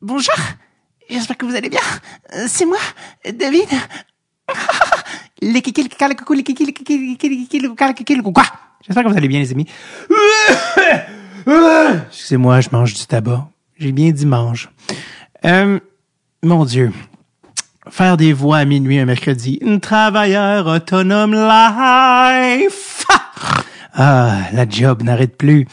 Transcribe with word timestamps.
Bonjour, 0.00 0.34
j'espère 1.10 1.36
que 1.36 1.44
vous 1.46 1.56
allez 1.56 1.68
bien. 1.68 1.80
Euh, 2.34 2.44
C'est 2.46 2.64
moi, 2.66 2.78
David. 3.34 3.68
J'espère 8.86 9.04
que 9.04 9.08
vous 9.08 9.16
allez 9.16 9.28
bien, 9.28 9.40
les 9.40 9.52
amis. 9.52 9.66
Excusez-moi, 12.08 12.60
je 12.60 12.68
mange 12.72 12.94
du 12.94 13.06
tabac. 13.06 13.48
J'ai 13.78 13.92
bien 13.92 14.10
dit 14.10 14.26
mange. 14.26 14.70
Euh, 15.44 15.78
mon 16.42 16.64
Dieu. 16.64 16.92
Faire 17.90 18.16
des 18.16 18.32
voix 18.32 18.58
à 18.58 18.64
minuit 18.64 18.98
un 18.98 19.04
mercredi. 19.04 19.58
Un 19.64 19.78
travailleur 19.78 20.66
autonome 20.66 21.34
life. 21.34 23.04
Ah, 24.00 24.42
la 24.52 24.68
job 24.68 25.02
n'arrête 25.02 25.36
plus. 25.36 25.66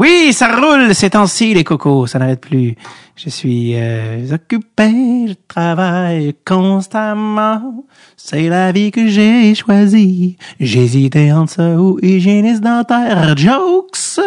Oui, 0.00 0.32
ça 0.32 0.56
roule 0.56 0.94
ces 0.94 1.10
temps-ci, 1.10 1.52
les 1.52 1.62
cocos, 1.62 2.06
ça 2.06 2.18
n'arrête 2.18 2.40
plus. 2.40 2.74
Je 3.16 3.28
suis 3.28 3.72
euh, 3.74 4.32
occupé, 4.32 5.26
je 5.28 5.34
travaille 5.46 6.34
constamment. 6.42 7.84
C'est 8.16 8.48
la 8.48 8.72
vie 8.72 8.92
que 8.92 9.08
j'ai 9.08 9.54
choisie. 9.54 10.38
J'hésitais 10.58 11.32
entre 11.32 11.52
ça 11.52 11.76
ou 11.76 11.98
hygiéniste 12.00 12.62
dentaire. 12.62 13.36
Jokes! 13.36 14.20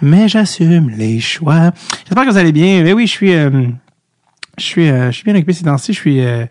Mais 0.00 0.28
j'assume 0.28 0.90
les 0.90 1.18
choix. 1.18 1.72
J'espère 2.06 2.24
que 2.26 2.30
vous 2.30 2.38
allez 2.38 2.52
bien. 2.52 2.84
Mais 2.84 2.92
oui, 2.92 3.08
je 3.08 3.12
suis... 3.12 3.34
euh, 3.34 3.50
je 4.58 4.64
suis, 4.64 4.88
euh, 4.88 5.10
je 5.10 5.16
suis 5.16 5.24
bien 5.24 5.34
occupé 5.34 5.54
ces 5.54 5.64
temps-ci. 5.64 5.92
Je 5.92 5.98
suis 5.98 6.20
euh, 6.20 6.46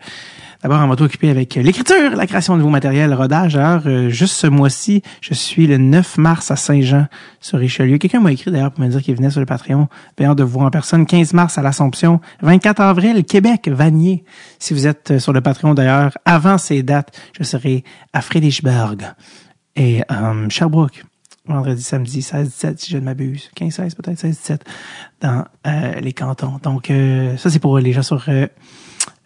d'abord 0.64 0.80
en 0.80 0.86
moto 0.86 1.04
occupé 1.04 1.28
avec 1.28 1.56
l'écriture, 1.56 2.16
la 2.16 2.26
création 2.26 2.54
de 2.54 2.60
nouveaux 2.60 2.70
matériels, 2.70 3.12
rodage. 3.12 3.52
D'ailleurs, 3.52 3.82
euh, 3.84 4.08
juste 4.08 4.34
ce 4.34 4.46
mois-ci, 4.46 5.02
je 5.20 5.34
suis 5.34 5.66
le 5.66 5.76
9 5.76 6.16
mars 6.16 6.50
à 6.50 6.56
Saint-Jean 6.56 7.06
sur 7.38 7.58
Richelieu. 7.58 7.98
Quelqu'un 7.98 8.20
m'a 8.20 8.32
écrit 8.32 8.50
d'ailleurs 8.50 8.72
pour 8.72 8.82
me 8.82 8.88
dire 8.88 9.02
qu'il 9.02 9.14
venait 9.14 9.28
sur 9.28 9.40
le 9.40 9.46
Patreon. 9.46 9.88
Bien 10.16 10.34
de 10.34 10.42
vous 10.42 10.52
voir 10.52 10.64
en 10.64 10.70
personne. 10.70 11.04
15 11.04 11.34
mars 11.34 11.58
à 11.58 11.62
l'Assomption. 11.62 12.18
24 12.40 12.80
avril, 12.80 13.24
Québec, 13.24 13.68
Vanier. 13.68 14.24
Si 14.58 14.72
vous 14.72 14.86
êtes 14.86 15.10
euh, 15.10 15.18
sur 15.18 15.34
le 15.34 15.42
Patreon 15.42 15.74
d'ailleurs, 15.74 16.12
avant 16.24 16.56
ces 16.56 16.82
dates, 16.82 17.14
je 17.38 17.44
serai 17.44 17.84
à 18.14 18.22
Friedrichsburg 18.22 19.02
et 19.76 20.00
euh, 20.10 20.48
Sherbrooke 20.48 21.04
vendredi, 21.46 21.82
samedi, 21.82 22.22
16, 22.22 22.48
17, 22.48 22.80
si 22.80 22.90
je 22.90 22.98
ne 22.98 23.04
m'abuse. 23.04 23.50
15, 23.54 23.74
16, 23.74 23.94
peut-être 23.96 24.18
16, 24.18 24.36
17, 24.36 24.64
dans 25.20 25.44
euh, 25.66 26.00
les 26.00 26.12
cantons. 26.12 26.58
Donc, 26.62 26.90
euh, 26.90 27.36
ça, 27.36 27.50
c'est 27.50 27.58
pour 27.58 27.78
les 27.78 27.92
gens 27.92 28.02
sur 28.02 28.24
euh, 28.28 28.46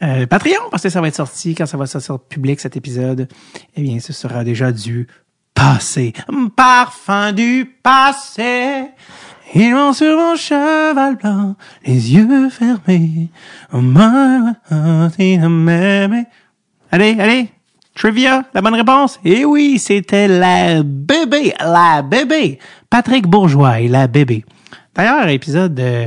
euh, 0.03 0.27
Patreon, 0.27 0.71
parce 0.71 0.83
que 0.83 0.89
ça 0.89 1.01
va 1.01 1.09
être 1.09 1.17
sorti 1.17 1.55
quand 1.55 1.67
ça 1.67 1.77
va 1.77 1.87
sortir 1.87 2.19
public, 2.21 2.61
cet 2.61 2.77
épisode. 2.77 3.29
Eh 3.77 3.83
bien, 3.83 3.99
ce 4.01 4.13
sera 4.13 4.45
déjà 4.45 4.73
du 4.73 5.07
passé. 5.55 6.13
Parfum 6.57 7.33
du 7.33 7.77
passé. 7.83 8.87
Ils 9.55 9.75
vont 9.75 9.93
sur 9.93 10.17
mon 10.17 10.37
cheval 10.37 11.17
blanc, 11.17 11.57
les 11.85 12.15
yeux 12.15 12.51
fermés. 12.51 13.31
Allez, 16.91 17.17
allez, 17.19 17.51
Trivia, 17.99 18.45
la 18.55 18.61
bonne 18.61 18.75
réponse? 18.75 19.19
Eh 19.25 19.45
oui, 19.45 19.81
c'était 19.81 20.29
la 20.29 20.85
bébé, 20.85 21.53
la 21.59 22.03
bébé. 22.03 22.61
Patrick 22.89 23.27
Bourgeois 23.27 23.81
et 23.81 23.89
la 23.89 24.07
bébé. 24.07 24.45
D'ailleurs, 24.95 25.27
épisode 25.29 25.81
euh, 25.81 26.07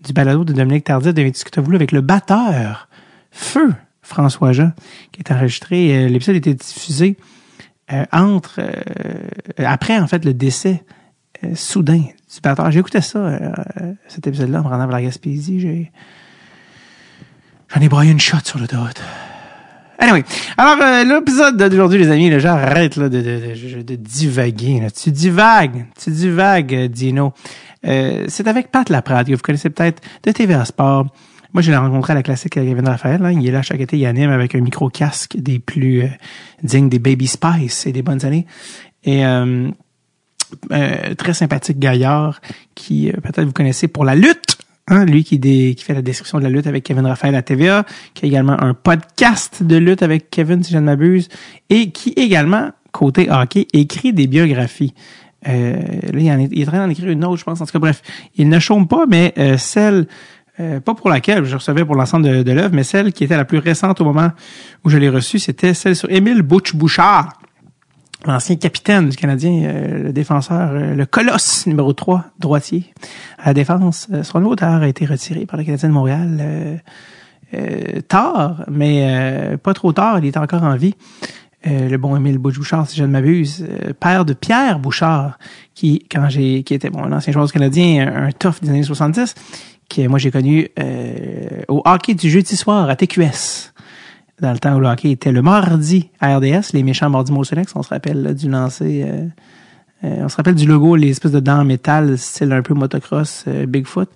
du 0.00 0.12
balado 0.12 0.44
de 0.44 0.52
Dominique 0.52 0.84
Tardif 0.84 1.12
de 1.12 1.60
voulu 1.60 1.74
avec 1.74 1.90
le 1.90 2.02
batteur 2.02 2.88
Feu 3.34 3.74
François 4.00 4.52
Jean, 4.52 4.72
qui 5.10 5.20
est 5.20 5.32
enregistré. 5.32 5.96
euh, 5.96 6.08
L'épisode 6.08 6.36
était 6.36 6.54
diffusé 6.54 7.16
euh, 7.92 8.04
entre 8.12 8.60
euh, 8.60 9.64
après 9.66 9.98
en 9.98 10.06
fait 10.06 10.24
le 10.24 10.32
décès 10.32 10.84
soudain 11.54 11.98
du 11.98 12.40
batteur. 12.42 12.74
Écouté 12.74 13.02
ça, 13.02 13.38
cet 14.08 14.26
épisode-là, 14.26 14.62
en 14.62 14.70
me 14.70 14.76
vers 14.76 14.86
la 14.86 15.02
Gaspésie. 15.02 15.90
J'en 17.74 17.80
ai 17.80 17.88
broyé 17.88 18.12
une 18.12 18.20
shot 18.20 18.38
sur 18.44 18.58
le 18.58 18.66
dos. 18.66 18.78
Anyway, 19.98 20.24
alors 20.56 21.04
l'épisode 21.04 21.58
d'aujourd'hui, 21.58 21.98
les 21.98 22.10
amis, 22.10 22.32
j'arrête 22.40 22.98
de, 22.98 23.94
divaguer. 23.94 24.86
Tu 24.98 25.10
divagues, 25.10 25.84
tu 26.02 26.10
divagues, 26.10 26.86
Dino. 26.86 27.34
C'est 27.82 28.46
avec 28.46 28.70
Pat 28.70 28.88
Laprade, 28.88 29.26
que 29.26 29.34
vous 29.34 29.42
connaissez 29.42 29.68
peut-être 29.68 30.02
de 30.22 30.32
TVA 30.32 30.64
Sport. 30.64 31.08
Moi, 31.54 31.62
je 31.62 31.70
l'ai 31.70 31.76
rencontré 31.76 32.12
à 32.12 32.16
la 32.16 32.24
classique 32.24 32.56
avec 32.56 32.68
Kevin 32.68 32.88
Raphaël. 32.88 33.22
Là. 33.22 33.30
Il 33.30 33.46
est 33.46 33.52
là 33.52 33.62
chaque 33.62 33.80
été, 33.80 33.96
il 33.96 34.04
anime 34.06 34.30
avec 34.30 34.56
un 34.56 34.60
micro-casque 34.60 35.36
des 35.36 35.60
plus 35.60 36.02
euh, 36.02 36.08
dignes 36.64 36.88
des 36.88 36.98
Baby 36.98 37.28
Spice 37.28 37.86
et 37.86 37.92
des 37.92 38.02
bonnes 38.02 38.26
années. 38.26 38.44
Et 39.04 39.24
euh, 39.24 39.70
euh, 40.72 41.14
très 41.14 41.34
sympathique 41.34 41.78
gaillard 41.78 42.40
qui, 42.74 43.08
euh, 43.08 43.12
peut-être 43.12 43.44
vous 43.44 43.52
connaissez 43.52 43.88
pour 43.88 44.04
la 44.04 44.14
lutte. 44.14 44.58
Hein, 44.86 45.06
lui 45.06 45.24
qui, 45.24 45.38
fait 45.78 45.94
la 45.94 46.02
description 46.02 46.38
de 46.38 46.44
la 46.44 46.50
lutte 46.50 46.66
avec 46.66 46.84
Kevin 46.84 47.06
Raphaël 47.06 47.34
à 47.36 47.40
TVA, 47.40 47.86
qui 48.12 48.26
a 48.26 48.28
également 48.28 48.60
un 48.60 48.74
podcast 48.74 49.62
de 49.62 49.76
lutte 49.76 50.02
avec 50.02 50.28
Kevin, 50.28 50.62
si 50.62 50.74
je 50.74 50.78
ne 50.78 50.82
m'abuse, 50.82 51.30
et 51.70 51.90
qui 51.90 52.10
également, 52.10 52.70
côté 52.92 53.30
hockey, 53.30 53.66
écrit 53.72 54.12
des 54.12 54.26
biographies. 54.26 54.92
Euh, 55.48 55.76
là, 56.12 56.20
il, 56.20 56.30
en 56.30 56.38
est, 56.38 56.48
il 56.52 56.62
est 56.62 56.68
en 56.68 56.72
train 56.72 56.84
d'en 56.84 56.90
écrire 56.90 57.08
une 57.08 57.24
autre, 57.24 57.38
je 57.38 57.44
pense. 57.44 57.60
En 57.60 57.66
tout 57.66 57.72
cas, 57.72 57.78
bref, 57.78 58.02
il 58.36 58.48
ne 58.48 58.58
chôme 58.58 58.86
pas, 58.86 59.06
mais 59.06 59.32
euh, 59.38 59.56
celle, 59.56 60.06
euh, 60.60 60.80
pas 60.80 60.94
pour 60.94 61.10
laquelle 61.10 61.44
je 61.44 61.56
recevais 61.56 61.84
pour 61.84 61.96
l'ensemble 61.96 62.44
de, 62.44 62.52
l'œuvre, 62.52 62.74
mais 62.74 62.84
celle 62.84 63.12
qui 63.12 63.24
était 63.24 63.36
la 63.36 63.44
plus 63.44 63.58
récente 63.58 64.00
au 64.00 64.04
moment 64.04 64.30
où 64.84 64.90
je 64.90 64.98
l'ai 64.98 65.08
reçue, 65.08 65.38
c'était 65.38 65.74
celle 65.74 65.96
sur 65.96 66.10
Émile 66.10 66.42
Butch-Bouchard, 66.42 67.28
l'ancien 68.24 68.56
capitaine 68.56 69.08
du 69.08 69.16
Canadien, 69.16 69.64
euh, 69.64 70.02
le 70.04 70.12
défenseur, 70.12 70.70
euh, 70.72 70.94
le 70.94 71.06
colosse 71.06 71.66
numéro 71.66 71.92
3, 71.92 72.26
droitier, 72.38 72.92
à 73.38 73.48
la 73.48 73.54
défense. 73.54 74.08
Euh, 74.12 74.22
son 74.22 74.44
auteur 74.44 74.82
a 74.82 74.88
été 74.88 75.06
retiré 75.06 75.44
par 75.46 75.58
le 75.58 75.64
Canadien 75.64 75.88
de 75.88 75.94
Montréal 75.94 76.80
euh, 77.52 78.00
tard, 78.08 78.64
mais 78.68 79.56
pas 79.62 79.74
trop 79.74 79.92
tard, 79.92 80.18
il 80.18 80.26
est 80.26 80.36
encore 80.36 80.62
en 80.62 80.76
vie. 80.76 80.94
Euh, 81.66 81.88
le 81.88 81.96
bon 81.96 82.14
Émile 82.14 82.36
Bouchard, 82.36 82.86
si 82.88 82.96
je 82.96 83.04
ne 83.04 83.08
m'abuse, 83.08 83.66
père 83.98 84.26
de 84.26 84.34
Pierre 84.34 84.78
Bouchard, 84.78 85.38
qui, 85.74 86.04
quand 86.10 86.28
j'ai, 86.28 86.62
qui 86.62 86.74
était 86.74 86.90
bon, 86.90 87.04
un 87.04 87.12
ancien 87.12 87.32
joueur 87.32 87.50
canadien, 87.50 88.06
un 88.14 88.32
tough 88.32 88.60
des 88.60 88.68
années 88.68 88.82
70, 88.82 89.34
que 89.88 90.06
moi 90.06 90.18
j'ai 90.18 90.30
connu 90.30 90.68
euh, 90.78 91.62
au 91.68 91.82
hockey 91.84 92.14
du 92.14 92.30
jeudi 92.30 92.56
soir 92.56 92.88
à 92.88 92.96
TQS 92.96 93.72
dans 94.40 94.52
le 94.52 94.58
temps 94.58 94.74
où 94.74 94.80
le 94.80 94.88
hockey 94.88 95.10
était 95.10 95.32
le 95.32 95.42
mardi 95.42 96.10
à 96.20 96.36
RDS, 96.36 96.72
les 96.72 96.82
méchants 96.82 97.10
mardis 97.10 97.32
Motionex, 97.32 97.72
on 97.76 97.82
se 97.82 97.88
rappelle 97.88 98.34
du 98.34 98.48
lancer, 98.48 99.04
euh, 99.06 99.26
euh, 100.04 100.24
on 100.24 100.28
se 100.28 100.36
rappelle 100.36 100.54
du 100.54 100.66
logo, 100.66 100.96
les 100.96 101.10
espèces 101.10 101.32
de 101.32 101.40
dents 101.40 101.60
en 101.60 101.64
métal, 101.64 102.18
style 102.18 102.52
un 102.52 102.62
peu 102.62 102.74
motocross, 102.74 103.44
euh, 103.46 103.66
Bigfoot. 103.66 104.10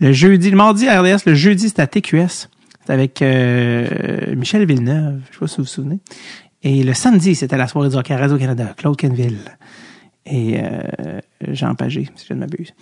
Le 0.00 0.12
jeudi, 0.12 0.50
le 0.50 0.56
mardi 0.56 0.88
à 0.88 1.00
RDS, 1.00 1.24
le 1.26 1.34
jeudi 1.34 1.68
c'était 1.68 1.82
à 1.82 1.86
TQS, 1.86 2.48
c'était 2.80 2.92
avec 2.92 3.22
euh, 3.22 4.34
Michel 4.36 4.66
Villeneuve, 4.66 5.20
je 5.30 5.34
sais 5.34 5.40
pas 5.40 5.46
si 5.46 5.56
vous 5.56 5.62
vous 5.62 5.68
souvenez. 5.68 6.00
Et 6.62 6.82
le 6.82 6.92
samedi, 6.92 7.34
c'était 7.34 7.56
la 7.56 7.68
soirée 7.68 7.88
du 7.88 7.96
hockey 7.96 8.12
à 8.12 8.18
Radio-Canada, 8.18 8.74
Claude 8.76 8.96
Kenville 8.96 9.38
et 10.26 10.60
euh, 10.62 11.20
Jean 11.48 11.74
Pagé, 11.74 12.08
si 12.14 12.26
je 12.28 12.34
ne 12.34 12.40
m'abuse. 12.40 12.72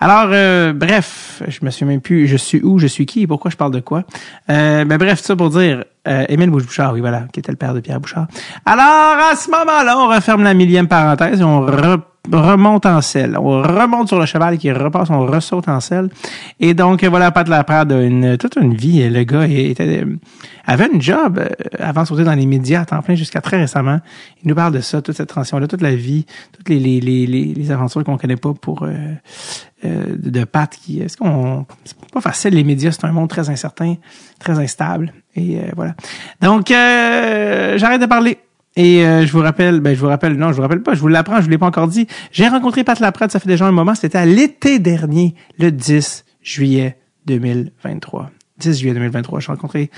Alors, 0.00 0.28
euh, 0.30 0.72
bref, 0.72 1.42
je 1.48 1.58
me 1.64 1.70
souviens 1.70 1.88
même 1.88 2.00
plus 2.00 2.26
je 2.28 2.36
suis 2.36 2.60
où, 2.62 2.78
je 2.78 2.86
suis 2.86 3.04
qui 3.04 3.26
pourquoi 3.26 3.50
je 3.50 3.56
parle 3.56 3.72
de 3.72 3.80
quoi. 3.80 4.04
Euh, 4.50 4.84
mais 4.86 4.96
bref, 4.96 5.20
ça 5.20 5.34
pour 5.36 5.50
dire, 5.50 5.84
euh, 6.06 6.24
Émile 6.28 6.50
Bouchard, 6.50 6.92
oui, 6.92 7.00
voilà, 7.00 7.24
qui 7.32 7.40
était 7.40 7.50
le 7.52 7.56
père 7.58 7.74
de 7.74 7.80
Pierre 7.80 8.00
Bouchard. 8.00 8.28
Alors, 8.64 9.18
à 9.32 9.34
ce 9.36 9.50
moment-là, 9.50 9.98
on 9.98 10.08
referme 10.08 10.44
la 10.44 10.54
millième 10.54 10.86
parenthèse 10.88 11.40
et 11.40 11.44
on 11.44 11.66
re- 11.66 12.00
remonte 12.32 12.86
en 12.86 13.00
selle. 13.00 13.36
On 13.38 13.62
remonte 13.62 14.08
sur 14.08 14.18
le 14.18 14.26
cheval 14.26 14.58
qui 14.58 14.72
repasse, 14.72 15.10
on 15.10 15.26
ressaute 15.26 15.68
en 15.68 15.80
selle. 15.80 16.08
Et 16.60 16.74
donc, 16.74 17.04
voilà, 17.04 17.30
Pat 17.30 17.48
Laprade 17.48 17.92
a 17.92 18.02
une, 18.02 18.36
toute 18.38 18.56
une 18.56 18.74
vie. 18.74 19.08
Le 19.08 19.24
gars 19.24 19.46
était, 19.46 20.04
avait 20.66 20.88
une 20.92 21.02
job 21.02 21.38
euh, 21.38 21.48
avant 21.78 22.02
de 22.02 22.06
sauter 22.06 22.24
dans 22.24 22.34
les 22.34 22.46
médias 22.46 22.82
à 22.82 22.84
temps 22.84 23.02
plein 23.02 23.14
jusqu'à 23.14 23.40
très 23.40 23.58
récemment. 23.58 24.00
Il 24.42 24.48
nous 24.48 24.54
parle 24.54 24.72
de 24.72 24.80
ça, 24.80 25.02
toute 25.02 25.16
cette 25.16 25.28
transition-là, 25.28 25.66
toute 25.66 25.82
la 25.82 25.94
vie, 25.94 26.26
toutes 26.52 26.68
les, 26.68 26.78
les, 26.78 27.00
les, 27.00 27.26
les, 27.26 27.70
aventures 27.70 28.04
qu'on 28.04 28.16
connaît 28.16 28.36
pas 28.36 28.54
pour 28.54 28.84
euh, 28.84 28.90
euh, 29.84 30.16
de 30.16 30.44
Pat 30.44 30.70
qui 30.70 31.00
est-ce 31.00 31.16
qu'on 31.16 31.66
c'est 31.84 31.96
pas 32.10 32.20
facile 32.22 32.54
les 32.54 32.64
médias 32.64 32.92
c'est 32.92 33.04
un 33.04 33.12
monde 33.12 33.28
très 33.28 33.50
incertain 33.50 33.96
très 34.38 34.58
instable 34.58 35.12
et 35.34 35.58
euh, 35.58 35.64
voilà 35.76 35.94
donc 36.40 36.70
euh, 36.70 37.76
j'arrête 37.76 38.00
de 38.00 38.06
parler 38.06 38.38
et 38.76 39.04
euh, 39.04 39.24
je 39.24 39.32
vous 39.32 39.40
rappelle 39.40 39.80
ben 39.80 39.94
je 39.94 40.00
vous 40.00 40.08
rappelle 40.08 40.34
non 40.34 40.48
je 40.48 40.56
vous 40.56 40.62
rappelle 40.62 40.82
pas 40.82 40.94
je 40.94 41.00
vous 41.00 41.08
l'apprends 41.08 41.36
je 41.36 41.42
vous 41.42 41.50
l'ai 41.50 41.58
pas 41.58 41.66
encore 41.66 41.88
dit. 41.88 42.06
J'ai 42.32 42.48
rencontré 42.48 42.84
Pat 42.84 42.98
Laprade 42.98 43.30
ça 43.30 43.38
fait 43.40 43.48
déjà 43.48 43.66
un 43.66 43.72
moment 43.72 43.94
c'était 43.94 44.18
à 44.18 44.26
l'été 44.26 44.78
dernier 44.78 45.34
le 45.58 45.70
10 45.70 46.24
juillet 46.42 46.98
2023 47.26 48.30
10 48.58 48.78
juillet 48.78 48.94
2023 48.94 49.40
j'ai 49.40 49.52
rencontré 49.52 49.90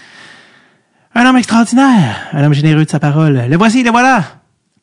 un 1.14 1.26
homme 1.26 1.36
extraordinaire 1.36 2.28
un 2.32 2.44
homme 2.44 2.54
généreux 2.54 2.84
de 2.84 2.90
sa 2.90 3.00
parole. 3.00 3.44
Le 3.48 3.56
voici 3.56 3.82
le 3.82 3.90
voilà 3.90 4.24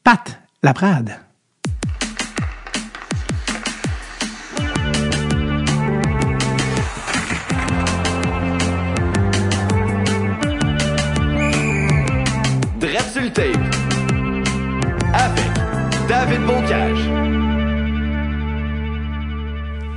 Pat 0.03 0.39
Laprade. 0.63 1.19
Tape. 13.33 13.82
Avec 16.23 16.39
David 16.39 16.47
Bocage. 16.47 16.99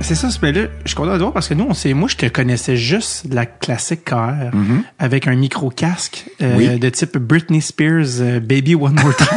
c'est 0.01 0.15
ça, 0.15 0.27
mais 0.41 0.51
là, 0.51 0.61
je 0.83 0.89
suis 0.89 0.95
content 0.95 1.11
de 1.13 1.17
te 1.17 1.21
voir 1.21 1.31
parce 1.31 1.47
que 1.47 1.53
nous, 1.53 1.65
on 1.69 1.73
sait, 1.73 1.93
moi, 1.93 2.09
je 2.09 2.17
te 2.17 2.25
connaissais 2.25 2.75
juste 2.75 3.27
de 3.27 3.35
la 3.35 3.45
classique 3.45 4.03
KR 4.03 4.51
avec 4.99 5.27
un 5.27 5.35
micro-casque 5.35 6.25
euh. 6.41 6.55
Oui. 6.57 6.79
de 6.79 6.89
type 6.89 7.17
Britney 7.17 7.61
Spears 7.61 8.19
euh, 8.19 8.41
Baby 8.41 8.75
One 8.75 8.95
More 8.95 9.15
Time. 9.15 9.27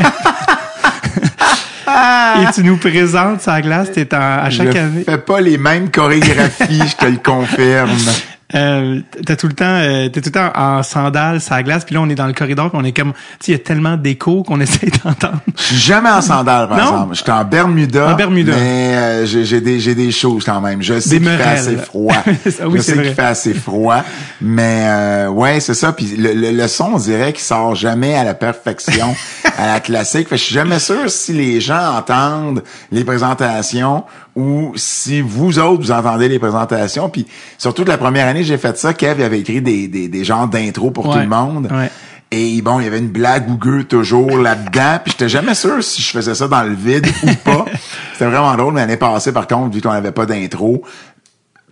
Et 2.43 2.53
tu 2.55 2.65
nous 2.65 2.77
présentes 2.77 3.41
sa 3.41 3.61
glace, 3.61 3.93
t'es 3.93 4.13
à 4.13 4.51
chaque 4.51 4.73
je 4.73 4.79
année. 4.79 5.05
fais 5.05 5.19
pas 5.19 5.41
les 5.41 5.59
mêmes 5.59 5.91
chorégraphies, 5.93 6.83
je 6.89 6.97
te 6.97 7.07
le 7.07 7.19
confirme. 7.19 7.91
Euh, 8.55 9.01
t'as 9.25 9.37
tout 9.37 9.47
le 9.47 9.53
temps, 9.53 9.65
euh, 9.67 10.09
t'es 10.09 10.21
tout 10.21 10.29
le 10.29 10.33
temps 10.33 10.51
en 10.55 10.83
sandales, 10.83 11.41
sa 11.41 11.63
glace, 11.63 11.85
puis 11.85 11.95
là 11.95 12.01
on 12.03 12.09
est 12.09 12.15
dans 12.15 12.27
le 12.27 12.33
corridor, 12.33 12.71
puis 12.71 12.79
on 12.81 12.85
est 12.85 12.93
comme, 12.93 13.13
tu 13.13 13.19
sais, 13.41 13.53
il 13.53 13.53
y 13.53 13.55
a 13.55 13.59
tellement 13.59 13.97
d'écho 13.97 14.43
qu'on 14.43 14.61
essaie 14.61 14.89
d'entendre. 15.05 15.41
Je 15.57 15.63
suis 15.63 15.77
jamais 15.77 16.11
en 16.11 16.21
sandales, 16.21 16.69
par 16.69 16.79
Non? 16.79 16.85
exemple. 16.85 17.15
Je 17.17 17.23
suis 17.23 17.31
en 17.31 17.45
Bermuda. 17.45 18.13
En 18.13 18.17
Bermuda. 18.17 18.53
Mais 18.57 18.95
euh, 18.97 19.27
j'ai 19.27 19.61
des, 19.61 19.79
j'ai 19.81 19.95
des 19.95 20.11
choses 20.11 20.45
quand 20.45 20.61
même. 20.61 20.83
Je 20.83 20.99
sais 20.99 21.19
qu'il 21.19 21.29
fait 21.29 21.43
assez 21.43 21.77
froid. 21.77 22.15
Ça, 22.49 22.69
oui, 22.69 22.79
je 22.79 22.83
sais 22.83 22.93
qu'il 22.95 23.15
fait 23.15 23.23
assez 23.23 23.55
froid. 23.55 24.03
Mais 24.41 24.85
euh, 24.89 25.29
ouais, 25.29 25.61
c'est 25.61 25.75
ça. 25.75 25.93
Puis 25.93 26.17
le, 26.17 26.33
le, 26.33 26.51
le 26.51 26.69
son, 26.69 26.93
on 26.95 26.99
dirait 26.99 27.33
qu'il 27.33 27.43
sort 27.45 27.75
jamais 27.75 28.15
à 28.17 28.25
la 28.25 28.35
perfection 28.35 29.15
à 29.59 29.67
la 29.67 29.81
classique. 29.81 30.29
Fait 30.29 30.37
je 30.37 30.45
suis 30.45 30.55
jamais 30.55 30.79
sûr 30.79 31.09
si 31.11 31.33
les 31.33 31.61
gens 31.61 31.97
entendent 31.97 32.63
les 32.91 33.05
présentations 33.05 34.05
ou 34.37 34.73
si 34.77 35.21
vous 35.21 35.59
autres, 35.59 35.83
vous 35.83 35.93
entendez 35.93 36.29
les 36.29 36.39
présentations. 36.39 37.09
Puis 37.09 37.27
surtout 37.59 37.85
que 37.85 37.89
la 37.89 37.99
première 37.99 38.27
année, 38.27 38.45
j'ai 38.45 38.59
fait 38.59 38.77
ça. 38.79 38.95
Kev 38.95 39.21
il 39.21 39.25
avait 39.25 39.41
écrit 39.41 39.61
des, 39.61 39.89
des, 39.89 40.09
des 40.09 40.25
genres 40.25 40.49
d'intro 40.49 40.91
pour 40.91 41.13
tout 41.13 41.19
le 41.19 41.27
monde. 41.27 41.69
Ouais. 41.71 41.91
Et 42.33 42.63
bon, 42.63 42.79
il 42.79 42.85
y 42.85 42.87
avait 42.87 43.01
une 43.01 43.09
blague 43.09 43.59
gueux 43.59 43.85
toujours 43.85 44.39
là-dedans. 44.39 45.01
Puis 45.03 45.13
j'étais 45.13 45.29
jamais 45.29 45.55
sûr 45.55 45.83
si 45.83 46.01
je 46.01 46.11
faisais 46.11 46.35
ça 46.35 46.47
dans 46.47 46.63
le 46.63 46.75
vide 46.75 47.09
ou 47.25 47.35
pas. 47.45 47.65
C'était 48.13 48.27
vraiment 48.27 48.55
drôle. 48.57 48.75
Mais 48.75 48.83
l'année 48.83 48.97
passée, 48.97 49.33
par 49.33 49.49
contre, 49.49 49.75
vu 49.75 49.81
qu'on 49.81 49.93
n'avait 49.93 50.13
pas 50.13 50.27
d'intro, 50.27 50.85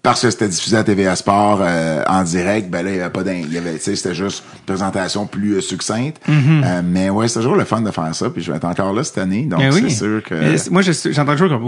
parce 0.02 0.22
que 0.22 0.30
c'était 0.30 0.48
diffusé 0.48 0.76
à 0.76 0.84
TVA 0.84 1.16
Sport 1.16 1.58
euh, 1.62 2.02
en 2.06 2.22
direct, 2.22 2.70
ben 2.70 2.84
là, 2.84 2.90
il 2.90 2.96
y 2.96 3.00
avait 3.00 3.10
pas 3.10 3.22
d'in- 3.22 3.32
il 3.44 3.52
y 3.52 3.58
avait, 3.58 3.74
tu 3.74 3.80
sais, 3.82 3.96
c'était 3.96 4.14
juste 4.14 4.42
une 4.54 4.60
présentation 4.64 5.26
plus 5.26 5.54
euh, 5.56 5.60
succincte. 5.60 6.18
Mm-hmm. 6.28 6.62
Euh, 6.64 6.82
mais 6.84 7.10
ouais, 7.10 7.28
c'est 7.28 7.40
toujours 7.40 7.56
le 7.56 7.64
fun 7.64 7.80
de 7.80 7.90
faire 7.90 8.14
ça. 8.14 8.30
Puis 8.30 8.42
je 8.42 8.50
vais 8.50 8.56
être 8.56 8.64
encore 8.64 8.92
là 8.92 9.02
cette 9.04 9.18
année. 9.18 9.42
Donc, 9.42 9.60
Ben 9.60 9.72
c'est 9.72 9.82
oui. 9.82 9.90
sûr 9.90 10.22
que... 10.22 10.34
Mais 10.34 10.56
moi, 10.70 10.82
je- 10.82 10.92
j'entends 11.12 11.32
toujours 11.32 11.48
comme 11.50 11.58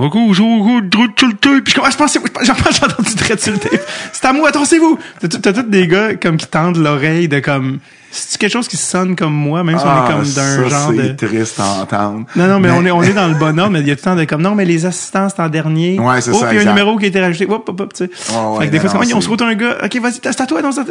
sur 1.15 1.27
le 1.27 1.33
tape. 1.35 1.65
Puis 1.65 1.73
je 1.73 1.77
commence, 1.77 1.93
je 1.93 1.99
pense, 1.99 2.19
j'en 2.47 2.55
pense, 2.55 2.77
j'ai 2.79 2.85
entendu 2.87 3.15
tape. 3.15 3.81
C'est 4.13 4.25
à 4.25 4.33
moi, 4.33 4.49
attendez-vous. 4.51 4.99
T'as 5.21 5.53
tous 5.53 5.63
des 5.63 5.87
gars 5.89 6.15
comme 6.15 6.37
qui 6.37 6.47
tendent 6.47 6.77
l'oreille 6.79 7.29
de 7.29 7.41
comme. 7.41 7.79
C'est 8.13 8.39
quelque 8.41 8.53
chose 8.53 8.67
qui 8.69 8.77
sonne 8.77 9.15
comme 9.15 9.33
moi, 9.33 9.63
même 9.63 9.79
si 9.79 9.85
on 9.85 9.89
Ah, 9.89 10.05
est 10.09 10.13
comme 10.13 10.23
d'un 10.23 10.27
ça, 10.27 10.69
genre 10.69 10.93
de. 10.93 11.03
c'est 11.03 11.27
triste 11.27 11.61
à 11.61 11.83
entendre. 11.83 12.27
Non, 12.35 12.47
non, 12.49 12.59
mais, 12.59 12.71
on 12.71 12.85
est 12.85 12.91
on 12.91 13.03
est 13.03 13.13
dans 13.13 13.29
le 13.29 13.35
bon 13.35 13.57
ordre, 13.59 13.71
mais 13.73 13.81
il 13.81 13.87
y 13.89 13.91
a 13.93 13.95
tout 13.95 14.01
le 14.05 14.11
temps 14.11 14.17
de 14.17 14.25
comme 14.25 14.43
non, 14.43 14.55
mais 14.57 14.65
les 14.65 14.85
assistants 14.85 15.29
c'est 15.29 15.41
en 15.41 15.49
dernier. 15.49 15.99
Ouais, 16.01 16.21
c'est 16.21 16.31
oh, 16.33 16.35
ça, 16.41 16.47
puis 16.49 16.57
il 16.57 16.63
y 16.63 16.67
a 16.67 16.69
un 16.69 16.75
numéro 16.75 16.97
qui 16.99 17.05
a 17.05 17.09
été 17.09 17.21
rajouté. 17.21 17.47
Hop, 17.49 17.69
hop, 17.69 17.81
hop, 17.81 17.93
tu 17.93 18.05
sais. 18.07 18.11
Ouais, 18.33 18.37
ouais, 18.37 18.59
fait 18.61 18.67
que 18.67 18.71
des 18.73 18.79
non, 18.79 18.89
fois, 18.91 19.05
non, 19.07 19.17
on 19.17 19.21
se 19.21 19.29
route 19.29 19.43
un 19.43 19.55
gars. 19.55 19.77
Ok, 19.85 19.97
vas-y, 20.01 20.15
c'est 20.23 20.41
à 20.41 20.47
toi, 20.47 20.61
non, 20.63 20.71
à- 20.71 20.85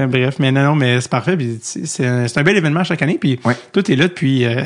euh, 0.00 0.06
bref, 0.06 0.36
mais 0.40 0.50
non, 0.50 0.62
non, 0.62 0.74
mais 0.74 1.00
c'est 1.00 1.10
parfait. 1.10 1.36
Puis 1.36 1.58
c'est 1.62 2.06
un, 2.06 2.42
bel 2.42 2.56
événement 2.56 2.82
chaque 2.82 3.02
année. 3.02 3.18
Puis 3.20 3.38
Ouais. 3.44 3.56
toi, 3.72 3.82
t'es 3.82 3.94
là 3.94 4.08
depuis, 4.08 4.44
euh, 4.44 4.62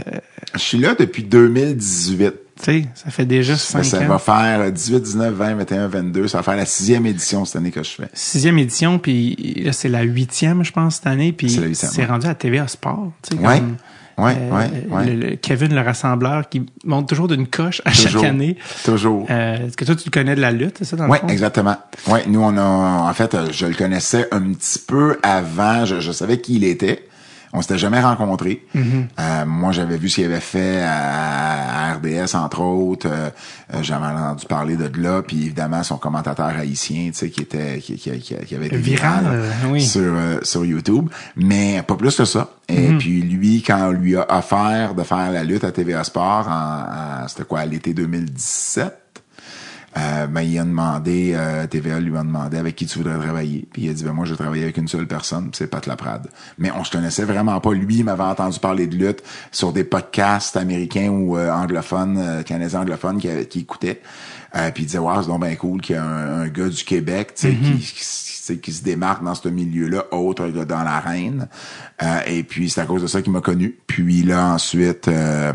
Je 0.54 0.58
suis 0.60 0.78
là 0.78 0.94
depuis 0.98 1.22
2018. 1.24 2.32
Sais, 2.64 2.85
ça 2.94 3.11
fait 3.11 3.25
déjà 3.26 3.56
Ça, 3.56 3.82
cinq 3.82 3.85
ça 3.85 4.00
ans. 4.00 4.09
va 4.09 4.19
faire 4.19 4.70
18, 4.73 5.00
19, 5.03 5.35
20, 5.35 5.55
21, 5.56 5.88
22. 5.88 6.29
Ça 6.29 6.38
va 6.38 6.43
faire 6.44 6.56
la 6.56 6.67
sixième 6.67 7.06
édition 7.06 7.44
cette 7.44 7.56
année 7.56 7.70
que 7.70 7.82
je 7.82 7.91
fais. 7.91 8.09
sixième 8.12 8.59
édition, 8.59 8.99
puis 8.99 9.35
là, 9.64 9.73
c'est 9.73 9.88
la 9.88 10.03
huitième, 10.03 10.64
je 10.64 10.73
pense, 10.73 10.97
cette 10.97 11.06
année, 11.06 11.32
puis 11.32 11.50
C'est 11.50 11.61
la 11.61 11.67
huitième, 11.69 11.91
c'est 11.91 12.03
ouais. 12.03 12.06
rendu 12.06 12.26
à 12.26 12.35
TVA 12.35 12.69
Sport. 12.69 13.12
tu 13.23 13.37
sais, 13.37 13.43
Ouais, 13.43 13.59
comme, 13.59 13.76
ouais, 14.26 14.37
euh, 14.38 14.50
ouais, 14.50 14.87
ouais. 14.91 15.06
Le, 15.06 15.31
le 15.31 15.37
Kevin, 15.37 15.75
le 15.75 15.81
rassembleur, 15.81 16.49
qui 16.49 16.67
monte 16.85 17.09
toujours 17.09 17.29
d'une 17.29 17.47
coche 17.47 17.81
à 17.85 17.91
Toujours. 17.93 18.23
chaque 18.23 18.31
année. 18.31 18.56
Toujours. 18.85 19.26
Euh, 19.31 19.67
Est-ce 19.67 19.76
que 19.76 19.85
toi, 19.85 19.94
tu 19.97 20.05
le 20.06 20.11
connais 20.11 20.35
de 20.37 20.41
la 20.41 20.50
lutte, 20.53 20.76
c'est 20.79 20.85
ça, 20.85 20.97
dans 20.97 21.06
le 21.06 21.11
Oui, 21.12 21.19
fond? 21.19 21.29
exactement. 21.29 21.76
Ouais, 22.09 22.23
nous 22.26 22.41
on 22.43 22.56
a 22.56 22.62
en 22.62 23.14
fait 23.14 23.35
euh, 23.35 23.49
je 23.53 23.67
le 23.67 23.75
connaissais 23.75 24.29
un 24.32 24.41
petit 24.53 24.79
peu 24.87 25.19
avant, 25.23 25.85
je, 25.87 26.00
je 26.00 26.12
savais 26.12 26.41
qui 26.41 26.56
il 26.56 26.64
était. 26.64 27.06
On 27.54 27.60
s'était 27.60 27.76
jamais 27.78 28.00
rencontrés. 28.00 28.64
Euh, 28.75 29.44
moi, 29.46 29.72
j'avais 29.72 29.99
vu 29.99 30.08
ce 30.08 30.14
qu'il 30.16 30.25
avait 30.25 30.40
fait 30.40 30.81
à, 30.82 31.90
à 31.90 31.94
RDS, 31.94 32.34
entre 32.34 32.60
autres. 32.62 33.06
Euh, 33.10 33.28
euh, 33.75 33.82
j'avais 33.82 34.06
entendu 34.06 34.46
parler 34.46 34.76
de 34.76 34.90
là, 35.00 35.20
puis 35.22 35.43
évidemment 35.44 35.82
son 35.82 35.99
commentateur 35.99 36.46
haïtien, 36.46 37.08
tu 37.08 37.19
sais, 37.19 37.31
qui 37.31 37.43
était 37.43 37.78
qui, 37.81 37.96
qui, 37.96 38.10
qui, 38.20 38.34
qui 38.37 38.54
avait 38.54 38.66
été 38.69 38.76
Viral, 38.78 39.25
euh, 39.26 39.50
oui. 39.69 39.82
sur 39.82 40.00
euh, 40.02 40.38
sur 40.43 40.64
YouTube, 40.64 41.08
mais 41.37 41.82
pas 41.82 41.94
plus 41.96 42.16
que 42.16 42.25
ça. 42.25 42.49
Et 42.69 42.88
puis 42.99 43.20
lui, 43.20 43.62
quand 43.62 43.88
on 43.88 43.90
lui 43.93 44.16
a 44.16 44.26
offert 44.34 44.94
de 44.94 45.02
faire 45.02 45.31
la 45.31 45.44
lutte 45.44 45.64
à 45.64 45.72
TVA 45.72 46.04
Sport, 46.04 46.49
en, 46.49 47.25
en- 47.25 47.28
c'était 47.28 47.44
quoi, 47.44 47.66
l'été 47.66 47.93
2017. 47.93 48.96
Euh, 49.96 50.26
ben, 50.26 50.40
il 50.40 50.58
a 50.58 50.64
demandé, 50.64 51.32
euh, 51.34 51.66
TVA 51.66 52.00
lui 52.00 52.16
a 52.16 52.22
demandé 52.22 52.56
avec 52.56 52.76
qui 52.76 52.86
tu 52.86 52.98
voudrais 52.98 53.18
travailler. 53.18 53.66
Puis 53.72 53.82
il 53.82 53.90
a 53.90 53.92
dit, 53.92 54.04
ben, 54.04 54.12
moi, 54.12 54.24
je 54.24 54.30
vais 54.30 54.38
travailler 54.38 54.62
avec 54.62 54.78
une 54.78 54.88
seule 54.88 55.06
personne, 55.06 55.50
c'est 55.52 55.66
Pat 55.66 55.84
Laprade. 55.86 56.28
Mais 56.58 56.70
on 56.72 56.82
se 56.82 56.90
connaissait 56.90 57.24
vraiment 57.24 57.60
pas. 57.60 57.72
Lui, 57.72 57.96
il 57.96 58.04
m'avait 58.04 58.22
entendu 58.22 58.58
parler 58.58 58.86
de 58.86 58.96
lutte 58.96 59.22
sur 59.50 59.72
des 59.72 59.84
podcasts 59.84 60.56
américains 60.56 61.08
ou 61.08 61.36
euh, 61.36 61.50
anglophones, 61.50 62.16
euh, 62.18 62.42
canadiens 62.42 62.80
anglophones 62.80 63.18
qui, 63.18 63.28
qui 63.46 63.60
écoutaient. 63.60 64.00
Euh, 64.54 64.70
puis 64.70 64.84
il 64.84 64.86
disait, 64.86 64.98
wow, 64.98 65.22
c'est 65.22 65.28
donc 65.28 65.44
bien 65.44 65.54
cool 65.56 65.80
qu'il 65.80 65.96
y 65.96 65.98
a 65.98 66.04
un, 66.04 66.42
un 66.42 66.48
gars 66.48 66.68
du 66.68 66.84
Québec, 66.84 67.34
tu 67.34 67.48
sais, 67.48 67.54
qui, 67.54 67.78
qui, 67.78 68.60
qui 68.60 68.72
se 68.72 68.82
démarque 68.82 69.24
dans 69.24 69.34
ce 69.34 69.48
milieu-là, 69.48 70.06
autre 70.10 70.48
que 70.48 70.64
dans 70.64 70.82
l'arène. 70.82 71.48
Euh, 72.02 72.20
et 72.26 72.42
puis 72.42 72.68
c'est 72.70 72.80
à 72.80 72.86
cause 72.86 73.02
de 73.02 73.06
ça 73.06 73.22
qu'il 73.22 73.32
m'a 73.32 73.40
connu. 73.40 73.76
Puis 73.86 74.22
là, 74.22 74.54
ensuite... 74.54 75.08
euh, 75.08 75.52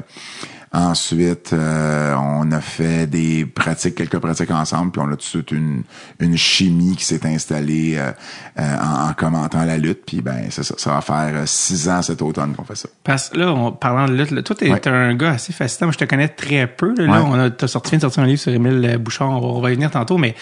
Ensuite, 0.79 1.53
euh, 1.53 2.13
on 2.15 2.51
a 2.51 2.61
fait 2.61 3.07
des 3.07 3.47
pratiques, 3.47 3.95
quelques 3.95 4.19
pratiques 4.19 4.51
ensemble, 4.51 4.91
puis 4.91 5.01
on 5.03 5.07
a 5.07 5.11
tout 5.11 5.15
de 5.17 5.21
suite 5.23 5.51
une, 5.51 5.81
une 6.19 6.37
chimie 6.37 6.95
qui 6.95 7.03
s'est 7.03 7.25
installée 7.25 7.95
euh, 7.97 8.11
euh, 8.59 8.75
en, 8.79 9.09
en 9.09 9.13
commentant 9.13 9.65
la 9.65 9.77
lutte. 9.79 10.05
Puis 10.05 10.21
ben, 10.21 10.51
ça, 10.51 10.61
ça 10.63 10.91
va 10.91 11.01
faire 11.01 11.47
six 11.47 11.89
ans 11.89 12.03
cet 12.03 12.21
automne 12.21 12.53
qu'on 12.55 12.63
fait 12.63 12.75
ça. 12.75 12.89
Parce 13.03 13.29
que 13.29 13.39
là, 13.39 13.51
en 13.51 13.71
parlant 13.71 14.05
de 14.07 14.13
lutte, 14.15 14.29
là, 14.29 14.43
toi, 14.43 14.55
t'es 14.55 14.69
Ouais. 14.71 14.87
un 14.87 15.15
gars 15.15 15.31
assez 15.31 15.51
fascinant. 15.51 15.87
Moi, 15.87 15.93
je 15.93 16.05
te 16.05 16.05
connais 16.05 16.27
très 16.29 16.67
peu. 16.67 16.93
Là, 16.95 17.23
on 17.25 17.33
a, 17.33 17.49
t'as 17.49 17.67
sorti, 17.67 17.95
de 17.95 18.01
sortir 18.01 18.21
un 18.21 18.27
livre 18.27 18.39
sur 18.39 18.53
Émile 18.53 18.97
Bouchard. 18.99 19.29
On 19.31 19.39
va, 19.39 19.47
on 19.47 19.61
va 19.61 19.71
y 19.71 19.73
venir 19.73 19.89
tantôt, 19.89 20.19
mais 20.19 20.35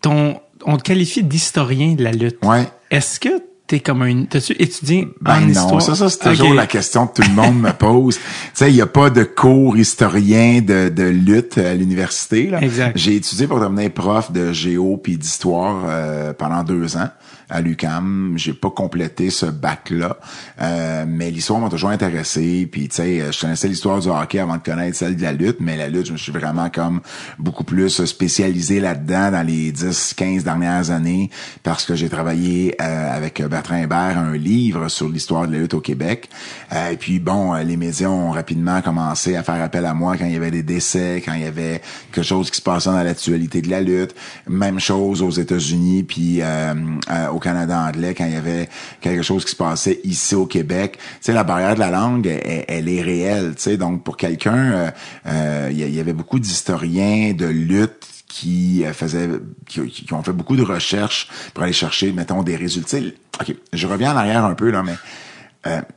ton, 0.00 0.40
on 0.64 0.76
te 0.78 0.82
qualifie 0.82 1.22
d'historien 1.22 1.94
de 1.94 2.02
la 2.02 2.10
lutte. 2.10 2.44
Ouais. 2.44 2.66
Est-ce 2.90 3.20
que 3.20 3.28
t'es 3.72 3.80
comme 3.80 4.02
un, 4.02 4.24
t'as-tu 4.24 4.52
étudié 4.58 5.08
Ben 5.22 5.36
en 5.36 5.40
non, 5.40 5.48
histoire? 5.48 5.80
ça, 5.80 5.94
ça 5.94 6.10
c'est 6.10 6.18
toujours 6.18 6.52
la 6.52 6.66
question 6.66 7.06
que 7.06 7.22
tout 7.22 7.28
le 7.28 7.34
monde 7.34 7.58
me 7.58 7.72
pose. 7.72 8.18
Tu 8.42 8.50
sais, 8.52 8.70
il 8.70 8.74
n'y 8.74 8.82
a 8.82 8.86
pas 8.86 9.08
de 9.08 9.22
cours 9.22 9.78
historien 9.78 10.60
de, 10.60 10.90
de 10.90 11.04
lutte 11.04 11.56
à 11.56 11.72
l'université. 11.74 12.48
là. 12.50 12.60
Exact. 12.60 12.98
J'ai 12.98 13.16
étudié 13.16 13.46
pour 13.46 13.60
devenir 13.60 13.90
prof 13.90 14.30
de 14.30 14.52
géo 14.52 14.98
puis 15.02 15.16
d'histoire 15.16 15.84
euh, 15.86 16.34
pendant 16.34 16.62
deux 16.64 16.98
ans 16.98 17.08
à 17.52 17.60
l'UCAM. 17.60 18.34
J'ai 18.36 18.54
pas 18.54 18.70
complété 18.70 19.30
ce 19.30 19.46
bac-là, 19.46 20.18
euh, 20.60 21.04
mais 21.06 21.30
l'histoire 21.30 21.60
m'a 21.60 21.68
toujours 21.68 21.90
intéressé. 21.90 22.68
Puis 22.70 22.88
tu 22.88 22.96
sais, 22.96 23.32
je 23.32 23.40
connaissais 23.40 23.68
l'histoire 23.68 24.00
du 24.00 24.08
hockey 24.08 24.40
avant 24.40 24.56
de 24.56 24.62
connaître 24.62 24.96
celle 24.96 25.16
de 25.16 25.22
la 25.22 25.32
lutte, 25.32 25.58
mais 25.60 25.76
la 25.76 25.88
lutte, 25.88 26.06
je 26.06 26.12
me 26.12 26.18
suis 26.18 26.32
vraiment 26.32 26.70
comme 26.70 27.00
beaucoup 27.38 27.64
plus 27.64 28.04
spécialisé 28.04 28.80
là-dedans 28.80 29.30
dans 29.30 29.46
les 29.46 29.70
10, 29.70 30.14
15 30.14 30.44
dernières 30.44 30.90
années 30.90 31.30
parce 31.62 31.84
que 31.84 31.94
j'ai 31.94 32.08
travaillé 32.08 32.74
euh, 32.80 33.16
avec 33.16 33.42
Bertrand 33.42 33.76
Hébert 33.76 34.18
un 34.18 34.36
livre 34.36 34.88
sur 34.88 35.08
l'histoire 35.08 35.46
de 35.46 35.52
la 35.52 35.58
lutte 35.58 35.74
au 35.74 35.80
Québec. 35.80 36.28
Euh, 36.72 36.90
et 36.90 36.96
puis 36.96 37.18
bon, 37.18 37.54
euh, 37.54 37.62
les 37.62 37.76
médias 37.76 38.08
ont 38.08 38.30
rapidement 38.30 38.80
commencé 38.82 39.36
à 39.36 39.42
faire 39.42 39.62
appel 39.62 39.84
à 39.86 39.94
moi 39.94 40.16
quand 40.16 40.26
il 40.26 40.32
y 40.32 40.36
avait 40.36 40.50
des 40.50 40.62
décès, 40.62 41.22
quand 41.24 41.34
il 41.34 41.42
y 41.42 41.46
avait 41.46 41.82
quelque 42.12 42.24
chose 42.24 42.50
qui 42.50 42.56
se 42.56 42.62
passait 42.62 42.90
dans 42.90 43.02
l'actualité 43.02 43.62
de 43.62 43.70
la 43.70 43.80
lutte. 43.80 44.14
Même 44.48 44.80
chose 44.80 45.22
aux 45.22 45.30
États-Unis, 45.30 46.02
puis 46.02 46.40
euh, 46.40 46.74
euh, 47.10 47.28
au 47.28 47.38
Canada 47.42 47.78
anglais 47.78 48.14
quand 48.14 48.24
il 48.24 48.32
y 48.32 48.36
avait 48.36 48.68
quelque 49.00 49.22
chose 49.22 49.44
qui 49.44 49.50
se 49.50 49.56
passait 49.56 50.00
ici 50.04 50.34
au 50.34 50.46
Québec. 50.46 50.98
Tu 51.22 51.32
la 51.32 51.44
barrière 51.44 51.74
de 51.74 51.80
la 51.80 51.90
langue, 51.90 52.26
elle, 52.26 52.88
est 52.88 53.02
réelle. 53.02 53.54
Tu 53.56 53.76
donc 53.76 54.04
pour 54.04 54.16
quelqu'un, 54.16 54.72
euh, 54.72 54.90
euh, 55.26 55.68
il 55.70 55.94
y, 55.94 56.00
avait 56.00 56.12
beaucoup 56.12 56.38
d'historiens 56.38 57.32
de 57.32 57.46
lutte 57.46 58.06
qui 58.26 58.84
euh, 58.84 58.92
faisaient 58.92 59.28
qui, 59.66 60.12
ont 60.12 60.22
fait 60.22 60.32
beaucoup 60.32 60.56
de 60.56 60.62
recherches 60.62 61.28
pour 61.52 61.64
aller 61.64 61.72
chercher 61.72 62.12
mettons 62.12 62.42
des 62.42 62.56
résultats 62.56 62.98
ok 63.40 63.54
je 63.72 63.86
reviens 63.86 64.14
en 64.14 64.16
arrière 64.16 64.44
un 64.44 64.54
peu 64.54 64.70
là 64.70 64.82
mais 64.82 64.94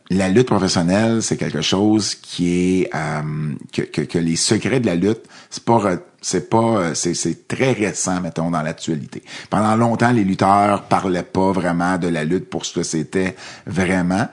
la 0.10 0.30
lutte 0.30 0.48
professionnelle 0.48 1.24
c'est 1.24 1.38
quelque 1.38 1.62
chose 1.62 2.14
qui 2.14 2.82
est 2.82 2.92
que, 3.72 3.82
que, 3.82 4.18
les 4.20 4.36
secrets 4.36 4.80
de 4.80 4.86
la 4.86 4.96
lutte 4.96 5.24
c'est 5.50 5.64
pas 5.64 5.98
c'est 6.25 6.50
pas 6.50 6.58
euh, 6.58 6.94
c'est 6.96 7.48
très 7.48 7.74
récent 7.74 8.20
mettons 8.20 8.50
dans 8.50 8.63
l'actualité. 8.63 9.22
Pendant 9.51 9.75
longtemps 9.75 10.12
les 10.12 10.24
lutteurs 10.24 10.82
parlaient 10.86 11.22
pas 11.22 11.51
vraiment 11.51 12.00
de 12.00 12.08
la 12.08 12.24
lutte 12.24 12.50
pour 12.50 12.65
ce 12.65 12.74
que 12.74 12.84
c'était 12.84 13.36
vraiment 13.67 14.27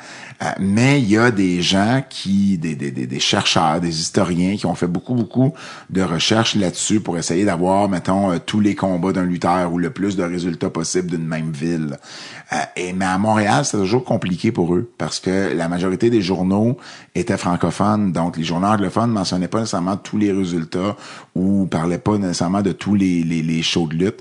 mais 0.58 1.00
il 1.00 1.11
y 1.11 1.18
a 1.18 1.30
des 1.30 1.62
gens 1.62 2.02
qui 2.08 2.58
des, 2.58 2.75
des, 2.75 2.90
des, 2.90 3.20
chercheurs 3.20 3.80
des 3.80 4.00
historiens 4.00 4.56
qui 4.56 4.66
ont 4.66 4.75
fait 4.75 4.87
beaucoup 4.87 5.14
beaucoup 5.14 5.52
de 5.90 6.02
recherches 6.02 6.54
là-dessus 6.54 7.00
pour 7.00 7.18
essayer 7.18 7.44
d'avoir 7.44 7.88
mettons 7.88 8.32
euh, 8.32 8.38
tous 8.44 8.61
les 8.61 8.75
combats 8.75 9.12
d'un 9.12 9.25
lutteur 9.25 9.72
ou 9.72 9.78
le 9.78 9.90
plus 9.90 10.16
de 10.16 10.25
résultats 10.25 10.70
possible 10.70 11.11
d'une 11.11 11.26
même 11.26 11.52
ville 11.52 11.99
Euh, 12.52 12.56
et 12.76 12.92
mais 12.92 13.06
à 13.06 13.18
Montréal 13.18 13.64
c'est 13.64 13.78
toujours 13.78 14.04
compliqué 14.04 14.52
pour 14.52 14.75
eux 14.75 14.90
parce 14.99 15.20
que 15.20 15.54
la 15.54 15.68
majorité 15.68 16.11
des 16.11 16.20
journaux 16.20 16.76
étaient 17.14 17.38
francophones 17.38 18.12
donc 18.12 18.37
les 18.37 18.44
journaux 18.44 18.66
anglophones 18.66 19.11
mentionnaient 19.11 19.49
pas 19.49 19.61
nécessairement 19.61 19.96
tous 19.96 20.18
les 20.18 20.32
résultats 20.32 20.96
ou 21.34 21.66
par 21.66 21.82
parlait 21.82 21.99
pas 21.99 22.16
nécessairement 22.16 22.62
de 22.62 22.72
tous 22.72 22.94
les, 22.94 23.22
les, 23.25 23.42
les 23.42 23.62
shows 23.62 23.88
de 23.88 23.94
lutte. 23.94 24.20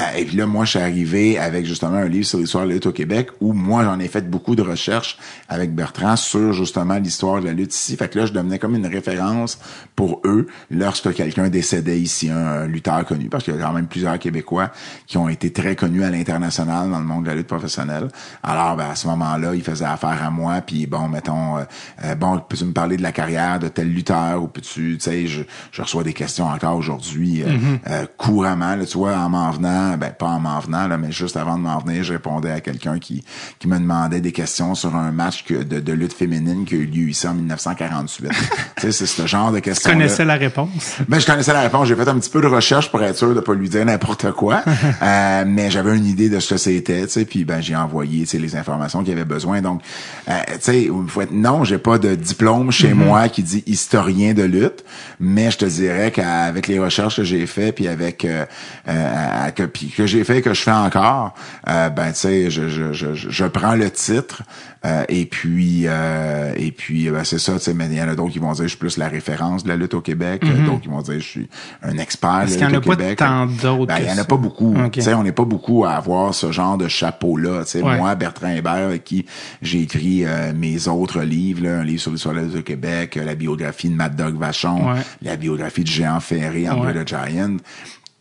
Euh, 0.00 0.04
et 0.16 0.24
puis 0.24 0.36
là, 0.36 0.46
moi, 0.46 0.64
je 0.64 0.70
suis 0.70 0.78
arrivé 0.78 1.38
avec 1.38 1.66
justement 1.66 1.96
un 1.96 2.08
livre 2.08 2.26
sur 2.26 2.38
l'histoire 2.38 2.64
de 2.64 2.68
la 2.68 2.74
lutte 2.74 2.86
au 2.86 2.92
Québec 2.92 3.28
où 3.40 3.52
moi, 3.52 3.84
j'en 3.84 3.98
ai 3.98 4.08
fait 4.08 4.28
beaucoup 4.28 4.54
de 4.54 4.62
recherches 4.62 5.18
avec 5.48 5.74
Bertrand 5.74 6.16
sur 6.16 6.52
justement 6.52 6.96
l'histoire 6.96 7.40
de 7.40 7.46
la 7.46 7.52
lutte 7.52 7.74
ici. 7.74 7.96
Fait 7.96 8.08
que 8.08 8.18
là, 8.18 8.26
je 8.26 8.32
devenais 8.32 8.58
comme 8.58 8.74
une 8.74 8.86
référence 8.86 9.58
pour 9.96 10.20
eux 10.24 10.46
lorsque 10.70 11.12
quelqu'un 11.14 11.48
décédait 11.48 12.00
ici, 12.00 12.30
un, 12.30 12.66
lutteur 12.66 13.04
connu, 13.04 13.28
parce 13.28 13.44
qu'il 13.44 13.54
y 13.54 13.58
a 13.58 13.62
quand 13.62 13.72
même 13.72 13.86
plusieurs 13.86 14.18
Québécois 14.18 14.70
qui 15.06 15.18
ont 15.18 15.28
été 15.28 15.52
très 15.52 15.76
connus 15.76 16.04
à 16.04 16.10
l'international 16.10 16.90
dans 16.90 16.98
le 16.98 17.04
monde 17.04 17.24
de 17.24 17.28
la 17.28 17.34
lutte 17.34 17.46
professionnelle. 17.46 18.08
Alors, 18.42 18.76
ben, 18.76 18.90
à 18.90 18.94
ce 18.94 19.06
moment-là, 19.08 19.54
ils 19.54 19.62
faisaient 19.62 19.84
affaire 19.84 20.22
à 20.22 20.30
moi, 20.30 20.60
puis 20.60 20.86
bon, 20.86 21.08
mettons, 21.08 21.58
euh, 21.58 21.62
euh, 22.04 22.14
bon, 22.14 22.38
peux-tu 22.38 22.64
me 22.64 22.72
parler 22.72 22.96
de 22.96 23.02
la 23.02 23.12
carrière 23.12 23.58
de 23.58 23.68
tel 23.68 23.88
lutteur 23.88 24.42
ou 24.42 24.48
peux-tu, 24.48 24.98
tu 24.98 25.00
sais, 25.00 25.26
je, 25.26 25.42
je 25.72 25.82
reçois 25.82 26.02
des 26.02 26.12
questions 26.12 26.46
encore 26.46 26.76
aujourd'hui 26.76 27.42
euh, 27.42 28.06
couramment, 28.16 28.76
là, 28.76 28.84
tu 28.84 28.98
vois, 28.98 29.16
en 29.16 29.28
m'en 29.28 29.50
venant, 29.50 29.89
ben 29.96 30.10
pas 30.10 30.26
en 30.26 30.40
m'en 30.40 30.58
venant, 30.60 30.86
là, 30.86 30.96
mais 30.96 31.12
juste 31.12 31.36
avant 31.36 31.56
de 31.56 31.62
m'en 31.62 31.78
venir, 31.78 32.02
je 32.04 32.12
répondais 32.12 32.50
à 32.50 32.60
quelqu'un 32.60 32.98
qui, 32.98 33.24
qui 33.58 33.68
me 33.68 33.78
demandait 33.78 34.20
des 34.20 34.32
questions 34.32 34.74
sur 34.74 34.94
un 34.94 35.10
match 35.10 35.44
que, 35.44 35.62
de, 35.62 35.80
de 35.80 35.92
lutte 35.92 36.12
féminine 36.12 36.64
qui 36.64 36.74
a 36.74 36.78
eu 36.78 36.86
lieu 36.86 37.08
ici 37.08 37.26
en 37.26 37.34
1948. 37.34 38.28
tu 38.30 38.36
sais, 38.80 38.92
c'est 38.92 39.06
ce 39.06 39.26
genre 39.26 39.52
de 39.52 39.60
questions. 39.60 39.90
Tu 39.90 39.96
connaissais 39.96 40.24
la 40.24 40.36
réponse? 40.36 40.96
Ben, 41.08 41.18
je 41.18 41.26
connaissais 41.26 41.52
la 41.52 41.62
réponse. 41.62 41.88
J'ai 41.88 41.96
fait 41.96 42.08
un 42.08 42.18
petit 42.18 42.30
peu 42.30 42.40
de 42.40 42.46
recherche 42.46 42.90
pour 42.90 43.02
être 43.02 43.16
sûr 43.16 43.34
de 43.34 43.40
pas 43.40 43.54
lui 43.54 43.68
dire 43.68 43.84
n'importe 43.84 44.32
quoi. 44.32 44.62
euh, 45.02 45.44
mais 45.46 45.70
j'avais 45.70 45.96
une 45.96 46.06
idée 46.06 46.28
de 46.28 46.40
ce 46.40 46.54
que 46.54 46.56
c'était, 46.56 47.02
tu 47.06 47.12
sais, 47.12 47.24
puis 47.24 47.44
ben, 47.44 47.60
j'ai 47.60 47.76
envoyé, 47.76 48.20
tu 48.20 48.26
sais, 48.26 48.38
les 48.38 48.56
informations 48.56 49.02
qu'il 49.02 49.12
avait 49.12 49.24
besoin. 49.24 49.60
Donc, 49.60 49.82
euh, 50.28 50.32
tu 50.54 50.58
sais, 50.60 50.90
faut 51.08 51.20
être, 51.22 51.32
non, 51.32 51.64
j'ai 51.64 51.78
pas 51.78 51.98
de 51.98 52.14
diplôme 52.14 52.70
chez 52.70 52.94
moi 52.94 53.28
qui 53.28 53.42
dit 53.42 53.62
historien 53.66 54.34
de 54.34 54.42
lutte, 54.42 54.84
mais 55.18 55.50
je 55.50 55.58
te 55.58 55.64
dirais 55.64 56.10
qu'avec 56.10 56.66
les 56.66 56.78
recherches 56.78 57.16
que 57.16 57.24
j'ai 57.24 57.46
fait 57.46 57.72
puis 57.72 57.88
avec, 57.88 58.24
euh, 58.24 58.44
euh, 58.88 59.50
que, 59.50 59.64
puis 59.72 59.88
que 59.88 60.06
j'ai 60.06 60.24
fait 60.24 60.42
que 60.42 60.52
je 60.54 60.60
fais 60.62 60.70
encore, 60.70 61.34
euh, 61.68 61.88
ben, 61.90 62.12
tu 62.12 62.18
sais, 62.18 62.50
je, 62.50 62.68
je, 62.68 62.92
je, 62.92 63.14
je 63.14 63.44
prends 63.46 63.74
le 63.74 63.90
titre, 63.90 64.42
euh, 64.84 65.04
et 65.08 65.26
puis 65.26 65.82
euh, 65.86 66.52
et 66.56 66.70
puis 66.72 67.08
ben, 67.10 67.24
c'est 67.24 67.38
ça, 67.38 67.54
tu 67.54 67.60
sais, 67.60 67.74
mais 67.74 67.86
il 67.86 67.94
y 67.96 68.02
en 68.02 68.08
a 68.08 68.14
d'autres 68.14 68.32
qui 68.32 68.38
vont 68.38 68.52
dire 68.52 68.64
je 68.64 68.68
suis 68.70 68.78
plus 68.78 68.96
la 68.96 69.08
référence 69.08 69.64
de 69.64 69.68
la 69.68 69.76
lutte 69.76 69.94
au 69.94 70.00
Québec, 70.00 70.42
d'autres 70.66 70.80
qui 70.80 70.88
vont 70.88 71.02
dire 71.02 71.14
je 71.20 71.26
suis 71.26 71.48
un 71.82 71.96
expert 71.98 72.46
de 72.46 72.50
la 72.50 72.56
qu'il 72.56 72.60
y 72.60 72.64
en 72.64 72.68
lutte 72.68 72.74
a 72.74 72.78
au 72.78 72.82
pas 72.82 72.96
Québec. 72.96 73.18
tant 73.18 73.46
d'autres 73.46 73.86
Ben, 73.86 73.98
il 74.00 74.06
y 74.08 74.12
en 74.12 74.18
a 74.18 74.24
pas 74.24 74.36
beaucoup. 74.36 74.74
Tu 74.92 75.00
sais, 75.02 75.14
on 75.14 75.22
n'est 75.22 75.32
pas 75.32 75.44
beaucoup 75.44 75.84
à 75.84 75.92
avoir 75.92 76.34
ce 76.34 76.50
genre 76.52 76.76
de 76.78 76.88
chapeau-là. 76.88 77.64
Tu 77.64 77.70
sais, 77.72 77.82
Ouais. 77.82 77.96
moi, 77.98 78.14
Bertrand 78.14 78.48
Hébert, 78.48 78.72
avec 78.88 79.04
qui 79.04 79.26
j'ai 79.62 79.80
écrit 79.82 80.24
euh, 80.24 80.52
mes 80.54 80.88
autres 80.88 81.20
livres, 81.22 81.62
là, 81.64 81.78
un 81.80 81.84
livre 81.84 82.00
sur 82.00 82.10
l'histoire 82.10 82.34
de 82.34 82.40
la 82.40 82.46
lutte 82.46 82.56
au 82.56 82.62
Québec, 82.62 83.18
la 83.22 83.34
biographie 83.34 83.88
de 83.90 83.94
Mad 83.94 84.16
Dog 84.16 84.38
Vachon, 84.38 84.90
Ouais. 84.92 85.00
la 85.22 85.36
biographie 85.36 85.82
de 85.82 85.88
Géant 85.88 86.20
Ferré, 86.20 86.68
André 86.68 86.92
Ouais. 86.94 87.04
the 87.04 87.08
Giant. 87.08 87.56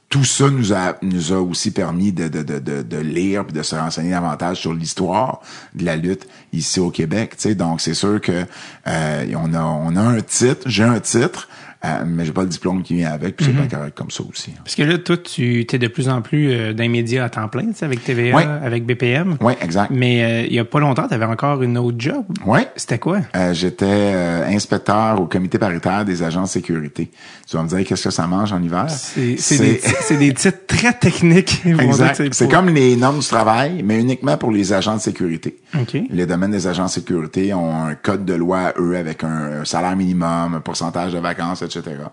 Tout 0.09 0.23
ça 0.23 0.49
nous 0.49 0.73
a 0.73 0.95
nous 1.03 1.31
a 1.33 1.39
aussi 1.39 1.69
permis 1.69 2.11
de, 2.11 2.27
de, 2.27 2.41
de, 2.41 2.81
de, 2.81 2.97
lire 2.97 3.45
puis 3.45 3.53
de 3.53 3.61
se 3.61 3.75
renseigner 3.75 4.09
davantage 4.09 4.57
sur 4.59 4.73
l'histoire 4.73 5.39
de 5.75 5.85
la 5.85 5.95
lutte 5.95 6.27
ici 6.51 6.79
au 6.79 6.89
Québec. 6.89 7.35
Tu 7.37 7.49
sais, 7.49 7.55
donc 7.55 7.79
c'est 7.79 7.93
sûr 7.93 8.19
que 8.19 8.45
euh, 8.87 9.33
on 9.37 9.53
a 9.53 9.61
on 9.61 9.95
a 9.95 10.01
un 10.01 10.21
titre, 10.21 10.67
j'ai 10.67 10.83
un 10.83 10.99
titre, 10.99 11.47
euh, 11.86 12.03
mais 12.05 12.25
j'ai 12.25 12.31
pas 12.33 12.41
le 12.41 12.48
diplôme 12.50 12.83
qui 12.83 12.95
vient 12.95 13.12
avec, 13.12 13.36
puis 13.38 13.45
c'est 13.45 13.53
pas 13.53 13.77
correct 13.77 13.98
comme 13.98 14.12
ça 14.12 14.24
aussi. 14.29 14.51
Parce 14.63 14.75
que 14.75 14.83
là, 14.83 14.98
toi, 14.98 15.15
tu 15.17 15.65
es 15.71 15.77
de 15.77 15.88
plus 15.88 16.09
en 16.09 16.21
plus 16.21 16.51
euh, 16.51 16.74
dans 16.74 16.83
les 16.83 16.89
médias 16.89 17.24
à 17.25 17.29
temps 17.29 17.48
plein, 17.48 17.67
tu 17.67 17.75
sais, 17.75 17.86
avec 17.86 18.03
TVA, 18.03 18.38
avec 18.63 18.86
BPM. 18.86 19.38
Oui, 19.39 19.53
exact. 19.62 19.89
Mais 19.93 20.24
euh, 20.24 20.45
il 20.48 20.53
y 20.53 20.59
a 20.59 20.65
pas 20.65 20.79
longtemps, 20.79 21.07
tu 21.07 21.13
avais 21.13 21.25
encore 21.25 21.63
une 21.63 21.77
autre 21.77 21.98
job. 22.00 22.25
Oui. 22.45 22.59
C'était 22.75 23.00
quoi? 23.00 23.19
Euh, 23.36 23.53
J'étais 23.53 23.86
euh, 23.88 24.48
inspecteur 24.48 25.21
au 25.21 25.25
comité 25.27 25.57
paritaire 25.57 26.03
des 26.03 26.21
agents 26.24 26.43
de 26.43 26.48
sécurité. 26.48 27.12
Tu 27.50 27.55
vas 27.55 27.63
me 27.63 27.69
dire 27.69 27.83
qu'est-ce 27.86 28.03
que 28.03 28.09
ça 28.12 28.27
mange 28.27 28.51
en 28.51 28.62
hiver? 28.62 28.86
C'est 28.89 29.38
c'est 29.38 29.57
des, 29.57 30.17
des 30.27 30.33
titres 30.33 30.65
très 30.67 30.93
techniques. 30.93 31.62
Exact. 31.65 32.21
C'est 32.33 32.45
pour- 32.45 32.53
comme 32.53 32.69
les 32.69 32.95
normes 32.98 33.19
du 33.19 33.25
travail, 33.27 33.81
mais 33.83 34.00
uniquement 34.00 34.38
pour 34.38 34.51
les 34.51 34.74
agents 34.74 34.95
de 34.95 35.01
sécurité. 35.01 35.57
OK. 35.79 35.98
Les 36.09 36.25
domaines 36.25 36.51
des 36.51 36.67
agents 36.67 36.86
de 36.86 36.89
sécurité 36.89 37.53
ont 37.53 37.74
un 37.86 37.95
code 37.95 38.25
de 38.25 38.33
loi, 38.33 38.74
eux, 38.77 38.98
avec 38.98 39.24
un 39.24 39.63
salaire 39.65 39.95
minimum, 39.95 40.55
un 40.55 40.59
pourcentage 40.62 41.13
de 41.13 41.19
vacances, 41.19 41.63
etc. 41.77 42.03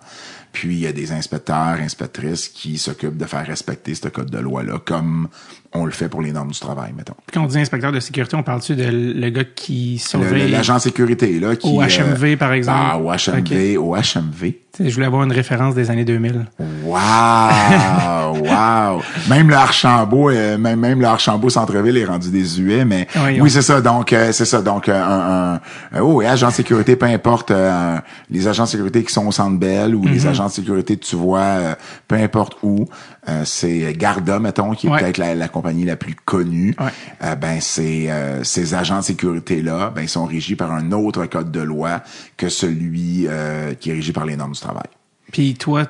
Puis, 0.52 0.76
il 0.76 0.80
y 0.80 0.86
a 0.86 0.92
des 0.92 1.12
inspecteurs, 1.12 1.80
inspectrices 1.80 2.48
qui 2.48 2.78
s'occupent 2.78 3.16
de 3.16 3.24
faire 3.24 3.46
respecter 3.46 3.94
ce 3.94 4.08
code 4.08 4.30
de 4.30 4.38
loi-là, 4.38 4.78
comme 4.84 5.28
on 5.74 5.84
le 5.84 5.90
fait 5.90 6.08
pour 6.08 6.22
les 6.22 6.32
normes 6.32 6.50
du 6.50 6.58
travail, 6.60 6.92
mettons. 6.96 7.14
Quand 7.32 7.42
on 7.42 7.46
dit 7.46 7.58
inspecteur 7.58 7.92
de 7.92 8.00
sécurité, 8.00 8.36
on 8.36 8.42
parle-tu 8.42 8.74
de 8.76 8.84
le 8.84 9.30
gars 9.30 9.44
qui 9.44 9.86
Le- 10.14 10.18
le- 10.20 10.26
surveille... 10.26 10.50
L'agent 10.50 10.76
de 10.76 10.80
sécurité, 10.80 11.38
là, 11.40 11.56
qui... 11.56 11.68
Au 11.68 11.80
HMV, 11.82 12.36
par 12.36 12.52
exemple. 12.52 12.78
Ah, 12.80 12.98
au 12.98 13.10
HMV, 13.10 13.76
au 13.78 13.94
HMV. 13.94 14.52
Tu 14.72 14.82
sais, 14.84 14.90
Je 14.90 14.94
voulais 14.94 15.06
avoir 15.06 15.22
une 15.24 15.32
référence 15.32 15.74
des 15.74 15.90
années 15.90 16.04
2000. 16.04 16.46
Wow! 16.84 18.36
wow! 18.42 19.02
Même 19.28 19.48
le 19.48 19.54
Archambault, 19.56 20.30
euh, 20.30 20.58
même, 20.58 20.80
même 20.80 21.00
le 21.00 21.06
Archambault 21.06 21.48
Centre-Ville 21.50 21.96
est 21.96 22.04
rendu 22.04 22.30
désuet, 22.30 22.84
mais 22.84 23.06
Oui, 23.40 23.50
c'est 23.50 23.62
ça. 23.62 23.80
Donc, 23.80 24.12
euh, 24.12 24.32
c'est 24.32 24.44
ça. 24.44 24.60
Donc, 24.62 24.88
euh, 24.88 24.94
un, 25.02 25.54
un, 25.54 25.60
un- 25.98 26.00
oh, 26.02 26.20
et 26.22 26.26
agent 26.26 26.48
de 26.48 26.52
sécurité, 26.52 26.96
peu 26.96 27.06
importe, 27.06 27.50
euh, 27.50 27.96
les 28.30 28.46
agents 28.48 28.64
de 28.64 28.68
sécurité 28.68 29.02
qui 29.02 29.12
sont 29.12 29.26
au 29.26 29.32
Centre 29.32 29.58
Bell 29.58 29.94
ou 29.94 30.06
les 30.06 30.26
agents 30.26 30.46
de 30.46 30.52
sécurité 30.52 30.96
que 30.96 31.04
tu 31.04 31.16
vois, 31.16 31.38
euh, 31.40 31.74
peu 32.08 32.16
importe 32.16 32.56
où, 32.62 32.86
euh, 33.28 33.42
c'est 33.44 33.92
Garda, 33.96 34.38
mettons, 34.38 34.72
qui 34.72 34.86
est 34.86 34.90
Ouais. 34.90 35.00
peut-être 35.00 35.18
la, 35.18 35.34
la 35.34 35.48
compagnie 35.56 35.84
la 35.84 35.96
plus 35.96 36.14
connue. 36.14 36.74
Ouais. 36.78 36.92
Euh, 37.22 37.34
ben, 37.34 37.60
c'est 37.60 38.10
euh, 38.10 38.44
ces 38.44 38.74
agents 38.74 38.98
de 38.98 39.04
sécurité-là, 39.04 39.90
ben, 39.94 40.02
ils 40.02 40.08
sont 40.08 40.26
régis 40.26 40.56
par 40.56 40.72
un 40.72 40.92
autre 40.92 41.26
code 41.26 41.50
de 41.50 41.60
loi 41.60 42.02
que 42.36 42.48
celui 42.48 43.26
euh, 43.26 43.74
qui 43.74 43.90
est 43.90 43.94
régi 43.94 44.12
par 44.12 44.26
les 44.26 44.36
normes 44.36 44.52
du 44.52 44.60
travail. 44.60 44.88
Puis 45.32 45.54
toi, 45.54 45.86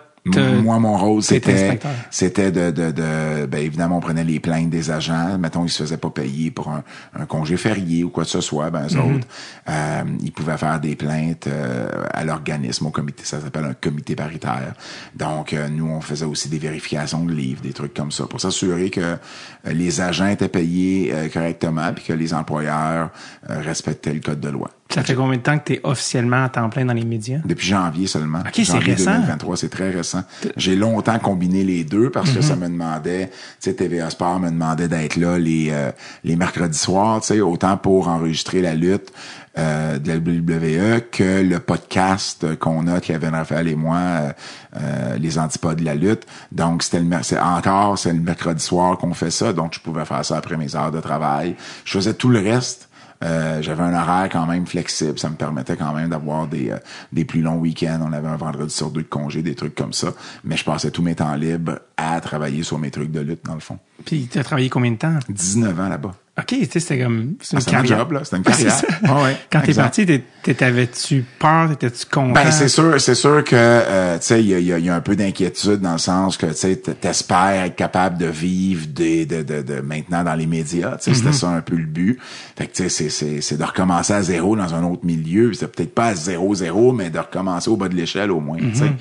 Moi, 0.62 0.78
mon 0.78 0.96
rôle, 0.96 1.22
c'était, 1.22 1.78
c'était 2.10 2.50
de, 2.50 2.70
de, 2.70 2.90
de, 2.90 3.46
ben, 3.46 3.60
évidemment, 3.60 3.98
on 3.98 4.00
prenait 4.00 4.24
les 4.24 4.40
plaintes 4.40 4.70
des 4.70 4.90
agents. 4.90 5.38
Mettons, 5.38 5.64
ils 5.64 5.70
se 5.70 5.82
faisaient 5.82 5.96
pas 5.96 6.10
payer 6.10 6.50
pour 6.50 6.68
un, 6.68 6.82
un 7.18 7.26
congé 7.26 7.56
férié 7.56 8.02
ou 8.04 8.10
quoi 8.10 8.24
que 8.24 8.30
ce 8.30 8.40
soit, 8.40 8.70
ben, 8.70 8.86
eux 8.86 8.96
Mhm. 8.96 9.14
autres, 9.16 9.26
euh, 9.68 10.02
ils 10.22 10.32
pouvaient 10.32 10.56
faire 10.56 10.80
des 10.80 10.96
plaintes 10.96 11.46
euh, 11.46 11.88
à 12.12 12.24
l'organisme, 12.24 12.86
au 12.86 12.90
comité, 12.90 13.24
ça 13.24 13.40
s'appelle 13.40 13.64
un 13.64 13.74
comité 13.74 14.14
paritaire. 14.16 14.74
Donc, 15.14 15.52
euh, 15.52 15.68
nous, 15.68 15.86
on 15.88 16.00
faisait 16.00 16.24
aussi 16.26 16.48
des 16.48 16.58
vérifications 16.58 17.24
de 17.24 17.32
livres, 17.32 17.62
des 17.62 17.72
trucs 17.72 17.94
comme 17.94 18.10
ça, 18.12 18.26
pour 18.26 18.40
s'assurer 18.40 18.90
que 18.90 19.00
euh, 19.00 19.16
les 19.66 20.00
agents 20.00 20.26
étaient 20.28 20.48
payés 20.48 21.12
euh, 21.12 21.28
correctement 21.28 21.92
puis 21.94 22.04
que 22.04 22.12
les 22.12 22.32
employeurs 22.34 23.10
euh, 23.50 23.60
respectaient 23.60 24.12
le 24.14 24.20
code 24.20 24.40
de 24.40 24.48
loi. 24.48 24.70
Ça 24.88 25.02
fait 25.02 25.14
combien 25.14 25.36
de 25.36 25.42
temps 25.42 25.58
que 25.58 25.64
tu 25.64 25.72
es 25.74 25.80
officiellement 25.82 26.44
à 26.44 26.48
temps 26.48 26.68
plein 26.70 26.84
dans 26.84 26.92
les 26.92 27.04
médias? 27.04 27.38
Depuis 27.44 27.66
janvier 27.66 28.06
seulement. 28.06 28.42
c'est 28.52 28.64
janvier 28.64 28.94
récent. 28.94 29.12
2023, 29.12 29.56
c'est 29.56 29.68
très 29.68 29.90
récent. 29.90 30.22
J'ai 30.56 30.76
longtemps 30.76 31.18
combiné 31.18 31.64
les 31.64 31.84
deux 31.84 32.10
parce 32.10 32.30
que 32.30 32.40
ça 32.40 32.56
me 32.56 32.68
demandait, 32.68 33.28
tu 33.28 33.34
sais, 33.60 33.74
TVA 33.74 34.10
Sport 34.10 34.40
me 34.40 34.50
demandait 34.50 34.88
d'être 34.88 35.16
là 35.16 35.38
les 35.38 35.68
euh, 35.70 35.90
les 36.24 36.36
mercredis 36.36 36.78
soirs, 36.78 37.20
tu 37.20 37.28
sais, 37.28 37.40
autant 37.40 37.76
pour 37.76 38.08
enregistrer 38.08 38.62
la 38.62 38.74
lutte 38.74 39.12
euh, 39.58 39.98
de 39.98 40.08
la 40.08 40.16
WWE 40.18 41.00
que 41.10 41.40
le 41.40 41.60
podcast 41.60 42.56
qu'on 42.56 42.86
a, 42.88 43.00
Kevin 43.00 43.30
Raphaël 43.30 43.68
et 43.68 43.74
moi, 43.74 43.96
euh, 43.96 44.32
euh, 44.76 45.16
les 45.16 45.38
antipodes 45.38 45.78
de 45.78 45.84
la 45.86 45.94
lutte. 45.94 46.26
Donc, 46.52 46.82
c'était 46.82 47.00
le 47.00 47.06
c'est 47.22 47.40
encore, 47.40 47.98
c'est 47.98 48.12
le 48.12 48.20
mercredi 48.20 48.62
soir 48.62 48.98
qu'on 48.98 49.14
fait 49.14 49.30
ça, 49.30 49.54
donc 49.54 49.72
je 49.72 49.80
pouvais 49.80 50.04
faire 50.04 50.22
ça 50.26 50.36
après 50.36 50.58
mes 50.58 50.76
heures 50.76 50.90
de 50.90 51.00
travail. 51.00 51.56
Je 51.86 51.92
faisais 51.92 52.12
tout 52.12 52.28
le 52.28 52.40
reste. 52.40 52.85
Euh, 53.22 53.62
j'avais 53.62 53.82
un 53.82 53.94
horaire 53.94 54.28
quand 54.30 54.46
même 54.46 54.66
flexible. 54.66 55.18
Ça 55.18 55.30
me 55.30 55.36
permettait 55.36 55.76
quand 55.76 55.92
même 55.92 56.10
d'avoir 56.10 56.46
des, 56.46 56.70
euh, 56.70 56.78
des 57.12 57.24
plus 57.24 57.40
longs 57.40 57.56
week-ends. 57.56 58.00
On 58.06 58.12
avait 58.12 58.28
un 58.28 58.36
vendredi 58.36 58.72
sur 58.74 58.90
deux 58.90 59.02
de 59.02 59.08
congé, 59.08 59.42
des 59.42 59.54
trucs 59.54 59.74
comme 59.74 59.92
ça. 59.92 60.08
Mais 60.44 60.56
je 60.56 60.64
passais 60.64 60.90
tous 60.90 61.02
mes 61.02 61.14
temps 61.14 61.34
libres 61.34 61.78
à 61.96 62.20
travailler 62.20 62.62
sur 62.62 62.78
mes 62.78 62.90
trucs 62.90 63.10
de 63.10 63.20
lutte, 63.20 63.44
dans 63.44 63.54
le 63.54 63.60
fond. 63.60 63.78
Puis 64.04 64.28
tu 64.30 64.38
as 64.38 64.44
travaillé 64.44 64.68
combien 64.68 64.92
de 64.92 64.96
temps? 64.96 65.18
19 65.28 65.80
ans 65.80 65.88
là-bas. 65.88 66.14
OK, 66.38 66.48
tu 66.48 66.66
sais, 66.66 66.80
c'était 66.80 66.98
comme... 67.02 67.36
C'est 67.40 67.56
une 67.56 67.62
Ah, 67.74 67.78
un 67.80 67.84
job, 67.84 68.12
là. 68.12 68.20
C'était 68.22 68.36
une 68.36 68.42
carrière. 68.44 68.82
Ah 69.04 69.22
ouais, 69.22 69.36
Quand 69.50 69.60
t'es 69.62 69.72
parti, 69.72 70.04
t'avais-tu 70.56 71.24
peur? 71.38 71.70
T'étais-tu 71.70 72.04
content? 72.06 72.32
Ben 72.32 72.50
c'est 72.50 72.68
sûr, 72.68 73.00
c'est 73.00 73.14
sûr 73.14 73.42
que 73.42 73.56
euh, 73.56 74.18
tu 74.18 74.26
sais 74.26 74.40
il 74.42 74.48
y 74.50 74.54
a, 74.54 74.58
y 74.60 74.72
a- 74.72 74.78
y 74.78 74.88
a 74.90 74.94
un 74.94 75.00
peu 75.00 75.16
d'inquiétude 75.16 75.80
dans 75.80 75.92
le 75.92 75.98
sens 75.98 76.36
que 76.36 76.46
tu 76.46 76.54
sais 76.54 76.76
t'espères 76.76 77.64
être 77.64 77.74
capable 77.76 78.18
de 78.18 78.26
vivre 78.26 78.86
des 78.86 79.24
de, 79.26 79.42
de, 79.42 79.62
de 79.62 79.80
maintenant 79.80 80.22
dans 80.24 80.34
les 80.34 80.46
médias, 80.46 80.96
tu 80.98 81.04
sais 81.10 81.14
c'était 81.14 81.32
ça 81.32 81.48
un 81.48 81.62
peu 81.62 81.74
le 81.76 81.86
but. 81.86 82.18
Fait 82.56 82.66
que 82.66 82.72
tu 82.76 82.82
sais 82.84 82.88
c'est 82.90 83.08
c'est 83.08 83.40
c'est 83.40 83.56
de 83.56 83.64
recommencer 83.64 84.12
à 84.12 84.22
zéro 84.22 84.56
dans 84.56 84.74
un 84.74 84.84
autre 84.84 85.04
milieu, 85.04 85.52
c'est 85.54 85.66
peut-être 85.74 85.94
pas 85.94 86.06
à 86.08 86.14
zéro 86.14 86.54
zéro 86.54 86.92
mais 86.92 87.10
de 87.10 87.18
recommencer 87.18 87.70
au 87.70 87.76
bas 87.76 87.88
de 87.88 87.94
l'échelle 87.94 88.30
au 88.30 88.40
moins, 88.40 88.58
tu 88.58 88.74
sais. 88.74 88.92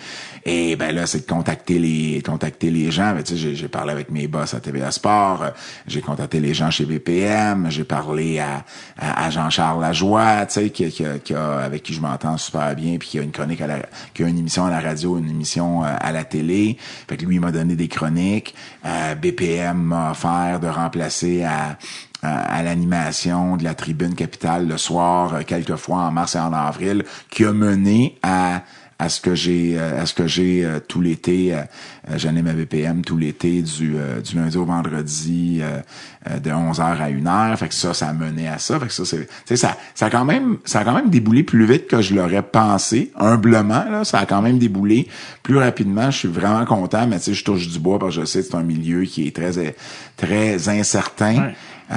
Et 0.48 0.76
ben 0.76 0.94
là 0.94 1.08
c'est 1.08 1.22
de 1.26 1.32
contacter 1.32 1.80
les 1.80 2.22
contacter 2.24 2.70
les 2.70 2.92
gens, 2.92 3.14
Ben, 3.16 3.24
tu 3.24 3.36
sais 3.36 3.56
j'ai 3.56 3.68
parlé 3.68 3.92
avec 3.92 4.12
mes 4.12 4.28
boss 4.28 4.54
à 4.54 4.60
TVA 4.60 4.92
Sport, 4.92 5.44
j'ai 5.88 6.02
contacté 6.02 6.40
les 6.40 6.54
gens 6.54 6.70
chez 6.70 6.86
BPM, 6.86 7.72
j'ai 7.72 7.84
parlé 7.84 8.38
à 8.40 8.64
à, 9.00 9.30
Jean-Charles 9.32 9.82
Lajoie, 9.82 10.46
tu 10.46 10.54
sais 10.54 10.70
qui, 10.70 10.88
qui, 10.92 11.04
qui 11.24 11.34
a- 11.34 11.58
avec 11.60 11.82
qui 11.82 11.94
je 11.94 12.02
m'entends 12.02 12.38
super 12.38 12.76
bien 12.76 12.98
puis 13.00 13.08
qui 13.10 13.20
a 13.20 13.24
une 13.24 13.32
chronique 13.32 13.62
à 13.62 13.68
la 13.68 13.80
qui 14.14 14.24
a 14.24 14.28
une 14.28 14.38
émission 14.38 14.66
à 14.66 14.70
la 14.70 14.80
radio, 14.80 15.18
une 15.18 15.30
émission 15.30 15.84
euh, 15.84 15.88
à 16.00 16.12
la 16.12 16.24
télé. 16.24 16.78
Fait 17.10 17.18
que 17.18 17.26
lui 17.26 17.36
il 17.38 17.42
m'a 17.42 17.52
donné 17.52 17.76
des 17.76 17.88
chroniques, 17.88 18.54
Euh, 18.86 19.16
BPM 19.16 19.78
m'a 19.82 20.12
offert 20.12 20.60
de 20.60 20.68
remplacer 20.68 21.44
à 21.44 21.78
à, 22.22 22.58
à 22.58 22.64
l'animation 22.64 23.56
de 23.58 23.64
la 23.64 23.76
tribune 23.76 24.16
capitale 24.16 24.68
le 24.68 24.78
soir, 24.78 25.34
euh, 25.36 25.42
quelques 25.46 25.76
fois 25.76 25.98
en 26.04 26.12
mars 26.12 26.36
et 26.36 26.40
en 26.40 26.54
avril, 26.54 27.04
qui 27.30 27.46
a 27.46 27.52
mené 27.54 28.18
à 28.24 28.62
à 28.98 29.10
ce 29.10 29.20
que 29.20 29.36
j'ai 29.36 29.78
euh, 29.78 30.02
à 30.02 30.06
ce 30.06 30.14
que 30.14 30.28
j'ai 30.28 30.64
euh, 30.64 30.80
tout 30.80 31.02
l'été. 31.02 31.54
Euh, 31.54 31.62
euh, 32.10 32.18
J'anime 32.18 32.48
à 32.48 32.54
BPM 32.54 33.04
tout 33.04 33.18
l'été 33.18 33.62
du, 33.62 33.96
euh, 33.98 34.22
du 34.22 34.36
lundi 34.36 34.58
au 34.58 34.66
vendredi 34.66 35.60
euh, 35.62 35.82
de 36.40 36.50
11h 36.50 36.82
à 36.82 37.10
1h. 37.10 37.58
Fait 37.58 37.68
que 37.68 37.74
ça, 37.74 37.94
ça 37.94 38.10
a 38.10 38.14
mené 38.14 38.48
à 38.48 38.58
ça. 38.58 38.80
Fait 38.80 38.88
que 38.88 38.94
ça, 38.94 39.04
c'est. 39.06 39.28
Ça, 39.56 39.78
ça 39.94 40.06
a 40.06 40.10
quand 40.10 40.26
même 40.26 40.58
ça 40.66 40.80
a 40.80 40.84
quand 40.84 40.94
même 40.94 41.10
déboulé 41.10 41.44
plus 41.44 41.66
vite 41.66 41.88
que 41.88 42.02
je 42.02 42.16
l'aurais 42.16 42.42
pensé. 42.44 43.12
Humblement, 43.18 43.86
là, 43.90 44.04
ça 44.04 44.20
a 44.20 44.26
quand 44.26 44.42
même 44.42 44.60
déboulé 44.60 45.08
plus 45.44 45.58
rapidement. 45.58 46.10
Je 46.12 46.20
suis 46.20 46.28
vraiment 46.28 46.66
content, 46.66 47.06
mais 47.08 47.18
tu 47.18 47.26
sais, 47.26 47.34
je 47.34 47.44
touche 47.44 47.68
du 47.68 47.80
bois 47.80 48.00
parce 48.00 48.16
que 48.16 48.22
je 48.22 48.26
sais 48.26 48.40
que 48.40 48.48
c'est 48.48 48.56
un 48.56 48.64
milieu 48.64 49.04
qui 49.04 49.28
est 49.28 49.36
très 49.36 49.76
très 50.16 50.70
incertain. 50.70 51.52
Euh, 51.92 51.96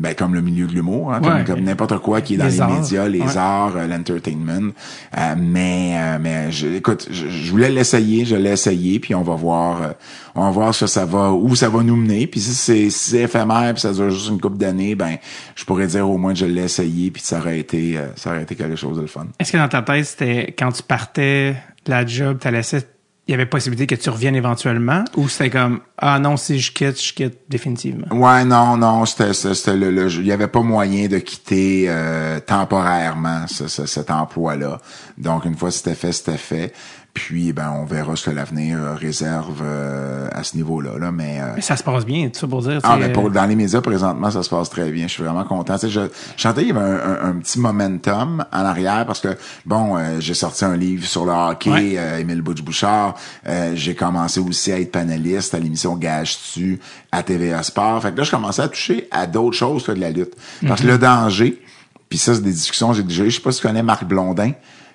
ben, 0.00 0.14
comme 0.14 0.32
le 0.34 0.40
milieu 0.42 0.68
de 0.68 0.72
l'humour, 0.72 1.12
hein, 1.12 1.20
comme, 1.20 1.32
Ouais. 1.34 1.44
comme 1.44 1.60
n'importe 1.60 1.98
quoi 1.98 2.20
qui 2.20 2.34
est 2.34 2.36
dans 2.36 2.44
Les 2.44 2.52
les, 2.52 2.60
arts. 2.60 2.70
médias, 2.70 3.08
les 3.08 3.20
Ouais. 3.20 3.36
arts, 3.36 3.76
euh, 3.76 3.86
l'entertainment. 3.88 4.70
Euh, 5.16 5.34
mais 5.36 5.96
euh, 5.98 6.18
mais 6.20 6.52
je, 6.52 6.68
écoute, 6.68 7.08
je, 7.10 7.28
je 7.28 7.50
voulais 7.50 7.68
l'essayer, 7.68 8.24
je 8.24 8.36
l'ai 8.36 8.50
essayé, 8.52 9.00
puis 9.00 9.16
on 9.16 9.22
va 9.22 9.34
voir, 9.34 9.94
on 10.36 10.42
va 10.44 10.50
voir 10.50 10.72
ce 10.74 10.84
que 10.84 10.90
ça 10.90 11.04
va, 11.04 11.32
où 11.32 11.56
ça 11.56 11.68
va 11.68 11.82
nous 11.82 11.96
mener. 11.96 12.28
Puis 12.28 12.38
si 12.40 12.54
c'est 12.54 12.90
si 12.90 13.10
c'est 13.10 13.22
éphémère, 13.22 13.72
puis 13.74 13.80
ça 13.80 13.92
dure 13.92 14.08
juste 14.10 14.28
une 14.28 14.40
couple 14.40 14.58
d'années, 14.58 14.94
ben 14.94 15.16
je 15.56 15.64
pourrais 15.64 15.88
dire 15.88 16.08
au 16.08 16.16
moins 16.16 16.32
que 16.32 16.38
je 16.38 16.46
l'ai 16.46 16.62
essayé, 16.62 17.10
puis 17.10 17.20
ça 17.20 17.38
aurait 17.38 17.58
été, 17.58 17.98
ça 18.14 18.30
aurait 18.30 18.42
été 18.44 18.54
quelque 18.54 18.76
chose 18.76 18.96
de 18.98 19.02
le 19.02 19.08
fun. 19.08 19.26
Est-ce 19.40 19.50
que 19.50 19.56
dans 19.58 19.68
ta 19.68 19.82
tête, 19.82 20.04
c'était 20.04 20.54
quand 20.56 20.70
tu 20.70 20.82
partais 20.84 21.56
de 21.84 21.90
la 21.90 22.06
job, 22.06 22.38
tu 22.40 22.48
laissé, 22.52 22.78
il 23.28 23.32
y 23.32 23.34
avait 23.34 23.44
possibilité 23.46 23.86
que 23.86 23.94
tu 24.00 24.08
reviennes 24.08 24.34
éventuellement 24.36 25.04
ou 25.16 25.28
c'était 25.28 25.50
comme 25.50 25.80
ah 25.98 26.18
non, 26.18 26.36
si 26.38 26.58
je 26.58 26.72
quitte, 26.72 27.00
je 27.00 27.12
quitte 27.12 27.38
définitivement? 27.48 28.06
Ouais, 28.10 28.44
non, 28.44 28.76
non, 28.78 29.04
c'était, 29.04 29.34
c'était, 29.34 29.76
le, 29.76 29.90
le- 29.90 30.10
il 30.10 30.26
y 30.26 30.32
avait 30.32 30.48
pas 30.48 30.62
moyen 30.62 31.08
de 31.08 31.18
quitter 31.18 31.84
euh, 31.88 32.40
temporairement 32.40 33.46
ce- 33.46 33.68
ce- 33.68 33.86
cet 33.86 34.10
emploi-là. 34.10 34.80
Donc 35.18 35.44
une 35.44 35.56
fois 35.56 35.70
c'était 35.70 35.94
fait, 35.94 36.12
c'était 36.12 36.38
fait. 36.38 36.72
Puis 37.18 37.52
ben 37.52 37.70
on 37.76 37.84
verra 37.84 38.16
ce 38.16 38.30
que 38.30 38.34
l'avenir 38.34 38.78
euh, 38.80 38.94
réserve 38.94 39.60
euh, 39.62 40.28
à 40.32 40.42
ce 40.44 40.56
niveau-là. 40.56 40.98
Là, 40.98 41.10
mais 41.12 41.40
euh, 41.40 41.52
Mais 41.56 41.60
ça 41.60 41.76
se 41.76 41.82
passe 41.82 42.06
bien, 42.06 42.28
tout 42.28 42.38
ça 42.38 42.46
pour 42.46 42.62
dire. 42.62 42.80
ah, 42.84 42.96
mais 42.98 43.12
pour, 43.12 43.26
euh, 43.26 43.30
dans 43.30 43.44
les 43.44 43.56
médias, 43.56 43.80
présentement, 43.80 44.30
ça 44.30 44.42
se 44.42 44.48
passe 44.48 44.70
très 44.70 44.90
bien. 44.90 45.06
Je 45.06 45.12
suis 45.12 45.22
vraiment 45.22 45.44
content. 45.44 45.74
Tu 45.78 45.86
sais, 45.86 45.90
je, 45.90 46.00
sentais 46.36 46.64
qu'il 46.64 46.74
y 46.74 46.78
avait 46.78 46.80
un, 46.88 46.94
un- 46.96 47.30
un 47.30 47.32
petit 47.34 47.58
momentum 47.58 48.44
en 48.52 48.58
arrière 48.64 49.04
parce 49.06 49.20
que, 49.20 49.36
bon, 49.66 49.96
euh, 49.96 50.20
j'ai 50.20 50.34
sorti 50.34 50.64
un 50.64 50.76
livre 50.76 51.04
sur 51.06 51.24
le 51.26 51.32
hockey, 51.32 51.70
Ouais. 51.70 51.94
euh, 51.98 52.18
Émile 52.18 52.40
Butch-Bouchard. 52.42 53.14
Euh, 53.46 53.72
j'ai 53.74 53.94
commencé 53.94 54.40
aussi 54.40 54.72
à 54.72 54.78
être 54.80 54.92
panéliste 54.92 55.54
à 55.54 55.58
l'émission 55.58 55.96
Gage-tu 55.96 56.78
à 57.12 57.22
TVA 57.22 57.62
Sport. 57.62 58.02
Fait 58.02 58.12
que 58.12 58.18
là, 58.18 58.22
je 58.24 58.30
commençais 58.30 58.62
à 58.62 58.68
toucher 58.68 59.08
à 59.10 59.26
d'autres 59.26 59.56
choses 59.56 59.84
que 59.84 59.92
de 59.92 60.00
la 60.00 60.10
lutte. 60.10 60.34
Parce 60.66 60.80
Mhm. 60.80 60.86
que 60.86 60.92
le 60.92 60.98
danger, 60.98 61.62
puis 62.08 62.18
ça, 62.18 62.34
c'est 62.34 62.42
des 62.42 62.52
discussions 62.52 62.90
que 62.90 62.94
j'ai 62.96 63.02
déjà 63.02 63.24
eues. 63.24 63.30
Je 63.30 63.36
sais 63.36 63.42
pas 63.42 63.52
si 63.52 63.60
tu 63.60 63.66
connais 63.66 63.82
Marc 63.82 64.04
Blondin. 64.04 64.52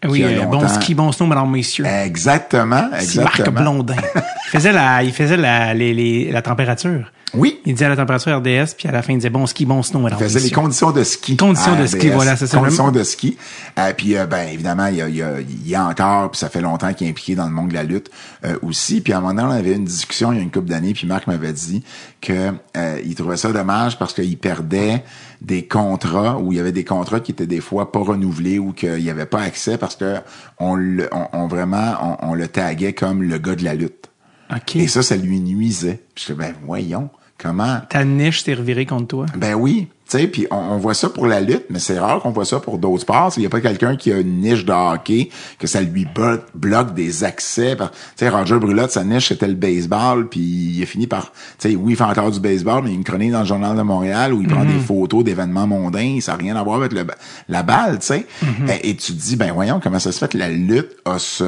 Oui, 0.09 0.23
euh, 0.23 0.43
bon 0.45 0.67
ski, 0.67 0.93
bon 0.95 1.11
snow, 1.11 1.25
mesdames, 1.27 1.49
messieurs. 1.49 1.85
Exactement, 1.85 2.89
C'est 2.99 3.21
Marc 3.21 3.39
exactement. 3.39 3.61
Blondin. 3.61 3.95
Il 4.15 4.49
faisait 4.49 4.71
la, 4.71 5.03
il 5.03 5.11
faisait 5.13 5.37
la, 5.37 5.73
les, 5.73 5.93
les- 5.93 6.31
la 6.31 6.41
température. 6.41 7.11
Oui, 7.33 7.59
Il 7.65 7.73
disait 7.73 7.89
la 7.89 7.95
température 7.95 8.37
RDS, 8.37 8.75
puis 8.77 8.87
à 8.87 8.91
la 8.91 9.01
fin, 9.01 9.13
il 9.13 9.17
disait 9.17 9.29
bon 9.29 9.47
ski, 9.47 9.65
bon 9.65 9.81
snow, 9.81 9.99
mesdames, 9.99 10.19
faisait 10.19 10.39
les 10.39 10.51
conditions 10.51 10.91
de 10.91 11.03
ski. 11.03 11.35
Conditions 11.35 11.73
à 11.73 11.81
de 11.81 11.87
ski, 11.87 12.09
voilà, 12.09 12.35
c'est 12.35 12.45
ça. 12.45 12.59
Conditions 12.59 12.91
de 12.91 13.03
ski. 13.03 13.37
Euh, 13.79 13.91
puis, 13.95 14.15
euh, 14.15 14.27
ben, 14.27 14.47
évidemment, 14.49 14.87
il 14.87 14.97
y 14.97 15.01
a, 15.01 15.09
il 15.09 15.15
y, 15.15 15.21
a, 15.23 15.39
il 15.41 15.67
y 15.67 15.75
a 15.75 15.85
encore, 15.85 16.31
puis 16.31 16.39
ça 16.39 16.49
fait 16.49 16.61
longtemps 16.61 16.93
qu'il 16.93 17.07
est 17.07 17.09
impliqué 17.09 17.35
dans 17.35 17.45
le 17.45 17.51
monde 17.51 17.69
de 17.69 17.73
la 17.73 17.83
lutte 17.83 18.11
euh, 18.45 18.57
aussi. 18.61 19.01
Puis, 19.01 19.13
à 19.13 19.17
un 19.17 19.21
moment 19.21 19.33
donné, 19.33 19.47
on 19.47 19.57
avait 19.57 19.73
une 19.73 19.85
discussion 19.85 20.31
il 20.31 20.37
y 20.37 20.39
a 20.39 20.43
une 20.43 20.51
couple 20.51 20.69
d'années, 20.69 20.93
puis 20.93 21.07
Marc 21.07 21.25
m'avait 21.25 21.53
dit 21.53 21.83
que 22.21 22.51
euh, 22.77 22.99
il 23.03 23.15
trouvait 23.15 23.37
ça 23.37 23.51
dommage 23.51 23.97
parce 23.97 24.13
qu'il 24.13 24.37
perdait 24.37 25.03
des 25.41 25.67
contrats 25.67 26.37
où 26.37 26.51
il 26.51 26.57
y 26.57 26.61
avait 26.61 26.71
des 26.71 26.85
contrats 26.85 27.19
qui 27.19 27.31
étaient 27.31 27.47
des 27.47 27.61
fois 27.61 27.91
pas 27.91 27.99
renouvelés 27.99 28.59
ou 28.59 28.73
qu'il 28.73 29.01
n'y 29.01 29.09
avait 29.09 29.25
pas 29.25 29.41
accès 29.41 29.77
parce 29.77 29.95
que 29.95 30.17
on, 30.59 30.75
le, 30.75 31.09
on, 31.11 31.27
on 31.33 31.47
vraiment 31.47 32.17
on, 32.21 32.29
on 32.29 32.33
le 32.33 32.47
taguait 32.47 32.93
comme 32.93 33.23
le 33.23 33.37
gars 33.39 33.55
de 33.55 33.63
la 33.63 33.73
lutte. 33.73 34.09
OK. 34.55 34.75
Et 34.77 34.87
ça, 34.87 35.03
ça 35.03 35.15
lui 35.15 35.39
nuisait. 35.39 36.01
Puis 36.15 36.25
je 36.27 36.33
ben 36.33 36.53
voyons, 36.65 37.09
comment? 37.37 37.81
Ta 37.89 38.03
niche 38.05 38.43
s'est 38.43 38.53
revirée 38.53 38.85
contre 38.85 39.07
toi. 39.07 39.25
ben 39.35 39.53
oui, 39.55 39.87
tu 40.09 40.17
sais, 40.19 40.27
puis 40.27 40.45
on, 40.51 40.57
on 40.57 40.77
voit 40.77 40.93
ça 40.93 41.09
pour 41.09 41.25
la 41.27 41.39
lutte, 41.39 41.65
mais 41.69 41.79
c'est 41.79 41.97
rare 41.97 42.19
qu'on 42.21 42.31
voit 42.31 42.43
ça 42.45 42.59
pour 42.59 42.77
d'autres 42.77 43.01
sports. 43.01 43.31
Il 43.37 43.43
y 43.43 43.45
a 43.45 43.49
pas 43.49 43.61
quelqu'un 43.61 43.95
qui 43.95 44.11
a 44.11 44.19
une 44.19 44.41
niche 44.41 44.65
de 44.65 44.71
hockey 44.73 45.29
que 45.57 45.65
ça 45.65 45.81
lui 45.81 46.05
bloque 46.53 46.93
des 46.93 47.23
accès. 47.23 47.75
Tu 47.77 47.83
sais, 48.17 48.29
Roger 48.29 48.57
Brulotte, 48.59 48.91
sa 48.91 49.03
niche 49.05 49.29
c'était 49.29 49.47
le 49.47 49.53
baseball, 49.55 50.27
puis 50.27 50.41
il 50.41 50.83
a 50.83 50.85
fini 50.85 51.07
par, 51.07 51.31
tu 51.57 51.69
sais, 51.69 51.75
oui, 51.75 51.93
il 51.93 51.95
fait 51.95 52.03
encore 52.03 52.31
du 52.31 52.39
baseball, 52.41 52.83
mais 52.83 52.89
il 52.89 52.93
y 52.93 52.95
a 52.95 52.97
une 52.97 53.03
chronique 53.05 53.31
dans 53.31 53.39
le 53.39 53.45
journal 53.45 53.75
de 53.77 53.81
Montréal 53.81 54.33
où 54.33 54.41
il 54.41 54.47
prend 54.47 54.65
des 54.65 54.77
photos 54.79 55.23
d'événements 55.23 55.67
mondains, 55.67 56.19
ça 56.21 56.33
n'a 56.33 56.37
rien 56.37 56.55
à 56.57 56.63
voir 56.63 56.77
avec 56.77 56.91
le, 56.91 57.05
la 57.47 57.63
balle, 57.63 57.99
tu 57.99 58.07
sais. 58.07 58.25
et, 58.67 58.89
et 58.89 58.95
tu 58.95 59.13
te 59.13 59.17
dis, 59.21 59.35
ben 59.37 59.53
voyons 59.53 59.79
comment 59.81 59.99
ça 59.99 60.11
se 60.11 60.19
fait 60.19 60.31
que 60.33 60.37
la 60.37 60.49
lutte 60.49 60.91
a 61.05 61.17
ce, 61.17 61.43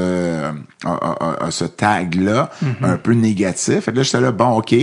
a, 0.46 0.54
a- 0.86 1.16
a- 1.42 1.46
a 1.46 1.52
ce 1.52 1.66
tag-là 1.66 2.50
un 2.82 2.96
peu 2.98 3.12
négatif? 3.14 3.86
Que 3.88 3.92
là, 3.92 4.04
j'étais 4.04 4.22
là, 4.22 4.32
bon, 4.32 4.58
OK, 4.58 4.74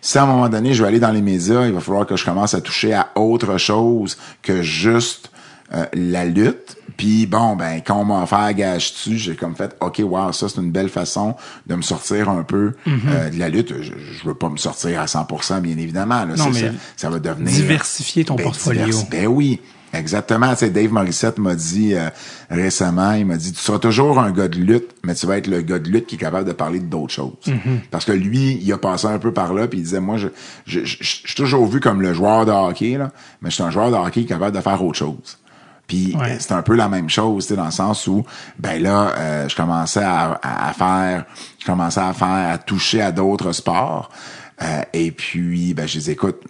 si 0.00 0.18
à 0.18 0.22
un 0.22 0.26
moment 0.26 0.48
donné, 0.48 0.74
je 0.74 0.82
vais 0.82 0.88
aller 0.88 1.00
dans 1.00 1.10
les 1.12 1.22
médias, 1.22 1.66
il 1.66 1.72
va 1.72 1.80
falloir 1.80 2.06
que 2.06 2.16
je 2.16 2.24
commence 2.24 2.54
à 2.54 2.60
toucher 2.60 2.94
à 2.94 3.08
autre 3.16 3.58
chose 3.58 4.16
que 4.42 4.62
juste 4.62 5.30
euh, 5.74 5.84
la 5.92 6.24
lutte. 6.24 6.76
Puis 6.96 7.26
bon, 7.26 7.54
ben 7.54 7.80
quand 7.86 8.00
on 8.00 8.04
m'a 8.04 8.22
offert 8.22 8.52
gage 8.54 8.92
dessus, 8.92 9.18
j'ai 9.18 9.36
comme 9.36 9.54
fait 9.54 9.76
OK, 9.80 10.00
wow, 10.04 10.32
ça 10.32 10.48
c'est 10.48 10.60
une 10.60 10.72
belle 10.72 10.88
façon 10.88 11.36
de 11.66 11.74
me 11.76 11.82
sortir 11.82 12.28
un 12.28 12.42
peu 12.42 12.72
euh, 12.88 13.30
de 13.30 13.38
la 13.38 13.48
lutte. 13.48 13.72
Je, 13.82 13.92
je 13.92 14.26
veux 14.26 14.34
pas 14.34 14.48
me 14.48 14.56
sortir 14.56 15.00
à 15.00 15.04
100%, 15.04 15.60
bien 15.60 15.76
évidemment. 15.78 16.24
Là, 16.24 16.34
Non, 16.36 16.50
mais 16.50 16.60
ça, 16.60 16.66
ça 16.96 17.10
va 17.10 17.18
devenir 17.20 17.52
diversifier 17.52 18.24
ton 18.24 18.34
ben, 18.34 18.44
portfolio. 18.44 18.84
divers- 18.86 19.06
Ben 19.10 19.26
oui. 19.28 19.60
Exactement. 19.98 20.50
Tu 20.50 20.56
sais, 20.58 20.70
Dave 20.70 20.92
Morissette 20.92 21.38
m'a 21.38 21.54
dit 21.54 21.94
euh, 21.94 22.08
récemment, 22.50 23.12
il 23.12 23.26
m'a 23.26 23.36
dit, 23.36 23.52
tu 23.52 23.60
seras 23.60 23.78
toujours 23.78 24.18
un 24.18 24.30
gars 24.30 24.48
de 24.48 24.58
lutte, 24.58 24.90
mais 25.04 25.14
tu 25.14 25.26
vas 25.26 25.38
être 25.38 25.46
le 25.46 25.60
gars 25.62 25.78
de 25.78 25.88
lutte 25.88 26.06
qui 26.06 26.14
est 26.14 26.18
capable 26.18 26.46
de 26.46 26.52
parler 26.52 26.78
d'autres 26.80 27.12
choses. 27.12 27.32
Mm-hmm. 27.46 27.80
Parce 27.90 28.04
que 28.04 28.12
lui, 28.12 28.58
il 28.62 28.72
a 28.72 28.78
passé 28.78 29.06
un 29.06 29.18
peu 29.18 29.32
par 29.32 29.52
là, 29.54 29.66
puis 29.66 29.78
il 29.78 29.82
disait, 29.82 30.00
moi, 30.00 30.16
je, 30.16 30.28
je, 30.66 30.80
je, 30.84 30.96
je 31.00 31.04
suis 31.26 31.34
toujours 31.34 31.66
vu 31.66 31.80
comme 31.80 32.00
le 32.02 32.14
joueur 32.14 32.46
de 32.46 32.52
hockey, 32.52 32.96
là, 32.96 33.10
mais 33.42 33.50
je 33.50 33.54
suis 33.56 33.64
un 33.64 33.70
joueur 33.70 33.90
de 33.90 33.96
hockey 33.96 34.24
capable 34.24 34.56
de 34.56 34.60
faire 34.62 34.82
autre 34.82 34.98
chose. 34.98 35.38
Puis 35.86 36.14
Ouais. 36.20 36.32
euh, 36.32 36.36
c'est 36.38 36.52
un 36.52 36.62
peu 36.62 36.74
la 36.76 36.88
même 36.88 37.08
chose, 37.08 37.44
tu 37.46 37.48
sais, 37.50 37.56
dans 37.56 37.64
le 37.64 37.70
sens 37.70 38.06
où, 38.06 38.22
ben 38.58 38.82
là, 38.82 39.12
euh, 39.16 39.48
je 39.48 39.56
commençais 39.56 40.02
à, 40.04 40.38
à, 40.42 40.68
à 40.68 40.72
faire, 40.74 41.24
je 41.58 41.64
commençais 41.66 42.00
à 42.00 42.12
faire, 42.12 42.52
à 42.52 42.58
toucher 42.58 43.00
à 43.00 43.10
d'autres 43.10 43.52
sports. 43.52 44.10
Euh, 44.60 44.82
et 44.92 45.12
puis, 45.12 45.72
ben, 45.74 45.86
je 45.86 46.00
dis, 46.00 46.10
écoute, 46.10 46.42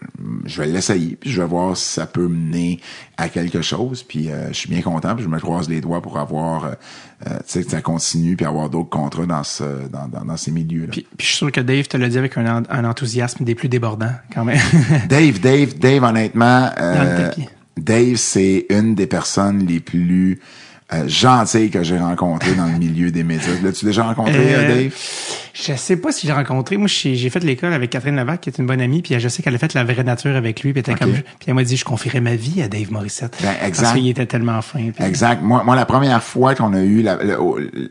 je 0.47 0.63
vais 0.63 0.69
l'essayer, 0.69 1.17
puis 1.17 1.31
je 1.31 1.43
vais 1.43 1.47
voir 1.47 1.77
si 1.77 1.85
ça 1.85 2.07
peut 2.07 2.27
mener 2.27 2.81
à 3.19 3.29
quelque 3.29 3.61
chose. 3.61 4.03
Puis, 4.03 4.31
euh, 4.31 4.49
je 4.49 4.55
suis 4.55 4.69
bien 4.69 4.81
content, 4.81 5.15
puis 5.15 5.25
je 5.25 5.29
me 5.29 5.39
croise 5.39 5.69
les 5.69 5.81
doigts 5.81 6.01
pour 6.01 6.19
avoir, 6.19 6.65
euh, 6.65 6.71
euh, 7.27 7.37
tu 7.39 7.45
sais, 7.47 7.65
que 7.65 7.71
ça 7.71 7.83
continue, 7.83 8.35
puis 8.35 8.47
avoir 8.47 8.71
d'autres 8.71 8.89
contrats 8.89 9.27
dans 9.27 9.45
ce, 9.45 9.65
dans, 9.89 10.09
dans, 10.09 10.25
dans 10.25 10.37
ces 10.37 10.51
milieux-là. 10.51 10.93
Puis, 10.93 11.07
puis 11.17 11.27
je 11.27 11.27
suis 11.27 11.37
sûr 11.37 11.53
que 11.53 11.61
Dave 11.61 11.87
te 11.87 11.97
l'a 11.99 12.09
dit 12.09 12.17
avec 12.17 12.39
un, 12.39 12.63
un 12.69 12.85
enthousiasme 12.85 13.45
des 13.45 13.55
plus 13.55 13.69
débordants, 13.69 14.15
quand 14.33 14.45
même. 14.45 14.61
Dave, 15.09 15.41
Dave, 15.41 15.79
Dave, 15.79 16.03
honnêtement, 16.03 16.71
Dans 16.77 17.05
le 17.05 17.09
euh. 17.09 17.31
Dave, 17.77 18.17
c'est 18.17 18.67
une 18.71 18.95
des 18.95 19.07
personnes 19.07 19.67
les 19.67 19.81
plus 19.81 20.41
euh, 20.93 21.07
gentilles 21.07 21.71
que 21.71 21.83
j'ai 21.83 21.99
rencontrées 21.99 22.55
dans 22.55 22.67
le 22.67 22.73
milieu 22.79 23.11
des 23.11 23.23
médias. 23.25 23.53
L'as-tu 23.63 23.85
déjà 23.85 24.05
rencontré, 24.05 24.35
Euh, 24.55 24.59
euh, 24.59 24.69
Dave? 24.85 24.93
Je 25.55 25.73
sais 25.75 25.97
pas 25.97 26.13
si 26.13 26.27
j'ai 26.27 26.33
rencontré. 26.33 26.77
Moi, 26.77 26.87
j'ai 26.89 27.31
fait 27.31 27.43
l'école 27.43 27.73
avec 27.73 27.91
Catherine 27.91 28.15
Levac, 28.17 28.41
qui 28.41 28.49
est 28.49 28.59
une 28.59 28.67
bonne 28.67 28.81
amie, 28.81 29.03
puis 29.03 29.19
je 29.19 29.29
sais 29.29 29.43
qu'elle 29.43 29.55
a 29.55 29.59
fait 29.59 29.75
la 29.75 29.83
vraie 29.85 30.05
nature 30.05 30.37
avec 30.37 30.63
lui, 30.63 30.73
puis 30.73 30.83
elle 30.87 30.93
était 30.95 31.05
comme, 31.05 31.13
puis 31.13 31.23
elle 31.49 31.55
m'a 31.55 31.65
dit, 31.65 31.77
je 31.77 31.85
confierais 31.85 32.21
ma 32.21 32.37
vie 32.37 32.63
à 32.63 32.69
Dave 32.69 32.93
Morissette. 32.93 33.37
Ben, 33.43 33.51
exact. 33.67 33.83
Parce 33.83 33.97
qu'il 33.99 34.09
était 34.09 34.27
tellement 34.27 34.63
fin. 34.63 34.79
puis- 34.95 35.05
Exact. 35.05 35.43
Moi, 35.43 35.65
moi, 35.65 35.75
la 35.75 35.85
première 35.85 36.23
fois 36.23 36.55
qu'on 36.55 36.73
a 36.75 36.81
eu 36.81 37.03
la, 37.03 37.17
la, 37.17 37.37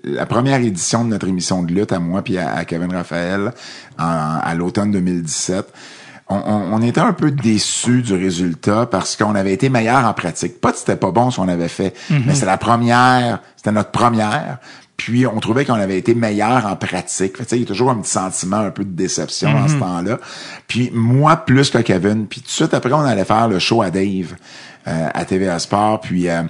la 0.05 0.25
première 0.25 0.62
édition 0.62 1.03
de 1.03 1.10
notre 1.10 1.27
émission 1.27 1.62
de 1.63 1.73
lutte 1.73 1.91
à 1.91 1.99
moi 1.99 2.21
puis 2.21 2.38
à, 2.38 2.53
à 2.55 2.63
Kevin 2.65 2.91
Raphaël 2.93 3.51
en- 3.99 4.39
à 4.41 4.55
l'automne 4.55 4.91
2017, 4.91 5.65
on, 6.30 6.36
on, 6.74 6.82
était 6.82 7.02
un 7.02 7.13
peu 7.13 7.32
déçus 7.32 8.02
du 8.02 8.13
résultat 8.13 8.86
parce 8.86 9.16
qu'on 9.16 9.36
avait 9.36 9.54
été 9.54 9.70
meilleur 9.70 10.06
en 10.06 10.13
pratique. 10.13 10.60
Pas 10.60 10.72
que 10.72 10.78
c'était 10.78 10.96
pas 10.96 11.12
bon 11.12 11.32
ce 11.32 11.38
qu'on 11.38 11.48
avait 11.48 11.68
fait, 11.68 11.94
mais 12.10 12.36
c'est 12.36 12.46
la 12.46 12.58
première, 12.58 13.40
c'était 13.56 13.72
notre 13.72 13.92
première. 13.92 14.60
Puis 14.98 15.28
on 15.28 15.40
trouvait 15.40 15.63
qu'on 15.63 15.76
avait 15.76 15.98
été 15.98 16.16
meilleur 16.16 16.66
en 16.66 16.76
pratique. 16.76 17.38
Fait, 17.38 17.44
tu 17.44 17.50
sais, 17.50 17.56
il 17.58 17.62
y 17.62 17.63
a 17.63 17.68
toujours 17.68 17.92
un 17.92 17.98
petit 17.98 18.12
sentiment 18.12 18.58
un 18.58 18.72
peu 18.72 18.84
de 18.84 18.96
déception 18.96 19.54
dans 19.54 19.68
ce 19.68 19.76
temps-là. 19.76 20.20
Puis 20.68 20.90
moi 20.92 21.38
plus 21.38 21.70
que 21.70 21.78
Kevin. 21.78 22.26
Puis 22.26 22.42
tout 22.42 22.48
de 22.48 22.52
suite 22.52 22.74
après, 22.74 22.92
on 22.92 23.02
allait 23.02 23.24
faire 23.24 23.48
le 23.48 23.60
show 23.60 23.82
à 23.82 23.92
Dave 23.92 24.36
euh, 24.88 25.10
à 25.13 25.24
TVA 25.24 25.60
Sport. 25.60 26.02
Puis 26.02 26.28
euh, 26.28 26.42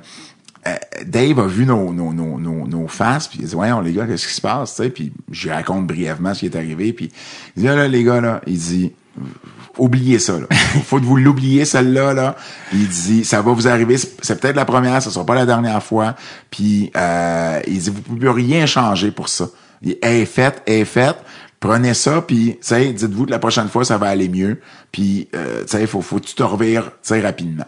euh, 0.68 0.76
Dave 1.06 1.40
a 1.40 1.48
vu 1.48 1.66
nos, 1.66 1.94
nos, 1.94 2.13
nos, 2.13 2.40
nos, 2.40 2.68
nos 2.68 2.88
faces, 2.88 3.28
puis 3.28 3.40
il 3.42 3.48
dit, 3.48 3.54
voyons, 3.56 3.82
les 3.82 3.94
gars, 3.94 4.06
qu'est-ce 4.06 4.28
qui 4.28 4.34
se 4.34 4.42
passe, 4.42 4.82
puis 4.94 5.13
je 5.32 5.48
lui 5.48 5.54
raconte 5.54 5.88
brièvement 5.88 6.34
ce 6.34 6.42
qui 6.42 6.46
est 6.48 6.56
arrivé, 6.56 6.94
puis 6.94 7.12
il 7.56 7.62
dit, 7.62 7.68
là, 7.68 7.88
les 7.88 8.04
gars, 8.04 8.22
là, 8.22 8.42
il 8.48 8.58
dit, 8.58 8.94
oubliez 9.78 10.20
ça, 10.20 10.34
là. 10.40 10.48
Faut 10.86 11.00
que 11.00 11.06
vous 11.06 11.18
l'oubliez, 11.18 11.66
celle-là, 11.66 12.13
là. 12.13 12.36
Il 12.74 12.88
dit, 12.88 13.24
ça 13.24 13.42
va 13.42 13.52
vous 13.52 13.68
arriver, 13.68 13.98
c'est 13.98 14.40
peut-être 14.40 14.56
la 14.56 14.66
première, 14.66 15.02
ce 15.02 15.10
sera 15.10 15.26
pas 15.26 15.36
la 15.36 15.46
dernière 15.46 15.82
fois, 15.84 16.16
puis 16.50 16.92
euh, 16.96 17.60
il 17.68 17.80
dit, 17.80 17.90
vous 17.90 18.02
pouvez 18.02 18.30
rien 18.30 18.66
changer 18.66 19.12
pour 19.12 19.30
ça. 19.30 19.50
Il 19.82 19.98
est 20.02 20.26
faite, 20.26 20.62
est 20.66 20.86
faite, 20.86 21.18
Prenez 21.60 21.96
ça, 21.96 22.22
puis, 22.22 22.60
dites-vous 22.62 23.26
que 23.26 23.32
la 23.32 23.40
prochaine 23.40 23.68
fois, 23.68 23.84
ça 23.84 23.98
va 23.98 24.10
aller 24.10 24.30
mieux. 24.30 24.62
Puis, 24.92 25.28
euh, 25.36 25.62
tu 25.62 25.70
sais, 25.70 25.88
faut, 25.88 26.02
faut 26.02 26.20
que 26.20 26.26
tu 26.26 26.36
te 26.36 26.44
revires, 26.44 26.86
tu 26.86 26.92
sais, 27.02 27.20
rapidement. 27.20 27.66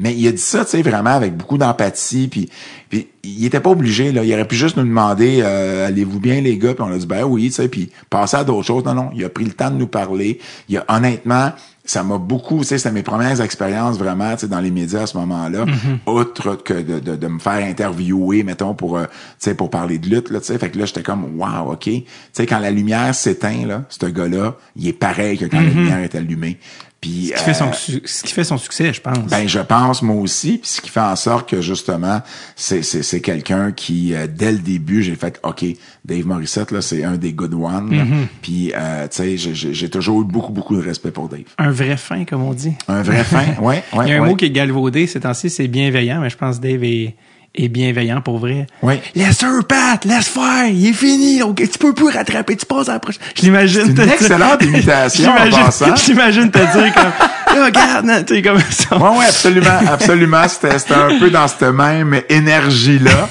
Mais 0.00 0.14
il 0.14 0.26
a 0.26 0.32
dit 0.32 0.38
ça, 0.38 0.64
tu 0.64 0.70
sais, 0.70 0.82
vraiment 0.82 1.10
avec 1.10 1.36
beaucoup 1.36 1.58
d'empathie. 1.58 2.26
Puis, 2.28 2.48
puis 2.88 3.08
il 3.22 3.44
était 3.44 3.60
pas 3.60 3.70
obligé, 3.70 4.12
là. 4.12 4.24
Il 4.24 4.32
aurait 4.32 4.48
pu 4.48 4.56
juste 4.56 4.78
nous 4.78 4.82
demander 4.82 5.40
euh, 5.42 5.86
Allez-vous 5.86 6.20
bien, 6.20 6.40
les 6.40 6.56
gars? 6.56 6.72
Puis 6.72 6.82
on 6.82 6.90
a 6.90 6.96
dit 6.96 7.06
Ben 7.06 7.24
oui, 7.24 7.48
tu 7.48 7.52
sais, 7.52 7.68
puis 7.68 7.90
passer 8.08 8.38
à 8.38 8.44
d'autres 8.44 8.66
choses. 8.66 8.84
Non, 8.84 8.94
non. 8.94 9.10
Il 9.14 9.22
a 9.24 9.28
pris 9.28 9.44
le 9.44 9.52
temps 9.52 9.70
de 9.70 9.76
nous 9.76 9.86
parler. 9.86 10.40
Il 10.70 10.78
a 10.78 10.84
honnêtement, 10.88 11.52
ça 11.84 12.02
m'a 12.02 12.16
beaucoup, 12.16 12.60
tu 12.60 12.64
sais, 12.64 12.78
c'était 12.78 12.92
mes 12.92 13.02
premières 13.02 13.42
expériences 13.42 13.98
vraiment, 13.98 14.32
tu 14.34 14.40
sais, 14.40 14.48
dans 14.48 14.60
les 14.60 14.70
médias 14.70 15.02
à 15.02 15.06
ce 15.06 15.18
moment-là, 15.18 15.66
outre 16.06 16.54
que 16.54 16.74
de, 16.74 16.98
de, 16.98 17.16
de 17.16 17.26
me 17.26 17.38
faire 17.38 17.64
interviewer, 17.66 18.42
mettons, 18.42 18.74
pour, 18.74 18.96
euh, 18.96 19.04
tu 19.04 19.10
sais, 19.40 19.54
pour 19.54 19.68
parler 19.68 19.98
de 19.98 20.08
lutte, 20.08 20.30
là, 20.30 20.40
tu 20.40 20.46
sais. 20.46 20.58
Fait 20.58 20.70
que 20.70 20.78
là, 20.78 20.86
j'étais 20.86 21.02
comme, 21.02 21.38
wow, 21.38 21.72
OK. 21.72 21.84
Tu 21.84 22.04
sais, 22.32 22.46
quand 22.46 22.58
la 22.58 22.70
lumière 22.70 23.14
s'éteint, 23.14 23.66
là, 23.66 23.82
ce 23.88 24.06
gars-là, 24.06 24.56
il 24.76 24.88
est 24.88 24.92
pareil 24.92 25.36
que 25.36 25.44
quand 25.44 25.60
la 25.60 25.68
lumière 25.68 25.98
est 25.98 26.14
allumée. 26.14 26.58
Puis, 27.00 27.32
Ce 27.34 27.38
qui, 27.38 27.44
fait 27.44 27.54
son, 27.54 27.68
euh, 27.68 28.00
ce 28.04 28.22
qui 28.22 28.32
fait 28.32 28.44
son 28.44 28.58
succès, 28.58 28.92
je 28.92 29.00
pense. 29.00 29.18
ben, 29.30 29.48
je 29.48 29.60
pense, 29.60 30.02
moi 30.02 30.16
aussi, 30.16 30.58
puis 30.58 30.68
ce 30.68 30.80
qui 30.82 30.90
fait 30.90 31.00
en 31.00 31.16
sorte 31.16 31.48
que, 31.48 31.62
justement, 31.62 32.20
c'est, 32.56 33.20
quelqu'un 33.22 33.72
qui, 33.72 34.14
euh, 34.14 34.26
dès 34.28 34.52
le 34.52 34.58
début, 34.58 35.02
j'ai 35.02 35.14
fait, 35.14 35.40
OK, 35.42 35.64
Dave 36.04 36.26
Morissette, 36.26 36.72
là, 36.72 36.82
c'est 36.82 37.02
un 37.02 37.16
des 37.16 37.32
good 37.32 37.54
ones. 37.54 37.96
là. 37.96 38.04
Puis, 38.42 38.72
euh, 38.76 39.08
tu 39.08 39.36
sais, 39.36 39.54
j'ai, 39.54 39.88
toujours 39.88 40.20
eu 40.20 40.24
beaucoup, 40.24 40.52
beaucoup 40.52 40.76
de 40.76 40.82
respect 40.82 41.10
pour 41.10 41.28
Dave. 41.28 41.44
un 41.56 41.70
vrai 41.70 41.96
fin, 41.96 42.26
comme 42.26 42.42
on 42.42 42.52
dit. 42.52 42.74
Un 42.86 43.02
vrai 43.02 43.24
fin, 43.24 43.46
ouais, 43.62 43.82
ouais, 43.94 44.04
Il 44.04 44.08
y 44.08 44.12
a 44.12 44.16
un 44.18 44.20
ouais. 44.20 44.28
mot 44.28 44.36
qui 44.36 44.44
est 44.44 44.50
galvaudé 44.50 45.06
ces 45.06 45.20
temps-ci, 45.20 45.48
c'est 45.48 45.68
bienveillant, 45.68 46.20
mais 46.20 46.28
je 46.28 46.36
pense 46.36 46.58
que 46.58 46.62
Dave 46.62 46.84
est, 46.84 47.14
est 47.54 47.68
bienveillant 47.68 48.20
pour 48.20 48.38
vrai. 48.38 48.66
Oui. 48.82 48.94
Laisse-le, 49.14 49.62
Pat, 49.62 50.04
laisse 50.04 50.28
faire, 50.28 50.66
il 50.66 50.88
est 50.88 50.92
fini, 50.92 51.42
ok, 51.42 51.56
tu 51.70 51.78
peux 51.78 51.92
plus 51.92 52.08
rattraper, 52.08 52.56
tu 52.56 52.66
passes 52.66 52.88
à 52.88 52.94
la 52.94 52.98
prochaine. 53.00 53.22
Je 53.34 53.42
l'imagine. 53.42 53.94
C'est 53.96 54.02
une 54.04 54.10
excellente 54.10 54.62
imitation, 54.62 55.32
en 55.32 55.50
passant. 55.50 55.96
J'imagine 56.06 56.50
te 56.50 56.58
dire 56.58 56.94
comme, 56.94 57.62
regarde, 57.64 58.26
tu 58.26 58.36
sais, 58.36 58.42
comme 58.42 58.60
ça. 58.70 58.96
Ouais, 58.96 59.18
ouais, 59.18 59.26
absolument, 59.26 59.80
absolument. 59.88 60.48
C'était, 60.48 60.78
c'était 60.78 60.94
un 60.94 61.18
peu 61.18 61.30
dans 61.30 61.48
cette 61.48 61.62
même 61.62 62.20
énergie-là. 62.28 63.28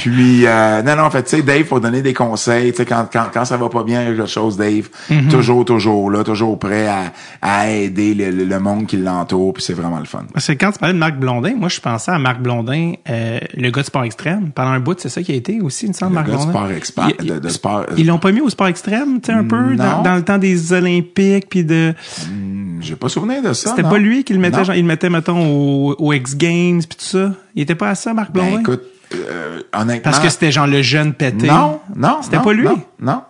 Puis, 0.00 0.46
euh, 0.46 0.82
non, 0.82 0.96
non, 0.96 1.02
en 1.04 1.10
fait, 1.10 1.22
tu 1.24 1.36
sais, 1.36 1.42
Dave, 1.42 1.64
faut 1.64 1.80
donner 1.80 2.02
des 2.02 2.14
conseils. 2.14 2.70
Tu 2.72 2.78
sais, 2.78 2.84
quand, 2.86 3.06
quand, 3.12 3.26
quand 3.32 3.44
ça 3.44 3.56
va 3.56 3.68
pas 3.68 3.84
bien 3.84 4.04
quelque 4.04 4.26
chose, 4.26 4.56
Dave, 4.56 4.88
Mm-hmm. 5.10 5.28
toujours, 5.28 5.64
toujours 5.64 6.10
là, 6.10 6.22
toujours 6.24 6.58
prêt 6.58 6.86
à, 6.86 7.12
à 7.42 7.68
aider 7.70 8.14
le, 8.14 8.30
le- 8.44 8.60
monde 8.60 8.86
qui 8.86 8.96
l'entoure. 8.96 9.52
Puis 9.54 9.62
c'est 9.62 9.72
vraiment 9.74 9.98
le 9.98 10.04
fun. 10.04 10.24
Parce 10.32 10.46
que 10.46 10.52
quand 10.52 10.70
tu 10.72 10.78
parlais 10.78 10.94
de 10.94 10.98
Marc 10.98 11.16
Blondin, 11.18 11.54
moi, 11.56 11.68
je 11.68 11.80
pensais 11.80 12.10
à 12.10 12.18
Marc 12.18 12.40
Blondin, 12.40 12.92
euh, 13.08 13.38
le 13.54 13.70
gars 13.70 13.80
de 13.82 13.86
sport 13.86 14.04
extrême. 14.04 14.50
Pendant 14.54 14.70
un 14.70 14.80
bout, 14.80 14.98
c'est 15.00 15.08
ça 15.08 15.22
qui 15.22 15.32
a 15.32 15.34
été 15.34 15.60
aussi, 15.60 15.86
une 15.86 15.94
semble, 15.94 16.12
Le 16.12 16.14
Marc 16.16 16.26
gars 16.26 16.32
de 16.32 16.36
Blondin. 16.38 16.52
sport 16.52 16.70
expert- 16.70 17.08
Il- 17.20 17.26
de- 17.26 17.38
de 17.38 17.48
sport- 17.48 17.86
Ils 17.96 18.06
l'ont 18.06 18.18
pas 18.18 18.32
mis 18.32 18.40
au 18.40 18.48
sport 18.50 18.68
extrême, 18.68 19.20
tu 19.20 19.26
sais, 19.26 19.32
un 19.32 19.44
peu, 19.44 19.74
dans, 19.76 20.02
dans 20.02 20.14
le 20.16 20.22
temps 20.22 20.38
des 20.38 20.72
Olympiques, 20.72 21.48
puis 21.48 21.64
de... 21.64 21.94
J'ai 22.80 22.96
pas 22.96 23.08
souvenir 23.08 23.42
de 23.42 23.52
ça. 23.52 23.70
C'était 23.70 23.82
pas 23.88 23.98
lui 23.98 24.24
qui 24.24 24.32
le 24.32 24.38
mettait, 24.38 24.64
genre, 24.64 24.74
il 24.74 24.82
le 24.82 24.86
mettait, 24.88 25.10
mettons, 25.10 25.44
au, 25.46 25.96
au 25.98 26.12
X 26.12 26.36
Games, 26.36 26.78
puis 26.80 26.96
tout 26.98 27.04
ça. 27.04 27.32
Il 27.54 27.62
était 27.62 27.74
pas 27.74 27.90
à 27.90 27.94
ça, 27.94 28.14
Marc 28.14 28.32
Blondin? 28.32 28.52
Ben, 28.56 28.60
écoute, 28.60 28.82
euh, 29.14 29.60
honnêtement. 29.74 30.02
Parce 30.10 30.20
que 30.20 30.28
c'était 30.28 30.52
genre 30.52 30.66
le 30.66 30.82
jeune 30.82 31.14
pété. 31.14 31.46
Non, 31.46 31.80
non. 31.96 32.18
C'était 32.22 32.36
non, 32.38 32.44
pas 32.44 32.52
lui? 32.52 32.64
Non. 32.64 32.82
non. 33.00 33.22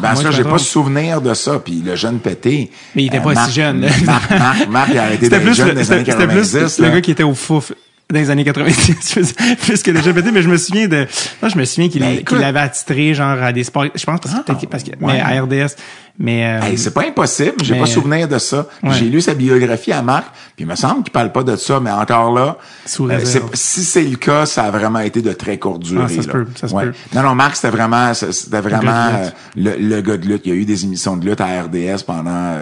Ben, 0.00 0.12
Moi, 0.12 0.22
ça, 0.22 0.30
j'ai 0.32 0.42
pas 0.44 0.58
souvenir 0.58 1.20
de 1.20 1.34
ça. 1.34 1.58
Puis 1.60 1.82
le 1.84 1.94
jeune 1.94 2.18
pété. 2.18 2.70
Mais 2.96 3.04
il 3.04 3.06
était 3.06 3.18
euh, 3.18 3.22
pas 3.22 3.34
Marc- 3.34 3.48
si 3.50 3.54
jeune. 3.56 3.80
là. 3.82 3.88
Marc, 4.04 4.30
Marc, 4.30 4.68
Marc, 4.68 4.88
il 4.92 4.98
a 4.98 5.02
arrêté 5.04 5.24
C'était 5.26 5.38
d'être 5.40 5.54
jeune 5.54 5.66
le, 5.66 5.72
années 5.72 5.84
c'était 5.84 5.98
c'était 6.00 6.12
90. 6.26 6.50
plus 6.50 6.78
le 6.80 6.90
gars 6.90 7.00
qui 7.00 7.10
était 7.12 7.22
au 7.22 7.34
fouf 7.34 7.72
dans 8.10 8.18
les 8.18 8.30
années 8.30 8.42
90, 8.44 9.34
plus 9.66 9.82
que 9.82 9.90
le 9.90 10.00
jeune 10.00 10.14
pété, 10.14 10.30
mais 10.32 10.40
je 10.40 10.48
me 10.48 10.56
souviens 10.56 10.88
de, 10.88 11.06
moi, 11.42 11.50
je 11.50 11.58
me 11.58 11.64
souviens 11.66 11.90
qu'il 11.90 12.00
Ben, 12.00 12.24
qu'il 12.24 12.38
l'avait 12.38 12.60
attitré, 12.60 13.12
genre, 13.12 13.36
à 13.42 13.52
des 13.52 13.64
sports, 13.64 13.84
je 13.94 14.02
pense 14.06 14.20
parce 14.20 14.34
que, 14.34 14.40
Ah, 14.48 14.66
parce 14.70 14.82
que, 14.82 14.90
ouais. 14.92 14.96
mais 15.00 15.20
à 15.20 15.42
RDS, 15.42 15.74
mais, 16.18 16.44
euh, 16.44 16.60
Hey, 16.66 16.76
c'est 16.78 16.92
pas 16.92 17.02
impossible, 17.06 17.54
j'ai 17.62 17.78
pas 17.78 17.86
souvenir 17.86 18.26
de 18.28 18.38
ça. 18.38 18.66
Ouais. 18.82 18.90
J'ai 18.92 19.06
lu 19.06 19.20
sa 19.20 19.34
biographie 19.34 19.92
à 19.92 20.02
Marc, 20.02 20.26
puis 20.56 20.64
il 20.64 20.66
me 20.66 20.74
semble 20.74 21.02
qu'il 21.04 21.12
parle 21.12 21.30
pas 21.32 21.42
de 21.44 21.54
ça, 21.56 21.78
mais 21.80 21.90
encore 21.90 22.32
là, 22.34 22.56
euh, 23.00 23.20
si 23.54 23.84
c'est 23.84 24.02
le 24.02 24.16
cas, 24.16 24.44
ça 24.46 24.64
a 24.64 24.70
vraiment 24.70 24.98
été 25.00 25.22
de 25.22 25.32
très 25.32 25.58
courte 25.58 25.82
durée. 25.82 26.04
Ah, 26.06 26.08
ça 26.12 26.22
se 26.22 26.28
peut, 26.28 26.46
ça 26.54 26.68
se 26.68 26.74
Ouais. 26.74 26.86
peut. 26.86 26.92
Non, 27.14 27.22
non, 27.22 27.34
Marc, 27.34 27.56
c'était 27.56 27.70
vraiment, 27.70 28.12
c'était 28.14 28.60
vraiment 28.60 28.90
euh, 29.14 29.28
le, 29.56 29.76
le 29.78 30.00
gars 30.00 30.16
de 30.16 30.26
lutte. 30.26 30.42
Il 30.44 30.48
y 30.52 30.56
a 30.56 30.56
eu 30.60 30.64
des 30.64 30.84
émissions 30.84 31.16
de 31.16 31.24
lutte 31.24 31.40
à 31.40 31.62
RDS 31.62 32.02
pendant 32.06 32.60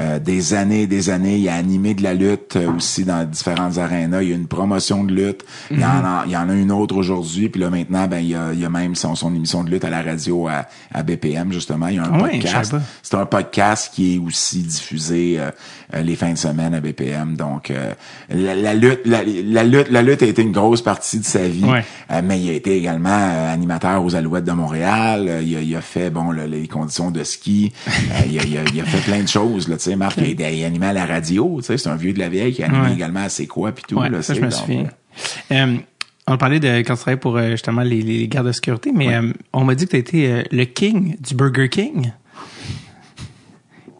euh, 0.00 0.18
des 0.18 0.54
années 0.54 0.82
et 0.82 0.86
des 0.86 1.10
années. 1.10 1.36
Il 1.38 1.48
a 1.48 1.54
animé 1.54 1.94
de 1.94 2.02
la 2.02 2.14
lutte 2.14 2.56
euh, 2.56 2.70
aussi 2.76 3.04
dans 3.04 3.24
différentes 3.28 3.78
arénas. 3.78 4.22
Il 4.22 4.28
y 4.30 4.32
a 4.32 4.36
une 4.36 4.46
promotion 4.46 5.04
de 5.04 5.12
lutte. 5.12 5.44
Il, 5.70 5.80
y 5.80 5.84
en 5.84 5.88
a, 6.04 6.22
il 6.26 6.32
y 6.32 6.36
en 6.36 6.48
a 6.48 6.54
une 6.54 6.70
autre 6.72 6.96
aujourd'hui. 6.96 7.48
Puis 7.48 7.60
là, 7.60 7.70
maintenant, 7.70 8.06
ben, 8.06 8.18
il 8.20 8.28
y 8.30 8.34
a, 8.34 8.52
il 8.52 8.60
y 8.60 8.64
a 8.64 8.70
même 8.70 8.94
son, 8.94 9.14
son 9.14 9.34
émission 9.34 9.64
de 9.64 9.70
lutte 9.70 9.84
à 9.84 9.90
la 9.90 10.02
radio 10.02 10.46
à, 10.48 10.66
à 10.92 11.02
BPM, 11.02 11.52
justement. 11.52 11.88
Il 11.88 11.96
y 11.96 11.98
a 11.98 12.04
un 12.04 12.10
Ah 12.14 12.18
podcast. 12.32 12.72
C'est 13.02 13.16
un 13.16 13.26
podcast 13.26 13.92
qui 13.94 14.14
est 14.14 14.18
aussi 14.18 14.60
diffusé 14.62 15.36
euh, 15.38 15.50
euh, 15.94 16.02
les 16.02 16.16
fins 16.16 16.32
de 16.32 16.38
semaine 16.38 16.74
à 16.74 16.80
BPM. 16.80 17.36
Donc 17.36 17.70
euh, 17.70 17.92
la, 18.30 18.54
la 18.54 18.74
lutte, 18.74 19.00
la, 19.04 19.22
la 19.24 19.64
lutte, 19.64 19.90
la 19.90 20.02
lutte 20.02 20.22
a 20.22 20.26
été 20.26 20.42
une 20.42 20.52
grosse 20.52 20.82
partie 20.82 21.18
de 21.18 21.24
sa 21.24 21.46
vie. 21.48 21.64
Euh, 22.10 22.20
mais 22.24 22.40
il 22.40 22.50
a 22.50 22.52
été 22.52 22.76
également 22.76 23.08
animateur 23.52 24.04
aux 24.04 24.14
Alouettes 24.14 24.44
de 24.44 24.52
Montréal. 24.52 25.40
Il, 25.44 25.56
a, 25.56 25.60
il 25.60 25.74
a 25.76 25.80
fait 25.80 26.10
bon 26.10 26.30
le- 26.30 26.46
les 26.46 26.66
conditions 26.68 27.10
de 27.10 27.24
ski. 27.24 27.72
Il, 28.30 28.38
a, 28.38 28.44
il 28.44 28.56
a- 28.58 28.62
il 28.72 28.80
a 28.80 28.84
fait 28.84 29.10
plein 29.10 29.22
de 29.22 29.28
choses. 29.28 29.68
Là, 29.68 29.76
tu 29.76 29.87
sais, 29.90 29.96
Marc 29.96 30.16
il 30.18 30.30
été- 30.30 30.56
il 30.56 30.64
a 30.64 30.66
animé 30.66 30.86
à 30.86 30.92
la 30.92 31.06
radio. 31.06 31.56
Tu 31.60 31.66
sais, 31.66 31.78
c'est 31.78 31.88
un 31.88 31.96
vieux 31.96 32.12
de 32.12 32.18
la 32.18 32.28
vieille 32.28 32.52
qui 32.54 32.62
a 32.62 32.66
animé 32.66 32.82
Ouais. 32.88 32.92
également 32.94 33.20
à 33.24 33.28
C'est 33.28 33.46
quoi 33.46 33.72
puis 33.72 33.84
tout. 33.88 33.98
ouais, 33.98 34.08
là, 34.10 34.22
ça, 34.22 34.34
je 34.34 34.40
me 34.40 34.50
souviens. 34.50 34.84
euh, 35.52 35.54
Euh, 35.66 35.76
on 36.26 36.36
parlait 36.36 36.60
de 36.60 36.68
quand 36.82 36.94
tu 36.94 37.00
travaillais 37.00 37.16
pour 37.20 37.36
euh, 37.36 37.50
justement 37.52 37.82
les, 37.82 38.02
les 38.02 38.28
gardes 38.28 38.46
de 38.48 38.52
sécurité, 38.52 38.92
mais 38.94 39.14
euh, 39.14 39.32
on 39.52 39.64
m'a 39.64 39.74
dit 39.74 39.86
que 39.86 39.90
tu 39.92 39.96
été 39.96 40.30
euh, 40.30 40.42
le 40.52 40.64
king 40.64 41.16
du 41.20 41.34
Burger 41.34 41.68
King. 41.68 42.12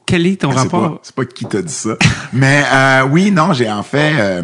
Quel 0.07 0.27
est 0.27 0.41
ton 0.41 0.53
C'est 0.53 0.59
rapport? 0.59 1.01
c'est 1.03 1.15
pas 1.15 1.25
qui 1.27 1.45
t'a 1.45 1.61
dit 1.61 1.73
ça. 1.73 1.91
Mais 2.33 2.63
oui, 3.11 3.31
non, 3.31 3.53
j'ai 3.53 3.71
en 3.71 3.83
fait 3.83 4.43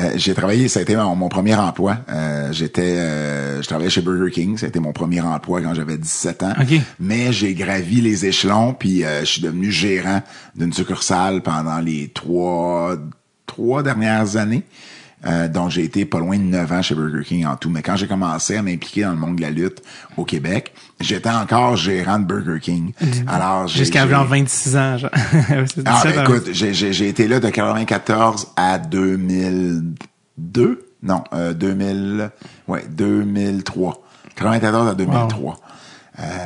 euh, 0.00 0.12
j'ai 0.16 0.34
travaillé, 0.34 0.68
ça 0.68 0.80
a 0.80 0.82
été 0.82 0.96
mon, 0.96 1.14
mon 1.14 1.28
premier 1.28 1.54
emploi. 1.54 1.98
Euh, 2.08 2.52
j'étais 2.52 2.96
euh, 2.96 3.62
je 3.62 3.66
travaillais 3.66 3.90
chez 3.90 4.00
Burger 4.00 4.30
King, 4.30 4.56
ça 4.56 4.66
a 4.66 4.68
été 4.68 4.80
mon 4.80 4.92
premier 4.92 5.20
emploi 5.20 5.60
quand 5.60 5.74
j'avais 5.74 5.98
17 5.98 6.42
ans. 6.42 6.54
OK. 6.60 6.80
Mais 6.98 7.32
j'ai 7.32 7.54
gravi 7.54 8.00
les 8.00 8.26
échelons 8.26 8.72
puis 8.72 9.04
euh, 9.04 9.20
je 9.20 9.26
suis 9.26 9.42
devenu 9.42 9.70
gérant 9.70 10.22
d'une 10.54 10.72
succursale 10.72 11.42
pendant 11.42 11.80
les 11.80 12.08
trois 12.08 12.96
trois 13.46 13.82
dernières 13.82 14.36
années. 14.36 14.62
Euh, 15.26 15.48
donc 15.48 15.70
j'ai 15.70 15.84
été 15.84 16.04
pas 16.04 16.18
loin 16.18 16.38
de 16.38 16.44
9 16.44 16.72
ans 16.72 16.82
chez 16.82 16.94
Burger 16.94 17.24
King 17.24 17.46
en 17.46 17.56
tout. 17.56 17.68
Mais 17.70 17.82
quand 17.82 17.96
j'ai 17.96 18.06
commencé 18.06 18.56
à 18.56 18.62
m'impliquer 18.62 19.02
dans 19.02 19.12
le 19.12 19.18
monde 19.18 19.36
de 19.36 19.42
la 19.42 19.50
lutte 19.50 19.82
au 20.16 20.24
Québec, 20.24 20.72
j'étais 21.00 21.30
encore 21.30 21.76
gérant 21.76 22.18
de 22.18 22.24
Burger 22.24 22.60
King. 22.60 22.92
Alors 23.26 23.66
j'ai- 23.66 23.78
Jusqu'à 23.80 24.06
genre 24.08 24.26
26 24.26 24.76
ans. 24.76 24.98
Genre. 24.98 25.10
Ah, 25.86 26.00
17 26.02 26.18
ans. 26.18 26.22
écoute, 26.22 26.48
j'ai, 26.52 26.74
j'ai, 26.74 26.92
j'ai 26.92 27.08
été 27.08 27.26
là 27.28 27.40
de 27.40 27.48
94 27.48 28.48
à 28.56 28.78
2002. 28.78 30.86
Non, 31.02 31.24
euh, 31.32 31.54
2000, 31.54 32.30
ouais, 32.68 32.84
2003. 32.90 34.02
94 34.36 34.88
à 34.88 34.94
2003. 34.94 35.56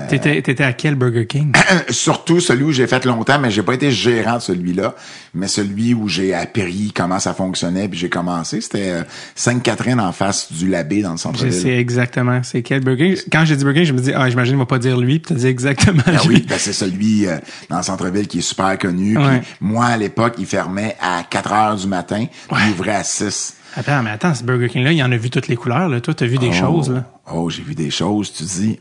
T'étais, 0.09 0.41
t'étais 0.43 0.65
à 0.65 0.73
quel 0.73 0.95
Burger 0.95 1.27
King? 1.27 1.53
Euh, 1.73 1.79
Surtout 1.91 2.41
celui 2.41 2.65
où 2.65 2.73
j'ai 2.73 2.87
fait 2.87 3.05
longtemps, 3.05 3.39
mais 3.39 3.51
j'ai 3.51 3.63
pas 3.63 3.75
été 3.75 3.91
gérant 3.91 4.37
de 4.37 4.43
celui-là, 4.43 4.95
mais 5.35 5.49
celui 5.49 5.95
où 5.95 6.09
j'ai 6.09 6.35
appris 6.35 6.93
comment 6.95 7.19
ça 7.19 7.35
fonctionnait, 7.35 7.89
puis 7.89 7.99
j'ai 7.99 8.09
commencé, 8.09 8.61
c'était 8.61 8.91
euh, 8.91 9.03
Sainte-Catherine 9.35 9.99
en 10.01 10.13
face 10.13 10.53
du 10.53 10.69
Labé 10.69 11.03
dans 11.03 11.11
le 11.13 11.17
Je 11.17 11.23
centre-ville. 11.23 11.53
sais 11.53 11.77
exactement 11.77 12.41
c'est 12.45 12.63
quel 12.63 12.81
Burger 12.85 13.15
King? 13.15 13.25
Quand 13.33 13.45
j'ai 13.45 13.57
dit 13.57 13.65
Burger 13.65 13.81
King, 13.81 13.89
je 13.89 13.93
me 13.95 14.01
dis, 14.01 14.13
ah, 14.15 14.29
j'imagine, 14.31 14.55
il 14.55 14.59
va 14.59 14.67
pas 14.67 14.79
dire 14.79 14.97
lui, 14.99 15.19
puis 15.19 15.35
t'as 15.35 15.41
dit 15.41 15.47
exactement 15.47 16.03
Ah 16.07 16.13
lui. 16.27 16.37
oui, 16.37 16.47
ben 16.49 16.59
c'est 16.59 16.73
celui 16.73 17.27
euh, 17.27 17.37
dans 17.71 17.79
le 17.79 17.83
centre-ville 17.83 18.27
qui 18.29 18.39
est 18.39 18.43
super 18.43 18.79
connu. 18.79 19.15
Puis 19.15 19.25
moi, 19.61 19.87
à 19.87 19.97
l'époque, 19.97 20.35
il 20.39 20.47
fermait 20.47 20.97
à 21.01 21.23
4 21.29 21.53
heures 21.53 21.77
du 21.77 21.87
matin, 21.89 22.27
puis 22.49 22.59
il 22.67 22.73
ouvrait 22.73 22.95
à 22.97 23.05
6. 23.05 23.55
Attends, 23.77 24.03
mais 24.05 24.11
attends, 24.11 24.35
ce 24.35 24.45
Burger 24.45 24.69
King-là, 24.69 24.93
il 24.93 25.03
en 25.03 25.11
a 25.11 25.17
vu 25.17 25.31
toutes 25.31 25.49
les 25.49 25.57
couleurs, 25.57 25.89
là. 25.89 26.01
Toi, 26.01 26.15
t'as 26.15 26.27
vu 26.27 26.39
des 26.39 26.53
choses, 26.53 26.91
là. 26.91 27.05
Oh, 27.33 27.51
j'ai 27.51 27.63
vu 27.63 27.75
des 27.75 27.91
choses, 27.91 28.33
tu 28.33 28.45
dis. 28.45 28.79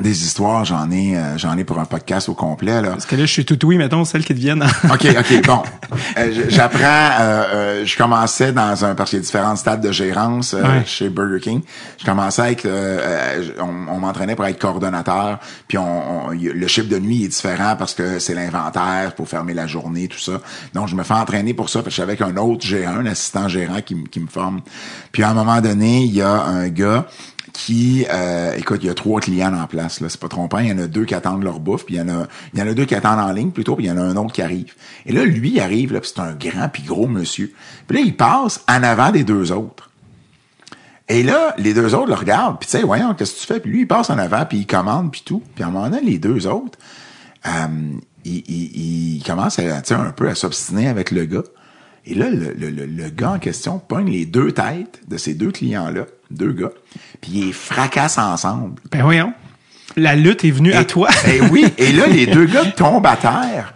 Des 0.00 0.22
histoires, 0.22 0.64
j'en 0.64 0.88
ai, 0.92 1.16
euh, 1.18 1.36
j'en 1.36 1.58
ai 1.58 1.64
pour 1.64 1.80
un 1.80 1.84
podcast 1.84 2.28
au 2.28 2.34
complet, 2.34 2.80
là. 2.80 2.90
Parce 2.90 3.06
que 3.06 3.16
là, 3.16 3.26
je 3.26 3.32
suis 3.32 3.44
tout 3.44 3.58
oui, 3.66 3.76
mettons, 3.76 4.04
celles 4.04 4.24
qui 4.24 4.32
deviennent. 4.34 4.62
OK, 4.84 5.04
OK, 5.18 5.44
bon. 5.44 5.62
Euh, 6.16 6.44
J'apprends, 6.48 6.80
euh, 7.20 7.44
euh, 7.52 7.84
je 7.84 7.98
commençais 7.98 8.52
dans 8.52 8.84
un, 8.84 8.94
parce 8.94 9.10
qu'il 9.10 9.18
y 9.18 9.22
a 9.22 9.24
différents 9.24 9.56
stades 9.56 9.80
de 9.80 9.90
gérance 9.90 10.54
euh, 10.54 10.62
Ouais. 10.62 10.84
chez 10.86 11.08
Burger 11.08 11.40
King. 11.40 11.62
Je 11.98 12.04
commençais 12.04 12.40
avec, 12.40 12.66
on, 13.58 13.92
on 13.92 13.98
m'entraînait 13.98 14.36
pour 14.36 14.46
être 14.46 14.60
coordonnateur, 14.60 15.40
puis 15.66 15.76
on, 15.76 16.28
on- 16.28 16.30
le 16.30 16.66
chiffre 16.68 16.88
de 16.88 16.98
nuit 17.00 17.24
est 17.24 17.28
différent 17.28 17.74
parce 17.76 17.92
que 17.92 18.20
c'est 18.20 18.34
l'inventaire 18.34 19.12
pour 19.16 19.28
fermer 19.28 19.54
la 19.54 19.66
journée, 19.66 20.06
tout 20.06 20.20
ça. 20.20 20.40
Donc, 20.72 20.86
je 20.86 20.94
me 20.94 21.02
fais 21.02 21.14
entraîner 21.14 21.52
pour 21.52 21.68
ça, 21.68 21.80
parce 21.80 21.86
que 21.86 21.90
je 21.90 21.94
suis 21.94 22.02
avec 22.02 22.20
un 22.22 22.36
autre 22.36 22.64
gérant, 22.64 22.94
un 23.00 23.06
assistant 23.06 23.48
gérant 23.48 23.80
qui, 23.84 23.96
qui 24.04 24.20
me 24.20 24.28
forme. 24.28 24.60
Puis, 25.10 25.24
à 25.24 25.30
un 25.30 25.34
moment 25.34 25.60
donné, 25.60 26.04
il 26.04 26.12
y 26.14 26.22
a 26.22 26.30
un 26.44 26.68
gars 26.68 27.06
qui, 27.60 28.06
euh, 28.10 28.54
écoute, 28.56 28.80
il 28.82 28.86
y 28.86 28.90
a 28.90 28.94
trois 28.94 29.20
clients 29.20 29.52
en 29.52 29.66
place, 29.66 30.00
là, 30.00 30.08
c'est 30.08 30.18
pas 30.18 30.28
trompant. 30.28 30.60
Il 30.60 30.68
y 30.68 30.72
en 30.72 30.78
a 30.78 30.86
deux 30.86 31.04
qui 31.04 31.14
attendent 31.14 31.42
leur 31.42 31.60
bouffe, 31.60 31.84
puis 31.84 31.96
il 31.96 31.98
y 31.98 32.00
en 32.00 32.08
a, 32.08 32.26
y 32.54 32.62
en 32.62 32.66
a 32.66 32.72
deux 32.72 32.86
qui 32.86 32.94
attendent 32.94 33.20
en 33.20 33.32
ligne 33.32 33.50
plutôt, 33.50 33.76
puis 33.76 33.84
il 33.84 33.88
y 33.88 33.90
en 33.90 33.98
a 33.98 34.00
un 34.00 34.16
autre 34.16 34.32
qui 34.32 34.40
arrive. 34.40 34.72
Et 35.04 35.12
là, 35.12 35.26
lui, 35.26 35.50
il 35.50 35.60
arrive, 35.60 35.92
là, 35.92 36.00
c'est 36.02 36.20
un 36.20 36.32
grand 36.32 36.70
puis 36.70 36.84
gros 36.84 37.06
monsieur. 37.06 37.52
Puis 37.86 37.98
là, 37.98 38.02
il 38.02 38.16
passe 38.16 38.64
en 38.66 38.82
avant 38.82 39.10
des 39.10 39.24
deux 39.24 39.52
autres. 39.52 39.90
Et 41.08 41.22
là, 41.22 41.54
les 41.58 41.74
deux 41.74 41.94
autres 41.94 42.08
le 42.08 42.14
regardent, 42.14 42.58
puis 42.58 42.68
tu 42.68 42.78
sais, 42.78 42.82
voyons, 42.82 43.12
qu'est-ce 43.12 43.34
que 43.34 43.40
tu 43.40 43.46
fais? 43.46 43.60
Puis 43.60 43.70
lui, 43.70 43.80
il 43.80 43.86
passe 43.86 44.08
en 44.08 44.16
avant, 44.18 44.46
puis 44.46 44.58
il 44.58 44.66
commande, 44.66 45.10
puis 45.12 45.22
tout. 45.22 45.42
Puis 45.54 45.62
à 45.62 45.66
un 45.66 45.70
moment 45.70 45.90
donné, 45.90 46.02
les 46.02 46.18
deux 46.18 46.46
autres, 46.46 46.78
euh, 47.46 47.50
il, 48.24 48.42
il, 48.48 49.16
il 49.16 49.22
commence 49.22 49.58
à, 49.58 49.82
un 49.90 50.12
peu 50.12 50.30
à 50.30 50.34
s'obstiner 50.34 50.88
avec 50.88 51.10
le 51.10 51.26
gars. 51.26 51.44
Et 52.06 52.14
là, 52.14 52.30
le, 52.30 52.54
le, 52.54 52.70
le, 52.70 52.86
le 52.86 53.10
gars 53.10 53.32
en 53.32 53.38
question 53.38 53.78
pogne 53.78 54.10
les 54.10 54.24
deux 54.24 54.52
têtes 54.52 55.02
de 55.08 55.18
ces 55.18 55.34
deux 55.34 55.50
clients-là, 55.50 56.06
deux 56.30 56.52
gars, 56.52 56.72
puis 57.20 57.30
ils 57.34 57.46
les 57.46 57.52
fracassent 57.52 58.18
ensemble. 58.18 58.80
Ben 58.90 59.02
voyons. 59.02 59.32
La 59.96 60.14
lutte 60.14 60.44
est 60.44 60.50
venue 60.50 60.72
à 60.72 60.84
toi. 60.84 61.08
Et 61.26 61.40
oui, 61.40 61.66
et 61.76 61.92
là, 61.92 62.06
les 62.06 62.26
deux 62.34 62.44
gars 62.46 62.64
tombent 62.66 63.06
à 63.06 63.16
terre. 63.16 63.74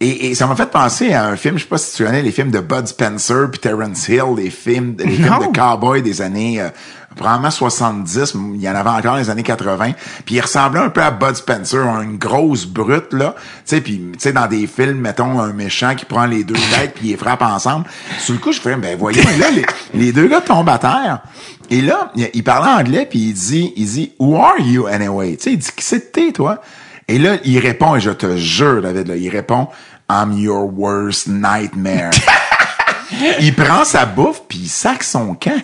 Et, 0.00 0.26
et 0.26 0.34
ça 0.34 0.46
m'a 0.46 0.54
fait 0.56 0.70
penser 0.70 1.14
à 1.14 1.24
un 1.26 1.36
film, 1.36 1.56
je 1.56 1.62
sais 1.62 1.68
pas 1.68 1.78
si 1.78 1.96
tu 1.96 2.04
connais 2.04 2.22
les 2.22 2.30
films 2.30 2.50
de 2.50 2.60
Bud 2.60 2.86
Spencer 2.86 3.50
puis 3.50 3.60
Terrence 3.60 4.08
Hill, 4.08 4.34
les 4.36 4.50
films, 4.50 4.94
les 4.98 5.10
films 5.10 5.38
de 5.38 5.56
cowboy 5.56 6.02
des 6.02 6.20
années 6.20 6.60
euh, 6.60 6.68
probablement 7.16 7.50
70, 7.50 8.34
il 8.56 8.60
y 8.60 8.68
en 8.68 8.74
avait 8.74 8.90
encore 8.90 9.12
dans 9.12 9.16
les 9.16 9.30
années 9.30 9.42
80. 9.42 9.92
Puis 10.26 10.34
il 10.34 10.40
ressemblait 10.40 10.80
un 10.80 10.90
peu 10.90 11.02
à 11.02 11.10
Bud 11.10 11.34
Spencer, 11.36 11.78
une 12.02 12.18
grosse 12.18 12.66
brute 12.66 13.14
là, 13.14 13.34
tu 13.38 13.42
sais 13.64 13.80
puis 13.80 14.10
tu 14.12 14.18
sais 14.18 14.32
dans 14.32 14.46
des 14.46 14.66
films 14.66 14.98
mettons 14.98 15.40
un 15.40 15.54
méchant 15.54 15.94
qui 15.94 16.04
prend 16.04 16.26
les 16.26 16.44
deux 16.44 16.54
têtes 16.54 16.92
puis 16.94 17.08
il 17.08 17.10
les 17.12 17.16
frappe 17.16 17.40
ensemble. 17.40 17.86
Sur 18.18 18.34
le 18.34 18.40
coup, 18.40 18.52
je 18.52 18.60
fais 18.60 18.76
ben 18.76 18.98
voyons 18.98 19.22
là 19.38 19.50
les, 19.50 19.64
les 19.94 20.12
deux 20.12 20.28
gars 20.28 20.42
tombent 20.42 20.68
à 20.68 20.78
terre. 20.78 21.20
Et 21.70 21.80
là, 21.80 22.12
il, 22.14 22.28
il 22.34 22.44
parlait 22.44 22.82
anglais 22.82 23.06
puis 23.08 23.30
il 23.30 23.32
dit 23.32 23.72
il 23.76 23.86
dit 23.86 24.12
Who 24.18 24.36
are 24.36 24.60
you 24.60 24.86
anyway? 24.86 25.36
Tu 25.36 25.44
sais, 25.44 25.52
il 25.52 25.58
dit 25.58 25.70
qui 25.74 25.84
c'est 25.84 26.12
que 26.12 26.12
t'es 26.12 26.32
toi? 26.32 26.60
Et 27.08 27.18
là, 27.18 27.36
il 27.44 27.58
répond, 27.58 27.94
et 27.94 28.00
je 28.00 28.10
te 28.10 28.36
jure, 28.36 28.82
David, 28.82 29.08
là, 29.08 29.16
il 29.16 29.28
répond, 29.28 29.68
I'm 30.10 30.32
your 30.32 30.70
worst 30.72 31.28
nightmare. 31.28 32.10
il 33.40 33.54
prend 33.54 33.84
sa 33.84 34.06
bouffe, 34.06 34.42
puis 34.48 34.58
il 34.62 34.68
sac 34.68 35.02
son 35.02 35.34
camp. 35.34 35.62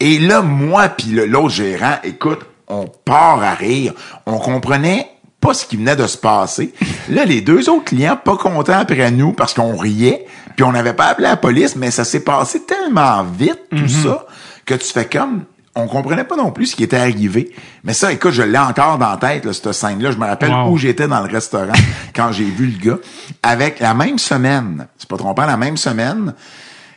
Et 0.00 0.18
là, 0.18 0.42
moi, 0.42 0.88
puis 0.88 1.10
l'autre 1.26 1.50
gérant, 1.50 1.96
écoute, 2.04 2.40
on 2.68 2.86
part 2.86 3.42
à 3.42 3.54
rire. 3.54 3.94
On 4.26 4.38
comprenait 4.38 5.08
pas 5.40 5.54
ce 5.54 5.66
qui 5.66 5.76
venait 5.76 5.96
de 5.96 6.06
se 6.06 6.16
passer. 6.16 6.72
Là, 7.08 7.24
les 7.24 7.40
deux 7.40 7.68
autres 7.68 7.84
clients, 7.84 8.16
pas 8.16 8.36
contents 8.36 8.78
après 8.78 9.10
nous, 9.10 9.32
parce 9.32 9.54
qu'on 9.54 9.76
riait, 9.76 10.26
puis 10.54 10.64
on 10.64 10.72
n'avait 10.72 10.94
pas 10.94 11.06
appelé 11.06 11.28
la 11.28 11.36
police, 11.36 11.76
mais 11.76 11.90
ça 11.90 12.04
s'est 12.04 12.24
passé 12.24 12.62
tellement 12.62 13.24
vite, 13.24 13.60
tout 13.70 13.88
ça, 13.88 14.26
que 14.64 14.74
tu 14.74 14.92
fais 14.92 15.06
comme 15.06 15.44
on 15.74 15.86
comprenait 15.88 16.24
pas 16.24 16.36
non 16.36 16.50
plus 16.52 16.66
ce 16.66 16.76
qui 16.76 16.84
était 16.84 16.98
arrivé. 16.98 17.50
Mais 17.84 17.94
ça, 17.94 18.12
écoute, 18.12 18.32
je 18.32 18.42
l'ai 18.42 18.58
encore 18.58 18.98
dans 18.98 19.10
la 19.10 19.16
tête, 19.16 19.44
là, 19.46 19.52
cette 19.52 19.72
scène-là. 19.72 20.10
Je 20.10 20.18
me 20.18 20.26
rappelle 20.26 20.50
Wow. 20.52 20.70
où 20.70 20.76
j'étais 20.76 21.08
dans 21.08 21.20
le 21.22 21.32
restaurant 21.32 21.72
quand 22.14 22.30
j'ai 22.32 22.44
vu 22.44 22.66
le 22.66 22.78
gars. 22.90 22.98
Avec 23.42 23.80
la 23.80 23.94
même 23.94 24.18
semaine, 24.18 24.86
c'est 24.98 25.08
pas 25.08 25.16
trompant, 25.16 25.46
la 25.46 25.56
même 25.56 25.76
semaine, 25.78 26.34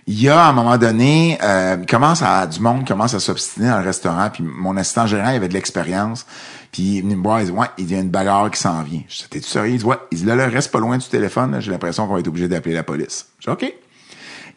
il 0.07 0.21
y 0.21 0.29
a, 0.29 0.39
à 0.45 0.49
un 0.49 0.53
moment 0.53 0.77
donné, 0.77 1.37
euh, 1.41 1.77
il 1.79 1.85
commence 1.87 2.21
à, 2.21 2.45
du 2.45 2.59
monde 2.59 2.85
commence 2.87 3.13
à 3.15 3.19
s'obstiner 3.19 3.69
dans 3.69 3.79
le 3.79 3.85
restaurant, 3.85 4.29
puis 4.31 4.43
mon 4.43 4.77
assistant 4.77 5.07
gérant, 5.07 5.29
il 5.31 5.37
avait 5.37 5.47
de 5.47 5.53
l'expérience, 5.53 6.27
puis 6.71 6.83
il 6.83 6.97
est 6.97 7.01
venu 7.01 7.15
me 7.15 7.23
voir, 7.23 7.39
il 7.41 7.45
dit, 7.47 7.51
ouais, 7.51 7.67
il 7.79 7.89
y 7.91 7.95
a 7.95 7.99
une 7.99 8.09
bagarre 8.09 8.51
qui 8.51 8.59
s'en 8.59 8.83
vient. 8.83 9.01
Je 9.07 9.19
dis, 9.19 9.25
t'es-tu 9.29 9.47
sérieux? 9.49 9.71
Il 9.73 9.79
dit, 9.79 9.85
ouais. 9.85 9.95
Il 10.11 10.19
dit, 10.19 10.25
là, 10.25 10.35
là, 10.35 10.47
reste 10.47 10.71
pas 10.71 10.79
loin 10.79 10.97
du 10.97 11.07
téléphone, 11.07 11.55
j'ai 11.59 11.71
l'impression 11.71 12.05
qu'on 12.05 12.13
va 12.13 12.19
être 12.19 12.27
obligé 12.27 12.47
d'appeler 12.47 12.75
la 12.75 12.83
police. 12.83 13.27
Je 13.39 13.49
dis, 13.49 13.53
OK. 13.53 13.73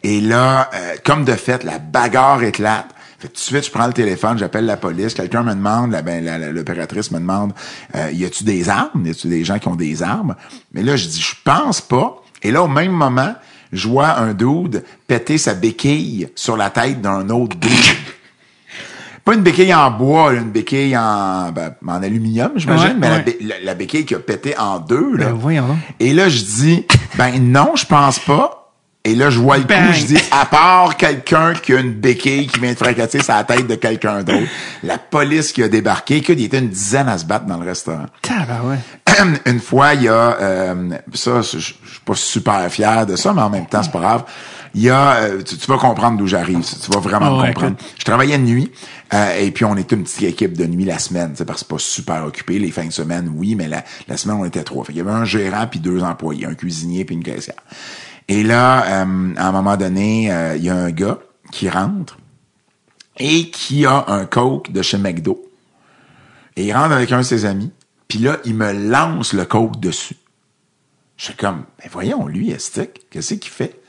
Et 0.02 0.20
là, 0.20 0.68
euh, 0.74 0.96
comme 1.04 1.24
de 1.24 1.33
fait, 1.33 1.62
la 1.64 1.78
bagarre 1.78 2.42
éclate. 2.42 2.87
Fait 3.18 3.26
que 3.28 3.33
tout 3.33 3.38
de 3.38 3.38
suite, 3.38 3.64
je 3.66 3.70
prends 3.70 3.87
le 3.88 3.92
téléphone, 3.92 4.38
j'appelle 4.38 4.64
la 4.64 4.76
police. 4.76 5.12
Quelqu'un 5.14 5.42
me 5.42 5.52
demande, 5.54 5.90
la- 5.90 6.02
ben, 6.02 6.24
l'opératrice 6.52 7.11
me 7.11 7.18
demande, 7.18 7.52
euh, 7.96 8.11
y 8.12 8.24
a-tu 8.24 8.44
des 8.44 8.68
armes? 8.68 9.04
Y 9.04 9.11
a-tu 9.11 9.26
des 9.26 9.44
gens 9.44 9.59
qui 9.59 9.66
ont 9.68 9.74
des 9.76 10.02
armes? 10.04 10.37
Mais 10.72 10.83
là, 10.83 10.94
je 10.96 11.07
dis, 11.09 11.20
je 11.20 11.35
pense 11.44 11.81
pas. 11.81 12.22
Et 12.42 12.52
là, 12.52 12.62
au 12.62 12.68
même 12.68 12.92
moment, 12.92 13.35
je 13.72 13.88
vois 13.88 14.16
un 14.18 14.35
dude 14.35 14.85
péter 15.09 15.37
sa 15.37 15.54
béquille 15.54 16.28
sur 16.37 16.57
la 16.57 16.70
tête 16.70 17.00
d'un 17.00 17.28
autre 17.31 17.57
dude. 17.57 17.70
Pas 19.24 19.35
une 19.35 19.42
béquille 19.42 19.74
en 19.74 19.90
bois, 19.90 20.33
une 20.33 20.50
béquille 20.50 20.96
en, 20.96 21.52
ben, 21.52 21.74
en 21.87 22.02
aluminium, 22.02 22.52
j'imagine, 22.57 22.88
Ouais, 22.92 22.94
mais 22.98 23.09
la 23.11 23.16
ouais. 23.16 23.22
bé- 23.24 23.38
la, 23.42 23.61
la 23.62 23.74
béquille 23.74 24.07
qui 24.07 24.14
a 24.14 24.20
pété 24.20 24.57
en 24.57 24.78
deux. 24.78 25.16
Là. 25.16 25.26
Ben, 25.26 25.33
voyons. 25.33 25.76
Et 26.00 26.14
là, 26.14 26.31
je 26.31 26.40
dis, 26.42 26.87
ben 27.16 27.38
non, 27.38 27.72
je 27.76 27.85
pense 27.85 28.18
pas. 28.20 28.58
Et 29.09 29.14
là, 29.14 29.31
je 29.31 29.38
vois 29.38 29.57
le 29.57 29.64
coup, 29.64 29.73
je 29.94 30.05
dis, 30.05 30.18
à 30.31 30.44
part 30.44 30.97
quelqu'un 30.97 31.55
qui 31.55 31.73
a 31.73 31.81
une 31.81 31.92
béquille 31.92 32.47
qui 32.47 32.61
vient 32.61 32.73
de 32.73 32.79
fracasser 32.79 33.21
sa 33.21 33.42
tête 33.42 33.66
de 33.66 33.75
quelqu'un 33.75 34.23
d'autre, 34.23 34.47
la 34.83 34.99
police 34.99 35.53
qui 35.53 35.62
a 35.62 35.68
débarqué, 35.68 36.16
écoute, 36.16 36.35
il 36.37 36.42
y 36.42 36.44
était 36.44 36.59
une 36.59 36.68
dizaine 36.68 37.09
à 37.09 37.16
se 37.16 37.25
battre 37.25 37.47
dans 37.47 37.57
le 37.57 37.66
restaurant. 37.66 38.05
Tabarouette. 38.21 38.81
une 39.47 39.61
fois, 39.61 39.94
il 39.94 40.03
y 40.03 40.09
a, 40.09 40.37
euh, 40.40 40.90
ça, 41.14 41.40
je 41.40 41.59
suis 41.59 41.75
pas 42.05 42.14
super 42.14 42.71
fier 42.71 43.07
de 43.07 43.16
ça, 43.16 43.33
mais 43.33 43.40
en 43.40 43.49
même 43.51 43.66
temps, 43.66 43.83
c'est 43.83 43.92
pas 43.92 44.01
grave. 44.01 44.25
Il 44.75 44.83
y 44.83 44.90
a, 44.90 45.14
euh, 45.14 45.42
tu, 45.42 45.57
tu 45.57 45.66
vas 45.66 45.79
comprendre 45.79 46.18
d'où 46.18 46.27
j'arrive, 46.27 46.61
tu 46.61 46.90
vas 46.92 47.01
vraiment 47.01 47.37
me 47.37 47.40
ouais, 47.40 47.49
comprendre. 47.49 47.77
écoute. 47.81 47.94
Je 47.99 48.05
travaillais 48.05 48.37
de 48.37 48.42
nuit, 48.42 48.71
euh, 49.14 49.38
et 49.40 49.51
puis 49.51 49.64
on 49.64 49.77
était 49.77 49.97
une 49.97 50.05
petite 50.05 50.25
équipe 50.25 50.57
de 50.57 50.66
nuit 50.66 50.85
la 50.85 50.99
semaine, 50.99 51.33
c'est 51.35 51.47
parce 51.47 51.61
que 51.62 51.66
c'est 51.66 51.75
pas 51.75 51.79
super 51.79 52.27
occupé. 52.27 52.59
Les 52.59 52.71
fins 52.71 52.87
de 52.87 52.92
semaine, 52.92 53.33
oui, 53.35 53.55
mais 53.55 53.68
la, 53.68 53.83
la 54.07 54.16
semaine, 54.18 54.37
on 54.38 54.44
était 54.44 54.62
trois. 54.62 54.85
Fait 54.85 54.92
qu'il 54.92 55.03
y 55.03 55.09
avait 55.09 55.16
un 55.16 55.25
gérant 55.25 55.66
puis 55.66 55.81
deux 55.81 56.03
employés, 56.03 56.44
un 56.44 56.55
cuisinier 56.55 57.05
puis 57.07 57.16
une 57.16 57.25
caissière. 57.25 57.57
Et 58.29 58.43
là, 58.43 59.03
euh, 59.03 59.35
à 59.37 59.49
un 59.49 59.53
moment 59.53 59.77
donné, 59.77 60.31
euh, 60.31 60.57
il 60.57 60.64
y 60.64 60.71
a 60.71 60.77
un 60.77 60.91
gars 60.91 61.19
qui 61.51 61.69
rentre 61.69 62.19
et 63.19 63.51
qui 63.51 63.87
a 63.87 64.05
un 64.09 64.27
coke 64.27 64.71
de 64.71 64.83
chez 64.83 64.99
McDo. 64.99 65.45
Et 66.57 66.67
il 66.67 66.73
rentre 66.73 66.93
avec 66.93 67.11
un 67.11 67.19
de 67.19 67.23
ses 67.23 67.47
amis, 67.47 67.73
puis 68.07 68.19
là, 68.19 68.38
il 68.45 68.55
me 68.55 68.73
lance 68.73 69.33
le 69.33 69.45
coke 69.45 69.81
dessus. 69.81 70.17
Je 71.17 71.25
suis 71.25 71.35
comme, 71.35 71.64
ben 71.79 71.88
voyons, 71.91 72.27
lui, 72.27 72.51
Estic, 72.51 73.09
qu'est-ce 73.11 73.35
qu'il 73.35 73.51
fait? 73.51 73.81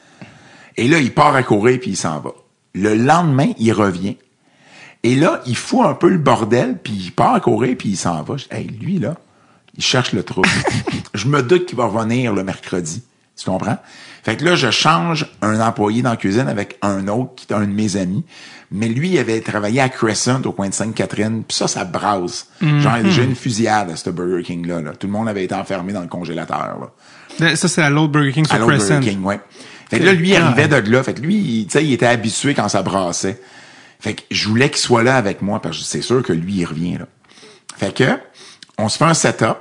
Et 0.77 0.87
là, 0.87 0.99
il 0.99 1.13
part 1.13 1.35
à 1.35 1.43
courir, 1.43 1.79
puis 1.79 1.91
il 1.91 1.97
s'en 1.97 2.19
va. 2.19 2.31
Le 2.73 2.95
lendemain, 2.95 3.51
il 3.57 3.73
revient. 3.73 4.17
Et 5.03 5.15
là, 5.15 5.41
il 5.45 5.55
fout 5.55 5.85
un 5.85 5.93
peu 5.93 6.09
le 6.09 6.17
bordel, 6.17 6.77
puis 6.81 6.93
il 6.93 7.11
part 7.11 7.33
à 7.33 7.39
courir, 7.39 7.75
puis 7.77 7.89
il 7.89 7.97
s'en 7.97 8.23
va. 8.23 8.37
Je 8.37 8.45
hey, 8.51 8.67
lui, 8.67 8.99
là, 8.99 9.15
il 9.77 9.83
cherche 9.83 10.13
le 10.13 10.23
trouble. 10.23 10.49
je 11.13 11.27
me 11.27 11.43
doute 11.43 11.65
qu'il 11.65 11.77
va 11.77 11.85
revenir 11.85 12.33
le 12.33 12.43
mercredi. 12.43 13.03
Tu 13.39 13.49
comprends? 13.49 13.77
Fait 14.23 14.35
que 14.35 14.43
là, 14.43 14.55
je 14.55 14.69
change 14.69 15.27
un 15.41 15.59
employé 15.61 16.01
dans 16.01 16.11
la 16.11 16.17
cuisine 16.17 16.47
avec 16.47 16.77
un 16.81 17.07
autre 17.07 17.35
qui 17.35 17.47
est 17.49 17.55
un 17.55 17.61
de 17.61 17.71
mes 17.71 17.95
amis. 17.95 18.25
Mais 18.71 18.87
lui, 18.87 19.09
il 19.09 19.17
avait 19.17 19.41
travaillé 19.41 19.81
à 19.81 19.89
Crescent 19.89 20.41
au 20.43 20.51
coin 20.51 20.69
de 20.69 20.73
Sainte-Catherine. 20.73 21.43
Puis 21.47 21.57
ça, 21.57 21.67
ça 21.67 21.85
brasse. 21.85 22.49
Genre, 22.61 22.71
il 22.71 22.83
y 22.83 22.87
a 22.87 23.03
déjà 23.03 23.23
une 23.23 23.35
fusillade 23.35 23.89
à 23.89 23.95
ce 23.95 24.09
Burger 24.09 24.43
King-là. 24.43 24.81
là. 24.81 24.91
Tout 24.91 25.07
le 25.07 25.13
monde 25.13 25.27
avait 25.27 25.43
été 25.43 25.55
enfermé 25.55 25.93
dans 25.93 26.01
le 26.01 26.07
congélateur. 26.07 26.77
Là. 27.39 27.55
Ça, 27.55 27.67
c'est 27.67 27.81
à 27.81 27.89
l'autre 27.89 28.11
Burger 28.11 28.33
King 28.33 28.45
À 28.49 28.55
sur 28.55 28.59
l'autre 28.59 28.73
Crescent. 28.77 28.95
Burger 28.95 29.09
King, 29.11 29.23
ouais. 29.23 29.39
Fait 29.89 29.99
que 29.99 30.03
là, 30.03 30.13
lui, 30.13 30.29
il 30.29 30.35
arrivait 30.35 30.67
de 30.67 30.91
là. 30.91 31.01
Fait 31.01 31.15
que 31.15 31.21
lui, 31.21 31.65
tu 31.65 31.71
sais, 31.71 31.83
il 31.83 31.93
était 31.93 32.05
habitué 32.05 32.53
quand 32.53 32.67
ça 32.67 32.83
brassait. 32.83 33.41
Fait 33.99 34.13
que 34.13 34.21
je 34.29 34.47
voulais 34.47 34.69
qu'il 34.69 34.79
soit 34.79 35.03
là 35.03 35.15
avec 35.15 35.41
moi 35.41 35.61
parce 35.61 35.79
que 35.79 35.83
c'est 35.83 36.01
sûr 36.01 36.21
que 36.21 36.33
lui, 36.33 36.55
il 36.55 36.65
revient, 36.65 36.99
là. 36.99 37.07
Fait 37.77 37.93
que, 37.93 38.19
on 38.77 38.87
se 38.89 38.97
fait 38.97 39.05
un 39.05 39.13
setup 39.13 39.57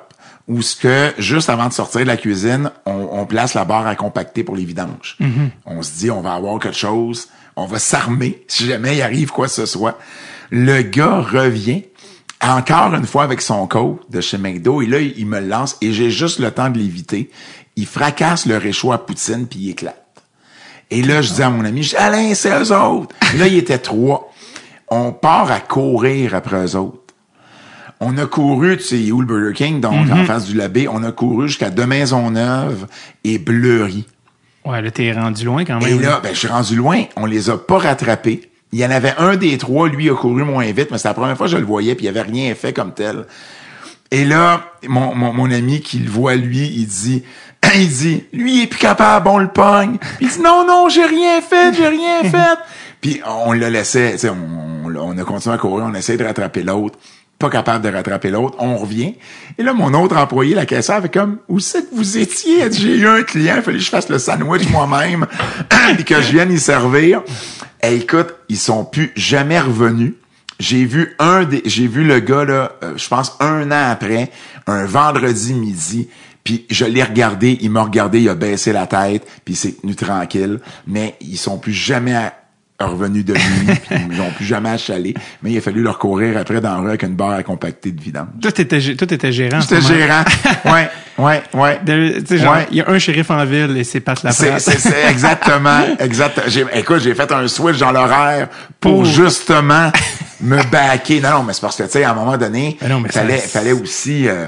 où 0.49 0.63
ce 0.63 0.75
que, 0.77 1.13
juste 1.19 1.51
avant 1.51 1.69
de 1.69 1.73
sortir 1.73 2.01
de 2.01 2.07
la 2.07 2.17
cuisine, 2.17 2.71
on, 2.87 3.09
on 3.13 3.27
place 3.27 3.55
la 3.55 3.65
barre 3.65 3.87
à 3.87 3.95
compacter 3.95 4.43
pour 4.43 4.57
les 4.57 4.65
vidanges. 4.65 5.19
On 5.67 5.83
se 5.83 5.93
dit, 5.99 6.11
on 6.11 6.23
va 6.23 6.33
avoir 6.35 6.59
quelque 6.59 6.77
chose, 6.77 7.29
on 7.55 7.67
va 7.67 7.79
s'armer 7.79 8.43
si 8.49 8.67
jamais 8.67 8.97
il 8.97 9.03
arrive 9.03 9.31
quoi 9.31 9.47
que 9.47 9.53
ce 9.53 9.67
soit. 9.67 9.99
Le 10.51 10.83
gars 10.83 11.21
revient 11.21 11.85
encore 12.41 12.95
une 12.95 13.07
fois 13.07 13.25
avec 13.25 13.41
son 13.41 13.67
coat 13.67 14.01
de 14.09 14.21
chez 14.21 14.39
McDo 14.39 14.81
et 14.81 14.87
là, 14.87 15.01
il 15.01 15.27
me 15.27 15.41
lance 15.41 15.77
et 15.81 15.93
j'ai 15.93 16.11
juste 16.11 16.39
le 16.39 16.51
temps 16.51 16.71
de 16.71 16.79
l'éviter. 16.79 17.31
Il 17.77 17.87
fracasse 17.87 18.47
le 18.47 18.57
réchaud 18.57 18.93
à 18.93 19.05
poutine 19.05 19.47
puis 19.47 19.59
il 19.61 19.71
éclate. 19.71 20.05
Et 20.91 21.03
là, 21.03 21.21
je 21.21 21.35
dis 21.35 21.43
à 21.43 21.51
mon 21.51 21.65
ami, 21.65 21.83
je 21.83 21.91
dis, 21.91 21.97
Alain, 21.97 22.33
c'est 22.35 22.51
eux 22.51 22.73
autres. 22.75 23.15
Là, 23.37 23.47
il 23.47 23.57
était 23.57 23.79
trois. 23.79 24.33
On 24.89 25.13
part 25.13 25.51
à 25.51 25.61
courir 25.61 26.35
après 26.35 26.65
eux 26.65 26.77
autres. 26.77 26.98
On 28.01 28.17
a 28.17 28.27
couru, 28.27 28.77
tu 28.77 28.85
sais, 28.85 29.11
où 29.13 29.21
le 29.21 29.27
Burger 29.27 29.55
King, 29.55 29.81
donc 29.81 30.09
en 30.11 30.25
face 30.25 30.45
du 30.45 30.55
Labé, 30.55 30.87
on 30.89 31.03
a 31.03 31.11
couru 31.13 31.49
jusqu'à 31.49 31.71
deux 31.71 31.87
Maisonneuve 31.87 32.87
et 33.25 33.39
Bleury. 33.39 34.07
Ouais, 34.65 34.81
là, 34.83 34.91
t'es 34.91 35.13
rendu 35.13 35.45
loin 35.45 35.65
quand 35.65 35.81
Et 35.81 35.91
même. 35.95 36.01
là, 36.03 36.21
ben, 36.23 36.33
je 36.33 36.39
suis 36.39 36.49
rendu 36.49 36.77
loin, 36.77 37.03
on 37.17 37.27
les 37.27 37.51
a 37.51 37.57
pas 37.59 37.79
rattrapés. 37.79 38.51
Il 38.73 38.79
y 38.79 38.85
en 38.85 38.91
avait 38.91 39.15
un 39.19 39.37
des 39.37 39.57
trois, 39.59 39.89
lui 39.89 40.11
a 40.11 40.15
couru 40.15 40.45
moins 40.45 40.71
vite, 40.71 40.89
mais 40.91 40.99
c'est 40.99 41.09
la 41.09 41.15
première 41.15 41.37
fois 41.37 41.47
que 41.47 41.53
je 41.53 41.57
le 41.57 41.65
voyais, 41.65 41.95
puis 41.95 42.05
il 42.05 42.09
avait 42.09 42.23
rien 42.23 42.55
fait 42.55 42.73
comme 42.73 42.93
tel. 42.93 43.25
Et 44.11 44.25
là, 44.25 44.63
mon, 44.87 45.15
mon, 45.15 45.33
mon 45.33 45.51
ami 45.51 45.81
qui 45.81 45.99
le 45.99 46.11
voit, 46.11 46.35
lui, 46.37 46.67
il 46.67 46.87
dit, 46.87 47.23
il 47.75 47.89
dit, 47.89 48.25
lui, 48.33 48.59
il 48.59 48.63
est 48.65 48.67
plus 48.67 48.79
capable, 48.79 49.29
on 49.29 49.39
le 49.39 49.49
pogne. 49.49 49.97
Il 50.21 50.29
dit, 50.29 50.41
non, 50.41 50.65
non, 50.67 50.89
j'ai 50.89 51.05
rien 51.05 51.41
fait, 51.41 51.75
j'ai 51.75 51.89
rien 51.89 52.23
fait. 52.31 52.59
Puis 53.01 53.21
on 53.27 53.53
le 53.55 53.69
laissait, 53.69 54.13
tu 54.13 54.19
sais, 54.19 54.29
on, 54.29 54.87
on, 54.87 54.97
on 54.97 55.19
a 55.19 55.25
continué 55.25 55.55
à 55.55 55.59
courir, 55.59 55.87
on 55.89 55.95
essaie 55.95 56.17
de 56.17 56.25
rattraper 56.25 56.63
l'autre. 56.63 56.99
Pas 57.39 57.51
capable 57.51 57.85
de 57.85 57.95
rattraper 57.95 58.31
l'autre, 58.31 58.57
on 58.59 58.77
revient. 58.77 59.15
Et 59.59 59.63
là, 59.63 59.73
mon 59.73 59.95
autre 59.95 60.17
employé, 60.17 60.57
la 60.57 60.67
caissière, 60.67 61.01
fait 61.01 61.09
comme, 61.09 61.39
où 61.49 61.61
c'est 61.61 61.89
que 61.89 61.95
vous 61.95 62.19
étiez? 62.19 62.71
J'ai 62.73 62.97
eu 62.97 63.07
un 63.07 63.23
client, 63.23 63.55
il 63.57 63.63
fallait 63.63 63.79
que 63.79 63.85
je 63.85 63.91
fasse 63.91 64.09
le 64.09 64.19
sandwich 64.19 64.69
moi-même, 64.71 65.27
puis 65.95 66.05
que 66.05 66.21
je 66.21 66.33
vienne 66.33 66.53
y 66.53 66.59
servir. 66.59 67.23
Et 67.83 67.95
écoute, 67.95 68.35
ils 68.49 68.59
sont 68.59 68.85
plus 68.85 69.13
jamais 69.15 69.61
revenus. 69.61 70.15
J'ai 70.59 70.85
vu 70.85 71.15
un 71.21 71.45
des, 71.45 71.63
j'ai 71.65 71.87
vu 71.87 72.03
le 72.03 72.19
gars 72.19 72.45
là, 72.45 72.73
euh, 72.83 72.95
je 72.97 73.07
pense 73.07 73.37
un 73.39 73.71
an 73.71 73.91
après, 73.93 74.33
un 74.67 74.87
vendredi 74.87 75.55
midi, 75.55 76.09
puis 76.43 76.67
je 76.69 76.85
l'ai 76.85 77.05
regardé, 77.05 77.59
il 77.61 77.71
m'a 77.71 77.83
regardé, 77.83 78.21
il 78.21 78.29
a 78.29 78.35
baissé 78.35 78.73
la 78.73 78.89
tête, 78.89 79.25
puis 79.45 79.55
il 79.55 79.57
s'est 79.57 79.73
tenu 79.73 79.95
tranquille, 79.95 80.59
mais 80.89 81.15
ils 81.21 81.37
sont 81.37 81.59
plus 81.59 81.73
jamais 81.73 82.33
revenus 82.87 83.25
de 83.25 83.33
nuit, 83.35 83.41
puis 83.89 83.97
ils 84.11 84.17
n'ont 84.17 84.31
plus 84.31 84.45
jamais 84.45 84.71
achalé. 84.71 85.15
Mais 85.43 85.51
il 85.53 85.59
a 85.59 85.61
fallu 85.61 85.83
leur 85.83 85.99
courir 85.99 86.37
après 86.39 86.61
dans 86.61 86.77
le 86.77 86.83
rue 86.83 86.89
avec 86.91 87.03
une 87.03 87.15
barre 87.17 87.33
à 87.33 87.43
compacter 87.43 87.91
de 87.91 88.01
vidange. 88.01 88.27
Tout 88.41 88.61
était, 88.61 88.79
gé- 88.79 88.97
tout 88.97 89.13
était 89.13 89.33
gérant. 89.33 89.61
J'étais 89.61 89.81
gérant. 89.83 90.23
Ouais, 90.65 90.91
ouais, 91.19 91.43
ouais. 91.55 91.81
De- 91.85 92.21
tu 92.21 92.27
sais, 92.27 92.39
genre, 92.39 92.55
Ouais. 92.55 92.67
il 92.71 92.77
y 92.79 92.81
a 92.81 92.89
un 92.89 92.99
shérif 92.99 93.31
en 93.31 93.45
ville 93.45 93.77
et 93.77 93.85
c'est 93.85 94.01
Pat 94.01 94.23
Laprade. 94.23 94.59
c'est, 94.61 94.79
c'est 94.79 95.07
exactement, 95.11 95.81
exact. 95.99 96.41
J'ai, 96.49 96.65
écoute, 96.75 97.01
j'ai 97.01 97.15
fait 97.15 97.31
un 97.33 97.49
switch 97.49 97.79
dans 97.79 97.91
l'horaire 97.93 98.49
pour 98.81 98.93
Pour- 98.93 99.05
justement 99.05 99.91
me 100.41 100.63
baquer. 100.71 101.21
Non, 101.21 101.31
non, 101.31 101.43
mais 101.45 101.53
c'est 101.55 101.61
parce 101.63 101.77
que, 101.77 101.83
tu 101.85 101.91
sais, 101.91 102.05
à 102.05 102.13
un 102.13 102.15
moment 102.15 102.37
donné, 102.37 102.77
mais 102.81 103.09
fallait, 103.09 103.39
ça- 103.39 103.49
fallait 103.61 103.73
aussi, 103.73 104.29
euh, 104.29 104.47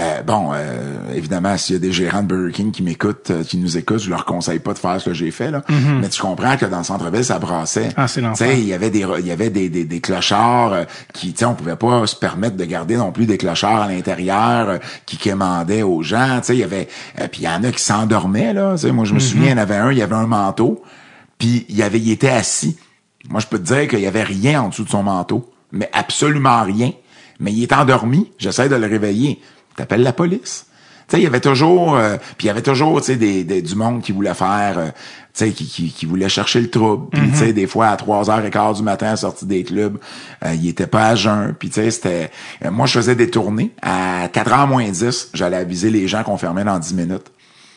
euh, 0.00 0.22
bon, 0.22 0.50
euh, 0.52 1.14
évidemment, 1.14 1.56
s'il 1.56 1.74
y 1.74 1.76
a 1.76 1.78
des 1.80 1.92
gérants 1.92 2.22
de 2.22 2.26
Burger 2.26 2.52
King 2.52 2.72
qui 2.72 2.82
m'écoutent, 2.82 3.30
euh, 3.30 3.44
qui 3.44 3.58
nous 3.58 3.78
écoutent, 3.78 4.00
je 4.00 4.10
leur 4.10 4.24
conseille 4.24 4.58
pas 4.58 4.72
de 4.72 4.78
faire 4.78 5.00
ce 5.00 5.10
que 5.10 5.14
j'ai 5.14 5.30
fait, 5.30 5.52
là. 5.52 5.62
Mais 6.00 6.08
tu 6.08 6.20
comprends 6.20 6.56
que 6.56 6.66
dans 6.66 6.78
le 6.78 6.84
centre-ville, 6.84 7.24
ça 7.24 7.38
brassait. 7.38 7.90
Ah, 7.96 8.08
c'est 8.08 8.20
Tu 8.20 8.26
l'enfer. 8.26 8.48
sais, 8.48 8.58
il 8.60 8.66
y 8.66 8.72
avait 8.72 8.90
des, 8.90 9.06
il 9.20 9.26
y 9.26 9.30
avait 9.30 9.50
des, 9.50 9.68
des, 9.68 9.84
des 9.84 10.00
clochards 10.00 10.72
euh, 10.72 10.84
qui, 11.12 11.32
tu 11.32 11.38
sais, 11.38 11.44
on 11.44 11.54
pouvait 11.54 11.76
pas 11.76 12.06
se 12.08 12.16
permettre 12.16 12.56
de 12.56 12.64
garder 12.64 12.96
non 12.96 13.12
plus 13.12 13.26
des 13.26 13.38
clochards 13.38 13.82
à 13.82 13.86
l'intérieur 13.88 14.68
euh, 14.68 14.78
qui 15.06 15.16
quémandaient 15.16 15.82
aux 15.82 16.02
gens. 16.02 16.38
Tu 16.40 16.46
sais, 16.46 16.56
il 16.56 16.60
y 16.60 16.64
avait, 16.64 16.88
euh, 17.20 17.28
puis 17.30 17.42
il 17.42 17.44
y 17.44 17.48
en 17.48 17.62
a 17.62 17.70
qui 17.70 17.82
s'endormaient 17.82 18.52
là. 18.52 18.72
Tu 18.74 18.82
sais, 18.88 18.92
moi, 18.92 19.04
je 19.04 19.14
me 19.14 19.20
souviens, 19.20 19.46
il 19.46 19.50
y 19.50 19.54
en 19.54 19.58
avait 19.58 19.76
un, 19.76 19.92
il 19.92 19.98
y 19.98 20.02
avait 20.02 20.16
un 20.16 20.26
manteau, 20.26 20.82
puis 21.38 21.66
il 21.68 21.76
y 21.76 21.84
avait, 21.84 22.00
il 22.00 22.10
était 22.10 22.30
assis. 22.30 22.76
Moi, 23.28 23.40
je 23.40 23.46
peux 23.46 23.58
te 23.60 23.72
dire 23.72 23.86
qu'il 23.86 24.00
y 24.00 24.06
avait 24.08 24.24
rien 24.24 24.60
en 24.62 24.68
dessous 24.70 24.82
de 24.84 24.90
son 24.90 25.04
manteau, 25.04 25.50
mais 25.70 25.88
absolument 25.92 26.62
rien. 26.64 26.90
Mais 27.40 27.52
il 27.52 27.62
est 27.62 27.72
endormi. 27.72 28.30
J'essaie 28.38 28.68
de 28.68 28.76
le 28.76 28.86
réveiller. 28.86 29.40
T'appelles 29.76 30.02
la 30.02 30.12
police. 30.12 30.66
Tu 31.06 31.16
sais, 31.16 31.20
il 31.20 31.24
y 31.24 31.26
avait 31.26 31.40
toujours, 31.40 31.96
euh, 31.96 32.16
puis 32.38 32.44
il 32.44 32.46
y 32.46 32.50
avait 32.50 32.62
toujours, 32.62 32.98
tu 33.00 33.08
sais, 33.08 33.16
des, 33.16 33.44
des- 33.44 33.60
du 33.60 33.74
monde 33.74 34.00
qui 34.00 34.12
voulait 34.12 34.32
faire, 34.32 34.78
euh, 34.78 34.86
tu 34.86 34.92
sais, 35.34 35.50
qui, 35.50 35.66
qui, 35.66 35.90
qui 35.92 36.06
voulait 36.06 36.30
chercher 36.30 36.62
le 36.62 36.70
trouble. 36.70 37.10
Puis, 37.10 37.28
tu 37.30 37.36
sais, 37.36 37.52
des 37.52 37.66
fois, 37.66 37.88
à 37.88 37.96
3h15 37.96 38.76
du 38.76 38.82
matin, 38.82 39.08
à 39.08 39.16
sortie 39.16 39.44
des 39.44 39.64
clubs, 39.64 39.98
euh, 40.46 40.54
il 40.54 40.66
était 40.66 40.86
pas 40.86 41.08
à 41.08 41.14
jeun. 41.14 41.54
Puis, 41.58 41.68
tu 41.68 41.74
sais, 41.74 41.90
c'était... 41.90 42.30
euh, 42.64 42.70
moi, 42.70 42.86
je 42.86 42.92
faisais 42.94 43.14
des 43.14 43.28
tournées. 43.28 43.72
À 43.82 44.28
4h 44.28 44.66
moins 44.66 44.88
10, 44.88 45.30
j'allais 45.34 45.58
aviser 45.58 45.90
les 45.90 46.08
gens 46.08 46.22
qu'on 46.22 46.38
fermait 46.38 46.64
dans 46.64 46.78
10 46.78 46.94
minutes. 46.94 47.30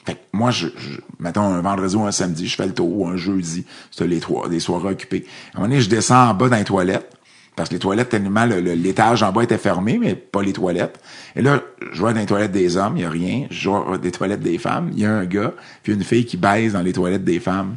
Fait 0.05 0.13
que 0.13 0.19
moi, 0.31 0.51
je, 0.51 0.67
je, 0.77 0.99
mettons 1.19 1.41
un 1.53 1.59
vendredi 1.59 1.97
ou 1.97 2.05
un 2.05 2.13
samedi, 2.13 2.47
je 2.47 2.55
fais 2.55 2.65
le 2.65 2.73
tour, 2.73 2.97
ou 2.97 3.07
un 3.09 3.17
jeudi, 3.17 3.65
c'était 3.91 4.07
les 4.07 4.21
trois, 4.21 4.47
des 4.47 4.61
soirées 4.61 4.91
occupées. 4.91 5.25
À 5.53 5.57
un 5.57 5.59
moment 5.59 5.69
donné, 5.69 5.81
je 5.81 5.89
descends 5.89 6.29
en 6.29 6.33
bas 6.33 6.47
dans 6.47 6.55
les 6.55 6.63
toilettes, 6.63 7.11
parce 7.57 7.67
que 7.67 7.73
les 7.73 7.79
toilettes, 7.79 8.07
tellement, 8.09 8.45
le- 8.45 8.61
le- 8.61 8.73
l'étage 8.75 9.21
en 9.23 9.33
bas 9.33 9.43
était 9.43 9.57
fermé, 9.57 9.97
mais 10.01 10.15
pas 10.15 10.41
les 10.41 10.53
toilettes. 10.53 10.97
Et 11.35 11.41
là, 11.41 11.59
je 11.91 11.99
vois 11.99 12.13
dans 12.13 12.19
les 12.21 12.25
toilettes 12.25 12.53
des 12.53 12.77
hommes, 12.77 12.93
il 12.95 13.01
y 13.01 13.05
a 13.05 13.09
rien. 13.09 13.47
Je 13.51 13.67
vois 13.67 13.97
des 13.97 14.11
toilettes 14.11 14.39
des 14.39 14.57
femmes, 14.57 14.91
il 14.93 14.99
y 15.01 15.05
a 15.05 15.11
un 15.11 15.25
gars, 15.25 15.51
puis 15.83 15.91
une 15.91 16.03
fille 16.05 16.25
qui 16.25 16.37
baise 16.37 16.71
dans 16.73 16.81
les 16.81 16.93
toilettes 16.93 17.25
des 17.25 17.41
femmes. 17.41 17.75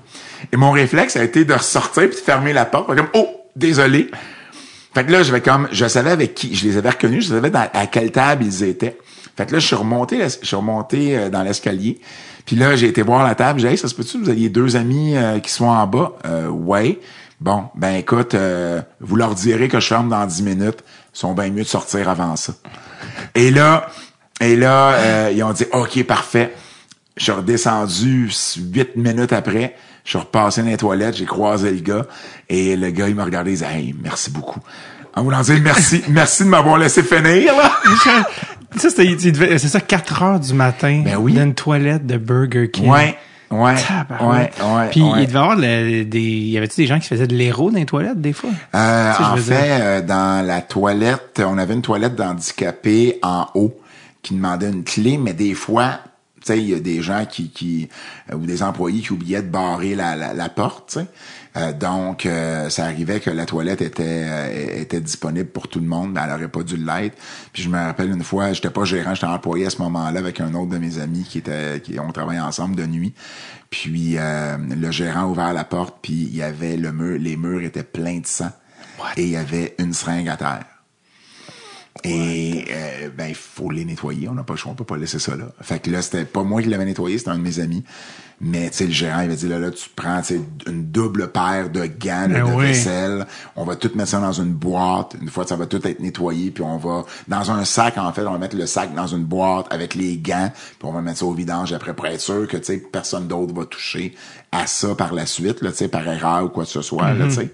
Et 0.53 0.57
mon 0.57 0.71
réflexe 0.71 1.17
a 1.17 1.25
été 1.25 1.45
de 1.45 1.53
ressortir 1.55 2.05
puis 2.05 2.11
de 2.11 2.15
fermer 2.25 2.53
la 2.53 2.65
porte. 2.67 2.87
Comme, 2.95 3.09
oh, 3.15 3.27
désolé. 3.57 4.09
Fait 4.95 5.05
que 5.05 5.13
là, 5.13 5.23
je 5.23 5.33
vais 5.33 5.41
comme, 5.41 5.67
je 5.73 5.87
savais 5.87 6.11
avec 6.11 6.35
qui, 6.35 6.55
je 6.55 6.67
les 6.69 6.77
avais 6.77 6.91
reconnus, 6.91 7.25
je 7.25 7.31
savais 7.35 7.51
dans- 7.51 7.69
à 7.73 7.87
quelle 7.87 8.13
table 8.13 8.45
ils 8.45 8.63
étaient. 8.65 8.99
Fait 9.37 9.47
que 9.47 9.53
là, 9.53 9.59
je 9.61 9.67
suis 9.67 9.77
remonté, 9.77 10.19
je 10.43 10.47
suis 10.47 10.57
remonté 10.57 11.17
euh, 11.17 11.29
dans 11.31 11.43
l'escalier. 11.43 11.99
Puis 12.45 12.57
là, 12.57 12.75
j'ai 12.77 12.89
été 12.89 13.01
voir 13.01 13.25
la 13.27 13.35
table. 13.35 13.61
J'ai 13.61 13.69
dit, 13.69 13.73
hey, 13.75 13.79
ça 13.79 13.87
se 13.89 13.95
peut-tu, 13.95 14.19
vous 14.19 14.29
aviez 14.29 14.49
deux 14.49 14.77
amis 14.77 15.17
euh, 15.17 15.39
qui 15.39 15.51
sont 15.51 15.67
en 15.67 15.87
bas? 15.87 16.13
Euh, 16.27 16.49
ouais. 16.49 16.99
Bon, 17.41 17.65
ben 17.75 17.97
écoute, 17.97 18.35
euh, 18.35 18.83
vous 19.01 19.17
leur 19.17 19.35
direz 19.35 19.69
que 19.69 19.81
je 19.81 19.87
ferme 19.87 20.11
dans 20.11 20.27
10 20.27 20.43
minutes. 20.43 20.85
Ils 21.15 21.19
sont 21.19 21.33
bien 21.33 21.49
mieux 21.49 21.63
de 21.63 21.69
sortir 21.69 22.09
avant 22.09 22.37
ça. 22.37 22.53
Et 23.35 23.51
là, 23.51 23.87
et 24.41 24.57
là, 24.57 24.93
euh, 24.93 25.33
ils 25.35 25.43
ont 25.43 25.53
dit, 25.53 25.65
OK, 25.73 26.03
parfait. 26.05 26.55
Je 27.17 27.25
suis 27.25 27.33
redescendu 27.33 28.31
huit 28.73 28.97
minutes 28.97 29.33
après. 29.33 29.75
Je 30.05 30.11
suis 30.11 30.19
repassé 30.19 30.63
dans 30.63 30.69
les 30.69 30.77
toilettes, 30.77 31.17
j'ai 31.17 31.27
croisé 31.27 31.71
le 31.71 31.81
gars. 31.81 32.07
Et 32.49 32.77
le 32.77 32.91
gars, 32.91 33.09
il 33.09 33.15
m'a 33.15 33.25
regardé, 33.25 33.53
il 33.53 33.55
disait, 33.55 33.73
hey, 33.73 33.95
merci 34.03 34.31
beaucoup. 34.31 34.61
En 35.15 35.23
voulant 35.23 35.41
dire 35.41 35.61
merci, 35.63 36.03
merci 36.09 36.45
de 36.45 36.49
m'avoir 36.49 36.79
laissé 36.79 37.03
finir, 37.03 37.55
là. 37.57 37.73
Ça, 38.77 38.89
c'est 38.91 39.59
ça, 39.59 39.81
4 39.81 40.23
heures 40.23 40.41
du 40.41 40.55
matin. 40.55 41.03
Ben 41.05 41.17
oui. 41.17 41.35
Dans 41.35 41.43
une 41.43 41.55
toilette 41.55 42.07
de 42.07 42.17
Burger 42.17 42.71
King. 42.71 42.89
Ouais, 42.89 43.19
ouais, 43.51 43.75
ouais, 44.21 44.51
ouais. 44.77 44.89
Puis 44.91 45.03
ouais. 45.03 45.23
il 45.23 45.27
devait 45.27 45.33
y 45.33 45.37
avoir 45.37 45.57
le- 45.57 46.05
des, 46.05 46.21
y 46.21 46.57
avait-tu 46.59 46.81
des 46.83 46.87
gens 46.87 46.99
qui 46.99 47.09
faisaient 47.09 47.27
de 47.27 47.35
l'héros 47.35 47.71
dans 47.71 47.79
les 47.79 47.87
toilettes, 47.87 48.21
des 48.21 48.33
fois? 48.33 48.51
Euh, 48.75 49.13
en 49.19 49.37
fait, 49.37 49.81
euh, 49.81 50.01
dans 50.03 50.47
la 50.47 50.61
toilette, 50.63 51.43
on 51.45 51.59
avait 51.59 51.75
une 51.75 51.83
toilette 51.83 52.15
d'handicapés 52.15 53.19
en 53.23 53.47
haut 53.55 53.79
qui 54.23 54.35
demandait 54.35 54.69
une 54.71 54.85
clé, 54.85 55.19
mais 55.19 55.33
des 55.33 55.55
fois, 55.55 55.99
tu 56.41 56.47
sais, 56.47 56.59
il 56.59 56.69
y 56.71 56.75
a 56.75 56.81
des 56.81 57.03
gens 57.03 57.25
qui, 57.29 57.51
qui 57.51 57.89
euh, 58.33 58.37
ou 58.37 58.47
des 58.47 58.63
employés 58.63 59.01
qui 59.03 59.13
oubliaient 59.13 59.43
de 59.43 59.49
barrer 59.49 59.95
la, 59.95 60.17
la, 60.17 60.33
la 60.35 60.49
porte, 60.49 60.91
tu 60.93 61.01
sais. 61.01 61.07
Euh, 61.57 61.73
donc, 61.73 62.27
euh, 62.27 62.69
ça 62.69 62.85
arrivait 62.85 63.19
que 63.21 63.31
la 63.31 63.45
toilette 63.45 63.83
était 63.83 64.05
euh, 64.07 64.81
était 64.81 65.01
disponible 65.01 65.49
pour 65.49 65.69
tout 65.69 65.81
le 65.81 65.87
monde, 65.87 66.13
mais 66.13 66.21
elle 66.25 66.33
aurait 66.33 66.49
pas 66.49 66.63
dû 66.63 66.77
l'être. 66.77 67.17
Puis 67.53 67.63
je 67.65 67.69
me 67.69 67.77
rappelle 67.77 68.11
une 68.11 68.23
fois, 68.23 68.53
j'étais 68.53 68.71
pas 68.71 68.85
gérant, 68.85 69.15
j'étais 69.15 69.27
employé 69.27 69.67
à 69.67 69.71
ce 69.71 69.79
moment-là 69.83 70.19
avec 70.19 70.41
un 70.41 70.55
autre 70.55 70.71
de 70.71 70.79
mes 70.79 70.99
amis 70.99 71.25
qui 71.25 71.39
était 71.39 71.81
qui 71.81 71.99
on 71.99 72.13
travaillait 72.13 72.41
ensemble 72.41 72.77
de 72.77 72.87
nuit. 72.87 73.15
Puis 73.71 74.15
euh, 74.17 74.57
le 74.59 74.91
gérant 74.91 75.23
a 75.23 75.27
ouvert 75.27 75.53
la 75.53 75.65
porte, 75.65 75.99
puis 76.03 76.13
il 76.13 76.37
y 76.37 76.43
avait 76.43 76.77
le 76.77 76.93
mur, 76.93 77.19
les 77.19 77.37
murs 77.37 77.63
étaient 77.63 77.83
pleins 77.83 78.19
de 78.21 78.27
sang 78.27 78.51
et 79.17 79.23
il 79.23 79.31
y 79.31 79.37
avait 79.37 79.75
une 79.79 79.93
seringue 79.93 80.29
à 80.29 80.37
terre. 80.37 80.65
Et 82.03 82.65
euh, 82.71 83.11
ben 83.17 83.27
il 83.29 83.35
faut 83.35 83.71
les 83.71 83.85
nettoyer, 83.85 84.29
on 84.29 84.35
n'a 84.35 84.43
pas 84.43 84.55
le 84.55 84.59
choix, 84.59 84.73
on 84.73 84.75
peut 84.75 84.85
pas 84.85 84.97
laisser 84.97 85.19
ça 85.19 85.37
là. 85.37 85.45
Fait 85.61 85.81
que 85.81 85.91
là 85.91 86.01
c'était 86.01 86.25
pas 86.25 86.43
moi 86.43 86.63
qui 86.63 86.69
l'avais 86.69 86.87
nettoyé, 86.87 87.19
c'était 87.19 87.31
un 87.31 87.37
de 87.37 87.43
mes 87.43 87.61
amis. 87.61 87.85
Mais 88.41 88.71
tu 88.71 88.79
sais 88.79 88.87
le 88.87 88.93
gérant 88.93 89.21
il 89.21 89.25
avait 89.25 89.37
dit 89.37 89.49
là 89.49 89.59
là 89.59 89.71
tu 89.71 89.87
prends 89.95 90.23
tu 90.23 90.37
sais, 90.37 90.41
une 90.67 90.87
double 90.91 91.31
paire 91.31 91.69
de 91.69 91.85
gants 91.85 92.27
là, 92.27 92.41
Ben 92.41 92.47
de 92.51 92.57
oui. 92.57 92.67
vaisselle, 92.69 93.27
on 93.55 93.65
va 93.65 93.77
tout 93.77 93.91
mettre 93.97 94.09
ça 94.09 94.21
dans 94.21 94.33
une 94.33 94.55
boîte, 94.55 95.15
une 95.21 95.29
fois 95.29 95.47
ça 95.47 95.57
va 95.57 95.67
tout 95.67 95.87
être 95.87 96.01
nettoyé 96.01 96.51
puis 96.51 96.63
on 96.65 96.79
va 96.79 97.05
dans 97.29 97.51
un 97.51 97.67
sac 97.67 97.99
en 97.99 98.11
fait, 98.15 98.23
on 98.23 98.33
va 98.33 98.39
mettre 98.39 98.57
le 98.57 98.65
sac 98.65 98.95
dans 98.95 99.07
une 99.07 99.25
boîte 99.25 99.67
avec 99.69 99.95
les 99.95 100.17
gants, 100.17 100.51
puis 100.55 100.89
on 100.89 100.93
va 100.93 101.03
mettre 101.03 101.19
ça 101.19 101.27
au 101.27 101.35
vidange 101.35 101.75
après 101.75 101.93
pour 101.93 102.07
être 102.07 102.21
sûr 102.21 102.49
que 102.49 102.57
tu 102.57 102.65
sais 102.65 102.79
personne 102.79 103.29
d'autre 103.29 103.53
va 103.55 103.67
toucher 103.67 104.15
à 104.53 104.67
ça 104.67 104.95
par 104.95 105.13
la 105.13 105.27
suite 105.27 105.61
là, 105.61 105.71
tu 105.71 105.77
sais 105.77 105.89
par 105.89 106.09
erreur 106.09 106.45
ou 106.45 106.49
quoi 106.49 106.65
que 106.65 106.71
ce 106.71 106.81
soit 106.81 107.13
là, 107.13 107.27
tu 107.27 107.33
sais. 107.35 107.53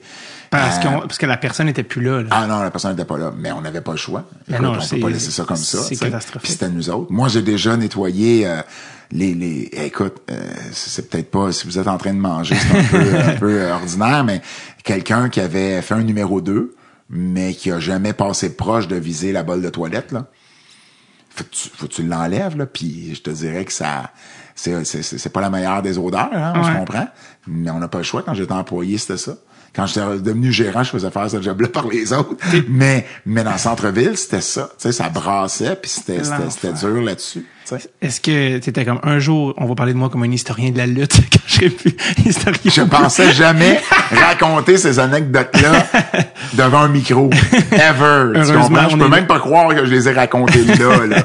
Parce, 0.51 0.79
Euh, 0.79 0.83
qu'on- 0.89 1.01
parce 1.01 1.19
que 1.19 1.27
la 1.27 1.37
personne 1.37 1.67
n'était 1.67 1.83
plus 1.83 2.01
là. 2.03 2.23
là. 2.23 2.29
ah 2.31 2.47
non, 2.47 2.61
la 2.61 2.71
personne 2.71 2.93
n'était 2.93 3.05
pas 3.05 3.19
là, 3.19 3.33
mais 3.37 3.51
on 3.53 3.61
n'avait 3.61 3.81
pas 3.81 3.93
le 3.93 3.97
choix. 3.99 4.25
Écoute, 4.49 4.61
non, 4.63 4.73
on 4.77 4.81
c'est- 4.81 4.97
peut 4.97 5.03
pas 5.03 5.11
laisser 5.11 5.31
ça 5.31 5.45
comme 5.45 5.57
ça. 5.57 5.79
c'est 5.83 5.97
catastrophique. 5.97 6.51
C'était 6.51 6.69
nous 6.69 6.89
autres. 6.91 7.11
Moi, 7.11 7.29
j'ai 7.29 7.43
déjà 7.43 7.77
nettoyé 7.77 8.47
euh, 8.47 8.61
les 9.11 9.35
les. 9.35 9.69
Écoute, 9.73 10.23
euh, 10.31 10.41
c'est 10.73 11.09
peut-être 11.11 11.31
pas 11.31 11.53
si 11.53 11.67
vous 11.67 11.79
êtes 11.79 11.89
en 11.89 11.99
train 11.99 12.15
de 12.15 12.19
manger, 12.21 12.55
c'est 12.57 12.79
un 12.79 12.83
peu 12.85 13.19
un 13.31 13.37
peu 13.37 13.61
euh, 13.63 13.75
ordinaire, 13.75 14.25
mais 14.25 14.41
quelqu'un 14.85 15.29
qui 15.29 15.41
avait 15.41 15.83
fait 15.83 15.95
un 15.95 16.03
numéro 16.03 16.41
2, 16.41 16.75
mais 17.11 17.55
qui 17.55 17.71
a 17.73 17.79
jamais 17.81 18.13
passé 18.13 18.55
proche 18.57 18.89
de 18.89 18.97
viser 18.97 19.33
la 19.33 19.43
bolle 19.43 19.63
de 19.63 19.69
toilette 19.71 20.13
là. 20.13 20.27
Faut 21.31 21.45
que 21.45 21.51
tu, 21.51 21.69
faut 21.75 21.87
que 21.87 21.93
tu 21.93 22.03
l'enlèves 22.03 22.57
là, 22.57 22.65
puis 22.67 23.15
je 23.15 23.21
te 23.21 23.31
dirais 23.31 23.65
que 23.65 23.73
ça. 23.73 24.11
C'est, 24.59 24.85
c'est, 24.85 25.29
pas 25.29 25.43
la 25.43 25.51
meilleure 25.51 25.83
des 25.83 25.99
odeurs, 25.99 26.31
hein, 26.33 26.55
on 26.57 26.65
se 26.65 26.71
Ouais. 26.71 26.79
comprend. 26.79 27.07
Mais 27.47 27.69
on 27.71 27.79
n'a 27.79 27.89
pas 27.89 27.99
le 27.99 28.05
choix. 28.05 28.23
Quand 28.23 28.33
j'étais 28.33 28.53
employé, 28.53 28.97
c'était 28.97 29.19
ça. 29.19 29.33
Quand 29.77 29.87
j'étais 29.87 30.01
devenu 30.21 30.51
gérant, 30.51 30.83
je 30.83 30.91
faisais 30.91 31.11
faire 31.11 31.29
ce 31.31 31.41
job-là 31.43 31.69
par 31.69 31.87
les 31.87 32.13
autres. 32.15 32.31
mais, 32.69 33.07
mais 33.27 33.45
dans 33.45 33.53
le 33.53 33.59
centre-ville, 33.59 34.17
c'était 34.17 34.41
ça. 34.41 34.71
Tu 34.79 34.85
sais, 34.85 34.93
ça 34.93 35.11
brassait, 35.11 35.77
puis 35.81 35.91
c'était, 35.91 36.21
c'était, 36.49 36.73
dur 36.73 37.03
là-dessus. 37.03 37.45
tu. 37.69 37.75
Est-ce 38.01 38.21
que 38.21 38.59
t'étais 38.59 38.85
comme 38.87 39.01
un 39.03 39.19
jour, 39.19 39.53
on 39.59 39.67
va 39.67 39.75
parler 39.75 39.93
de 39.93 39.99
moi 39.99 40.09
comme 40.09 40.23
un 40.23 40.31
historien 40.33 40.71
de 40.71 40.79
la 40.79 40.87
lutte 40.87 41.17
quand 41.33 41.39
je 41.47 41.55
serai 41.55 41.69
plus 41.71 41.95
historien? 42.25 42.59
Je 42.65 42.81
pensais 42.83 43.33
jamais 43.33 43.79
raconter 44.13 44.79
ces 44.79 44.99
anecdotes-là 44.99 45.87
devant 46.55 46.81
un 46.83 46.89
micro. 46.89 47.29
Ever. 47.73 48.33
Tu 48.47 48.53
comprends? 48.53 48.89
Je 48.89 48.97
peux 48.97 49.05
est- 49.05 49.09
même 49.09 49.27
pas 49.27 49.41
croire 49.41 49.75
que 49.75 49.85
je 49.85 49.91
les 49.91 50.09
ai 50.09 50.13
racontées 50.13 50.65
là, 50.65 51.07
là. 51.07 51.17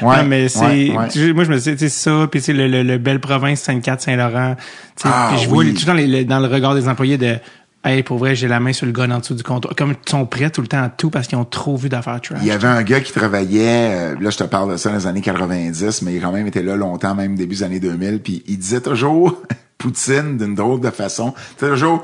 Ouais, 0.00 0.16
non, 0.18 0.24
mais 0.24 0.48
c'est, 0.48 0.60
ouais, 0.60 0.96
ouais. 0.96 1.08
tu 1.08 1.26
sais, 1.26 1.32
moi, 1.32 1.44
je 1.44 1.50
me 1.50 1.58
dis, 1.58 1.72
tu 1.72 1.78
sais, 1.78 1.88
ça, 1.88 2.26
puis 2.30 2.40
tu 2.40 2.46
sais, 2.46 2.52
le, 2.52 2.68
le, 2.68 2.82
le 2.82 2.98
belle 2.98 3.20
province 3.20 3.60
Sainte-Cat, 3.60 3.98
Saint-Laurent, 3.98 4.54
tu 4.96 5.02
sais, 5.02 5.08
Ah, 5.12 5.30
puis 5.32 5.42
je 5.42 5.48
vois 5.48 5.58
oui. 5.64 5.74
tout 5.74 5.84
dans, 5.84 5.94
les, 5.94 6.06
le- 6.06 6.24
dans 6.24 6.40
le 6.40 6.46
regard 6.46 6.74
des 6.74 6.88
employés 6.88 7.18
de, 7.18 7.36
hey, 7.84 8.02
pour 8.02 8.18
vrai, 8.18 8.34
j'ai 8.34 8.48
la 8.48 8.60
main 8.60 8.72
sur 8.72 8.86
le 8.86 8.92
gun 8.92 9.10
en 9.10 9.18
dessous 9.18 9.34
du 9.34 9.42
comptoir. 9.42 9.74
Comme 9.76 9.92
ils 9.92 10.10
sont 10.10 10.26
prêts 10.26 10.50
tout 10.50 10.60
le 10.60 10.66
temps 10.68 10.82
à 10.82 10.88
tout 10.88 11.10
parce 11.10 11.26
qu'ils 11.26 11.38
ont 11.38 11.44
trop 11.44 11.76
vu 11.76 11.88
d'affaires 11.88 12.20
trash. 12.20 12.38
Il 12.42 12.46
y 12.46 12.50
avait 12.50 12.68
un 12.68 12.82
gars 12.82 13.00
qui 13.00 13.12
travaillait, 13.12 13.90
euh, 13.92 14.14
là 14.20 14.30
je 14.30 14.36
te 14.38 14.44
parle 14.44 14.72
de 14.72 14.76
ça 14.76 14.90
dans 14.90 14.96
les 14.96 15.06
années 15.06 15.20
90, 15.20 16.02
mais 16.02 16.14
il 16.14 16.20
quand 16.20 16.32
même 16.32 16.46
été 16.46 16.62
là 16.62 16.76
longtemps, 16.76 17.14
même 17.14 17.34
début 17.36 17.56
des 17.56 17.62
années 17.62 17.80
2000, 17.80 18.20
puis 18.22 18.42
il 18.46 18.58
disait 18.58 18.80
toujours 18.80 19.40
Poutine 19.78 20.36
d'une 20.38 20.54
drôle 20.56 20.80
de 20.80 20.90
façon. 20.90 21.34
C'était 21.56 21.70
toujours 21.70 22.02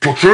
Poutine! 0.00 0.30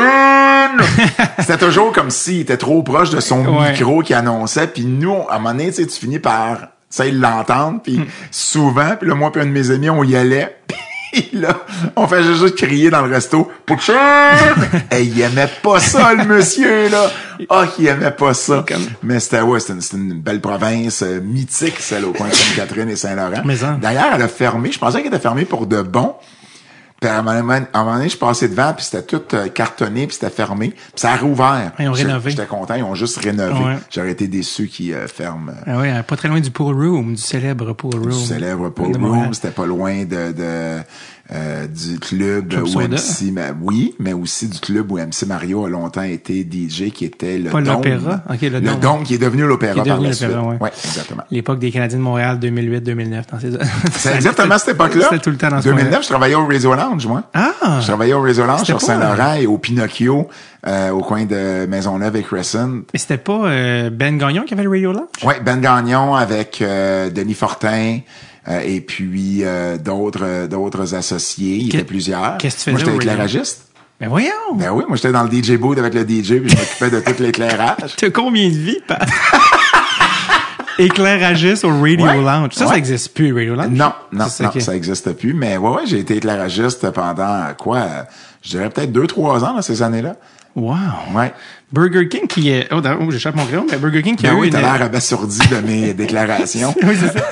C'était 1.38 1.58
toujours 1.58 1.92
comme 1.92 2.10
s'il 2.10 2.40
était 2.40 2.56
trop 2.56 2.82
proche 2.82 3.10
de 3.10 3.20
son 3.20 3.44
Ouais. 3.46 3.72
micro 3.72 4.02
qui 4.02 4.14
annonçait, 4.14 4.66
puis 4.66 4.84
nous, 4.84 5.14
à 5.28 5.36
un 5.36 5.38
moment 5.38 5.50
donné, 5.54 5.70
tu 5.72 5.86
finis 5.88 6.18
par, 6.18 6.58
tu 6.58 6.66
sais, 6.90 7.10
l'entendre, 7.10 7.76
Hmm. 7.78 7.80
puis 7.82 8.00
souvent, 8.30 8.96
puis 8.98 9.08
là, 9.08 9.14
moi 9.14 9.30
puis 9.30 9.40
un 9.42 9.46
de 9.46 9.50
mes 9.50 9.70
amis, 9.70 9.90
on 9.90 10.02
y 10.04 10.16
allait, 10.16 10.56
puis 11.12 11.28
là, 11.32 11.64
on 11.96 12.06
fait 12.06 12.22
juste 12.22 12.56
crier 12.56 12.90
dans 12.90 13.04
le 13.04 13.12
resto, 13.12 13.50
Poutine! 13.66 13.94
Et 14.92 15.02
il 15.02 15.20
aimait 15.20 15.50
pas 15.62 15.80
ça, 15.80 16.14
le 16.14 16.24
monsieur, 16.24 16.88
là! 16.88 17.10
Ah, 17.48 17.66
qu'il 17.66 17.86
aimait 17.86 18.10
pas 18.10 18.34
ça. 18.34 18.64
Comme- 18.66 18.86
Mais 19.02 19.20
c'était, 19.20 19.40
ouais, 19.40 19.60
c'était 19.60 19.78
une, 19.96 20.20
belle 20.20 20.40
province 20.40 21.02
euh, 21.02 21.20
mythique, 21.20 21.76
celle 21.80 22.04
au 22.04 22.12
coin 22.12 22.28
de 22.28 22.34
Sainte-Catherine 22.34 22.88
et 22.90 22.96
Saint-Laurent. 22.96 23.42
Mais 23.44 23.56
ça. 23.56 23.78
D'ailleurs, 23.80 24.10
elle 24.14 24.22
a 24.22 24.28
fermé, 24.28 24.70
je 24.72 24.78
pensais 24.78 24.98
qu'elle 24.98 25.12
était 25.12 25.18
fermée 25.18 25.44
pour 25.44 25.66
de 25.66 25.82
bon, 25.82 26.14
Puis 27.00 27.08
à 27.08 27.18
un 27.18 27.22
moment, 27.22 27.54
à 27.72 27.80
un 27.80 27.84
moment 27.84 27.96
donné, 27.96 28.10
je 28.10 28.16
passais 28.18 28.48
devant, 28.48 28.74
puis 28.74 28.84
c'était 28.84 29.02
tout 29.02 29.22
euh, 29.34 29.48
cartonné, 29.48 30.06
puis 30.06 30.14
c'était 30.14 30.28
fermé. 30.30 30.68
Puis 30.70 30.78
ça 30.96 31.12
a 31.12 31.16
réouvert. 31.16 31.72
Ils 31.78 31.88
ont 31.88 31.92
rénové. 31.92 32.30
J'étais 32.30 32.44
content, 32.46 32.74
ils 32.74 32.82
ont 32.82 32.94
juste 32.94 33.16
rénové. 33.18 33.52
Ouais. 33.64 33.76
J'aurais 33.90 34.10
été 34.10 34.28
déçu 34.28 34.68
qu'ils 34.68 34.92
euh, 34.92 35.08
ferment 35.08 35.52
Ah 35.66 35.78
oui, 35.78 35.88
pas 36.06 36.16
très 36.16 36.28
loin 36.28 36.40
du 36.40 36.50
Pool 36.50 36.74
Room, 36.74 37.14
du 37.14 37.20
célèbre 37.20 37.72
Pool 37.72 37.94
Room. 37.94 38.10
du 38.10 38.12
célèbre 38.26 38.70
Montréal. 38.76 39.24
Room. 39.24 39.34
C'était 39.34 39.50
pas 39.50 39.64
loin 39.66 40.04
de, 40.04 40.32
de 40.32 40.78
euh, 41.32 41.66
du 41.68 41.98
club, 42.00 42.48
Club 42.48 42.62
où 42.64 42.66
Soda. 42.66 42.96
MC, 42.96 43.30
mais 43.32 43.52
oui, 43.62 43.94
mais 44.00 44.12
aussi 44.12 44.48
du 44.48 44.58
club 44.58 44.90
où 44.90 44.98
MC 44.98 45.26
Mario 45.26 45.64
a 45.64 45.68
longtemps 45.68 46.02
été 46.02 46.40
DJ, 46.42 46.90
qui 46.90 47.04
était 47.04 47.38
le 47.38 47.50
Pas 47.50 47.60
Dôme. 47.62 47.74
l'Opéra? 47.76 48.22
Ok, 48.28 48.40
le 48.42 48.60
Dôme. 48.60 48.80
Dôme 48.80 49.02
qui 49.04 49.14
est 49.14 49.18
devenu 49.18 49.46
l'Opéra 49.46 49.74
Qui 49.74 49.80
est 49.80 49.84
par 49.84 49.96
devenu 49.98 50.08
la 50.08 50.14
suite. 50.14 50.28
l'Opéra, 50.28 50.46
ouais. 50.48 50.56
ouais, 50.60 50.72
exactement. 50.84 51.22
L'époque 51.30 51.58
des 51.60 51.70
Canadiens 51.70 51.98
de 51.98 52.02
Montréal 52.02 52.38
2008-2009 52.40 53.22
dans 53.30 53.38
ces 53.40 53.50
C'est 53.92 54.14
exactement 54.16 54.58
cette 54.58 54.74
époque-là. 54.74 55.04
C'était 55.04 55.18
tout 55.22 55.30
le 55.30 55.36
temps 55.36 55.50
dans 55.50 55.62
ce 55.62 55.68
2009, 55.68 56.02
je 56.02 56.08
travaillais 56.08 56.34
au 56.34 56.46
Radio 56.46 56.74
Lounge, 56.74 57.06
moi. 57.06 57.22
Ah! 57.34 57.78
Je 57.80 57.86
travaillais 57.86 58.12
au 58.14 58.22
Radio 58.22 58.44
Lounge 58.46 58.58
C'était 58.60 58.66
sur 58.66 58.78
pas- 58.78 58.86
Saint-Laurent 58.86 59.34
et 59.34 59.46
au 59.46 59.58
Pinocchio, 59.58 60.28
euh, 60.66 60.90
au 60.90 61.00
coin 61.02 61.24
de 61.26 61.66
Maisonneuve 61.66 62.16
et 62.16 62.22
Crescent. 62.22 62.68
Mais 62.92 62.98
c'était 62.98 63.18
pas 63.18 63.44
euh, 63.46 63.90
Ben 63.90 64.18
Gagnon 64.18 64.42
qui 64.42 64.54
avait 64.54 64.64
le 64.64 64.70
Radio 64.70 64.92
Lounge? 64.92 65.06
Ouais, 65.24 65.40
Ben 65.44 65.60
Gagnon 65.60 66.14
avec 66.16 66.60
euh, 66.60 67.08
Denis 67.10 67.34
Fortin 67.34 67.98
euh, 67.98 67.98
et 68.64 68.80
puis 68.80 69.40
euh, 69.44 69.76
d'autres 69.78 70.20
euh, 70.24 70.46
d'autres 70.46 70.94
associés. 70.94 71.56
Il 71.56 71.62
y 71.64 71.68
était 71.68 71.84
plusieurs. 71.84 72.38
qu'est-ce 72.38 72.56
que 72.58 72.62
tu 72.64 72.70
Moi, 72.70 72.80
faisais 72.80 72.90
j'étais 72.90 72.90
au 72.90 72.98
radio? 72.98 73.12
éclairagiste. 73.12 73.62
Ben 74.00 74.08
voyons! 74.08 74.30
Ben 74.54 74.70
oui, 74.72 74.84
moi 74.88 74.96
j'étais 74.96 75.12
dans 75.12 75.22
le 75.24 75.30
DJ 75.30 75.52
booth 75.58 75.78
avec 75.78 75.92
le 75.94 76.00
DJ 76.02 76.40
puis 76.40 76.48
je 76.48 76.56
m'occupais 76.56 76.90
de 76.90 77.00
tout 77.00 77.22
l'éclairage. 77.22 77.94
T'as 77.96 78.10
combien 78.10 78.48
de 78.48 78.54
vies, 78.54 78.80
Pat? 78.88 78.98
Éclairagiste 80.78 81.64
au 81.64 81.68
Radio 81.68 82.06
Ouais. 82.06 82.22
Lounge. 82.22 82.52
Ça, 82.54 82.64
Ouais. 82.64 82.70
ça 82.72 82.78
existe 82.78 83.12
plus, 83.14 83.34
Radio 83.34 83.54
Lounge? 83.54 83.68
Non, 83.72 83.92
non, 84.12 84.28
Ça, 84.28 84.44
non, 84.44 84.60
ça 84.60 84.74
existe 84.74 85.12
plus. 85.12 85.34
Mais 85.34 85.58
ouais, 85.58 85.68
ouais, 85.70 85.82
j'ai 85.86 85.98
été 85.98 86.16
éclairagiste 86.16 86.90
pendant 86.90 87.48
quoi 87.58 87.78
euh, 87.78 88.02
Je 88.42 88.50
dirais 88.50 88.70
peut-être 88.70 88.90
deux, 88.92 89.06
trois 89.06 89.44
ans 89.44 89.54
dans 89.54 89.62
ces 89.62 89.82
années-là. 89.82 90.16
Wow! 90.56 90.74
Ouais. 91.14 91.34
Burger 91.70 92.08
King 92.08 92.26
qui 92.26 92.50
est... 92.50 92.66
Oh, 92.72 92.80
oh, 92.82 93.10
j'échappe 93.10 93.36
mon 93.36 93.44
crayon, 93.44 93.66
mais 93.70 93.76
Burger 93.76 94.02
King 94.02 94.16
qui 94.16 94.26
a 94.26 94.30
Ben 94.30 94.36
eu 94.38 94.40
oui, 94.40 94.46
une... 94.48 94.52
t'as 94.54 94.60
l'air 94.62 94.82
abasourdi 94.82 95.38
de 95.48 95.56
mes 95.58 95.92
déclarations. 95.94 96.74
oui, 96.82 96.96
c'est 96.98 97.12
ça. 97.18 97.28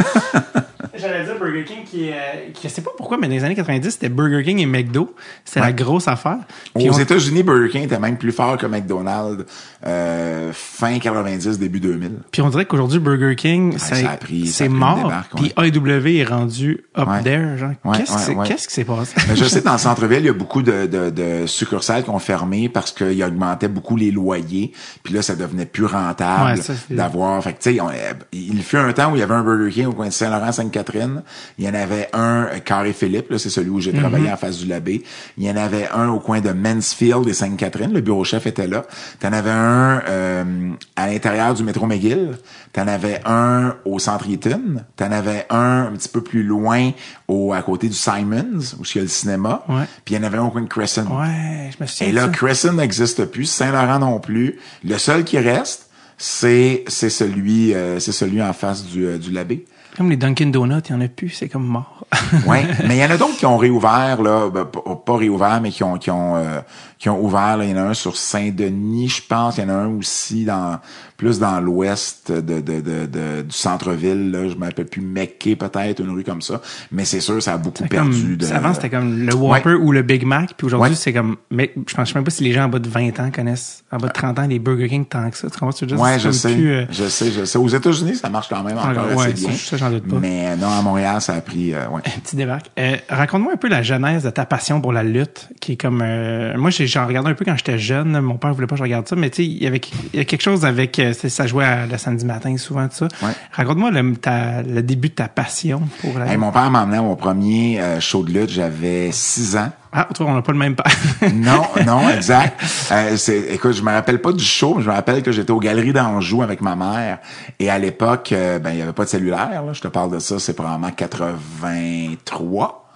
J'allais 0.98 1.24
dire 1.24 1.38
Burger 1.38 1.64
King 1.64 1.84
qui, 1.84 2.10
euh, 2.10 2.14
qui, 2.52 2.68
je 2.68 2.72
sais 2.74 2.82
pas 2.82 2.90
pourquoi, 2.96 3.16
mais 3.18 3.28
dans 3.28 3.34
les 3.34 3.44
années 3.44 3.54
90, 3.54 3.90
c'était 3.90 4.08
Burger 4.08 4.42
King 4.42 4.58
et 4.58 4.66
McDo. 4.66 5.14
C'était 5.44 5.60
la 5.60 5.72
grosse 5.72 6.08
affaire. 6.08 6.38
Puis 6.74 6.88
Aux 6.90 6.94
on- 6.94 6.98
États-Unis, 6.98 7.42
Burger 7.42 7.68
King 7.70 7.84
était 7.84 7.98
même 7.98 8.16
plus 8.18 8.32
fort 8.32 8.56
que 8.58 8.66
McDonald's 8.66 9.44
euh, 9.86 10.50
fin 10.52 10.98
90, 10.98 11.58
début 11.58 11.80
2000. 11.80 12.10
Puis 12.32 12.42
on 12.42 12.48
dirait 12.50 12.64
qu'aujourd'hui, 12.64 12.98
Burger 12.98 13.36
King, 13.36 13.78
ça, 13.78 13.94
ça 13.96 14.02
ça 14.02 14.16
c'est 14.46 14.68
mort. 14.68 15.12
Puis 15.36 15.52
AEW 15.56 16.18
est 16.20 16.24
rendu 16.24 16.84
up 16.96 17.08
Ouais. 17.08 17.22
there. 17.22 17.56
Genre, 17.58 17.70
Ouais, 17.84 17.98
qu'est-ce, 17.98 18.12
ouais, 18.32 18.46
qui 18.46 18.58
s'est- 18.68 18.80
ouais. 18.88 18.96
passé? 18.96 19.14
Mais 19.28 19.36
je 19.36 19.44
sais, 19.44 19.60
dans 19.60 19.72
le 19.72 19.78
centre-ville, 19.78 20.18
il 20.20 20.26
y 20.26 20.30
a 20.30 20.32
beaucoup 20.32 20.62
de, 20.62 20.86
de, 20.86 21.10
de 21.10 21.46
succursales 21.46 22.02
qui 22.04 22.10
ont 22.10 22.18
fermé 22.18 22.68
parce 22.68 22.90
qu'ils 22.92 23.22
augmentaient 23.22 23.68
beaucoup 23.68 23.96
les 23.96 24.10
loyers. 24.10 24.72
Puis 25.02 25.14
là, 25.14 25.22
ça 25.22 25.34
devenait 25.36 25.66
plus 25.66 25.84
rentable 25.84 26.58
Ouais, 26.58 26.76
d'avoir... 26.96 27.42
Fait 27.42 27.52
que, 27.52 27.62
tu 27.62 27.74
sais, 27.76 27.80
euh, 27.80 28.12
il 28.32 28.62
fut 28.62 28.76
un 28.78 28.92
temps 28.92 29.12
où 29.12 29.16
il 29.16 29.20
y 29.20 29.22
avait 29.22 29.34
un 29.34 29.42
Burger 29.44 29.70
King 29.70 29.86
au 29.86 29.92
coin 29.92 30.06
de 30.08 30.12
Saint-Laurent-Sainte-Catherine. 30.12 31.22
Il 31.58 31.64
y 31.64 31.68
en 31.68 31.74
avait 31.74 32.08
un, 32.12 32.44
euh, 32.52 32.58
Carré-Philippe, 32.64 33.30
là, 33.30 33.38
c'est 33.38 33.50
celui 33.50 33.70
où 33.70 33.80
j'ai 33.80 33.88
Mm-hmm. 33.92 34.00
travaillé 34.00 34.30
en 34.32 34.36
face 34.36 34.58
du 34.58 34.66
Labé. 34.66 35.02
Il 35.38 35.44
y 35.44 35.50
en 35.50 35.56
avait 35.56 35.88
un 35.94 36.08
au 36.08 36.20
coin 36.20 36.40
de 36.40 36.50
Mansfield 36.52 37.26
et 37.26 37.32
Sainte-Catherine. 37.32 37.92
Le 37.92 38.00
bureau 38.00 38.22
chef 38.24 38.46
était 38.46 38.66
là. 38.66 38.84
T'en 39.20 39.32
avais 39.32 39.50
un 39.50 39.67
euh, 40.08 40.70
à 40.96 41.06
l'intérieur 41.06 41.54
du 41.54 41.62
métro 41.62 41.86
McGill. 41.86 42.38
T'en 42.72 42.86
avais 42.86 43.20
un 43.24 43.76
au 43.84 43.98
centre 43.98 44.28
Eaton. 44.28 44.76
T'en 44.96 45.10
avais 45.10 45.46
un 45.50 45.88
un 45.88 45.92
petit 45.92 46.08
peu 46.08 46.22
plus 46.22 46.42
loin 46.42 46.90
au 47.26 47.52
à 47.52 47.62
côté 47.62 47.88
du 47.88 47.94
Simons, 47.94 48.60
où 48.78 48.82
il 48.84 48.96
y 48.96 48.98
a 48.98 49.02
le 49.02 49.08
cinéma. 49.08 49.64
Ouais. 49.68 49.84
Puis 50.04 50.14
il 50.14 50.18
y 50.18 50.20
en 50.20 50.24
avait 50.24 50.38
un 50.38 50.44
au 50.44 50.50
coin 50.50 50.62
de 50.62 50.68
Crescent. 50.68 51.06
Ouais, 51.06 51.70
je 51.76 51.82
me 51.82 51.86
souviens 51.86 52.08
Et 52.08 52.12
là, 52.12 52.22
ça. 52.22 52.28
Crescent 52.28 52.72
n'existe 52.72 53.24
plus, 53.26 53.46
Saint-Laurent 53.46 53.98
non 53.98 54.20
plus. 54.20 54.58
Le 54.84 54.98
seul 54.98 55.24
qui 55.24 55.38
reste, 55.38 55.88
c'est 56.16 56.84
c'est 56.88 57.10
celui 57.10 57.74
euh, 57.74 58.00
c'est 58.00 58.12
celui 58.12 58.42
en 58.42 58.52
face 58.52 58.84
du, 58.84 59.06
euh, 59.06 59.18
du 59.18 59.30
Labé. 59.30 59.64
Comme 59.98 60.10
les 60.10 60.16
Dunkin' 60.16 60.52
Donuts, 60.52 60.82
il 60.88 60.92
y 60.92 60.94
en 60.94 61.00
a 61.00 61.08
plus, 61.08 61.30
c'est 61.30 61.48
comme 61.48 61.66
mort. 61.66 62.06
Ouais, 62.46 62.64
mais 62.86 62.96
il 62.96 63.00
y 63.00 63.04
en 63.04 63.10
a 63.10 63.16
d'autres 63.16 63.36
qui 63.36 63.46
ont 63.46 63.56
réouvert 63.56 64.22
là, 64.22 64.48
ben, 64.48 64.64
pas, 64.64 65.16
réouvert 65.16 65.60
mais 65.60 65.70
qui 65.70 65.82
ont 65.82 65.98
qui 65.98 66.10
ont 66.10 66.36
euh, 66.36 66.60
qui 66.98 67.08
ont 67.08 67.20
ouvert 67.20 67.58
il 67.62 67.70
y 67.70 67.72
en 67.72 67.78
a 67.78 67.82
un 67.82 67.94
sur 67.94 68.16
Saint-Denis, 68.16 69.08
je 69.08 69.22
pense, 69.26 69.56
il 69.56 69.62
y 69.62 69.66
en 69.66 69.70
a 69.70 69.72
un 69.72 69.88
aussi 69.88 70.44
dans 70.44 70.78
plus 71.18 71.38
dans 71.38 71.60
l'ouest 71.60 72.30
de, 72.32 72.40
de, 72.40 72.60
de, 72.60 72.80
de- 73.06 73.42
du 73.42 73.50
centre-ville 73.54 74.30
là, 74.30 74.48
je 74.48 74.54
m'appelle 74.54 74.86
plus 74.86 75.02
Meckay 75.02 75.56
peut-être 75.56 76.00
une 76.00 76.10
rue 76.10 76.24
comme 76.24 76.40
ça, 76.40 76.62
mais 76.92 77.04
c'est 77.04 77.20
sûr 77.20 77.42
ça 77.42 77.54
a 77.54 77.58
beaucoup 77.58 77.84
perdu 77.86 78.22
comme, 78.22 78.36
de 78.36 78.46
Avant, 78.52 78.72
c'était 78.72 78.88
comme 78.88 79.26
le 79.26 79.34
Whopper 79.34 79.74
ou 79.74 79.92
le 79.92 80.02
Big 80.02 80.24
Mac. 80.24 80.54
Puis 80.56 80.66
aujourd'hui, 80.66 80.90
Ouais. 80.92 80.96
c'est 80.96 81.12
comme... 81.12 81.36
Mais 81.50 81.72
je 81.86 81.94
pense 81.94 82.08
je 82.08 82.12
sais 82.14 82.18
même 82.18 82.24
pas 82.24 82.30
si 82.30 82.42
les 82.44 82.52
gens 82.52 82.64
en 82.64 82.68
bas 82.68 82.78
de 82.78 82.88
20 82.88 83.20
ans 83.20 83.30
connaissent, 83.30 83.82
en 83.92 83.98
bas 83.98 84.08
de 84.08 84.12
30 84.12 84.38
ans, 84.38 84.46
les 84.46 84.58
Burger 84.58 84.88
King 84.88 85.04
tant 85.06 85.28
que 85.28 85.36
ça. 85.36 85.50
Tu 85.50 85.58
comprends 85.58 85.72
ce 85.72 85.80
que 85.84 85.90
je 85.90 85.94
veux 85.94 85.96
dire? 86.00 86.04
Ouais, 86.04 86.18
je 86.18 86.28
plus, 86.54 86.70
euh, 86.72 86.84
je 86.90 87.04
sais, 87.08 87.30
je 87.32 87.44
sais. 87.44 87.58
Aux 87.58 87.68
États-Unis, 87.68 88.14
ça 88.16 88.30
marche 88.30 88.48
quand 88.48 88.62
même 88.62 88.78
encore 88.78 89.20
assez 89.20 89.32
bien. 89.32 89.50
ça, 89.52 89.76
j'en 89.76 89.90
doute 89.90 90.06
pas. 90.08 90.16
Mais 90.20 90.46
euh, 90.50 90.56
non, 90.56 90.68
à 90.70 90.80
Montréal, 90.82 91.20
ça 91.20 91.34
a 91.34 91.40
pris, 91.40 91.74
euh, 91.74 91.88
ouais. 91.88 92.00
Petit 92.22 92.36
débarque. 92.36 92.70
Euh, 92.78 92.96
Raconte-moi 93.08 93.52
un 93.54 93.56
peu 93.56 93.68
la 93.68 93.82
genèse 93.82 94.22
de 94.22 94.30
ta 94.30 94.46
passion 94.46 94.80
pour 94.80 94.92
la 94.92 95.02
lutte, 95.02 95.48
qui 95.60 95.72
est 95.72 95.76
comme... 95.76 96.00
euh, 96.04 96.56
moi, 96.56 96.70
j'en 96.70 97.06
regardais 97.06 97.30
un 97.30 97.34
peu 97.34 97.44
quand 97.44 97.56
j'étais 97.56 97.78
jeune. 97.78 98.20
Mon 98.20 98.36
père 98.36 98.54
voulait 98.54 98.68
pas 98.68 98.76
que 98.76 98.78
je 98.78 98.84
regarde 98.84 99.08
ça, 99.08 99.16
mais 99.16 99.30
tu 99.30 99.38
sais, 99.42 99.44
il 99.46 99.60
y 99.62 99.66
avait 99.66 99.80
il 100.12 100.18
y 100.18 100.22
a 100.22 100.24
quelque 100.24 100.42
chose 100.42 100.64
avec... 100.64 101.00
ça 101.12 101.46
jouait 101.46 101.64
à, 101.64 101.86
le 101.86 101.96
samedi 101.98 102.24
matin, 102.24 102.56
souvent, 102.56 102.88
tout 102.88 102.96
ça. 102.96 103.08
Ouais. 103.22 103.32
Raconte-moi 103.52 103.90
le, 103.90 104.82
début 104.82 105.08
de 105.08 105.14
ta 105.14 105.28
passion 105.28 105.82
pour 106.00 106.18
la 106.18 106.26
Hey, 106.26 106.36
mon 106.36 106.50
père 106.50 106.70
m'emmenait 106.70 106.98
à 106.98 107.02
mon 107.02 107.16
premier 107.16 107.80
euh, 107.80 108.00
show 108.00 108.22
de 108.22 108.32
lutte, 108.32 108.50
j'avais 108.50 109.10
six 109.12 109.56
ans. 109.56 109.70
Ah, 109.92 110.06
toi, 110.14 110.26
on 110.28 110.34
n'a 110.34 110.42
pas 110.42 110.52
le 110.52 110.58
même 110.58 110.76
père. 110.76 110.92
Non, 111.34 111.62
non, 111.86 112.08
exact. 112.14 112.60
Euh, 112.92 113.16
écoute, 113.50 113.72
je 113.72 113.82
me 113.82 113.90
rappelle 113.90 114.20
pas 114.20 114.32
du 114.32 114.44
show, 114.44 114.74
mais 114.76 114.82
je 114.82 114.88
me 114.88 114.94
rappelle 114.94 115.22
que 115.22 115.32
j'étais 115.32 115.50
aux 115.50 115.60
Galeries 115.60 115.92
d'Anjou 115.92 116.42
avec 116.42 116.60
ma 116.60 116.76
mère. 116.76 117.18
Et 117.58 117.70
à 117.70 117.78
l'époque, 117.78 118.32
euh, 118.32 118.58
ben 118.58 118.72
il 118.72 118.78
y 118.78 118.82
avait 118.82 118.92
pas 118.92 119.04
de 119.04 119.10
cellulaire. 119.10 119.62
Là. 119.64 119.72
Je 119.72 119.80
te 119.80 119.88
parle 119.88 120.12
de 120.12 120.18
ça, 120.18 120.38
c'est 120.38 120.54
probablement 120.54 120.90
83. 120.90 122.88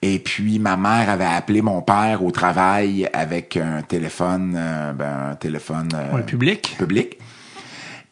Et 0.00 0.20
puis 0.20 0.58
ma 0.58 0.76
mère 0.76 1.10
avait 1.10 1.24
appelé 1.24 1.60
mon 1.60 1.82
père 1.82 2.22
au 2.22 2.30
travail 2.30 3.08
avec 3.12 3.56
un 3.56 3.82
téléphone, 3.82 4.54
euh, 4.56 4.92
ben, 4.92 5.30
un 5.32 5.34
téléphone 5.34 5.88
euh, 5.94 6.22
public. 6.22 6.76
public. 6.78 7.18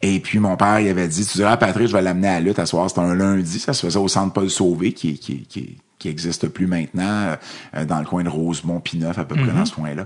Et 0.01 0.19
puis 0.19 0.39
mon 0.39 0.55
père, 0.57 0.79
il 0.79 0.89
avait 0.89 1.07
dit, 1.07 1.25
tu 1.25 1.37
diras 1.37 1.53
à 1.53 1.57
Patrick, 1.57 1.87
je 1.87 1.93
vais 1.93 2.01
l'amener 2.01 2.27
à 2.27 2.33
la 2.35 2.39
lutte 2.41 2.59
à 2.59 2.65
soir. 2.65 2.89
C'était 2.89 3.01
un 3.01 3.15
lundi, 3.15 3.59
ça 3.59 3.73
se 3.73 3.85
faisait 3.85 3.99
au 3.99 4.07
centre 4.07 4.33
Paul 4.33 4.49
Sauvé, 4.49 4.93
qui, 4.93 5.17
qui, 5.17 5.43
qui, 5.43 5.77
qui 5.97 6.09
existe 6.09 6.47
plus 6.49 6.67
maintenant, 6.67 7.35
euh, 7.75 7.85
dans 7.85 7.99
le 7.99 8.05
coin 8.05 8.23
de 8.23 8.29
Rosemont, 8.29 8.79
Pineuf, 8.79 9.17
à 9.17 9.25
peu 9.25 9.35
près 9.35 9.51
dans 9.51 9.65
ce 9.65 9.73
coin-là. 9.73 10.05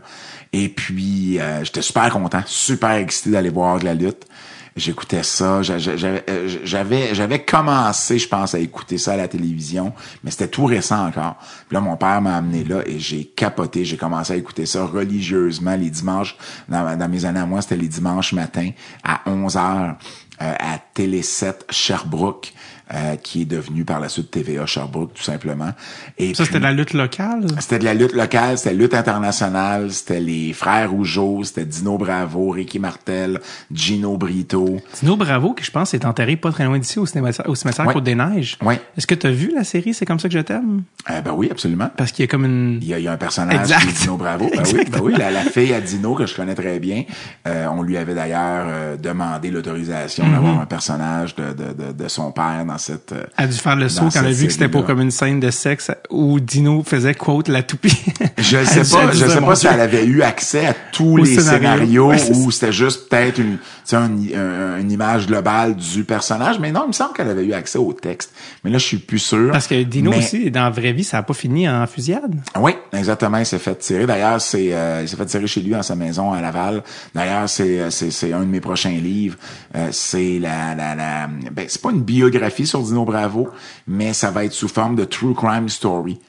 Et 0.54 0.70
puis, 0.70 1.39
euh, 1.39 1.64
j'étais 1.64 1.82
super 1.82 2.10
content, 2.12 2.42
super 2.46 2.92
excité 2.92 3.32
d'aller 3.32 3.50
voir 3.50 3.80
de 3.80 3.86
la 3.86 3.94
lutte. 3.94 4.26
J'écoutais 4.78 5.24
ça, 5.24 5.59
euh, 5.59 6.59
j'avais, 6.63 7.13
j'avais 7.13 7.43
commencé, 7.43 8.17
je 8.17 8.28
pense, 8.28 8.55
à 8.55 8.59
écouter 8.59 8.97
ça 8.97 9.13
à 9.13 9.17
la 9.17 9.28
télévision, 9.28 9.91
mais 10.24 10.32
c'était 10.32 10.47
tout 10.47 10.63
récent 10.63 11.07
encore. 11.07 11.36
Puis 11.67 11.74
là, 11.76 11.82
mon 11.82 11.97
père 11.97 12.22
m'a 12.22 12.38
amené 12.38 12.63
là 12.63 12.82
et 12.86 12.97
j'ai 12.97 13.26
capoté. 13.26 13.84
J'ai 13.84 13.97
commencé 13.97 14.32
à 14.32 14.38
écouter 14.38 14.65
ça 14.65 14.86
religieusement 14.86 15.76
les 15.76 15.89
dimanches. 15.89 16.38
Dans, 16.69 16.97
dans 16.97 17.09
mes 17.09 17.26
années 17.26 17.41
à 17.41 17.45
moi, 17.45 17.61
c'était 17.61 17.76
les 17.76 17.89
dimanches 17.89 18.32
matins 18.32 18.69
à 19.03 19.19
11 19.26 19.57
heures 19.57 19.95
euh, 20.41 20.53
à 20.57 20.80
Télé 20.80 21.22
7 21.22 21.65
Sherbrooke, 21.69 22.53
euh, 22.94 23.16
qui 23.16 23.44
est 23.44 23.46
devenu 23.46 23.86
par 23.86 24.00
la 24.00 24.10
suite 24.10 24.32
TVA 24.32 24.66
Sherbrooke, 24.66 25.14
tout 25.14 25.24
simplement. 25.24 25.72
Et 26.18 26.34
Ça, 26.34 26.46
c'était 26.46 26.60
de 26.60 26.64
la 26.64 26.74
lutte 26.74 26.94
locale? 26.94 27.46
c'était 27.60 27.80
de 27.80 27.86
la 27.86 27.94
lutte 27.94 28.14
locale, 28.14 28.58
c'était 28.58 28.74
lutte 28.76 28.94
internationale, 28.94 29.92
c'était 29.92 30.20
les 30.20 30.54
frères 30.54 30.92
Rougeau, 30.92 31.44
c'était 31.44 31.66
Dino 31.66 31.98
Bravo, 31.98 32.50
Ricky 32.50 32.80
Martel, 32.80 33.39
Gino 33.72 34.18
Brito. 34.18 34.78
Tino 34.94 35.16
Bravo, 35.16 35.54
qui 35.54 35.64
je 35.64 35.72
pense 35.72 35.94
est 35.94 36.06
enterré 36.06 36.36
pas 36.36 36.52
très 36.52 36.66
loin 36.66 36.78
d'ici, 36.80 37.00
au 37.00 37.06
cimetière, 37.06 37.48
au 37.48 37.56
cimetière 37.56 37.88
Ouais. 37.88 37.94
Côte-des-Neiges. 37.94 38.58
Ouais. 38.62 38.80
Est-ce 38.98 39.08
que 39.08 39.16
tu 39.16 39.28
as 39.28 39.32
vu 39.32 39.52
la 39.56 39.64
série 39.64 39.94
C'est 39.94 40.06
comme 40.06 40.20
ça 40.20 40.28
que 40.28 40.34
je 40.34 40.39
t'aime? 40.39 40.84
Euh, 41.10 41.22
ben 41.22 41.32
oui, 41.34 41.48
absolument. 41.52 41.89
Parce 41.98 42.12
qu'il 42.12 42.24
y 42.24 42.28
a 42.28 42.30
comme 42.30 42.46
une... 42.46 42.80
Il 42.82 42.88
y 42.88 42.94
a, 42.94 43.00
il 43.00 43.06
y 43.06 43.08
a 43.08 43.12
un 43.14 43.18
personnage 43.18 43.60
Exact. 43.62 43.88
qui 43.88 43.94
Dino 43.94 44.18
Bravo. 44.18 44.50
Ben 44.56 44.64
oui, 44.74 44.84
ben 44.92 45.00
oui, 45.02 45.14
la, 45.18 45.32
la 45.32 45.42
fille 45.42 45.74
à 45.74 45.82
Dino 45.82 46.14
que 46.14 46.26
je 46.26 46.36
connais 46.36 46.56
très 46.56 46.80
bien. 46.80 47.04
euh, 47.48 47.66
on 47.72 47.82
lui 47.82 47.98
avait 47.98 48.14
d'ailleurs 48.16 48.66
euh, 48.70 48.98
demandé 48.98 49.50
l'autorisation 49.52 50.26
Mm-hmm. 50.26 50.32
d'avoir 50.34 50.60
un 50.62 50.66
personnage 50.66 51.36
de, 51.36 51.54
de, 51.54 51.74
de, 51.74 51.92
de 51.94 52.08
son 52.08 52.32
père 52.32 52.66
dans 52.66 52.78
cette. 52.82 53.12
euh, 53.14 53.24
a 53.38 53.48
dû 53.48 53.54
faire 53.58 53.76
le 53.76 53.88
saut 53.90 54.10
quand 54.12 54.20
elle 54.20 54.28
a 54.28 54.32
vu 54.32 54.48
que 54.48 54.54
c'était 54.54 54.68
pas 54.70 54.82
comme 54.84 55.02
une 55.02 55.12
scène 55.12 55.40
de 55.40 55.52
sexe 55.52 55.92
où 56.10 56.40
Dino 56.40 56.84
faisait 56.84 57.14
quote 57.14 57.48
la 57.48 57.64
toupie. 57.64 57.96
Je 58.38 58.58
Elle 58.58 58.68
sais 58.68 58.82
pas, 58.96 59.04
elle 59.12 59.18
je 59.18 59.28
sais 59.28 59.40
pas 59.42 59.56
si 59.56 59.68
elle 59.68 59.80
avait 59.80 60.06
eu 60.06 60.22
accès 60.22 60.66
à 60.66 60.74
tous 60.92 61.18
les 61.18 61.26
scénario. 61.38 62.12
scénarios 62.14 62.36
ou 62.46 62.52
c'était 62.52 62.72
juste 62.72 63.10
peut-être 63.10 63.40
une, 63.40 63.58
une 63.94 64.92
image 64.92 65.28
globale 65.28 65.76
du 65.76 66.04
personnage. 66.04 66.60
Mais 66.60 66.72
non, 66.72 66.84
il 66.86 66.88
me 66.90 66.94
semble 66.94 67.14
qu'elle 67.14 67.30
avait 67.30 67.46
eu 67.46 67.54
accès 67.54 67.78
au 67.78 67.94
texte. 67.94 68.32
Mais 68.64 68.72
là, 68.72 68.78
je 68.78 68.86
suis 68.86 68.98
plus 68.98 69.20
sûr. 69.20 69.52
Parce 69.52 69.68
que 69.68 69.84
Dino 69.84 70.12
aussi, 70.14 70.50
dans 70.52 70.64
la 70.64 70.70
vraie 70.70 70.94
vie, 70.94 71.04
ça 71.04 71.20
a 71.20 71.24
pas 71.24 71.34
fini 71.34 71.68
en 71.70 71.86
fusillade. 71.88 72.36
Oui, 72.60 72.74
exactement. 72.94 73.38
Il 73.38 73.46
s'est 73.46 73.60
fait 73.60 73.76
tirer. 73.76 74.06
D'ailleurs, 74.06 74.42
c'est 74.42 74.70
euh, 74.74 75.02
il 75.04 75.10
s'est 75.10 75.16
fait 75.16 75.26
tirer 75.26 75.48
chez 75.48 75.62
lui 75.62 75.72
dans 75.72 75.84
sa 75.84 75.96
maison 75.96 76.32
à 76.34 76.42
Laval. 76.42 76.84
D'ailleurs, 77.14 77.48
c'est 77.50 77.90
c'est 77.92 78.12
c'est 78.12 78.34
un 78.34 78.42
de 78.42 78.46
mes 78.46 78.60
prochains 78.62 78.90
livres. 78.92 79.38
Euh, 79.76 79.88
c'est 79.92 80.40
la 80.40 80.76
la 80.76 80.96
la. 80.96 81.28
Ben, 81.52 81.66
c'est 81.68 81.82
pas 81.82 81.92
une 81.92 82.02
biographie 82.02 82.68
sur 82.72 82.82
Dino 82.82 83.05
Bravo, 83.05 83.49
mais 83.88 84.13
ça 84.13 84.32
va 84.32 84.43
être 84.45 84.53
sous 84.53 84.67
forme 84.67 84.95
de 84.95 85.05
true 85.05 85.34
crime 85.36 85.69
story. 85.69 86.19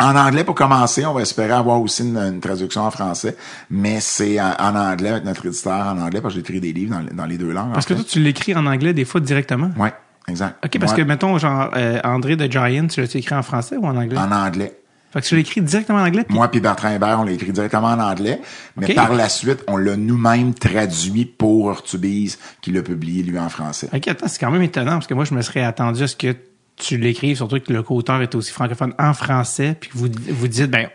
En 0.00 0.14
anglais 0.14 0.44
pour 0.44 0.54
commencer, 0.54 1.04
on 1.06 1.12
va 1.12 1.22
espérer 1.22 1.52
avoir 1.52 1.80
aussi 1.80 2.04
une, 2.04 2.16
une 2.18 2.40
traduction 2.40 2.82
en 2.82 2.90
français, 2.92 3.36
mais 3.68 3.98
c'est 4.00 4.40
en, 4.40 4.52
en 4.60 4.76
anglais 4.76 5.08
avec 5.08 5.24
notre 5.24 5.46
éditeur 5.46 5.86
en 5.88 5.98
anglais 5.98 6.20
parce 6.20 6.34
que 6.34 6.40
j'écris 6.40 6.60
des 6.60 6.72
livres 6.72 6.96
dans, 7.00 7.16
dans 7.16 7.26
les 7.26 7.36
deux 7.36 7.50
langues. 7.50 7.72
Parce 7.72 7.86
que 7.86 7.94
toi, 7.94 8.04
tu 8.06 8.20
l'écris 8.20 8.54
en 8.54 8.64
anglais 8.66 8.92
des 8.94 9.04
fois 9.04 9.20
directement? 9.20 9.70
ouais, 9.76 9.92
exact. 10.28 10.64
OK, 10.64 10.78
parce 10.78 10.92
Ouais, 10.92 10.98
que, 10.98 11.02
mettons, 11.02 11.36
genre, 11.38 11.70
euh, 11.76 11.98
André 12.04 12.36
de 12.36 12.46
Giant, 12.50 12.86
tu 12.86 13.00
l'as 13.00 13.12
écrit 13.12 13.34
en 13.34 13.42
français 13.42 13.76
ou 13.76 13.86
en 13.86 13.96
anglais? 13.96 14.16
en 14.18 14.30
anglais. 14.30 14.78
Fait 15.10 15.22
que 15.22 15.26
tu 15.26 15.34
l'as 15.34 15.40
écrit 15.40 15.62
directement 15.62 15.98
en 15.98 16.06
anglais, 16.06 16.26
Moi 16.28 16.50
puis 16.50 16.60
Bertrand 16.60 16.90
Hébert, 16.90 17.20
on 17.20 17.24
l'a 17.24 17.32
écrit 17.32 17.52
directement 17.52 17.88
en 17.88 18.00
anglais, 18.00 18.40
mais 18.76 18.92
par 18.94 19.14
la 19.14 19.28
suite, 19.28 19.64
on 19.66 19.76
l'a 19.76 19.96
nous-mêmes 19.96 20.52
traduit 20.52 21.24
pour 21.24 21.70
Urtubise, 21.70 22.38
qui 22.60 22.72
l'a 22.72 22.82
publié 22.82 23.22
lui 23.22 23.38
en 23.38 23.48
français. 23.48 23.88
OK, 23.92 24.06
attends, 24.08 24.28
c'est 24.28 24.38
quand 24.38 24.50
même 24.50 24.62
étonnant 24.62 24.92
parce 24.92 25.06
que 25.06 25.14
moi, 25.14 25.24
je 25.24 25.34
me 25.34 25.40
serais 25.40 25.62
attendu 25.62 26.02
à 26.02 26.08
ce 26.08 26.16
que 26.16 26.36
tu 26.76 26.98
l'écrives, 26.98 27.36
surtout 27.36 27.58
que 27.58 27.72
le 27.72 27.82
co-auteur 27.82 28.20
est 28.22 28.34
aussi 28.34 28.52
francophone 28.52 28.94
en 28.98 29.14
français, 29.14 29.76
puis 29.80 29.90
que 29.90 29.96
vous, 29.96 30.08
vous 30.28 30.48
dites, 30.48 30.70
ben, 30.70 30.88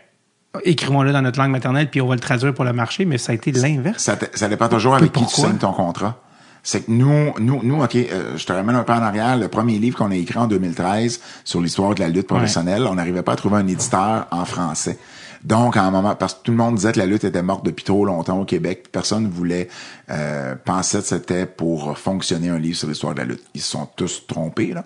écrivons-le 0.64 1.12
dans 1.12 1.22
notre 1.22 1.38
langue 1.38 1.50
maternelle, 1.50 1.90
puis 1.90 2.00
on 2.00 2.06
va 2.06 2.14
le 2.14 2.20
traduire 2.20 2.54
pour 2.54 2.64
le 2.64 2.72
marché, 2.72 3.04
mais 3.04 3.18
ça 3.18 3.32
a 3.32 3.34
été 3.34 3.52
l'inverse. 3.52 4.10
Ça, 4.34 4.48
dépend 4.48 4.68
toujours 4.68 4.94
avec 4.94 5.12
qui 5.12 5.26
tu 5.26 5.34
signes 5.34 5.58
ton 5.58 5.72
contrat. 5.72 6.20
C'est 6.66 6.86
que 6.86 6.90
nous, 6.90 7.32
nous, 7.38 7.60
nous, 7.62 7.82
OK, 7.82 7.94
euh, 7.94 8.36
je 8.36 8.44
te 8.46 8.52
ramène 8.52 8.74
un 8.74 8.82
peu 8.84 8.92
en 8.94 9.02
arrière. 9.02 9.36
Le 9.36 9.48
premier 9.48 9.78
livre 9.78 9.98
qu'on 9.98 10.10
a 10.10 10.16
écrit 10.16 10.38
en 10.38 10.46
2013 10.46 11.20
sur 11.44 11.60
l'histoire 11.60 11.94
de 11.94 12.00
la 12.00 12.08
lutte 12.08 12.26
professionnelle, 12.26 12.86
on 12.90 12.94
n'arrivait 12.94 13.22
pas 13.22 13.32
à 13.32 13.36
trouver 13.36 13.56
un 13.58 13.66
éditeur 13.66 14.26
en 14.30 14.44
français. 14.46 14.98
Donc, 15.44 15.76
à 15.76 15.82
un 15.82 15.90
moment, 15.90 16.14
parce 16.14 16.32
que 16.32 16.38
tout 16.44 16.52
le 16.52 16.56
monde 16.56 16.76
disait 16.76 16.92
que 16.92 16.98
la 16.98 17.04
lutte 17.04 17.22
était 17.24 17.42
morte 17.42 17.66
depuis 17.66 17.84
trop 17.84 18.06
longtemps 18.06 18.40
au 18.40 18.46
Québec, 18.46 18.86
personne 18.90 19.28
voulait 19.28 19.68
euh, 20.10 20.54
pensait 20.64 21.00
que 21.00 21.04
c'était 21.04 21.44
pour 21.44 21.98
fonctionner 21.98 22.48
un 22.48 22.58
livre 22.58 22.78
sur 22.78 22.88
l'histoire 22.88 23.12
de 23.12 23.18
la 23.18 23.26
lutte. 23.26 23.42
Ils 23.52 23.60
se 23.60 23.72
sont 23.72 23.86
tous 23.94 24.22
trompés, 24.26 24.72
là. 24.72 24.84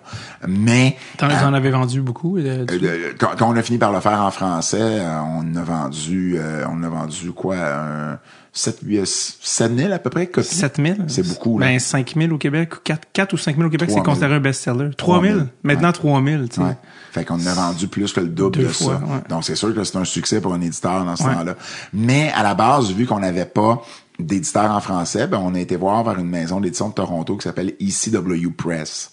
Mais 0.49 0.97
T'en 1.17 1.29
euh, 1.29 1.45
en 1.47 1.53
avais 1.53 1.69
vendu 1.71 2.01
beaucoup? 2.01 2.37
euh, 2.37 2.65
du- 2.65 2.85
euh, 2.85 3.13
quand, 3.17 3.29
quand 3.37 3.49
on 3.49 3.55
a 3.55 3.61
fini 3.63 3.77
par 3.77 3.93
le 3.93 4.01
faire 4.01 4.21
en 4.21 4.31
français, 4.31 4.81
euh, 4.81 5.19
on 5.21 5.55
a 5.55 5.63
vendu, 5.63 6.35
euh, 6.37 6.65
on 6.69 6.83
a 6.83 6.89
vendu 6.89 7.31
quoi, 7.31 7.55
un 7.55 8.19
7, 8.51 8.79
8, 8.83 9.05
7 9.05 9.77
000 9.77 9.93
à 9.93 9.99
peu 9.99 10.09
près 10.09 10.27
copies. 10.27 10.55
7000? 10.55 11.05
C'est 11.07 11.27
beaucoup, 11.27 11.59
là. 11.59 11.67
Ben, 11.67 11.79
5000 11.79 12.33
au 12.33 12.37
Québec, 12.37 12.71
4, 12.83 13.07
4 13.13 13.33
ou 13.33 13.37
5000 13.37 13.65
au 13.65 13.69
Québec, 13.69 13.89
c'est 13.89 13.95
3000. 13.97 14.05
considéré 14.11 14.35
un 14.35 14.39
best-seller. 14.39 14.89
3000? 14.97 15.31
3000, 15.31 15.47
Maintenant, 15.63 15.87
ouais. 15.89 15.93
3000, 15.93 16.49
tu 16.49 16.55
sais. 16.55 16.61
Ouais. 16.61 16.77
Fait 17.11 17.25
qu'on 17.25 17.45
a 17.45 17.53
vendu 17.53 17.87
plus 17.87 18.11
que 18.13 18.19
le 18.19 18.27
double 18.27 18.57
Deux 18.57 18.63
de 18.63 18.67
fois, 18.69 18.99
ça. 18.99 19.13
ouais. 19.13 19.21
Donc, 19.29 19.43
c'est 19.43 19.55
sûr 19.55 19.73
que 19.73 19.83
c'est 19.83 19.97
un 19.97 20.05
succès 20.05 20.41
pour 20.41 20.53
un 20.53 20.61
éditeur 20.61 21.05
dans 21.05 21.15
ce 21.15 21.23
temps-là. 21.23 21.55
Mais 21.93 22.31
à 22.35 22.43
la 22.43 22.53
base, 22.55 22.91
vu 22.91 23.05
qu'on 23.05 23.19
n'avait 23.19 23.45
pas 23.45 23.83
d'éditeur 24.19 24.69
en 24.71 24.79
français, 24.81 25.27
ben, 25.27 25.39
on 25.43 25.55
a 25.55 25.59
été 25.59 25.75
voir 25.75 26.03
vers 26.03 26.19
une 26.19 26.27
maison 26.29 26.59
d'édition 26.59 26.89
de 26.89 26.93
Toronto 26.93 27.37
qui 27.37 27.43
s'appelle 27.43 27.73
ECW 27.79 28.49
Press. 28.55 29.11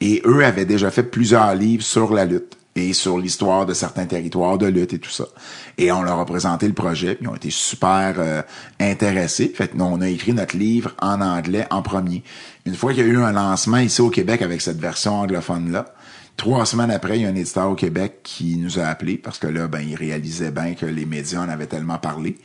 Et 0.00 0.22
eux 0.26 0.44
avaient 0.44 0.64
déjà 0.64 0.90
fait 0.90 1.02
plusieurs 1.02 1.54
livres 1.54 1.82
sur 1.82 2.12
la 2.14 2.24
lutte 2.24 2.56
et 2.76 2.92
sur 2.92 3.18
l'histoire 3.18 3.66
de 3.66 3.74
certains 3.74 4.06
territoires 4.06 4.58
de 4.58 4.66
lutte 4.66 4.92
et 4.92 4.98
tout 4.98 5.10
ça. 5.10 5.26
Et 5.78 5.92
on 5.92 6.02
leur 6.02 6.18
a 6.18 6.26
présenté 6.26 6.66
le 6.66 6.74
projet, 6.74 7.14
puis 7.14 7.24
ils 7.24 7.28
ont 7.28 7.36
été 7.36 7.50
super 7.50 8.14
euh, 8.18 8.42
intéressés. 8.80 9.52
Fait 9.54 9.68
que 9.68 9.76
nous, 9.76 9.84
on 9.84 10.00
a 10.00 10.08
écrit 10.08 10.32
notre 10.32 10.56
livre 10.56 10.92
en 11.00 11.20
anglais 11.20 11.66
en 11.70 11.82
premier. 11.82 12.22
Une 12.66 12.74
fois 12.74 12.92
qu'il 12.92 13.06
y 13.06 13.08
a 13.08 13.12
eu 13.12 13.22
un 13.22 13.32
lancement 13.32 13.78
ici 13.78 14.00
au 14.00 14.10
Québec 14.10 14.42
avec 14.42 14.60
cette 14.60 14.78
version 14.78 15.20
anglophone-là, 15.20 15.86
Trois 16.36 16.66
semaines 16.66 16.90
après, 16.90 17.18
il 17.18 17.22
y 17.22 17.26
a 17.26 17.28
un 17.28 17.34
éditeur 17.36 17.70
au 17.70 17.76
Québec 17.76 18.18
qui 18.24 18.56
nous 18.56 18.80
a 18.80 18.86
appelés 18.86 19.16
parce 19.16 19.38
que 19.38 19.46
là, 19.46 19.68
ben, 19.68 19.80
il 19.80 19.94
réalisait 19.94 20.50
bien 20.50 20.74
que 20.74 20.84
les 20.84 21.06
médias 21.06 21.40
en 21.40 21.48
avaient 21.48 21.68
tellement 21.68 21.98
parlé. 21.98 22.36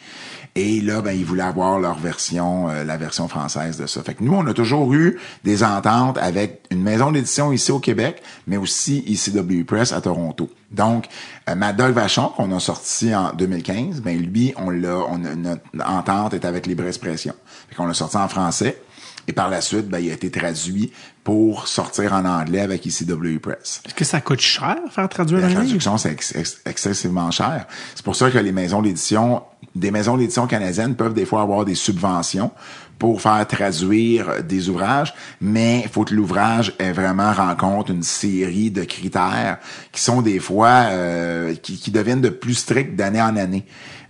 Et 0.61 0.81
là, 0.81 0.99
ben, 0.99 1.13
ils 1.13 1.23
voulaient 1.23 1.43
avoir 1.43 1.79
leur 1.79 1.97
version, 1.97 2.69
euh, 2.69 2.83
la 2.83 2.97
version 2.97 3.29
française 3.29 3.77
de 3.77 3.87
ça. 3.87 4.03
Fait 4.03 4.13
que 4.13 4.21
nous, 4.25 4.33
on 4.33 4.45
a 4.45 4.53
toujours 4.53 4.93
eu 4.93 5.17
des 5.45 5.63
ententes 5.63 6.17
avec 6.17 6.63
une 6.69 6.83
maison 6.83 7.13
d'édition 7.13 7.53
ici 7.53 7.71
au 7.71 7.79
Québec, 7.79 8.21
mais 8.45 8.57
aussi 8.57 9.05
ECW 9.07 9.63
Press 9.63 9.93
à 9.93 10.01
Toronto. 10.01 10.49
Donc, 10.69 11.07
euh, 11.49 11.55
Mad 11.55 11.77
Dog 11.77 11.93
Vachon, 11.93 12.33
qu'on 12.35 12.51
a 12.53 12.59
sorti 12.59 13.15
en 13.15 13.31
2015, 13.31 14.01
ben, 14.01 14.21
lui, 14.21 14.53
on 14.57 14.69
l'a, 14.69 14.97
on 14.97 15.17
notre 15.17 15.61
entente 15.85 16.33
est 16.33 16.43
avec 16.43 16.67
Libre 16.67 16.87
Expression. 16.87 17.33
Fait 17.69 17.75
qu'on 17.75 17.85
l'a 17.85 17.93
sorti 17.93 18.17
en 18.17 18.27
français. 18.27 18.81
Et 19.29 19.31
par 19.31 19.49
la 19.49 19.61
suite, 19.61 19.87
ben, 19.87 19.99
il 19.99 20.09
a 20.09 20.13
été 20.13 20.29
traduit 20.29 20.91
pour 21.29 21.67
sortir 21.67 22.13
en 22.13 22.25
anglais 22.25 22.61
avec 22.61 22.87
ECW 22.87 23.37
Press. 23.39 23.83
Est-ce 23.85 23.93
que 23.93 24.03
ça 24.03 24.19
coûte 24.19 24.39
cher 24.39 24.77
faire 24.89 25.07
traduire 25.07 25.41
La 25.41 25.45
un 25.45 25.49
livre? 25.49 25.61
traduction, 25.63 25.97
c'est 25.99 26.11
ex- 26.13 26.35
ex- 26.35 26.59
excessivement 26.65 27.29
cher. 27.29 27.67
C'est 27.93 28.03
pour 28.03 28.15
ça 28.15 28.31
que 28.31 28.39
les 28.39 28.51
maisons 28.51 28.81
d'édition, 28.81 29.43
des 29.75 29.91
maisons 29.91 30.17
d'édition 30.17 30.47
canadiennes 30.47 30.95
peuvent 30.95 31.13
des 31.13 31.25
fois 31.27 31.43
avoir 31.43 31.65
des 31.65 31.75
subventions 31.75 32.49
pour 32.97 33.21
faire 33.21 33.45
traduire 33.47 34.43
des 34.43 34.69
ouvrages, 34.69 35.13
mais 35.39 35.81
il 35.85 35.89
faut 35.89 36.03
que 36.03 36.15
l'ouvrage 36.15 36.73
ait 36.79 36.91
vraiment 36.93 37.31
rencontre 37.31 37.91
une 37.91 38.03
série 38.03 38.71
de 38.71 38.83
critères 38.83 39.59
qui 39.91 40.01
sont 40.01 40.23
des 40.23 40.39
fois 40.39 40.87
euh, 40.89 41.53
qui, 41.53 41.77
qui 41.77 41.91
deviennent 41.91 42.21
de 42.21 42.29
plus 42.29 42.55
stricts 42.55 42.95
d'année 42.95 43.21
en 43.21 43.37
année. 43.37 43.65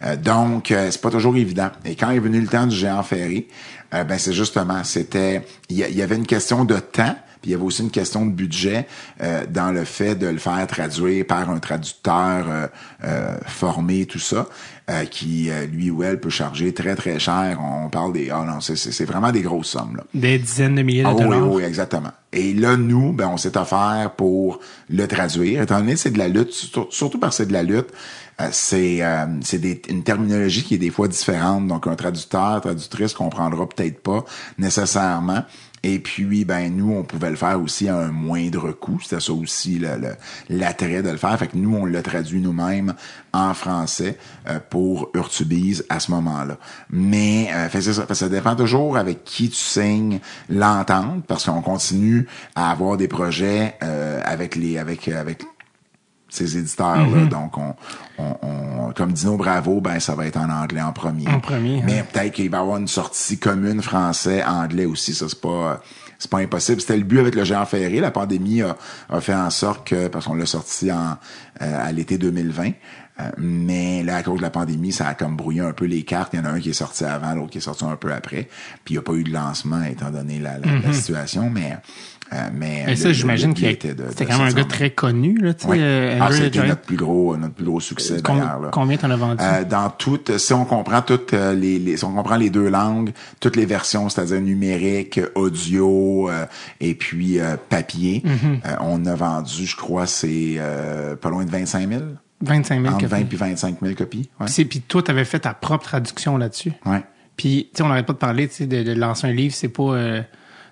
Euh, 0.06 0.16
donc, 0.16 0.72
euh, 0.72 0.88
c'est 0.90 1.02
pas 1.02 1.12
toujours 1.12 1.36
évident. 1.36 1.70
Et 1.84 1.96
quand 1.96 2.10
est 2.12 2.20
venu 2.20 2.40
le 2.40 2.48
temps 2.48 2.66
du 2.66 2.76
géant 2.76 3.04
ferré, 3.04 3.48
euh, 3.94 4.04
ben 4.04 4.18
c'est 4.18 4.34
justement, 4.34 4.84
c'était, 4.84 5.46
il 5.70 5.78
y, 5.78 6.02
avait 6.02 6.16
une 6.16 6.28
question 6.28 6.66
de 6.66 6.76
temps, 6.76 7.16
puis 7.42 7.50
il 7.50 7.54
y 7.54 7.54
avait 7.56 7.64
aussi 7.64 7.82
une 7.82 7.92
question 7.92 8.26
de 8.26 8.32
budget 8.32 8.86
euh, 9.22 9.46
dans 9.50 9.72
le 9.72 9.86
fait 9.86 10.16
de 10.16 10.28
le 10.28 10.38
faire 10.38 10.68
traduire 10.68 11.26
par 11.26 11.50
un 11.50 11.60
traducteur 11.60 12.46
euh, 12.48 12.68
euh, 13.06 13.38
formé, 13.46 14.06
tout 14.06 14.20
ça, 14.20 14.48
euh, 14.90 15.06
qui 15.06 15.50
lui 15.72 15.90
ou 15.90 16.04
elle 16.04 16.20
peut 16.20 16.30
charger 16.30 16.74
très 16.74 16.96
très 16.96 17.18
cher. 17.20 17.60
On 17.62 17.90
parle 17.90 18.14
des, 18.14 18.30
ah 18.30 18.44
non, 18.46 18.60
c'est 18.60 19.06
vraiment 19.06 19.32
des 19.32 19.42
grosses 19.42 19.70
sommes 19.70 19.98
là. 19.98 20.04
Des 20.14 20.38
dizaines 20.38 20.76
de 20.76 20.82
milliers 20.82 21.04
de 21.04 21.08
Ah 21.08 21.14
oui, 21.16 21.24
dollars. 21.24 21.48
oui, 21.48 21.56
oui, 21.58 21.64
exactement. 21.64 22.12
Et 22.32 22.54
là, 22.54 22.78
nous, 22.78 23.12
ben, 23.14 23.28
on 23.28 23.38
s'est 23.38 23.58
offert 23.58 24.12
pour 24.16 24.60
le 24.90 25.08
traduire. 25.08 25.64
Étant 25.64 25.80
donné 25.80 25.94
que 25.94 26.00
c'est 26.00 26.12
de 26.12 26.20
la 26.20 26.28
lutte, 26.28 26.52
surtout, 26.52 27.20
parce 27.20 27.38
que 27.38 27.44
c'est 27.44 27.48
de 27.48 27.54
la 27.54 27.64
lutte, 27.64 27.88
c'est 28.52 29.04
euh, 29.04 29.26
c'est 29.42 29.88
une 29.90 30.04
terminologie 30.04 30.64
qui 30.64 30.76
est 30.76 30.80
des 30.80 30.90
fois 30.92 31.08
différente. 31.08 31.68
Donc, 31.68 31.88
un 31.88 31.96
traducteur, 31.96 32.62
traductrice 32.62 33.14
comprendra 33.14 33.68
peut-être 33.68 34.02
pas 34.02 34.24
nécessairement. 34.58 35.44
Et 35.82 36.00
puis, 36.00 36.44
ben 36.44 36.76
nous, 36.76 36.92
on 36.92 37.04
pouvait 37.04 37.30
le 37.30 37.38
faire 37.38 37.62
aussi 37.62 37.88
à 37.88 37.96
un 37.98 38.12
moindre 38.12 38.72
coût. 38.74 39.00
C'était 39.02 39.22
ça 39.22 39.32
aussi 39.32 39.80
le- 39.80 39.96
le- 39.98 40.16
l'attrait 40.50 41.02
de 41.02 41.10
le 41.10 41.16
faire. 41.16 41.40
Fait 41.40 41.48
que 41.48 41.56
nous, 41.56 41.74
on 41.74 41.86
l'a 41.86 42.02
traduit 42.02 42.42
nous-mêmes 42.42 42.94
en 43.32 43.54
français 43.54 44.18
euh, 44.50 44.60
pour 44.70 45.10
Urtubise 45.14 45.86
à 45.88 46.02
ce 46.02 46.12
moment-là. 46.12 46.58
Mais 46.90 47.50
euh, 47.54 47.70
fait 47.70 47.82
ça, 47.82 48.06
Fait 48.06 48.14
ça 48.16 48.28
dépend 48.28 48.58
toujours 48.58 48.98
avec 48.98 49.24
qui 49.24 49.50
tu 49.50 49.56
signes 49.56 50.20
l'entente, 50.50 51.24
parce 51.28 51.46
qu'on 51.46 51.62
continue 51.62 52.28
à 52.56 52.72
avoir 52.72 52.98
des 52.98 53.08
projets 53.08 53.76
euh, 53.82 54.22
avec 54.26 54.58
les 54.58 54.78
avec 54.78 55.10
ces 56.30 56.58
éditeurs-là. 56.58 57.26
Donc, 57.26 57.58
on, 57.58 57.76
on, 58.18 58.38
on- 58.42 58.94
comme 58.96 59.12
Dino 59.14 59.38
Bravo, 59.38 59.82
ben 59.82 60.00
ça 60.00 60.16
va 60.16 60.26
être 60.26 60.38
en 60.38 60.50
anglais 60.50 60.82
en 60.82 60.92
premier. 60.94 61.28
En 61.28 61.40
premier, 61.40 61.82
Mais 61.86 62.00
hein. 62.00 62.06
peut-être 62.12 62.34
qu'il 62.34 62.50
va 62.50 62.58
y 62.58 62.62
avoir 62.62 62.78
une 62.78 62.88
sortie 62.88 63.38
commune 63.38 63.82
français-anglais 63.82 64.86
aussi. 64.86 65.14
Ça, 65.14 65.28
c'est 65.30 65.40
pas 65.40 65.82
c'est 66.18 66.30
pas 66.30 66.40
impossible. 66.40 66.82
C'était 66.82 66.98
le 66.98 67.04
but 67.04 67.20
avec 67.20 67.36
le 67.36 67.44
géant 67.46 67.66
ferré. 67.66 68.00
La 68.02 68.12
pandémie 68.12 68.62
a, 68.62 68.76
a 69.10 69.22
fait 69.22 69.34
en 69.34 69.50
sorte 69.50 69.88
que, 69.88 70.08
parce 70.08 70.26
qu'on 70.26 70.34
l'a 70.36 70.46
sorti 70.46 70.92
en 70.92 71.18
euh, 71.62 71.88
à 71.88 71.92
l'été 71.94 72.18
2020, 72.18 72.72
euh, 73.22 73.24
mais 73.38 74.04
là, 74.04 74.18
à 74.18 74.24
cause 74.24 74.38
de 74.38 74.42
la 74.42 74.50
pandémie, 74.50 74.92
ça 74.92 75.08
a 75.08 75.14
comme 75.14 75.38
brouillé 75.38 75.62
un 75.62 75.72
peu 75.72 75.86
les 75.86 76.04
cartes. 76.04 76.34
Il 76.34 76.40
y 76.40 76.42
en 76.42 76.46
a 76.46 76.50
un 76.50 76.60
qui 76.60 76.72
est 76.72 76.74
sorti 76.74 77.06
avant, 77.06 77.34
l'autre 77.36 77.52
qui 77.52 77.60
est 77.60 77.62
sorti 77.62 77.86
un 77.86 77.96
peu 77.96 78.12
après. 78.12 78.50
Puis 78.84 78.94
il 78.96 78.98
n'y 78.98 78.98
a 78.98 79.02
pas 79.02 79.14
eu 79.14 79.24
de 79.24 79.32
lancement 79.32 79.84
étant 79.84 80.10
donné 80.10 80.40
la, 80.40 80.58
la, 80.58 80.80
la 80.84 80.94
situation, 80.94 81.50
mais 81.50 81.78
euh, 82.32 82.50
mais, 82.54 82.84
Et 82.88 82.90
le- 82.92 82.96
ça, 82.96 83.12
j'imagine 83.12 83.54
qu'il 83.54 83.66
était 83.68 83.94
de- 83.94 84.06
c'était 84.10 84.26
quand 84.26 84.38
même 84.38 84.48
un 84.48 84.54
gars 84.54 84.64
très 84.64 84.92
connu, 84.92 85.38
là, 85.38 85.54
tu 85.54 85.64
sais, 85.66 85.72
oui. 85.72 85.78
euh, 85.80 86.18
ah, 86.22 86.32
c'était 86.32 86.68
notre 86.68 86.82
plus 86.82 86.96
gros, 86.98 87.36
notre 87.38 87.54
plus 87.56 87.66
gros 87.66 87.80
succès 87.80 88.22
Com- 88.22 88.38
d'ailleurs. 88.40 88.70
Combien 88.72 88.98
t'en 88.98 89.10
as 89.10 89.16
vendu? 89.16 89.44
Euh, 89.44 89.64
dans 89.64 89.90
toutes, 89.90 90.38
si 90.38 90.54
on 90.54 90.66
comprend 90.66 91.02
toutes 91.02 91.34
euh, 91.34 91.54
les, 91.56 91.80
les- 91.80 91.98
si 91.98 92.06
on 92.06 92.14
comprend 92.14 92.36
les 92.38 92.50
deux 92.50 92.70
langues, 92.70 93.12
toutes 93.40 93.56
les 93.56 93.66
versions, 93.66 94.10
c'est-à-dire 94.10 94.42
numérique, 94.42 95.20
audio 95.36 96.30
euh, 96.30 96.46
et 96.80 96.94
puis 96.96 97.40
euh, 97.40 97.56
papier, 97.70 98.24
Mm-hmm. 98.26 98.66
euh, 98.66 98.76
on 98.82 99.06
a 99.06 99.16
vendu, 99.16 99.66
je 99.66 99.76
crois, 99.76 100.06
c'est 100.08 100.56
euh, 100.58 101.16
pas 101.16 101.30
loin 101.30 101.44
de 101.46 101.50
25 101.50 101.88
000, 101.90 102.02
25 102.42 102.82
000 102.82 102.94
entre 102.94 103.06
20 103.08 103.18
copies. 103.18 103.26
puis 103.30 103.38
25 103.38 103.76
000 103.82 103.96
copies. 103.96 104.30
Ouais. 104.40 104.46
Puis 104.46 104.54
c'est- 104.54 104.66
Puis 104.66 104.82
toi, 104.82 105.02
t'avais 105.04 105.26
fait 105.26 105.40
ta 105.40 105.54
propre 105.54 105.84
traduction 105.86 106.38
là-dessus. 106.38 106.72
ouais. 106.86 107.04
Puis, 107.36 107.70
tu 107.74 107.78
sais, 107.78 107.84
on 107.84 107.88
n'arrête 107.88 108.06
pas 108.06 108.12
de 108.14 108.18
parler, 108.18 108.50
tu 108.50 108.56
sais, 108.56 108.66
de, 108.68 108.84
de 108.84 108.92
lancer 108.94 109.26
un 109.26 109.32
livre, 109.32 109.54
c'est 109.56 109.70
pas, 109.70 109.84
euh, 109.94 110.22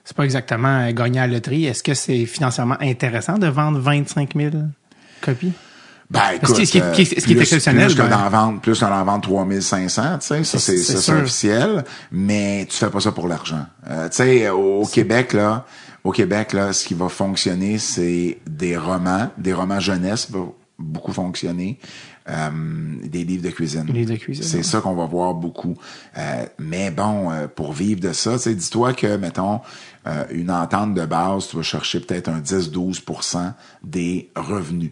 c'est 0.08 0.16
pas 0.16 0.24
exactement 0.24 0.88
euh, 0.88 0.92
gagner 0.94 1.20
à 1.20 1.28
la 1.28 1.34
loterie. 1.34 1.66
Est-ce 1.66 1.84
que 1.84 1.94
c'est 1.94 2.26
financièrement 2.26 2.78
intéressant 2.80 3.38
de 3.38 3.48
vendre 3.48 3.78
25 3.80 4.36
000 4.38 4.52
copies? 5.20 5.52
Ben, 6.10 6.20
Parce 6.40 6.54
écoute, 6.54 6.56
que 6.60 6.66
ce 6.66 6.72
qui 6.72 6.78
est- 6.78 6.82
euh, 6.82 6.94
ce 6.94 7.04
qui 7.04 7.12
est 7.12 7.20
plus- 7.36 7.42
exceptionnel, 7.42 7.88
plus 7.88 7.96
que 7.96 8.02
ben- 8.04 8.10
d'en 8.10 8.30
vendre, 8.30 8.62
plus 8.62 8.80
d'en 8.80 9.04
vendre 9.04 9.22
3500, 9.24 10.20
tu 10.20 10.28
sais, 10.28 10.44
ça 10.46 10.60
c'est 10.60 10.78
C'est- 10.78 11.12
officiel, 11.12 11.84
mais 12.14 12.66
tu 12.70 12.78
fais 12.78 12.90
pas 12.90 13.02
ça 13.02 13.12
pour 13.12 13.28
l'argent. 13.28 13.66
Euh, 13.90 14.08
tu 14.08 14.16
sais, 14.16 14.50
au, 14.50 14.84
au 14.84 14.86
Québec 14.86 15.34
là, 15.34 15.66
au 16.06 16.12
Québec 16.12 16.54
là, 16.54 16.72
ce 16.72 16.86
qui 16.88 16.94
va 16.94 17.10
fonctionner, 17.10 17.78
c'est 17.78 18.38
des 18.50 18.78
romans, 18.78 19.30
des 19.38 19.52
romans 19.52 19.82
jeunesse 19.82 20.32
va 20.32 20.40
beaucoup 20.80 21.12
fonctionner, 21.12 21.78
euh, 22.30 22.50
des 23.04 23.24
livres 23.24 23.44
de 23.44 23.50
cuisine. 23.50 23.86
Livres 23.88 24.12
de 24.12 24.18
cuisine, 24.18 24.44
C'est 24.44 24.58
ouais. 24.58 24.64
ça 24.64 24.82
qu'on 24.82 24.96
va 24.96 25.06
voir 25.06 25.34
beaucoup. 25.34 25.76
Euh, 26.18 26.46
mais 26.60 26.92
bon, 26.92 27.32
euh, 27.32 27.48
pour 27.48 27.74
vivre 27.74 28.02
de 28.02 28.14
ça, 28.14 28.34
tu 28.34 28.40
sais, 28.40 28.56
dis-toi 28.56 28.94
que 28.94 29.18
mettons 29.18 29.62
euh, 30.08 30.24
une 30.32 30.52
entente 30.52 30.94
de 30.94 31.06
base, 31.06 31.48
tu 31.48 31.58
vas 31.58 31.64
chercher 31.64 32.00
peut-être 32.00 32.30
un 32.30 32.40
10-12% 32.40 33.54
des 33.84 34.30
revenus 34.36 34.92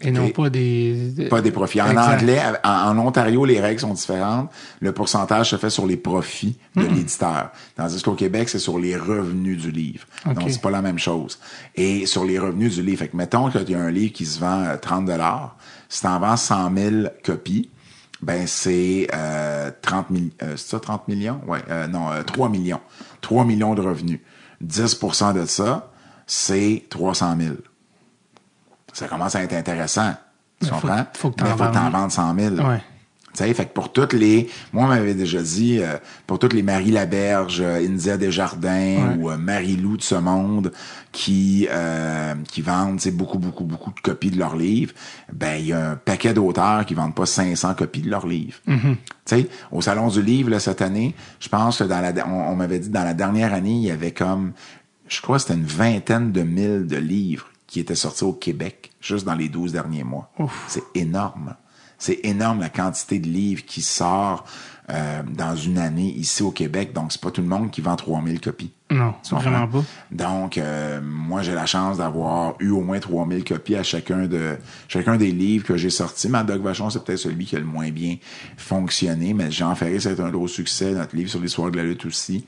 Et 0.00 0.10
non 0.10 0.28
pas 0.30 0.50
des... 0.50 1.14
Pas 1.30 1.40
des 1.40 1.50
profits. 1.50 1.80
En 1.80 1.88
Exact. 1.90 2.20
anglais, 2.20 2.40
en, 2.64 2.98
en 2.98 2.98
Ontario, 3.06 3.44
les 3.44 3.60
règles 3.60 3.80
sont 3.80 3.94
différentes. 3.94 4.50
Le 4.80 4.92
pourcentage 4.92 5.50
se 5.50 5.56
fait 5.56 5.70
sur 5.70 5.86
les 5.86 5.96
profits 5.96 6.58
de 6.74 6.82
l'éditeur. 6.82 7.50
Tandis 7.76 8.02
qu'au 8.02 8.14
Québec, 8.14 8.48
c'est 8.48 8.58
sur 8.58 8.78
les 8.78 8.96
revenus 8.96 9.60
du 9.62 9.70
livre. 9.70 10.04
Ok. 10.26 10.34
Donc, 10.34 10.50
c'est 10.50 10.60
pas 10.60 10.70
la 10.70 10.82
même 10.82 10.98
chose. 10.98 11.38
Et 11.74 12.04
sur 12.06 12.24
les 12.24 12.38
revenus 12.38 12.74
du 12.74 12.82
livre, 12.82 12.98
fait 12.98 13.08
que 13.08 13.16
mettons 13.16 13.50
qu'il 13.50 13.70
y 13.70 13.74
a 13.74 13.80
un 13.80 13.90
livre 13.90 14.12
qui 14.12 14.26
se 14.26 14.38
vend 14.38 14.64
euh, 14.64 14.76
30 14.76 15.06
si 15.88 16.02
t'en 16.02 16.18
vends 16.18 16.36
100 16.36 16.74
000 16.76 17.06
copies, 17.24 17.70
ben 18.22 18.46
c'est 18.46 19.08
euh, 19.14 19.70
30 19.82 20.06
000, 20.10 20.24
euh, 20.42 20.56
c'est 20.56 20.68
ça 20.70 20.80
30 20.80 21.06
millions? 21.08 21.40
Ouais, 21.46 21.62
euh, 21.68 21.86
non, 21.86 22.10
euh, 22.10 22.22
3 22.22 22.48
millions. 22.48 22.80
3 23.20 23.44
millions 23.44 23.74
de 23.74 23.82
revenus. 23.82 24.20
10% 24.64 25.34
de 25.34 25.44
ça, 25.46 25.90
c'est 26.26 26.84
300 26.90 27.36
000 27.38 27.54
ça 28.92 29.08
commence 29.08 29.34
à 29.34 29.42
être 29.42 29.52
intéressant. 29.52 30.12
Tu 30.60 30.64
Mais 30.66 30.68
faut- 30.70 30.74
comprends? 30.86 31.06
faut 31.12 31.30
que 31.30 31.36
t'en 31.36 31.44
Mais 31.44 31.50
faut 31.50 31.56
que 31.58 31.74
t'en 31.74 31.90
vendes. 31.90 31.92
vendes 31.92 32.10
100 32.10 32.34
000. 32.34 32.54
Ouais. 32.66 32.82
Sais, 33.36 33.52
fait 33.54 33.66
que 33.66 33.72
pour 33.72 33.92
toutes 33.92 34.14
les, 34.14 34.48
moi, 34.72 34.84
on 34.84 34.88
m'avait 34.88 35.14
déjà 35.14 35.42
dit, 35.42 35.78
euh, 35.80 35.96
pour 36.26 36.38
toutes 36.38 36.52
les 36.54 36.62
Marie 36.62 36.90
Laberge, 36.90 37.60
euh, 37.60 37.86
India 37.86 38.16
Desjardins 38.16 38.76
Ouais. 38.76 39.16
ou 39.18 39.30
euh, 39.30 39.36
Marie-Lou 39.36 39.96
de 39.96 40.02
ce 40.02 40.14
monde 40.14 40.72
qui, 41.12 41.66
euh, 41.70 42.34
qui 42.50 42.62
vendent, 42.62 43.00
beaucoup, 43.12 43.38
beaucoup, 43.38 43.64
beaucoup 43.64 43.92
de 43.92 44.00
copies 44.00 44.30
de 44.30 44.38
leurs 44.38 44.56
livres, 44.56 44.92
ben, 45.32 45.56
il 45.58 45.66
y 45.66 45.72
a 45.72 45.90
un 45.92 45.96
paquet 45.96 46.34
d'auteurs 46.34 46.84
qui 46.86 46.94
vendent 46.94 47.14
pas 47.14 47.26
500 47.26 47.74
copies 47.74 48.02
de 48.02 48.10
leurs 48.10 48.26
livres. 48.26 48.58
Mm-hmm. 48.68 48.94
Tu 48.94 48.96
sais, 49.24 49.48
au 49.72 49.80
Salon 49.80 50.08
du 50.08 50.22
Livre, 50.22 50.50
là, 50.50 50.60
cette 50.60 50.82
année, 50.82 51.14
je 51.40 51.48
pense 51.48 51.78
que 51.78 51.84
dans 51.84 52.00
la, 52.00 52.12
on, 52.26 52.52
on 52.52 52.56
m'avait 52.56 52.78
dit, 52.78 52.88
dans 52.88 53.04
la 53.04 53.14
dernière 53.14 53.52
année, 53.52 53.72
il 53.72 53.82
y 53.82 53.90
avait 53.90 54.12
comme, 54.12 54.52
je 55.08 55.20
crois 55.20 55.36
que 55.36 55.42
c'était 55.42 55.54
une 55.54 55.64
vingtaine 55.64 56.32
de 56.32 56.42
mille 56.42 56.86
de 56.86 56.96
livres 56.96 57.46
qui 57.66 57.80
étaient 57.80 57.94
sortis 57.94 58.24
au 58.24 58.32
Québec, 58.32 58.92
juste 59.00 59.24
dans 59.26 59.34
les 59.34 59.48
12 59.48 59.72
derniers 59.72 60.04
mois. 60.04 60.30
C'est 60.68 60.84
énorme. 60.94 61.54
C'est 61.98 62.20
énorme 62.24 62.60
la 62.60 62.68
quantité 62.68 63.18
de 63.18 63.26
livres 63.26 63.64
qui 63.66 63.82
sort 63.82 64.44
euh, 64.90 65.22
dans 65.28 65.56
une 65.56 65.78
année 65.78 66.12
ici 66.16 66.42
au 66.42 66.50
Québec. 66.52 66.92
Donc, 66.92 67.10
c'est 67.10 67.20
pas 67.20 67.30
tout 67.30 67.40
le 67.40 67.48
monde 67.48 67.70
qui 67.70 67.80
vend 67.80 67.96
3000 67.96 68.40
copies. 68.40 68.70
Non, 68.90 69.14
vraiment 69.32 69.66
pas. 69.66 69.82
Donc, 70.12 70.58
euh, 70.58 71.00
moi, 71.02 71.42
j'ai 71.42 71.54
la 71.54 71.66
chance 71.66 71.98
d'avoir 71.98 72.54
eu 72.60 72.70
au 72.70 72.82
moins 72.82 73.00
3000 73.00 73.42
copies 73.42 73.74
à 73.74 73.82
chacun 73.82 74.26
de 74.26 74.56
chacun 74.86 75.16
des 75.16 75.32
livres 75.32 75.64
que 75.66 75.76
j'ai 75.76 75.90
sortis. 75.90 76.28
Ma 76.28 76.44
Doc 76.44 76.62
Vachon, 76.62 76.88
c'est 76.90 77.02
peut-être 77.02 77.18
celui 77.18 77.46
qui 77.46 77.56
a 77.56 77.58
le 77.58 77.64
moins 77.64 77.90
bien 77.90 78.16
fonctionné, 78.56 79.34
mais 79.34 79.50
Jean 79.50 79.74
Ferré, 79.74 79.98
c'est 80.00 80.20
un 80.20 80.30
gros 80.30 80.48
succès. 80.48 80.92
Notre 80.92 81.16
livre 81.16 81.30
sur 81.30 81.40
l'histoire 81.40 81.70
de 81.70 81.76
la 81.78 81.82
lutte 81.82 82.04
aussi. 82.06 82.44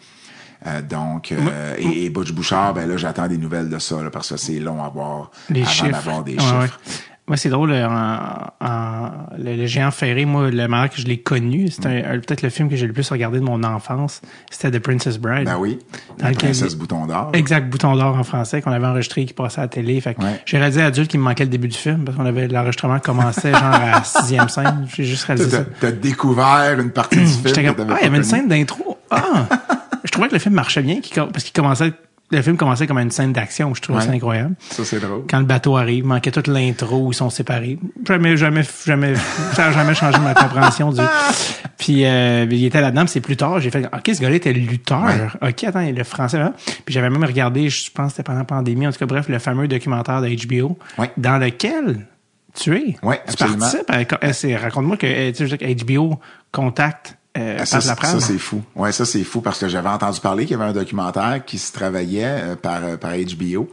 Euh, 0.66 0.82
donc, 0.82 1.30
euh, 1.30 1.76
et, 1.78 2.05
et 2.07 2.11
Butch 2.11 2.32
Bouchard, 2.32 2.74
ben 2.74 2.88
là, 2.88 2.96
j'attends 2.96 3.28
des 3.28 3.38
nouvelles 3.38 3.68
de 3.68 3.78
ça, 3.78 4.03
là, 4.03 4.11
parce 4.11 4.30
que 4.30 4.36
c'est 4.36 4.59
long 4.59 4.82
à 4.82 4.88
voir 4.88 5.30
Les 5.51 5.62
avant 5.62 5.88
d'avoir 5.90 6.24
des 6.24 6.32
Ouais, 6.34 6.38
chiffres. 6.40 6.59
ouais. 6.86 6.92
Moi, 7.29 7.37
c'est 7.37 7.51
drôle, 7.51 7.70
euh, 7.72 7.87
en, 7.87 8.66
en- 8.66 9.11
le, 9.39 9.55
le 9.55 9.66
géant 9.66 9.91
ferré, 9.91 10.24
moi, 10.24 10.51
la 10.51 10.66
manière 10.66 10.91
que 10.91 10.97
je 11.01 11.07
l'ai 11.07 11.18
connu, 11.18 11.68
c'est 11.70 11.83
peut-être 11.83 12.43
le 12.43 12.49
film 12.51 12.68
que 12.68 12.76
j'ai 12.76 12.87
le 12.87 12.93
plus 12.93 13.09
regardé 13.11 13.39
de 13.39 13.45
mon 13.45 13.62
enfance, 13.62 14.22
c'était 14.51 14.79
The 14.79 14.83
Princess 14.83 15.18
Bride. 15.18 15.45
Ben 15.45 15.57
oui. 15.59 15.79
Dans 16.18 16.33
princesse 16.33 16.74
Bouton 16.74 17.07
d'or. 17.07 17.31
Exact, 17.35 17.68
Bouton 17.68 17.95
d'or 17.97 18.16
en 18.16 18.24
français, 18.24 18.62
qu'on 18.62 18.72
avait 18.72 18.87
enregistré, 18.87 19.24
qui 19.26 19.35
passait 19.35 19.59
à 19.61 19.64
la 19.64 19.68
télé. 19.68 20.01
Fait 20.01 20.14
que 20.14 20.22
Ouais. 20.22 20.41
j'ai 20.47 20.59
réalisé 20.59 20.83
adulte 20.83 21.11
qu'il 21.11 21.20
me 21.20 21.24
manquait 21.24 21.45
le 21.45 21.51
début 21.51 21.68
du 21.68 21.76
film, 21.76 22.05
parce 22.05 22.16
qu'on 22.16 22.26
avait 22.26 22.49
l'enregistrement 22.49 22.99
commençait 22.99 23.53
genre 23.53 23.62
à 23.62 24.03
sixième 24.05 24.49
scène. 24.49 24.87
J'ai 24.95 25.05
juste 25.05 25.24
réalisé 25.24 25.51
T'as 25.51 25.57
ça. 25.59 25.64
t'as 25.81 25.91
découvert 25.93 26.79
une 26.81 26.91
partie 26.91 27.16
du 27.16 27.26
film 27.26 27.74
comme, 27.74 27.91
ah, 27.91 27.97
il 28.01 28.05
y 28.05 28.07
avait 28.09 28.16
une 28.16 28.24
scène 28.24 28.49
d'intro. 28.49 28.99
Ah! 29.11 29.47
je 30.05 30.11
trouvais 30.11 30.29
que 30.29 30.35
le 30.35 30.39
film 30.41 30.55
marchait 30.55 30.83
bien, 30.83 31.01
parce 31.14 31.45
qu'il 31.45 31.53
commençait, 31.53 31.93
le 32.31 32.43
film 32.43 32.57
commençait 32.57 32.87
comme 32.87 32.99
une 32.99 33.11
scène 33.11 33.33
d'action. 33.33 33.74
Je 33.74 33.81
trouvais 33.81 34.01
Ouais. 34.01 34.05
ça 34.07 34.11
incroyable. 34.12 34.55
Ça, 34.70 34.85
c'est 34.85 35.01
drôle. 35.01 35.24
Quand 35.29 35.39
le 35.39 35.47
bateau 35.47 35.76
arrive, 35.76 35.99
il 35.99 36.05
manquait 36.05 36.31
toute 36.31 36.47
l'intro 36.47 37.07
où 37.07 37.12
ils 37.12 37.14
sont 37.14 37.31
séparés. 37.31 37.79
Jamais, 38.07 38.37
jamais, 38.37 38.62
jamais, 38.85 39.14
ça 39.55 39.66
a 39.66 39.72
jamais 39.72 39.95
changé 39.95 40.18
ma 40.18 40.35
compréhension 40.35 40.91
du. 40.93 41.01
Puis 41.79 42.05
euh, 42.05 42.47
il 42.51 42.64
était 42.64 42.81
là-dedans, 42.81 43.07
c'est 43.07 43.20
plus 43.20 43.37
tard, 43.37 43.61
j'ai 43.61 43.70
fait 43.70 43.87
OK, 43.87 44.03
ce 44.14 44.20
gars-là 44.20 44.35
était 44.37 44.53
lutteur. 44.53 45.37
OK, 45.41 45.64
attends, 45.64 45.89
le 45.91 46.05
français 46.05 46.39
là. 46.39 46.53
Puis 46.85 46.93
j'avais 46.93 47.09
même 47.09 47.24
regardé, 47.24 47.68
je 47.70 47.91
pense 47.93 48.07
que 48.09 48.16
c'était 48.16 48.24
pendant 48.24 48.41
la 48.41 48.45
pandémie, 48.45 48.87
en 48.87 48.93
tout 48.93 48.99
cas 48.99 49.07
bref, 49.07 49.29
le 49.29 49.39
fameux 49.39 49.68
documentaire 49.68 50.20
de 50.20 50.29
HBO 50.29 50.76
Ouais. 50.99 51.11
dans 51.16 51.39
lequel 51.39 52.07
tu 52.55 52.74
es. 52.76 52.97
Ouais, 53.03 53.20
tu 53.26 53.33
absolument. 53.45 53.59
participes. 53.87 54.33
c'est- 54.33 54.57
Raconte-moi 54.57 54.97
que 54.97 55.07
euh, 55.07 55.33
tu 55.33 55.49
sais, 55.49 55.74
HBO 55.85 56.18
contacte 56.53 57.16
euh, 57.39 57.57
Ah, 57.61 57.66
ça, 57.66 57.80
c'est- 57.80 57.89
Laprade. 57.89 58.20
ça, 58.20 58.26
c'est 58.26 58.39
fou. 58.39 58.62
Ouais, 58.76 58.93
ça, 58.93 59.05
c'est 59.05 59.24
fou 59.24 59.41
parce 59.41 59.59
que 59.59 59.68
j'avais 59.68 59.89
entendu 59.89 60.20
parler 60.20 60.45
qu'il 60.47 60.57
y 60.57 60.61
avait 60.61 60.70
un 60.70 60.74
documentaire 60.74 61.43
qui 61.47 61.59
se 61.59 61.72
travaillait 61.72 62.24
euh, 62.26 62.57
par, 62.57 62.84
euh, 62.84 62.97
par 62.97 63.12
HBO. 63.12 63.68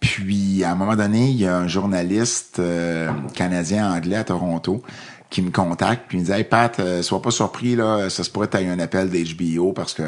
Puis, 0.00 0.64
à 0.64 0.72
un 0.72 0.74
moment 0.74 0.96
donné, 0.96 1.28
il 1.30 1.36
y 1.36 1.46
a 1.46 1.56
un 1.56 1.68
journaliste 1.68 2.58
euh, 2.58 3.10
canadien-anglais 3.34 4.16
à 4.16 4.24
Toronto 4.24 4.82
qui 5.28 5.42
me 5.42 5.50
contacte 5.52 6.06
puis 6.08 6.18
il 6.18 6.22
me 6.22 6.26
dit 6.26 6.32
Hey 6.32 6.42
Pat, 6.42 6.80
euh, 6.80 7.02
sois 7.02 7.22
pas 7.22 7.30
surpris, 7.30 7.76
là, 7.76 8.10
ça 8.10 8.24
se 8.24 8.30
pourrait 8.30 8.48
que 8.48 8.56
tu 8.58 8.64
un 8.64 8.80
appel 8.80 9.08
d'HBO 9.10 9.72
parce 9.72 9.94
que 9.94 10.02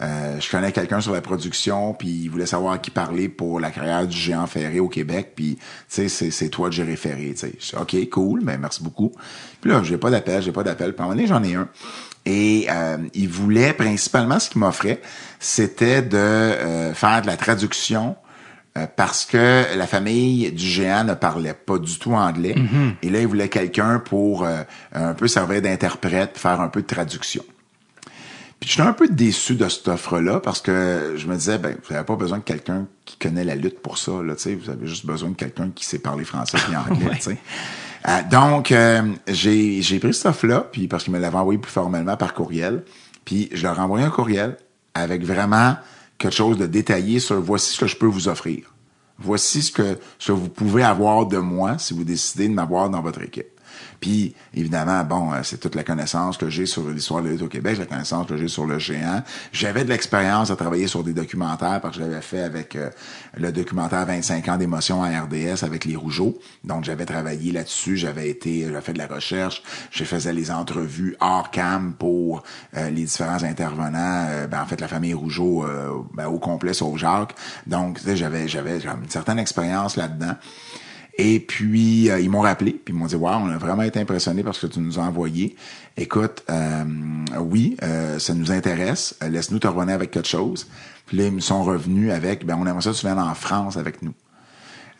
euh, 0.00 0.40
je 0.40 0.50
connais 0.50 0.72
quelqu'un 0.72 1.02
sur 1.02 1.12
la 1.12 1.20
production, 1.20 1.92
puis 1.92 2.08
il 2.08 2.28
voulait 2.30 2.46
savoir 2.46 2.72
à 2.72 2.78
qui 2.78 2.90
parler 2.90 3.28
pour 3.28 3.60
la 3.60 3.70
carrière 3.70 4.06
du 4.06 4.16
géant 4.16 4.46
ferré 4.46 4.80
au 4.80 4.88
Québec, 4.88 5.32
puis 5.36 5.56
tu 5.56 5.62
sais, 5.88 6.08
c'est, 6.08 6.30
c'est 6.30 6.48
toi 6.48 6.70
que 6.70 6.74
j'ai 6.74 6.84
référé. 6.84 7.34
tu 7.38 7.48
sais. 7.58 7.76
OK, 7.76 7.94
cool, 8.10 8.40
mais 8.42 8.56
merci 8.56 8.82
beaucoup. 8.82 9.12
Puis 9.60 9.70
là, 9.70 9.82
j'ai 9.82 9.98
pas 9.98 10.08
d'appel, 10.08 10.40
j'ai 10.42 10.52
pas 10.52 10.62
d'appel. 10.62 10.94
Puis 10.94 11.00
à 11.00 11.04
un 11.04 11.08
moment 11.08 11.16
donné, 11.16 11.26
j'en 11.28 11.42
ai 11.42 11.54
un. 11.54 11.68
Et 12.24 12.66
euh, 12.70 12.98
il 13.14 13.28
voulait 13.28 13.72
principalement 13.72 14.38
ce 14.38 14.48
qu'il 14.48 14.60
m'offrait, 14.60 15.02
c'était 15.40 16.02
de 16.02 16.16
euh, 16.16 16.94
faire 16.94 17.22
de 17.22 17.26
la 17.26 17.36
traduction 17.36 18.16
euh, 18.78 18.86
parce 18.96 19.26
que 19.26 19.76
la 19.76 19.86
famille 19.86 20.50
du 20.52 20.64
géant 20.64 21.04
ne 21.04 21.14
parlait 21.14 21.52
pas 21.52 21.78
du 21.78 21.98
tout 21.98 22.14
anglais. 22.14 22.54
Et 23.02 23.10
là, 23.10 23.20
il 23.20 23.26
voulait 23.26 23.48
quelqu'un 23.48 23.98
pour 23.98 24.44
euh, 24.44 24.62
un 24.92 25.14
peu 25.14 25.28
servir 25.28 25.60
d'interprète, 25.60 26.38
faire 26.38 26.60
un 26.60 26.68
peu 26.68 26.82
de 26.82 26.86
traduction. 26.86 27.44
Puis 28.60 28.70
j'étais 28.70 28.82
un 28.82 28.92
peu 28.92 29.08
déçu 29.08 29.56
de 29.56 29.68
cette 29.68 29.88
offre-là 29.88 30.38
parce 30.38 30.60
que 30.60 31.14
je 31.16 31.26
me 31.26 31.34
disais, 31.34 31.58
ben, 31.58 31.76
vous 31.84 31.92
n'avez 31.92 32.06
pas 32.06 32.14
besoin 32.14 32.38
de 32.38 32.44
quelqu'un 32.44 32.86
qui 33.04 33.16
connaît 33.16 33.42
la 33.44 33.56
lutte 33.56 33.80
pour 33.80 33.98
ça, 33.98 34.12
là, 34.22 34.36
tu 34.36 34.42
sais. 34.42 34.54
Vous 34.54 34.70
avez 34.70 34.86
juste 34.86 35.04
besoin 35.04 35.30
de 35.30 35.34
quelqu'un 35.34 35.70
qui 35.74 35.84
sait 35.84 35.98
parler 35.98 36.24
français 36.24 36.58
et 36.70 36.76
anglais, 36.92 37.10
Ouais. 37.26 37.38
Euh, 38.08 38.22
donc, 38.30 38.72
euh, 38.72 39.02
j'ai, 39.28 39.98
pris 40.00 40.14
cette 40.14 40.26
offre-là, 40.26 40.66
puis 40.72 40.88
parce 40.88 41.04
qu'il 41.04 41.12
me 41.12 41.18
l'avait 41.18 41.36
envoyé 41.36 41.58
plus 41.58 41.70
formellement 41.70 42.16
par 42.16 42.34
courriel. 42.34 42.84
Puis 43.24 43.48
je 43.52 43.62
leur 43.62 43.78
ai 43.78 43.82
envoyé 43.82 44.04
un 44.04 44.10
courriel 44.10 44.56
avec 44.94 45.24
vraiment 45.24 45.76
quelque 46.18 46.34
chose 46.34 46.58
de 46.58 46.66
détaillé 46.66 47.20
sur 47.20 47.40
voici 47.40 47.74
ce 47.74 47.80
que 47.80 47.86
je 47.86 47.96
peux 47.96 48.06
vous 48.06 48.28
offrir. 48.28 48.74
Voici 49.18 49.62
ce 49.62 49.70
que, 49.70 49.98
ce 50.18 50.32
que 50.32 50.36
vous 50.36 50.48
pouvez 50.48 50.82
avoir 50.82 51.26
de 51.26 51.38
moi 51.38 51.78
si 51.78 51.94
vous 51.94 52.04
décidez 52.04 52.48
de 52.48 52.54
m'avoir 52.54 52.90
dans 52.90 53.00
votre 53.00 53.22
équipe. 53.22 53.46
Puis, 54.02 54.34
évidemment, 54.52 55.04
bon, 55.04 55.32
euh, 55.32 55.42
c'est 55.44 55.58
toute 55.58 55.76
la 55.76 55.84
connaissance 55.84 56.36
que 56.36 56.50
j'ai 56.50 56.66
sur 56.66 56.90
l'histoire 56.90 57.22
de 57.22 57.28
lutte 57.28 57.42
au 57.42 57.48
Québec, 57.48 57.78
la 57.78 57.86
connaissance 57.86 58.26
que 58.26 58.36
j'ai 58.36 58.48
sur 58.48 58.66
le 58.66 58.80
géant. 58.80 59.22
J'avais 59.52 59.84
de 59.84 59.90
l'expérience 59.90 60.50
à 60.50 60.56
travailler 60.56 60.88
sur 60.88 61.04
des 61.04 61.12
documentaires 61.12 61.80
parce 61.80 61.96
que 61.96 62.02
je 62.02 62.08
l'avais 62.08 62.20
fait 62.20 62.42
avec 62.42 62.74
euh, 62.74 62.90
le 63.36 63.52
documentaire 63.52 64.04
25 64.04 64.48
ans 64.48 64.56
d'émotion 64.56 65.04
à 65.04 65.20
RDS 65.20 65.62
avec 65.62 65.84
les 65.84 65.94
Rougeaux. 65.94 66.36
Donc, 66.64 66.82
j'avais 66.82 67.06
travaillé 67.06 67.52
là-dessus. 67.52 67.96
J'avais 67.96 68.28
été, 68.28 68.64
j'avais 68.64 68.80
fait 68.80 68.92
de 68.92 68.98
la 68.98 69.06
recherche. 69.06 69.62
Je 69.92 70.02
faisais 70.02 70.32
les 70.32 70.50
entrevues 70.50 71.16
hors 71.20 71.52
cam 71.52 71.94
pour 71.96 72.42
euh, 72.76 72.90
les 72.90 73.04
différents 73.04 73.44
intervenants. 73.44 74.26
Ben, 74.50 74.62
en 74.62 74.66
fait, 74.66 74.80
la 74.80 74.88
famille 74.88 75.14
Rougeau 75.14 75.64
ben, 76.12 76.26
au 76.26 76.40
complet, 76.40 76.74
sauf 76.74 76.98
Jacques. 76.98 77.36
Donc, 77.68 78.00
j'avais, 78.04 78.48
j'avais 78.48 78.80
une 78.80 79.08
certaine 79.08 79.38
expérience 79.38 79.96
là-dedans. 79.96 80.34
Et 81.18 81.40
puis, 81.40 82.10
euh, 82.10 82.20
ils 82.20 82.30
m'ont 82.30 82.40
rappelé, 82.40 82.72
puis 82.72 82.94
ils 82.94 82.96
m'ont 82.98 83.06
dit, 83.06 83.16
wow, 83.16 83.32
on 83.34 83.50
a 83.50 83.58
vraiment 83.58 83.82
été 83.82 84.00
impressionnés 84.00 84.42
parce 84.42 84.58
que 84.58 84.66
tu 84.66 84.80
nous 84.80 84.98
as 84.98 85.02
envoyé. 85.02 85.54
Écoute, 85.96 86.42
euh, 86.48 86.84
oui, 87.38 87.76
euh, 87.82 88.18
ça 88.18 88.32
nous 88.32 88.50
intéresse. 88.50 89.14
Euh, 89.22 89.28
Laisse-nous 89.28 89.58
te 89.58 89.66
revenir 89.68 89.94
avec 89.94 90.10
quelque 90.10 90.28
chose. 90.28 90.66
Puis 91.06 91.18
là, 91.18 91.24
ils 91.26 91.32
me 91.32 91.40
sont 91.40 91.62
revenus 91.64 92.10
avec, 92.12 92.46
ben, 92.46 92.56
on 92.58 92.66
aimerait 92.66 92.80
ça 92.80 92.90
que 92.92 92.96
tu 92.96 93.04
viennes 93.06 93.18
en 93.18 93.34
France 93.34 93.76
avec 93.76 94.00
nous. 94.02 94.14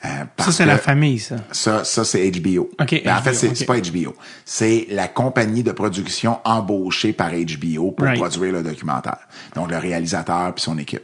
Euh, 0.05 0.09
Ça, 0.41 0.51
c'est 0.53 0.67
la 0.67 0.79
famille, 0.79 1.21
ça. 1.21 1.37
ça, 1.53 1.85
ça 1.85 2.05
c'est 2.05 2.29
HBO. 2.33 2.69
OK, 2.81 3.03
Ben, 3.05 3.17
en 3.17 3.23
fait, 3.23 3.35
c'est 3.35 3.65
pas 3.65 3.79
HBO. 3.79 4.15
C'est 4.45 4.87
la 4.91 5.07
compagnie 5.09 5.63
de 5.63 5.71
production 5.73 6.41
embauchée 6.45 7.13
par 7.13 7.31
HBO 7.31 7.93
pour 7.93 8.05
Right. 8.07 8.19
produire 8.19 8.53
le 8.53 8.63
documentaire. 8.65 9.19
Donc, 9.55 9.71
le 9.71 9.79
réalisateur 9.79 10.53
puis 10.55 10.63
son 10.63 10.77
équipe. 10.77 11.03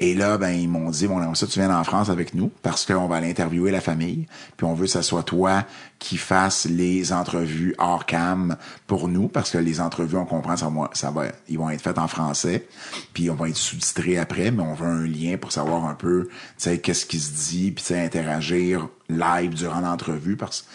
Et 0.00 0.14
là, 0.14 0.38
ben, 0.38 0.50
ils 0.50 0.68
m'ont 0.68 0.90
dit, 0.90 1.06
bon, 1.06 1.22
on 1.22 1.34
ça, 1.34 1.46
tu 1.46 1.58
viennes 1.58 1.72
en 1.72 1.84
France 1.84 2.10
avec 2.10 2.34
nous 2.34 2.50
parce 2.62 2.84
qu'on 2.84 3.06
va 3.06 3.16
aller 3.16 3.30
interviewer 3.30 3.70
la 3.70 3.80
famille. 3.80 4.26
Puis 4.56 4.66
on 4.66 4.74
veut 4.74 4.86
que 4.86 4.90
ce 4.90 5.02
soit 5.02 5.22
toi 5.22 5.64
qui 5.98 6.16
fasses 6.16 6.66
les 6.66 7.12
entrevues 7.12 7.74
hors 7.78 8.04
cam 8.04 8.56
pour 8.86 9.08
nous 9.08 9.28
parce 9.28 9.50
que 9.50 9.58
les 9.58 9.80
entrevues, 9.80 10.16
on 10.16 10.26
comprend, 10.26 10.56
ça 10.56 10.68
va, 10.68 10.90
ça 10.92 11.10
va, 11.10 11.26
ils 11.48 11.58
vont 11.58 11.70
être 11.70 11.80
faites 11.80 11.98
en 11.98 12.08
français. 12.08 12.66
Puis 13.12 13.30
on 13.30 13.34
va 13.34 13.48
être 13.48 13.56
sous-titrés 13.56 14.18
après, 14.18 14.50
mais 14.50 14.62
on 14.62 14.74
veut 14.74 14.86
un 14.86 15.06
lien 15.06 15.36
pour 15.36 15.52
savoir 15.52 15.84
un 15.86 15.94
peu, 15.94 16.28
tu 16.28 16.34
sais, 16.58 16.78
qu'est-ce 16.78 17.06
qui 17.06 17.20
se 17.20 17.50
dit, 17.50 17.70
puis 17.70 17.84
tu 17.84 17.94
sais, 17.94 18.04
interagir 18.04 18.88
live 19.08 19.54
durant 19.54 19.80
l'entrevue 19.80 20.36
parce 20.36 20.66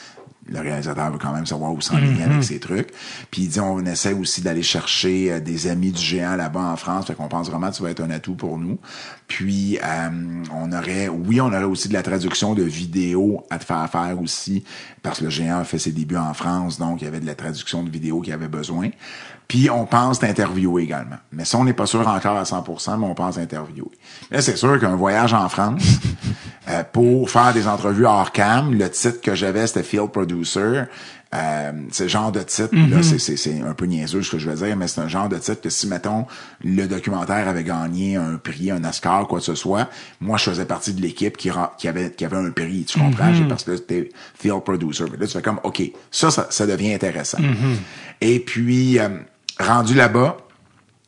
le 0.50 0.60
réalisateur 0.60 1.12
veut 1.12 1.18
quand 1.18 1.34
même 1.34 1.46
savoir 1.46 1.74
où 1.74 1.82
s'enligner 1.82 2.24
avec 2.24 2.44
ses 2.44 2.60
trucs. 2.60 2.90
Puis 3.32 3.44
il 3.44 3.50
dit, 3.50 3.60
on 3.60 3.86
essaie 3.86 4.14
aussi 4.14 4.42
d'aller 4.42 4.64
chercher 4.64 5.32
euh, 5.32 5.40
des 5.40 5.68
amis 5.68 5.92
du 5.92 6.02
géant 6.02 6.36
là-bas 6.36 6.62
en 6.62 6.76
France. 6.76 7.08
Fait 7.08 7.16
qu'on 7.16 7.28
pense 7.28 7.50
vraiment 7.50 7.70
que 7.70 7.76
ça 7.76 7.84
va 7.84 7.92
être 7.92 8.02
un 8.02 8.10
atout 8.10 8.36
pour 8.36 8.58
nous. 8.58 8.78
Puis 9.28 9.78
euh, 9.84 10.10
on 10.54 10.72
aurait, 10.72 11.08
oui, 11.08 11.40
on 11.42 11.48
aurait 11.48 11.64
aussi 11.64 11.88
de 11.88 11.94
la 11.94 12.04
traduction 12.04 12.56
de 12.56 12.64
vidéos 12.64 13.44
à 13.50 13.60
te 13.60 13.66
faire 13.66 13.88
faire 13.90 14.20
aussi, 14.22 14.64
parce 15.04 15.20
que 15.20 15.26
le 15.26 15.30
géant 15.30 15.60
a 15.60 15.64
fait 15.64 15.80
ses 15.80 15.92
débuts 15.92 16.18
en 16.18 16.34
France, 16.34 16.80
donc 16.80 17.02
il 17.02 17.06
y 17.06 17.08
avait 17.08 17.20
de 17.20 17.26
la 17.26 17.36
traduction 17.36 17.84
de 17.84 17.90
vidéos 17.90 18.22
qu'il 18.22 18.34
avait 18.34 18.48
besoin. 18.48 18.90
Puis 19.48 19.68
on 19.70 19.88
pense 19.88 20.20
t'interviewer 20.20 20.84
également. 20.84 21.18
Mais 21.32 21.44
ça, 21.44 21.58
on 21.58 21.64
n'est 21.64 21.74
pas 21.74 21.88
sûr 21.88 22.08
encore 22.08 22.38
à 22.38 22.44
100%, 22.44 23.00
mais 23.00 23.06
on 23.06 23.16
pense 23.16 23.38
interviewer. 23.40 23.90
Là, 24.30 24.44
c'est 24.44 24.56
sûr 24.56 24.80
qu'un 24.80 24.96
voyage 24.96 25.34
en 25.34 25.50
France, 25.50 25.82
euh, 26.70 26.84
pour 26.92 27.30
faire 27.30 27.54
des 27.54 27.68
entrevues 27.68 28.06
hors 28.06 28.32
cam, 28.32 28.74
le 28.74 28.90
titre 28.90 29.22
que 29.22 29.36
j'avais, 29.36 29.66
c'était 29.68 29.84
Field 29.84 30.12
Producer. 30.12 30.84
Euh, 31.36 31.72
c'est 31.92 32.06
le 32.06 32.10
genre 32.10 32.32
de 32.32 32.40
titre, 32.40 32.76
là, 32.76 33.04
c'est, 33.04 33.20
c'est, 33.20 33.38
c'est 33.38 33.62
un 33.62 33.76
peu 33.76 33.86
niaiseux 33.86 34.24
ce 34.24 34.32
que 34.32 34.40
je 34.40 34.50
veux 34.50 34.66
dire, 34.66 34.76
mais 34.76 34.88
c'est 34.88 35.00
un 35.00 35.08
genre 35.08 35.30
de 35.30 35.38
titre 35.38 35.62
que 35.62 35.70
si, 35.70 35.86
mettons, 35.86 36.26
le 36.64 36.88
documentaire 36.88 37.48
avait 37.48 37.64
gagné 37.64 38.16
un 38.16 38.38
prix, 38.38 38.72
un 38.72 38.84
Oscar, 38.84 39.28
quoi 39.28 39.38
que 39.38 39.46
ce 39.46 39.54
soit, 39.54 39.90
moi, 40.22 40.38
je 40.38 40.46
faisais 40.46 40.66
partie 40.66 40.92
de 40.92 41.02
l'équipe 41.02 41.38
qui, 41.38 41.52
qui 41.78 41.88
avait, 41.88 42.12
qui 42.12 42.26
avait 42.26 42.38
un 42.38 42.50
prix, 42.50 42.84
tu 42.86 42.98
comprends? 43.00 43.32
Parce 43.48 43.64
que 43.64 43.78
c'était 43.78 44.10
field 44.40 44.64
producer. 44.64 45.04
Là, 45.04 45.28
tu 45.28 45.34
fais 45.34 45.44
comme, 45.44 45.60
OK, 45.64 45.84
ça, 46.10 46.32
ça, 46.32 46.48
ça 46.50 46.66
devient 46.66 46.94
intéressant. 46.96 47.38
Et 48.22 48.40
puis, 48.40 48.98
euh, 48.98 49.10
rendu 49.60 49.94
là-bas, 49.94 50.38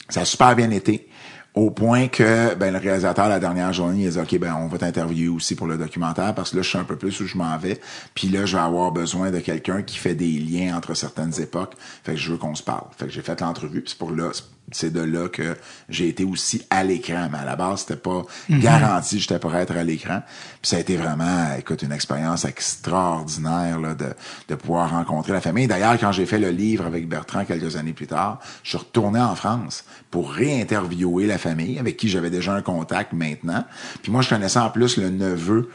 ça 0.10 0.22
a 0.22 0.26
super 0.26 0.56
bien 0.56 0.70
été. 0.70 1.08
Au 1.54 1.70
point 1.70 2.08
que 2.08 2.56
ben, 2.56 2.72
le 2.72 2.80
réalisateur, 2.80 3.28
la 3.28 3.40
dernière 3.40 3.74
journée, 3.74 4.04
il 4.04 4.08
a 4.08 4.12
dit 4.12 4.20
OK, 4.20 4.40
ben 4.40 4.56
on 4.56 4.68
va 4.68 4.78
t'interviewer 4.78 5.28
aussi 5.28 5.56
pour 5.56 5.68
le 5.68 5.78
documentaire 5.78 6.34
parce 6.34 6.52
que 6.52 6.58
là, 6.58 6.62
je 6.62 6.70
suis 6.70 6.78
un 6.78 6.86
peu 6.86 6.96
plus 6.96 7.20
où 7.20 7.28
je 7.28 7.38
m'en 7.38 7.58
vais. 7.58 7.80
Puis 8.14 8.30
là, 8.30 8.46
je 8.46 8.56
vais 8.56 8.64
avoir 8.64 8.94
besoin 8.94 9.32
de 9.32 9.40
quelqu'un 9.40 9.82
qui 9.82 9.98
fait 9.98 10.16
des 10.16 10.32
liens 10.40 10.78
entre 10.78 10.94
certaines 10.94 11.42
époques. 11.42 11.74
Fait 12.04 12.14
que 12.14 12.20
je 12.20 12.32
veux 12.32 12.38
qu'on 12.38 12.56
se 12.56 12.64
parle. 12.64 12.86
Fait 12.98 13.06
que 13.06 13.12
j'ai 13.12 13.22
fait 13.22 13.42
l'entrevue. 13.42 13.82
Puis 13.82 13.96
pour 14.00 14.12
là, 14.12 14.32
c'est 14.72 14.92
de 14.92 15.02
là 15.02 15.28
que 15.28 15.56
j'ai 15.90 16.08
été 16.08 16.24
aussi 16.24 16.64
à 16.70 16.84
l'écran. 16.84 17.28
Mais 17.32 17.40
à 17.40 17.46
la 17.46 17.56
base, 17.56 17.82
c'était 17.82 17.98
pas 17.98 18.24
garanti 18.50 19.16
que 19.16 19.22
j'étais 19.22 19.40
pour 19.40 19.56
être 19.56 19.76
à 19.76 19.84
l'écran. 19.84 20.22
Puis 20.62 20.70
ça 20.70 20.78
a 20.78 20.80
été 20.80 20.96
vraiment, 20.96 21.54
écoute, 21.58 21.82
une 21.82 21.92
expérience 21.92 22.46
extraordinaire 22.46 23.80
là, 23.80 23.96
de, 23.96 24.14
de 24.48 24.56
pouvoir 24.56 24.92
rencontrer 24.92 25.34
la 25.34 25.42
famille. 25.42 25.68
D'ailleurs, 25.68 25.98
quand 26.00 26.12
j'ai 26.12 26.26
fait 26.26 26.40
le 26.40 26.50
livre 26.50 26.86
avec 26.86 27.08
Bertrand 27.08 27.46
quelques 27.46 27.76
années 27.76 27.94
plus 27.94 28.08
tard, 28.08 28.40
je 28.64 28.70
suis 28.70 28.78
retourné 28.78 29.20
en 29.20 29.36
France 29.36 29.84
pour 30.10 30.32
réinterviewer 30.32 31.26
la 31.26 31.38
famille 31.38 31.80
avec 31.80 31.98
qui 31.98 32.08
j'avais 32.08 32.30
déjà 32.30 32.54
un 32.54 32.62
contact 32.62 33.14
maintenant. 33.14 33.66
Puis 34.02 34.12
moi, 34.12 34.22
je 34.22 34.30
connaissais 34.30 34.60
en 34.60 34.70
plus 34.70 34.98
le 34.98 35.10
neveu 35.10 35.70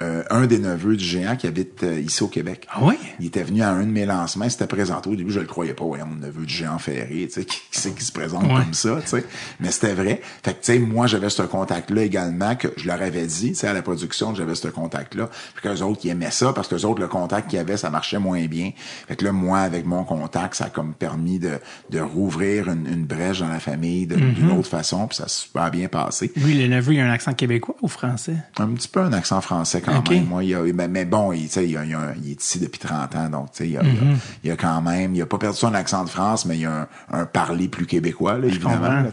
euh, 0.00 0.22
un 0.30 0.46
des 0.46 0.58
neveux 0.58 0.96
du 0.96 1.04
géant 1.04 1.36
qui 1.36 1.46
habite 1.46 1.82
euh, 1.84 2.00
ici 2.00 2.22
au 2.22 2.28
Québec. 2.28 2.66
Ah 2.72 2.78
oui? 2.82 2.94
Il 3.20 3.26
était 3.26 3.42
venu 3.42 3.62
à 3.62 3.70
un 3.70 3.82
de 3.82 3.90
mes 3.90 4.06
lancements, 4.06 4.46
il 4.46 4.50
s'était 4.50 4.66
présenté. 4.66 5.10
Au 5.10 5.14
début, 5.14 5.30
je 5.30 5.40
le 5.40 5.46
croyais 5.46 5.74
pas, 5.74 5.84
voyons, 5.84 6.06
mon 6.06 6.16
neveu 6.16 6.44
du 6.46 6.52
géant 6.52 6.78
ferré, 6.78 7.28
tu 7.28 7.40
sais, 7.40 7.44
qui, 7.44 7.58
qui 7.70 7.78
c'est 7.80 7.94
qui 7.94 8.04
se 8.04 8.10
présente 8.12 8.44
Ouais. 8.44 8.62
comme 8.64 8.74
ça, 8.74 8.98
tu 9.02 9.08
sais. 9.08 9.24
Mais 9.60 9.70
c'était 9.70 9.92
vrai. 9.94 10.20
Fait 10.42 10.54
que, 10.54 10.64
tu 10.64 10.72
sais, 10.72 10.78
moi, 10.78 11.06
j'avais 11.06 11.28
ce 11.30 11.42
contact-là 11.42 12.02
également, 12.02 12.56
que 12.56 12.68
je 12.76 12.86
leur 12.86 13.00
avais 13.02 13.26
dit, 13.26 13.50
tu 13.50 13.54
sais, 13.54 13.68
à 13.68 13.74
la 13.74 13.82
production, 13.82 14.32
que 14.32 14.38
j'avais 14.38 14.54
ce 14.54 14.68
contact-là. 14.68 15.28
Puis 15.54 15.62
qu'eux 15.62 15.82
autres, 15.82 16.00
ils 16.04 16.10
aimaient 16.10 16.30
ça, 16.30 16.52
parce 16.52 16.68
que 16.68 16.74
les 16.74 16.84
autres, 16.84 17.00
le 17.00 17.08
contact 17.08 17.50
qu'ils 17.50 17.58
avaient, 17.58 17.76
ça 17.76 17.90
marchait 17.90 18.18
moins 18.18 18.44
bien. 18.46 18.70
Fait 19.06 19.14
que 19.16 19.24
là, 19.24 19.32
moi, 19.32 19.58
avec 19.60 19.84
mon 19.86 20.04
contact, 20.04 20.54
ça 20.54 20.64
a 20.64 20.70
comme 20.70 20.94
permis 20.94 21.38
de, 21.38 21.52
de 21.90 22.00
rouvrir 22.00 22.68
une, 22.68 22.86
une 22.86 23.04
brèche 23.04 23.40
dans 23.40 23.48
la 23.48 23.60
famille 23.60 24.06
d'une 24.06 24.22
Mm-hmm. 24.32 24.58
autre 24.58 24.68
façon, 24.68 25.06
puis 25.08 25.16
ça 25.18 25.28
s'est 25.28 25.42
super 25.42 25.70
bien 25.70 25.88
passé. 25.88 26.32
Lui, 26.36 26.54
le 26.54 26.66
neveu, 26.74 26.94
il 26.94 27.00
a 27.00 27.04
un 27.06 27.10
accent 27.10 27.34
québécois 27.34 27.76
ou 27.82 27.88
français? 27.88 28.36
Un 28.58 28.68
petit 28.68 28.88
peu 28.88 29.00
un 29.00 29.12
accent 29.12 29.40
français 29.42 29.81
quand 29.84 29.98
Ok. 29.98 30.10
même. 30.10 30.26
Moi, 30.26 30.44
il 30.44 30.54
a, 30.54 30.62
mais, 30.72 30.88
mais 30.88 31.04
bon, 31.04 31.32
il, 31.32 31.42
tu 31.44 31.48
sais, 31.50 31.68
il, 31.68 31.76
a- 31.76 31.84
il, 31.84 31.94
a 31.94 32.14
il 32.22 32.30
est 32.32 32.42
ici 32.42 32.58
depuis 32.58 32.78
30 32.80 33.14
ans, 33.16 33.28
donc 33.28 33.52
tu 33.52 33.58
sais, 33.58 33.68
il, 33.68 33.76
a- 33.78 33.82
il, 33.82 33.88
Mm-hmm. 33.90 34.14
a, 34.14 34.18
il 34.44 34.50
a 34.50 34.56
quand 34.56 34.82
même, 34.82 35.14
il 35.14 35.22
a 35.22 35.26
pas 35.26 35.38
perdu 35.38 35.56
son 35.58 35.74
accent 35.74 36.04
de 36.04 36.08
France, 36.10 36.46
mais 36.46 36.58
il 36.58 36.66
a 36.66 36.88
un, 37.10 37.20
un 37.20 37.26
parler 37.26 37.68
plus 37.68 37.86
québécois, 37.86 38.38
là, 38.38 38.46
évidemment, 38.46 38.80
là. 38.88 39.04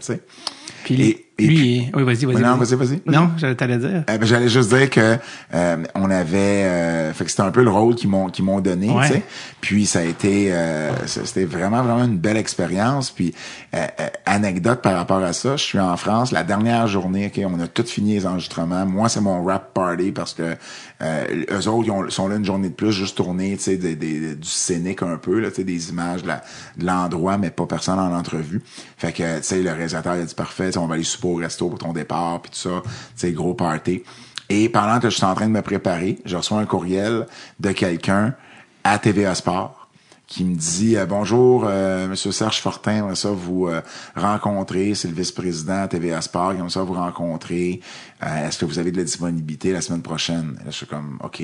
Puis 0.84 1.02
Et- 1.02 1.26
et 1.44 1.46
lui, 1.46 1.56
puis- 1.56 1.90
oui, 1.94 2.02
vas-y, 2.04 2.24
vas-y. 2.24 2.42
Non, 2.42 2.56
vas-y, 2.56 2.74
vas-y. 2.74 3.02
Non, 3.06 3.30
t'allais 3.56 3.78
dire. 3.78 4.04
Euh, 4.08 4.18
ben, 4.18 4.24
j'allais 4.26 4.48
juste 4.48 4.74
dire 4.74 4.88
que 4.90 5.16
euh, 5.54 5.76
on 5.94 6.10
avait 6.10 6.36
euh, 6.64 7.12
fait 7.12 7.24
que 7.24 7.30
c'était 7.30 7.42
un 7.42 7.50
peu 7.50 7.62
le 7.62 7.70
rôle 7.70 7.94
qu'ils 7.94 8.08
m'ont 8.10 8.28
qu'ils 8.28 8.44
m'ont 8.44 8.60
donné 8.60 8.90
Ouais. 8.90 9.06
tu 9.06 9.12
sais 9.14 9.22
puis 9.60 9.86
ça 9.86 10.00
a 10.00 10.02
été 10.02 10.48
euh, 10.52 10.90
c'était 11.06 11.44
vraiment 11.44 11.82
vraiment 11.82 12.04
une 12.04 12.18
belle 12.18 12.36
expérience 12.36 13.10
puis 13.10 13.34
euh, 13.74 13.86
anecdote 14.26 14.80
par 14.82 14.94
rapport 14.94 15.22
à 15.22 15.32
ça 15.32 15.56
je 15.56 15.62
suis 15.62 15.78
en 15.78 15.96
France 15.96 16.32
la 16.32 16.42
dernière 16.44 16.86
journée 16.86 17.26
ok 17.34 17.42
on 17.46 17.60
a 17.60 17.66
tout 17.66 17.84
fini 17.84 18.14
les 18.14 18.26
enregistrements 18.26 18.86
moi 18.86 19.08
c'est 19.08 19.20
mon 19.20 19.44
rap 19.44 19.72
party 19.74 20.12
parce 20.12 20.34
que 20.34 20.54
euh, 21.02 21.24
eux 21.50 21.68
autres 21.68 21.84
ils 21.86 21.90
ont- 21.90 22.10
sont 22.10 22.28
là 22.28 22.36
une 22.36 22.44
journée 22.44 22.68
de 22.68 22.74
plus 22.74 22.92
juste 22.92 23.16
tourner 23.16 23.56
tu 23.56 23.62
sais 23.64 23.76
des, 23.76 23.94
des- 23.96 24.34
du 24.34 24.48
scénique 24.48 25.02
un 25.02 25.16
peu 25.16 25.38
là 25.40 25.48
tu 25.50 25.56
sais 25.56 25.64
des 25.64 25.90
images 25.90 26.22
de 26.22 26.30
l'endroit 26.84 27.38
mais 27.38 27.50
pas 27.50 27.66
personne 27.66 27.98
en 27.98 28.14
entrevue 28.16 28.62
fait 28.96 29.12
que 29.12 29.38
tu 29.38 29.42
sais 29.44 29.62
le 29.62 29.70
réalisateur 29.72 30.16
il 30.16 30.22
a 30.22 30.24
dit 30.24 30.34
parfait 30.34 30.76
on 30.78 30.86
va 30.86 30.94
aller 30.94 31.04
souper 31.04 31.28
au 31.30 31.36
resto 31.36 31.68
pour 31.68 31.78
ton 31.78 31.92
départ 31.92 32.40
puis 32.42 32.50
tout 32.50 32.58
ça 32.58 32.82
sais 33.14 33.32
gros 33.32 33.54
party. 33.54 34.02
Et 34.48 34.68
pendant 34.68 34.98
que 34.98 35.08
je 35.10 35.14
suis 35.14 35.24
en 35.24 35.34
train 35.34 35.46
de 35.46 35.52
me 35.52 35.62
préparer, 35.62 36.18
je 36.24 36.36
reçois 36.36 36.58
un 36.58 36.66
courriel 36.66 37.26
de 37.60 37.70
quelqu'un 37.70 38.34
à 38.82 38.98
TVA 38.98 39.34
Sport 39.34 39.80
qui 40.30 40.44
me 40.44 40.54
dit 40.54 40.96
euh, 40.96 41.06
bonjour 41.06 41.64
euh, 41.66 42.06
monsieur 42.06 42.30
Serge 42.30 42.60
Fortin 42.60 42.94
j'aimerais 42.94 43.16
ça 43.16 43.30
vous 43.30 43.66
euh, 43.66 43.82
rencontrer. 44.14 44.94
C'est 44.94 45.08
le 45.08 45.14
vice-président 45.14 45.82
à 45.82 45.88
TVA 45.88 46.20
Sport 46.20 46.52
j'aimerais 46.52 46.70
ça 46.70 46.82
vous 46.82 46.94
rencontrer. 46.94 47.80
Euh, 48.22 48.46
est-ce 48.48 48.58
que 48.58 48.64
vous 48.64 48.78
avez 48.78 48.92
de 48.92 48.96
la 48.96 49.02
disponibilité 49.02 49.72
la 49.72 49.80
semaine 49.80 50.02
prochaine? 50.02 50.54
Là, 50.58 50.66
je 50.66 50.76
suis 50.76 50.86
comme 50.86 51.18
ok. 51.22 51.42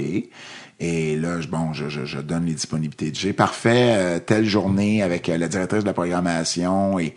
Et 0.79 1.17
là 1.17 1.39
bon 1.51 1.73
je, 1.73 1.89
je, 1.89 2.19
donne 2.19 2.47
les 2.47 2.55
disponibilités 2.55 3.11
j'ai 3.13 3.33
parfait 3.33 4.21
telle 4.27 4.45
journée 4.45 5.03
avec 5.03 5.27
la 5.27 5.49
directrice 5.49 5.83
de 5.83 5.87
la 5.87 5.95
programmation 5.95 6.99
et 6.99 7.15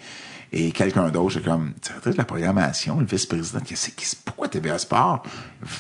et 0.52 0.72
quelqu'un 0.72 1.10
d'autre, 1.10 1.30
j'ai 1.30 1.42
comme, 1.42 1.74
directrice 1.82 2.14
de 2.14 2.18
la 2.18 2.26
programmation, 2.26 3.00
le 3.00 3.06
vice-président, 3.06 3.60
qu'est-ce 3.60 3.90
que 3.90 4.02
c'est, 4.04 4.20
pourquoi 4.26 4.48
TVA 4.48 4.80
Sport 4.80 5.24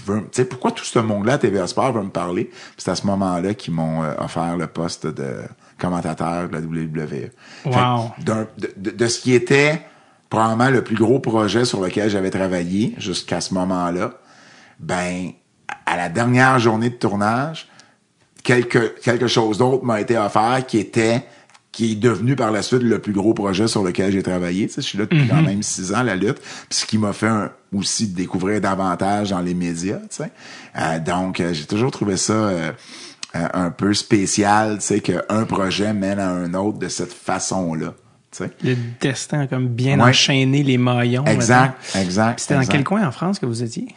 veut, 0.05 0.21
tu 0.21 0.27
sais, 0.33 0.45
pourquoi 0.45 0.71
tout 0.71 0.83
ce 0.85 0.99
monde-là, 0.99 1.37
TVA 1.39 1.65
Sport 1.67 1.93
veut 1.93 2.03
me 2.03 2.09
parler? 2.11 2.51
C'est 2.77 2.91
à 2.91 2.95
ce 2.95 3.05
moment-là 3.07 3.53
qu'ils 3.55 3.73
m'ont 3.73 4.03
euh, 4.03 4.13
offert 4.19 4.57
le 4.57 4.67
poste 4.67 5.07
de 5.07 5.41
commentateur 5.79 6.49
de 6.49 6.53
la 6.53 6.59
WWE. 6.59 7.31
Wow. 7.65 8.11
Fait 8.17 8.23
de, 8.23 8.47
de- 8.77 8.91
de 8.91 9.07
ce 9.07 9.19
qui 9.21 9.33
était 9.33 9.81
probablement 10.29 10.69
le 10.69 10.83
plus 10.83 10.95
gros 10.95 11.19
projet 11.19 11.65
sur 11.65 11.81
lequel 11.81 12.09
j'avais 12.09 12.29
travaillé 12.29 12.93
jusqu'à 12.97 13.41
ce 13.41 13.53
moment-là, 13.55 14.11
ben, 14.79 15.31
à 15.87 15.97
la 15.97 16.09
dernière 16.09 16.59
journée 16.59 16.91
de 16.91 16.95
tournage, 16.95 17.67
quelque, 18.43 18.99
quelque 19.01 19.27
chose 19.27 19.57
d'autre 19.57 19.83
m'a 19.83 19.99
été 19.99 20.17
offert 20.17 20.63
qui 20.67 20.77
était 20.77 21.25
qui 21.79 21.93
est 21.93 21.95
devenu 21.95 22.35
par 22.35 22.51
la 22.51 22.61
suite 22.61 22.81
le 22.83 22.99
plus 22.99 23.13
gros 23.13 23.33
projet 23.33 23.69
sur 23.69 23.83
lequel 23.83 24.11
j'ai 24.11 24.21
travaillé. 24.21 24.69
Je 24.75 24.81
suis 24.81 24.97
là 24.97 25.05
depuis 25.05 25.25
quand 25.29 25.41
même 25.41 25.63
six 25.63 25.93
ans, 25.93 26.03
la 26.03 26.17
lutte. 26.17 26.39
Puis 26.69 26.79
ce 26.79 26.85
qui 26.85 26.97
m'a 26.97 27.13
fait 27.13 27.27
un- 27.29 27.51
aussi 27.73 28.07
découvrir 28.07 28.59
davantage 28.59 29.29
dans 29.29 29.39
les 29.39 29.53
médias. 29.53 29.99
Euh, 30.77 30.99
donc, 30.99 31.39
euh, 31.39 31.53
j'ai 31.53 31.65
toujours 31.65 31.91
trouvé 31.91 32.17
ça 32.17 32.33
euh, 32.33 32.71
euh, 33.37 33.47
un 33.53 33.69
peu 33.71 33.93
spécial, 33.93 34.79
tu 34.79 34.87
sais, 34.87 34.99
qu'un 34.99 35.45
projet 35.45 35.93
mène 35.93 36.19
à 36.19 36.29
un 36.29 36.53
autre 36.53 36.79
de 36.79 36.89
cette 36.89 37.13
façon-là. 37.13 37.93
Le 38.63 38.75
destin 38.99 39.41
a 39.41 39.47
comme 39.47 39.67
bien 39.69 39.99
Ouais. 39.99 40.09
enchaîné 40.09 40.63
les 40.63 40.77
maillons. 40.77 41.23
Exact, 41.25 41.75
exact. 41.95 42.39
C'était 42.41 42.55
dans 42.55 42.65
quel 42.65 42.83
coin 42.83 43.07
en 43.07 43.11
France 43.11 43.39
que 43.39 43.45
vous 43.45 43.63
étiez? 43.63 43.87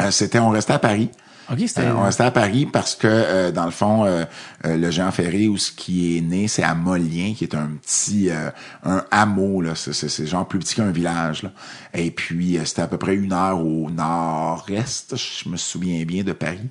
Euh, 0.00 0.10
C'était, 0.12 0.38
on 0.38 0.50
restait 0.50 0.72
à 0.74 0.78
Paris. 0.78 1.10
OK, 1.50 1.58
c'était... 1.66 1.82
Euh, 1.82 1.94
on 1.96 2.02
restait 2.02 2.24
à 2.24 2.30
Paris 2.30 2.66
parce 2.66 2.94
que 2.94 3.06
euh, 3.06 3.50
dans 3.52 3.64
le 3.64 3.70
fond, 3.70 4.04
euh, 4.04 4.24
euh, 4.64 4.76
le 4.76 4.90
Jean 4.90 5.10
Ferré 5.10 5.48
où 5.48 5.56
ce 5.58 5.70
qui 5.72 6.16
est 6.16 6.20
né, 6.20 6.48
c'est 6.48 6.62
à 6.62 6.74
Molien, 6.74 7.34
qui 7.36 7.44
est 7.44 7.54
un 7.54 7.70
petit 7.82 8.30
euh, 8.30 8.50
un 8.84 9.04
hameau 9.10 9.60
là. 9.60 9.74
C'est, 9.74 9.92
c'est, 9.92 10.08
c'est 10.08 10.26
genre 10.26 10.46
plus 10.46 10.58
petit 10.58 10.74
qu'un 10.76 10.90
village 10.90 11.42
là. 11.42 11.50
Et 11.92 12.10
puis 12.10 12.56
euh, 12.58 12.64
c'était 12.64 12.82
à 12.82 12.86
peu 12.86 12.98
près 12.98 13.14
une 13.14 13.32
heure 13.32 13.60
au 13.60 13.90
nord-est, 13.90 15.16
je 15.16 15.48
me 15.48 15.56
souviens 15.56 16.02
bien 16.04 16.22
de 16.22 16.32
Paris. 16.32 16.70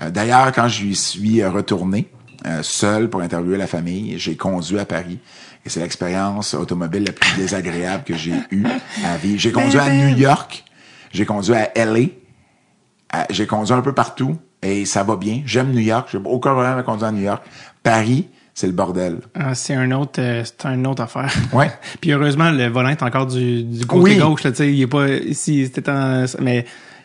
Euh, 0.00 0.10
d'ailleurs, 0.10 0.50
quand 0.52 0.68
je 0.68 0.92
suis 0.92 1.44
retourné 1.44 2.10
euh, 2.46 2.62
seul 2.62 3.08
pour 3.08 3.20
interviewer 3.20 3.56
la 3.56 3.66
famille, 3.66 4.18
j'ai 4.18 4.36
conduit 4.36 4.78
à 4.78 4.84
Paris. 4.84 5.18
Et 5.64 5.68
c'est 5.68 5.80
l'expérience 5.80 6.54
automobile 6.54 7.04
la 7.04 7.12
plus 7.12 7.36
désagréable 7.36 8.02
que 8.02 8.16
j'ai 8.16 8.34
eue 8.50 8.66
à 9.04 9.16
vivre. 9.16 9.38
J'ai 9.38 9.52
conduit 9.52 9.78
à 9.78 9.90
New 9.90 10.16
York, 10.16 10.64
j'ai 11.12 11.24
conduit 11.24 11.54
à 11.54 11.70
LA, 11.76 12.06
j'ai 13.30 13.46
conduit 13.46 13.74
un 13.74 13.82
peu 13.82 13.92
partout 13.92 14.36
et 14.62 14.84
ça 14.84 15.02
va 15.02 15.16
bien. 15.16 15.42
J'aime 15.44 15.70
New 15.72 15.80
York, 15.80 16.08
j'ai 16.12 16.18
aucun 16.18 16.52
problème 16.52 16.78
à 16.78 16.82
conduire 16.82 17.08
à 17.08 17.12
New 17.12 17.22
York. 17.22 17.42
Paris, 17.82 18.28
c'est 18.54 18.66
le 18.66 18.72
bordel. 18.72 19.18
Ah, 19.34 19.54
c'est 19.54 19.74
un 19.74 19.90
autre, 19.92 20.20
euh, 20.20 20.44
c'est 20.44 20.66
une 20.66 20.86
autre 20.86 21.02
affaire. 21.02 21.32
Ouais. 21.52 21.70
Puis 22.00 22.12
heureusement, 22.12 22.50
le 22.50 22.68
volant 22.68 22.90
est 22.90 23.02
encore 23.02 23.26
du, 23.26 23.64
du 23.64 23.86
côté 23.86 24.14
Oui. 24.14 24.18
gauche, 24.18 24.42
là, 24.44 24.50
tu 24.50 24.58
sais, 24.58 24.72
il 24.72 24.80
est 24.82 24.86
pas 24.86 25.08
ici, 25.08 25.64
c'était 25.72 25.90
en, 25.90 26.24
mais 26.40 26.64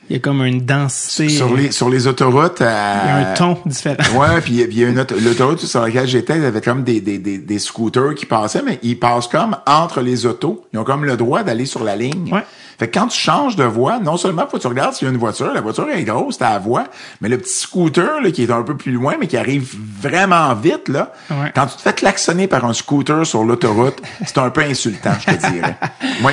Il 0.10 0.14
y 0.14 0.16
a 0.16 0.20
comme 0.20 0.42
une 0.46 0.62
densité. 0.62 1.28
Sur 1.30 1.54
les, 1.56 1.72
sur 1.72 1.90
les 1.90 2.08
autoroutes... 2.08 2.60
Il 2.62 2.64
y 2.64 2.68
a 2.68 3.32
un 3.32 3.34
ton 3.34 3.58
différent. 3.66 3.98
Ouais, 4.20 4.40
puis 4.42 4.54
il 4.64 4.78
y 4.80 4.86
a 4.86 4.88
une 4.88 5.00
auto- 5.00 5.16
l'autoroute 5.20 5.60
sur 5.60 5.82
laquelle 5.82 6.08
j'étais, 6.08 6.38
il 6.38 6.44
y 6.44 6.46
avait 6.46 6.62
comme 6.62 6.84
des, 6.84 7.02
des, 7.02 7.18
des, 7.18 7.38
des 7.38 7.60
scooters 7.60 8.16
qui 8.16 8.26
passaient, 8.26 8.62
mais 8.66 8.80
ils 8.84 8.98
passent 8.98 9.28
comme 9.28 9.58
entre 9.66 10.00
les 10.02 10.26
autos. 10.26 10.66
Ils 10.74 10.80
ont 10.80 10.84
comme 10.86 11.04
le 11.04 11.18
droit 11.18 11.44
d'aller 11.44 11.66
sur 11.66 11.84
la 11.84 11.96
ligne. 11.98 12.32
Ouais. 12.34 12.44
Fait 12.80 12.88
que 12.88 12.98
quand 13.00 13.08
tu 13.08 13.20
changes 13.20 13.56
de 13.56 13.64
voie, 13.64 14.00
non 14.00 14.18
seulement 14.18 14.44
faut 14.48 14.58
que 14.58 14.62
tu 14.62 14.68
regardes 14.68 14.94
s'il 14.94 15.08
y 15.08 15.10
a 15.10 15.12
une 15.14 15.20
voiture, 15.20 15.52
la 15.52 15.62
voiture 15.62 15.90
est 15.90 16.04
grosse, 16.04 16.38
t'as 16.38 16.52
la 16.52 16.60
voie, 16.60 16.84
mais 17.22 17.28
le 17.28 17.40
petit 17.40 17.54
scooter 17.54 18.22
là, 18.22 18.30
qui 18.30 18.44
est 18.44 18.52
un 18.52 18.62
peu 18.62 18.78
plus 18.78 18.92
loin, 18.92 19.16
mais 19.20 19.26
qui 19.28 19.36
arrive 19.36 19.74
vraiment 20.00 20.54
vite, 20.54 20.88
là, 20.88 21.12
Ouais. 21.32 21.52
quand 21.56 21.66
tu 21.66 21.76
te 21.78 21.82
fais 21.82 21.94
klaxonner 21.94 22.48
par 22.48 22.66
un 22.66 22.74
scooter 22.74 23.26
sur 23.26 23.44
l'autoroute, 23.44 24.00
c'est 24.26 24.38
un 24.38 24.52
peu 24.52 24.62
insultant, 24.62 25.10
je 25.20 25.34
te 25.36 25.52
dirais. 25.52 25.76
Oui. 26.24 26.32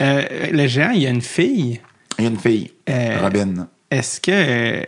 Euh, 0.00 0.22
le 0.52 0.66
géant, 0.66 0.90
il 0.94 1.02
y 1.02 1.06
a 1.06 1.10
une 1.10 1.20
fille. 1.22 1.80
Il 2.18 2.24
y 2.24 2.26
a 2.26 2.30
une 2.30 2.38
fille, 2.38 2.70
Euh, 2.88 3.18
Robin. 3.22 3.68
Est-ce 3.90 4.20
que 4.20 4.30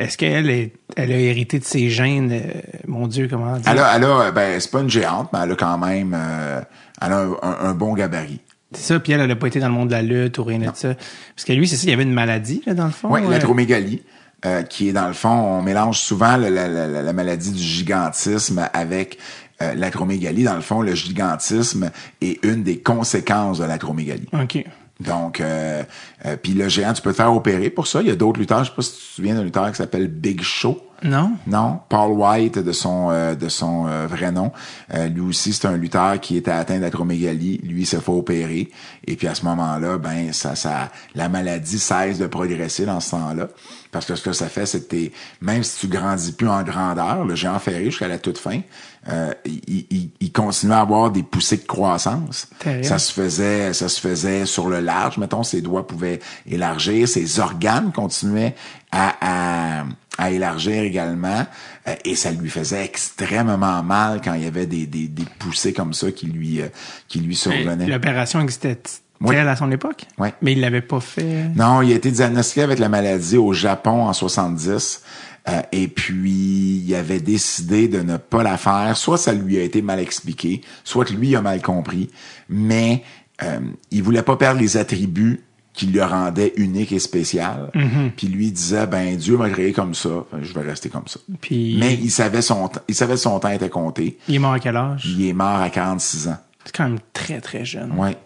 est-ce 0.03 0.17
qu'elle 0.19 0.51
est, 0.51 0.73
elle 0.97 1.13
a 1.13 1.17
hérité 1.19 1.59
de 1.61 1.65
ses 1.65 1.91
gènes 1.91 2.33
euh, 2.33 2.61
Mon 2.89 3.07
Dieu, 3.07 3.29
comment 3.31 3.57
dire? 3.57 3.71
Elle 3.71 3.79
a, 3.79 3.97
elle 3.97 4.05
a, 4.05 4.31
ben, 4.33 4.59
c'est 4.59 4.71
pas 4.71 4.81
une 4.81 4.91
géante, 4.91 5.29
mais 5.33 5.39
elle 5.45 5.53
a 5.53 5.55
quand 5.57 5.79
même, 5.79 6.13
euh, 6.19 6.61
elle 7.01 7.13
a 7.13 7.19
un, 7.21 7.33
un- 7.43 7.57
un 7.71 7.75
bon 7.75 7.95
gabarit. 7.95 8.41
C'est 8.73 8.95
ça, 8.95 8.99
puis 9.01 9.13
elle, 9.13 9.21
elle 9.21 9.31
a 9.31 9.37
pas 9.37 9.47
été 9.47 9.61
dans 9.61 9.69
le 9.69 9.75
monde 9.75 9.89
de 9.89 9.93
la 9.93 10.03
lutte 10.03 10.39
ou 10.39 10.45
rien 10.45 10.59
de 10.59 10.65
ça. 10.75 10.95
Parce 11.35 11.45
que 11.47 11.53
lui, 11.53 11.69
c'est 11.69 11.77
ça, 11.77 11.85
il 11.85 11.91
y 11.91 11.93
avait 11.93 12.03
une 12.03 12.13
maladie, 12.13 12.63
là, 12.67 12.75
dans 12.75 12.87
le 12.87 12.91
fond. 12.91 13.09
Oui, 13.13 13.21
l'acromégalie, 13.31 14.03
euh, 14.45 14.63
qui 14.65 14.89
est 14.89 14.93
dans 14.93 15.07
le 15.07 15.15
fond, 15.15 15.29
on 15.31 15.63
mélange 15.63 15.99
souvent 16.01 16.37
le- 16.37 16.49
la, 16.49 16.67
la- 16.67 16.87
la- 16.89 17.03
la 17.03 17.13
maladie 17.13 17.53
du 17.53 17.63
gigantisme 17.63 18.69
avec 18.73 19.19
euh, 19.63 19.73
l'acromégalie. 19.75 20.43
Dans 20.43 20.57
le 20.57 20.61
fond, 20.63 20.83
le 20.83 20.95
gigantisme 20.95 21.91
est 22.21 22.45
une 22.45 22.63
des 22.65 22.79
conséquences 22.81 23.59
de 23.59 23.65
l'acromégalie. 23.65 24.29
OK. 24.33 24.65
Donc, 25.01 25.41
euh, 25.41 25.83
euh, 26.25 26.37
puis 26.37 26.55
le 26.55 26.69
géant, 26.69 26.93
tu 26.93 27.03
peux 27.03 27.11
te 27.11 27.17
faire 27.17 27.35
opérer 27.35 27.71
pour 27.71 27.87
ça. 27.87 28.01
Il 28.01 28.09
y 28.09 28.11
a 28.11 28.17
d'autres 28.17 28.41
lutteurs. 28.41 28.65
Je 28.65 28.71
sais 28.71 28.77
pas 28.77 28.83
si 28.83 28.93
tu 28.93 28.99
te 28.99 29.15
souviens 29.15 29.35
d'un 29.35 29.45
lutteur 29.45 29.71
qui 29.71 29.77
s'appelle 29.77 30.09
Big 30.09 30.43
Show. 30.43 30.81
Non? 31.03 31.33
Non, 31.47 31.81
Paul 31.89 32.13
White 32.13 32.59
de 32.59 32.73
son 32.73 33.11
euh, 33.11 33.35
de 33.35 33.49
son 33.49 33.87
euh, 33.87 34.07
vrai 34.07 34.33
nom. 34.33 34.53
Euh, 34.95 35.09
lui 35.09 35.21
aussi, 35.21 35.53
c'est 35.53 35.67
un 35.67 35.77
lutteur 35.77 36.21
qui 36.21 36.37
était 36.37 36.51
atteint 36.51 36.79
d'acromégalie. 36.79 37.59
Lui, 37.63 37.83
il 37.83 37.87
s'est 37.87 38.01
fait 38.01 38.13
opérer. 38.13 38.71
Et 39.07 39.17
puis 39.17 39.29
à 39.29 39.35
ce 39.35 39.45
moment-là, 39.45 39.99
ben 39.99 40.33
ça, 40.33 40.55
ça, 40.55 40.91
la 41.15 41.29
maladie 41.29 41.79
cesse 41.79 42.19
de 42.19 42.27
progresser 42.27 42.87
dans 42.87 43.01
ce 43.01 43.11
temps-là. 43.13 43.49
Parce 43.93 44.07
que 44.07 44.15
ce 44.15 44.23
que 44.23 44.33
ça 44.33 44.49
fait, 44.49 44.67
c'est 44.67 44.89
que 44.89 45.11
même 45.41 45.63
si 45.63 45.81
tu 45.81 45.89
grandis 45.89 46.33
plus 46.33 46.49
en 46.49 46.63
grandeur, 46.63 47.25
le 47.25 47.35
géant 47.35 47.59
ferré 47.59 47.87
jusqu'à 47.87 48.09
la 48.09 48.19
toute 48.19 48.39
fin, 48.39 48.61
euh, 49.09 49.33
il, 49.45 49.87
il, 49.91 50.11
il 50.21 50.33
continuait 50.33 50.75
à 50.75 50.81
avoir 50.81 51.11
des 51.11 51.23
poussées 51.23 51.59
de 51.59 51.67
croissance. 51.67 52.49
Ça 52.83 52.99
se 52.99 53.13
faisait, 53.13 53.73
ça 53.73 53.89
se 53.89 54.01
faisait 54.01 54.45
sur 54.47 54.69
le 54.69 54.81
large. 54.81 55.19
Mettons, 55.19 55.45
ses 55.45 55.63
doigts 55.63 55.87
pouvaient 55.87 56.19
élargir, 56.47 57.09
ses 57.09 57.39
organes 57.41 57.93
continuaient 57.93 58.55
à, 58.91 59.15
à, 59.21 59.85
à 60.19 60.31
élargir 60.31 60.83
également, 60.83 61.47
euh, 61.89 61.95
et 62.05 62.15
ça 62.17 62.31
lui 62.31 62.49
faisait 62.51 62.85
extrêmement 62.85 63.83
mal 63.83 64.21
quand 64.25 64.35
il 64.35 64.45
y 64.45 64.47
avait 64.47 64.67
des, 64.67 64.87
des, 64.87 65.09
des 65.09 65.25
poussées 65.39 65.73
comme 65.73 65.93
ça 65.95 66.11
qui 66.13 66.27
lui, 66.27 66.61
euh, 66.63 66.69
qui 67.09 67.21
lui 67.21 67.37
survenaient. 67.37 67.87
L'opération 67.87 68.41
existait 68.41 68.79
Oui. 69.21 69.37
à 69.37 69.57
son 69.57 69.71
époque? 69.73 70.05
Oui. 70.19 70.29
Mais 70.43 70.53
il 70.53 70.61
l'avait 70.61 70.81
pas 70.83 71.01
fait? 71.01 71.49
Non, 71.55 71.83
il 71.83 71.93
a 71.93 71.97
été 71.97 72.11
diagnostiqué 72.11 72.63
avec 72.63 72.79
la 72.79 72.89
maladie 72.89 73.37
au 73.37 73.53
Japon 73.53 74.03
en 74.07 74.13
70. 74.13 75.03
euh, 75.49 75.61
et 75.73 75.89
puis, 75.89 76.83
il 76.87 76.95
avait 76.95 77.21
décidé 77.21 77.89
de 77.89 78.01
ne 78.03 78.17
pas 78.17 78.43
la 78.43 78.57
faire. 78.57 78.97
Soit 78.97 79.19
ça 79.19 79.33
lui 79.33 79.59
a 79.59 79.63
été 79.63 79.81
mal 79.83 80.01
expliqué, 80.01 80.61
soit 80.85 81.05
que 81.05 81.13
lui 81.13 81.37
a 81.37 81.41
mal 81.43 81.63
compris. 81.63 82.11
Mais 82.49 83.03
euh, 83.43 83.61
il 83.91 84.03
voulait 84.03 84.23
pas 84.23 84.37
perdre 84.37 84.61
les 84.61 84.77
attributs 84.77 85.43
qui 85.77 85.87
le 85.87 86.03
rendaient 86.03 86.53
unique 86.57 86.91
et 86.91 86.99
spécial. 86.99 87.71
Puis 88.17 88.27
lui 88.27 88.51
disait, 88.51 88.87
ben 88.89 89.15
Dieu 89.17 89.37
m'a 89.37 89.49
créé 89.51 89.73
comme 89.73 89.95
ça, 89.95 90.25
je 90.43 90.53
vais 90.53 90.63
rester 90.63 90.89
comme 90.89 91.07
ça. 91.07 91.21
Puis 91.41 91.77
Mais 91.79 91.95
il 91.95 92.11
savait 92.11 92.43
son 92.43 92.67
temps, 92.69 92.81
il 92.89 92.95
savait 92.95 93.15
que 93.15 93.21
son 93.21 93.39
temps 93.39 93.51
était 93.51 93.69
compté. 93.69 94.17
il 94.29 94.35
est 94.35 94.39
mort 94.41 94.55
à 94.55 94.59
quel 94.59 94.77
âge? 94.77 95.05
Il 95.07 95.25
est 95.29 95.33
mort 95.33 95.61
à 95.61 95.71
46 95.71 96.29
ans. 96.29 96.39
C'est 96.65 96.75
quand 96.75 96.85
même 96.89 96.99
très, 97.13 97.41
très 97.41 97.65
jeune. 97.65 97.93
Ouais. 97.97 98.17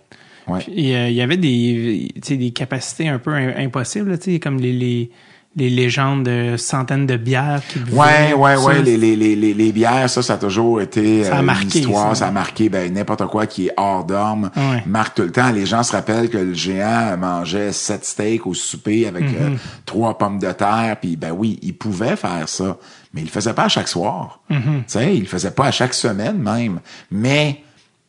Ouais. 0.47 0.61
Puis, 0.61 0.95
euh, 0.95 1.09
il 1.09 1.15
y 1.15 1.21
avait 1.21 1.37
des, 1.37 2.09
tu 2.15 2.21
sais, 2.25 2.37
des 2.37 2.51
capacités 2.53 3.09
un 3.09 3.19
peu 3.19 3.33
im- 3.35 3.53
impossibles, 3.59 4.19
tu 4.19 4.33
sais, 4.33 4.41
comme 4.41 4.59
les, 4.59 4.73
les, 4.73 5.11
les 5.57 5.69
légendes 5.69 6.23
de 6.25 6.57
centaines 6.57 7.07
de 7.07 7.17
bières 7.17 7.61
qui 7.69 7.81
buvaient. 7.81 7.97
Ouais, 7.97 8.33
ouais, 8.35 8.57
Ça, 8.57 8.63
ouais. 8.63 8.83
Les, 8.83 8.97
les, 8.97 9.17
les, 9.17 9.35
les, 9.35 9.53
les 9.53 9.73
bières, 9.73 10.09
ça, 10.09 10.23
ça 10.23 10.35
a 10.35 10.39
toujours 10.39 10.81
été 10.81 11.25
Ça 11.25 11.37
a 11.37 11.39
euh, 11.41 11.43
marqué, 11.43 11.79
une 11.81 11.85
histoire. 11.87 12.09
ça. 12.11 12.15
Ça. 12.15 12.27
a 12.29 12.31
marqué 12.31 12.69
ben, 12.69 12.93
n'importe 12.95 13.27
quoi 13.27 13.47
qui 13.49 13.67
est 13.67 13.73
hors 13.77 14.05
d'homme. 14.05 14.51
Ouais. 14.57 14.85
Marque 14.87 15.17
tout 15.17 15.23
le 15.23 15.33
temps. 15.33 15.51
Les 15.51 15.67
gens 15.67 15.83
se 15.83 15.91
rappellent 15.93 16.31
que 16.31 16.39
le 16.39 16.55
géant 16.55 17.17
mangeait 17.19 17.73
sept 17.73 18.05
steaks 18.05 18.47
au 18.47 18.55
souper 18.55 19.09
avec 19.09 19.25
Mhm. 19.25 19.37
euh, 19.41 19.57
trois 19.87 20.17
pommes 20.17 20.39
de 20.39 20.53
terre. 20.53 20.97
Puis 21.01 21.17
ben 21.17 21.33
oui, 21.33 21.59
il 21.63 21.77
pouvait 21.77 22.15
faire 22.17 22.49
ça. 22.49 22.77
Mais 23.13 23.23
il 23.23 23.25
le 23.25 23.31
faisait 23.31 23.53
pas 23.55 23.65
à 23.65 23.69
chaque 23.69 23.89
soir. 23.89 24.41
Mhm. 24.51 24.61
Tu 24.63 24.83
sais, 24.87 25.17
il 25.17 25.23
le 25.23 25.27
faisait 25.29 25.51
pas 25.51 25.67
à 25.67 25.71
chaque 25.73 25.95
semaine 25.95 26.39
même. 26.39 26.79
Mais 27.11 27.65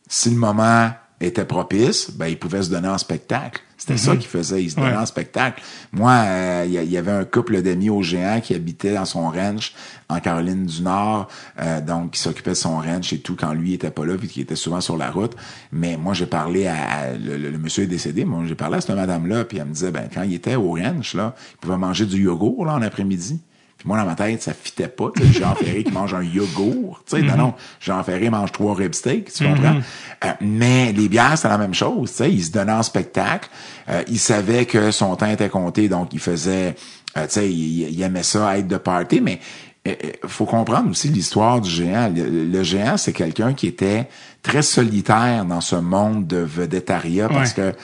si 0.08 0.30
le 0.30 0.36
moment 0.36 0.90
était 1.20 1.44
propice, 1.44 2.10
ben 2.12 2.26
il 2.28 2.38
pouvait 2.38 2.62
se 2.62 2.70
donner 2.70 2.88
en 2.88 2.98
spectacle. 2.98 3.60
C'était 3.82 3.96
ça 3.98 4.14
qu'il 4.16 4.28
faisait, 4.28 4.62
il 4.62 4.70
se 4.70 4.76
donnait 4.76 4.90
Mhm. 4.90 4.94
Ouais. 4.94 5.02
en 5.02 5.06
spectacle. 5.06 5.60
Moi, 5.92 6.12
euh, 6.12 6.64
il 6.68 6.90
y, 6.90 6.96
avait 6.96 7.10
un 7.10 7.24
couple 7.24 7.60
d'amis 7.62 7.90
au 7.90 8.00
géant 8.00 8.40
qui 8.40 8.54
habitait 8.54 8.94
dans 8.94 9.04
son 9.04 9.28
ranch 9.28 9.74
en 10.08 10.20
Caroline 10.20 10.66
du 10.66 10.82
Nord, 10.82 11.26
euh, 11.60 11.80
donc 11.80 12.12
qui 12.12 12.20
s'occupait 12.20 12.50
de 12.50 12.54
son 12.56 12.76
ranch 12.78 13.12
et 13.12 13.18
tout 13.18 13.34
quand 13.34 13.52
lui 13.54 13.74
était 13.74 13.90
pas 13.90 14.06
là, 14.06 14.14
puis 14.16 14.28
qui 14.28 14.40
était 14.40 14.54
souvent 14.54 14.80
sur 14.80 14.96
la 14.96 15.10
route. 15.10 15.34
Mais 15.72 15.96
moi, 15.96 16.14
j'ai 16.14 16.26
parlé 16.26 16.68
à, 16.68 16.76
à- 16.76 17.12
le, 17.12 17.36
le- 17.36 17.50
le 17.50 17.58
monsieur 17.58 17.82
est 17.82 17.86
décédé, 17.88 18.24
moi 18.24 18.44
j'ai 18.46 18.54
parlé 18.54 18.76
à 18.76 18.80
cette 18.80 18.94
madame-là, 18.94 19.44
puis 19.46 19.58
elle 19.58 19.64
me 19.66 19.72
disait, 19.74 19.90
ben 19.90 20.08
quand 20.14 20.22
il 20.22 20.34
était 20.34 20.54
au 20.54 20.74
ranch 20.74 21.14
là, 21.14 21.34
il 21.54 21.56
pouvait 21.56 21.76
manger 21.76 22.06
du 22.06 22.22
yogourt 22.22 22.64
là 22.64 22.74
en 22.74 22.82
après-midi. 22.82 23.40
Puis 23.82 23.88
moi, 23.88 23.98
dans 23.98 24.04
ma 24.06 24.14
tête, 24.14 24.40
ça 24.40 24.52
fitait 24.54 24.86
pas. 24.86 25.10
Jean 25.32 25.56
Ferré 25.56 25.82
qui 25.82 25.90
mange 25.90 26.14
un 26.14 26.22
yogourt. 26.22 27.02
Tu 27.04 27.16
sais, 27.16 27.22
non, 27.22 27.36
non. 27.36 27.54
Jean 27.80 28.00
Ferré 28.04 28.30
mange 28.30 28.52
trois 28.52 28.76
rib 28.76 28.94
steaks, 28.94 29.32
tu 29.32 29.44
comprends? 29.44 29.80
Euh, 30.24 30.28
mais 30.40 30.92
les 30.92 31.08
bières, 31.08 31.36
c'est 31.36 31.48
la 31.48 31.58
même 31.58 31.74
chose. 31.74 32.10
Tu 32.10 32.16
sais, 32.18 32.32
il 32.32 32.44
se 32.44 32.52
donnait 32.52 32.70
en 32.70 32.84
spectacle. 32.84 33.48
Euh, 33.88 34.04
il 34.06 34.20
savait 34.20 34.66
que 34.66 34.92
son 34.92 35.16
temps 35.16 35.26
était 35.26 35.48
compté, 35.48 35.88
donc 35.88 36.10
il 36.12 36.20
faisait... 36.20 36.76
euh, 37.16 37.26
tu 37.26 37.32
sais, 37.32 37.50
il, 37.50 37.88
il 37.90 38.00
aimait 38.02 38.22
ça, 38.22 38.56
être 38.56 38.68
de 38.68 38.76
party, 38.76 39.20
mais 39.20 39.40
euh, 39.88 39.94
euh, 40.04 40.10
faut 40.28 40.44
comprendre 40.46 40.90
aussi 40.90 41.08
l'histoire 41.08 41.60
du 41.60 41.68
géant. 41.68 42.08
Le, 42.14 42.44
le 42.44 42.62
géant, 42.62 42.96
c'est 42.96 43.12
quelqu'un 43.12 43.52
qui 43.52 43.66
était 43.66 44.08
très 44.44 44.62
solitaire 44.62 45.44
dans 45.44 45.60
ce 45.60 45.74
monde 45.74 46.28
de 46.28 46.36
vedettariat 46.36 47.28
parce 47.28 47.56
Ouais. 47.56 47.72
que 47.72 47.78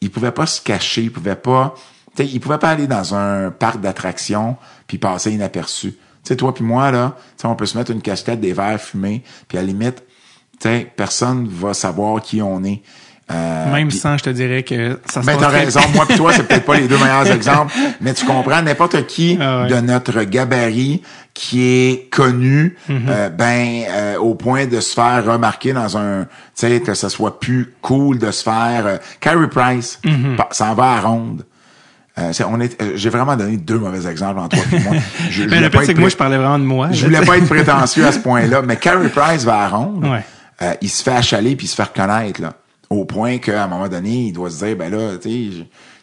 il 0.00 0.10
pouvait 0.10 0.32
pas 0.32 0.46
se 0.46 0.60
cacher, 0.60 1.02
il 1.04 1.12
pouvait 1.12 1.36
pas... 1.36 1.74
Tu 2.16 2.22
sais, 2.24 2.28
il 2.30 2.40
pouvait 2.40 2.58
pas 2.58 2.70
aller 2.70 2.86
dans 2.86 3.14
un 3.14 3.50
parc 3.50 3.80
d'attractions 3.80 4.56
puis 4.86 4.98
passer 4.98 5.32
inaperçu. 5.32 5.92
Tu 5.92 5.98
sais, 6.24 6.36
toi 6.36 6.52
puis 6.54 6.64
moi, 6.64 6.90
là, 6.90 7.16
on 7.44 7.54
peut 7.54 7.66
se 7.66 7.78
mettre 7.78 7.90
une 7.92 8.02
casquette, 8.02 8.40
des 8.40 8.52
verres 8.52 8.80
fumés, 8.80 9.22
puis 9.48 9.58
à 9.58 9.60
la 9.60 9.66
limite, 9.68 10.02
tu 10.60 10.68
sais, 10.68 10.90
personne 10.96 11.46
va 11.48 11.72
savoir 11.74 12.20
qui 12.22 12.42
on 12.42 12.62
est. 12.64 12.82
Euh, 13.28 13.72
Même 13.72 13.90
sans, 13.90 14.16
je 14.16 14.22
te 14.22 14.30
dirais 14.30 14.62
que 14.62 15.00
ça 15.10 15.20
se 15.20 15.26
ben, 15.26 15.32
passe 15.32 15.42
t'as 15.42 15.48
très 15.48 15.64
raison. 15.64 15.80
Moi 15.96 16.06
pis 16.06 16.16
toi, 16.16 16.32
c'est 16.32 16.46
peut-être 16.46 16.64
pas 16.64 16.76
les 16.76 16.86
deux 16.86 16.96
meilleurs 16.96 17.26
exemples, 17.32 17.74
mais 18.00 18.14
tu 18.14 18.24
comprends, 18.24 18.62
n'importe 18.62 19.04
qui 19.06 19.36
Ah 19.40 19.62
ouais. 19.62 19.68
de 19.68 19.80
notre 19.80 20.22
gabarit 20.22 21.02
qui 21.34 21.62
est 21.64 22.08
connu, 22.10 22.76
Mm-hmm. 22.88 22.94
euh, 23.08 23.28
ben, 23.28 23.82
euh, 23.88 24.16
au 24.18 24.36
point 24.36 24.66
de 24.66 24.78
se 24.78 24.94
faire 24.94 25.24
remarquer 25.26 25.72
dans 25.72 25.98
un, 25.98 26.24
tu 26.24 26.28
sais, 26.54 26.80
que 26.80 26.94
ça 26.94 27.08
soit 27.08 27.40
plus 27.40 27.74
cool 27.82 28.18
de 28.20 28.30
se 28.30 28.44
faire, 28.44 28.86
euh, 28.86 28.96
Carey 29.20 29.48
Price, 29.48 30.00
pa- 30.36 30.48
s'en 30.52 30.74
va 30.74 30.92
à 30.92 31.00
ronde. 31.00 31.44
Euh, 32.18 32.32
c'est- 32.32 32.44
on 32.44 32.58
est, 32.60 32.80
euh, 32.80 32.92
j'ai 32.94 33.10
vraiment 33.10 33.36
donné 33.36 33.56
deux 33.58 33.78
mauvais 33.78 34.08
exemples 34.10 34.40
en 34.40 34.48
toi 34.48 34.58
et 34.72 34.78
moi. 34.80 34.92
Je, 35.30 35.42
je 35.42 35.48
Mais 35.48 35.60
le 35.60 35.68
pas 35.70 35.80
fait, 35.80 35.86
c'est 35.86 35.94
que 35.94 36.00
moi, 36.00 36.08
je 36.08 36.16
parlais 36.16 36.38
vraiment 36.38 36.58
de 36.58 36.64
moi. 36.64 36.88
je 36.90 37.04
voulais 37.04 37.20
pas 37.20 37.36
être 37.36 37.46
prétentieux 37.48 38.06
à 38.06 38.12
ce 38.12 38.18
point-là, 38.20 38.62
mais 38.62 38.76
Carey 38.76 39.08
Price 39.10 39.44
va 39.44 39.60
à 39.64 39.68
ronde. 39.68 40.04
Ouais. 40.06 40.24
Euh, 40.62 40.72
il 40.80 40.88
se 40.88 41.02
fait 41.02 41.10
achaler 41.12 41.56
puis 41.56 41.66
il 41.66 41.68
se 41.68 41.74
fait 41.74 41.82
reconnaître 41.82 42.40
là, 42.40 42.54
au 42.88 43.04
point 43.04 43.36
qu'à 43.36 43.64
un 43.64 43.66
moment 43.66 43.88
donné, 43.88 44.28
il 44.28 44.32
doit 44.32 44.48
se 44.48 44.64
dire 44.64 44.76
ben 44.76 44.90
là, 44.90 45.18
tu 45.20 45.52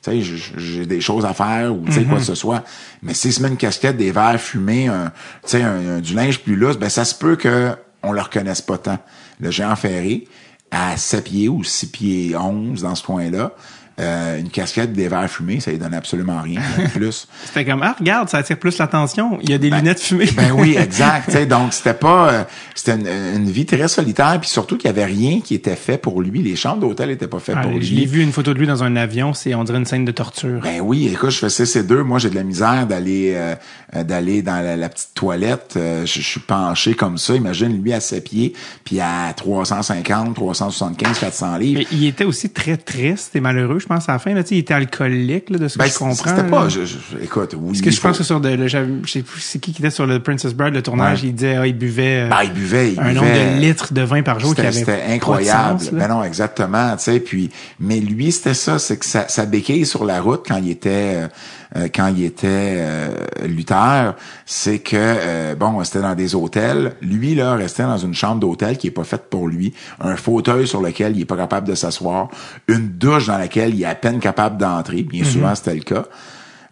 sais, 0.01 0.21
j'ai- 0.21 0.85
des 0.85 1.01
choses 1.01 1.25
à 1.25 1.33
faire 1.33 1.73
ou 1.73 1.83
tu 1.87 1.93
sais 1.93 2.03
quoi 2.03 2.17
que 2.19 2.23
ce 2.23 2.35
soit. 2.35 2.63
Mais 3.01 3.13
s'il 3.15 3.33
se 3.33 3.41
met 3.41 3.47
une 3.47 3.57
casquette, 3.57 3.97
des 3.97 4.11
verres 4.11 4.39
fumés, 4.39 4.87
un, 4.89 5.05
tu 5.05 5.11
sais, 5.57 5.63
un- 5.63 5.95
un- 5.97 5.99
du 5.99 6.13
linge 6.13 6.39
plus 6.41 6.55
lousse, 6.55 6.77
ben 6.77 6.89
ça 6.89 7.05
se 7.05 7.15
peut 7.15 7.35
que 7.37 7.71
on 8.03 8.11
le 8.11 8.21
reconnaisse 8.21 8.61
pas 8.61 8.77
tant. 8.77 8.99
Le 9.39 9.49
géant 9.49 9.75
ferré 9.75 10.27
à 10.69 10.95
7 10.97 11.23
pieds 11.23 11.49
ou 11.49 11.63
6 11.63 11.87
pieds 11.87 12.35
11 12.35 12.81
dans 12.83 12.93
ce 12.95 13.03
coin-là. 13.03 13.51
Euh, 13.99 14.39
une 14.39 14.49
casquette 14.49 14.91
des 14.93 15.07
verres 15.07 15.29
fumés, 15.29 15.59
ça 15.59 15.69
lui 15.69 15.77
donne 15.77 15.93
absolument 15.93 16.41
rien 16.41 16.59
plus. 16.95 17.27
C'était 17.45 17.63
comme, 17.63 17.83
ah, 17.83 17.95
regarde, 17.99 18.27
ça 18.27 18.39
attire 18.39 18.57
plus 18.57 18.75
l'attention. 18.79 19.37
Il 19.43 19.51
y 19.51 19.53
a 19.53 19.59
des 19.59 19.69
lunettes 19.69 19.99
fumées. 19.99 20.29
Ben 20.35 20.51
oui, 20.51 20.75
exact. 20.79 21.37
donc 21.47 21.73
c'était 21.73 21.93
pas, 21.93 22.29
euh, 22.31 22.43
c'était 22.73 22.95
une, 22.95 23.07
une 23.07 23.51
vie 23.51 23.67
très 23.67 23.87
solitaire, 23.87 24.39
puis 24.41 24.49
surtout 24.49 24.77
qu'il 24.77 24.87
y 24.87 24.89
avait 24.89 25.05
rien 25.05 25.41
qui 25.41 25.53
était 25.53 25.75
fait 25.75 25.99
pour 25.99 26.23
lui. 26.23 26.41
Les 26.41 26.55
chambres 26.55 26.79
d'hôtel 26.81 27.11
étaient 27.11 27.27
pas 27.27 27.37
faites 27.39 27.55
Ah, 27.59 27.61
pour 27.61 27.73
je 27.73 27.77
l'ai 27.93 28.01
lui. 28.01 28.05
vu 28.07 28.21
une 28.23 28.31
photo 28.31 28.55
de 28.55 28.59
lui 28.59 28.65
dans 28.65 28.83
un 28.83 28.95
avion, 28.95 29.33
c'est 29.35 29.53
on 29.53 29.63
dirait 29.63 29.77
une 29.77 29.85
scène 29.85 30.05
de 30.05 30.11
torture. 30.11 30.61
Ben 30.63 30.81
oui, 30.81 31.07
écoute, 31.13 31.29
je 31.29 31.37
fais 31.37 31.47
CC2, 31.63 32.01
moi 32.01 32.17
j'ai 32.17 32.31
de 32.31 32.35
la 32.35 32.43
misère 32.43 32.87
d'aller 32.87 33.33
euh, 33.35 33.53
euh, 33.95 34.03
d'aller 34.03 34.41
dans 34.41 34.63
la, 34.63 34.75
la 34.75 34.89
petite 34.89 35.13
toilette. 35.13 35.75
Euh, 35.77 36.03
je, 36.07 36.19
je 36.19 36.27
suis 36.27 36.39
penché 36.39 36.95
comme 36.95 37.19
ça. 37.19 37.35
Imagine 37.35 37.79
lui 37.83 37.93
à 37.93 37.99
ses 37.99 38.21
pieds, 38.21 38.53
puis 38.85 38.99
à 38.99 39.31
350, 39.37 40.33
375, 40.33 41.19
400 41.19 41.57
livres. 41.57 41.81
Mais 41.81 41.87
il 41.95 42.07
était 42.07 42.23
aussi 42.23 42.49
très 42.49 42.77
triste 42.77 43.35
et 43.35 43.39
malheureux, 43.39 43.79
je 43.83 43.87
pense, 43.87 44.09
à 44.09 44.13
la 44.13 44.19
fin. 44.19 44.33
Là, 44.33 44.41
tu 44.43 44.49
sais, 44.49 44.55
il 44.55 44.59
était 44.59 44.73
alcoolique, 44.73 45.49
là, 45.49 45.57
de 45.59 45.67
ce 45.67 45.77
Ben, 45.77 45.85
que 45.85 45.91
je 45.91 45.97
comprends. 45.99 46.15
C'était 46.35 46.49
pas, 46.49 46.69
je, 46.69 46.85
je- 46.85 47.23
écoute, 47.23 47.53
oui. 47.55 47.67
Parce 47.67 47.81
que 47.81 47.91
je 47.91 47.99
faut- 47.99 48.07
pense 48.07 48.17
que 48.17 48.23
sur 48.23 48.39
de, 48.41 48.49
le, 48.49 48.67
je 48.67 48.77
sais 49.05 49.21
plus 49.21 49.41
c'est 49.41 49.59
qui 49.59 49.73
qui 49.73 49.81
était 49.81 49.91
sur 49.91 50.07
le 50.07 50.19
Princess 50.19 50.53
Bride, 50.53 50.73
le 50.73 50.81
tournage, 50.81 51.21
Ouais. 51.21 51.27
il 51.29 51.35
disait, 51.35 51.55
ah, 51.57 51.67
il 51.67 51.77
buvait 51.77 52.23
euh, 52.25 52.29
Ben, 52.29 52.43
il 52.43 52.53
buvait, 52.53 52.93
il 52.93 52.99
un 52.99 53.03
buvait. 53.09 53.13
nombre 53.15 53.55
de 53.55 53.59
litres 53.61 53.93
de 53.93 54.01
vin 54.01 54.21
par 54.23 54.39
jour 54.39 54.55
qui 54.55 54.61
avait 54.61 54.71
c'était 54.71 55.03
incroyable. 55.09 55.83
là. 55.83 55.89
ben 55.91 56.07
non, 56.07 56.23
exactement. 56.23 56.95
Tu 56.97 57.03
sais, 57.03 57.19
puis, 57.19 57.49
mais 57.79 57.99
lui, 57.99 58.31
c'était 58.31 58.53
ça, 58.53 58.79
c'est 58.79 58.97
que 58.97 59.05
sa, 59.05 59.27
sa 59.27 59.45
béquille 59.45 59.85
sur 59.85 60.05
la 60.05 60.21
route 60.21 60.45
quand 60.47 60.57
il 60.57 60.69
était 60.71 60.89
euh, 61.23 61.27
euh, 61.75 61.87
quand 61.93 62.07
il 62.15 62.23
était 62.23 62.75
euh, 62.77 63.09
lutteur, 63.45 64.15
c'est 64.45 64.79
que 64.79 64.95
euh, 64.95 65.55
bon, 65.55 65.83
c'était 65.83 66.01
dans 66.01 66.15
des 66.15 66.35
hôtels. 66.35 66.93
Lui 67.01 67.35
là, 67.35 67.55
restait 67.55 67.83
dans 67.83 67.97
une 67.97 68.13
chambre 68.13 68.39
d'hôtel 68.39 68.77
qui 68.77 68.87
est 68.87 68.91
pas 68.91 69.03
faite 69.03 69.29
pour 69.29 69.47
lui, 69.47 69.73
un 69.99 70.15
fauteuil 70.15 70.67
sur 70.67 70.81
lequel 70.81 71.15
il 71.15 71.21
est 71.21 71.25
pas 71.25 71.37
capable 71.37 71.67
de 71.67 71.75
s'asseoir, 71.75 72.29
une 72.67 72.89
douche 72.89 73.27
dans 73.27 73.37
laquelle 73.37 73.73
il 73.73 73.81
est 73.81 73.85
à 73.85 73.95
peine 73.95 74.19
capable 74.19 74.57
d'entrer. 74.57 75.03
Mhm. 75.03 75.07
Bien 75.09 75.23
souvent, 75.23 75.55
c'était 75.55 75.75
le 75.75 75.81
cas. 75.81 76.05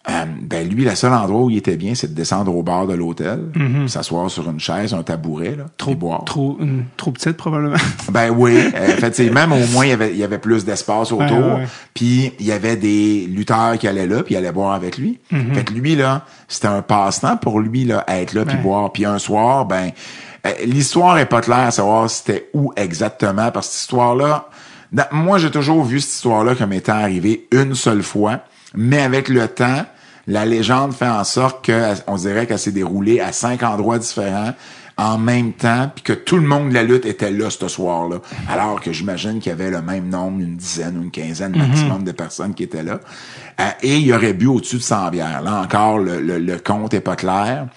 Euh, 0.10 0.26
ben 0.41 0.68
lui, 0.68 0.84
le 0.84 0.95
seul 0.95 1.14
endroit 1.14 1.41
où 1.43 1.49
il 1.52 1.58
était 1.58 1.78
bien, 1.78 1.93
c'est 1.93 2.08
de 2.08 2.16
descendre 2.16 2.56
au 2.56 2.64
bar 2.64 2.88
de 2.88 2.95
l'hôtel, 2.95 3.39
s'asseoir 3.86 4.32
sur 4.32 4.49
une 4.49 4.60
chaise, 4.60 4.95
un 4.95 5.04
tabouret, 5.04 5.52
là, 5.56 5.66
Mhm. 5.66 5.70
Trop, 5.78 5.93
boire. 5.95 6.26
trop, 6.26 6.58
trop 6.97 7.12
petite, 7.12 7.38
probablement. 7.38 7.76
Ben 8.12 8.32
oui, 8.36 8.58
effectivement, 8.76 9.45
mais 9.47 9.64
au 9.64 9.68
moins 9.68 9.86
il 9.86 9.89
y 9.89 9.93
avait, 9.93 10.10
il 10.12 10.18
y 10.18 10.24
avait 10.24 10.39
plus 10.39 10.66
d'espace 10.66 11.12
autour. 11.12 11.60
Puis 11.93 12.34
il 12.39 12.45
y 12.47 12.52
avait 12.52 12.78
des 12.78 13.28
lutteurs 13.30 13.78
qui 13.78 13.88
allaient 13.88 14.08
là, 14.08 14.24
puis 14.24 14.34
ils 14.34 14.38
allaient 14.38 14.52
boire 14.52 14.74
avec 14.74 14.97
lui. 14.97 15.20
Fait 15.54 15.64
que 15.64 15.74
lui 15.74 15.95
là, 15.95 16.26
c'était 16.47 16.68
un 16.68 16.82
passe-temps 16.82 17.38
pour 17.38 17.60
lui 17.60 17.86
là, 17.86 18.04
être 18.08 18.34
là 18.34 18.43
puis 18.43 18.56
Ouais. 18.56 18.62
boire. 18.64 18.91
Puis 18.91 19.06
un 19.06 19.20
soir, 19.20 19.66
ben 19.68 19.91
euh, 20.47 20.49
l'histoire 20.66 21.20
est 21.20 21.28
pas 21.28 21.41
claire 21.41 21.60
à 21.68 21.72
savoir 21.72 22.10
c'était 22.10 22.49
où 22.56 22.74
exactement 22.76 23.52
parce 23.52 23.68
que 23.68 23.74
cette 23.74 23.82
histoire-là, 23.84 24.47
dans- 24.91 25.06
moi 25.12 25.38
j'ai 25.38 25.52
toujours 25.52 25.84
vu 25.84 25.99
cette 25.99 26.14
histoire-là 26.16 26.56
comme 26.56 26.74
étant 26.74 26.93
arrivée 26.93 27.47
une 27.52 27.76
seule 27.76 28.02
fois, 28.02 28.39
mais 28.76 29.01
avec 29.01 29.30
le 29.30 29.47
temps, 29.47 29.86
la 30.28 30.45
légende 30.45 30.93
fait 30.93 31.07
en 31.07 31.24
sorte 31.24 31.65
que 31.65 31.93
on 32.07 32.15
dirait 32.15 32.47
qu'elle 32.47 32.59
s'est 32.59 32.72
déroulée 32.72 33.19
à 33.19 33.32
cinq 33.32 33.63
endroits 33.63 33.99
différents 33.99 34.53
en 34.97 35.17
même 35.17 35.53
temps, 35.53 35.89
puis 35.93 36.03
que 36.03 36.13
tout 36.13 36.36
le 36.36 36.47
monde 36.47 36.69
de 36.69 36.74
la 36.76 36.84
lutte 36.84 37.05
était 37.05 37.32
là 37.32 37.49
ce 37.49 37.67
soir-là. 37.67 38.17
Alors 38.47 38.80
que 38.82 38.91
j'imagine 38.91 39.39
qu'il 39.39 39.49
y 39.49 39.53
avait 39.53 39.72
le 39.72 39.82
même 39.82 40.09
nombre, 40.09 40.39
une 40.41 40.57
dizaine 40.57 40.97
ou 40.97 41.01
une 41.01 41.11
quinzaine 41.11 41.57
maximum 41.57 42.03
de 42.03 42.11
personnes 42.11 42.53
qui 42.53 42.63
étaient 42.63 42.84
là. 42.84 42.99
Euh, 43.59 43.63
et 43.82 43.95
il 43.97 44.05
y 44.05 44.13
aurait 44.13 44.34
bu 44.34 44.47
au-dessus 44.47 44.78
de 44.78 44.82
100 44.82 45.09
bières. 45.09 45.41
Là 45.41 45.61
encore, 45.61 45.97
le, 45.97 46.22
le, 46.22 46.38
le 46.38 46.59
compte 46.59 46.93
est 46.93 47.01
pas 47.01 47.15
clair. 47.15 47.67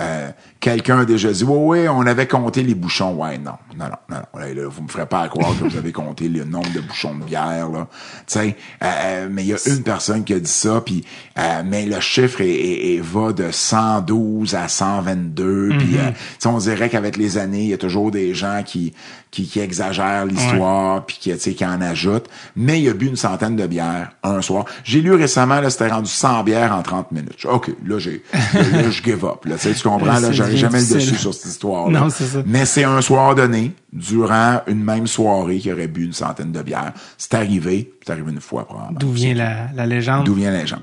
Euh, 0.00 0.28
Quelqu'un 0.64 1.00
a 1.00 1.04
déjà 1.04 1.30
dit, 1.30 1.44
oui, 1.44 1.80
oui, 1.82 1.88
on 1.90 2.06
avait 2.06 2.26
compté 2.26 2.62
les 2.62 2.74
bouchons. 2.74 3.12
Ouais, 3.16 3.36
non, 3.36 3.52
non, 3.78 3.84
non, 3.84 3.90
non, 4.08 4.16
non. 4.34 4.40
Là, 4.40 4.54
là, 4.54 4.62
vous 4.66 4.82
me 4.82 4.88
ferez 4.88 5.04
pas 5.04 5.28
croire 5.28 5.50
que 5.58 5.64
vous 5.64 5.76
avez 5.76 5.92
compté 5.92 6.26
le 6.28 6.44
nombre 6.44 6.72
de 6.72 6.80
bouchons 6.80 7.14
de 7.14 7.24
bière, 7.24 7.68
là. 7.68 7.86
Tu 8.26 8.38
sais, 8.38 8.56
euh, 8.82 8.86
euh, 8.86 9.28
mais 9.30 9.42
il 9.42 9.48
y 9.48 9.52
a 9.52 9.58
une 9.66 9.82
personne 9.82 10.24
qui 10.24 10.32
a 10.32 10.40
dit 10.40 10.50
ça, 10.50 10.80
puis 10.80 11.04
euh, 11.38 11.62
mais 11.66 11.84
le 11.84 12.00
chiffre 12.00 12.40
est, 12.40 12.48
est- 12.48 12.94
est- 12.94 13.00
va 13.02 13.34
de 13.34 13.50
112 13.50 14.54
à 14.54 14.68
122, 14.68 15.68
puis 15.78 15.98
euh, 15.98 16.10
tu 16.10 16.16
sais, 16.38 16.48
on 16.48 16.56
dirait 16.58 16.88
qu'avec 16.88 17.16
les 17.18 17.36
années, 17.36 17.64
il 17.64 17.68
y 17.68 17.74
a 17.74 17.78
toujours 17.78 18.10
des 18.10 18.32
gens 18.34 18.62
qui 18.64 18.94
qui, 19.30 19.48
qui 19.48 19.58
exagèrent 19.58 20.26
l'histoire, 20.26 21.04
puis 21.06 21.16
qui, 21.20 21.36
qui 21.36 21.66
en 21.66 21.80
ajoutent. 21.80 22.28
Mais 22.54 22.80
il 22.80 22.88
a 22.88 22.92
bu 22.94 23.06
une 23.08 23.16
centaine 23.16 23.56
de 23.56 23.66
bières 23.66 24.12
un 24.22 24.40
soir. 24.42 24.64
J'ai 24.84 25.00
lu 25.00 25.12
récemment, 25.12 25.60
là, 25.60 25.70
c'était 25.70 25.88
rendu 25.88 26.08
100 26.08 26.44
bières 26.44 26.72
en 26.72 26.82
30 26.82 27.10
minutes. 27.10 27.44
OK, 27.44 27.72
là, 27.84 27.98
j'ai, 27.98 28.22
là, 28.32 28.90
je 28.90 29.02
give 29.02 29.24
up, 29.24 29.44
là. 29.44 29.56
Tu 29.58 29.74
comprends, 29.82 30.20
là, 30.20 30.30
Jamais 30.56 30.80
le 30.80 30.94
dessus 30.94 31.16
sur 31.16 31.34
cette 31.34 31.46
histoire 31.50 31.88
Non, 31.90 32.10
c'est 32.10 32.24
ça. 32.24 32.42
Mais 32.46 32.64
c'est 32.66 32.84
un 32.84 33.00
soir 33.00 33.34
donné, 33.34 33.72
durant 33.92 34.60
une 34.66 34.82
même 34.82 35.06
soirée, 35.06 35.58
qu'il 35.58 35.72
aurait 35.72 35.88
bu 35.88 36.04
une 36.04 36.12
centaine 36.12 36.52
de 36.52 36.62
bières. 36.62 36.92
C'est 37.18 37.34
arrivé, 37.34 37.92
c'est 38.04 38.12
arrivé 38.12 38.30
une 38.32 38.40
fois, 38.40 38.64
probablement. 38.64 38.98
D'où 38.98 39.10
vient 39.10 39.34
la, 39.34 39.68
la 39.74 39.86
légende? 39.86 40.24
D'où 40.26 40.34
vient 40.34 40.50
la 40.50 40.60
légende? 40.62 40.82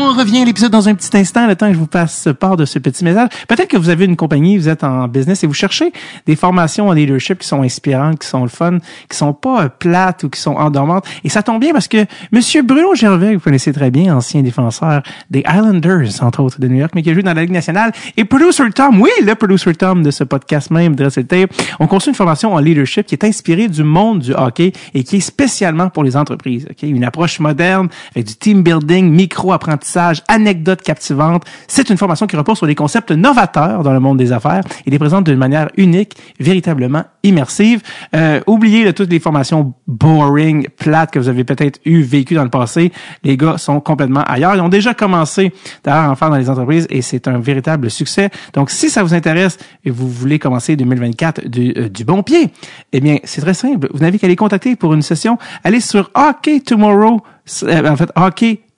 On 0.00 0.12
revient 0.12 0.42
à 0.42 0.44
l'épisode 0.44 0.70
dans 0.70 0.88
un 0.88 0.94
petit 0.94 1.14
instant, 1.16 1.48
le 1.48 1.56
temps 1.56 1.66
que 1.66 1.74
je 1.74 1.78
vous 1.78 1.88
passe 1.88 2.28
part 2.38 2.56
de 2.56 2.64
ce 2.64 2.78
petit 2.78 3.02
message. 3.02 3.30
Peut-être 3.48 3.66
que 3.66 3.76
vous 3.76 3.88
avez 3.88 4.04
une 4.04 4.14
compagnie, 4.14 4.56
vous 4.56 4.68
êtes 4.68 4.84
en 4.84 5.08
business 5.08 5.42
et 5.42 5.48
vous 5.48 5.54
cherchez 5.54 5.92
des 6.24 6.36
formations 6.36 6.86
en 6.86 6.92
leadership 6.92 7.40
qui 7.40 7.48
sont 7.48 7.62
inspirantes, 7.62 8.20
qui 8.20 8.28
sont 8.28 8.44
le 8.44 8.48
fun, 8.48 8.78
qui 9.10 9.16
sont 9.16 9.32
pas 9.32 9.64
euh, 9.64 9.68
plates 9.68 10.22
ou 10.22 10.28
qui 10.28 10.40
sont 10.40 10.52
endormantes. 10.52 11.04
Et 11.24 11.28
ça 11.28 11.42
tombe 11.42 11.60
bien 11.60 11.72
parce 11.72 11.88
que 11.88 12.06
Monsieur 12.30 12.62
Bruno 12.62 12.94
Gervais, 12.94 13.30
que 13.30 13.34
vous 13.34 13.40
connaissez 13.40 13.72
très 13.72 13.90
bien, 13.90 14.16
ancien 14.16 14.42
défenseur 14.42 15.02
des 15.30 15.40
Islanders, 15.40 16.22
entre 16.22 16.44
autres, 16.44 16.60
de 16.60 16.68
New 16.68 16.76
York, 16.76 16.92
mais 16.94 17.02
qui 17.02 17.10
a 17.10 17.14
joué 17.14 17.24
dans 17.24 17.34
la 17.34 17.40
Ligue 17.40 17.50
nationale, 17.50 17.90
et 18.16 18.24
producer 18.24 18.70
Tom, 18.72 19.00
oui, 19.00 19.10
le 19.20 19.34
producer 19.34 19.74
Tom 19.74 20.04
de 20.04 20.12
ce 20.12 20.22
podcast 20.22 20.70
même, 20.70 20.94
Dress 20.94 21.18
Tape, 21.26 21.50
on 21.80 21.88
construit 21.88 22.12
une 22.12 22.16
formation 22.16 22.54
en 22.54 22.60
leadership 22.60 23.04
qui 23.04 23.16
est 23.16 23.24
inspirée 23.24 23.66
du 23.66 23.82
monde 23.82 24.20
du 24.20 24.32
hockey 24.32 24.72
et 24.94 25.02
qui 25.02 25.16
est 25.16 25.20
spécialement 25.20 25.90
pour 25.90 26.04
les 26.04 26.16
entreprises. 26.16 26.68
ok? 26.70 26.84
Une 26.84 27.04
approche 27.04 27.40
moderne 27.40 27.88
avec 28.14 28.28
du 28.28 28.36
team 28.36 28.62
building, 28.62 29.10
micro-apprentissage, 29.10 29.87
anecdotes 30.28 30.82
captivantes. 30.82 31.44
C'est 31.66 31.90
une 31.90 31.96
formation 31.96 32.26
qui 32.26 32.36
repose 32.36 32.58
sur 32.58 32.66
des 32.66 32.74
concepts 32.74 33.10
novateurs 33.10 33.82
dans 33.82 33.92
le 33.92 34.00
monde 34.00 34.18
des 34.18 34.32
affaires 34.32 34.62
et 34.86 34.90
les 34.90 34.98
présente 34.98 35.24
d'une 35.24 35.38
manière 35.38 35.68
unique, 35.76 36.16
véritablement 36.40 37.04
immersive. 37.22 37.82
Euh, 38.14 38.40
oubliez 38.46 38.84
là, 38.84 38.92
toutes 38.92 39.10
les 39.10 39.20
formations 39.20 39.74
boring, 39.86 40.68
plates 40.76 41.10
que 41.10 41.18
vous 41.18 41.28
avez 41.28 41.44
peut-être 41.44 41.80
eu 41.84 42.02
vécu 42.02 42.34
dans 42.34 42.44
le 42.44 42.50
passé. 42.50 42.92
Les 43.24 43.36
gars 43.36 43.58
sont 43.58 43.80
complètement 43.80 44.22
ailleurs. 44.22 44.54
Ils 44.54 44.60
ont 44.60 44.68
déjà 44.68 44.94
commencé 44.94 45.52
d'ailleurs 45.84 46.04
à 46.04 46.10
en 46.10 46.16
faire 46.16 46.30
dans 46.30 46.36
les 46.36 46.50
entreprises 46.50 46.86
et 46.90 47.02
c'est 47.02 47.28
un 47.28 47.38
véritable 47.38 47.90
succès. 47.90 48.30
Donc, 48.52 48.70
si 48.70 48.90
ça 48.90 49.02
vous 49.02 49.14
intéresse 49.14 49.58
et 49.84 49.90
vous 49.90 50.08
voulez 50.08 50.38
commencer 50.38 50.76
2024 50.76 51.48
du, 51.48 51.72
euh, 51.76 51.88
du 51.88 52.04
bon 52.04 52.22
pied, 52.22 52.50
eh 52.92 53.00
bien, 53.00 53.18
c'est 53.24 53.40
très 53.40 53.54
simple. 53.54 53.88
Vous 53.92 54.00
n'avez 54.00 54.18
qu'à 54.18 54.28
les 54.28 54.36
contacter 54.36 54.76
pour 54.76 54.94
une 54.94 55.02
session. 55.02 55.38
Allez 55.64 55.80
sur 55.80 56.10
Hockey 56.14 56.60
Tomorrow, 56.60 57.22
euh, 57.64 57.88
en 57.88 57.96
fait, 57.96 58.10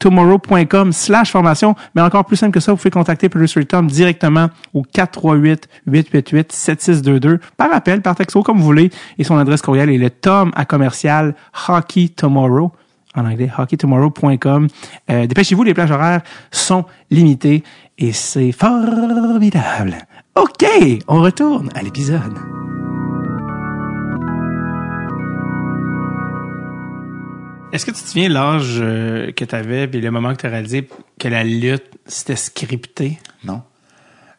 hockeytomorrow.com 0.00 0.92
slash 0.92 1.30
formation. 1.30 1.76
Mais 1.94 2.02
encore 2.02 2.24
plus 2.24 2.34
simple 2.36 2.52
que 2.52 2.58
ça, 2.60 2.72
vous 2.72 2.78
pouvez 2.78 2.90
contacter 2.90 3.28
Producer 3.28 3.64
Tom 3.64 3.86
directement 3.86 4.48
au 4.74 4.82
438-888-7622 4.82 7.38
par 7.56 7.72
appel, 7.72 8.02
par 8.02 8.16
texto, 8.16 8.42
comme 8.42 8.58
vous 8.58 8.64
voulez. 8.64 8.90
Et 9.18 9.24
son 9.24 9.36
adresse 9.36 9.62
courriel 9.62 9.90
est 9.90 9.98
le 9.98 10.10
tom 10.10 10.50
à 10.54 10.64
commercial 10.64 11.34
hockey 11.68 12.08
tomorrow 12.08 12.72
en 13.16 13.26
anglais, 13.26 13.50
hockeytomorrow.com. 13.56 14.68
Euh, 15.10 15.26
Dépêchez-vous, 15.26 15.64
les 15.64 15.74
plages 15.74 15.90
horaires 15.90 16.20
sont 16.52 16.84
limitées 17.10 17.64
et 17.98 18.12
c'est 18.12 18.52
formidable. 18.52 19.96
OK, 20.36 20.64
on 21.08 21.20
retourne 21.20 21.70
à 21.74 21.82
l'épisode. 21.82 22.38
Est-ce 27.72 27.86
que 27.86 27.92
tu 27.92 28.02
te 28.02 28.08
souviens 28.08 28.28
l'âge 28.28 28.78
euh, 28.80 29.30
que 29.30 29.44
tu 29.44 29.54
avais 29.54 29.86
puis 29.86 30.00
le 30.00 30.10
moment 30.10 30.34
que 30.34 30.40
tu 30.40 30.46
as 30.46 30.50
réalisé 30.50 30.88
que 31.18 31.28
la 31.28 31.44
lutte, 31.44 31.84
c'était 32.06 32.36
scripté? 32.36 33.18
Non. 33.44 33.62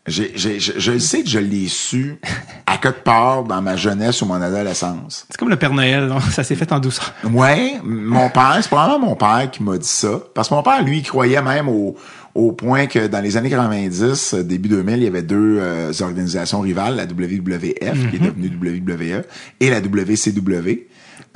Je, 0.07 0.23
je 0.35 0.91
le 0.91 0.99
sais 0.99 1.21
que 1.21 1.29
je 1.29 1.39
l'ai 1.39 1.67
su 1.67 2.17
à 2.65 2.77
quelque 2.77 3.03
part 3.03 3.43
dans 3.43 3.61
ma 3.61 3.75
jeunesse 3.77 4.21
ou 4.21 4.25
mon 4.25 4.41
adolescence. 4.41 5.27
C'est 5.29 5.37
comme 5.37 5.49
le 5.49 5.55
Père 5.55 5.73
Noël, 5.73 6.07
non? 6.07 6.19
ça 6.19 6.43
s'est 6.43 6.55
fait 6.55 6.71
en 6.73 6.79
douceur. 6.79 7.13
Ouais, 7.23 7.75
mon 7.83 8.29
père, 8.29 8.57
c'est 8.61 8.67
probablement 8.67 9.09
mon 9.09 9.15
père 9.15 9.49
qui 9.51 9.63
m'a 9.63 9.77
dit 9.77 9.87
ça. 9.87 10.19
Parce 10.33 10.49
que 10.49 10.55
mon 10.55 10.63
père, 10.63 10.83
lui, 10.83 10.97
il 10.97 11.03
croyait 11.03 11.41
même 11.41 11.69
au, 11.69 11.95
au 12.33 12.51
point 12.51 12.87
que 12.87 13.07
dans 13.07 13.21
les 13.21 13.37
années 13.37 13.49
90, 13.49 14.33
euh, 14.33 14.43
début 14.43 14.69
2000, 14.69 14.97
il 14.97 15.03
y 15.03 15.07
avait 15.07 15.21
deux 15.21 15.57
euh, 15.59 15.93
organisations 16.01 16.61
rivales, 16.61 16.95
la 16.95 17.05
WWF, 17.05 18.09
qui 18.09 18.15
est 18.15 18.19
devenue 18.19 18.51
WWE, 18.59 19.23
et 19.59 19.69
la 19.69 19.79
WCW. 19.79 20.87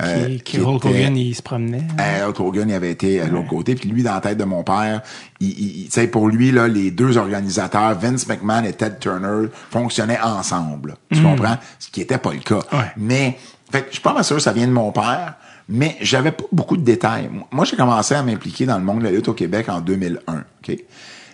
Euh, 0.01 0.25
Qui, 0.27 0.35
qui 0.37 0.43
qui 0.57 0.59
Hulk 0.59 0.85
était- 0.85 0.89
Hogan, 0.99 1.17
il 1.17 1.33
se 1.35 1.41
promenait. 1.41 1.83
euh, 1.99 2.27
Hulk 2.27 2.39
Hogan, 2.39 2.69
il 2.69 2.73
avait 2.75 2.91
été 2.91 3.21
à 3.21 3.27
l'autre 3.27 3.47
côté. 3.47 3.75
Puis 3.75 3.89
lui, 3.89 4.03
dans 4.03 4.13
la 4.13 4.21
tête 4.21 4.37
de 4.37 4.43
mon 4.43 4.63
père, 4.63 5.01
il, 5.39 5.49
il- 5.49 5.77
il- 5.81 5.85
tu 5.85 5.91
sais, 5.91 6.07
pour 6.07 6.27
lui, 6.27 6.51
là, 6.51 6.67
les 6.67 6.91
deux 6.91 7.17
organisateurs, 7.17 7.97
Vince 7.97 8.27
McMahon 8.27 8.63
et 8.65 8.73
Ted 8.73 8.95
Turner, 8.99 9.47
fonctionnaient 9.71 10.19
ensemble. 10.21 10.95
Tu 11.13 11.21
comprends? 11.21 11.57
Ce 11.79 11.89
qui 11.89 12.01
était 12.01 12.17
pas 12.17 12.33
le 12.33 12.39
cas. 12.39 12.59
Ouais. 12.73 12.91
Mais, 12.97 13.37
fait 13.71 13.85
je 13.89 13.93
suis 13.93 14.01
pas 14.01 14.13
mal 14.13 14.23
sûr 14.23 14.35
que 14.35 14.41
ça 14.41 14.51
vient 14.53 14.67
de 14.67 14.73
mon 14.73 14.91
père, 14.91 15.35
mais 15.69 15.95
j'avais 16.01 16.31
pas 16.31 16.43
beaucoup 16.51 16.77
de 16.77 16.83
détails. 16.83 17.29
Moi, 17.51 17.65
j'ai 17.65 17.75
commencé 17.77 18.13
à 18.15 18.21
m'impliquer 18.21 18.65
dans 18.65 18.77
le 18.77 18.83
monde 18.83 18.99
de 18.99 19.05
la 19.05 19.11
lutte 19.11 19.29
au 19.29 19.33
Québec 19.33 19.69
en 19.69 19.79
2001. 19.81 20.43
OK? 20.67 20.77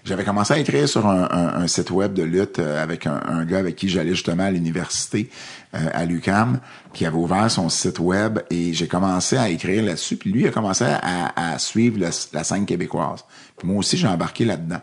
J'avais 0.03 0.23
commencé 0.23 0.53
à 0.55 0.57
écrire 0.57 0.89
sur 0.89 1.05
un, 1.07 1.27
un- 1.29 1.61
un 1.61 1.67
site 1.67 1.91
web 1.91 2.13
de 2.13 2.23
lutte 2.23 2.57
euh, 2.57 2.81
avec 2.81 3.05
un, 3.05 3.21
un 3.27 3.45
gars 3.45 3.59
avec 3.59 3.75
qui 3.75 3.87
j'allais 3.87 4.11
justement 4.15 4.43
à 4.45 4.49
l'université 4.51 5.29
euh, 5.75 5.89
à 5.93 6.05
l'UQAM, 6.05 6.59
qui 6.93 7.05
avait 7.05 7.17
ouvert 7.17 7.49
son 7.49 7.69
site 7.69 7.99
web 7.99 8.39
et 8.49 8.73
j'ai 8.73 8.87
commencé 8.87 9.37
à 9.37 9.49
écrire 9.49 9.83
là-dessus. 9.83 10.17
Puis 10.17 10.31
lui 10.31 10.47
a 10.47 10.51
commencé 10.51 10.85
à, 10.85 11.53
à 11.53 11.59
suivre 11.59 11.99
la 11.99 12.43
scène 12.43 12.65
québécoise. 12.65 13.23
Puis 13.57 13.67
moi 13.67 13.77
aussi, 13.77 13.97
j'ai 13.97 14.07
embarqué 14.07 14.45
là-dedans. 14.45 14.81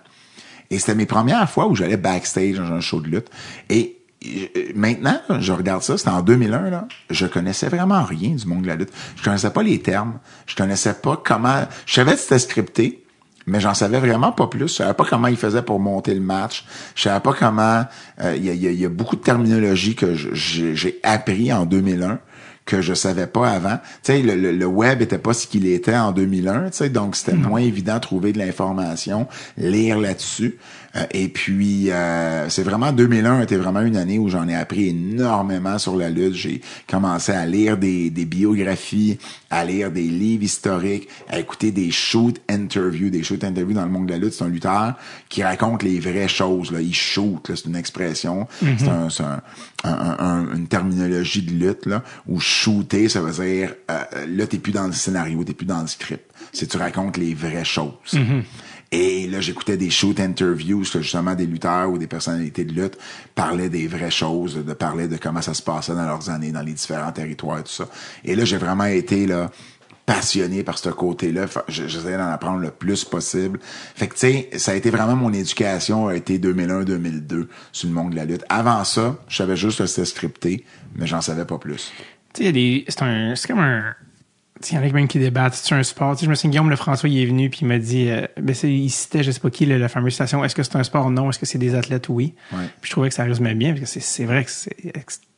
Et 0.70 0.78
c'était 0.78 0.94
mes 0.94 1.06
premières 1.06 1.48
fois 1.48 1.66
où 1.66 1.74
j'allais 1.74 1.96
backstage 1.96 2.56
dans 2.56 2.72
un 2.72 2.80
show 2.80 3.00
de 3.00 3.08
lutte. 3.08 3.28
Et 3.70 3.98
euh, 4.26 4.72
maintenant, 4.74 5.20
je 5.40 5.52
regarde 5.52 5.82
ça, 5.82 5.96
c'était 5.96 6.10
en 6.10 6.22
2001, 6.22 6.70
là, 6.70 6.88
je 7.10 7.26
connaissais 7.26 7.68
vraiment 7.68 8.02
rien 8.02 8.30
du 8.30 8.46
monde 8.46 8.62
de 8.62 8.68
la 8.68 8.76
lutte. 8.76 8.92
Je 9.16 9.22
connaissais 9.22 9.50
pas 9.50 9.62
les 9.62 9.80
termes, 9.80 10.18
je 10.46 10.56
connaissais 10.56 10.94
pas 10.94 11.20
comment... 11.22 11.64
Je 11.86 11.94
savais 11.94 12.12
que 12.12 12.18
c'était 12.18 12.38
scripté, 12.38 13.04
mais 13.48 13.60
j'en 13.60 13.74
savais 13.74 13.98
vraiment 13.98 14.32
pas 14.32 14.46
plus. 14.46 14.68
Je 14.68 14.74
savais 14.74 14.94
pas 14.94 15.04
comment 15.04 15.28
il 15.28 15.36
faisait 15.36 15.62
pour 15.62 15.80
monter 15.80 16.14
le 16.14 16.20
match. 16.20 16.64
Je 16.94 17.02
savais 17.02 17.20
pas 17.20 17.32
comment. 17.32 17.84
euh, 18.20 18.34
Il 18.36 18.44
y, 18.44 18.50
a, 18.50 18.52
il 18.52 18.62
y 18.62 18.66
a- 18.68 18.70
il 18.70 18.80
y 18.80 18.84
a 18.84 18.88
beaucoup 18.88 19.16
de 19.16 19.22
terminologie 19.22 19.94
que 19.94 20.14
j'ai 20.14 21.00
appris 21.02 21.52
en 21.52 21.66
2001 21.66 22.18
que 22.64 22.82
je 22.82 22.92
savais 22.92 23.26
pas 23.26 23.48
avant. 23.50 23.78
Tu 24.02 24.12
sais, 24.12 24.20
le, 24.22 24.34
le, 24.36 24.52
le 24.52 24.66
web 24.66 25.00
était 25.00 25.16
pas 25.16 25.32
ce 25.32 25.46
qu'il 25.46 25.66
était 25.66 25.96
en 25.96 26.12
2001, 26.12 26.64
tu 26.68 26.76
sais, 26.76 26.88
donc 26.90 27.16
c'était 27.16 27.32
moins 27.32 27.60
évident 27.62 27.94
de 27.94 28.00
trouver 28.00 28.32
de 28.34 28.38
l'information, 28.38 29.26
lire 29.56 29.98
là-dessus. 29.98 30.58
Euh, 30.96 31.04
et 31.10 31.28
puis, 31.28 31.90
euh, 31.90 32.48
c'est 32.48 32.62
vraiment 32.62 32.92
2001 32.92 33.42
était 33.42 33.56
vraiment 33.56 33.80
une 33.82 33.96
année 33.96 34.18
où 34.18 34.28
j'en 34.28 34.48
ai 34.48 34.54
appris 34.54 34.88
énormément 34.88 35.78
sur 35.78 35.96
la 35.96 36.08
lutte. 36.08 36.34
J'ai 36.34 36.62
commencé 36.88 37.32
à 37.32 37.44
lire 37.44 37.76
des, 37.76 38.08
des 38.10 38.24
biographies, 38.24 39.18
à 39.50 39.64
lire 39.64 39.90
des 39.90 40.04
livres 40.08 40.44
historiques, 40.44 41.08
à 41.28 41.38
écouter 41.38 41.72
des 41.72 41.90
shoot 41.90 42.40
interviews, 42.48 43.10
des 43.10 43.22
shoot 43.22 43.44
interviews 43.44 43.74
dans 43.74 43.84
le 43.84 43.90
monde 43.90 44.06
de 44.06 44.12
la 44.12 44.18
lutte. 44.18 44.32
C'est 44.32 44.44
un 44.44 44.48
lutteur 44.48 44.94
qui 45.28 45.42
raconte 45.42 45.82
les 45.82 46.00
vraies 46.00 46.28
choses. 46.28 46.72
Là. 46.72 46.80
Il 46.80 46.94
shoot, 46.94 47.46
là, 47.48 47.54
c'est 47.56 47.66
une 47.66 47.76
expression, 47.76 48.46
c'est 48.78 48.88
un, 48.88 49.10
c'est 49.10 49.22
un- 49.24 49.42
un- 49.84 50.16
un- 50.18 50.54
une 50.56 50.68
terminologie 50.68 51.42
de 51.42 51.52
lutte 51.52 51.86
là, 51.86 52.02
où 52.26 52.40
shooter, 52.40 53.08
ça 53.08 53.20
veut 53.20 53.44
dire 53.44 53.74
euh, 53.90 54.00
là 54.26 54.46
t'es 54.46 54.58
plus 54.58 54.72
dans 54.72 54.86
le 54.86 54.92
scénario, 54.92 55.44
t'es 55.44 55.52
plus 55.54 55.66
dans 55.66 55.80
le 55.82 55.86
script. 55.86 56.24
C'est 56.52 56.66
tu 56.66 56.76
racontes 56.78 57.16
les 57.18 57.34
vraies 57.34 57.64
choses. 57.64 57.92
Et 58.90 59.26
là, 59.26 59.40
j'écoutais 59.40 59.76
des 59.76 59.90
shoot 59.90 60.18
interviews 60.18 60.84
justement 60.84 61.34
des 61.34 61.46
lutteurs 61.46 61.90
ou 61.90 61.98
des 61.98 62.06
personnalités 62.06 62.64
de 62.64 62.72
lutte 62.72 62.96
parlaient 63.34 63.68
des 63.68 63.86
vraies 63.86 64.10
choses, 64.10 64.54
de 64.64 64.72
parler 64.72 65.08
de 65.08 65.18
comment 65.18 65.42
ça 65.42 65.52
se 65.52 65.62
passait 65.62 65.94
dans 65.94 66.06
leurs 66.06 66.30
années, 66.30 66.52
dans 66.52 66.62
les 66.62 66.72
différents 66.72 67.12
territoires, 67.12 67.62
tout 67.62 67.70
ça. 67.70 67.88
Et 68.24 68.34
là, 68.34 68.44
j'ai 68.44 68.56
vraiment 68.56 68.86
été 68.86 69.26
là 69.26 69.50
passionné 70.06 70.62
par 70.62 70.78
ce 70.78 70.88
côté-là. 70.88 71.44
J'essayais 71.68 72.16
d'en 72.16 72.30
apprendre 72.30 72.60
le 72.60 72.70
plus 72.70 73.04
possible. 73.04 73.60
Fait 73.62 74.06
que, 74.06 74.14
tu 74.14 74.20
sais, 74.20 74.50
ça 74.56 74.72
a 74.72 74.74
été 74.74 74.88
vraiment 74.88 75.16
mon 75.16 75.34
éducation, 75.34 76.08
a 76.08 76.16
été 76.16 76.38
2001-2002 76.38 77.46
sur 77.72 77.88
le 77.88 77.94
monde 77.94 78.12
de 78.12 78.16
la 78.16 78.24
lutte. 78.24 78.42
Avant 78.48 78.84
ça, 78.84 79.18
je 79.28 79.36
savais 79.36 79.56
juste 79.56 79.78
que 79.78 79.86
c'était 79.86 80.06
scripté, 80.06 80.64
mais 80.96 81.06
j'en 81.06 81.20
savais 81.20 81.44
pas 81.44 81.58
plus. 81.58 81.92
Tu 82.32 82.42
sais. 82.42 82.84
C'est 82.88 83.02
un. 83.02 83.34
C'est 83.34 83.48
comme 83.48 83.58
un. 83.58 83.94
Il 84.70 84.74
y 84.74 84.78
en 84.78 84.82
a 84.82 84.90
même 84.92 85.08
qui 85.08 85.18
débattent. 85.18 85.54
C'est 85.54 85.74
un 85.74 85.82
sport? 85.82 86.16
Je 86.20 86.26
me 86.28 86.34
souviens, 86.34 86.50
Guillaume 86.50 86.70
Lefrançois, 86.70 87.08
il 87.08 87.22
est 87.22 87.26
venu 87.26 87.48
puis 87.50 87.60
il 87.62 87.68
m'a 87.68 87.78
dit, 87.78 88.08
euh, 88.10 88.26
ben, 88.40 88.54
il 88.64 88.90
citait, 88.90 89.22
je 89.22 89.30
sais 89.30 89.40
pas 89.40 89.50
qui, 89.50 89.66
la 89.66 89.88
fameuse 89.88 90.12
citation, 90.12 90.44
est-ce 90.44 90.54
que 90.54 90.62
c'est 90.62 90.76
un 90.76 90.82
sport? 90.84 91.10
Non. 91.10 91.30
Est-ce 91.30 91.38
que 91.38 91.46
c'est 91.46 91.58
des 91.58 91.74
athlètes? 91.74 92.08
Oui. 92.08 92.34
Ouais. 92.52 92.58
Puis 92.80 92.88
je 92.88 92.92
trouvais 92.92 93.08
que 93.08 93.14
ça 93.14 93.24
résumait 93.24 93.54
bien 93.54 93.74
parce 93.74 93.92
que 93.94 94.00
c'est- 94.00 94.24
vrai 94.24 94.44
que 94.44 94.50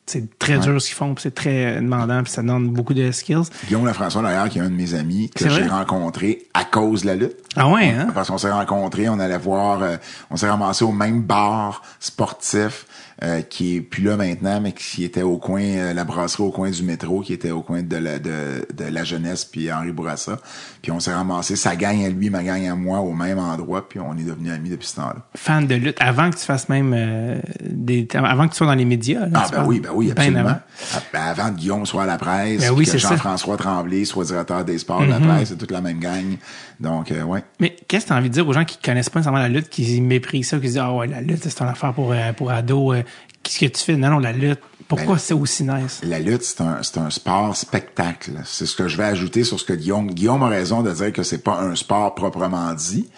c'est 0.07 0.37
très 0.39 0.57
dur 0.59 0.81
ce 0.81 0.87
qu'ils 0.87 0.95
font 0.95 1.13
puis 1.13 1.21
c'est 1.21 1.33
très 1.33 1.77
euh, 1.77 1.79
demandant 1.81 2.21
puis 2.23 2.31
ça 2.33 2.41
demande 2.41 2.67
beaucoup 2.69 2.93
de 2.93 3.11
skills. 3.11 3.43
Guillaume 3.67 3.85
Lafrançois, 3.85 4.21
d'ailleurs, 4.23 4.49
qui 4.49 4.57
est 4.57 4.61
un 4.61 4.69
de 4.69 4.75
mes 4.75 4.93
amis 4.93 5.29
que 5.29 5.47
j'ai 5.49 5.67
rencontré 5.67 6.47
à 6.53 6.65
cause 6.65 7.03
de 7.03 7.07
la 7.07 7.15
lutte. 7.15 7.37
Ah 7.55 7.69
ouais, 7.69 7.89
hein? 7.91 8.07
Parce 8.13 8.27
qu'on 8.29 8.37
s'est 8.37 8.51
rencontrés, 8.51 9.07
on 9.07 9.19
allait 9.19 9.37
voir, 9.37 9.81
euh, 9.83 9.95
on 10.29 10.35
s'est 10.35 10.49
ramassé 10.49 10.83
au 10.83 10.91
même 10.91 11.21
bar 11.21 11.81
sportif 11.99 12.85
euh, 13.23 13.41
qui 13.41 13.75
est 13.75 13.81
plus 13.81 14.03
là 14.03 14.17
maintenant, 14.17 14.59
mais 14.61 14.71
qui 14.71 15.03
était 15.03 15.21
au 15.21 15.37
coin, 15.37 15.61
euh, 15.61 15.93
la 15.93 16.03
brasserie 16.03 16.43
au 16.43 16.51
coin 16.51 16.71
du 16.71 16.81
métro, 16.81 17.21
qui 17.21 17.33
était 17.33 17.51
au 17.51 17.61
coin 17.61 17.83
de 17.83 17.97
la, 17.97 18.17
de, 18.17 18.65
de 18.73 18.83
la 18.85 19.03
jeunesse, 19.03 19.45
puis 19.45 19.71
Henri 19.71 19.91
Bourassa. 19.91 20.39
Puis 20.81 20.91
on 20.91 20.99
s'est 20.99 21.13
ramassé, 21.13 21.55
sa 21.55 21.75
gang 21.75 22.03
à 22.03 22.09
lui, 22.09 22.31
ma 22.31 22.41
gang 22.43 22.65
à 22.67 22.73
moi, 22.73 23.01
au 23.01 23.13
même 23.13 23.37
endroit, 23.37 23.87
puis 23.87 23.99
on 23.99 24.13
est 24.17 24.23
devenus 24.23 24.51
amis 24.51 24.69
depuis 24.69 24.87
ce 24.87 24.95
temps-là. 24.95 25.17
Fan 25.35 25.67
de 25.67 25.75
lutte 25.75 25.97
avant 25.99 26.29
que 26.31 26.35
tu 26.37 26.43
fasses 26.43 26.69
même 26.69 26.93
euh, 26.97 27.39
des. 27.61 28.07
Avant 28.15 28.47
que 28.47 28.53
tu 28.53 28.57
sois 28.57 28.65
dans 28.67 28.73
les 28.73 28.85
médias. 28.85 29.27
Là, 29.27 29.43
Ah 29.45 29.47
ben 29.51 29.63
oui, 29.65 29.79
ben 29.79 29.91
oui, 29.93 30.09
absolument. 30.11 30.39
avant. 30.39 30.59
Ah, 30.95 30.99
ben, 31.13 31.21
avant 31.21 31.49
que 31.51 31.57
Guillaume 31.59 31.85
soit 31.85 32.03
à 32.03 32.05
la 32.07 32.17
presse, 32.17 32.61
Ben 32.61 32.71
oui, 32.71 32.85
que 32.85 32.91
c'est 32.91 32.97
ça. 32.99 33.09
Jean-François 33.09 33.57
Tremblay 33.57 34.05
soit 34.05 34.25
directeur 34.25 34.65
des 34.65 34.79
sports 34.79 35.01
de 35.01 35.09
la 35.11 35.19
presse, 35.19 35.49
c'est 35.49 35.57
toute 35.57 35.71
la 35.71 35.81
même 35.81 35.99
gang. 35.99 36.37
Donc, 36.79 37.11
euh, 37.11 37.21
ouais. 37.23 37.43
Mais 37.59 37.75
qu'est-ce 37.87 38.05
que 38.05 38.07
tu 38.09 38.13
as 38.13 38.17
envie 38.17 38.29
de 38.29 38.33
dire 38.33 38.47
aux 38.47 38.53
gens 38.53 38.65
qui 38.65 38.77
connaissent 38.79 39.09
pas 39.11 39.19
nécessairement 39.19 39.39
la 39.41 39.49
lutte, 39.49 39.69
qui 39.69 40.01
méprisent 40.01 40.49
ça, 40.49 40.57
qui 40.57 40.63
se 40.63 40.67
disent 40.71 40.77
Ah 40.79 40.93
ouais, 40.93 41.05
la 41.05 41.21
lutte, 41.21 41.43
c'est 41.43 41.61
une 41.61 41.67
affaire 41.69 41.93
pour, 41.93 42.11
euh, 42.11 42.33
pour 42.33 42.49
ados. 42.51 42.95
euh, 42.97 43.03
Qu'est-ce 43.43 43.59
que 43.59 43.65
tu 43.77 43.83
fais? 43.83 43.95
Non, 43.97 44.09
non, 44.09 44.19
la 44.19 44.31
lutte. 44.33 44.59
Pourquoi 44.91 45.15
Ben, 45.15 45.19
c'est 45.19 45.33
aussi 45.33 45.63
nice? 45.63 46.01
La 46.03 46.19
lutte, 46.19 46.43
c'est 46.43 46.59
un, 46.59 46.83
c'est 46.83 46.97
un 46.97 47.09
sport 47.09 47.55
spectacle. 47.55 48.33
C'est 48.43 48.65
ce 48.65 48.75
que 48.75 48.89
je 48.89 48.97
vais 48.97 49.05
ajouter 49.05 49.45
sur 49.45 49.57
ce 49.57 49.63
que 49.63 49.71
Guillaume, 49.71 50.11
Guillaume 50.11 50.43
a 50.43 50.49
raison 50.49 50.81
de 50.81 50.91
dire 50.91 51.13
que 51.13 51.23
c'est 51.23 51.37
pas 51.37 51.61
un 51.61 51.75
sport 51.75 52.13
proprement 52.13 52.73
dit. 52.73 53.09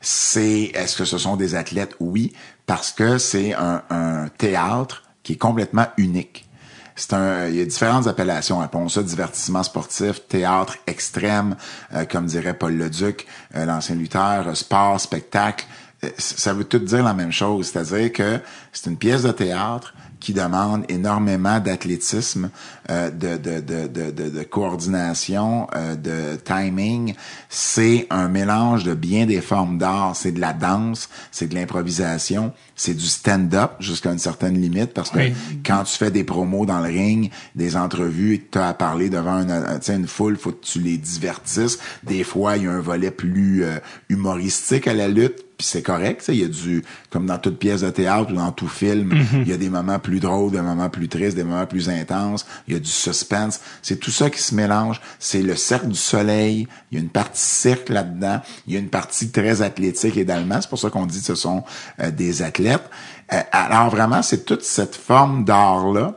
C'est, 0.00 0.72
est-ce 0.74 0.96
que 0.96 1.04
ce 1.04 1.18
sont 1.18 1.36
des 1.36 1.54
athlètes? 1.54 1.94
Oui, 2.00 2.32
parce 2.66 2.90
que 2.90 3.18
c'est 3.18 3.54
un, 3.54 3.82
un 3.90 4.28
théâtre 4.38 5.04
qui 5.22 5.34
est 5.34 5.36
complètement 5.36 5.86
unique. 5.98 6.48
C'est 6.96 7.12
un, 7.12 7.46
il 7.46 7.54
y 7.54 7.60
a 7.60 7.64
différentes 7.64 8.08
appellations. 8.08 8.60
Appelons 8.60 8.88
ça 8.88 9.02
divertissement 9.04 9.62
sportif, 9.62 10.26
théâtre 10.26 10.78
extrême, 10.88 11.54
euh, 11.94 12.06
comme 12.06 12.26
dirait 12.26 12.54
Paul 12.54 12.76
Leduc, 12.76 13.26
euh, 13.54 13.66
l'ancien 13.66 13.94
lutteur, 13.94 14.56
sport, 14.56 15.00
spectacle. 15.00 15.64
Euh, 16.02 16.08
ça 16.18 16.52
veut 16.54 16.64
tout 16.64 16.80
dire 16.80 17.04
la 17.04 17.14
même 17.14 17.32
chose. 17.32 17.70
C'est-à-dire 17.70 18.12
que 18.12 18.40
c'est 18.72 18.90
une 18.90 18.96
pièce 18.96 19.22
de 19.22 19.30
théâtre 19.32 19.94
qui 20.20 20.32
demande 20.34 20.84
énormément 20.88 21.58
d'athlétisme, 21.60 22.50
euh, 22.90 23.10
de, 23.10 23.36
de, 23.36 23.60
de, 23.60 24.28
de, 24.28 24.42
coordination, 24.42 25.66
euh, 25.74 25.96
de 25.96 26.36
timing. 26.36 27.14
C'est 27.48 28.06
un 28.10 28.28
mélange 28.28 28.84
de 28.84 28.94
bien 28.94 29.26
des 29.26 29.40
formes 29.40 29.78
d'art. 29.78 30.14
C'est 30.14 30.32
de 30.32 30.40
la 30.40 30.52
danse, 30.52 31.08
c'est 31.32 31.48
de 31.48 31.54
l'improvisation, 31.54 32.52
c'est 32.76 32.94
du 32.94 33.06
stand-up 33.06 33.72
jusqu'à 33.80 34.12
une 34.12 34.18
certaine 34.18 34.60
limite 34.60 34.92
parce 34.92 35.10
que 35.10 35.18
Oui. 35.18 35.34
quand 35.64 35.84
tu 35.84 35.96
fais 35.96 36.10
des 36.10 36.24
promos 36.24 36.66
dans 36.66 36.80
le 36.80 36.88
ring, 36.88 37.30
des 37.54 37.76
entrevues 37.76 38.34
et 38.34 38.38
que 38.38 38.52
tu 38.52 38.58
as 38.58 38.68
à 38.68 38.74
parler 38.74 39.08
devant 39.10 39.42
une, 39.42 39.80
une 39.88 40.06
foule, 40.06 40.36
faut 40.36 40.52
que 40.52 40.64
tu 40.64 40.80
les 40.80 40.96
divertisses. 40.98 41.78
Des 42.02 42.24
fois, 42.24 42.56
il 42.56 42.64
y 42.64 42.66
a 42.66 42.72
un 42.72 42.80
volet 42.80 43.10
plus 43.10 43.64
euh, 43.64 43.78
humoristique 44.08 44.86
à 44.86 44.94
la 44.94 45.08
lutte, 45.08 45.44
puis 45.60 45.66
c'est 45.66 45.82
correct. 45.82 46.24
Il 46.28 46.36
y 46.36 46.42
a 46.44 46.48
du, 46.48 46.82
comme 47.10 47.26
dans 47.26 47.36
toute 47.36 47.58
pièce 47.58 47.82
de 47.82 47.90
théâtre 47.90 48.32
ou 48.32 48.34
dans 48.36 48.50
tout 48.50 48.66
film, 48.66 49.12
il 49.34 49.46
y 49.46 49.52
a 49.52 49.58
des 49.58 49.68
moments 49.68 49.98
plus 49.98 50.18
drôles, 50.18 50.50
des 50.52 50.62
moments 50.62 50.88
plus 50.88 51.06
tristes, 51.06 51.36
des 51.36 51.44
moments 51.44 51.66
plus 51.66 51.90
intenses. 51.90 52.46
Il 52.66 52.72
y 52.72 52.76
a 52.78 52.80
du 52.80 52.88
suspense. 52.88 53.60
C'est 53.82 54.00
tout 54.00 54.10
ça 54.10 54.30
qui 54.30 54.40
se 54.40 54.54
mélange. 54.54 55.02
C'est 55.18 55.42
le 55.42 55.54
cercle 55.56 55.88
du 55.88 55.98
soleil. 55.98 56.66
Il 56.90 56.94
y 56.96 56.98
a 56.98 57.02
une 57.04 57.10
partie 57.10 57.42
cirque 57.42 57.90
là-dedans. 57.90 58.40
Il 58.66 58.72
y 58.72 58.76
a 58.76 58.80
une 58.80 58.88
partie 58.88 59.28
très 59.30 59.60
athlétique 59.60 60.16
également. 60.16 60.62
C'est 60.62 60.70
pour 60.70 60.78
ça 60.78 60.88
qu'on 60.88 61.04
dit 61.04 61.18
que 61.18 61.26
ce 61.26 61.34
sont 61.34 61.62
euh, 62.00 62.10
des 62.10 62.40
athlètes. 62.40 62.88
Euh, 63.34 63.40
alors 63.52 63.90
vraiment, 63.90 64.22
c'est 64.22 64.46
toute 64.46 64.62
cette 64.62 64.96
forme 64.96 65.44
d'art-là 65.44 66.16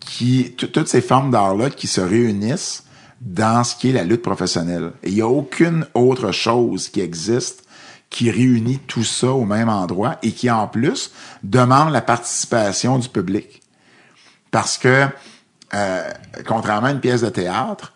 qui, 0.00 0.54
tout- 0.58 0.66
toutes 0.66 0.88
ces 0.88 1.02
formes 1.02 1.30
d'art-là 1.30 1.70
qui 1.70 1.86
se 1.86 2.00
réunissent 2.00 2.82
dans 3.20 3.62
ce 3.62 3.76
qui 3.76 3.90
est 3.90 3.92
la 3.92 4.02
lutte 4.02 4.22
professionnelle. 4.22 4.90
Et 5.04 5.10
il 5.10 5.14
n'y 5.14 5.20
a 5.22 5.28
aucune 5.28 5.86
autre 5.94 6.32
chose 6.32 6.88
qui 6.88 7.00
existe 7.00 7.61
qui 8.12 8.30
réunit 8.30 8.78
tout 8.78 9.02
ça 9.02 9.32
au 9.32 9.44
même 9.44 9.70
endroit 9.70 10.18
et 10.22 10.32
qui, 10.32 10.50
en 10.50 10.68
plus, 10.68 11.10
demande 11.42 11.90
la 11.90 12.02
participation 12.02 12.98
du 12.98 13.08
public. 13.08 13.62
Parce 14.50 14.76
que, 14.76 15.06
euh, 15.74 16.10
contrairement 16.46 16.88
à 16.88 16.90
une 16.92 17.00
pièce 17.00 17.22
de 17.22 17.30
théâtre, 17.30 17.94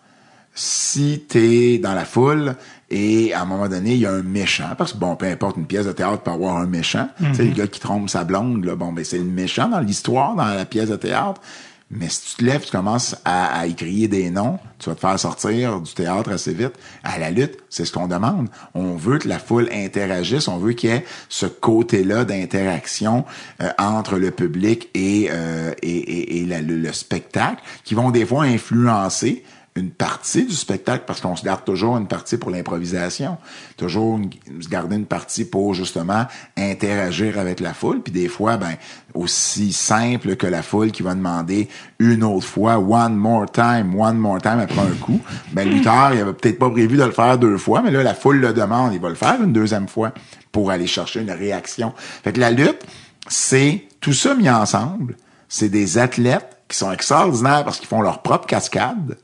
si 0.55 1.27
t'es 1.29 1.79
dans 1.79 1.93
la 1.93 2.07
foule 2.07 2.57
et 2.89 3.35
à 3.35 3.43
un 3.43 3.45
moment 3.45 3.69
donné, 3.69 3.93
il 3.93 4.01
y 4.01 4.07
a 4.07 4.13
un 4.13 4.23
méchant, 4.23 4.71
parce 4.79 4.95
que 4.95 4.99
bon, 4.99 5.17
peu 5.17 5.27
importe, 5.27 5.59
une 5.59 5.67
pièce 5.67 5.85
de 5.85 5.93
théâtre 5.93 6.23
peut 6.23 6.31
avoir 6.31 6.57
un 6.57 6.67
méchant. 6.67 7.09
Tu 7.19 7.35
sais, 7.35 7.45
le 7.45 7.51
gars 7.51 7.67
qui 7.67 7.79
trompe 7.79 8.09
sa 8.09 8.25
blonde, 8.25 8.65
là, 8.65 8.75
bon, 8.75 8.93
ben 8.93 9.05
c'est 9.05 9.19
le 9.19 9.25
méchant 9.25 9.69
dans 9.69 9.81
l'histoire, 9.81 10.35
dans 10.35 10.47
la 10.47 10.65
pièce 10.65 10.89
de 10.89 10.97
théâtre. 10.97 11.43
Mais 11.89 12.09
si 12.09 12.31
tu 12.31 12.37
te 12.37 12.45
lèves, 12.45 12.65
tu 12.65 12.73
commences 12.73 13.15
à, 13.25 13.61
à 13.61 13.67
y 13.67 13.75
crier 13.75 14.09
des 14.09 14.29
noms, 14.31 14.59
tu 14.81 14.91
vas 14.91 14.97
te 14.97 15.01
faire 15.01 15.19
sortir 15.21 15.81
du 15.81 15.93
théâtre 15.95 16.33
assez 16.33 16.53
vite. 16.53 16.73
À 17.05 17.19
la 17.19 17.31
lutte, 17.31 17.59
c'est 17.71 17.85
ce 17.85 17.93
qu'on 17.93 18.09
demande. 18.09 18.49
On 18.75 18.97
veut 18.97 19.19
que 19.19 19.29
la 19.29 19.39
foule 19.39 19.69
interagisse, 19.73 20.49
on 20.49 20.59
veut 20.59 20.73
qu'il 20.73 20.91
y 20.91 20.93
ait 20.95 21.05
ce 21.29 21.47
côté-là 21.47 22.25
d'interaction 22.25 23.25
euh, 23.63 23.71
entre 23.79 24.19
le 24.19 24.33
public 24.33 24.91
et, 24.95 25.29
euh, 25.31 25.73
et, 25.81 26.43
et, 26.43 26.47
le 26.47 26.93
spectacle, 26.93 27.63
qui 27.85 27.95
vont 27.95 28.11
des 28.11 28.27
fois 28.27 28.45
influencer 28.45 29.45
une 29.77 29.91
partie 29.91 30.45
du 30.47 30.55
spectacle 30.55 31.05
parce 31.07 31.21
qu'on 31.21 31.37
se 31.37 31.45
garde 31.45 31.65
toujours 31.65 31.97
une 31.97 32.07
partie 32.09 32.37
pour 32.39 32.51
l'improvisation, 32.51 33.37
toujours 33.77 34.17
une- 34.19 34.31
se 34.63 34.69
garder 34.69 34.97
une 34.97 35.07
partie 35.07 35.45
pour 35.45 35.75
justement 35.75 36.27
interagir 36.57 37.39
avec 37.39 37.61
la 37.61 37.75
foule, 37.75 38.01
puis 38.03 38.13
des 38.13 38.29
fois 38.29 38.57
ben 38.57 38.75
aussi 39.15 39.73
simple 39.73 40.37
que 40.37 40.47
la 40.47 40.63
foule 40.63 40.91
qui 40.93 41.03
va 41.03 41.15
demander 41.15 41.69
une 41.99 42.25
autre 42.25 42.47
fois 42.47 42.79
one 42.79 43.15
more 43.17 43.47
time, 43.51 43.95
one 43.99 44.17
more 44.19 44.41
time 44.41 44.61
après 44.61 44.81
un 44.81 44.95
coup, 45.01 45.21
ben 45.53 45.69
Luther 45.69 46.11
il 46.15 46.21
avait 46.21 46.33
peut-être 46.33 46.59
pas 46.59 46.71
prévu 46.71 46.97
de 46.97 47.05
le 47.05 47.13
faire 47.13 47.39
deux 47.39 47.59
fois, 47.59 47.83
mais 47.83 47.91
là 47.91 48.03
la 48.03 48.15
foule 48.15 48.39
le 48.41 48.53
demande, 48.53 48.95
il 48.95 49.01
va 49.01 49.09
le 49.11 49.15
faire 49.15 49.43
une 49.43 49.53
deuxième 49.53 49.89
fois 49.89 50.13
pour 50.53 50.71
aller 50.71 50.87
chercher 50.87 51.21
une 51.21 51.31
réaction. 51.31 51.93
Fait 52.25 52.33
que 52.33 52.41
la 52.41 52.51
lutte, 52.51 52.83
c'est 53.29 53.85
tout 54.01 54.13
ça 54.15 54.35
mis 54.35 54.49
ensemble, 54.49 55.17
c'est 55.49 55.69
des 55.69 55.99
athlètes 55.99 56.57
qui 56.69 56.77
sont 56.77 56.91
extraordinaires 56.91 57.65
parce 57.65 57.79
qu'ils 57.79 57.89
font 57.89 58.01
leur 58.01 58.23
propre 58.23 58.47
cascade. 58.47 59.19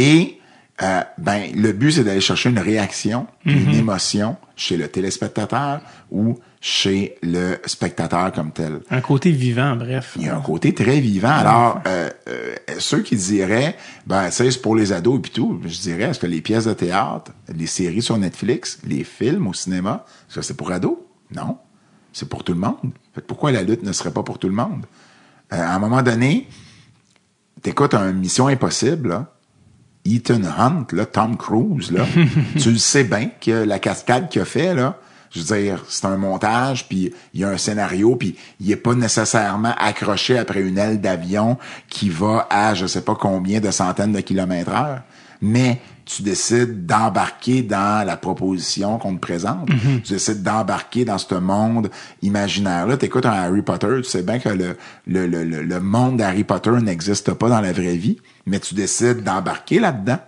Et 0.00 0.38
euh, 0.82 1.02
ben 1.18 1.52
le 1.54 1.72
but 1.72 1.92
c'est 1.92 2.04
d'aller 2.04 2.22
chercher 2.22 2.48
une 2.48 2.58
réaction, 2.58 3.26
une 3.44 3.74
émotion 3.74 4.38
chez 4.56 4.78
le 4.78 4.88
téléspectateur 4.88 5.82
ou 6.10 6.38
chez 6.62 7.16
le 7.22 7.58
spectateur 7.66 8.32
comme 8.32 8.50
tel. 8.52 8.80
Un 8.90 9.02
côté 9.02 9.30
vivant, 9.30 9.76
bref. 9.76 10.14
Il 10.16 10.24
y 10.24 10.28
a 10.30 10.36
un 10.36 10.40
côté 10.40 10.72
très 10.72 11.00
vivant. 11.00 11.28
Alors, 11.28 11.82
euh, 11.86 12.08
euh, 12.28 12.54
ceux 12.78 13.02
qui 13.02 13.16
diraient, 13.16 13.76
ben, 14.06 14.30
c'est 14.30 14.60
pour 14.62 14.74
les 14.74 14.92
ados 14.92 15.18
et 15.18 15.20
puis 15.20 15.32
tout, 15.32 15.60
je 15.66 15.80
dirais, 15.80 16.04
est-ce 16.04 16.18
que 16.18 16.26
les 16.26 16.40
pièces 16.40 16.64
de 16.64 16.72
théâtre, 16.72 17.32
les 17.54 17.66
séries 17.66 18.02
sur 18.02 18.16
Netflix, 18.16 18.78
les 18.86 19.04
films 19.04 19.48
au 19.48 19.54
cinéma, 19.54 20.04
est-ce 20.28 20.36
que 20.36 20.42
c'est 20.42 20.56
pour 20.56 20.72
ados? 20.72 20.96
Non. 21.34 21.58
C'est 22.12 22.28
pour 22.28 22.42
tout 22.42 22.54
le 22.54 22.58
monde. 22.58 22.92
Fait 23.14 23.20
que 23.20 23.26
pourquoi 23.26 23.52
la 23.52 23.62
lutte 23.62 23.82
ne 23.82 23.92
serait 23.92 24.12
pas 24.12 24.22
pour 24.22 24.38
tout 24.38 24.48
le 24.48 24.54
monde? 24.54 24.86
Euh, 25.52 25.56
à 25.60 25.74
un 25.74 25.78
moment 25.78 26.02
donné, 26.02 26.48
t'écoutes 27.62 27.94
un 27.94 28.12
Mission 28.12 28.48
Impossible, 28.48 29.10
là, 29.10 29.32
Ethan 30.06 30.42
Hunt, 30.58 30.86
là, 30.92 31.06
Tom 31.06 31.36
Cruise, 31.36 31.90
là, 31.92 32.04
tu 32.58 32.70
le 32.70 32.78
sais 32.78 33.04
bien 33.04 33.30
que 33.40 33.50
la 33.64 33.78
cascade 33.78 34.28
qu'il 34.28 34.42
a 34.42 34.44
fait, 34.44 34.74
là, 34.74 34.96
je 35.30 35.40
veux 35.40 35.56
dire, 35.60 35.84
c'est 35.88 36.06
un 36.06 36.16
montage, 36.16 36.88
puis 36.88 37.12
il 37.34 37.40
y 37.40 37.44
a 37.44 37.50
un 37.50 37.56
scénario, 37.56 38.16
puis 38.16 38.34
il 38.58 38.70
est 38.72 38.76
pas 38.76 38.94
nécessairement 38.94 39.74
accroché 39.78 40.36
après 40.38 40.60
une 40.60 40.76
aile 40.78 41.00
d'avion 41.00 41.56
qui 41.88 42.08
va 42.08 42.48
à 42.50 42.74
je 42.74 42.86
sais 42.86 43.02
pas 43.02 43.14
combien 43.14 43.60
de 43.60 43.70
centaines 43.70 44.12
de 44.12 44.20
kilomètres 44.20 44.72
heure. 44.72 45.02
Mais 45.42 45.80
tu 46.04 46.22
décides 46.22 46.84
d'embarquer 46.84 47.62
dans 47.62 48.04
la 48.04 48.16
proposition 48.16 48.98
qu'on 48.98 49.14
te 49.14 49.20
présente. 49.20 49.68
Tu 50.04 50.12
décides 50.14 50.42
d'embarquer 50.42 51.04
dans 51.06 51.16
ce 51.18 51.34
monde 51.36 51.88
imaginaire-là. 52.22 52.96
Tu 52.96 53.06
écoutes 53.06 53.24
un 53.26 53.30
Harry 53.32 53.62
Potter, 53.62 53.88
tu 53.98 54.04
sais 54.04 54.22
bien 54.22 54.38
que 54.38 54.48
le, 54.50 54.76
le, 55.06 55.26
le, 55.26 55.44
le- 55.44 55.62
le 55.62 55.80
monde 55.80 56.16
d'Harry 56.18 56.44
Potter 56.44 56.72
n'existe 56.82 57.32
pas 57.34 57.48
dans 57.48 57.60
la 57.60 57.72
vraie 57.72 57.96
vie, 57.96 58.18
mais 58.50 58.58
tu 58.58 58.74
décides 58.74 59.22
d'embarquer 59.22 59.78
là-dedans. 59.78 60.18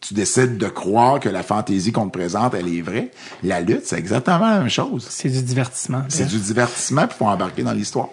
Tu 0.00 0.14
décides 0.14 0.58
de 0.58 0.68
croire 0.68 1.18
que 1.18 1.28
la 1.28 1.42
fantaisie 1.42 1.90
qu'on 1.90 2.06
te 2.06 2.16
présente, 2.16 2.54
elle 2.54 2.68
est 2.68 2.82
vraie. 2.82 3.10
La 3.42 3.60
lutte, 3.60 3.86
c'est 3.86 3.98
exactement 3.98 4.38
la 4.38 4.58
même 4.60 4.68
chose. 4.68 5.06
C'est 5.10 5.28
du 5.28 5.42
divertissement. 5.42 6.04
C'est 6.08 6.26
du 6.26 6.38
divertissement, 6.38 7.06
puis 7.08 7.16
faut 7.18 7.26
embarquer 7.26 7.62
dans 7.62 7.72
l'histoire. 7.72 8.10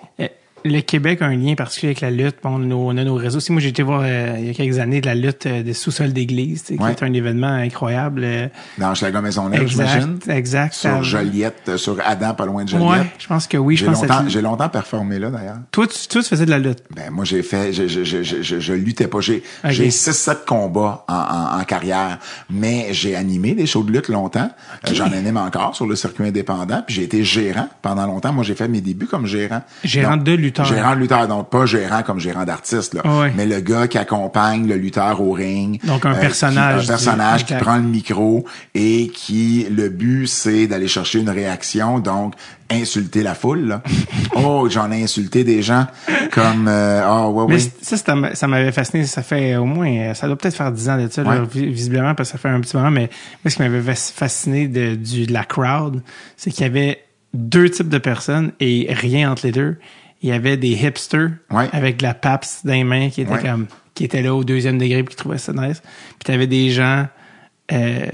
Le 0.64 0.80
Québec 0.82 1.22
a 1.22 1.26
un 1.26 1.36
lien 1.36 1.56
particulier 1.56 1.90
avec 1.90 2.02
la 2.02 2.12
lutte. 2.12 2.36
Bon, 2.44 2.52
on, 2.72 2.98
a 2.98 3.04
nos, 3.04 3.16
réseaux. 3.16 3.40
Si 3.40 3.52
moi 3.52 3.62
j'ai 3.62 3.70
été 3.70 3.84
voir 3.84 4.02
euh, 4.04 4.36
il 4.40 4.48
y 4.48 4.50
a 4.50 4.54
quelques 4.54 4.80
années 4.80 5.02
de 5.02 5.06
la 5.08 5.16
lutte 5.16 5.46
euh, 5.46 5.64
des 5.64 5.74
sous-sols 5.74 6.14
d'église, 6.14 6.64
tu 6.64 6.74
sais, 6.74 6.78
qui 6.78 6.84
Ouais. 6.84 6.92
est 6.92 7.04
un 7.04 7.14
événement 7.14 7.48
incroyable. 7.48 8.22
euh, 8.24 8.48
Dans 8.78 8.94
Schlager 8.96 9.22
Maisonneuve, 9.22 9.68
j'imagine? 9.68 10.18
exact, 10.26 10.28
exact. 10.30 10.74
Sur 10.74 11.04
Joliette, 11.04 11.62
euh, 11.70 11.78
sur 11.78 11.98
Adam, 12.06 12.34
pas 12.34 12.46
loin 12.46 12.64
de 12.64 12.70
Joliette. 12.70 12.90
Ouais, 12.90 13.12
je 13.18 13.28
pense 13.28 13.48
que 13.48 13.58
oui. 13.58 13.76
Je 13.76 13.86
J'ai 13.86 13.92
longtemps, 13.92 14.24
que 14.24 14.30
j'ai 14.30 14.42
longtemps 14.42 14.70
performé 14.70 15.20
là, 15.20 15.30
d'ailleurs. 15.32 15.58
toi, 15.72 15.88
tu, 15.88 16.08
toi, 16.08 16.22
tu 16.22 16.30
faisais 16.30 16.46
de 16.46 16.52
la 16.52 16.60
lutte? 16.60 16.80
Ben 16.96 17.10
moi 17.12 17.26
j'ai 17.26 17.42
fait 17.44 17.74
je 17.74 17.88
je, 17.88 18.04
je, 18.04 18.22
je, 18.24 18.42
je, 18.42 18.60
je 18.60 18.74
luttais 18.74 19.08
pas 19.08 19.20
j'ai 19.22 19.44
Ok. 19.64 19.72
j'ai 19.72 19.90
6 19.90 20.12
7 20.14 20.46
combats 20.46 21.06
en, 21.08 21.14
en, 21.16 21.60
en 21.60 21.64
carrière 21.64 22.20
mais 22.50 22.88
j'ai 22.92 23.16
animé 23.16 23.54
des 23.54 23.66
shows 23.66 23.84
de 23.84 23.92
lutte 23.92 24.10
longtemps 24.10 24.50
Euh, 24.88 24.94
j'en 24.94 25.12
anime 25.12 25.38
encore 25.38 25.76
sur 25.76 25.86
le 25.88 25.96
circuit 25.96 26.26
indépendant 26.28 26.84
puis 26.86 26.96
j'ai 26.96 27.04
été 27.04 27.24
gérant 27.24 27.68
pendant 27.82 28.06
longtemps 28.06 28.34
moi 28.34 28.44
j'ai 28.44 28.56
fait 28.56 28.68
mes 28.68 28.82
débuts 28.82 29.06
comme 29.08 29.26
gérant 29.26 29.62
Gérant 29.84 30.18
Donc, 30.18 30.26
de 30.26 30.32
lutteur. 30.60 30.66
gérant 30.66 30.96
de 30.96 31.00
lutteur 31.00 31.28
donc 31.28 31.50
pas 31.50 31.66
gérant 31.66 32.04
comme 32.04 32.20
gérant 32.20 32.44
d'artiste 32.46 32.94
là 32.94 33.02
Ouais. 33.06 33.32
mais 33.36 33.46
le 33.46 33.60
gars 33.60 33.88
qui 33.88 33.98
accompagne 33.98 34.68
le 34.68 34.76
lutteur 34.76 35.22
au 35.22 35.32
ring 35.32 35.80
Donc, 35.86 36.06
un 36.06 36.14
qui- 36.14 36.20
personnage 36.22 36.84
un 36.86 36.88
personnage 36.88 37.46
qui 37.46 37.54
prend 37.56 37.78
le 37.78 37.84
micro 37.84 38.46
et 38.76 39.08
qui 39.14 39.68
le 39.70 39.90
but 39.90 40.28
c'est 40.28 40.68
d'aller 40.68 40.88
chercher 40.88 41.20
une 41.20 41.30
réaction 41.30 42.00
donc 42.00 42.34
insulter 42.70 43.22
la 43.24 43.36
foule 43.36 43.68
là. 43.68 43.82
oh 44.36 44.68
j'en 44.70 44.92
ai 44.92 45.04
insulté 45.04 45.44
des 45.44 45.62
gens 45.62 45.88
comme 46.32 46.68
euh, 46.70 47.02
ah 47.04 47.28
ouais 47.30 47.46
Mais 47.50 47.56
oui 47.56 47.72
ça, 47.82 47.98
ça, 48.34 48.48
m'avait 48.48 48.72
fasciné. 48.72 49.06
Ça 49.06 49.22
fait 49.24 49.58
au 49.58 49.66
moins, 49.66 49.90
euh, 49.92 50.14
ça 50.14 50.28
doit 50.28 50.38
peut-être 50.38 50.56
faire 50.56 50.72
10 50.72 50.90
ans 50.90 50.98
de 50.98 51.10
ça, 51.12 51.24
là, 51.24 51.42
Ouais. 51.42 51.48
visiblement, 51.52 52.16
parce 52.16 52.30
que 52.30 52.38
ça 52.38 52.38
fait 52.38 52.48
un 52.48 52.62
petit 52.62 52.78
moment. 52.78 52.92
Mais 52.92 53.10
moi, 53.44 53.50
ce 53.52 53.56
qui 53.58 53.62
m'avait 53.62 53.82
fas- 53.82 54.14
fasciné 54.16 54.70
de, 54.70 54.96
du, 54.96 55.26
de 55.26 55.34
la 55.34 55.44
crowd, 55.44 56.02
c'est 56.38 56.52
qu'il 56.52 56.62
y 56.62 56.70
avait 56.70 57.00
deux 57.34 57.70
types 57.70 57.90
de 57.90 57.98
personnes 57.98 58.54
et 58.62 58.88
rien 58.92 59.30
entre 59.32 59.46
les 59.46 59.52
deux. 59.52 59.78
Il 60.22 60.30
y 60.30 60.32
avait 60.32 60.58
des 60.58 60.70
hipsters 60.70 61.32
Ouais. 61.50 61.68
avec 61.72 61.98
de 61.98 62.04
la 62.04 62.14
PAPS 62.14 62.62
dans 62.64 62.74
les 62.74 62.84
mains 62.84 63.10
qui 63.10 63.22
étaient 63.22 63.32
Ouais. 63.32 63.42
comme, 63.42 63.68
qui 63.96 64.04
étaient 64.06 64.22
là 64.22 64.34
au 64.36 64.44
deuxième 64.44 64.78
degré 64.78 65.04
puis 65.04 65.16
qui 65.16 65.18
trouvaient 65.18 65.38
ça 65.38 65.52
nice. 65.54 65.82
Puis 65.82 66.26
t'avais 66.26 66.48
des 66.48 66.70
gens, 66.70 67.08
euh, 67.72 68.06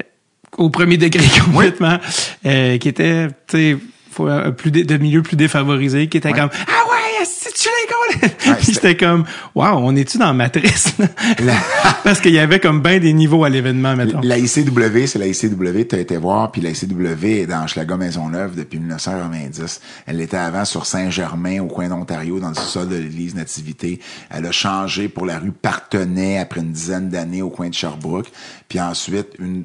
au 0.57 0.69
premier 0.69 0.97
degré 0.97 1.23
complètement, 1.45 1.97
euh, 2.45 2.77
qui 2.77 2.87
étaient, 2.89 3.27
tu 3.47 3.73
sais, 3.73 3.77
un 4.19 4.51
plus 4.51 4.71
dé- 4.71 4.83
de 4.83 4.97
milieu 4.97 5.21
plus 5.21 5.35
défavorisé, 5.35 6.07
qui 6.07 6.17
étaient 6.17 6.31
comme, 6.31 6.49
ah 6.51 6.89
ouais, 6.91 7.25
si 7.25 7.53
tu 7.53 7.69
gars, 7.87 8.19
Ouais, 8.21 8.29
Puis 8.57 8.65
c'était- 8.65 8.73
j'étais 8.89 8.97
comme, 8.97 9.25
waouh, 9.55 9.79
on 9.81 9.95
est-tu 9.95 10.17
dans 10.17 10.33
Matrice? 10.33 10.93
Parce 12.03 12.21
qu'il 12.21 12.31
y 12.33 12.39
avait 12.39 12.59
comme 12.59 12.81
bien 12.81 12.99
des 12.99 13.13
niveaux 13.13 13.43
à 13.43 13.49
l'événement, 13.49 13.95
mettons. 13.95 14.21
La 14.21 14.37
ICW, 14.37 15.05
c'est 15.07 15.19
la 15.19 15.27
ICW, 15.27 15.87
tu 15.89 15.95
as 15.95 15.99
été 15.99 16.17
voir, 16.17 16.51
puis 16.51 16.61
la 16.61 16.69
ICW 16.69 17.25
est 17.41 17.47
dans 17.47 17.67
Schlager 17.67 17.95
Maisonneuve 17.97 18.55
depuis 18.55 18.79
1990. 18.79 19.81
Elle 20.05 20.21
était 20.21 20.37
avant 20.37 20.65
sur 20.65 20.85
Saint-Germain, 20.85 21.59
au 21.59 21.67
coin 21.67 21.89
d'Ontario, 21.89 22.39
dans 22.39 22.49
le 22.49 22.55
sous-sol 22.55 22.87
de 22.89 22.95
l'église 22.95 23.35
Nativité. 23.35 23.99
Elle 24.29 24.45
a 24.45 24.51
changé 24.51 25.09
pour 25.09 25.25
la 25.25 25.39
rue 25.39 25.51
Partenay 25.51 26.37
après 26.39 26.61
une 26.61 26.71
dizaine 26.71 27.09
d'années 27.09 27.41
au 27.41 27.49
coin 27.49 27.69
de 27.69 27.73
Sherbrooke. 27.73 28.31
Puis 28.69 28.79
ensuite, 28.81 29.27
une, 29.39 29.63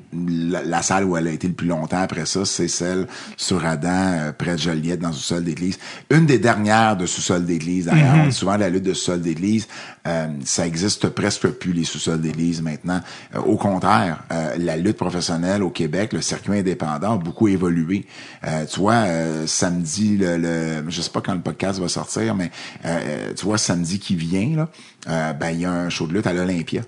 la, 0.50 0.62
la 0.62 0.82
salle 0.82 1.04
où 1.04 1.16
elle 1.16 1.28
a 1.28 1.32
été 1.32 1.46
le 1.48 1.54
plus 1.54 1.66
longtemps 1.68 2.00
après 2.02 2.26
ça, 2.26 2.44
c'est 2.44 2.68
celle 2.68 3.06
sur 3.36 3.64
Adam, 3.64 3.88
euh, 3.90 4.32
près 4.32 4.52
de 4.54 4.60
Joliette, 4.60 5.00
dans 5.00 5.08
le 5.08 5.14
sous-sol 5.14 5.44
d'église. 5.44 5.78
Une 6.10 6.26
des 6.26 6.38
dernières 6.38 6.96
de 6.96 7.06
sous-sol 7.06 7.44
d'église, 7.44 7.86
d'ailleurs. 7.86 8.11
Dit 8.26 8.32
souvent 8.32 8.56
la 8.56 8.68
lutte 8.68 8.84
de 8.84 8.94
sous-sol 8.94 9.20
d'église. 9.20 9.68
Euh, 10.06 10.26
ça 10.44 10.66
existe 10.66 11.08
presque 11.08 11.48
plus, 11.48 11.72
les 11.72 11.84
sous-sols 11.84 12.20
d'église 12.20 12.62
maintenant. 12.62 13.00
Euh, 13.34 13.40
au 13.40 13.56
contraire, 13.56 14.24
euh, 14.32 14.56
la 14.58 14.76
lutte 14.76 14.96
professionnelle 14.96 15.62
au 15.62 15.70
Québec, 15.70 16.12
le 16.12 16.20
circuit 16.20 16.58
indépendant 16.58 17.14
a 17.14 17.18
beaucoup 17.18 17.48
évolué. 17.48 18.06
Euh, 18.46 18.64
tu 18.66 18.80
vois, 18.80 18.94
euh, 18.94 19.46
samedi, 19.46 20.16
le, 20.16 20.36
le, 20.36 20.84
je 20.88 21.00
sais 21.02 21.10
pas 21.10 21.20
quand 21.20 21.34
le 21.34 21.40
podcast 21.40 21.78
va 21.78 21.88
sortir, 21.88 22.34
mais 22.34 22.50
euh, 22.84 23.32
tu 23.36 23.44
vois, 23.44 23.58
samedi 23.58 23.98
qui 23.98 24.16
vient, 24.16 24.56
là, 24.56 24.68
euh, 25.08 25.32
ben 25.32 25.50
il 25.50 25.60
y 25.60 25.64
a 25.64 25.72
un 25.72 25.88
show 25.88 26.06
de 26.06 26.14
lutte 26.14 26.26
à 26.26 26.32
l'Olympia 26.32 26.82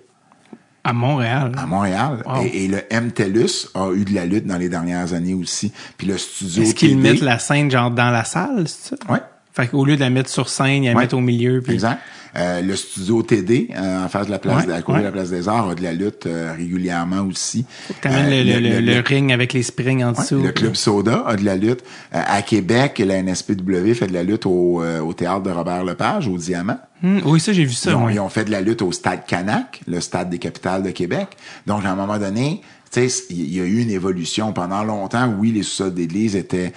À 0.85 0.93
Montréal. 0.93 1.53
à 1.57 1.67
Montréal. 1.67 2.23
Wow. 2.27 2.43
Et, 2.45 2.65
et 2.65 2.69
le 2.69 2.83
MTELUS 2.91 3.69
a 3.75 3.91
eu 3.93 4.05
de 4.05 4.15
la 4.15 4.27
lutte 4.27 4.47
dans 4.47 4.59
les 4.59 4.69
dernières 4.69 5.15
années 5.15 5.35
aussi. 5.35 5.73
Puis 5.97 6.07
le 6.07 6.19
studio 6.19 6.63
Est-ce 6.63 6.75
qu'ils 6.75 6.99
mettent 6.99 7.21
la 7.23 7.39
scène 7.39 7.71
genre 7.71 7.91
dans 7.91 8.11
la 8.11 8.25
salle, 8.25 8.67
c'est 8.69 8.91
ça? 8.97 9.13
Ouais. 9.13 9.21
Fait 9.55 9.69
qu'au 9.69 9.85
lieu 9.85 9.95
de 9.95 10.01
la 10.01 10.11
mettre 10.11 10.29
sur 10.31 10.49
scène, 10.49 10.83
ils 10.83 10.89
la 10.89 10.95
Ouais. 10.95 11.03
mettent 11.03 11.15
au 11.15 11.21
milieu. 11.21 11.61
Puis... 11.63 11.75
Exact. 11.75 12.01
Euh, 12.37 12.61
le 12.63 12.75
studio 12.75 13.23
TD, 13.23 13.69
euh, 13.77 14.05
en 14.05 14.09
face 14.09 14.27
de 14.27 14.33
la 14.33 14.41
place, 14.41 14.67
Ouais, 14.67 14.73
à 14.73 14.83
côté 14.83 14.95
ouais. 14.97 14.99
de 15.03 15.05
la 15.05 15.13
place 15.13 15.31
des 15.31 15.49
Arts, 15.49 15.69
a 15.71 15.75
de 15.77 15.83
la 15.85 15.93
lutte 15.93 16.27
euh, 16.27 16.53
régulièrement 16.57 17.21
aussi. 17.21 17.65
T'amènes 18.01 18.29
le, 18.29 18.59
le, 18.59 18.81
le, 18.81 18.81
le 18.81 19.01
ring 19.07 19.31
avec 19.33 19.53
les 19.53 19.63
springs 19.63 20.03
en 20.03 20.11
dessous. 20.11 20.43
le 20.43 20.51
club 20.51 20.75
Soda 20.75 21.23
a 21.29 21.37
de 21.37 21.45
la 21.45 21.55
lutte. 21.55 21.85
À 22.11 22.43
Québec, 22.43 23.01
la 23.07 23.23
NSPW 23.23 23.95
fait 23.95 24.09
de 24.09 24.13
la 24.13 24.25
lutte 24.25 24.47
au, 24.47 24.83
au 24.83 25.13
théâtre 25.13 25.45
de 25.45 25.51
Robert 25.53 25.85
Lepage, 25.85 26.27
au 26.27 26.37
Diamant. 26.37 26.81
Hmm, 27.03 27.21
oui, 27.25 27.39
ça, 27.39 27.53
j'ai 27.53 27.65
vu 27.65 27.73
ça. 27.75 27.91
Ils 27.91 27.95
ont, 27.95 28.09
ils 28.09 28.19
ont 28.19 28.29
fait 28.29 28.45
de 28.47 28.51
la 28.51 28.61
lutte 28.63 28.83
au 28.83 28.91
stade 28.91 29.27
Canac, 29.29 29.83
le 29.87 30.01
stade 30.01 30.29
des 30.29 30.39
capitales 30.39 30.83
de 30.83 30.91
Québec. 30.91 31.29
Donc, 31.69 31.85
à 31.85 31.91
un 31.93 31.95
moment 31.95 32.19
donné, 32.19 32.63
tu 32.95 33.09
sais, 33.09 33.25
il 33.31 33.53
y 33.55 33.61
a 33.61 33.65
eu 33.65 33.81
une 33.81 33.91
évolution. 33.91 34.53
Pendant 34.53 34.85
longtemps, 34.85 35.27
oui, 35.39 35.51
les 35.53 35.63
sous-sols 35.63 35.95
d'église 35.95 36.37
étaient 36.37 36.73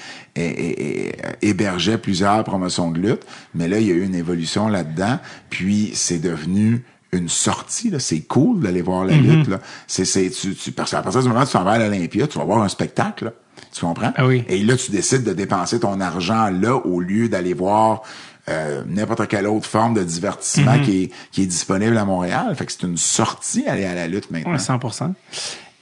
hébergeaient 1.42 1.98
plusieurs 1.98 2.44
promotions 2.44 2.92
de 2.92 3.00
lutte, 3.00 3.22
mais 3.54 3.68
là, 3.68 3.80
il 3.80 3.88
y 3.88 3.92
a 3.92 3.96
eu 3.96 4.04
une 4.04 4.16
évolution 4.16 4.68
là-dedans. 4.68 5.20
Puis, 5.50 5.92
c'est 5.94 6.20
devenu 6.20 6.84
une 7.14 7.30
sortie. 7.30 7.90
là. 7.90 8.00
C'est 8.00 8.22
cool 8.22 8.60
d'aller 8.62 8.82
voir 8.82 9.06
la 9.06 9.14
Mm-hmm. 9.14 9.22
lutte. 9.40 9.48
Là. 9.48 9.60
C'est, 9.88 10.06
c'est, 10.06 10.30
tu, 10.30 10.54
tu, 10.56 10.72
parce 10.72 10.92
qu'à 10.92 11.02
partir 11.02 11.22
du 11.22 11.30
moment 11.30 11.42
où 11.42 11.46
tu 11.46 11.52
t'en 11.54 11.64
vas 11.64 11.72
à 11.74 11.80
l'Olympia, 11.80 12.28
tu 12.28 12.38
vas 12.38 12.44
voir 12.44 12.62
un 12.62 12.68
spectacle. 12.68 13.26
là. 13.26 13.34
Tu 13.74 13.82
comprends? 13.82 14.12
Ah 14.16 14.26
oui. 14.28 14.44
Et 14.50 14.60
là, 14.64 14.76
tu 14.76 14.92
décides 14.92 15.24
de 15.24 15.34
dépenser 15.34 15.80
ton 15.80 16.00
argent 16.02 16.50
là 16.50 16.76
au 16.76 17.00
lieu 17.00 17.30
d'aller 17.30 17.54
voir 17.54 18.02
euh, 18.50 18.84
n'importe 18.88 19.28
quelle 19.28 19.46
autre 19.48 19.66
forme 19.68 19.94
de 19.94 20.04
divertissement 20.04 20.76
Mhm. 20.78 20.82
qui, 20.84 21.04
est, 21.04 21.12
qui 21.32 21.44
est 21.44 21.48
disponible 21.48 21.98
à 21.98 22.06
Montréal. 22.06 22.54
Fait 22.56 22.66
que 22.66 22.72
c'est 22.72 22.84
une 22.84 22.98
sortie 22.98 23.66
aller 23.68 23.84
à 23.86 23.94
la 23.96 24.08
lutte 24.08 24.30
maintenant. 24.32 24.52
Ouais, 24.54 24.60
100 24.60 24.80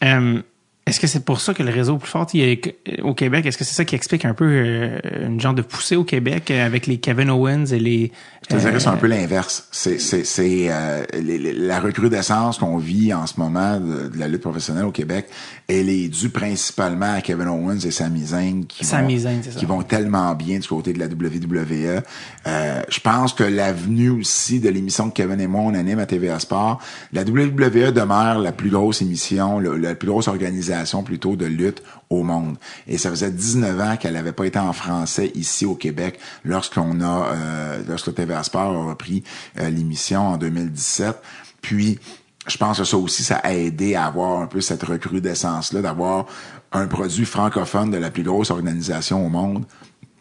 Euh, 0.06 0.42
Est-ce 0.88 1.00
que 1.00 1.08
c'est 1.08 1.26
pour 1.26 1.42
ça 1.42 1.56
que 1.56 1.64
le 1.64 1.72
réseau 1.72 1.96
est 1.96 2.00
plus 2.00 2.10
fort? 2.12 2.28
Il 2.34 2.42
y 2.48 2.54
a- 2.54 3.04
au 3.04 3.16
Québec? 3.16 3.44
Est-ce 3.48 3.58
que 3.58 3.64
c'est 3.64 3.74
ça 3.74 3.86
qui 3.86 3.96
explique 3.96 4.24
un 4.24 4.36
peu 4.36 4.46
euh, 4.46 5.00
une 5.26 5.42
genre 5.42 5.56
de 5.56 5.64
poussée 5.64 5.96
au 5.96 6.04
Québec 6.04 6.52
euh, 6.52 6.64
avec 6.64 6.86
les 6.86 6.98
Kevin 7.00 7.32
Owens 7.32 7.66
et 7.72 7.80
les... 7.80 8.12
Je 8.44 8.50
te 8.56 8.60
dirais 8.60 8.74
que 8.74 8.78
c'est 8.78 8.90
un 8.90 8.94
euh, 8.94 8.98
peu 8.98 9.08
l'inverse. 9.08 9.68
C'est, 9.72 9.98
c'est, 10.00 10.24
c'est 10.24 10.68
euh, 10.70 11.04
les- 11.20 11.40
les- 11.40 11.54
la 11.54 11.80
recrudescence 11.80 12.60
qu'on 12.60 12.78
vit 12.78 13.12
en 13.16 13.26
ce 13.26 13.40
moment 13.40 13.80
de, 13.80 14.10
de 14.10 14.20
la 14.20 14.28
lutte 14.28 14.42
professionnelle 14.44 14.86
au 14.86 14.92
Québec, 14.92 15.26
elle 15.68 15.90
est 15.90 16.08
due 16.08 16.30
principalement 16.30 17.14
à 17.16 17.22
Kevin 17.22 17.48
Owens 17.48 17.80
et 17.80 17.90
Sami 17.90 18.24
Zayn 18.24 18.66
qui, 18.68 18.86
Sami 18.86 19.16
vont, 19.16 19.22
Zayn, 19.24 19.40
c'est 19.44 19.54
ça. 19.54 19.60
qui 19.60 19.66
vont 19.66 19.82
tellement 19.82 20.36
bien 20.36 20.60
du 20.60 20.68
côté 20.68 20.94
de 20.94 21.00
la 21.00 21.08
WWE. 21.08 22.04
Euh, 22.46 22.82
je 22.90 23.00
pense 23.00 23.34
que 23.34 23.44
l'avenue 23.44 24.12
aussi 24.12 24.60
de 24.60 24.70
l'émission 24.70 25.10
que 25.10 25.16
Kevin 25.16 25.42
et 25.42 25.48
moi 25.48 25.62
on 25.66 25.74
anime 25.74 25.98
à 25.98 26.06
TVA 26.06 26.38
Sport, 26.38 26.80
la 27.12 27.24
WWE 27.24 27.92
demeure 27.92 28.38
la 28.38 28.52
plus 28.52 28.70
grosse 28.70 29.02
émission, 29.02 29.58
le- 29.58 29.78
la 29.78 29.96
plus 29.96 30.08
grosse 30.10 30.28
organisation 30.28 30.75
plutôt 31.04 31.36
de 31.36 31.46
lutte 31.46 31.84
au 32.10 32.24
monde. 32.24 32.58
Et 32.88 32.98
ça 32.98 33.10
faisait 33.10 33.32
19 33.32 33.80
ans 33.82 33.98
qu'elle 33.98 34.14
n'avait 34.14 34.32
pas 34.32 34.46
été 34.46 34.60
en 34.60 34.74
français 34.74 35.32
ici 35.36 35.66
au 35.66 35.76
Québec 35.76 36.20
lorsqu'on 36.44 37.02
a, 37.02 37.34
euh, 37.34 37.84
lorsque 37.88 38.14
TVA 38.14 38.44
Sport 38.44 38.76
a 38.76 38.90
repris 38.90 39.24
euh, 39.60 39.70
l'émission 39.70 40.22
en 40.22 40.38
2017. 40.38 41.16
Puis, 41.62 42.00
je 42.48 42.58
pense 42.58 42.78
que 42.78 42.84
ça 42.84 42.98
aussi, 42.98 43.24
ça 43.24 43.38
a 43.38 43.54
aidé 43.54 43.96
à 43.96 44.06
avoir 44.06 44.42
un 44.42 44.48
peu 44.48 44.62
cette 44.62 44.84
recrudescence-là, 44.84 45.82
d'avoir 45.82 46.26
un 46.72 46.88
produit 46.88 47.26
francophone 47.26 47.90
de 47.90 47.98
la 47.98 48.12
plus 48.12 48.24
grosse 48.24 48.52
organisation 48.52 49.26
au 49.26 49.30
monde. 49.30 49.66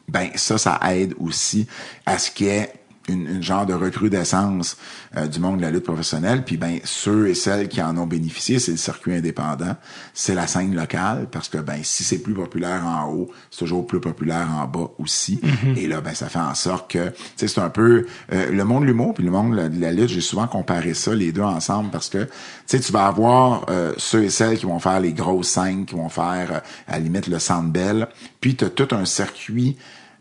Ben, 0.09 0.31
ça, 0.35 0.59
ça 0.59 0.79
aide 0.93 1.15
aussi 1.19 1.67
à 2.07 2.19
ce 2.19 2.31
qu'il 2.31 2.47
y 2.47 2.51
ait 2.51 2.73
une, 3.09 3.27
une 3.27 3.43
genre 3.43 3.67
de 3.67 3.75
recrudescence 3.75 4.77
euh, 5.17 5.27
du 5.27 5.41
monde 5.41 5.59
de 5.59 5.63
la 5.63 5.71
lutte 5.71 5.85
professionnelle. 5.85 6.45
Puis 6.45 6.57
ben 6.57 6.79
ceux 6.85 7.29
et 7.29 7.35
celles 7.35 7.69
qui 7.69 7.83
en 7.83 7.97
ont 7.97 8.07
bénéficié, 8.07 8.59
c'est 8.59 8.73
le 8.73 8.77
circuit 8.77 9.15
indépendant, 9.15 9.77
c'est 10.13 10.35
la 10.35 10.47
scène 10.47 10.75
locale, 10.75 11.29
parce 11.31 11.49
que 11.49 11.59
ben 11.59 11.81
si 11.83 12.05
c'est 12.05 12.19
plus 12.19 12.35
populaire 12.35 12.85
en 12.87 13.11
haut, 13.11 13.31
c'est 13.51 13.61
toujours 13.61 13.87
plus 13.87 14.01
populaire 14.01 14.49
en 14.51 14.67
bas 14.67 14.91
aussi. 14.99 15.41
Et 15.77 15.87
là, 15.87 16.01
ben 16.01 16.15
ça 16.15 16.29
fait 16.29 16.39
en 16.39 16.55
sorte 16.55 16.91
que 16.91 17.09
tu 17.09 17.15
sais, 17.37 17.49
c'est 17.49 17.61
un 17.61 17.71
peu 17.71 18.07
euh, 18.33 18.51
le 18.51 18.65
monde 18.65 18.83
de 18.83 18.89
l'humour 18.89 19.15
puis 19.15 19.25
le 19.25 19.31
monde 19.31 19.53
de 19.53 19.57
la, 19.57 19.69
de 19.69 19.81
la 19.81 19.93
lutte. 19.93 20.09
J'ai 20.09 20.21
souvent 20.21 20.47
comparé 20.47 20.95
ça 20.95 21.15
les 21.15 21.33
deux 21.33 21.43
ensemble 21.43 21.91
parce 21.91 22.09
que 22.09 22.25
tu 22.25 22.31
sais, 22.67 22.81
tu 22.81 22.93
vas 22.93 23.07
avoir 23.07 23.67
euh, 23.69 23.93
ceux 23.99 24.25
et 24.25 24.31
celles 24.31 24.59
qui 24.59 24.67
vont 24.67 24.79
faire 24.79 25.01
les 25.01 25.13
grosses 25.13 25.49
scènes, 25.49 25.85
qui 25.85 25.95
vont 25.95 26.09
faire 26.09 26.53
euh, 26.53 26.59
à 26.89 26.93
la 26.93 26.99
limite 27.01 27.27
le 27.27 27.39
Centre 27.39 27.69
Bell, 27.69 28.09
puis 28.41 28.57
tu 28.57 28.65
as 28.65 28.71
tout 28.71 28.89
un 28.95 29.05
circuit 29.05 29.77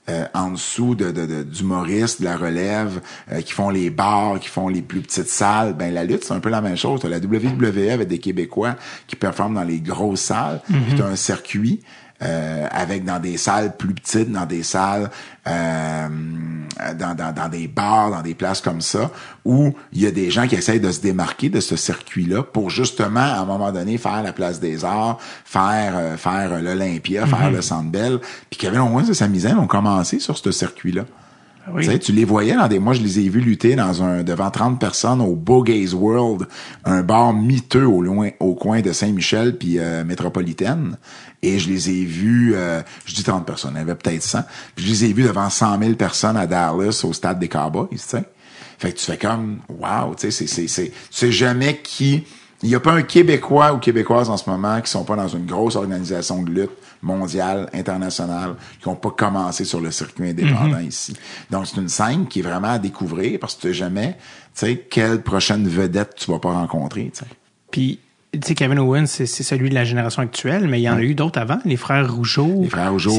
euh, 0.10 0.26
en 0.34 0.52
dessous 0.52 0.96
de, 0.96 1.12
de, 1.12 1.26
de- 1.26 1.44
d'humoristes, 1.44 2.20
de 2.20 2.26
la 2.26 2.36
relève, 2.36 3.00
euh, 3.32 3.42
qui 3.42 3.54
font 3.54 3.70
les 3.70 3.90
bars, 3.90 4.40
qui 4.40 4.50
font 4.50 4.68
les 4.68 4.82
plus 4.82 5.00
petites 5.02 5.30
salles. 5.30 5.74
Ben 5.74 5.94
la 5.94 6.04
lutte, 6.04 6.24
c'est 6.26 6.34
un 6.34 6.40
peu 6.42 6.50
la 6.50 6.62
même 6.62 6.76
chose. 6.78 7.00
T'as 7.02 7.10
la 7.10 7.20
WWE 7.20 7.90
avec 7.92 8.08
des 8.10 8.20
Québécois 8.20 8.76
qui 9.08 9.16
performent 9.16 9.56
dans 9.56 9.64
les 9.64 9.80
grosses 9.80 10.22
salles. 10.22 10.62
Puis 10.68 10.96
t'as 10.98 11.06
un 11.08 11.16
circuit 11.16 11.82
euh, 12.24 12.68
avec 12.72 13.06
dans 13.06 13.20
des 13.20 13.38
salles 13.38 13.76
plus 13.76 13.94
petites, 13.94 14.32
dans 14.32 14.46
des 14.46 14.64
salles, 14.64 15.10
euh, 15.48 16.08
dans, 16.96 17.16
dans, 17.16 17.34
dans 17.34 17.50
des 17.50 17.68
bars, 17.68 18.12
dans 18.12 18.22
des 18.22 18.34
places 18.34 18.62
comme 18.62 18.82
ça, 18.82 19.12
où 19.46 19.74
il 19.92 20.02
y 20.02 20.08
a 20.08 20.12
des 20.12 20.32
gens 20.32 20.48
qui 20.48 20.56
essayent 20.56 20.80
de 20.80 20.92
se 20.92 21.02
démarquer 21.02 21.50
de 21.50 21.60
ce 21.60 21.76
circuit-là 21.76 22.44
pour 22.44 22.70
justement, 22.70 23.20
à 23.20 23.40
un 23.40 23.46
moment 23.46 23.72
donné, 23.72 23.98
faire 23.98 24.24
la 24.24 24.34
place 24.34 24.60
des 24.60 24.86
arts, 24.86 25.20
faire 25.44 25.94
euh, 25.96 26.18
faire 26.18 26.62
l'Olympia, 26.62 27.26
faire 27.28 27.52
le 27.52 27.62
Centre 27.62 27.90
Bell. 27.90 28.20
Puis 28.50 28.60
Kevin 28.60 28.80
Owens 28.80 29.10
et 29.10 29.14
Sami 29.14 29.42
Zayn 29.42 29.58
ont 29.58 29.68
commencé 29.68 30.20
sur 30.20 30.38
ce 30.38 30.52
circuit-là. 30.52 31.06
Tu 31.78 31.84
sais, 31.84 31.98
tu 31.98 32.12
les 32.12 32.26
voyais 32.26 32.56
dans 32.56 32.68
des, 32.68 32.78
moi 32.78 32.94
je 32.94 33.02
les 33.02 33.20
ai 33.20 33.30
vus 33.30 33.40
lutter 33.40 33.76
dans 33.76 34.04
un, 34.04 34.24
devant 34.24 34.52
30 34.52 34.80
personnes 34.80 35.22
au 35.22 35.36
Bogays 35.36 35.94
World, 35.94 36.48
un 36.84 37.04
bar 37.04 37.34
miteux 37.34 37.86
au 37.86 38.02
loin, 38.02 38.32
au 38.42 38.54
coin 38.54 38.82
de 38.82 38.92
Saint-Michel 38.92 39.58
puis 39.58 39.80
euh, 39.80 40.04
métropolitaine. 40.04 40.98
Et 41.42 41.60
je 41.60 41.70
les 41.70 41.90
ai 41.90 42.04
vus, 42.04 42.54
euh, 42.56 42.82
je 43.06 43.16
dis 43.16 43.24
30 43.24 43.46
personnes, 43.46 43.72
il 43.76 43.80
y 43.80 43.82
avait 43.82 43.96
peut-être 43.96 44.24
100. 44.24 44.40
Puis 44.76 44.86
je 44.86 44.92
les 44.92 45.06
ai 45.06 45.14
vus 45.14 45.24
devant 45.24 45.50
100 45.50 45.80
000 45.80 45.94
personnes 45.94 46.36
à 46.36 46.48
Dallas 46.48 47.02
au 47.06 47.14
stade 47.14 47.40
des 47.40 47.48
Cowboys, 47.48 47.88
tu 47.92 47.98
sais. 47.98 48.24
Fait 48.78 48.92
que 48.92 48.98
tu 48.98 49.06
fais 49.06 49.18
comme, 49.18 49.60
wow, 49.70 50.16
tu 50.16 50.30
sais, 50.30 50.32
c'est, 50.32 50.48
c'est, 50.48 50.68
c'est, 50.68 50.88
tu 50.88 50.94
sais 51.12 51.32
jamais 51.32 51.80
qui, 51.82 52.26
il 52.64 52.70
n'y 52.70 52.76
a 52.76 52.80
pas 52.80 52.94
un 52.94 53.04
Québécois 53.04 53.74
ou 53.74 53.78
Québécoise 53.78 54.30
en 54.30 54.38
ce 54.38 54.50
moment 54.50 54.80
qui 54.80 54.90
sont 54.90 55.04
pas 55.04 55.18
dans 55.18 55.28
une 55.28 55.46
grosse 55.46 55.76
organisation 55.76 56.42
de 56.42 56.50
lutte 56.50 56.72
mondiale, 57.02 57.70
internationale, 57.74 58.56
qui 58.82 58.88
n'ont 58.88 58.96
pas 58.96 59.12
commencé 59.12 59.66
sur 59.66 59.82
le 59.82 59.92
circuit 59.92 60.30
indépendant 60.30 60.80
ici. 60.80 61.14
Donc, 61.52 61.68
c'est 61.68 61.80
une 61.80 61.90
scène 61.90 62.26
qui 62.28 62.40
est 62.40 62.44
vraiment 62.44 62.70
à 62.70 62.80
découvrir 62.80 63.38
parce 63.40 63.56
que 63.56 63.62
tu 63.62 63.68
sais 63.68 63.74
jamais, 63.74 64.16
tu 64.56 64.66
sais, 64.66 64.88
quelle 64.90 65.22
prochaine 65.22 65.68
vedette 65.68 66.16
tu 66.16 66.32
vas 66.32 66.40
pas 66.40 66.54
rencontrer, 66.54 67.12
tu 67.14 67.20
sais. 67.20 67.32
Puis, 67.70 68.00
sais, 68.42 68.56
Kevin 68.56 68.80
Owens, 68.80 69.06
c'est, 69.08 69.26
celui 69.26 69.70
de 69.70 69.76
la 69.76 69.84
génération 69.84 70.22
actuelle, 70.22 70.68
mais 70.68 70.80
il 70.80 70.84
y 70.84 70.90
en 70.90 70.96
a 70.98 71.02
eu 71.02 71.16
d'autres 71.16 71.40
avant, 71.40 71.60
les 71.66 71.76
frères 71.78 72.14
Rougeau. 72.14 72.60
Les 72.62 72.70
frères 72.70 72.92
Rougeau, 72.92 73.12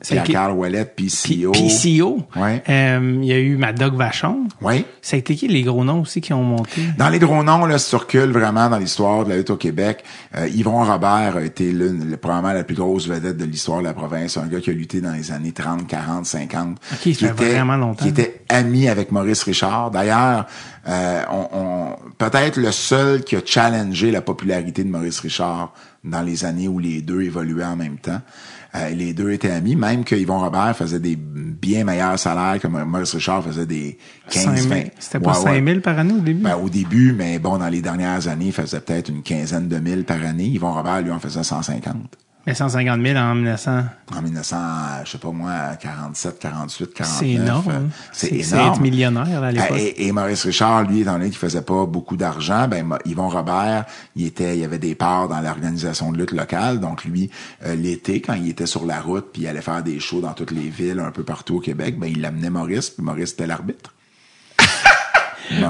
C'est 0.00 0.22
Pierre, 0.22 0.56
Ouellet, 0.56 0.84
PCO. 0.84 1.52
PCO. 1.52 2.18
Ouais. 2.36 2.62
Euh, 2.68 3.18
il 3.22 3.26
y 3.26 3.32
a 3.32 3.38
eu 3.38 3.56
Mad 3.56 3.78
Dog 3.78 3.94
Vachon. 3.94 4.40
Oui. 4.62 4.84
Ça 5.02 5.16
a 5.16 5.18
été 5.18 5.34
qui 5.36 5.48
les 5.48 5.62
gros 5.62 5.84
noms 5.84 6.00
aussi 6.02 6.20
qui 6.20 6.32
ont 6.32 6.42
monté? 6.42 6.82
Dans 6.98 7.08
les 7.08 7.18
gros 7.18 7.42
noms, 7.42 7.64
là, 7.66 7.76
recules 7.96 8.30
vraiment 8.32 8.68
dans 8.68 8.78
l'histoire 8.78 9.24
de 9.24 9.30
la 9.30 9.36
lutte 9.36 9.50
au 9.50 9.56
Québec, 9.56 10.04
euh, 10.36 10.48
Yvon 10.48 10.84
Robert 10.84 11.36
a 11.36 11.42
été 11.42 11.72
l'une, 11.72 12.10
le- 12.10 12.16
probablement 12.16 12.52
la 12.52 12.64
plus 12.64 12.74
grosse 12.76 13.08
vedette 13.08 13.36
de 13.36 13.44
l'histoire 13.44 13.78
de 13.80 13.84
la 13.84 13.94
province. 13.94 14.36
Un 14.36 14.46
gars 14.46 14.60
qui 14.60 14.70
a 14.70 14.72
lutté 14.72 15.00
dans 15.00 15.12
les 15.12 15.32
années 15.32 15.52
30, 15.52 15.86
40, 15.86 16.26
50. 16.26 16.70
Ok, 16.70 16.78
ça 16.98 16.98
qui 17.04 17.14
fait 17.14 17.26
vraiment 17.32 17.76
longtemps. 17.76 18.02
Qui 18.04 18.08
était 18.10 18.40
ami 18.48 18.88
avec 18.88 19.12
Maurice 19.12 19.42
Richard. 19.44 19.90
D'ailleurs, 19.90 20.46
euh, 20.88 21.22
on, 21.30 21.48
on- 21.52 21.96
peut-être 22.18 22.56
le 22.58 22.72
seul 22.72 23.22
qui 23.24 23.36
a 23.36 23.40
challengé 23.44 24.10
la 24.10 24.20
popularité 24.20 24.55
de 24.62 24.82
Maurice 24.84 25.20
Richard 25.20 25.72
dans 26.04 26.22
les 26.22 26.44
années 26.44 26.68
où 26.68 26.78
les 26.78 27.02
deux 27.02 27.22
évoluaient 27.22 27.64
en 27.64 27.76
même 27.76 27.98
temps. 27.98 28.20
Euh, 28.74 28.90
les 28.90 29.12
deux 29.14 29.30
étaient 29.32 29.50
amis, 29.50 29.76
même 29.76 30.04
que 30.04 30.14
Yvon 30.14 30.38
Robert 30.38 30.76
faisait 30.76 31.00
des 31.00 31.16
bien 31.16 31.84
meilleurs 31.84 32.18
salaires 32.18 32.60
que 32.60 32.68
Maurice 32.68 33.14
Richard 33.14 33.44
faisait 33.44 33.66
des 33.66 33.98
15, 34.30 34.44
5 34.44 34.56
000. 34.56 34.68
20. 34.68 34.82
C'était 34.98 35.20
pas 35.20 35.38
ouais. 35.40 35.56
5 35.60 35.64
000 35.64 35.80
par 35.80 35.98
année 35.98 36.14
au 36.14 36.20
début? 36.20 36.42
Ben, 36.42 36.56
au 36.56 36.68
début, 36.68 37.12
mais 37.12 37.38
bon, 37.38 37.58
dans 37.58 37.68
les 37.68 37.80
dernières 37.80 38.28
années, 38.28 38.46
il 38.46 38.52
faisait 38.52 38.80
peut-être 38.80 39.08
une 39.08 39.22
quinzaine 39.22 39.68
de 39.68 39.78
mille 39.78 40.04
par 40.04 40.22
année. 40.22 40.46
Yvon 40.46 40.72
Robert, 40.72 41.02
lui, 41.02 41.10
en 41.10 41.20
faisait 41.20 41.42
150. 41.42 41.96
Mais 42.46 42.54
150 42.54 43.02
000 43.02 43.18
en 43.18 43.34
1900. 43.34 43.82
En 44.16 44.22
1900, 44.22 44.56
je 45.04 45.10
sais 45.10 45.18
pas 45.18 45.30
moi, 45.32 45.52
47, 45.80 46.38
48, 46.38 46.94
49. 46.94 47.18
C'est 47.18 47.28
énorme. 47.30 47.68
euh. 47.70 47.80
C'est 48.12 48.42
C'est 48.42 48.54
énorme. 48.56 48.72
être 48.72 48.80
millionnaire 48.80 49.42
à 49.42 49.50
l'époque. 49.50 49.76
Et, 49.78 50.06
et 50.06 50.12
Maurice 50.12 50.44
Richard, 50.44 50.84
lui, 50.84 51.00
étant 51.00 51.14
donné 51.14 51.26
qu'il 51.30 51.38
faisait 51.38 51.62
pas 51.62 51.86
beaucoup 51.86 52.16
d'argent, 52.16 52.68
ben 52.68 52.86
Yvon 53.04 53.28
Robert, 53.28 53.84
il 54.14 54.26
était, 54.26 54.56
il 54.56 54.64
avait 54.64 54.78
des 54.78 54.94
parts 54.94 55.28
dans 55.28 55.40
l'organisation 55.40 56.12
de 56.12 56.18
lutte 56.18 56.32
locale. 56.32 56.78
Donc 56.78 57.04
lui, 57.04 57.30
euh, 57.64 57.74
l'été, 57.74 58.20
quand 58.20 58.34
il 58.34 58.48
était 58.48 58.66
sur 58.66 58.86
la 58.86 59.00
route, 59.00 59.26
puis 59.32 59.42
il 59.42 59.48
allait 59.48 59.60
faire 59.60 59.82
des 59.82 59.98
shows 59.98 60.20
dans 60.20 60.32
toutes 60.34 60.52
les 60.52 60.68
villes, 60.68 61.00
un 61.00 61.10
peu 61.10 61.24
partout 61.24 61.56
au 61.56 61.60
Québec, 61.60 61.98
ben 61.98 62.06
il 62.06 62.24
amenait 62.24 62.50
Maurice, 62.50 62.90
puis 62.90 63.02
Maurice 63.04 63.32
était 63.32 63.46
l'arbitre. 63.48 63.92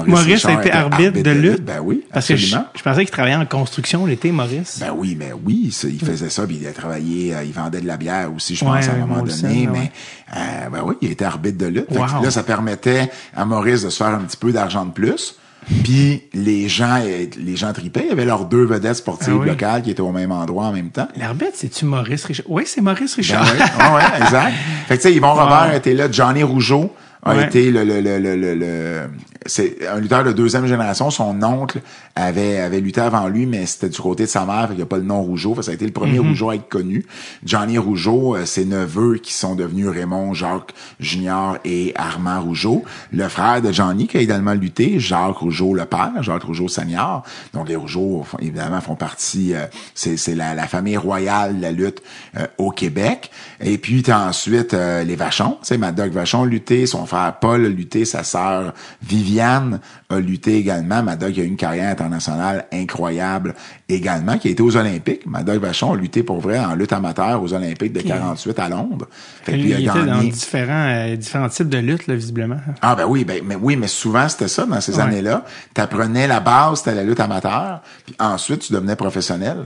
Maurice 0.05 0.45
a 0.45 0.53
été 0.53 0.71
arbitre 0.71 1.21
de 1.21 1.31
lutte. 1.31 1.63
Ben 1.63 1.79
oui, 1.81 2.03
Parce 2.11 2.27
que 2.27 2.35
je, 2.35 2.55
pensais 2.83 3.01
qu'il 3.05 3.11
travaillait 3.11 3.35
en 3.37 3.45
construction 3.45 4.05
l'été, 4.05 4.31
Maurice. 4.31 4.79
Ben 4.79 4.91
oui, 4.95 5.15
mais 5.17 5.31
oui, 5.45 5.69
ça, 5.71 5.87
il 5.87 5.99
faisait 5.99 6.29
ça, 6.29 6.45
puis 6.45 6.59
il 6.61 6.67
a 6.67 6.71
travaillé, 6.71 7.35
euh, 7.35 7.43
il 7.43 7.51
vendait 7.51 7.81
de 7.81 7.87
la 7.87 7.97
bière 7.97 8.31
aussi, 8.33 8.55
je 8.55 8.65
Ouais, 8.65 8.79
pense, 8.79 8.89
à 8.89 8.93
un 8.93 8.97
moment 9.05 9.21
donné, 9.23 9.67
mais 9.71 9.91
euh, 10.35 10.69
ben 10.71 10.81
oui, 10.85 10.95
il 11.01 11.11
était 11.11 11.25
arbitre 11.25 11.57
de 11.57 11.67
lutte. 11.67 11.91
Wow. 11.91 12.23
là, 12.23 12.31
ça 12.31 12.43
permettait 12.43 13.09
à 13.35 13.45
Maurice 13.45 13.83
de 13.83 13.89
se 13.89 13.97
faire 13.97 14.13
un 14.13 14.19
petit 14.19 14.37
peu 14.37 14.51
d'argent 14.51 14.85
de 14.85 14.91
plus. 14.91 15.35
Puis 15.83 16.23
les 16.33 16.69
gens, 16.69 16.99
euh, 17.03 17.25
les 17.37 17.55
gens 17.57 17.73
tripaient. 17.73 18.03
Il 18.05 18.09
y 18.09 18.11
avait 18.11 18.23
leurs 18.25 18.45
deux 18.45 18.63
vedettes 18.63 18.95
sportives 18.95 19.33
Ah 19.35 19.41
oui. 19.41 19.47
locales 19.47 19.81
qui 19.81 19.91
étaient 19.91 20.01
au 20.01 20.13
même 20.13 20.31
endroit 20.31 20.65
en 20.67 20.71
même 20.71 20.91
temps. 20.91 21.09
L'arbitre, 21.17 21.51
c'est-tu 21.55 21.83
Maurice 21.83 22.23
Richard? 22.23 22.45
Oui, 22.47 22.63
c'est 22.65 22.79
Maurice 22.79 23.17
Ben 23.17 23.21
Richard. 23.21 23.43
ouais, 23.45 23.95
ouais, 23.95 24.21
exact. 24.21 24.53
Fait 24.87 24.97
que 24.97 25.01
tu 25.01 25.09
sais, 25.09 25.15
Yvon 25.15 25.33
Robert 25.33 25.73
était 25.73 25.93
là, 25.93 26.09
Johnny 26.09 26.43
Rougeau 26.43 26.93
a 27.29 27.35
Ouais. 27.35 27.45
été 27.47 27.71
le, 27.71 27.83
le, 27.83 28.01
le, 28.01 28.17
le, 28.19 28.35
le, 28.35 28.55
le- 28.55 29.09
c'est 29.45 29.87
un 29.87 29.99
lutteur 29.99 30.23
de 30.25 30.33
deuxième 30.33 30.65
génération. 30.67 31.09
Son 31.09 31.41
oncle 31.41 31.79
avait, 32.15 32.59
avait 32.59 32.81
lutté 32.81 32.99
avant 33.01 33.27
lui, 33.29 33.45
mais 33.45 33.65
c'était 33.65 33.87
du 33.89 33.99
côté 34.01 34.23
de 34.23 34.29
sa 34.29 34.45
mère, 34.45 34.63
fait 34.63 34.67
qu'il 34.69 34.77
n'y 34.77 34.81
a 34.81 34.87
pas 34.87 34.97
le 34.97 35.03
nom 35.03 35.21
Rougeau. 35.21 35.55
Fait 35.55 35.61
ça 35.61 35.71
a 35.71 35.73
été 35.73 35.85
le 35.85 35.91
premier 35.93 36.19
Rougeau 36.19 36.49
à 36.49 36.55
être 36.55 36.67
connu. 36.67 37.05
Johnny 37.45 37.77
Rougeau, 37.77 38.35
euh, 38.35 38.45
ses 38.45 38.65
neveux 38.65 39.17
qui 39.17 39.33
sont 39.33 39.55
devenus 39.55 39.87
Raymond, 39.87 40.33
Jacques 40.33 40.73
Junior 40.99 41.57
et 41.63 41.93
Armand 41.95 42.41
Rougeau. 42.41 42.83
Le 43.13 43.27
frère 43.29 43.61
de 43.61 43.71
Johnny 43.71 44.07
qui 44.07 44.17
a 44.17 44.21
également 44.21 44.53
lutté, 44.53 44.99
Jacques 44.99 45.37
Rougeau 45.37 45.73
le 45.73 45.85
père, 45.85 46.11
Jacques 46.21 46.43
Rougeau 46.43 46.67
senior. 46.67 47.23
Donc 47.53 47.69
les 47.69 47.75
Rougeau, 47.77 48.23
font- 48.25 48.37
évidemment, 48.39 48.81
font 48.81 48.95
partie, 48.95 49.53
euh, 49.53 49.65
c'est, 49.95 50.17
c'est 50.17 50.35
la, 50.35 50.55
la 50.55 50.67
famille 50.67 50.97
royale 50.97 51.57
de 51.57 51.61
la 51.61 51.71
lutte 51.71 52.01
euh, 52.37 52.47
au 52.57 52.71
Québec. 52.71 53.31
Et 53.61 53.77
puis 53.77 54.03
t'as 54.03 54.27
ensuite 54.27 54.73
euh, 54.73 55.03
les 55.03 55.15
Vachon, 55.15 55.57
sais, 55.61 55.77
Mad 55.77 55.95
Dog 55.95 56.11
Vachon 56.11 56.43
lutté, 56.43 56.85
son 56.85 57.05
frère 57.05 57.16
Paul 57.41 57.65
a 57.65 57.69
lutté, 57.69 58.05
sa 58.05 58.23
sœur 58.23 58.73
Viviane 59.01 59.79
a 60.09 60.19
lutté 60.19 60.55
également. 60.57 61.03
Mad 61.03 61.19
Dog 61.19 61.39
a 61.39 61.43
eu 61.43 61.45
une 61.45 61.57
carrière 61.57 61.89
internationale 61.91 62.65
incroyable 62.71 63.53
également, 63.89 64.37
qui 64.37 64.47
a 64.47 64.51
été 64.51 64.61
aux 64.63 64.75
Olympiques. 64.77 65.25
Mad 65.25 65.45
Dog 65.45 65.59
Vachon 65.61 65.93
a 65.93 65.95
lutté 65.95 66.23
pour 66.23 66.39
vrai 66.39 66.59
en 66.59 66.75
lutte 66.75 66.93
amateur 66.93 67.41
aux 67.41 67.53
Olympiques 67.53 67.93
de 67.93 68.01
48 68.01 68.59
à 68.59 68.69
Londres. 68.69 69.07
Fait 69.43 69.53
que 69.53 69.57
il 69.57 69.63
lui 69.63 69.73
a 69.73 69.79
était 69.79 70.05
dans 70.05 70.19
différents, 70.21 70.87
euh, 70.89 71.15
différents 71.15 71.49
types 71.49 71.69
de 71.69 71.77
luttes, 71.79 72.07
là, 72.07 72.15
visiblement. 72.15 72.57
Ah 72.81 72.95
ben 72.95 73.05
oui, 73.07 73.23
ben 73.25 73.41
mais 73.45 73.55
oui, 73.55 73.75
mais 73.75 73.87
souvent 73.87 74.27
c'était 74.29 74.47
ça 74.47 74.65
dans 74.65 74.81
ces 74.81 74.95
Ouais. 74.95 75.01
années-là. 75.03 75.43
T'apprenais 75.73 76.27
la 76.27 76.39
base, 76.39 76.79
c'était 76.79 76.95
la 76.95 77.03
lutte 77.03 77.19
amateur, 77.19 77.81
puis 78.05 78.15
ensuite 78.19 78.59
tu 78.61 78.73
devenais 78.73 78.95
professionnel. 78.95 79.57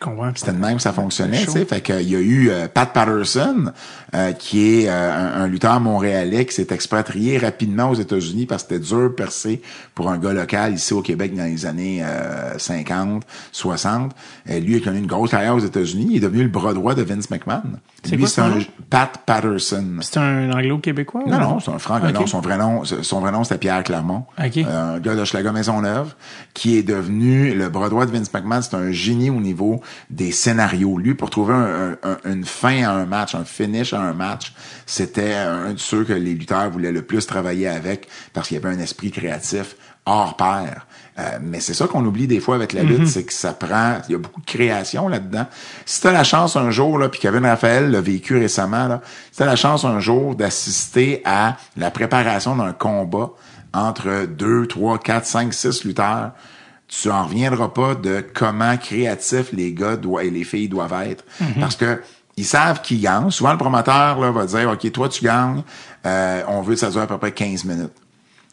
Comprends. 0.00 0.32
C'était 0.34 0.52
de 0.52 0.56
même 0.58 0.76
que 0.76 0.82
ça 0.82 0.94
fonctionnait, 0.94 1.44
tu 1.44 1.50
sais. 1.50 1.64
Fait 1.66 1.82
qu'il 1.82 2.08
y 2.08 2.16
a 2.16 2.20
eu 2.20 2.48
euh, 2.48 2.68
Pat 2.68 2.90
Patterson, 2.90 3.70
euh, 4.14 4.32
qui 4.32 4.80
est 4.80 4.88
euh, 4.88 5.12
un, 5.12 5.42
un 5.42 5.46
lutteur 5.46 5.78
montréalais 5.78 6.46
qui 6.46 6.54
s'est 6.54 6.68
expatrié 6.70 7.36
rapidement 7.36 7.90
aux 7.90 7.94
États-Unis 7.94 8.46
parce 8.46 8.62
que 8.64 8.74
c'était 8.76 8.86
dur 8.86 9.02
de 9.02 9.08
percer 9.08 9.60
pour 9.94 10.10
un 10.10 10.16
gars 10.16 10.32
local 10.32 10.72
ici 10.72 10.94
au 10.94 11.02
Québec 11.02 11.36
dans 11.36 11.44
les 11.44 11.66
années 11.66 12.02
euh, 12.02 12.56
50, 12.58 13.24
60. 13.52 14.12
Euh, 14.48 14.58
lui 14.60 14.76
a 14.76 14.80
connu 14.80 15.00
une 15.00 15.06
grosse 15.06 15.32
carrière 15.32 15.54
aux 15.54 15.58
États-Unis. 15.60 16.06
Il 16.10 16.16
est 16.16 16.20
devenu 16.20 16.44
le 16.44 16.48
bras 16.48 16.72
droit 16.72 16.94
de 16.94 17.02
Vince 17.02 17.28
McMahon. 17.30 17.60
C'est 18.02 18.16
Lui, 18.16 18.26
c'est 18.26 18.40
un? 18.40 18.58
Pat 18.88 19.12
Patterson. 19.26 19.84
C'est 20.00 20.16
un 20.16 20.50
anglo-québécois? 20.50 21.24
Non, 21.26 21.38
non, 21.38 21.60
c'est 21.60 21.70
un 21.70 21.78
franc. 21.78 21.98
Non, 22.00 22.26
son 22.26 22.40
vrai 22.40 22.56
nom, 22.56 22.82
son 22.84 23.20
vrai 23.20 23.30
nom, 23.32 23.44
c'était 23.44 23.58
Pierre 23.58 23.84
Clermont. 23.84 24.24
Ok. 24.42 24.56
Euh, 24.56 24.94
un 24.96 24.98
gars 24.98 25.14
de 25.14 25.24
Schlager 25.26 25.52
Maisonneuve, 25.52 26.14
qui 26.54 26.78
est 26.78 26.82
devenu 26.82 27.54
le 27.54 27.68
bras 27.68 27.90
droit 27.90 28.06
de 28.06 28.10
Vince 28.10 28.32
McMahon. 28.32 28.62
C'est 28.62 28.74
un 28.74 28.90
génie 28.90 29.28
au 29.28 29.40
niveau 29.40 29.82
des 30.10 30.32
scénarios. 30.32 30.98
Lui, 30.98 31.14
pour 31.14 31.30
trouver 31.30 31.54
un- 31.54 31.96
un- 32.02 32.10
un- 32.24 32.32
une 32.32 32.44
fin 32.44 32.82
à 32.84 32.90
un 32.92 33.06
match, 33.06 33.34
un 33.34 33.44
finish 33.44 33.92
à 33.92 34.00
un 34.00 34.12
match, 34.12 34.52
c'était 34.86 35.34
un 35.34 35.72
de 35.72 35.78
ceux 35.78 36.04
que 36.04 36.12
les 36.12 36.34
lutteurs 36.34 36.70
voulaient 36.70 36.92
le 36.92 37.02
plus 37.02 37.26
travailler 37.26 37.68
avec 37.68 38.08
parce 38.32 38.48
qu'il 38.48 38.56
y 38.56 38.64
avait 38.64 38.74
un 38.74 38.80
esprit 38.80 39.10
créatif 39.10 39.76
hors 40.06 40.36
pair. 40.36 40.86
Euh, 41.18 41.22
mais 41.42 41.60
c'est 41.60 41.74
ça 41.74 41.86
qu'on 41.86 42.04
oublie 42.06 42.26
des 42.26 42.40
fois 42.40 42.54
avec 42.54 42.72
la 42.72 42.82
lutte, 42.82 43.06
c'est 43.06 43.24
que 43.24 43.32
ça 43.32 43.52
prend, 43.52 43.98
il 44.08 44.12
y 44.12 44.14
a 44.14 44.18
beaucoup 44.18 44.40
de 44.40 44.46
création 44.46 45.08
là-dedans. 45.08 45.46
Si 45.84 46.00
t'as 46.00 46.12
la 46.12 46.24
chance 46.24 46.56
un 46.56 46.70
jour, 46.70 46.98
là, 46.98 47.08
puis 47.10 47.20
Kevin 47.20 47.44
Raphaël 47.44 47.90
l'a 47.90 48.00
vécu 48.00 48.38
récemment, 48.38 48.86
là, 48.88 49.02
si 49.30 49.38
t'as 49.38 49.44
la 49.46 49.56
chance 49.56 49.84
un 49.84 50.00
jour 50.00 50.34
d'assister 50.34 51.20
à 51.26 51.56
la 51.76 51.90
préparation 51.90 52.56
d'un 52.56 52.72
combat 52.72 53.30
entre 53.74 54.26
deux, 54.26 54.66
trois, 54.66 54.98
quatre, 54.98 55.26
cinq, 55.26 55.52
six 55.52 55.84
lutteurs, 55.84 56.32
tu 56.90 57.10
en 57.10 57.24
reviendras 57.24 57.68
pas 57.68 57.94
de 57.94 58.24
comment 58.34 58.76
créatifs 58.76 59.52
les 59.52 59.72
gars 59.72 59.96
doivent, 59.96 60.24
et 60.24 60.30
les 60.30 60.44
filles 60.44 60.68
doivent 60.68 60.94
être. 61.06 61.24
Parce 61.60 61.76
que 61.76 62.02
ils 62.36 62.44
savent 62.44 62.80
qui 62.80 62.98
gagne. 62.98 63.30
Souvent, 63.30 63.52
le 63.52 63.58
promoteur 63.58 64.18
là, 64.18 64.30
va 64.30 64.46
dire, 64.46 64.70
OK, 64.70 64.90
toi, 64.92 65.08
tu 65.08 65.24
gagnes, 65.24 65.62
euh, 66.06 66.42
on 66.48 66.62
veut 66.62 66.74
que 66.74 66.80
ça 66.80 66.90
dure 66.90 67.02
à 67.02 67.06
peu 67.06 67.18
près 67.18 67.32
15 67.32 67.64
minutes. 67.64 67.92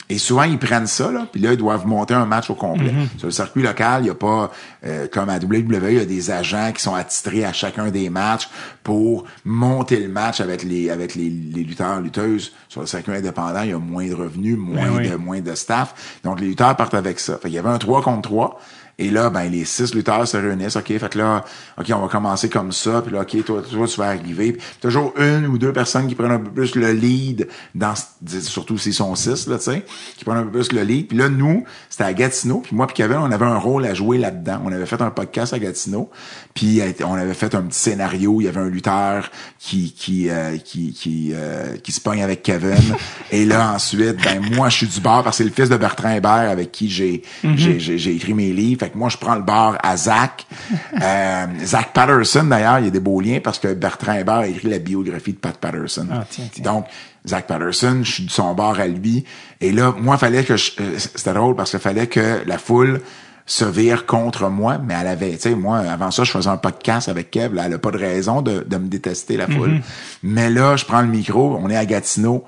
Et 0.09 0.19
souvent, 0.19 0.43
ils 0.43 0.57
prennent 0.57 0.87
ça, 0.87 1.11
là, 1.11 1.27
puis 1.29 1.41
là, 1.41 1.51
ils 1.51 1.57
doivent 1.57 1.85
monter 1.85 2.13
un 2.13 2.25
match 2.25 2.49
au 2.49 2.55
complet. 2.55 2.93
Sur 3.17 3.27
le 3.27 3.31
circuit 3.31 3.61
local, 3.61 4.01
il 4.01 4.05
n'y 4.05 4.09
a 4.09 4.15
pas, 4.15 4.51
euh, 4.85 5.07
comme 5.11 5.27
à 5.29 5.37
WWE, 5.37 5.89
il 5.89 5.97
y 5.97 5.99
a 5.99 6.05
des 6.05 6.31
agents 6.31 6.71
qui 6.73 6.81
sont 6.81 6.95
attitrés 6.95 7.43
à 7.43 7.51
chacun 7.51 7.89
des 7.89 8.09
matchs 8.09 8.47
pour 8.83 9.25
monter 9.43 9.99
le 9.99 10.07
match 10.07 10.39
avec 10.39 10.63
les 10.63 10.89
avec 10.89 11.15
les, 11.15 11.29
les 11.29 11.63
lutteurs, 11.63 11.99
lutteuses. 11.99 12.53
Sur 12.69 12.81
le 12.81 12.87
circuit 12.87 13.13
indépendant, 13.13 13.63
il 13.63 13.71
y 13.71 13.73
a 13.73 13.79
moins 13.79 14.07
de 14.07 14.13
revenus, 14.13 14.57
moins 14.57 14.89
oui. 14.97 15.09
de 15.09 15.15
moins 15.15 15.41
de 15.41 15.55
staff. 15.55 16.19
Donc, 16.23 16.39
les 16.39 16.47
lutteurs 16.47 16.75
partent 16.77 16.93
avec 16.93 17.19
ça. 17.19 17.37
Fait, 17.37 17.49
il 17.49 17.55
y 17.55 17.57
avait 17.57 17.69
un 17.69 17.77
3 17.77 18.01
contre 18.01 18.29
3. 18.29 18.59
Et 18.99 19.11
là, 19.11 19.29
ben, 19.29 19.47
les 19.51 19.63
six 19.63 19.93
lutteurs 19.93 20.27
se 20.27 20.37
réunissent. 20.37 20.75
OK, 20.75 20.87
fait 20.87 21.09
que 21.09 21.19
là, 21.19 21.45
OK, 21.79 21.85
on 21.93 21.99
va 21.99 22.07
commencer 22.07 22.49
comme 22.49 22.71
ça. 22.71 23.03
Puis 23.03 23.13
là, 23.13 23.21
OK, 23.21 23.45
toi, 23.45 23.61
toi, 23.61 23.87
tu 23.87 23.97
vas 23.99 24.07
arriver. 24.07 24.53
Puis 24.53 24.61
toujours 24.81 25.13
une 25.19 25.45
ou 25.45 25.59
deux 25.59 25.71
personnes 25.71 26.07
qui 26.07 26.15
prennent 26.15 26.31
un 26.31 26.39
peu 26.39 26.49
plus 26.49 26.73
le 26.73 26.91
lead 26.93 27.47
dans, 27.75 27.93
surtout 28.41 28.79
s'ils 28.79 28.95
sont 28.95 29.13
six, 29.13 29.47
là, 29.47 29.57
tu 29.59 29.65
sais, 29.65 29.85
qui 30.17 30.25
prennent 30.25 30.37
un 30.37 30.43
peu 30.43 30.51
plus 30.51 30.71
le 30.71 30.81
lead. 30.81 31.09
Puis 31.09 31.17
là, 31.17 31.29
nous, 31.29 31.63
c'était 31.91 32.05
à 32.05 32.13
Gatineau. 32.13 32.61
Puis 32.61 32.75
moi 32.75 32.87
puis 32.87 32.95
Kevin, 32.95 33.17
on 33.17 33.31
avait 33.31 33.45
un 33.45 33.59
rôle 33.59 33.85
à 33.85 33.93
jouer 33.93 34.17
là-dedans. 34.17 34.63
On 34.65 34.71
avait 34.71 34.87
fait 34.87 35.01
un 35.01 35.11
podcast 35.11 35.53
à 35.53 35.59
Gatineau. 35.59 36.09
Puis 36.55 36.81
euh, 36.81 36.91
on 37.05 37.13
avait 37.13 37.35
fait 37.35 37.53
un 37.53 37.61
petit 37.61 37.79
scénario. 37.79 38.41
Il 38.41 38.45
y 38.45 38.47
avait 38.47 38.61
un 38.61 38.69
lutteur 38.69 39.29
qui, 39.59 39.93
qui, 39.93 40.27
euh, 40.31 40.57
qui, 40.57 40.91
qui, 40.93 41.33
euh, 41.35 41.77
qui 41.77 41.91
se 41.91 42.01
pogne 42.01 42.23
avec 42.23 42.41
Kevin. 42.41 42.95
Et 43.31 43.45
là, 43.45 43.73
ensuite, 43.73 44.23
ben, 44.23 44.41
moi, 44.55 44.69
je 44.69 44.77
suis 44.77 44.87
du 44.87 45.01
bar 45.01 45.23
parce 45.23 45.37
que 45.37 45.43
c'est 45.43 45.49
le 45.49 45.55
fils 45.55 45.69
de 45.69 45.77
Bertrand 45.77 46.09
Hébert 46.09 46.49
avec 46.49 46.71
qui 46.71 46.89
j'ai, 46.89 47.21
j'ai, 47.43 47.79
j'ai, 47.79 47.99
j'ai 47.99 48.15
écrit 48.15 48.33
mes 48.33 48.51
livres. 48.51 48.86
Fait 48.87 48.93
que 48.93 48.97
moi, 48.97 49.09
je 49.09 49.17
prends 49.17 49.35
le 49.35 49.41
bar 49.41 49.77
à 49.83 49.97
Zach. 49.97 50.45
Euh, 50.99 51.45
Zach 51.63 51.91
Patterson, 51.93 52.43
d'ailleurs, 52.45 52.79
il 52.79 52.85
y 52.85 52.87
a 52.87 52.91
des 52.91 52.99
beaux 52.99 53.21
liens 53.21 53.39
parce 53.43 53.59
que 53.59 53.73
Bertrand 53.73 54.13
Hébert 54.13 54.35
a 54.35 54.47
écrit 54.47 54.69
la 54.69 54.79
biographie 54.79 55.33
de 55.33 55.37
Pat 55.37 55.55
Patterson. 55.55 56.07
Ah, 56.11 56.23
tiens, 56.27 56.45
tiens. 56.51 56.63
Donc, 56.63 56.85
Zach 57.27 57.45
Patterson, 57.45 57.99
je 58.03 58.11
suis 58.11 58.25
de 58.25 58.31
son 58.31 58.53
bar 58.53 58.79
à 58.79 58.87
lui. 58.87 59.23
Et 59.61 59.71
là, 59.71 59.93
moi, 59.97 60.17
fallait 60.17 60.43
que 60.43 60.57
je, 60.57 60.71
euh, 60.79 60.97
c'était 60.97 61.33
drôle 61.33 61.55
parce 61.55 61.71
que 61.71 61.77
fallait 61.77 62.07
que 62.07 62.41
la 62.47 62.57
foule 62.57 63.01
se 63.45 63.63
vire 63.65 64.05
contre 64.05 64.49
moi, 64.49 64.77
mais 64.77 64.95
elle 64.99 65.07
avait, 65.07 65.31
tu 65.33 65.39
sais, 65.39 65.55
moi, 65.55 65.79
avant 65.79 66.11
ça, 66.11 66.23
je 66.23 66.31
faisais 66.31 66.49
un 66.49 66.57
podcast 66.57 67.09
avec 67.09 67.31
Kev, 67.31 67.53
là, 67.53 67.63
elle 67.67 67.73
a 67.73 67.77
pas 67.79 67.91
de 67.91 67.97
raison 67.97 68.41
de, 68.41 68.65
de 68.67 68.77
me 68.77 68.87
détester, 68.87 69.37
la 69.37 69.47
foule. 69.47 69.81
Mais 70.23 70.49
là, 70.49 70.75
je 70.75 70.85
prends 70.85 71.01
le 71.01 71.07
micro, 71.07 71.57
on 71.61 71.69
est 71.69 71.77
à 71.77 71.85
Gatineau, 71.85 72.43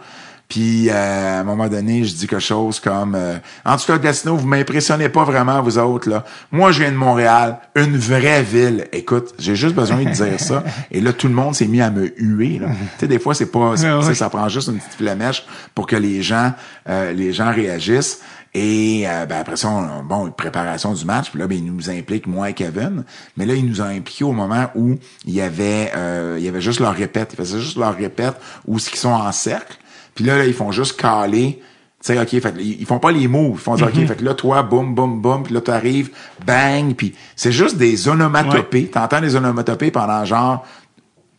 puis 0.50 0.90
euh, 0.90 1.38
à 1.38 1.40
un 1.42 1.44
moment 1.44 1.68
donné, 1.68 2.04
je 2.04 2.14
dis 2.16 2.26
quelque 2.26 2.40
chose 2.42 2.80
comme, 2.80 3.14
euh, 3.14 3.38
en 3.64 3.78
tout 3.78 3.86
cas, 3.86 4.00
Gatineau, 4.00 4.36
vous 4.36 4.48
m'impressionnez 4.48 5.08
pas 5.08 5.24
vraiment, 5.24 5.62
vous 5.62 5.78
autres, 5.78 6.10
là. 6.10 6.26
Moi, 6.52 6.72
je 6.72 6.82
viens 6.82 6.92
de 6.92 6.98
Montréal, 6.98 7.60
une 7.76 7.96
vraie 7.96 8.42
ville. 8.42 8.88
Écoute, 8.92 9.36
j'ai 9.38 9.56
juste 9.56 9.76
besoin 9.76 10.04
de 10.04 10.10
dire 10.10 10.40
ça. 10.40 10.64
Et 10.92 11.02
là, 11.02 11.14
tout 11.14 11.28
le 11.28 11.36
monde 11.36 11.54
s'est 11.54 11.68
mis 11.68 11.82
à 11.82 11.92
me 11.92 12.12
huer, 12.18 12.58
là. 12.58 12.70
tu 12.98 13.02
sais, 13.02 13.08
des 13.08 13.20
fois, 13.20 13.36
c'est 13.36 13.52
pas, 13.52 13.76
ouais. 13.76 14.16
ça 14.16 14.30
prend 14.32 14.50
juste 14.50 14.70
une 14.70 14.80
petite 14.80 14.96
flamèche 14.96 15.46
pour 15.76 15.86
que 15.86 15.96
les 15.96 16.24
gens, 16.24 16.52
euh, 16.90 17.14
les 17.14 17.32
gens 17.32 17.54
réagissent. 17.54 18.20
Et 18.56 19.04
euh, 19.06 19.28
ben, 19.28 19.38
après 19.38 19.56
ça, 19.56 19.70
on, 19.70 20.04
bon, 20.04 20.32
préparation 20.32 20.94
du 20.94 21.06
match, 21.06 21.30
puis 21.30 21.40
là, 21.40 21.46
ben, 21.46 21.58
il 21.60 21.66
nous 21.66 21.92
implique, 21.92 22.26
moi 22.26 22.50
et 22.50 22.54
Kevin. 22.54 23.04
Mais 23.38 23.46
là, 23.46 23.54
il 23.54 23.66
nous 23.68 23.82
a 23.82 23.86
impliqués 23.86 24.24
au 24.24 24.32
moment 24.32 24.72
où 24.74 24.98
il 25.26 25.34
y 25.34 25.42
avait 25.42 25.92
euh, 25.96 26.38
il 26.40 26.44
y 26.44 26.48
avait 26.48 26.62
juste 26.62 26.80
leur 26.80 26.96
répète. 26.96 27.34
Ils 27.34 27.38
faisaient 27.38 27.60
juste 27.60 27.78
leur 27.78 27.96
répète 27.96 28.34
où 28.66 28.80
ce 28.80 28.90
qu'ils 28.90 29.00
sont 29.00 29.10
en 29.10 29.32
cercle. 29.32 29.78
Puis 30.20 30.28
là, 30.28 30.38
là, 30.38 30.46
ils 30.46 30.54
font 30.54 30.74
juste 30.74 31.00
caler. 31.00 31.62
Tu 32.04 32.14
sais, 32.14 32.20
OK, 32.20 32.42
fait, 32.42 32.54
ils 32.60 32.86
font 32.86 33.00
pas 33.00 33.10
les 33.10 33.30
moves. 33.30 33.54
Ils 33.54 33.62
font 33.62 33.76
dire, 33.76 33.88
OK, 33.88 34.06
fait 34.06 34.18
que 34.18 34.26
là, 34.26 34.34
toi, 34.34 34.64
boum, 34.64 34.94
boum, 34.94 35.22
boum, 35.22 35.44
puis 35.44 35.54
là, 35.54 35.62
tu 35.62 35.72
arrives, 35.72 36.10
bang, 36.46 36.94
puis 36.94 37.16
c'est 37.38 37.54
juste 37.54 37.78
des 37.78 38.10
onomatopées. 38.10 38.88
T'entends 38.88 39.22
les 39.22 39.38
onomatopées 39.38 39.92
pendant 39.92 40.26
genre 40.26 40.66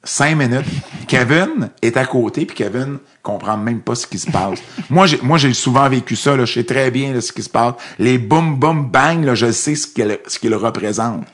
cinq 0.03 0.35
minutes. 0.35 0.65
Kevin 1.09 1.69
est 1.83 1.99
à 1.99 2.07
côté, 2.07 2.47
puis 2.47 2.57
Kevin 2.57 3.01
comprend 3.23 3.59
même 3.59 3.81
pas 3.81 3.95
ce 3.95 4.07
qui 4.07 4.19
se 4.19 4.31
passe. 4.31 4.61
moi, 4.89 5.07
j'ai, 5.07 5.21
moi, 5.23 5.37
j'ai 5.37 5.53
souvent 5.53 5.87
vécu 5.91 6.17
ça, 6.17 6.35
là. 6.35 6.47
Je 6.47 6.55
sais 6.55 6.65
très 6.65 6.91
bien, 6.91 7.13
là, 7.13 7.21
ce 7.21 7.33
qui 7.33 7.43
se 7.43 7.51
passe. 7.51 7.75
Les 7.99 8.17
boum, 8.17 8.57
boum, 8.57 8.89
bang, 8.91 9.23
là, 9.23 9.35
je 9.35 9.53
sais 9.53 9.75
ce 9.75 9.87
qu'il, 9.87 10.19
ce 10.27 10.39
qu'il 10.39 10.55
représente. 10.55 11.27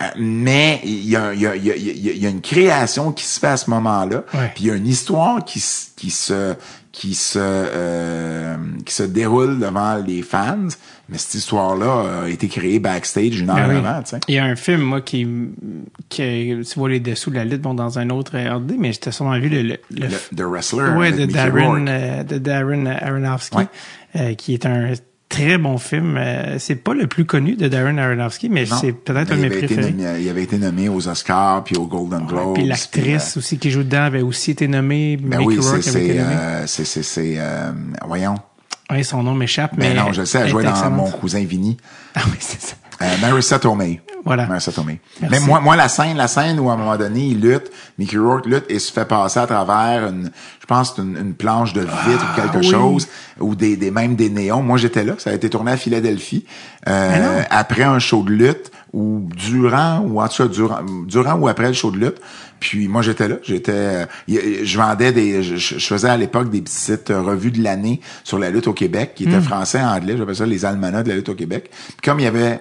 Euh, 0.00 0.04
mais 0.18 0.80
il 0.84 1.08
y 1.08 1.16
a, 1.16 1.34
y, 1.34 1.44
y, 1.44 2.18
y 2.18 2.26
une 2.26 2.40
création 2.40 3.12
qui 3.12 3.24
se 3.24 3.38
fait 3.38 3.48
à 3.48 3.56
ce 3.56 3.68
moment-là. 3.70 4.24
Ouais. 4.34 4.50
Puis 4.54 4.64
il 4.64 4.66
y 4.68 4.70
a 4.70 4.74
une 4.74 4.86
histoire 4.86 5.44
qui 5.44 5.60
se, 5.60 6.54
qui 6.92 7.14
se, 7.14 7.38
euh, 7.40 8.56
qui 8.84 8.92
se 8.94 9.02
déroule 9.04 9.58
devant 9.58 9.96
les 10.04 10.22
fans. 10.22 10.68
Mais 11.08 11.18
cette 11.18 11.34
histoire-là 11.34 12.22
a 12.24 12.28
été 12.28 12.46
créée 12.48 12.78
backstage 12.78 13.40
une 13.40 13.50
heure 13.50 13.56
Ah 13.60 13.68
oui. 13.68 13.76
avant. 13.76 14.02
Il 14.28 14.34
y 14.34 14.38
a 14.38 14.44
un 14.44 14.56
film, 14.56 14.82
moi, 14.82 15.00
qui, 15.00 15.26
qui 16.08 16.56
tu 16.68 16.78
vois 16.78 16.88
les 16.88 17.00
dessous 17.00 17.30
de 17.30 17.36
la 17.36 17.44
lutte, 17.44 17.62
bon, 17.62 17.74
dans 17.74 17.98
un 17.98 18.10
autre 18.10 18.36
RD, 18.38 18.74
mais 18.78 18.92
j'étais 18.92 19.10
sûrement 19.12 19.38
vu 19.38 19.48
le, 19.48 19.62
le, 19.62 19.76
le- 19.90 20.06
Le, 20.06 20.36
The 20.36 20.40
Wrestler. 20.42 20.90
ouais, 20.96 21.12
de 21.12 21.26
Darren, 21.26 21.86
euh, 21.88 22.22
de 22.24 22.38
Darren 22.38 22.86
Aronofsky, 22.86 23.56
Ouais. 23.56 23.66
euh, 24.16 24.34
qui 24.34 24.54
est 24.54 24.66
un 24.66 24.92
très 25.30 25.56
bon 25.56 25.78
film. 25.78 26.18
Euh, 26.18 26.58
c'est 26.58 26.74
pas 26.74 26.92
le 26.92 27.06
plus 27.06 27.24
connu 27.24 27.56
de 27.56 27.66
Darren 27.68 27.96
Aronofsky, 27.96 28.50
mais 28.50 28.66
c'est 28.66 28.92
peut-être 28.92 29.32
un 29.32 29.36
de 29.36 29.40
mes 29.40 29.48
préférés. 29.48 29.92
nommé- 29.92 30.20
il 30.20 30.28
avait 30.28 30.42
été 30.42 30.58
nommé 30.58 30.90
aux 30.90 31.08
Oscars 31.08 31.64
puis 31.64 31.76
aux 31.76 31.86
Golden 31.86 32.26
Globes. 32.26 32.54
Puis 32.56 32.66
l'actrice 32.66 33.36
aussi 33.38 33.56
qui 33.56 33.70
joue 33.70 33.82
dedans 33.84 34.02
avait 34.02 34.20
aussi 34.20 34.50
été 34.50 34.68
nommée. 34.68 35.16
Ben 35.16 35.38
Mickey 35.38 35.56
oui, 35.58 35.82
c'est, 35.82 36.18
euh, 36.20 36.66
c'est, 36.66 37.34
euh, 37.38 37.72
voyons. 38.06 38.34
Oui, 38.92 39.04
son 39.04 39.22
nom 39.22 39.34
m'échappe, 39.34 39.70
Mais 39.78 39.90
mais. 39.90 39.94
non, 39.94 40.12
je 40.12 40.20
le 40.20 40.26
sais, 40.26 40.40
elle 40.40 40.48
jouait 40.48 40.64
dans. 40.64 40.90
Mon 40.90 41.08
cousin 41.10 41.44
Vinny. 41.44 41.76
Ah 42.16 42.22
oui, 42.26 42.36
c'est 42.40 42.60
ça. 42.60 42.74
Euh, 43.02 43.06
Marissa 43.20 43.58
Tomei. 43.58 44.00
Voilà. 44.24 44.46
Marissa 44.46 44.70
Tomei. 44.72 45.00
Merci. 45.22 45.34
Mais 45.40 45.46
moi, 45.46 45.60
moi, 45.60 45.74
la 45.76 45.88
scène, 45.88 46.16
la 46.18 46.28
scène 46.28 46.60
où 46.60 46.68
à 46.68 46.74
un 46.74 46.76
moment 46.76 46.96
donné, 46.98 47.28
il 47.28 47.40
lutte, 47.40 47.70
Mickey 47.98 48.18
Rourke 48.18 48.44
lutte 48.46 48.64
et 48.68 48.78
se 48.78 48.92
fait 48.92 49.06
passer 49.06 49.40
à 49.40 49.46
travers 49.46 50.08
une, 50.08 50.30
je 50.60 50.66
pense, 50.66 50.94
une, 50.98 51.16
une 51.16 51.32
planche 51.34 51.72
de 51.72 51.80
vitre 51.80 52.26
ou 52.32 52.36
quelque 52.36 52.56
Ah, 52.56 52.58
oui. 52.58 52.70
chose, 52.70 53.08
ou 53.38 53.54
des, 53.54 53.76
des, 53.76 53.90
même 53.90 54.16
des 54.16 54.28
néons. 54.28 54.62
Moi, 54.62 54.76
j'étais 54.76 55.04
là. 55.04 55.14
Ça 55.18 55.30
a 55.30 55.32
été 55.32 55.48
tourné 55.48 55.72
à 55.72 55.76
Philadelphie, 55.78 56.44
euh, 56.88 57.42
après 57.48 57.84
un 57.84 57.98
show 57.98 58.22
de 58.22 58.30
lutte, 58.32 58.70
ou 58.92 59.26
durant, 59.34 60.00
ou 60.00 60.20
en 60.20 60.28
tout 60.28 60.42
cas, 60.42 60.48
durant, 60.48 60.80
durant 61.06 61.34
ou 61.36 61.48
après 61.48 61.68
le 61.68 61.72
show 61.74 61.90
de 61.90 61.96
lutte. 61.98 62.16
Puis 62.58 62.88
moi, 62.88 63.00
j'étais 63.00 63.28
là. 63.28 63.36
J'étais, 63.42 63.72
euh, 63.72 64.04
je 64.28 64.76
vendais 64.76 65.12
des, 65.12 65.42
je, 65.42 65.56
je 65.56 65.78
faisais 65.86 66.08
à 66.10 66.16
l'époque 66.18 66.50
des 66.50 66.60
petites 66.60 67.08
revues 67.08 67.52
de 67.52 67.62
l'année 67.62 68.00
sur 68.24 68.38
la 68.38 68.50
lutte 68.50 68.66
au 68.66 68.74
Québec, 68.74 69.12
qui 69.14 69.24
étaient 69.24 69.36
Hmm. 69.38 69.42
français, 69.42 69.80
anglais. 69.80 70.16
J'appelle 70.18 70.36
ça 70.36 70.44
les 70.44 70.66
almanachs 70.66 71.04
de 71.04 71.08
la 71.10 71.16
lutte 71.16 71.30
au 71.30 71.34
Québec. 71.34 71.70
Puis 71.70 71.96
comme 72.04 72.20
il 72.20 72.24
y 72.24 72.26
avait 72.26 72.60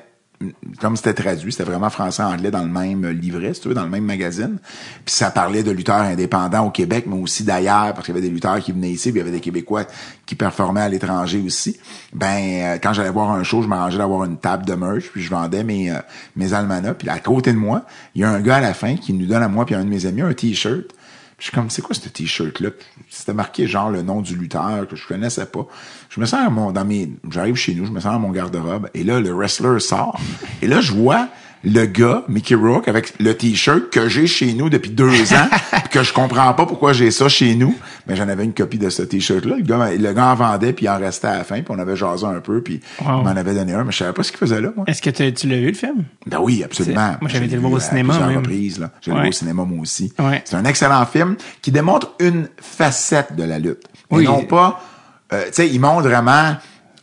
comme 0.79 0.95
c'était 0.95 1.13
traduit, 1.13 1.51
c'était 1.51 1.65
vraiment 1.65 1.89
français-anglais 1.89 2.51
dans 2.51 2.63
le 2.63 2.69
même 2.69 3.05
livret, 3.09 3.51
tu 3.51 3.67
veux, 3.67 3.73
dans 3.73 3.83
le 3.83 3.89
même 3.89 4.05
magazine. 4.05 4.57
Puis 5.05 5.13
ça 5.13 5.31
parlait 5.31 5.63
de 5.63 5.71
lutteurs 5.71 6.01
indépendants 6.01 6.65
au 6.65 6.71
Québec, 6.71 7.05
mais 7.07 7.17
aussi 7.17 7.43
d'ailleurs, 7.43 7.93
parce 7.93 8.05
qu'il 8.05 8.15
y 8.15 8.17
avait 8.17 8.25
des 8.27 8.33
lutteurs 8.33 8.59
qui 8.59 8.71
venaient 8.71 8.89
ici, 8.89 9.11
puis 9.11 9.19
il 9.19 9.25
y 9.25 9.27
avait 9.27 9.35
des 9.35 9.41
Québécois 9.41 9.85
qui 10.25 10.35
performaient 10.35 10.81
à 10.81 10.89
l'étranger 10.89 11.41
aussi. 11.45 11.77
Ben, 12.13 12.37
euh, 12.37 12.77
quand 12.81 12.93
j'allais 12.93 13.09
voir 13.09 13.31
un 13.31 13.43
show, 13.43 13.61
je 13.61 13.67
m'arrangeais 13.67 13.97
d'avoir 13.97 14.23
une 14.23 14.37
table 14.37 14.65
de 14.65 14.75
merch, 14.75 15.09
puis 15.11 15.21
je 15.21 15.29
vendais 15.29 15.63
mes, 15.63 15.91
euh, 15.91 15.99
mes 16.35 16.53
almanachs. 16.53 16.97
Puis 16.97 17.09
à 17.09 17.19
côté 17.19 17.51
de 17.51 17.57
moi, 17.57 17.83
il 18.15 18.21
y 18.21 18.23
a 18.23 18.29
un 18.29 18.39
gars 18.39 18.57
à 18.57 18.61
la 18.61 18.73
fin 18.73 18.95
qui 18.95 19.11
nous 19.13 19.25
donne 19.25 19.43
à 19.43 19.49
moi 19.49 19.65
puis 19.65 19.75
à 19.75 19.79
un 19.79 19.83
de 19.83 19.89
mes 19.89 20.05
amis 20.05 20.21
un 20.21 20.33
T-shirt. 20.33 20.87
Puis 21.39 21.45
je 21.45 21.51
suis 21.51 21.55
comme, 21.55 21.69
c'est 21.69 21.81
quoi 21.81 21.95
ce 21.95 22.09
t-shirt-là? 22.09 22.71
C'était 23.09 23.33
marqué 23.33 23.65
genre 23.65 23.89
le 23.89 24.01
nom 24.01 24.19
du 24.19 24.35
lutteur 24.35 24.85
que 24.89 24.97
je 24.97 25.07
connaissais 25.07 25.45
pas. 25.45 25.65
Je 26.09 26.19
me 26.19 26.25
sens 26.25 26.39
à 26.45 26.49
mon, 26.49 26.71
dans 26.71 26.85
mes, 26.85 27.09
j'arrive 27.29 27.55
chez 27.55 27.75
nous, 27.75 27.85
je 27.85 27.91
me 27.91 27.99
sens 27.99 28.13
dans 28.13 28.19
mon 28.19 28.31
garde-robe. 28.31 28.89
Et 28.95 29.03
là, 29.03 29.19
le 29.19 29.31
wrestler 29.31 29.79
sort. 29.79 30.19
Et 30.61 30.67
là, 30.67 30.81
je 30.81 30.91
vois 30.91 31.27
le 31.65 31.85
gars, 31.85 32.23
Mickey 32.29 32.55
Rourke, 32.55 32.87
avec 32.87 33.13
le 33.19 33.35
t-shirt 33.35 33.89
que 33.91 34.07
j'ai 34.07 34.27
chez 34.27 34.53
nous 34.53 34.69
depuis 34.69 34.91
deux 34.91 35.33
ans, 35.33 35.47
que 35.91 36.03
je 36.03 36.13
comprends 36.13 36.53
pas 36.53 36.65
pourquoi 36.65 36.93
j'ai 36.93 37.11
ça 37.11 37.27
chez 37.27 37.53
nous. 37.55 37.75
Mais 38.07 38.15
j'en 38.15 38.29
avais 38.29 38.45
une 38.45 38.53
copie 38.53 38.77
de 38.77 38.89
ce 38.89 39.03
t-shirt-là. 39.03 39.57
Le 39.57 39.61
gars, 39.63 39.91
le 39.91 40.13
gars 40.13 40.27
en 40.27 40.35
vendait, 40.35 40.71
puis 40.73 40.85
il 40.85 40.89
en 40.89 40.97
restait 40.97 41.27
à 41.27 41.37
la 41.39 41.43
fin, 41.43 41.55
puis 41.61 41.65
on 41.69 41.77
avait 41.77 41.97
jasé 41.97 42.25
un 42.25 42.39
peu, 42.39 42.61
puis 42.63 42.79
Wow. 43.05 43.19
il 43.19 43.23
m'en 43.25 43.35
avait 43.35 43.53
donné 43.53 43.73
un, 43.73 43.83
mais 43.83 43.91
je 43.91 43.97
savais 43.97 44.13
pas 44.13 44.23
ce 44.23 44.31
qu'il 44.31 44.39
faisait 44.39 44.61
là, 44.61 44.69
moi. 44.75 44.85
Est-ce 44.87 45.01
que 45.01 45.09
tu 45.09 45.47
l'as 45.47 45.57
vu, 45.59 45.67
le 45.67 45.73
film? 45.73 46.05
Ben 46.25 46.39
oui, 46.41 46.63
absolument. 46.63 47.17
Moi, 47.19 47.29
j'avais 47.29 47.45
été 47.47 47.55
le 47.55 47.61
voir 47.61 47.73
au 47.73 47.77
à 47.77 47.81
cinéma, 47.81 48.13
plusieurs 48.13 48.29
même. 48.29 48.37
reprises, 48.39 48.79
là. 48.79 48.91
J'ai 49.01 49.11
Ouais. 49.11 49.17
le 49.17 49.23
vu 49.23 49.29
au 49.29 49.33
cinéma, 49.33 49.63
moi 49.65 49.79
aussi. 49.81 50.13
Ouais. 50.17 50.41
C'est 50.45 50.55
un 50.55 50.65
excellent 50.65 51.05
film 51.05 51.35
qui 51.61 51.71
démontre 51.71 52.13
une 52.19 52.47
facette 52.59 53.35
de 53.35 53.43
la 53.43 53.59
lutte. 53.59 53.83
Et 54.11 54.15
Oui. 54.15 54.23
non 54.23 54.43
pas, 54.45 54.81
euh, 55.33 55.45
tu 55.47 55.53
sais, 55.53 55.69
il 55.69 55.79
montre 55.79 56.07
vraiment 56.07 56.55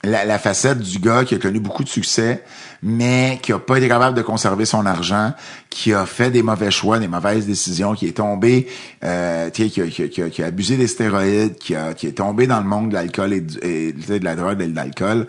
la, 0.05 0.39
facette 0.39 0.79
du 0.79 0.99
gars 0.99 1.25
qui 1.25 1.35
a 1.35 1.39
connu 1.39 1.59
beaucoup 1.59 1.83
de 1.85 1.89
succès, 1.89 2.45
mais 2.83 3.39
qui 3.43 3.53
a 3.53 3.59
pas 3.59 3.79
été 3.79 3.89
capable 3.89 4.17
de 4.17 4.23
conserver 4.23 4.65
son 4.65 4.87
argent, 4.87 5.33
qui 5.71 5.93
a 5.93 6.07
fait 6.07 6.31
des 6.31 6.43
mauvais 6.43 6.71
choix, 6.71 6.99
des 6.99 7.09
mauvaises 7.09 7.47
décisions, 7.47 7.95
qui 7.95 8.07
est 8.07 8.17
tombé, 8.17 8.69
euh, 9.05 9.51
qui, 9.51 9.63
a- 9.81 10.09
qui 10.29 10.43
a- 10.43 10.47
abusé 10.47 10.77
des 10.77 10.87
stéroïdes, 10.87 11.57
qui, 11.57 11.75
est 11.75 12.17
tombé 12.17 12.47
dans 12.47 12.61
le 12.61 12.67
monde 12.67 12.91
de 12.91 12.95
l'alcool 12.95 13.33
et, 13.33 13.41
de 13.93 14.25
la 14.25 14.37
drogue 14.37 14.61
et 14.61 14.69
de 14.69 14.77
l'alcool. 14.77 15.27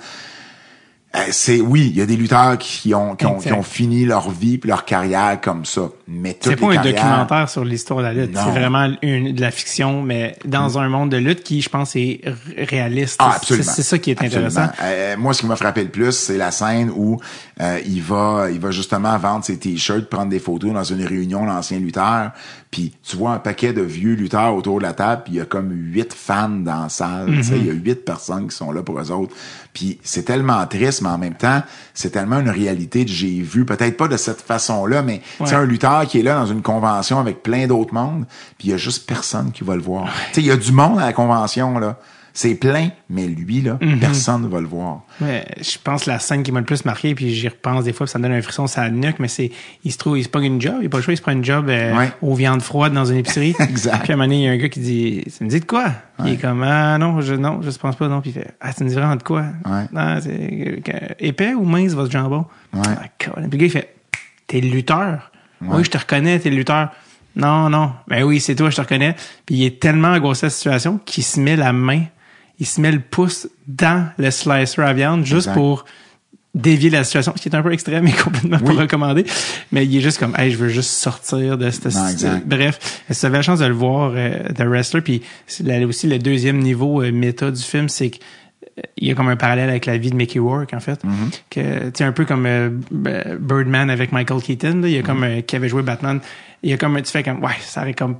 Euh, 1.15 1.19
c'est 1.31 1.61
oui, 1.61 1.88
il 1.89 1.97
y 1.97 2.01
a 2.01 2.05
des 2.05 2.17
lutteurs 2.17 2.57
qui 2.57 2.93
ont 2.93 3.15
qui 3.15 3.25
ont, 3.25 3.38
qui 3.38 3.51
ont 3.53 3.63
fini 3.63 4.03
leur 4.05 4.29
vie 4.29 4.57
puis 4.57 4.69
leur 4.69 4.84
carrière 4.84 5.39
comme 5.41 5.63
ça. 5.63 5.84
Mais 6.05 6.38
C'est 6.41 6.51
les 6.51 6.55
pas 6.57 6.67
un 6.71 6.73
carrières- 6.75 6.95
documentaire 6.95 7.49
sur 7.49 7.63
l'histoire 7.63 7.99
de 7.99 8.03
la 8.03 8.13
lutte. 8.13 8.31
C'est 8.38 8.51
vraiment 8.59 8.91
une, 9.01 9.34
de 9.34 9.41
la 9.41 9.51
fiction, 9.51 10.01
mais 10.01 10.35
dans 10.45 10.77
un 10.77 10.89
monde 10.89 11.09
de 11.09 11.17
lutte 11.17 11.43
qui, 11.43 11.61
je 11.61 11.69
pense, 11.69 11.95
est 11.95 12.21
réaliste. 12.57 13.15
Ah, 13.19 13.34
absolument. 13.38 13.71
C'est 13.73 13.84
ça 13.84 13.97
qui 13.97 14.11
est 14.11 14.21
Absolument. 14.21 14.47
intéressant. 14.49 14.71
Euh, 14.84 15.15
moi, 15.17 15.34
ce 15.34 15.41
qui 15.41 15.47
m'a 15.47 15.55
frappé 15.55 15.84
le 15.84 15.89
plus, 15.89 16.11
c'est 16.11 16.38
la 16.38 16.51
scène 16.51 16.91
où 16.95 17.19
euh, 17.61 17.79
il 17.85 18.01
va, 18.01 18.47
il 18.51 18.59
va 18.59 18.71
justement 18.71 19.17
vendre 19.17 19.43
ses 19.45 19.57
t-shirts, 19.57 20.09
prendre 20.09 20.29
des 20.29 20.39
photos 20.39 20.73
dans 20.73 20.84
une 20.84 21.05
réunion 21.05 21.45
d'anciens 21.45 21.79
lutteurs. 21.79 22.31
Puis 22.69 22.93
tu 23.01 23.15
vois 23.15 23.31
un 23.31 23.39
paquet 23.39 23.71
de 23.71 23.81
vieux 23.81 24.13
lutteurs 24.13 24.53
autour 24.53 24.79
de 24.79 24.84
la 24.84 24.93
table, 24.93 25.23
puis 25.25 25.34
il 25.35 25.38
y 25.38 25.41
a 25.41 25.45
comme 25.45 25.71
huit 25.71 26.13
fans 26.13 26.49
dans 26.49 26.84
la 26.84 26.89
salle. 26.89 27.27
tu 27.38 27.43
sais, 27.43 27.57
Il 27.57 27.65
y 27.65 27.69
a 27.69 27.73
huit 27.73 28.03
personnes 28.03 28.47
qui 28.49 28.55
sont 28.55 28.71
là 28.73 28.84
pour 28.84 28.99
eux 28.99 29.09
autres. 29.11 29.34
Puis 29.73 29.99
c'est 30.03 30.23
tellement 30.23 30.65
triste, 30.67 30.96
mais 31.01 31.09
en 31.09 31.17
même 31.17 31.35
temps, 31.35 31.61
c'est 31.93 32.09
tellement 32.11 32.39
une 32.39 32.49
réalité 32.49 33.05
que 33.05 33.11
j'ai 33.11 33.41
vu. 33.41 33.65
Peut-être 33.65 33.97
pas 33.97 34.07
de 34.07 34.17
cette 34.17 34.41
façon-là, 34.41 35.01
mais 35.01 35.21
Ouais. 35.39 35.53
un 35.53 35.65
lutteur 35.65 36.05
qui 36.07 36.19
est 36.19 36.23
là 36.23 36.35
dans 36.35 36.45
une 36.45 36.61
convention 36.61 37.19
avec 37.19 37.43
plein 37.43 37.67
d'autres 37.67 37.93
mondes, 37.93 38.25
puis 38.57 38.67
il 38.69 38.71
y 38.71 38.73
a 38.73 38.77
juste 38.77 39.07
personne 39.07 39.51
qui 39.51 39.63
va 39.63 39.75
le 39.75 39.81
voir. 39.81 40.05
Tu 40.29 40.35
sais, 40.35 40.41
il 40.41 40.47
y 40.47 40.51
a 40.51 40.57
du 40.57 40.71
monde 40.71 40.99
à 40.99 41.05
la 41.05 41.13
convention, 41.13 41.79
là. 41.79 41.97
C'est 42.39 42.53
plein, 42.53 42.89
mais 43.09 43.26
lui, 43.26 43.61
là, 43.64 43.80
Mhm. 43.81 43.97
personne 43.99 44.43
ne 44.43 44.47
va 44.47 44.61
le 44.61 44.68
voir. 44.68 45.01
Ouais, 45.22 45.43
je 45.59 45.76
pense 45.84 46.03
que 46.03 46.11
la 46.11 46.19
scène 46.19 46.43
qui 46.43 46.51
m'a 46.51 46.59
le 46.59 46.68
plus 46.68 46.85
marqué, 46.85 47.15
puis 47.15 47.34
j'y 47.34 47.47
repense 47.47 47.84
des 47.85 47.93
fois, 47.93 48.05
puis 48.05 48.11
ça 48.11 48.19
me 48.19 48.23
donne 48.26 48.34
un 48.34 48.41
frisson 48.43 48.65
la 48.77 48.91
nuque, 48.91 49.15
mais 49.18 49.27
c'est, 49.27 49.49
il 49.84 49.91
se 49.91 49.97
trouve, 49.97 50.19
il 50.19 50.23
se 50.23 50.30
pogne 50.30 50.43
une 50.45 50.61
job, 50.61 50.76
il 50.81 50.85
a 50.85 50.89
pas 50.89 50.97
le 50.97 51.03
choix, 51.03 51.15
il 51.15 51.18
se 51.18 51.23
prend 51.23 51.31
une 51.31 51.43
job 51.43 51.68
euh, 51.68 51.97
Ouais. 51.97 52.11
aux 52.22 52.35
viandes 52.35 52.61
froides 52.61 52.93
dans 52.93 53.05
une 53.05 53.18
épicerie. 53.18 53.55
Exact. 53.59 54.03
Puis 54.03 54.11
à 54.11 54.14
un 54.14 54.18
moment 54.18 54.26
donné, 54.27 54.41
il 54.41 54.45
y 54.45 54.47
a 54.49 54.51
un 54.51 54.57
gars 54.57 54.69
qui 54.69 54.80
dit, 54.81 55.23
ça 55.31 55.43
me 55.45 55.49
dit 55.49 55.59
de 55.61 55.65
quoi? 55.65 55.85
Il 56.26 56.34
est 56.34 56.38
comme, 56.38 56.61
ah 56.61 56.95
non, 56.99 57.22
je, 57.22 57.34
non, 57.34 57.61
je 57.64 57.72
pense 57.72 57.95
pas, 57.95 58.07
non. 58.07 58.22
Puis 58.22 58.30
il 58.30 58.34
fait, 58.34 58.51
ah, 58.61 58.72
ça 58.72 58.84
me 58.84 58.89
dit 58.89 58.95
vraiment 58.95 59.15
de 59.15 59.23
quoi? 59.23 59.43
Ouais. 59.65 59.85
Non, 59.91 60.19
c'est, 60.22 60.80
que- 60.84 61.15
épais 61.26 61.55
ou 61.55 61.64
mince, 61.64 61.93
votre 61.93 62.11
jambon? 62.11 62.45
Ouais. 62.72 62.81
Ah. 62.85 63.07
Puis 63.18 63.31
le 63.41 63.47
gars, 63.57 63.65
il 63.65 63.72
fait, 63.72 63.95
t'es 64.45 64.61
le 64.61 64.69
lutteur? 64.69 65.31
Oui, 65.64 65.84
je 65.84 65.89
te 65.89 65.97
reconnais, 65.97 66.38
t'es 66.38 66.51
le 66.51 66.57
lutteur. 66.57 66.91
Non, 67.35 67.68
non. 67.72 67.93
Ben 68.07 68.23
oui, 68.23 68.39
c'est 68.39 68.53
toi, 68.53 68.69
je 68.69 68.76
te 68.76 68.81
reconnais. 68.81 69.15
Puis 69.47 69.55
il 69.55 69.64
est 69.65 69.80
tellement 69.80 70.09
angoissé 70.09 70.41
de 70.41 70.45
la 70.47 70.51
situation 70.51 70.99
qu'il 71.03 71.23
se 71.23 71.39
met 71.39 71.55
la 71.55 71.73
main, 71.73 72.03
il 72.59 72.65
se 72.65 72.81
met 72.81 72.91
le 72.91 72.99
pouce 72.99 73.47
dans 73.67 74.09
le 74.17 74.31
slicer 74.31 74.81
à 74.81 74.93
viande 74.93 75.25
juste 75.25 75.47
Exact. 75.47 75.53
pour 75.53 75.85
dévier 76.55 76.89
la 76.89 77.03
situation, 77.03 77.34
ce 77.35 77.41
qui 77.41 77.49
est 77.49 77.55
un 77.55 77.61
peu 77.61 77.71
extrême 77.71 78.07
et 78.07 78.11
complètement 78.13 78.57
pas 78.57 78.71
Oui. 78.71 78.77
recommandé. 78.77 79.25
Mais 79.71 79.85
il 79.85 79.95
est 79.95 80.01
juste 80.01 80.17
comme, 80.17 80.34
hey, 80.38 80.49
je 80.51 80.57
veux 80.57 80.69
juste 80.69 80.89
sortir 80.89 81.55
de 81.57 81.69
cette... 81.69 81.93
Non, 81.93 82.07
exact. 82.07 82.47
Bref, 82.47 83.03
si 83.11 83.19
tu 83.19 83.25
avais 83.27 83.38
la 83.38 83.41
chance 83.43 83.59
de 83.59 83.65
le 83.65 83.73
voir, 83.75 84.13
euh, 84.15 84.39
The 84.55 84.61
Wrestler, 84.63 85.01
puis 85.01 85.21
là 85.63 85.85
aussi 85.85 86.07
le 86.07 86.17
deuxième 86.17 86.57
niveau 86.57 87.03
euh, 87.03 87.11
méta 87.11 87.51
du 87.51 87.61
film, 87.61 87.89
c'est 87.89 88.09
que 88.09 88.17
euh, 88.79 88.81
il 88.97 89.07
y 89.07 89.11
a 89.11 89.13
comme 89.13 89.27
un 89.29 89.35
parallèle 89.35 89.69
avec 89.69 89.85
la 89.85 89.97
vie 89.99 90.09
de 90.09 90.15
Mickey 90.15 90.39
Rourke 90.39 90.73
en 90.73 90.79
fait 90.79 90.99
Mm-hmm. 91.05 91.41
que 91.51 91.89
tu 91.91 92.01
un 92.03 92.11
peu 92.11 92.25
comme 92.25 92.45
euh, 92.47 92.69
Birdman 93.39 93.91
avec 93.91 94.11
Michael 94.11 94.41
Keaton 94.41 94.81
là. 94.81 94.88
il 94.88 94.93
y 94.93 94.97
a 94.97 95.03
comme 95.03 95.23
Mm-hmm. 95.23 95.38
euh, 95.39 95.41
qui 95.41 95.55
avait 95.55 95.69
joué 95.69 95.84
Batman 95.84 96.19
il 96.63 96.71
y 96.71 96.73
a 96.73 96.77
comme 96.77 96.99
tu 97.01 97.11
fais 97.11 97.21
comme 97.23 97.43
ouais 97.43 97.51
ça 97.61 97.81
aurait 97.81 97.93
comme 97.93 98.17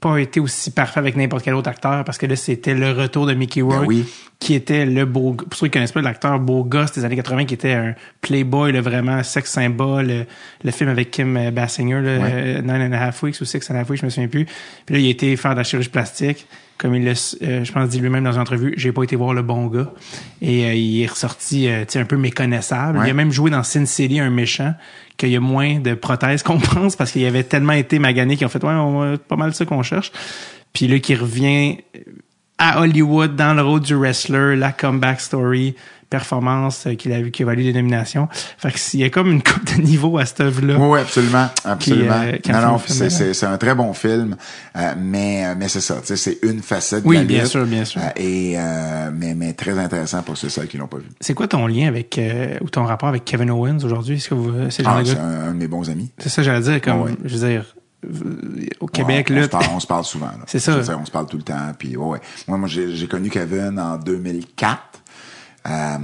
pas 0.00 0.18
été 0.18 0.40
aussi 0.40 0.70
parfait 0.70 0.98
avec 1.00 1.16
n'importe 1.16 1.42
quel 1.42 1.54
autre 1.54 1.70
acteur 1.70 2.04
parce 2.04 2.18
que 2.18 2.26
là 2.26 2.36
c'était 2.36 2.74
le 2.74 2.92
retour 2.92 3.24
de 3.26 3.32
Mickey 3.32 3.62
Rourke 3.62 3.80
Ben 3.80 3.86
oui. 3.86 4.04
qui 4.38 4.52
était 4.54 4.84
le 4.84 5.06
beau 5.06 5.32
pour 5.32 5.54
ceux 5.54 5.68
qui 5.68 5.70
connaissent 5.72 5.92
pas 5.92 6.02
l'acteur 6.02 6.38
beau 6.38 6.64
gosse 6.64 6.92
des 6.92 7.04
années 7.06 7.16
80 7.16 7.46
qui 7.46 7.54
était 7.54 7.72
un 7.72 7.94
playboy 8.20 8.72
le 8.72 8.80
vraiment 8.80 9.22
sex 9.22 9.50
symbole 9.50 10.06
le, 10.06 10.26
le 10.64 10.70
film 10.70 10.90
avec 10.90 11.10
Kim 11.10 11.50
Basinger 11.50 12.02
là, 12.02 12.10
euh, 12.10 12.60
Nine 12.60 12.82
and 12.82 12.92
a 12.92 12.98
Half 13.06 13.22
Weeks 13.22 13.40
ou 13.40 13.46
Six 13.46 13.70
and 13.70 13.74
a 13.76 13.80
Half 13.80 13.88
Weeks 13.90 14.00
je 14.00 14.04
me 14.06 14.10
souviens 14.10 14.28
plus 14.28 14.44
puis 14.84 14.94
là 14.94 15.00
il 15.00 15.06
a 15.06 15.10
été 15.10 15.34
faire 15.36 15.52
de 15.52 15.56
la 15.56 15.64
chirurgie 15.64 15.88
plastique 15.88 16.46
comme 16.78 16.94
il 16.94 17.06
le, 17.06 17.12
euh, 17.42 17.64
je 17.64 17.72
pense 17.72 17.88
dit 17.88 17.98
lui-même 18.00 18.24
dans 18.24 18.32
une 18.32 18.40
entrevue 18.40 18.74
j'ai 18.76 18.92
pas 18.92 19.02
été 19.02 19.16
voir 19.16 19.32
le 19.32 19.40
bon 19.40 19.66
gars 19.68 19.90
et 20.42 20.66
euh, 20.66 20.74
il 20.74 21.02
est 21.02 21.06
ressorti 21.06 21.68
euh, 21.68 21.86
tu 21.86 21.92
sais 21.92 22.00
un 22.00 22.04
peu 22.04 22.18
méconnaissable 22.18 22.98
Ouais. 22.98 23.06
il 23.06 23.10
a 23.12 23.14
même 23.14 23.32
joué 23.32 23.50
dans 23.50 23.62
Sin 23.62 23.86
City 23.86 24.20
un 24.20 24.28
méchant 24.28 24.74
qu'il 25.16 25.30
y 25.30 25.36
a 25.36 25.40
moins 25.40 25.78
de 25.78 25.94
prothèses 25.94 26.42
qu'on 26.42 26.58
pense 26.74 26.96
parce 26.96 27.12
qu'il 27.12 27.24
avait 27.24 27.44
tellement 27.44 27.72
été 27.72 27.98
magané 27.98 28.36
qu'ils 28.36 28.46
ont 28.46 28.50
fait 28.50 28.62
ouais 28.62 28.72
on 28.72 29.16
pas 29.16 29.36
mal 29.36 29.54
ça 29.54 29.64
qu'on 29.64 29.82
cherche. 29.82 30.12
Puis 30.72 30.88
là 30.88 30.98
qui 30.98 31.14
revient 31.14 31.78
à 32.58 32.80
Hollywood 32.80 33.36
dans 33.36 33.54
le 33.54 33.62
rôle 33.62 33.80
du 33.80 33.94
wrestler, 33.94 34.56
la 34.56 34.72
comeback 34.72 35.20
story, 35.20 35.74
performance 36.08 36.86
euh, 36.86 36.94
qu'il 36.94 37.12
a 37.12 37.20
vu 37.20 37.30
qui 37.30 37.42
a 37.42 37.46
valu 37.46 37.62
des 37.64 37.72
nominations. 37.72 38.28
Fait 38.58 38.70
que 38.72 38.78
s'il 38.78 39.00
y 39.00 39.04
a 39.04 39.10
comme 39.10 39.30
une 39.30 39.42
coupe 39.42 39.64
de 39.76 39.82
niveau 39.82 40.18
à 40.18 40.26
cette 40.26 40.40
œuvre-là. 40.40 40.76
Oui, 40.78 40.86
oui, 40.88 41.00
absolument, 41.00 41.48
absolument. 41.64 42.12
euh, 42.12 42.32
qui 42.38 42.52
en 42.52 42.60
non, 42.60 42.72
non, 42.72 42.80
c'est, 42.86 43.04
hein. 43.06 43.10
c'est, 43.10 43.34
c'est 43.34 43.46
un 43.46 43.58
très 43.58 43.74
bon 43.74 43.92
film, 43.92 44.36
euh, 44.76 44.92
mais 44.98 45.44
euh, 45.46 45.54
mais 45.58 45.68
c'est 45.68 45.80
ça, 45.80 45.96
c'est 46.04 46.38
une 46.42 46.62
facette 46.62 47.02
Oui, 47.04 47.16
de 47.16 47.20
la 47.22 47.26
bien 47.26 47.42
lutte, 47.42 47.50
sûr, 47.50 47.64
bien 47.66 47.84
sûr. 47.84 48.00
euh, 48.00 48.08
et 48.16 48.54
euh, 48.56 49.10
mais 49.14 49.34
mais 49.34 49.52
très 49.52 49.78
intéressant 49.78 50.22
pour 50.22 50.36
ceux 50.36 50.48
qui 50.64 50.76
l'ont 50.78 50.86
pas 50.86 50.98
vu. 50.98 51.06
C'est 51.20 51.34
quoi 51.34 51.48
ton 51.48 51.66
lien 51.66 51.88
avec 51.88 52.18
euh, 52.18 52.56
ou 52.60 52.68
ton 52.70 52.84
rapport 52.84 53.08
avec 53.08 53.24
Kevin 53.24 53.50
Owens 53.50 53.78
aujourd'hui? 53.84 54.16
Est-ce 54.16 54.28
que 54.28 54.34
vous 54.34 54.70
c'est 54.70 54.82
Ah, 54.86 55.00
c'est 55.04 55.18
un, 55.18 55.48
un 55.48 55.52
de 55.52 55.58
mes 55.58 55.68
bons 55.68 55.88
amis. 55.90 56.10
C'est 56.18 56.28
ça 56.28 56.42
j'allais 56.42 56.60
dire 56.60 56.80
comme 56.80 57.02
ouais. 57.02 57.12
je 57.24 57.36
veux 57.36 57.48
dire 57.48 57.64
euh, 58.04 58.66
au 58.80 58.86
Québec 58.86 59.28
on, 59.30 59.34
on 59.34 59.36
là. 59.36 59.42
se 59.44 59.48
parle, 59.48 59.64
on 59.74 59.80
se 59.80 59.86
parle 59.86 60.04
souvent. 60.04 60.26
là. 60.26 60.44
C'est 60.46 60.58
ça. 60.58 60.78
Dire, 60.78 60.98
on 61.00 61.04
se 61.04 61.10
parle 61.10 61.26
tout 61.26 61.36
le 61.38 61.42
temps. 61.42 61.72
Puis 61.78 61.96
ouais, 61.96 62.04
ouais. 62.06 62.20
Moi, 62.46 62.58
moi, 62.58 62.68
j'ai, 62.68 62.94
j'ai 62.94 63.06
connu 63.08 63.30
Kevin 63.30 63.78
en 63.80 63.96
2004. 63.96 64.95
Euh, 65.68 65.96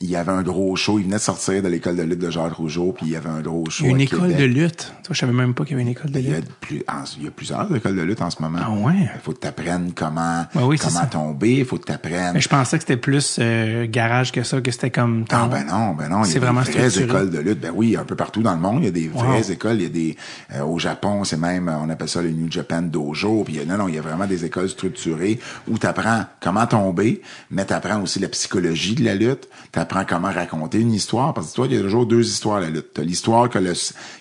il 0.00 0.08
y 0.10 0.16
avait 0.16 0.30
un 0.32 0.42
gros 0.42 0.76
show. 0.76 0.98
Il 0.98 1.04
venait 1.06 1.16
de 1.16 1.20
sortir 1.20 1.60
de 1.62 1.68
l'école 1.68 1.96
de 1.96 2.02
lutte 2.02 2.20
de 2.20 2.30
Jacques 2.30 2.52
Rougeau, 2.52 2.92
puis 2.92 3.06
il 3.06 3.12
y 3.12 3.16
avait 3.16 3.28
un 3.28 3.40
gros 3.40 3.68
show. 3.68 3.84
Il 3.84 3.86
y 3.86 3.88
a 3.88 3.94
une 3.94 4.00
école 4.02 4.20
Québec. 4.20 4.36
de 4.38 4.44
lutte? 4.44 4.92
Toi, 5.02 5.12
je 5.14 5.18
savais 5.18 5.32
même 5.32 5.54
pas 5.54 5.64
qu'il 5.64 5.72
y 5.72 5.74
avait 5.74 5.82
une 5.82 5.88
école 5.88 6.10
de 6.12 6.20
Il 6.20 6.28
y, 6.28 6.32
a 6.32 6.36
lutte. 6.36 6.50
plus, 6.60 6.84
en- 6.88 7.02
il 7.18 7.24
y 7.24 7.26
a 7.26 7.30
plusieurs 7.30 7.74
écoles 7.74 7.96
de 7.96 8.02
lutte 8.02 8.22
en 8.22 8.30
ce 8.30 8.40
moment. 8.40 8.58
Ah 8.62 8.70
ouais? 8.70 8.94
Il 9.14 9.20
faut 9.22 9.32
que 9.32 9.40
tu 9.40 9.46
apprennes 9.48 9.92
comment, 9.94 10.44
oui, 10.54 10.78
comment 10.78 11.06
tomber. 11.06 11.54
Il 11.58 11.64
faut 11.64 11.78
que 11.78 11.86
tu 11.86 11.92
apprennes. 11.92 12.34
Mais 12.34 12.40
je 12.40 12.48
pensais 12.48 12.76
que 12.78 12.82
c'était 12.84 12.96
plus 12.96 13.38
euh, 13.40 13.86
garage 13.88 14.30
que 14.30 14.42
ça, 14.44 14.60
que 14.60 14.70
c'était 14.70 14.90
comme 14.90 15.24
ton- 15.24 15.36
Ah 15.36 15.48
ben 15.50 15.64
non, 15.66 15.94
ben 15.94 16.08
non, 16.08 16.22
il 16.24 16.28
y 16.28 16.32
C'est 16.32 16.36
a 16.38 16.40
vraiment 16.40 16.62
des 16.62 16.70
vraies 16.70 16.88
structuré. 16.90 17.18
écoles 17.18 17.30
de 17.30 17.38
lutte. 17.40 17.60
Ben 17.60 17.72
oui, 17.74 17.96
un 17.96 18.04
peu 18.04 18.14
partout 18.14 18.42
dans 18.42 18.54
le 18.54 18.60
monde, 18.60 18.78
il 18.82 18.84
y 18.84 18.88
a 18.88 18.92
des 18.92 19.08
vraies 19.08 19.50
écoles. 19.50 19.76
Il 19.78 19.82
y 19.82 19.86
a 19.86 19.88
des 19.88 20.16
euh, 20.54 20.62
au 20.62 20.78
Japon, 20.78 21.24
c'est 21.24 21.36
même, 21.38 21.68
on 21.68 21.88
appelle 21.90 22.08
ça 22.08 22.22
le 22.22 22.30
New 22.30 22.50
Japan 22.50 22.82
Dojo. 22.82 23.42
Puis 23.44 23.54
il 23.54 23.58
y 23.58 23.62
a- 23.62 23.64
non, 23.64 23.78
non, 23.82 23.88
il 23.88 23.96
y 23.96 23.98
a 23.98 24.02
vraiment 24.02 24.26
des 24.26 24.44
écoles 24.44 24.68
structurées 24.68 25.40
où 25.66 25.76
tu 25.76 25.86
apprends 25.86 26.24
comment 26.40 26.66
tomber, 26.66 27.20
mais 27.50 27.64
tu 27.66 27.72
apprends 27.72 28.00
aussi 28.00 28.20
la 28.20 28.28
psychologie 28.28 28.94
de 28.94 29.07
la 29.08 29.14
lutte. 29.14 29.48
Tu 29.72 29.78
apprends 29.78 30.04
comment 30.04 30.30
raconter 30.30 30.80
une 30.80 30.92
histoire. 30.92 31.34
Parce 31.34 31.50
que 31.50 31.54
toi, 31.54 31.66
il 31.66 31.74
y 31.74 31.78
a 31.78 31.82
toujours 31.82 32.06
deux 32.06 32.26
histoires 32.26 32.60
la 32.60 32.70
lutte. 32.70 32.92
T'as 32.94 33.02
l'histoire 33.02 33.48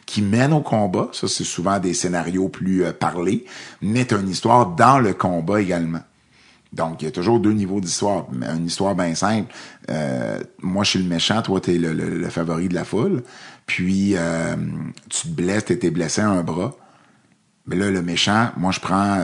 qui 0.05 0.22
mène 0.22 0.53
au 0.53 0.61
combat. 0.61 1.09
Ça, 1.14 1.27
c'est 1.27 1.43
souvent 1.43 1.80
des 1.80 1.93
scénarios 1.93 2.49
plus 2.49 2.84
euh, 2.84 2.91
parlés. 2.91 3.45
Mais 3.81 4.05
tu 4.05 4.15
as 4.15 4.19
une 4.19 4.30
histoire 4.30 4.68
dans 4.68 4.99
le 4.99 5.14
combat 5.14 5.61
également. 5.61 6.01
Donc, 6.73 7.01
il 7.01 7.05
y 7.05 7.07
a 7.07 7.11
toujours 7.11 7.39
deux 7.39 7.53
niveaux 7.53 7.80
d'histoire. 7.80 8.26
Une 8.31 8.65
histoire 8.65 8.95
bien 8.95 9.15
simple. 9.15 9.53
Euh, 9.89 10.39
moi, 10.61 10.84
je 10.84 10.91
suis 10.91 10.99
le 10.99 11.07
méchant, 11.07 11.41
toi, 11.41 11.61
t'es 11.61 11.77
le, 11.77 11.93
le, 11.93 12.30
favori 12.30 12.68
de 12.68 12.73
la 12.73 12.84
foule. 12.84 13.23
Puis, 13.65 14.14
euh, 14.15 14.55
tu 15.09 15.30
te 15.30 15.34
blesses, 15.34 15.65
t'étais 15.65 15.91
blessé 15.91 16.22
à 16.22 16.30
un 16.30 16.43
bras. 16.43 16.76
Mais 17.68 17.76
là, 17.76 17.89
le 17.89 18.01
méchant, 18.01 18.49
moi, 18.57 18.72
je 18.72 18.80
prends, 18.80 19.18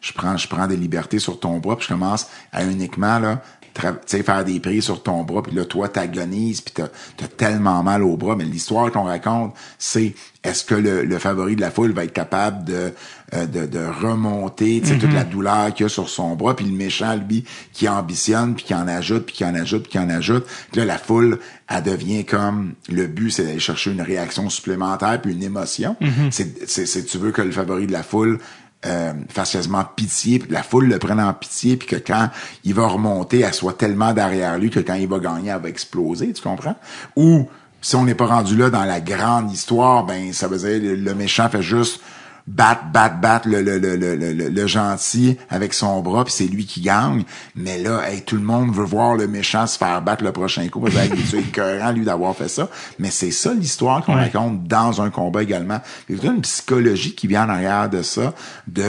je 0.00 0.12
prends, 0.12 0.36
je 0.36 0.48
prends 0.48 0.66
des 0.66 0.76
libertés 0.76 1.18
sur 1.18 1.38
ton 1.38 1.58
bras, 1.58 1.76
puis 1.76 1.86
je 1.86 1.92
commence 1.92 2.28
à 2.52 2.64
uniquement 2.64 3.18
là, 3.18 3.42
tu 3.60 3.63
faire 3.74 4.44
des 4.44 4.60
prises 4.60 4.84
sur 4.84 5.02
ton 5.02 5.22
bras, 5.22 5.42
puis 5.42 5.52
là, 5.52 5.64
toi, 5.64 5.88
t'agonises, 5.88 6.60
puis 6.60 6.74
t'as, 6.74 7.26
tellement 7.36 7.82
mal 7.82 8.02
au 8.02 8.16
bras. 8.16 8.36
Mais 8.36 8.44
l'histoire 8.44 8.90
qu'on 8.92 9.04
raconte, 9.04 9.54
c'est 9.78 10.14
est-ce 10.44 10.64
que 10.64 10.74
le, 10.74 11.04
le 11.04 11.18
favori 11.18 11.56
de 11.56 11.60
la 11.60 11.70
foule 11.70 11.92
va 11.92 12.04
être 12.04 12.12
capable 12.12 12.64
de, 12.64 12.92
euh, 13.34 13.46
de, 13.46 13.66
de 13.66 13.78
remonter, 13.78 14.82
sais, 14.84 14.98
toute 14.98 15.12
la 15.12 15.24
douleur 15.24 15.72
qu'il 15.74 15.84
y 15.84 15.86
a 15.86 15.88
sur 15.88 16.08
son 16.08 16.36
bras, 16.36 16.54
puis 16.54 16.66
le 16.66 16.76
méchant, 16.76 17.16
lui, 17.16 17.44
qui 17.72 17.88
ambitionne, 17.88 18.54
puis 18.54 18.64
qui 18.64 18.74
en 18.74 18.86
ajoute, 18.86 19.26
puis 19.26 19.36
qui 19.36 19.44
en 19.44 19.54
ajoute, 19.54 19.84
puis 19.84 19.92
qui 19.92 19.98
en 19.98 20.10
ajoute. 20.10 20.46
Puis 20.70 20.80
là, 20.80 20.86
la 20.86 20.98
foule, 20.98 21.40
elle 21.68 21.82
devient 21.82 22.24
comme 22.24 22.74
le 22.88 23.06
but, 23.06 23.30
c'est 23.30 23.44
d'aller 23.44 23.58
chercher 23.58 23.92
une 23.92 24.02
réaction 24.02 24.50
supplémentaire, 24.50 25.20
puis 25.20 25.32
une 25.32 25.42
émotion. 25.42 25.96
C'est, 26.30 26.68
c'est, 26.68 26.86
c'est 26.86 27.04
tu 27.04 27.18
veux 27.18 27.32
que 27.32 27.42
le 27.42 27.50
favori 27.50 27.86
de 27.86 27.92
la 27.92 28.02
foule 28.02 28.38
euh, 28.86 29.12
fasse 29.28 29.52
quasiment 29.52 29.84
pitié, 29.96 30.38
puis 30.38 30.50
la 30.52 30.62
foule 30.62 30.88
le 30.88 30.98
prenne 30.98 31.20
en 31.20 31.32
pitié, 31.32 31.76
puis 31.76 31.88
que 31.88 31.96
quand 31.96 32.28
il 32.64 32.74
va 32.74 32.86
remonter, 32.86 33.40
elle 33.40 33.54
soit 33.54 33.76
tellement 33.76 34.12
derrière 34.12 34.58
lui 34.58 34.70
que 34.70 34.80
quand 34.80 34.94
il 34.94 35.08
va 35.08 35.18
gagner, 35.18 35.50
elle 35.50 35.62
va 35.62 35.68
exploser, 35.68 36.32
tu 36.32 36.42
comprends? 36.42 36.76
Ou 37.16 37.48
si 37.80 37.96
on 37.96 38.04
n'est 38.04 38.14
pas 38.14 38.26
rendu 38.26 38.56
là 38.56 38.70
dans 38.70 38.84
la 38.84 39.00
grande 39.00 39.52
histoire, 39.52 40.04
ben 40.04 40.32
ça 40.32 40.48
veut 40.48 40.58
dire 40.58 40.96
le 40.96 41.14
méchant 41.14 41.48
fait 41.48 41.62
juste 41.62 42.00
battre, 42.46 42.84
battre, 42.92 43.20
battre 43.20 43.48
le, 43.48 43.62
le, 43.62 43.78
le, 43.78 43.96
le, 43.96 44.14
le, 44.16 44.32
le 44.48 44.66
gentil 44.66 45.36
avec 45.48 45.72
son 45.72 46.00
bras, 46.02 46.24
puis 46.24 46.32
c'est 46.32 46.46
lui 46.46 46.66
qui 46.66 46.80
gagne. 46.82 47.24
Mais 47.56 47.78
là, 47.78 48.02
hey, 48.10 48.22
tout 48.22 48.36
le 48.36 48.42
monde 48.42 48.74
veut 48.74 48.84
voir 48.84 49.14
le 49.14 49.26
méchant 49.26 49.66
se 49.66 49.78
faire 49.78 50.02
battre 50.02 50.22
le 50.24 50.32
prochain 50.32 50.68
coup. 50.68 50.80
Parce 50.80 50.94
que, 50.94 51.36
écœurant, 51.36 51.92
lui, 51.92 52.04
d'avoir 52.04 52.36
fait 52.36 52.48
ça. 52.48 52.68
Mais 52.98 53.10
c'est 53.10 53.30
ça 53.30 53.54
l'histoire 53.54 54.04
qu'on 54.04 54.14
Ouais. 54.14 54.24
raconte 54.24 54.64
dans 54.64 55.00
un 55.00 55.10
combat 55.10 55.42
également. 55.42 55.80
Il 56.08 56.22
y 56.22 56.28
a 56.28 56.32
une 56.32 56.42
psychologie 56.42 57.14
qui 57.14 57.26
vient 57.26 57.46
en 57.46 57.48
arrière 57.50 57.88
de 57.88 58.02
ça, 58.02 58.34
de 58.68 58.82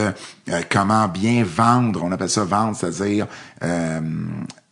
euh, 0.49 0.61
comment 0.69 1.07
bien 1.07 1.43
vendre, 1.45 2.01
on 2.03 2.11
appelle 2.11 2.29
ça 2.29 2.43
vendre, 2.43 2.75
c'est-à-dire 2.75 3.27
euh, 3.63 4.01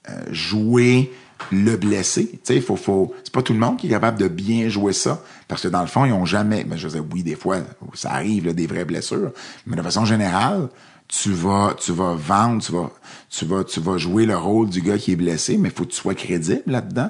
euh, 0.09 0.11
jouer 0.31 1.11
le 1.51 1.75
blesser. 1.75 2.29
Tu 2.31 2.39
sais, 2.43 2.61
faut, 2.61 2.75
faut, 2.75 3.13
c'est 3.23 3.33
pas 3.33 3.41
tout 3.41 3.53
le 3.53 3.59
monde 3.59 3.77
qui 3.77 3.87
est 3.87 3.91
capable 3.91 4.19
de 4.19 4.27
bien 4.27 4.69
jouer 4.69 4.93
ça. 4.93 5.21
Parce 5.47 5.61
que 5.61 5.67
dans 5.67 5.81
le 5.81 5.87
fond, 5.87 6.05
ils 6.05 6.13
ont 6.13 6.25
jamais, 6.25 6.65
mais 6.67 6.77
je 6.77 6.87
dire, 6.87 7.03
oui, 7.11 7.23
des 7.23 7.35
fois, 7.35 7.57
ça 7.93 8.11
arrive, 8.11 8.45
là, 8.47 8.53
des 8.53 8.67
vraies 8.67 8.85
blessures. 8.85 9.31
Mais 9.65 9.75
de 9.75 9.81
façon 9.81 10.05
générale, 10.05 10.69
tu 11.07 11.31
vas, 11.31 11.75
tu 11.79 11.91
vas 11.91 12.13
vendre, 12.15 12.61
tu 12.61 12.71
vas, 12.71 12.89
tu 13.29 13.45
vas, 13.45 13.63
tu 13.63 13.79
vas 13.79 13.97
jouer 13.97 14.25
le 14.25 14.37
rôle 14.37 14.69
du 14.69 14.81
gars 14.81 14.97
qui 14.97 15.11
est 15.11 15.15
blessé, 15.15 15.57
mais 15.57 15.69
faut 15.69 15.83
que 15.85 15.91
tu 15.91 15.97
sois 15.97 16.15
crédible 16.15 16.63
là-dedans. 16.67 17.09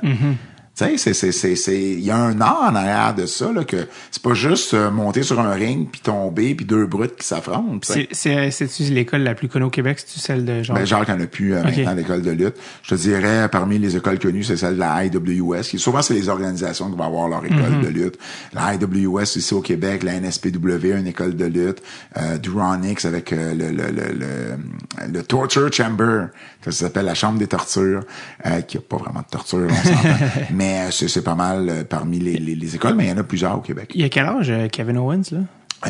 Tu 0.76 0.84
sais, 0.86 0.98
c'est, 0.98 1.14
c'est, 1.14 1.32
c'est, 1.32 1.56
c'est, 1.56 1.80
il 1.80 2.00
y 2.00 2.10
a 2.10 2.18
un 2.18 2.42
art 2.42 2.64
en 2.72 2.76
arrière 2.76 3.14
de 3.14 3.28
ça, 3.28 3.52
là, 3.52 3.64
que 3.64 3.88
c'est 4.10 4.24
pas 4.24 4.34
juste 4.34 4.74
euh, 4.74 4.90
monter 4.90 5.22
sur 5.22 5.40
un 5.40 5.52
ring 5.52 5.88
puis 5.92 6.02
tomber 6.02 6.56
puis 6.56 6.66
deux 6.66 6.88
brutes 6.88 7.16
qui 7.16 7.28
s'affrontent. 7.28 7.80
c'est, 8.12 8.50
c'est-tu 8.50 8.84
l'école 8.92 9.22
la 9.22 9.36
plus 9.36 9.48
connue 9.50 9.66
au 9.66 9.70
Québec? 9.70 10.00
C'est-tu 10.00 10.20
celle 10.20 10.46
de 10.46 10.64
genre? 10.64 10.76
Ben, 10.76 10.84
n'y 10.84 10.94
en 10.94 11.00
a 11.22 11.28
plus 11.28 11.54
euh, 11.54 11.64
maintenant 11.64 11.94
d'école 11.94 12.24
de 12.24 12.32
lutte. 12.32 12.56
Je 12.82 12.90
te 12.90 12.96
dirais, 12.96 13.48
parmi 13.52 13.78
les 13.78 13.96
écoles 13.96 14.18
connues, 14.18 14.44
c'est 14.44 14.58
celle 14.58 14.74
de 14.74 14.80
la 14.80 15.06
IWS. 15.06 15.62
Qui, 15.62 15.78
souvent, 15.78 16.02
c'est 16.02 16.16
les 16.16 16.28
organisations 16.28 16.90
qui 16.90 16.98
vont 16.98 17.04
avoir 17.06 17.30
leur 17.30 17.46
école 17.46 17.54
Mm-hmm. 17.64 17.82
de 17.84 17.88
lutte. 17.90 18.18
La 18.54 18.74
IWS 18.74 19.38
ici 19.38 19.54
au 19.54 19.62
Québec, 19.62 20.04
la 20.04 20.20
NSPW, 20.20 20.98
une 20.98 21.08
école 21.08 21.36
de 21.36 21.46
lutte. 21.46 21.82
Euh, 22.18 22.38
Duronix 22.38 23.06
avec 23.06 23.32
euh, 23.32 23.54
le, 23.54 23.70
le, 23.70 23.92
le, 23.92 24.14
le, 24.14 25.12
le 25.14 25.24
Torture 25.24 25.72
Chamber, 25.72 26.28
ça 26.72 26.86
s'appelle 26.86 27.06
la 27.06 27.14
Chambre 27.16 27.40
des 27.40 27.48
tortures, 27.48 28.04
euh, 28.46 28.62
qui 28.62 28.78
a 28.78 28.82
pas 28.82 28.98
vraiment 28.98 29.22
de 29.22 29.26
torture, 29.30 29.68
on 29.70 29.76
s'entend. 29.88 30.16
mais 30.54 30.88
euh, 30.88 30.92
c'est, 30.92 31.24
pas 31.24 31.36
mal 31.36 31.70
euh, 31.70 31.84
parmi 31.84 32.20
les, 32.20 32.38
les, 32.38 32.56
les 32.56 32.76
écoles, 32.76 32.96
mais 32.96 33.06
il 33.06 33.10
y 33.10 33.14
en 33.14 33.18
a 33.18 33.24
plusieurs 33.24 33.58
au 33.58 33.62
Québec. 33.62 33.92
Il 33.96 34.02
y 34.02 34.04
a 34.04 34.10
quel 34.10 34.26
âge, 34.26 34.50
euh, 34.50 34.68
Kevin 34.70 34.98
Owens, 34.98 35.24
là? 35.32 35.40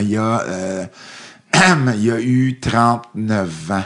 Il 0.01 0.09
y 0.09 0.17
a, 0.17 0.41
euh, 0.41 0.85
il 1.95 2.03
y 2.03 2.11
a 2.11 2.19
eu 2.19 2.59
39 2.59 3.71
ans. 3.71 3.83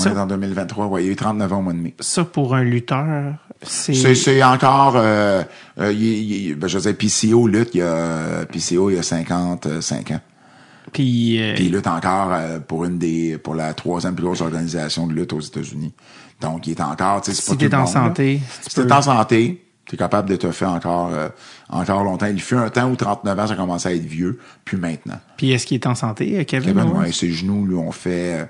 On 0.00 0.04
est 0.06 0.18
en 0.18 0.26
2023. 0.26 0.86
Ouais, 0.86 1.02
il 1.02 1.06
y 1.06 1.08
a 1.10 1.12
eu 1.12 1.16
39 1.16 1.52
ans 1.52 1.58
au 1.58 1.62
mois 1.62 1.74
de 1.74 1.78
mai. 1.78 1.94
Ça, 2.00 2.24
pour 2.24 2.54
un 2.54 2.64
lutteur, 2.64 3.34
c'est... 3.62 3.92
C'est, 4.14 4.42
encore, 4.42 4.94
euh, 4.96 5.42
euh, 5.78 5.92
il- 5.92 6.46
il- 6.48 6.54
ben, 6.54 6.68
je 6.68 6.78
veux 6.78 6.90
dire, 6.90 6.96
PCO 6.96 7.46
lutte, 7.46 7.74
il 7.74 7.78
y 7.78 7.82
a, 7.82 8.46
PCO, 8.50 8.88
il 8.88 8.96
y 8.96 8.98
a 8.98 9.02
55 9.02 10.10
ans. 10.12 10.20
Puis, 10.94 11.42
euh, 11.42 11.54
Puis 11.56 11.66
il 11.66 11.72
lutte 11.72 11.86
encore 11.88 12.32
euh, 12.32 12.60
pour 12.60 12.84
une 12.84 12.98
des, 12.98 13.36
pour 13.36 13.54
la 13.54 13.74
troisième 13.74 14.14
plus 14.14 14.24
grosse 14.24 14.40
organisation 14.40 15.06
de 15.06 15.12
lutte 15.12 15.32
aux 15.34 15.40
États-Unis. 15.40 15.92
Donc, 16.40 16.66
il 16.66 16.70
est 16.70 16.80
encore, 16.80 17.20
tu 17.20 17.30
sais, 17.32 17.36
c'est 17.36 17.42
Si 17.42 17.50
pas 17.50 17.56
tout 17.56 17.70
le 17.70 17.76
en 17.76 17.84
monde, 17.84 17.94
là. 17.94 18.00
santé, 18.08 18.40
Si 18.62 18.74
t'es 18.74 18.92
en 18.92 19.02
santé, 19.02 19.63
t'es 19.88 19.96
capable 19.96 20.28
de 20.30 20.36
te 20.36 20.50
faire 20.50 20.70
encore, 20.70 21.10
euh, 21.12 21.28
encore 21.68 22.04
longtemps. 22.04 22.26
Il 22.26 22.40
fut 22.40 22.56
un 22.56 22.70
temps 22.70 22.90
où 22.90 22.96
39 22.96 23.38
ans, 23.38 23.46
ça 23.46 23.54
commençait 23.54 23.88
à 23.90 23.94
être 23.94 24.04
vieux, 24.06 24.38
puis 24.64 24.76
maintenant. 24.76 25.20
puis 25.36 25.52
est-ce 25.52 25.66
qu'il 25.66 25.74
est 25.74 25.86
en 25.86 25.94
santé, 25.94 26.38
euh, 26.38 26.44
Kevin, 26.44 26.74
Kevin, 26.74 26.90
ouais, 26.92 27.12
ses 27.12 27.30
genoux 27.32 27.66
lui 27.66 27.74
ont 27.74 27.92
fait 27.92 28.40
euh, 28.40 28.44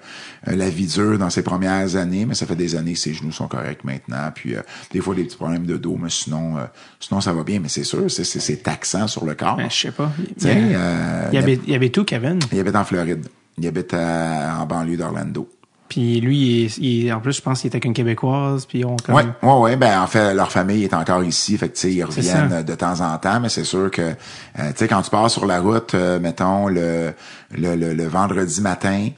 euh, 0.48 0.56
la 0.56 0.70
vie 0.70 0.86
dure 0.86 1.19
dans 1.19 1.31
ses 1.31 1.43
premières 1.43 1.97
années, 1.97 2.24
mais 2.24 2.35
ça 2.35 2.47
fait 2.47 2.55
des 2.56 2.77
années 2.77 2.93
que 2.93 2.98
ses 2.98 3.15
genoux 3.15 3.32
sont 3.32 3.48
corrects 3.48 3.85
maintenant. 3.85 4.31
Puis 4.35 4.55
euh, 4.55 4.61
des 4.93 5.01
fois 5.01 5.15
des 5.15 5.24
petits 5.24 5.36
problèmes 5.36 5.66
de 5.66 5.77
dos, 5.77 5.98
mais 6.01 6.11
sinon, 6.11 6.56
euh, 6.59 6.65
sinon 7.01 7.20
ça 7.20 7.32
va 7.32 7.43
bien. 7.43 7.59
Mais 7.61 7.69
c'est 7.69 7.85
sûr, 7.85 8.11
c'est, 8.11 8.62
taxant 8.62 9.09
sur 9.09 9.24
le 9.27 9.35
corps. 9.35 9.56
Ben, 9.56 9.69
je 9.70 9.77
sais 9.77 9.90
pas. 9.90 10.12
Il, 10.40 10.47
euh, 10.48 11.28
il 11.32 11.39
habite, 11.39 11.62
il 11.66 11.74
habite 11.74 11.98
où, 11.98 12.05
Kevin? 12.05 12.39
il 12.52 12.61
habite 12.61 12.77
en 12.77 12.85
Floride. 12.85 13.27
Il 13.59 13.66
habite 13.66 13.93
à- 13.94 14.59
en 14.61 14.66
banlieue 14.66 14.97
d'Orlando. 14.97 15.48
Puis 15.94 16.20
lui, 16.20 16.64
il 16.78 17.04
il 17.04 17.12
en 17.12 17.20
plus, 17.20 17.34
je 17.34 17.40
pense 17.40 17.60
qu'il 17.60 17.70
est 17.70 17.76
avec 17.76 17.84
une 17.84 17.92
Québécoise, 17.92 18.66
puis 18.66 18.84
on 18.84 18.96
comme... 18.96 19.14
Ouais, 19.14 19.26
ouais, 19.44 19.58
ouais. 19.60 19.76
Ben 19.76 20.00
en 20.00 20.08
fait, 20.08 20.34
leur 20.34 20.50
famille 20.50 20.82
est 20.82 20.92
encore 20.92 21.22
ici, 21.22 21.56
fait 21.56 21.68
que 21.68 21.74
tu 21.74 21.82
sais, 21.82 21.92
ils 21.92 22.02
reviennent 22.02 22.64
de 22.64 22.74
temps 22.74 23.00
en 23.00 23.16
temps, 23.18 23.38
mais 23.38 23.48
c'est 23.48 23.62
sûr 23.62 23.92
que 23.92 24.02
euh, 24.02 24.12
tu 24.56 24.72
sais 24.74 24.88
quand 24.88 25.02
tu 25.02 25.10
pars 25.10 25.30
sur 25.30 25.46
la 25.46 25.60
route, 25.60 25.94
euh, 25.94 26.18
mettons 26.18 26.66
le 26.66 27.12
le, 27.56 27.76
le, 27.76 27.94
le 27.94 28.06
vendredi 28.08 28.60
matin, 28.60 29.10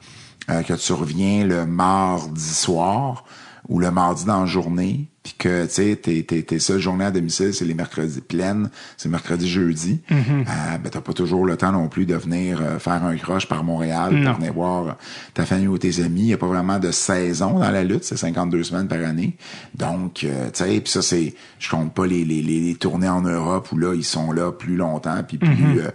euh, 0.51 0.61
que 0.61 0.73
tu 0.73 0.93
reviens 0.93 1.45
le 1.45 1.65
mardi 1.65 2.53
soir 2.53 3.23
ou 3.67 3.79
le 3.79 3.89
mardi 3.89 4.25
dans 4.25 4.41
la 4.41 4.45
journée, 4.45 5.09
puis 5.27 5.35
que 5.37 5.65
tu 5.65 5.71
sais 5.73 5.95
tes, 5.97 6.23
tes, 6.23 6.41
tes 6.41 6.59
seules 6.59 6.79
journées 6.79 7.03
à 7.03 7.11
domicile 7.11 7.53
c'est 7.53 7.65
les 7.65 7.73
mercredis 7.73 8.21
pleines, 8.21 8.69
c'est 8.95 9.09
mercredi 9.09 9.47
jeudi, 9.49 9.99
Mm-hmm. 10.09 10.41
euh, 10.41 10.77
ben 10.77 10.89
t'as 10.89 11.01
pas 11.01 11.11
toujours 11.13 11.45
le 11.45 11.57
temps 11.57 11.71
non 11.71 11.89
plus 11.89 12.05
de 12.05 12.15
venir 12.15 12.61
euh, 12.61 12.79
faire 12.79 13.03
un 13.03 13.15
croche 13.17 13.47
par 13.47 13.63
Montréal 13.63 14.13
Non. 14.13 14.31
pour 14.31 14.39
venir 14.39 14.53
voir 14.53 14.97
ta 15.33 15.45
famille 15.45 15.67
ou 15.67 15.77
tes 15.77 16.01
amis. 16.01 16.21
Il 16.21 16.25
n'y 16.27 16.33
a 16.33 16.37
pas 16.37 16.47
vraiment 16.47 16.79
de 16.79 16.91
saison 16.91 17.59
dans 17.59 17.71
la 17.71 17.83
lutte, 17.83 18.03
c'est 18.05 18.15
52 18.15 18.63
semaines 18.63 18.87
par 18.87 18.99
année. 18.99 19.35
Donc, 19.75 20.23
euh, 20.23 20.49
tu 20.53 20.63
sais, 20.63 20.79
puis 20.79 20.91
ça, 20.91 21.01
c'est, 21.01 21.33
je 21.59 21.69
compte 21.69 21.93
pas 21.93 22.05
les, 22.07 22.23
les, 22.23 22.41
les, 22.41 22.75
tournées 22.75 23.09
en 23.09 23.21
Europe 23.21 23.69
où 23.71 23.77
là, 23.77 23.93
ils 23.95 24.05
sont 24.05 24.31
là 24.31 24.51
plus 24.51 24.75
longtemps, 24.75 25.21
puis 25.27 25.37
plus, 25.37 25.79
euh, 25.79 25.89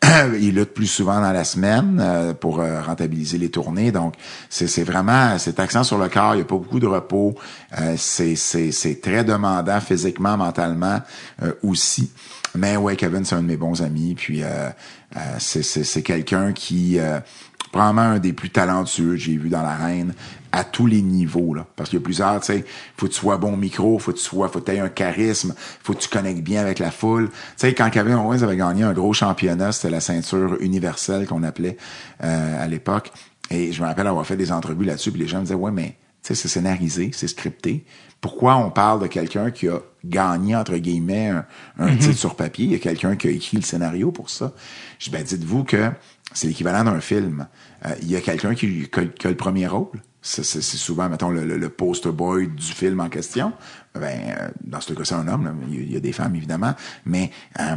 ils 0.40 0.54
luttent 0.54 0.74
plus 0.74 0.86
souvent 0.86 1.20
dans 1.20 1.32
la 1.32 1.44
semaine 1.44 2.00
euh, 2.00 2.34
pour 2.34 2.60
euh, 2.60 2.80
rentabiliser 2.82 3.38
les 3.38 3.50
tournées. 3.50 3.90
Donc, 3.90 4.14
c'est, 4.48 4.84
vraiment, 4.84 5.38
c'est 5.38 5.58
accent 5.58 5.82
sur 5.82 5.98
le 5.98 6.08
corps, 6.08 6.34
il 6.34 6.36
n'y 6.36 6.42
a 6.42 6.46
pas 6.46 6.56
beaucoup 6.56 6.80
de 6.80 6.86
repos. 6.86 7.34
Euh, 7.80 7.94
c'est, 7.96 9.00
très 9.02 9.24
demandant 9.24 9.80
physiquement, 9.80 10.36
mentalement 10.36 11.00
euh, 11.42 11.52
aussi. 11.62 12.10
Mais 12.54 12.76
ouais, 12.76 12.96
Kevin, 12.96 13.24
c'est 13.24 13.34
un 13.34 13.42
de 13.42 13.46
mes 13.46 13.56
bons 13.56 13.82
amis. 13.82 14.14
Puis 14.14 14.42
c'est, 15.38 16.02
quelqu'un 16.02 16.52
qui 16.52 16.98
probablement 17.72 18.02
un 18.02 18.18
des 18.18 18.32
plus 18.32 18.50
talentueux 18.50 19.12
que 19.12 19.16
j'ai 19.16 19.36
vu 19.36 19.50
dans 19.50 19.62
l'arène 19.62 20.14
à 20.52 20.64
tous 20.64 20.86
les 20.86 21.02
niveaux 21.02 21.54
là. 21.54 21.66
Parce 21.76 21.90
qu'il 21.90 21.98
y 21.98 22.02
a 22.02 22.04
plusieurs 22.04 22.40
tu 22.40 22.46
sais 22.46 22.64
faut 22.96 23.06
que 23.06 23.12
tu 23.12 23.18
sois 23.18 23.36
bon 23.36 23.54
au 23.54 23.56
micro 23.56 23.98
faut 23.98 24.12
que 24.12 24.16
tu 24.18 24.22
sois 24.22 24.48
faut 24.48 24.60
que 24.60 24.70
aies 24.70 24.80
un 24.80 24.88
charisme 24.88 25.54
faut 25.82 25.92
que 25.94 26.00
tu 26.00 26.08
connectes 26.08 26.42
bien 26.42 26.60
avec 26.60 26.78
la 26.78 26.90
foule. 26.90 27.28
Tu 27.30 27.36
sais 27.56 27.74
quand 27.74 27.90
Kevin 27.90 28.14
Owens 28.14 28.42
avait 28.42 28.56
gagné 28.56 28.82
un 28.82 28.92
gros 28.92 29.12
championnat 29.12 29.72
c'était 29.72 29.90
la 29.90 30.00
ceinture 30.00 30.56
universelle 30.60 31.26
qu'on 31.26 31.42
appelait 31.42 31.76
euh, 32.24 32.64
à 32.64 32.66
l'époque. 32.66 33.12
Et 33.50 33.72
je 33.72 33.82
me 33.82 33.86
rappelle 33.86 34.06
avoir 34.06 34.26
fait 34.26 34.36
des 34.36 34.52
entrevues 34.52 34.84
là-dessus 34.84 35.10
puis 35.10 35.20
les 35.20 35.28
gens 35.28 35.38
me 35.38 35.44
disaient 35.44 35.54
ouais 35.54 35.70
mais 35.70 35.96
tu 36.22 36.28
sais 36.28 36.34
c'est 36.34 36.48
scénarisé 36.48 37.10
c'est 37.12 37.28
scripté. 37.28 37.84
Pourquoi 38.20 38.56
on 38.56 38.70
parle 38.70 39.00
de 39.00 39.06
quelqu'un 39.06 39.52
qui 39.52 39.68
a 39.68 39.80
gagné 40.04 40.56
entre 40.56 40.76
guillemets 40.76 41.28
un, 41.28 41.46
un 41.78 41.96
titre 41.96 42.18
sur 42.18 42.34
papier? 42.34 42.64
Il 42.64 42.72
y 42.72 42.74
a 42.74 42.78
quelqu'un 42.78 43.14
qui 43.14 43.28
a 43.28 43.30
écrit 43.30 43.58
le 43.58 43.62
scénario 43.62 44.10
pour 44.10 44.28
ça. 44.28 44.52
Je 44.98 45.04
dis, 45.04 45.10
ben 45.10 45.22
dites-vous 45.22 45.62
que 45.62 45.92
c'est 46.32 46.48
l'équivalent 46.48 46.82
d'un 46.84 47.00
film. 47.00 47.46
Euh, 47.86 47.94
Il 48.02 48.10
y 48.10 48.16
a 48.16 48.20
quelqu'un 48.20 48.54
qui, 48.54 48.88
qui 48.90 49.26
a 49.26 49.30
le 49.30 49.36
premier 49.36 49.68
rôle. 49.68 50.02
C'est 50.20 50.42
souvent, 50.62 51.08
mettons, 51.08 51.30
le, 51.30 51.68
poster 51.68 52.10
boy 52.12 52.48
du 52.48 52.62
film 52.72 53.00
en 53.00 53.08
question. 53.08 53.52
Ben, 53.94 54.20
euh, 54.38 54.48
dans 54.64 54.80
ce 54.80 54.92
cas, 54.92 55.04
c'est 55.04 55.14
un 55.14 55.28
homme. 55.28 55.44
là. 55.44 55.54
Il, 55.68 55.74
y 55.74 55.78
a, 55.78 55.82
il 55.82 55.92
y 55.92 55.96
a 55.96 56.00
des 56.00 56.12
femmes, 56.12 56.34
évidemment. 56.34 56.74
Mais 57.06 57.30
euh, 57.60 57.76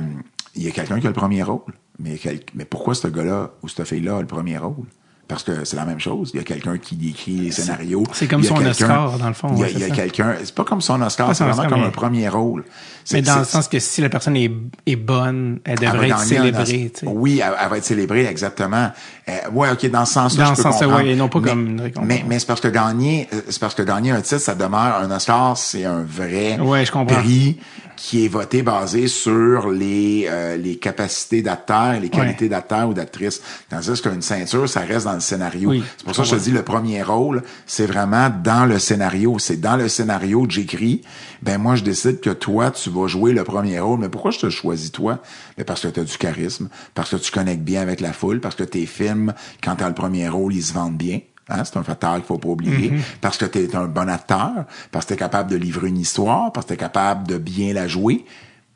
il 0.56 0.64
y 0.64 0.68
a 0.68 0.72
quelqu'un 0.72 1.00
qui 1.00 1.06
a 1.08 1.10
le 1.12 1.16
premier 1.16 1.44
rôle. 1.44 1.62
Mais, 2.00 2.18
quel- 2.18 2.42
mais 2.56 2.66
pourquoi 2.66 2.96
ce 2.96 3.08
gars-là 3.08 3.52
ou 3.62 3.68
cette 3.70 3.86
fille-là 3.88 4.18
a 4.18 4.22
le 4.22 4.28
premier 4.28 4.58
rôle? 4.58 4.86
Parce 5.32 5.44
que 5.44 5.64
c'est 5.66 5.78
la 5.78 5.86
même 5.86 6.00
chose. 6.00 6.32
Il 6.34 6.38
y 6.38 6.42
a 6.42 6.44
quelqu'un 6.44 6.78
qui 6.78 6.98
écrit 7.10 7.32
les 7.38 7.52
scénarios. 7.52 8.04
c'est 8.14 8.28
comme 8.28 8.44
son 8.44 8.64
Oscar, 8.66 9.18
dans 9.18 9.28
le 9.28 9.34
fond, 9.34 9.48
Il 9.56 9.60
y 9.80 9.84
a, 9.84 9.88
ouais, 9.88 9.92
quelqu'un. 9.96 10.36
C'est 10.44 10.54
pas 10.54 10.64
comme 10.66 10.82
son 10.82 11.02
Oscar, 11.02 11.34
c'est 11.36 11.44
vraiment 11.44 11.58
Oscar, 11.60 11.70
comme 11.70 11.82
mais- 11.82 11.88
un 11.88 11.92
premier 11.92 12.28
rôle. 12.30 12.66
C'est- 13.04 13.16
Mais 13.16 13.22
dans 13.24 13.40
le 13.40 13.46
sens 13.46 13.68
que 13.68 13.80
si 13.80 14.02
la 14.02 14.10
personne 14.10 14.36
est, 14.36 14.52
est 14.86 14.96
bonne, 14.96 15.60
elle 15.64 15.80
devrait 15.80 16.10
être 16.10 16.20
un 16.20 16.26
célébrée, 16.26 16.92
sais. 16.94 17.08
Oui, 17.08 17.42
elle, 17.44 17.54
elle 17.60 17.70
va 17.70 17.78
être 17.78 17.84
célébrée, 17.86 18.26
exactement. 18.26 18.92
Euh, 19.28 19.32
ouais, 19.54 19.72
ok, 19.72 19.90
dans 19.90 20.06
ce 20.06 20.14
sens-là, 20.14 20.50
Dans 20.50 20.56
ce 20.56 20.62
sens-là, 20.62 21.02
et 21.04 21.16
non 21.16 21.30
pas 21.30 21.40
mais, 21.40 21.50
comme 21.50 21.68
une 21.68 21.82
récompense. 21.82 22.08
Mais, 22.08 22.24
mais 22.28 22.38
c'est 22.40 22.46
parce 22.48 22.62
que 22.62 22.68
gagner, 22.68 23.28
euh, 23.34 23.42
c'est 23.50 23.60
parce 23.60 23.74
que 23.74 23.82
gagner 23.84 24.12
un 24.12 24.22
titre, 24.22 24.42
ça 24.42 24.54
demeure 24.54 24.98
un 25.02 25.10
Oscar, 25.10 25.58
c'est 25.58 25.86
un 25.86 26.04
vrai 26.04 26.60
Ouais, 26.60 26.86
je 26.86 26.92
comprends. 26.92 27.16
prix 27.16 27.58
qui 27.96 28.26
est 28.26 28.30
voté 28.30 28.64
basé 28.64 29.08
sur 29.08 29.70
les 29.70 30.26
euh, 30.28 30.58
les 30.58 30.78
capacités 30.78 31.44
d'acteur, 31.44 32.00
les 32.00 32.10
qualités 32.10 32.50
d'acteur 32.50 32.90
ou 32.90 32.94
d'actrice. 32.96 33.42
Tandis 33.70 34.02
qu'une 34.02 34.24
ceinture, 34.24 34.68
ça 34.68 34.80
reste 34.82 35.06
dans 35.06 35.14
le 35.14 35.20
scénario. 35.22 35.70
Oui, 35.70 35.84
c'est 35.98 36.06
pour 36.06 36.16
ça 36.16 36.24
que 36.24 36.30
je 36.30 36.36
te 36.36 36.40
dis 36.42 36.52
le 36.52 36.64
premier 36.64 37.02
rôle, 37.04 37.44
c'est 37.66 37.86
vraiment 37.86 38.30
dans 38.30 38.66
le 38.66 38.80
scénario. 38.80 39.38
C'est 39.40 39.58
dans 39.58 39.78
le 39.78 39.88
scénario 39.88 40.46
que 40.46 40.54
j'écris. 40.54 41.02
Ben 41.42 41.58
moi, 41.58 41.76
je 41.76 41.84
décide 41.84 42.20
que 42.20 42.30
toi, 42.30 42.72
tu 42.72 42.90
vas 42.90 43.08
jouer 43.08 43.34
le 43.34 43.44
premier 43.44 43.80
rôle. 43.80 44.00
Mais 44.00 44.10
pourquoi 44.10 44.32
je 44.32 44.40
te 44.40 44.50
choisis 44.50 44.92
toi? 44.92 45.20
Ben 45.58 45.64
parce 45.64 45.82
que 45.82 45.88
tu 45.88 46.00
as 46.00 46.04
du 46.04 46.18
charisme, 46.18 46.70
parce 46.94 47.12
que 47.12 47.16
tu 47.16 47.32
connectes 47.32 47.64
bien 47.64 47.82
avec 47.82 48.02
la 48.02 48.14
foule, 48.14 48.42
parce 48.42 48.56
que 48.56 48.64
tes 48.64 48.86
films, 48.86 49.34
quand 49.64 49.76
tu 49.78 49.84
as 49.84 49.88
le 49.88 49.96
premier 49.96 50.28
rôle, 50.28 50.54
ils 50.54 50.64
se 50.64 50.74
vendent 50.74 50.98
bien. 50.98 51.20
Hein, 51.50 51.64
c'est 51.66 51.78
un 51.78 51.84
facteur 51.84 52.16
qu'il 52.16 52.24
faut 52.24 52.38
pas 52.38 52.50
oublier. 52.50 52.94
Parce 53.20 53.38
que 53.38 53.46
tu 53.46 53.60
es 53.60 53.76
un 53.76 53.86
bon 53.86 54.10
acteur, 54.10 54.66
parce 54.92 55.06
que 55.06 55.10
tu 55.10 55.14
es 55.16 55.18
capable 55.18 55.52
de 55.52 55.58
livrer 55.58 55.90
une 55.90 55.98
histoire, 55.98 56.52
parce 56.52 56.66
que 56.66 56.70
tu 56.70 56.74
es 56.76 56.78
capable 56.78 57.28
de 57.28 57.38
bien 57.38 57.74
la 57.74 57.88
jouer. 57.88 58.26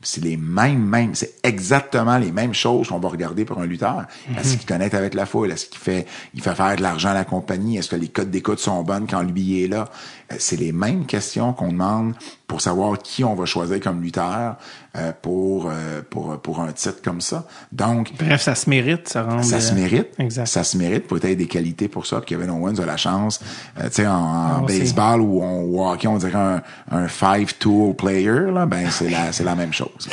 C'est 0.08 0.24
les 0.24 0.38
mêmes, 0.38 0.86
mêmes, 0.86 1.16
c'est 1.16 1.34
exactement 1.42 2.20
les 2.20 2.32
mêmes 2.32 2.54
choses 2.54 2.90
qu'on 2.90 3.00
va 3.00 3.10
regarder 3.10 3.44
pour 3.44 3.60
un 3.60 3.66
lutteur. 3.66 4.06
Est-ce 4.38 4.56
qu'il 4.56 4.66
connecte 4.68 4.94
avec 4.94 5.16
la 5.16 5.26
foule? 5.26 5.52
Est-ce 5.52 5.66
qu'il 5.66 5.80
fait, 5.80 6.06
il 6.36 6.44
fait 6.44 6.54
faire 6.54 6.76
de 6.76 6.84
l'argent 6.84 7.10
à 7.10 7.16
la 7.16 7.26
compagnie? 7.26 7.78
Est-ce 7.78 7.90
que 7.90 7.96
les 7.96 8.10
codes 8.10 8.30
d'écoute 8.30 8.60
sont 8.60 8.84
bonnes 8.84 9.08
quand 9.08 9.24
lui 9.24 9.64
est 9.64 9.68
là? 9.68 9.86
Euh, 10.32 10.36
C'est 10.40 10.56
les 10.58 10.72
mêmes 10.72 11.06
questions 11.06 11.54
qu'on 11.54 11.70
demande 11.72 12.14
pour 12.48 12.62
savoir 12.62 12.98
qui 13.00 13.24
on 13.24 13.34
va 13.36 13.46
choisir 13.46 13.80
comme 13.80 14.02
lutteur 14.02 14.56
euh, 14.96 15.12
pour, 15.22 15.68
euh, 15.70 16.02
pour, 16.10 16.40
pour 16.42 16.60
un 16.62 16.72
titre 16.72 17.02
comme 17.04 17.22
ça. 17.22 17.46
Donc, 17.72 18.12
Bref, 18.18 18.42
ça 18.42 18.56
se 18.56 18.70
mérite, 18.70 19.10
ça 19.10 19.24
rend. 19.24 19.44
ça 19.44 19.60
se 19.60 19.74
mérite. 19.74 20.10
Exact. 20.20 20.46
Ça 20.48 20.64
se 20.64 20.78
mérite. 20.78 21.08
Peut-être 21.08 21.38
des 21.38 21.48
qualités 21.48 21.88
pour 21.88 22.06
ça. 22.06 22.18
Puis 22.22 22.36
Kevin 22.36 22.50
Owens 22.52 22.80
a 22.80 22.86
la 22.86 22.98
chance. 22.98 23.40
euh, 23.80 23.86
tu 23.86 23.96
sais, 23.96 24.08
en, 24.08 24.68
sait. 24.68 24.80
baseball 24.80 25.22
ou 25.22 25.44
en 25.44 25.62
ou 25.62 25.84
hockey, 25.86 26.08
on 26.08 26.18
dirait 26.18 26.34
un, 26.36 26.62
un 26.92 27.08
five-tool 27.08 27.96
player. 27.96 28.52
Là, 28.54 28.66
ben 28.66 28.90
c'est 28.90 29.10
la, 29.10 29.32
c'est 29.32 29.44
la 29.44 29.56
même 29.56 29.74
chose. 29.74 30.08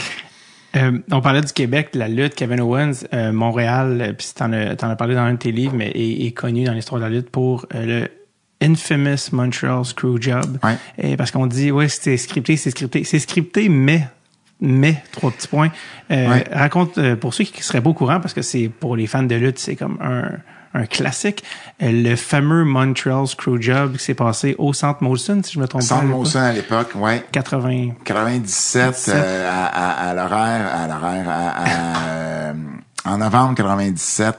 Euh, 0.75 0.99
on 1.11 1.21
parlait 1.21 1.43
du 1.43 1.53
Québec, 1.53 1.91
de 1.93 1.99
la 1.99 2.09
lutte, 2.09 2.35
Kevin 2.35 2.61
Owens, 2.63 3.05
euh, 3.13 3.31
Montréal, 3.31 3.99
euh, 4.01 4.13
puis 4.15 4.29
t'en 4.35 4.53
as, 4.55 4.75
t'en 4.77 4.89
as 4.89 4.97
parlé 4.97 5.15
dans 5.15 5.21
un 5.21 5.35
de 5.35 5.39
tes 5.39 5.53
livres, 5.53 5.75
mais 5.77 5.91
est, 5.91 6.27
est 6.27 6.33
connu 6.33 6.65
dans 6.65 6.73
l'histoire 6.73 6.99
de 6.99 7.05
la 7.05 7.11
lutte 7.11 7.29
pour 7.29 7.67
le 7.75 8.09
infamous 8.63 9.31
Montreal 9.33 9.85
Screwjob. 9.85 10.59
Ouais. 10.63 10.77
Et 10.99 11.17
parce 11.17 11.31
qu'on 11.31 11.47
dit, 11.47 11.71
ouais, 11.71 11.89
c'est 11.89 12.17
scripté, 12.17 12.57
c'est 12.57 12.71
scripté. 12.71 13.05
C'est 13.05 13.19
scripté, 13.19 13.69
mais, 13.69 14.07
mais, 14.61 15.03
trois 15.13 15.31
petits 15.31 15.49
points. 15.49 15.71
Euh, 16.11 16.29
Ouais. 16.29 16.45
Raconte, 16.53 16.99
euh, 16.99 17.17
pour 17.17 17.35
ceux 17.35 17.45
qui 17.45 17.63
seraient 17.63 17.81
pas 17.81 17.91
au 17.91 17.95
courant, 17.95 18.21
parce 18.21 18.35
que 18.35 18.43
c'est, 18.43 18.69
pour 18.69 18.97
les 18.97 19.07
fans 19.07 19.23
de 19.23 19.35
lutte, 19.35 19.59
c'est 19.59 19.77
comme 19.77 19.99
un, 20.01 20.31
un 20.75 20.87
classique, 20.87 21.43
euh, 21.83 21.91
le 21.93 22.17
fameux 22.17 22.65
Montreal 22.65 23.27
Screwjob 23.27 23.97
qui 23.97 24.05
s'est 24.05 24.15
passé 24.15 24.55
au 24.59 24.73
Centre 24.73 25.03
Molson, 25.03 25.41
si 25.45 25.53
je 25.55 25.59
me 25.61 25.67
trompe 25.69 25.83
Sans 25.83 25.99
pas. 26.01 26.05
Molson 26.05 26.39
à 26.41 26.53
l'époque, 26.53 26.93
ouais. 26.95 27.25
80. 27.33 27.91
97 28.05 29.07
euh, 29.09 29.51
à, 29.51 29.67
à, 29.67 30.11
à 30.11 30.15
l'horaire, 30.15 30.67
à 30.75 30.87
l'horaire, 30.87 31.29
à, 31.29 31.49
à, 31.49 31.99
euh, 32.09 32.53
en 33.05 33.19
novembre 33.19 33.55
97. 33.57 34.37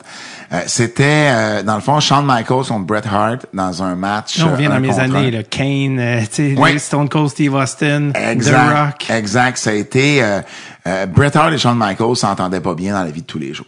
Euh, 0.53 0.61
C'était, 0.67 1.29
euh, 1.31 1.63
dans 1.63 1.75
le 1.75 1.81
fond, 1.81 1.99
Shawn 1.99 2.25
Michaels 2.25 2.65
contre 2.67 2.85
Bret 2.85 3.01
Hart 3.11 3.47
dans 3.53 3.81
un 3.81 3.95
match. 3.95 4.37
Là, 4.37 4.49
on 4.51 4.55
vient 4.55 4.69
euh, 4.69 4.73
dans 4.75 4.79
mes 4.79 4.99
années, 4.99 5.31
le 5.31 5.41
Kane, 5.43 5.97
euh, 5.99 6.21
tu 6.21 6.53
sais, 6.53 6.59
Ouais. 6.59 6.77
Stone 6.77 7.09
Cold 7.09 7.29
Steve 7.29 7.55
Austin, 7.55 8.11
Exact. 8.13 8.53
The 8.55 8.75
Rock. 8.77 9.09
Exact. 9.09 9.57
Ça 9.57 9.71
a 9.71 9.73
été, 9.73 10.21
euh, 10.23 10.41
euh, 10.87 11.05
Bret 11.07 11.35
Hart 11.35 11.51
et 11.53 11.57
Shawn 11.57 11.77
Michaels 11.77 12.15
s'entendaient 12.15 12.61
pas 12.61 12.75
bien 12.75 12.93
dans 12.93 13.03
la 13.03 13.09
vie 13.11 13.21
de 13.21 13.27
tous 13.27 13.39
les 13.39 13.53
jours. 13.53 13.65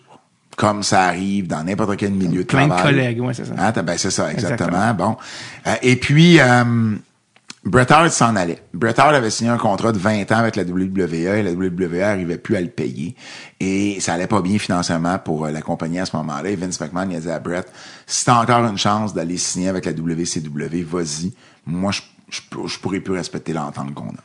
Comme 0.57 0.83
ça 0.83 1.01
arrive 1.03 1.47
dans 1.47 1.63
n'importe 1.63 1.97
quel 1.97 2.11
milieu 2.11 2.43
de 2.43 2.47
Plein 2.47 2.65
de 2.65 2.69
travail. 2.69 2.83
collègues, 2.93 3.21
ouais, 3.21 3.33
c'est 3.33 3.45
ça. 3.45 3.71
T'as- 3.73 3.81
ben, 3.81 3.97
c'est 3.97 4.11
ça, 4.11 4.31
exactement. 4.31 4.69
Exactement. 4.69 4.93
Bon. 4.93 5.17
Euh, 5.67 5.75
et 5.81 5.95
puis, 5.97 6.39
euh, 6.39 6.63
Bret 7.65 7.91
Hart 7.91 8.11
s'en 8.11 8.35
allait. 8.35 8.61
Bret 8.75 8.99
Hart 8.99 9.15
avait 9.15 9.31
signé 9.31 9.49
un 9.49 9.57
contrat 9.57 9.91
de 9.91 9.97
20 9.97 10.31
ans 10.31 10.37
avec 10.37 10.55
la 10.55 10.63
WWE 10.63 11.13
et 11.13 11.41
la 11.41 11.51
WWE 11.51 12.01
arrivait 12.01 12.37
plus 12.37 12.55
à 12.55 12.61
le 12.61 12.69
payer. 12.69 13.15
Et 13.59 13.99
ça 13.99 14.13
allait 14.13 14.27
pas 14.27 14.41
bien 14.41 14.59
financièrement 14.59 15.17
pour 15.17 15.45
euh, 15.45 15.51
la 15.51 15.63
compagnie 15.63 15.99
à 15.99 16.05
ce 16.05 16.15
moment-là. 16.17 16.49
Et 16.49 16.55
Vince 16.55 16.79
McMahon, 16.79 17.09
il 17.09 17.17
a 17.17 17.19
dit 17.19 17.29
à 17.31 17.39
Bret, 17.39 17.65
si 18.05 18.23
t'as 18.23 18.39
encore 18.39 18.63
une 18.65 18.77
chance 18.77 19.15
d'aller 19.15 19.37
signer 19.37 19.69
avec 19.69 19.85
la 19.85 19.93
WCW, 19.93 20.83
vas-y. 20.83 21.33
Moi, 21.65 21.91
je, 21.91 22.01
je, 22.29 22.41
je 22.67 22.79
pourrais 22.79 22.99
plus 22.99 23.15
respecter 23.15 23.51
l'entente 23.51 23.95
qu'on 23.95 24.09
a. 24.09 24.23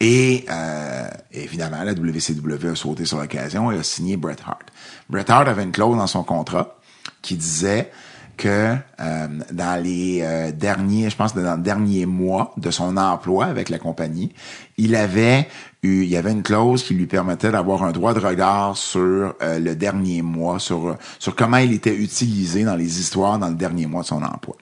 Et 0.00 0.46
euh, 0.50 1.08
évidemment, 1.32 1.82
la 1.82 1.92
WCW 1.92 2.70
a 2.70 2.74
sauté 2.74 3.04
sur 3.04 3.18
l'occasion 3.18 3.70
et 3.72 3.78
a 3.78 3.82
signé 3.82 4.16
Bret 4.16 4.36
Hart. 4.44 4.70
Bret 5.10 5.30
Hart 5.30 5.48
avait 5.48 5.64
une 5.64 5.72
clause 5.72 5.98
dans 5.98 6.06
son 6.06 6.24
contrat 6.24 6.78
qui 7.20 7.36
disait 7.36 7.90
que 8.36 8.74
euh, 9.00 9.26
dans 9.52 9.82
les 9.82 10.20
euh, 10.22 10.52
derniers, 10.52 11.10
je 11.10 11.16
pense 11.16 11.32
que 11.32 11.40
dans 11.40 11.56
le 11.56 11.62
dernier 11.62 12.06
mois 12.06 12.52
de 12.56 12.70
son 12.70 12.96
emploi 12.96 13.46
avec 13.46 13.68
la 13.68 13.78
compagnie, 13.78 14.32
il 14.76 14.94
avait 14.96 15.48
eu, 15.82 16.02
il 16.02 16.08
y 16.08 16.16
avait 16.16 16.32
une 16.32 16.42
clause 16.42 16.82
qui 16.82 16.94
lui 16.94 17.06
permettait 17.06 17.50
d'avoir 17.50 17.82
un 17.84 17.92
droit 17.92 18.14
de 18.14 18.20
regard 18.20 18.76
sur 18.76 19.34
euh, 19.42 19.58
le 19.58 19.74
dernier 19.74 20.22
mois, 20.22 20.58
sur 20.58 20.96
sur 21.18 21.34
comment 21.36 21.58
il 21.58 21.72
était 21.72 21.94
utilisé 21.94 22.64
dans 22.64 22.76
les 22.76 23.00
histoires 23.00 23.38
dans 23.38 23.48
le 23.48 23.54
dernier 23.54 23.86
mois 23.86 24.02
de 24.02 24.06
son 24.08 24.22
emploi. 24.22 24.56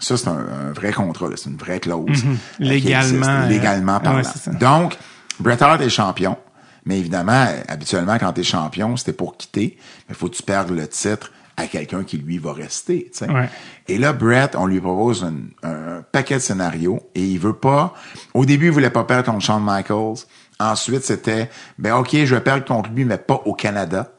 Ça, 0.00 0.16
c'est 0.16 0.28
un, 0.28 0.36
un 0.68 0.72
vrai 0.72 0.92
contrat, 0.92 1.28
c'est 1.36 1.48
une 1.50 1.56
vraie 1.56 1.80
clause. 1.80 2.04
euh, 2.24 2.28
Mhm. 2.28 2.38
Légalement, 2.58 2.98
existe, 3.00 3.28
euh, 3.28 3.48
légalement 3.48 4.00
parlant. 4.00 4.22
ouais. 4.22 4.56
Donc, 4.58 4.98
Bret 5.40 5.62
Hart 5.62 5.80
est 5.80 5.88
champion, 5.88 6.36
mais 6.84 6.98
évidemment, 6.98 7.46
euh, 7.48 7.62
habituellement, 7.68 8.18
quand 8.18 8.32
tu 8.32 8.40
es 8.42 8.44
champion, 8.44 8.96
c'était 8.96 9.12
pour 9.14 9.36
quitter, 9.36 9.78
mais 10.08 10.14
faut 10.14 10.28
que 10.28 10.34
tu 10.36 10.42
perdes 10.42 10.70
le 10.70 10.86
titre 10.88 11.30
à 11.56 11.66
quelqu'un 11.66 12.04
qui, 12.04 12.18
lui, 12.18 12.38
va 12.38 12.52
rester. 12.52 13.10
Ouais. 13.22 13.48
Et 13.88 13.98
là, 13.98 14.12
Brett, 14.12 14.56
on 14.56 14.66
lui 14.66 14.80
propose 14.80 15.24
un, 15.24 15.68
un 15.68 16.02
paquet 16.02 16.34
de 16.34 16.40
scénarios 16.40 17.00
et 17.14 17.24
il 17.24 17.38
veut 17.38 17.54
pas... 17.54 17.94
Au 18.34 18.44
début, 18.44 18.66
il 18.66 18.72
voulait 18.72 18.90
pas 18.90 19.04
perdre 19.04 19.30
contre 19.30 19.44
Shawn 19.44 19.62
Michaels. 19.64 20.26
Ensuite, 20.58 21.04
c'était, 21.04 21.50
ben 21.78 21.94
OK, 21.94 22.10
je 22.12 22.34
vais 22.34 22.40
perdre 22.40 22.64
contre 22.64 22.90
lui, 22.90 23.04
mais 23.04 23.18
pas 23.18 23.42
au 23.44 23.54
Canada. 23.54 24.10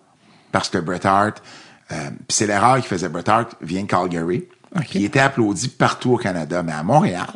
Parce 0.52 0.70
que 0.70 0.78
Bret 0.78 1.06
Hart... 1.06 1.42
Euh, 1.92 2.10
c'est 2.30 2.48
l'erreur 2.48 2.78
qu'il 2.78 2.86
faisait. 2.86 3.10
Bret 3.10 3.30
Hart 3.30 3.56
vient 3.62 3.84
de 3.84 3.88
Calgary. 3.88 4.48
OK. 4.76 4.88
Puis 4.90 5.00
il 5.00 5.06
était 5.06 5.20
applaudi 5.20 5.68
partout 5.68 6.14
au 6.14 6.18
Canada. 6.18 6.64
Mais 6.64 6.72
à 6.72 6.82
Montréal, 6.82 7.28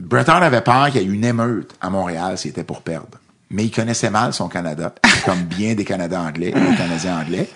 Bret 0.00 0.28
Hart 0.28 0.42
avait 0.42 0.60
peur 0.60 0.90
qu'il 0.90 1.02
y 1.02 1.04
ait 1.04 1.06
une 1.06 1.24
émeute 1.24 1.76
à 1.80 1.88
Montréal 1.88 2.36
s'il 2.36 2.50
était 2.50 2.64
pour 2.64 2.82
perdre. 2.82 3.18
Mais 3.50 3.64
il 3.64 3.70
connaissait 3.70 4.10
mal 4.10 4.32
son 4.32 4.48
Canada, 4.48 4.92
comme 5.24 5.42
bien 5.42 5.74
des 5.74 5.84
Canadiens 5.84 6.26
anglais, 6.26 6.50
des 6.52 6.76
Canadiens 6.76 7.20
anglais. 7.20 7.48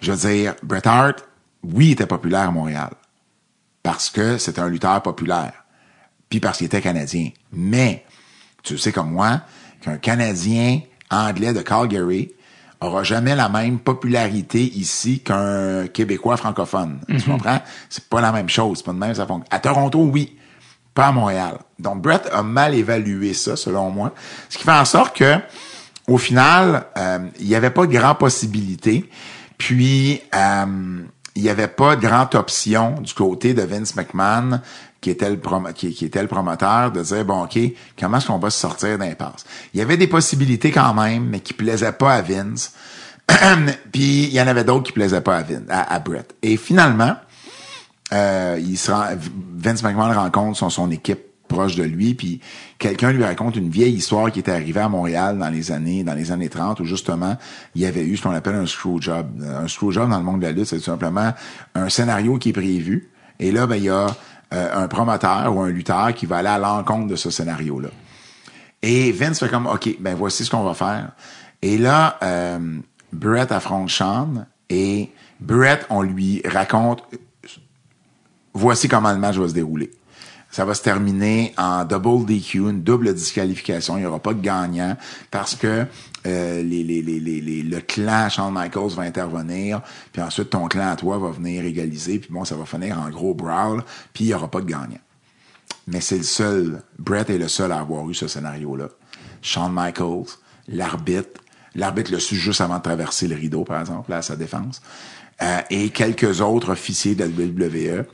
Je 0.00 0.12
veux 0.12 0.28
dire, 0.28 0.54
Bret 0.62 0.86
Hart, 0.86 1.24
oui, 1.62 1.88
il 1.88 1.92
était 1.92 2.06
populaire 2.06 2.48
à 2.48 2.50
Montréal. 2.50 2.90
Parce 3.82 4.10
que 4.10 4.38
c'était 4.38 4.60
un 4.60 4.68
lutteur 4.68 5.02
populaire. 5.02 5.52
Puis 6.28 6.40
parce 6.40 6.58
qu'il 6.58 6.66
était 6.66 6.80
Canadien. 6.80 7.30
Mais, 7.52 8.04
tu 8.62 8.78
sais 8.78 8.92
comme 8.92 9.10
moi, 9.10 9.42
qu'un 9.80 9.96
Canadien 9.96 10.80
anglais 11.10 11.52
de 11.52 11.60
Calgary 11.60 12.32
aura 12.80 13.02
jamais 13.02 13.34
la 13.34 13.48
même 13.48 13.78
popularité 13.78 14.62
ici 14.62 15.20
qu'un 15.20 15.86
Québécois 15.88 16.36
francophone. 16.36 17.00
Tu 17.08 17.22
comprends? 17.22 17.60
C'est 17.88 18.04
pas 18.04 18.20
la 18.20 18.32
même 18.32 18.48
chose. 18.48 18.78
C'est 18.78 18.86
pas 18.86 18.92
de 18.92 18.98
même, 18.98 19.14
ça 19.14 19.26
fonctionne. 19.26 19.48
À 19.50 19.58
Toronto, 19.58 20.02
oui. 20.04 20.36
Pas 20.94 21.08
à 21.08 21.12
Montréal. 21.12 21.58
Donc, 21.78 22.02
Brett 22.02 22.28
a 22.32 22.42
mal 22.42 22.74
évalué 22.74 23.34
ça, 23.34 23.56
selon 23.56 23.90
moi. 23.90 24.14
Ce 24.48 24.56
qui 24.58 24.64
fait 24.64 24.72
en 24.72 24.84
sorte 24.84 25.16
que, 25.16 25.36
au 26.06 26.18
final, 26.18 26.86
euh, 26.96 27.18
il 27.38 27.46
n'y 27.46 27.54
avait 27.54 27.70
pas 27.70 27.86
de 27.86 27.92
grande 27.92 28.18
possibilité. 28.18 29.08
Puis, 29.60 30.22
euh, 30.34 31.02
il 31.36 31.42
n'y 31.42 31.50
avait 31.50 31.68
pas 31.68 31.94
de 31.94 32.00
grande 32.00 32.34
option 32.34 32.94
du 33.02 33.12
côté 33.12 33.52
de 33.52 33.60
Vince 33.60 33.94
McMahon, 33.94 34.60
qui 35.02 35.10
était 35.10 35.28
le, 35.28 35.36
prom- 35.36 35.70
qui, 35.74 36.08
promoteur, 36.28 36.90
de 36.90 37.02
dire, 37.02 37.26
bon, 37.26 37.44
OK, 37.44 37.58
comment 37.98 38.16
est-ce 38.16 38.26
qu'on 38.28 38.38
va 38.38 38.48
se 38.48 38.58
sortir 38.58 38.96
d'impasse? 38.96 39.44
Il 39.74 39.78
y 39.80 39.82
avait 39.82 39.98
des 39.98 40.06
possibilités 40.06 40.70
quand 40.70 40.94
même, 40.94 41.26
mais 41.28 41.40
qui 41.40 41.52
plaisaient 41.52 41.92
pas 41.92 42.14
à 42.14 42.22
Vince. 42.22 42.72
Puis, 43.92 44.24
il 44.24 44.32
y 44.32 44.40
en 44.40 44.46
avait 44.46 44.64
d'autres 44.64 44.84
qui 44.84 44.92
plaisaient 44.92 45.20
pas 45.20 45.36
à, 45.36 45.42
Vince, 45.42 45.62
à, 45.68 45.94
à 45.94 45.98
Brett. 45.98 46.34
Et 46.42 46.56
finalement, 46.56 47.14
euh, 48.14 48.58
il 48.58 48.78
se 48.78 48.90
rend- 48.90 49.08
Vince 49.58 49.82
McMahon 49.82 50.14
rencontre 50.14 50.56
son, 50.58 50.70
son 50.70 50.90
équipe 50.90 51.20
proche 51.50 51.74
de 51.74 51.82
lui, 51.82 52.14
puis 52.14 52.40
quelqu'un 52.78 53.12
lui 53.12 53.24
raconte 53.24 53.56
une 53.56 53.68
vieille 53.68 53.94
histoire 53.94 54.30
qui 54.30 54.38
était 54.38 54.52
arrivée 54.52 54.80
à 54.80 54.88
Montréal 54.88 55.36
dans 55.38 55.50
les 55.50 55.72
années 55.72 56.04
dans 56.04 56.14
les 56.14 56.32
années 56.32 56.48
30 56.48 56.80
où 56.80 56.84
justement 56.84 57.36
il 57.74 57.82
y 57.82 57.86
avait 57.86 58.04
eu 58.04 58.16
ce 58.16 58.22
qu'on 58.22 58.30
appelle 58.30 58.54
un 58.54 58.66
screw 58.66 59.00
job. 59.00 59.26
Un 59.42 59.68
screw 59.68 59.90
job 59.90 60.08
dans 60.08 60.18
le 60.18 60.24
monde 60.24 60.40
de 60.40 60.46
la 60.46 60.52
lutte, 60.52 60.66
c'est 60.66 60.78
tout 60.78 60.84
simplement 60.84 61.34
un 61.74 61.88
scénario 61.88 62.38
qui 62.38 62.50
est 62.50 62.54
prévu 62.54 63.10
et 63.38 63.50
là 63.50 63.66
ben 63.66 63.76
il 63.76 63.84
y 63.84 63.90
a 63.90 64.06
euh, 64.54 64.84
un 64.84 64.88
promoteur 64.88 65.54
ou 65.54 65.60
un 65.60 65.70
lutteur 65.70 66.14
qui 66.14 66.26
va 66.26 66.38
aller 66.38 66.48
à 66.48 66.58
l'encontre 66.58 67.08
de 67.08 67.16
ce 67.16 67.30
scénario 67.30 67.80
là. 67.80 67.88
Et 68.82 69.12
Vince 69.12 69.40
fait 69.40 69.48
comme 69.48 69.66
OK, 69.66 69.96
ben 70.00 70.14
voici 70.14 70.44
ce 70.44 70.50
qu'on 70.50 70.64
va 70.64 70.74
faire. 70.74 71.10
Et 71.60 71.76
là 71.76 72.16
euh, 72.22 72.78
Brett 73.12 73.52
affronte 73.52 73.90
Sean 73.90 74.46
et 74.70 75.10
Brett 75.40 75.84
on 75.90 76.02
lui 76.02 76.42
raconte 76.44 77.02
voici 78.54 78.88
comment 78.88 79.12
le 79.12 79.18
match 79.18 79.36
va 79.36 79.48
se 79.48 79.54
dérouler. 79.54 79.90
Ça 80.50 80.64
va 80.64 80.74
se 80.74 80.82
terminer 80.82 81.54
en 81.56 81.84
double 81.84 82.26
DQ, 82.26 82.70
une 82.70 82.82
double 82.82 83.14
disqualification. 83.14 83.96
Il 83.96 84.00
n'y 84.00 84.06
aura 84.06 84.18
pas 84.18 84.34
de 84.34 84.40
gagnant 84.40 84.96
parce 85.30 85.54
que 85.54 85.86
euh, 86.26 86.62
les, 86.62 86.82
les, 86.82 87.02
les, 87.02 87.20
les, 87.20 87.62
le 87.62 87.80
clan 87.80 88.28
Shawn 88.28 88.52
Michaels 88.52 88.90
va 88.90 89.04
intervenir, 89.04 89.80
puis 90.12 90.20
ensuite 90.20 90.50
ton 90.50 90.66
clan 90.66 90.90
à 90.90 90.96
toi 90.96 91.18
va 91.18 91.30
venir 91.30 91.64
égaliser, 91.64 92.18
puis 92.18 92.30
bon, 92.32 92.44
ça 92.44 92.56
va 92.56 92.66
finir 92.66 92.98
en 92.98 93.08
gros 93.10 93.32
brawl, 93.32 93.82
puis 94.12 94.24
il 94.24 94.26
n'y 94.28 94.34
aura 94.34 94.50
pas 94.50 94.60
de 94.60 94.66
gagnant. 94.66 94.98
Mais 95.86 96.00
c'est 96.00 96.18
le 96.18 96.24
seul, 96.24 96.82
Brett 96.98 97.30
est 97.30 97.38
le 97.38 97.48
seul 97.48 97.72
à 97.72 97.80
avoir 97.80 98.08
eu 98.10 98.14
ce 98.14 98.28
scénario-là. 98.28 98.88
Shawn 99.42 99.72
Michaels, 99.72 100.36
l'arbitre, 100.68 101.40
l'arbitre 101.74 102.12
le 102.12 102.18
su 102.18 102.36
juste 102.36 102.60
avant 102.60 102.78
de 102.78 102.82
traverser 102.82 103.28
le 103.28 103.36
rideau, 103.36 103.64
par 103.64 103.80
exemple, 103.80 104.10
là, 104.10 104.18
à 104.18 104.22
sa 104.22 104.36
défense, 104.36 104.82
euh, 105.42 105.60
et 105.70 105.88
quelques 105.90 106.42
autres 106.42 106.70
officiers 106.70 107.14
de 107.14 107.24
la 107.24 107.28
WWE, 107.28 108.04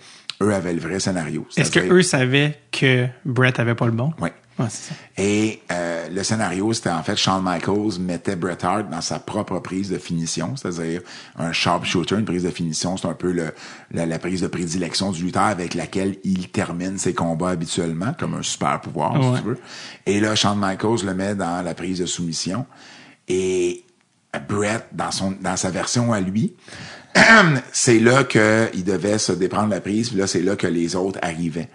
eux 0.43 0.53
avaient 0.55 0.75
le 0.75 0.81
vrai 0.81 1.01
scénario. 1.01 1.47
Est-ce 1.57 1.71
que 1.71 1.81
eux 1.81 2.03
savaient 2.03 2.59
que 2.73 3.07
Brett 3.25 3.59
avait 3.59 3.75
pas 3.75 3.87
le 3.87 3.93
bon? 3.93 4.13
Oui. 4.21 4.29
Ouais, 4.59 4.71
ça. 4.71 4.95
Et 5.19 5.61
euh, 5.71 6.09
le 6.09 6.23
scénario, 6.25 6.73
c'était 6.73 6.89
en 6.89 7.03
fait 7.03 7.15
Shawn 7.15 7.45
Michaels 7.45 8.01
mettait 8.01 8.37
Bret 8.37 8.57
Hart 8.65 8.89
dans 8.89 9.03
sa 9.03 9.19
propre 9.19 9.59
prise 9.59 9.91
de 9.91 9.99
finition, 9.99 10.57
c'est-à-dire 10.57 11.03
un 11.39 11.53
sharpshooter, 11.53 12.15
une 12.15 12.25
prise 12.25 12.45
de 12.45 12.49
finition, 12.51 12.97
c'est 12.97 13.07
un 13.07 13.13
peu 13.13 13.33
le, 13.33 13.53
la, 13.91 14.07
la 14.07 14.19
prise 14.19 14.41
de 14.41 14.47
prédilection 14.47 15.13
du 15.13 15.25
lutteur 15.25 15.43
avec 15.43 15.75
laquelle 15.75 16.17
il 16.25 16.49
termine 16.49 16.97
ses 16.97 17.13
combats 17.13 17.51
habituellement, 17.51 18.15
comme 18.19 18.33
un 18.33 18.43
super 18.43 18.81
pouvoir, 18.81 19.13
Ouais. 19.21 19.37
si 19.37 19.43
tu 19.43 19.49
veux. 19.49 19.59
Et 20.07 20.21
là, 20.21 20.35
Shawn 20.35 20.59
Michaels 20.59 21.05
le 21.05 21.13
met 21.13 21.35
dans 21.35 21.61
la 21.63 21.75
prise 21.75 21.99
de 21.99 22.07
soumission. 22.07 22.65
Et 23.29 23.85
Brett, 24.49 24.87
dans 24.93 25.11
son 25.11 25.35
dans 25.39 25.57
sa 25.59 25.71
version 25.71 26.15
à 26.15 26.21
lui, 26.21 26.55
c'est 27.73 27.99
là 27.99 28.25
qu'il 28.25 28.85
devait 28.85 29.19
se 29.19 29.33
déprendre 29.33 29.71
la 29.71 29.81
prise, 29.81 30.11
puis 30.11 30.19
là, 30.19 30.27
c'est 30.27 30.43
là 30.43 30.57
que 30.57 30.67
les 30.67 30.97
autres 30.97 31.19
arrivaient. 31.23 31.69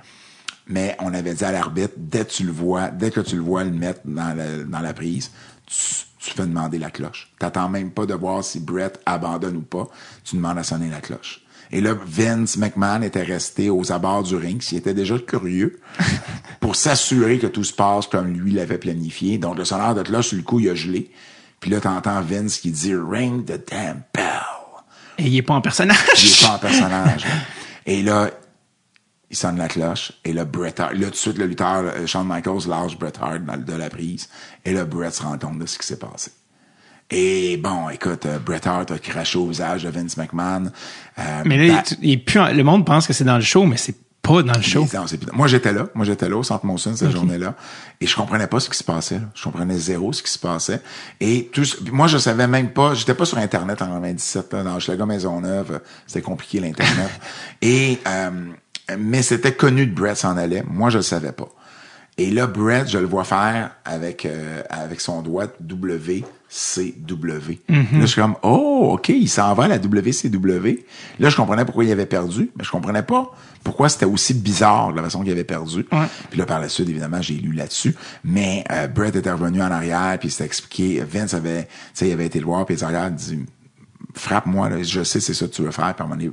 Mais 0.67 0.95
on 0.99 1.13
avait 1.13 1.33
dit 1.33 1.43
à 1.43 1.51
l'arbitre, 1.51 1.93
dès 1.97 2.25
que 2.25 2.31
tu 2.31 2.43
le 2.43 2.51
vois, 2.51 2.89
dès 2.89 3.11
que 3.11 3.19
tu 3.19 3.35
le 3.35 3.41
vois 3.41 3.63
le 3.63 3.71
mettre 3.71 4.01
dans 4.05 4.81
la, 4.81 4.93
prise, 4.93 5.31
tu, 5.65 5.75
tu 6.19 6.31
fais 6.31 6.45
demander 6.45 6.77
la 6.77 6.91
cloche. 6.91 7.31
T'attends 7.39 7.69
même 7.69 7.91
pas 7.91 8.05
de 8.05 8.13
voir 8.13 8.43
si 8.43 8.59
Brett 8.59 8.99
abandonne 9.05 9.57
ou 9.57 9.61
pas. 9.61 9.89
Tu 10.23 10.35
demandes 10.35 10.57
à 10.57 10.63
sonner 10.63 10.89
la 10.89 11.01
cloche. 11.01 11.41
Et 11.73 11.79
là, 11.79 11.95
Vince 12.05 12.57
McMahon 12.57 13.01
était 13.01 13.23
resté 13.23 13.69
aux 13.69 13.91
abords 13.91 14.23
du 14.23 14.35
ring, 14.35 14.61
s'il 14.61 14.77
était 14.77 14.93
déjà 14.93 15.17
curieux, 15.17 15.79
pour 16.59 16.75
s'assurer 16.75 17.39
que 17.39 17.47
tout 17.47 17.63
se 17.63 17.73
passe 17.73 18.07
comme 18.07 18.33
lui 18.33 18.51
l'avait 18.51 18.77
planifié. 18.77 19.37
Donc, 19.37 19.57
le 19.57 19.65
sonneur 19.65 19.95
de 19.95 20.03
cloche, 20.03 20.29
sur 20.29 20.37
le 20.37 20.43
coup, 20.43 20.59
il 20.59 20.69
a 20.69 20.75
gelé. 20.75 21.11
Puis 21.59 21.71
là, 21.71 21.79
t'entends 21.79 22.21
Vince 22.21 22.57
qui 22.59 22.71
dit 22.71 22.93
«Ring 22.95 23.45
the 23.45 23.69
damn 23.69 24.03
bell». 24.13 24.41
Et 25.21 25.27
il 25.27 25.37
est 25.37 25.41
pas 25.41 25.53
en 25.53 25.61
personnage. 25.61 25.97
Il 26.17 26.29
est 26.29 26.41
pas 26.47 26.55
en 26.55 26.59
personnage. 26.59 27.23
là. 27.25 27.31
Et 27.85 28.01
là, 28.03 28.29
il 29.29 29.37
sonne 29.37 29.57
la 29.57 29.67
cloche, 29.69 30.11
et 30.25 30.33
là, 30.33 30.43
Bret 30.45 30.79
Hart, 30.79 30.93
là, 30.93 31.05
tout 31.05 31.11
de 31.11 31.15
suite, 31.15 31.37
le 31.37 31.45
lutteur, 31.47 31.83
euh, 31.85 32.05
Shawn 32.05 32.27
Michaels 32.27 32.67
lâche 32.67 32.97
Bret 32.97 33.13
Hart 33.19 33.39
dans 33.45 33.55
de 33.57 33.73
la 33.73 33.89
prise, 33.89 34.27
et 34.65 34.73
là, 34.73 34.83
Bret 34.85 35.09
se 35.11 35.23
rend 35.23 35.37
compte 35.37 35.57
de 35.57 35.65
ce 35.65 35.79
qui 35.79 35.87
s'est 35.87 35.97
passé. 35.97 36.31
Et 37.09 37.57
bon, 37.57 37.89
écoute, 37.89 38.25
euh, 38.25 38.39
Bret 38.39 38.67
Hart 38.67 38.91
a 38.91 38.99
craché 38.99 39.37
au 39.37 39.47
visage 39.47 39.83
de 39.83 39.89
Vince 39.89 40.15
McMahon. 40.17 40.65
Euh, 41.17 41.41
Mais 41.45 41.67
là, 41.67 41.75
bah- 41.75 41.95
il- 42.01 42.09
il 42.25 42.55
le 42.57 42.63
monde 42.63 42.85
pense 42.85 43.07
que 43.07 43.13
c'est 43.13 43.23
dans 43.23 43.35
le 43.37 43.41
show, 43.43 43.65
mais 43.65 43.77
c'est 43.77 43.95
pas 44.21 44.43
dans 44.43 44.53
le 44.53 44.61
show. 44.61 44.87
Moi, 45.33 45.47
j'étais 45.47 45.73
là. 45.73 45.87
Moi, 45.95 46.05
j'étais 46.05 46.29
là 46.29 46.37
au 46.37 46.43
Centre 46.43 46.65
Monson 46.65 46.95
cette 46.95 47.11
journée-là. 47.11 47.55
Et 47.99 48.07
je 48.07 48.15
comprenais 48.15 48.47
pas 48.47 48.59
ce 48.59 48.69
qui 48.69 48.77
se 48.77 48.83
passait. 48.83 49.15
là. 49.15 49.25
Je 49.33 49.43
comprenais 49.43 49.77
zéro 49.77 50.13
ce 50.13 50.21
qui 50.21 50.31
se 50.31 50.39
passait. 50.39 50.81
Et 51.19 51.49
tout, 51.51 51.63
moi, 51.91 52.07
je 52.07 52.17
savais 52.17 52.47
même 52.47 52.69
pas. 52.69 52.93
J'étais 52.93 53.15
pas 53.15 53.25
sur 53.25 53.37
Internet 53.39 53.81
en 53.81 53.87
97. 53.87 54.53
Là, 54.53 54.63
dans 54.63 54.75
Hochelaga 54.75 55.05
Maisonneuve. 55.05 55.81
C'était 56.05 56.21
compliqué, 56.21 56.59
l'Internet. 56.59 57.09
Et, 57.61 57.99
euh, 58.07 58.29
mais 58.97 59.21
c'était 59.23 59.53
connu 59.53 59.87
de 59.87 59.93
Brett 59.93 60.17
s'en 60.17 60.37
allait. 60.37 60.63
Moi, 60.67 60.89
je 60.89 60.97
le 60.97 61.03
savais 61.03 61.31
pas. 61.31 61.49
Et 62.17 62.29
là, 62.29 62.45
Brett, 62.45 62.87
je 62.89 62.97
le 62.97 63.05
vois 63.05 63.23
faire 63.23 63.71
avec 63.85 64.25
euh, 64.25 64.61
avec 64.69 65.01
son 65.01 65.21
doigt 65.21 65.47
WCW. 65.61 66.23
Là, 67.69 68.01
je 68.01 68.05
suis 68.05 68.21
comme, 68.21 68.35
oh, 68.43 68.91
OK, 68.93 69.09
il 69.09 69.29
s'en 69.29 69.53
va 69.53 69.63
à 69.63 69.67
la 69.69 69.77
WCW. 69.77 70.85
Là, 71.19 71.29
je 71.29 71.35
comprenais 71.35 71.65
pourquoi 71.65 71.85
il 71.85 71.91
avait 71.91 72.05
perdu, 72.05 72.51
mais 72.57 72.63
je 72.63 72.69
comprenais 72.69 73.03
pas 73.03 73.31
pourquoi 73.63 73.89
c'était 73.89 74.05
aussi 74.05 74.33
bizarre 74.33 74.91
la 74.91 75.03
façon 75.03 75.21
qu'il 75.21 75.31
avait 75.31 75.43
perdu? 75.43 75.85
Ouais. 75.91 76.07
Puis 76.29 76.39
là, 76.39 76.45
par 76.45 76.59
la 76.59 76.69
suite, 76.69 76.89
évidemment, 76.89 77.21
j'ai 77.21 77.35
lu 77.35 77.51
là-dessus. 77.51 77.95
Mais 78.23 78.63
euh, 78.71 78.87
Brett 78.87 79.15
était 79.15 79.31
revenu 79.31 79.61
en 79.61 79.71
arrière, 79.71 80.17
puis 80.19 80.29
il 80.29 80.31
s'était 80.31 80.45
expliqué. 80.45 81.03
Vince 81.03 81.33
avait, 81.33 81.63
tu 81.63 81.69
sais, 81.93 82.07
il 82.07 82.13
avait 82.13 82.25
été 82.25 82.39
le 82.39 82.45
voir, 82.45 82.65
puis 82.65 82.75
il 82.75 82.83
il 82.83 83.15
dit, 83.15 83.45
frappe-moi, 84.15 84.69
je 84.81 85.03
sais 85.03 85.19
c'est 85.19 85.33
ça 85.33 85.45
que 85.47 85.51
tu 85.51 85.61
veux 85.61 85.71
faire. 85.71 85.93
Puis 85.93 86.01
à 86.01 86.05
un 86.05 86.07
moment 86.07 86.19
donné, 86.19 86.31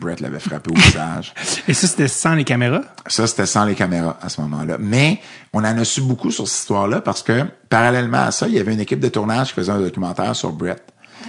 Brett 0.00 0.20
l'avait 0.20 0.40
frappé 0.40 0.70
au 0.70 0.74
visage. 0.74 1.34
Et 1.68 1.74
ça, 1.74 1.86
c'était 1.86 2.08
sans 2.08 2.34
les 2.34 2.44
caméras? 2.44 2.82
Ça, 3.06 3.26
c'était 3.26 3.46
sans 3.46 3.64
les 3.64 3.74
caméras 3.74 4.18
à 4.20 4.28
ce 4.28 4.40
moment-là. 4.42 4.76
Mais 4.78 5.20
on 5.52 5.60
en 5.60 5.78
a 5.78 5.84
su 5.84 6.02
beaucoup 6.02 6.30
sur 6.30 6.48
cette 6.48 6.60
histoire-là 6.60 7.00
parce 7.00 7.22
que, 7.22 7.44
parallèlement 7.68 8.24
à 8.24 8.30
ça, 8.30 8.48
il 8.48 8.54
y 8.54 8.58
avait 8.58 8.74
une 8.74 8.80
équipe 8.80 9.00
de 9.00 9.08
tournage 9.08 9.48
qui 9.48 9.54
faisait 9.54 9.72
un 9.72 9.80
documentaire 9.80 10.34
sur 10.34 10.52
Brett. 10.52 10.82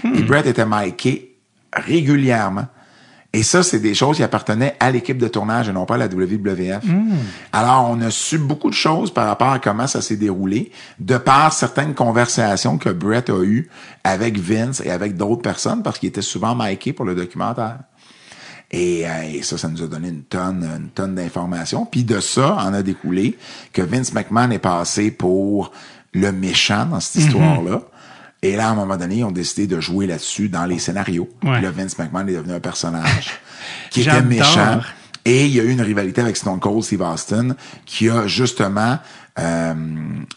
Et 0.03 0.23
Brett 0.23 0.45
était 0.45 0.65
miké 0.65 1.37
régulièrement. 1.73 2.67
Et 3.35 3.43
ça, 3.43 3.63
c'est 3.63 3.79
des 3.79 3.93
choses 3.93 4.15
qui 4.15 4.23
appartenaient 4.23 4.77
à 4.79 4.91
l'équipe 4.91 5.17
de 5.17 5.27
tournage 5.27 5.67
et 5.67 5.73
non 5.73 5.85
pas 5.85 5.95
à 5.95 5.97
la 5.97 6.07
WWF. 6.07 6.85
Alors, 7.51 7.89
on 7.89 7.99
a 7.99 8.09
su 8.09 8.37
beaucoup 8.37 8.69
de 8.69 8.75
choses 8.75 9.13
par 9.13 9.27
rapport 9.27 9.49
à 9.49 9.59
comment 9.59 9.87
ça 9.87 10.01
s'est 10.01 10.15
déroulé, 10.15 10.71
de 10.99 11.17
par 11.17 11.51
certaines 11.51 11.93
conversations 11.95 12.77
que 12.77 12.87
Brett 12.87 13.29
a 13.29 13.43
eues 13.43 13.67
avec 14.05 14.39
Vince 14.39 14.81
et 14.85 14.89
avec 14.89 15.17
d'autres 15.17 15.41
personnes, 15.41 15.83
parce 15.83 15.99
qu'il 15.99 16.07
était 16.07 16.21
souvent 16.21 16.55
miké 16.55 16.93
pour 16.93 17.03
le 17.03 17.13
documentaire. 17.13 17.79
Et, 18.71 19.05
euh, 19.05 19.23
et 19.33 19.43
ça, 19.43 19.57
ça 19.57 19.67
nous 19.67 19.83
a 19.83 19.87
donné 19.87 20.07
une 20.07 20.23
tonne, 20.23 20.63
une 20.63 20.89
tonne 20.91 21.15
d'informations. 21.15 21.85
Puis 21.85 22.05
de 22.05 22.21
ça, 22.21 22.55
en 22.55 22.73
a 22.73 22.83
découlé 22.83 23.37
que 23.73 23.81
Vince 23.81 24.13
McMahon 24.13 24.51
est 24.51 24.59
passé 24.59 25.11
pour 25.11 25.73
le 26.13 26.31
méchant 26.31 26.85
dans 26.85 27.01
cette 27.01 27.23
histoire-là. 27.23 27.81
Et 28.45 28.55
là, 28.55 28.67
à 28.67 28.71
un 28.71 28.75
moment 28.75 28.95
donné, 28.95 29.17
ils 29.17 29.23
ont 29.23 29.31
décidé 29.31 29.65
de 29.65 29.81
jouer 29.81 30.05
là-dessus 30.05 30.49
dans 30.49 30.65
les 30.65 30.77
scénarios. 30.77 31.27
Ouais. 31.43 31.61
Là, 31.61 31.71
Vince 31.71 31.97
McMahon 31.97 32.27
est 32.27 32.33
devenu 32.33 32.53
un 32.53 32.59
personnage 32.59 33.31
qui 33.89 34.01
était 34.01 34.21
méchant. 34.21 34.81
Et 35.25 35.47
il 35.47 35.55
y 35.55 35.59
a 35.59 35.63
eu 35.63 35.71
une 35.71 35.81
rivalité 35.81 36.21
avec 36.21 36.37
Stone 36.37 36.59
Cold 36.59 36.83
Steve 36.83 37.01
Austin 37.01 37.55
qui 37.87 38.07
a 38.07 38.27
justement 38.27 38.99
euh, 39.39 39.73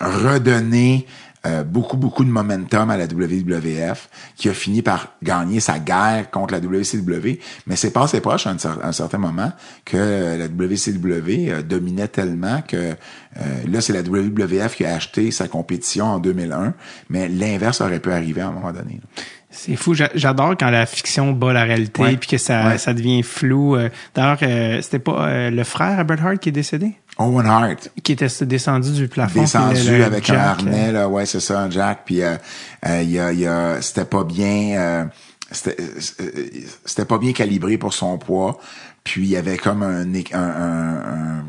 redonné 0.00 1.06
euh, 1.46 1.62
beaucoup, 1.64 1.96
beaucoup 1.96 2.24
de 2.24 2.30
momentum 2.30 2.90
à 2.90 2.96
la 2.96 3.06
WWF, 3.06 4.08
qui 4.36 4.48
a 4.48 4.52
fini 4.54 4.82
par 4.82 5.12
gagner 5.22 5.60
sa 5.60 5.78
guerre 5.78 6.30
contre 6.30 6.54
la 6.54 6.60
WCW. 6.60 7.38
Mais 7.66 7.76
c'est 7.76 7.92
passé 7.92 8.20
proche 8.20 8.46
à 8.46 8.50
un, 8.50 8.56
cer- 8.56 8.80
à 8.82 8.88
un 8.88 8.92
certain 8.92 9.18
moment 9.18 9.52
que 9.84 10.36
la 10.38 10.46
WCW 10.48 11.50
euh, 11.50 11.62
dominait 11.62 12.08
tellement 12.08 12.62
que 12.62 12.76
euh, 12.76 12.94
là, 13.70 13.80
c'est 13.80 13.92
la 13.92 14.02
WWF 14.02 14.74
qui 14.76 14.84
a 14.84 14.94
acheté 14.94 15.30
sa 15.30 15.48
compétition 15.48 16.06
en 16.06 16.18
2001. 16.18 16.74
Mais 17.10 17.28
l'inverse 17.28 17.80
aurait 17.80 18.00
pu 18.00 18.10
arriver 18.10 18.40
à 18.40 18.48
un 18.48 18.52
moment 18.52 18.72
donné. 18.72 18.94
là. 18.94 19.22
C'est 19.50 19.76
fou. 19.76 19.94
J'a- 19.94 20.10
J'adore 20.14 20.56
quand 20.58 20.68
la 20.70 20.84
fiction 20.86 21.32
bat 21.32 21.52
la 21.54 21.64
réalité 21.64 22.16
puis 22.18 22.28
que 22.28 22.38
ça, 22.38 22.66
Ouais. 22.68 22.78
ça 22.78 22.92
devient 22.92 23.22
flou. 23.22 23.76
D'ailleurs, 24.14 24.38
c'était 24.82 24.98
pas 24.98 25.48
le 25.50 25.64
frère 25.64 25.98
à 25.98 26.04
Bret 26.04 26.18
Hart 26.22 26.38
qui 26.38 26.50
est 26.50 26.52
décédé, 26.52 26.92
Owen 27.18 27.46
Hart, 27.46 27.90
qui 28.02 28.12
était 28.12 28.28
descendu 28.42 28.92
du 28.92 29.08
plafond. 29.08 29.40
descendu 29.40 30.02
avec 30.02 30.24
Jack, 30.26 30.36
un 30.36 30.40
euh, 30.40 30.48
harnais 30.50 30.92
là. 30.92 31.08
Ouais 31.08 31.26
c'est 31.26 31.40
ça 31.40 31.60
un 31.60 31.70
jack. 31.70 32.02
Puis 32.04 32.22
euh, 32.22 32.36
euh, 32.86 33.02
il 33.02 33.10
y 33.10 33.18
a, 33.18 33.32
il 33.32 33.40
y 33.40 33.46
a 33.46 33.82
c'était 33.82 34.04
pas 34.04 34.24
bien 34.24 34.78
euh, 34.78 35.04
c'était 35.50 35.76
euh, 35.82 36.44
c'était 36.84 37.04
pas 37.04 37.18
bien 37.18 37.32
calibré 37.32 37.76
pour 37.78 37.92
son 37.94 38.18
poids. 38.18 38.58
Puis 39.04 39.22
il 39.22 39.30
y 39.30 39.36
avait 39.36 39.56
comme 39.58 39.82
un 39.82 40.04
un, 40.14 40.14
un- 40.32 41.38
un- 41.38 41.44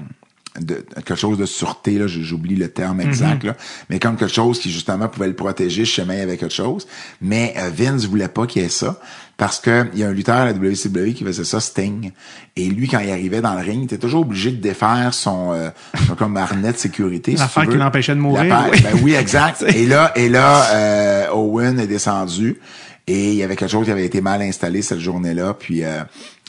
de, 0.60 0.86
quelque 1.06 1.16
chose 1.16 1.38
de 1.38 1.46
sûreté 1.46 1.98
là 1.98 2.08
j'oublie 2.08 2.56
le 2.56 2.70
terme 2.70 3.02
exact 3.02 3.44
là 3.44 3.56
mais 3.90 4.00
comme 4.00 4.16
quelque 4.18 4.34
chose 4.34 4.60
qui 4.60 4.72
justement 4.72 5.08
pouvait 5.08 5.28
le 5.28 5.36
protéger 5.36 5.86
y 6.20 6.22
avait 6.22 6.38
quelque 6.38 6.54
chose. 6.54 6.88
Mais 7.22 7.54
euh, 7.58 7.70
Vince 7.70 8.06
voulait 8.06 8.28
pas 8.28 8.46
qu'il 8.46 8.62
y 8.62 8.66
ait 8.66 8.70
ça 8.70 9.00
parce 9.38 9.60
que 9.60 9.86
il 9.94 10.00
y 10.00 10.04
a 10.04 10.10
un 10.10 10.12
lutteur 10.12 10.36
à 10.36 10.46
la 10.46 10.54
WCW 10.54 11.14
qui 11.14 11.24
faisait 11.24 11.44
ça 11.44 11.60
Sting. 11.60 12.12
Et 12.56 12.68
lui 12.70 12.88
quand 12.88 13.00
il 13.00 13.12
arrivait 13.12 13.42
dans 13.42 13.54
le 13.54 13.62
ring 13.62 13.82
il 13.82 13.86
était 13.86 13.98
toujours 13.98 14.22
obligé 14.22 14.52
de 14.52 14.62
défaire 14.62 15.14
son, 15.14 15.54
euh, 15.54 15.70
son 16.08 16.16
comme 16.16 16.36
harnais 16.38 16.74
de 16.74 16.78
sécurité 16.78 17.32
si 17.32 17.38
L'affaire 17.38 17.64
tu 17.64 17.70
qui 17.70 17.78
l'empêchait 17.78 18.16
de 18.16 18.20
mourir, 18.20 18.70
oui. 18.72 18.82
ben 18.82 19.00
oui 19.04 19.14
exact. 19.14 19.64
Et 19.76 19.86
là 19.86 20.12
et 20.16 20.30
là 20.30 20.66
euh, 20.74 21.32
Owen 21.34 21.80
est 21.80 21.88
descendu 21.88 22.60
et 23.08 23.32
il 23.32 23.36
y 23.36 23.44
avait 23.44 23.56
quelque 23.56 23.72
chose 23.72 23.86
qui 23.86 23.92
avait 23.92 24.06
été 24.06 24.22
mal 24.22 24.42
installé 24.42 24.82
cette 24.82 25.00
journée-là 25.00 25.54
puis 25.54 25.84
euh, 25.84 26.04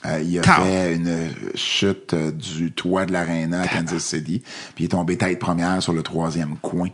euh, 0.07 0.23
il 0.23 0.39
a 0.39 0.43
fait 0.43 0.95
une 0.95 1.31
chute 1.55 2.15
euh, 2.15 2.31
du 2.33 2.73
toit 2.73 3.05
de 3.05 3.13
l'aréna 3.13 3.63
à 3.63 3.69
Kansas 3.69 4.03
City 4.03 4.43
puis 4.75 4.85
il 4.85 4.87
est 4.87 4.91
tombé 4.91 5.19
tête 5.19 5.39
première 5.39 5.83
sur 5.83 5.93
le 5.93 6.03
troisième 6.03 6.57
coin. 6.57 6.89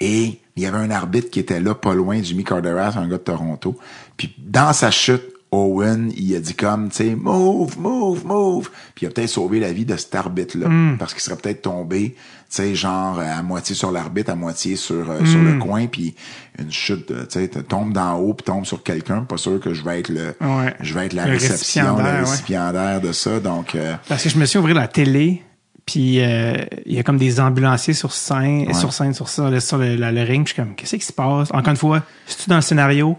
Et 0.00 0.40
il 0.56 0.62
y 0.62 0.66
avait 0.66 0.78
un 0.78 0.90
arbitre 0.90 1.30
qui 1.30 1.40
était 1.40 1.60
là, 1.60 1.74
pas 1.74 1.94
loin, 1.94 2.22
Jimmy 2.22 2.42
Carderas, 2.42 2.94
un 2.96 3.06
gars 3.06 3.18
de 3.18 3.22
Toronto. 3.22 3.78
Puis 4.16 4.34
dans 4.38 4.72
sa 4.72 4.90
chute, 4.90 5.22
Owen, 5.52 6.12
il 6.16 6.34
a 6.36 6.40
dit 6.40 6.54
comme, 6.54 6.90
tu 6.90 6.96
sais, 6.96 7.14
move, 7.16 7.76
move, 7.78 8.24
move. 8.24 8.70
Puis 8.94 9.04
il 9.04 9.08
a 9.08 9.10
peut-être 9.10 9.28
sauvé 9.30 9.58
la 9.58 9.72
vie 9.72 9.84
de 9.84 9.96
cet 9.96 10.14
arbitre-là. 10.14 10.68
Parce 10.98 11.12
qu'il 11.12 11.22
serait 11.22 11.36
peut-être 11.36 11.62
tombé, 11.62 12.10
tu 12.14 12.16
sais, 12.50 12.74
genre 12.76 13.18
à 13.18 13.42
moitié 13.42 13.74
sur 13.74 13.90
l'arbitre, 13.90 14.30
à 14.30 14.36
moitié 14.36 14.76
sur, 14.76 15.10
euh, 15.10 15.24
sur 15.24 15.40
le 15.42 15.58
coin. 15.58 15.86
Puis 15.88 16.14
une 16.58 16.70
chute, 16.70 17.06
tu 17.06 17.14
sais, 17.30 17.48
tombe 17.48 17.92
d'en 17.92 18.16
haut 18.18 18.34
puis 18.34 18.44
tombe 18.44 18.64
sur 18.64 18.82
quelqu'un. 18.84 19.22
Pas 19.22 19.38
sûr 19.38 19.58
que 19.58 19.74
je 19.74 19.82
vais 19.82 19.98
être 20.00 20.08
le, 20.10 20.34
Ouais. 20.40 20.74
je 20.80 20.94
vais 20.94 21.06
être 21.06 21.14
la 21.14 21.26
Le 21.26 21.32
réception, 21.32 21.96
le 21.98 22.20
récipiendaire, 22.20 23.00
ouais. 23.02 23.08
de 23.08 23.12
ça. 23.12 23.40
Donc, 23.40 23.74
euh, 23.74 23.94
Parce 24.08 24.22
que 24.22 24.28
je 24.28 24.38
me 24.38 24.44
suis 24.46 24.58
ouvert 24.60 24.74
la 24.76 24.86
télé, 24.86 25.42
puis 25.84 26.20
euh, 26.20 26.54
il 26.86 26.94
y 26.94 26.98
a 27.00 27.02
comme 27.02 27.18
des 27.18 27.40
ambulanciers 27.40 27.94
sur 27.94 28.12
scène, 28.12 28.68
Ouais. 28.68 28.74
sur 28.74 28.92
scène, 28.92 29.14
sur 29.14 29.28
ça, 29.28 29.50
le- 29.50 29.58
sur 29.58 29.78
le, 29.78 29.96
la- 29.96 30.12
le 30.12 30.22
ring. 30.22 30.46
Je 30.46 30.52
suis 30.52 30.62
comme, 30.62 30.76
qu'est-ce 30.76 30.94
qui 30.94 31.04
se 31.04 31.12
passe? 31.12 31.48
Encore 31.52 31.70
une 31.70 31.76
fois, 31.76 32.02
c'est-tu 32.26 32.48
dans 32.48 32.54
le 32.56 32.62
scénario? 32.62 33.18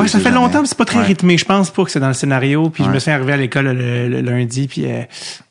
Ouais, 0.00 0.08
ça 0.08 0.18
fait 0.18 0.24
jamais. 0.24 0.36
longtemps, 0.36 0.60
mais 0.62 0.66
c'est 0.66 0.78
pas 0.78 0.84
très 0.84 0.98
Ouais. 1.00 1.04
rythmé. 1.06 1.36
Je 1.38 1.44
pense 1.44 1.70
pas 1.70 1.84
que 1.84 1.90
c'est 1.90 2.00
dans 2.00 2.08
le 2.08 2.14
scénario. 2.14 2.70
Puis 2.70 2.84
je 2.84 2.90
me 2.90 2.98
suis 2.98 3.10
arrivé 3.10 3.32
à 3.32 3.36
l'école 3.36 3.66
le, 3.66 4.08
le 4.08 4.20
lundi, 4.20 4.66
puis 4.68 4.86
euh, 4.86 5.02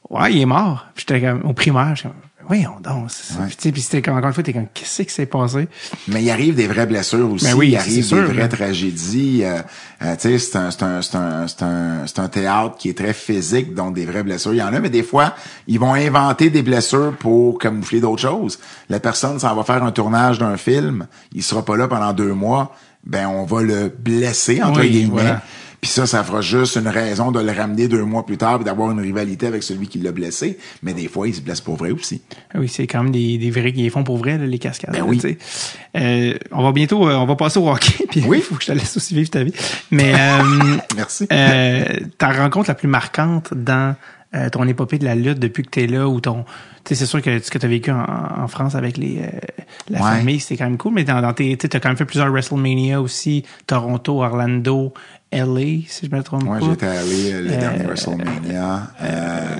ouais, 0.09 0.33
il 0.33 0.41
est 0.41 0.45
mort. 0.45 0.87
Puis 0.95 1.05
j'étais 1.07 1.21
comme 1.25 1.41
au 1.49 1.53
primaire, 1.53 1.93
j'étais 1.95 2.09
comme, 2.09 2.17
voyons 2.47 2.79
donc. 2.83 3.09
c'est 3.11 3.33
ça. 3.33 3.39
Ouais. 3.39 3.47
Puis, 3.47 3.55
tu 3.55 3.61
sais, 3.63 3.71
puis 3.71 3.81
c'était 3.81 4.01
comme 4.01 4.15
encore 4.15 4.29
une 4.29 4.33
fois, 4.33 4.43
t'es 4.43 4.51
comme, 4.53 4.67
qu'est-ce 4.73 5.03
qui 5.03 5.09
s'est 5.13 5.25
passé? 5.27 5.67
Mais 6.07 6.23
il 6.23 6.29
arrive 6.31 6.55
des 6.55 6.67
vraies 6.67 6.85
blessures 6.87 7.31
aussi. 7.31 7.45
Ben 7.45 7.53
oui, 7.55 7.69
il 7.69 7.77
arrive 7.77 8.03
sûr, 8.03 8.17
des 8.17 8.33
vraies 8.33 8.41
là. 8.41 8.47
tragédies. 8.47 9.41
Euh, 9.43 9.59
euh, 10.03 10.15
tu 10.15 10.21
sais, 10.21 10.39
c'est 10.39 10.57
un, 10.57 10.71
c'est 10.71 10.83
un, 10.83 11.01
c'est 11.01 11.15
un, 11.15 11.47
c'est 11.47 11.63
un, 11.63 12.07
c'est 12.07 12.19
un 12.19 12.27
théâtre 12.27 12.75
qui 12.77 12.89
est 12.89 12.97
très 12.97 13.13
physique, 13.13 13.73
donc 13.75 13.93
des 13.93 14.05
vraies 14.05 14.23
blessures. 14.23 14.53
Il 14.53 14.57
y 14.57 14.63
en 14.63 14.73
a, 14.73 14.79
mais 14.79 14.89
des 14.89 15.03
fois, 15.03 15.35
ils 15.67 15.79
vont 15.79 15.93
inventer 15.93 16.49
des 16.49 16.63
blessures 16.63 17.13
pour 17.19 17.59
camoufler 17.59 17.99
d'autres 18.01 18.21
choses. 18.21 18.59
La 18.89 18.99
personne 18.99 19.39
s'en 19.39 19.55
va 19.55 19.63
faire 19.63 19.83
un 19.83 19.91
tournage 19.91 20.39
d'un 20.39 20.57
film, 20.57 21.05
il 21.33 21.43
sera 21.43 21.63
pas 21.63 21.77
là 21.77 21.87
pendant 21.87 22.11
deux 22.13 22.33
mois, 22.33 22.75
ben 23.05 23.27
on 23.27 23.45
va 23.45 23.61
le 23.63 23.89
blesser, 23.89 24.61
entre 24.61 24.81
Oui, 24.81 24.89
guillemets. 24.89 25.09
voilà. 25.11 25.41
Puis 25.81 25.89
ça, 25.89 26.05
ça 26.05 26.23
fera 26.23 26.41
juste 26.41 26.75
une 26.75 26.87
raison 26.87 27.31
de 27.31 27.39
le 27.39 27.51
ramener 27.51 27.87
deux 27.87 28.03
mois 28.03 28.23
plus 28.23 28.37
tard 28.37 28.61
et 28.61 28.63
d'avoir 28.63 28.91
une 28.91 28.99
rivalité 28.99 29.47
avec 29.47 29.63
celui 29.63 29.87
qui 29.87 29.97
l'a 29.97 30.11
blessé. 30.11 30.59
Mais 30.83 30.93
des 30.93 31.07
fois, 31.07 31.27
il 31.27 31.33
se 31.33 31.41
blesse 31.41 31.59
pour 31.59 31.75
vrai 31.75 31.89
aussi. 31.89 32.21
Ah 32.53 32.59
Oui, 32.59 32.67
c'est 32.69 32.85
quand 32.85 33.01
même 33.01 33.11
des, 33.11 33.39
des 33.39 33.49
vrais 33.49 33.73
qui 33.73 33.81
les 33.81 33.89
font 33.89 34.03
pour 34.03 34.17
vrai, 34.17 34.37
là, 34.37 34.45
les 34.45 34.59
cascades. 34.59 34.93
Ben 34.93 35.01
oui. 35.03 35.19
Euh, 35.97 36.37
on 36.51 36.61
va 36.61 36.71
bientôt, 36.71 37.09
euh, 37.09 37.15
on 37.15 37.25
va 37.25 37.35
passer 37.35 37.57
au 37.59 37.67
hockey, 37.67 38.05
puis 38.11 38.19
il 38.19 38.27
Oui. 38.27 38.41
faut 38.41 38.53
que 38.53 38.61
je 38.61 38.67
te 38.67 38.71
laisse 38.73 38.95
aussi 38.95 39.15
vivre 39.15 39.31
ta 39.31 39.43
vie. 39.43 39.53
Mais 39.89 40.13
euh, 40.13 40.77
Merci. 40.95 41.25
euh, 41.31 41.83
ta 42.19 42.31
rencontre 42.31 42.69
la 42.69 42.75
plus 42.75 42.87
marquante 42.87 43.51
dans 43.55 43.95
euh, 44.33 44.49
ton 44.49 44.67
épopée 44.67 44.97
de 44.97 45.05
la 45.05 45.15
lutte 45.15 45.39
depuis 45.39 45.63
que 45.63 45.69
tu 45.69 45.81
es 45.83 45.87
là, 45.87 46.07
ou 46.07 46.21
ton, 46.21 46.43
tu 46.83 46.89
sais, 46.89 46.95
c'est 46.95 47.05
sûr 47.05 47.21
que 47.21 47.39
ce 47.39 47.51
que 47.51 47.57
tu 47.57 47.65
as 47.65 47.69
vécu 47.69 47.91
en, 47.91 48.05
en 48.37 48.47
France 48.47 48.75
avec 48.75 48.97
les 48.97 49.19
euh, 49.21 49.27
la 49.89 49.99
Ouais. 50.01 50.17
famille, 50.17 50.39
c'était 50.39 50.57
quand 50.57 50.69
même 50.69 50.77
cool. 50.77 50.93
Mais 50.93 51.03
dans, 51.03 51.21
dans 51.21 51.33
tes, 51.33 51.57
tu 51.57 51.67
as 51.71 51.79
quand 51.79 51.89
même 51.89 51.97
fait 51.97 52.05
plusieurs 52.05 52.29
WrestleMania 52.31 53.01
aussi, 53.01 53.43
Toronto, 53.67 54.21
Orlando, 54.23 54.93
LA, 55.33 55.59
si 55.87 56.07
je 56.09 56.15
me 56.15 56.21
trompe 56.23 56.43
Moi, 56.43 56.59
pas. 56.59 56.65
j'étais 56.65 56.87
allé 56.87 57.31
euh, 57.33 57.41
le 57.41 57.51
Euh, 57.51 57.59
dernier 57.59 57.83
WrestleMania. 57.85 58.91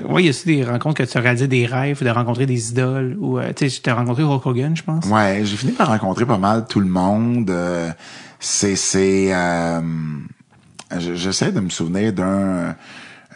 Oui, 0.09 0.23
il 0.23 0.25
y 0.25 0.27
a 0.27 0.29
aussi 0.31 0.45
des 0.47 0.63
rencontres 0.63 1.03
que 1.03 1.09
tu 1.09 1.17
as 1.17 1.21
réalisé 1.21 1.47
des 1.47 1.65
rêves, 1.65 2.03
de 2.03 2.09
rencontrer 2.09 2.45
des 2.45 2.71
idoles, 2.71 3.15
ou 3.19 3.39
tu 3.55 3.69
sais, 3.69 3.81
tu 3.81 3.89
as 3.89 3.95
rencontré 3.95 4.23
Hulk 4.23 4.45
Hogan, 4.45 4.75
je 4.75 4.83
pense. 4.83 5.05
Ouais, 5.07 5.41
j'ai 5.43 5.57
fini 5.57 5.71
par 5.73 5.87
rencontrer 5.87 6.25
pas 6.25 6.37
mal 6.37 6.65
tout 6.67 6.79
le 6.79 6.87
monde. 6.87 7.53
C'est 8.39 8.75
c'est 8.75 9.31
je- 10.97 11.15
j'essaie 11.15 11.51
de 11.51 11.59
me 11.59 11.69
souvenir 11.69 12.11
d'un 12.13 12.75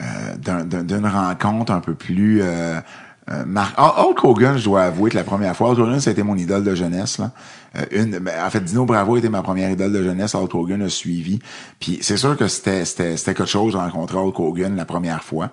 euh, 0.01 0.03
d'un- 0.37 0.65
d'un- 0.65 0.83
d'une 0.83 1.07
rencontre 1.07 1.71
un 1.71 1.79
peu 1.79 1.93
plus 1.95 2.41
euh, 2.41 2.79
euh, 3.31 3.43
mar- 3.45 3.73
Ah, 3.77 4.03
Hulk 4.03 4.23
Hogan, 4.23 4.57
je 4.57 4.65
dois 4.65 4.83
avouer 4.83 5.09
que 5.09 5.15
la 5.15 5.23
première 5.23 5.55
fois, 5.55 5.69
Hulk 5.71 5.79
Hogan, 5.79 5.99
ça 5.99 6.09
a 6.09 6.13
été 6.13 6.21
mon 6.23 6.35
idole 6.37 6.63
de 6.63 6.75
jeunesse. 6.75 7.17
Là. 7.17 7.31
Euh, 7.77 7.85
une, 7.91 8.19
ben, 8.19 8.33
en 8.45 8.49
fait, 8.49 8.59
Dino 8.63 8.85
Bravo 8.85 9.17
était 9.17 9.29
ma 9.29 9.41
première 9.41 9.69
idole 9.71 9.91
de 9.93 10.03
jeunesse. 10.03 10.35
Hulk 10.35 10.53
Hogan 10.53 10.81
a 10.83 10.89
suivi. 10.89 11.39
Puis 11.79 11.99
c'est 12.01 12.17
sûr 12.17 12.37
que 12.37 12.47
c'était 12.47 12.85
c'était 12.85 13.17
c'était 13.17 13.33
quelque 13.33 13.49
chose 13.49 13.73
de 13.73 13.77
rencontrer 13.79 14.17
Hulk 14.17 14.39
Hogan 14.39 14.75
la 14.75 14.85
première 14.85 15.23
fois. 15.23 15.49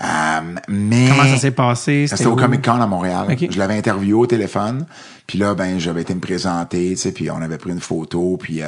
Euh, 0.00 0.40
mais 0.68 1.08
Comment 1.08 1.24
ça 1.24 1.38
s'est 1.38 1.50
passé? 1.50 2.06
c'était 2.06 2.26
au? 2.26 2.36
Comic 2.36 2.64
Con 2.64 2.80
à 2.80 2.86
Montréal. 2.86 3.26
Je 3.50 3.58
l'avais 3.58 3.76
interviewé 3.76 4.12
au 4.12 4.26
téléphone. 4.26 4.86
Puis 5.26 5.38
là, 5.38 5.54
ben, 5.54 5.78
j'avais 5.80 6.02
été 6.02 6.14
me 6.14 6.20
présenter, 6.20 6.90
tu 6.90 6.96
sais, 6.96 7.12
puis 7.12 7.30
on 7.30 7.42
avait 7.42 7.58
pris 7.58 7.70
une 7.70 7.80
photo, 7.80 8.36
puis 8.40 8.60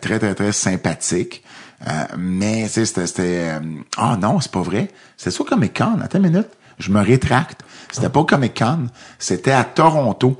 très, 0.00 0.18
très, 0.18 0.34
très 0.34 0.52
sympathique. 0.52 1.42
Euh, 1.86 1.90
mais, 2.18 2.64
tu 2.64 2.84
sais, 2.84 3.06
c'était... 3.06 3.22
euh, 3.50 3.60
Ah 3.96 4.16
non, 4.20 4.40
c'est 4.40 4.50
pas 4.50 4.62
vrai. 4.62 4.88
C'était 5.16 5.30
ça 5.30 5.40
au 5.42 5.44
Comic 5.44 5.76
Con. 5.76 5.98
Attends 6.02 6.18
une 6.18 6.30
minute. 6.30 6.48
Je 6.78 6.90
me 6.90 7.00
rétracte. 7.00 7.60
C'était 7.92 8.08
pas 8.08 8.20
au 8.20 8.24
Comic 8.24 8.58
Con. 8.58 8.86
C'était 9.18 9.52
à 9.52 9.64
Toronto. 9.64 10.36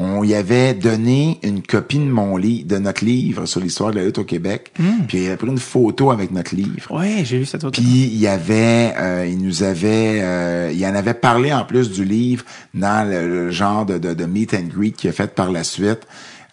On 0.00 0.22
y 0.22 0.36
avait 0.36 0.74
donné 0.74 1.40
une 1.42 1.60
copie 1.60 1.98
de 1.98 2.04
mon 2.04 2.36
livre, 2.36 2.68
de 2.68 2.78
notre 2.78 3.04
livre 3.04 3.46
sur 3.46 3.60
l'histoire 3.60 3.90
de 3.90 3.96
la 3.96 4.04
lutte 4.04 4.18
au 4.18 4.24
Québec. 4.24 4.72
Puis 5.08 5.18
il 5.18 5.26
avait 5.26 5.36
pris 5.36 5.48
une 5.48 5.58
photo 5.58 6.12
avec 6.12 6.30
notre 6.30 6.54
livre. 6.54 6.88
Ouais, 6.96 7.24
j'ai 7.24 7.38
vu 7.38 7.44
cette 7.44 7.64
autre. 7.64 7.80
Puis 7.80 8.04
il 8.04 8.16
y 8.16 8.28
avait, 8.28 8.94
euh, 8.96 9.26
il 9.28 9.38
nous 9.42 9.64
avait, 9.64 10.20
euh, 10.22 10.70
il 10.72 10.86
en 10.86 10.94
avait 10.94 11.14
parlé 11.14 11.52
en 11.52 11.64
plus 11.64 11.90
du 11.90 12.04
livre 12.04 12.44
dans 12.74 13.08
le, 13.10 13.26
le 13.28 13.50
genre 13.50 13.86
de, 13.86 13.98
de, 13.98 14.14
de 14.14 14.24
meet 14.24 14.54
and 14.54 14.68
greet 14.72 14.92
qu'il 14.92 15.10
a 15.10 15.12
fait 15.12 15.34
par 15.34 15.50
la 15.50 15.64
suite. 15.64 16.06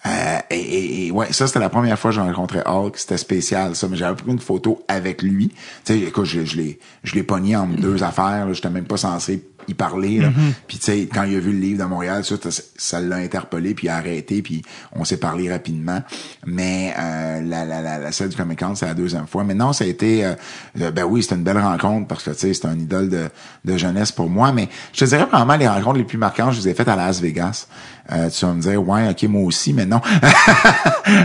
Euh, 0.06 0.38
et, 0.52 0.56
et- 0.60 1.08
et 1.08 1.12
ouais, 1.12 1.32
ça 1.34 1.48
c'était 1.48 1.60
la 1.60 1.70
première 1.70 1.98
fois 1.98 2.12
que 2.12 2.16
j'ai 2.16 2.22
rencontré 2.22 2.60
Hulk, 2.66 2.98
c'était 2.98 3.18
spécial 3.18 3.76
ça, 3.76 3.88
mais 3.90 3.98
j'avais 3.98 4.16
pris 4.16 4.32
une 4.32 4.40
photo 4.40 4.84
avec 4.88 5.22
lui. 5.24 5.50
Tu 5.50 5.56
sais, 5.94 6.00
écoute, 6.00 6.26
je, 6.26 6.46
je 6.46 6.58
l'ai, 6.58 6.80
je 7.04 7.16
l'ai 7.16 7.24
pogné 7.24 7.56
en 7.56 7.66
deux 7.68 8.04
affaires, 8.04 8.46
là, 8.46 8.54
j'étais 8.54 8.70
même 8.70 8.86
pas 8.86 8.98
censé 8.98 9.44
y 9.68 9.74
parler. 9.74 10.20
là. 10.20 10.30
Puis 10.68 10.78
tu 10.78 10.84
sais, 10.86 11.10
quand 11.12 11.24
il 11.24 11.36
a 11.36 11.40
vu 11.40 11.52
le 11.52 11.58
livre 11.58 11.84
de 11.84 11.90
Montréal, 11.90 12.24
ça, 12.24 12.36
ça, 12.78 13.00
l'a 13.00 13.16
interpellé, 13.16 13.74
puis 13.74 13.88
il 13.88 13.90
a 13.90 13.96
arrêté, 13.96 14.44
puis 14.44 14.62
on 14.94 15.04
s'est 15.06 15.18
parlé 15.18 15.52
rapidement. 15.52 16.04
Mais 16.46 16.94
euh, 17.00 17.42
la, 17.42 17.66
la, 17.66 17.82
la, 17.82 17.98
la 17.98 18.12
celle 18.12 18.30
du 18.30 18.36
Comic 18.36 18.60
Con, 18.60 18.76
c'est 18.76 18.86
la 18.86 18.94
deuxième 18.94 19.26
fois. 19.26 19.44
Mais 19.44 19.56
non, 19.56 19.74
ça 19.74 19.86
a 19.86 19.88
été, 19.88 20.24
euh, 20.24 20.36
euh, 20.82 20.92
ben 20.92 21.04
oui, 21.06 21.24
c'était 21.24 21.34
une 21.34 21.42
belle 21.44 21.58
rencontre 21.58 22.08
parce 22.08 22.24
que 22.24 22.30
tu 22.30 22.38
sais, 22.42 22.54
c'est 22.54 22.68
un 22.68 22.78
idole 22.78 23.10
de, 23.10 23.28
de 23.66 23.76
jeunesse 23.78 24.12
pour 24.12 24.30
moi. 24.30 24.52
Mais 24.52 24.70
je 24.94 25.00
te 25.00 25.06
dirais 25.06 25.26
probablement 25.26 25.58
les 25.58 25.68
rencontres 25.68 25.98
les 25.98 26.04
plus 26.04 26.20
marquantes, 26.20 26.54
je 26.54 26.60
les 26.60 26.70
ai 26.70 26.74
faites 26.76 26.88
à 26.88 26.96
Las 26.96 27.20
Vegas. 27.20 27.66
Euh, 28.12 28.30
tu 28.30 28.46
vas 28.46 28.54
me 28.54 28.62
dire, 28.62 28.88
ouais, 28.88 29.10
ok, 29.10 29.24
moi 29.24 29.44
aussi, 29.44 29.74
mais 29.74 29.86
non. 29.86 30.02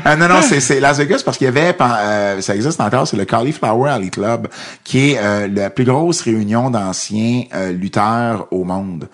Euh, 0.06 0.16
non, 0.16 0.28
non, 0.28 0.40
c'est, 0.42 0.78
Las 0.78 0.98
Vegas 0.98 1.22
parce 1.24 1.38
qu'il 1.38 1.46
y 1.46 1.48
avait, 1.48 1.74
euh, 1.80 2.40
ça 2.40 2.54
existe 2.54 2.80
encore, 2.80 3.08
c'est 3.08 3.16
le 3.16 3.24
Cauliflower 3.24 3.90
Alley 3.90 4.10
Club, 4.10 4.48
qui 4.84 5.12
est 5.12 5.18
euh, 5.18 5.48
la 5.48 5.70
plus 5.70 5.84
grosse 5.84 6.20
réunion 6.20 6.70
d'anciens 6.70 7.44
euh, 7.54 7.72
lutteurs 7.72 8.46
au 8.50 8.64
monde. 8.64 9.08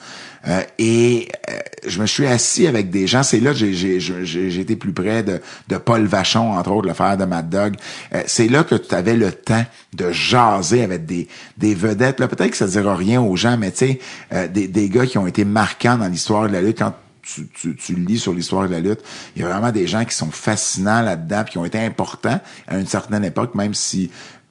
Euh, 0.49 0.63
et 0.79 1.29
euh, 1.51 1.55
je 1.87 2.01
me 2.01 2.07
suis 2.07 2.27
assis 2.27 2.67
avec 2.67 2.91
des 2.91 3.07
gens. 3.07 3.23
C'est 3.23 3.41
là 3.41 3.53
que 3.53 3.73
j'ai, 3.73 4.61
été 4.61 4.77
plus 4.77 4.93
près 4.93 5.23
de, 5.23 5.41
de 5.69 5.77
Paul 5.77 6.05
Vachon, 6.07 6.53
entre 6.53 6.71
autres, 6.71 6.87
le 6.87 6.95
frère 6.95 7.17
de 7.17 7.25
Mad 7.25 7.49
Dog. 7.49 7.75
Euh, 8.15 8.23
c'est 8.27 8.49
là 8.49 8.63
que 8.65 8.77
tu 8.77 8.95
avais 8.95 9.17
le 9.17 9.33
temps 9.33 9.65
de 9.95 10.13
jaser 10.13 10.83
avec 10.83 11.07
des, 11.07 11.29
des 11.59 11.75
vedettes. 11.75 12.21
Là, 12.21 12.29
peut-être 12.29 12.51
que 12.51 12.57
ça 12.57 12.67
ne 12.67 12.71
dira 12.71 12.95
rien 12.95 13.21
aux 13.21 13.37
gens, 13.37 13.57
mais 13.59 13.73
tu 13.73 13.79
sais, 13.79 14.01
euh, 14.33 14.47
des, 14.47 14.69
des 14.69 14.89
gars 14.89 15.07
qui 15.07 15.19
ont 15.19 15.27
été 15.27 15.45
marquants 15.45 15.99
dans 15.99 16.09
l'histoire 16.09 16.47
de 16.47 16.53
la 16.53 16.61
lutte 16.61 16.79
quand 16.79 16.95
tu, 17.27 17.49
tu, 17.49 17.75
tu 17.77 17.95
lis 17.95 18.19
sur 18.19 18.33
l'histoire 18.33 18.67
de 18.69 18.73
la 18.73 18.81
lutte, 18.81 19.01
il 19.35 19.43
y 19.43 19.45
a 19.45 19.49
vraiment 19.49 19.73
des 19.73 19.87
gens 19.87 20.05
qui 20.05 20.15
sont 20.15 20.31
fascinants 20.31 21.03
là-dedans, 21.03 21.43
puis 21.45 21.53
qui 21.53 21.59
ont 21.59 21.65
été 21.65 21.79
importants 21.79 22.41
à 22.69 22.79
une 22.79 22.87
certaine 22.87 23.25
époque, 23.25 23.55
même 23.55 23.75
si 23.75 24.11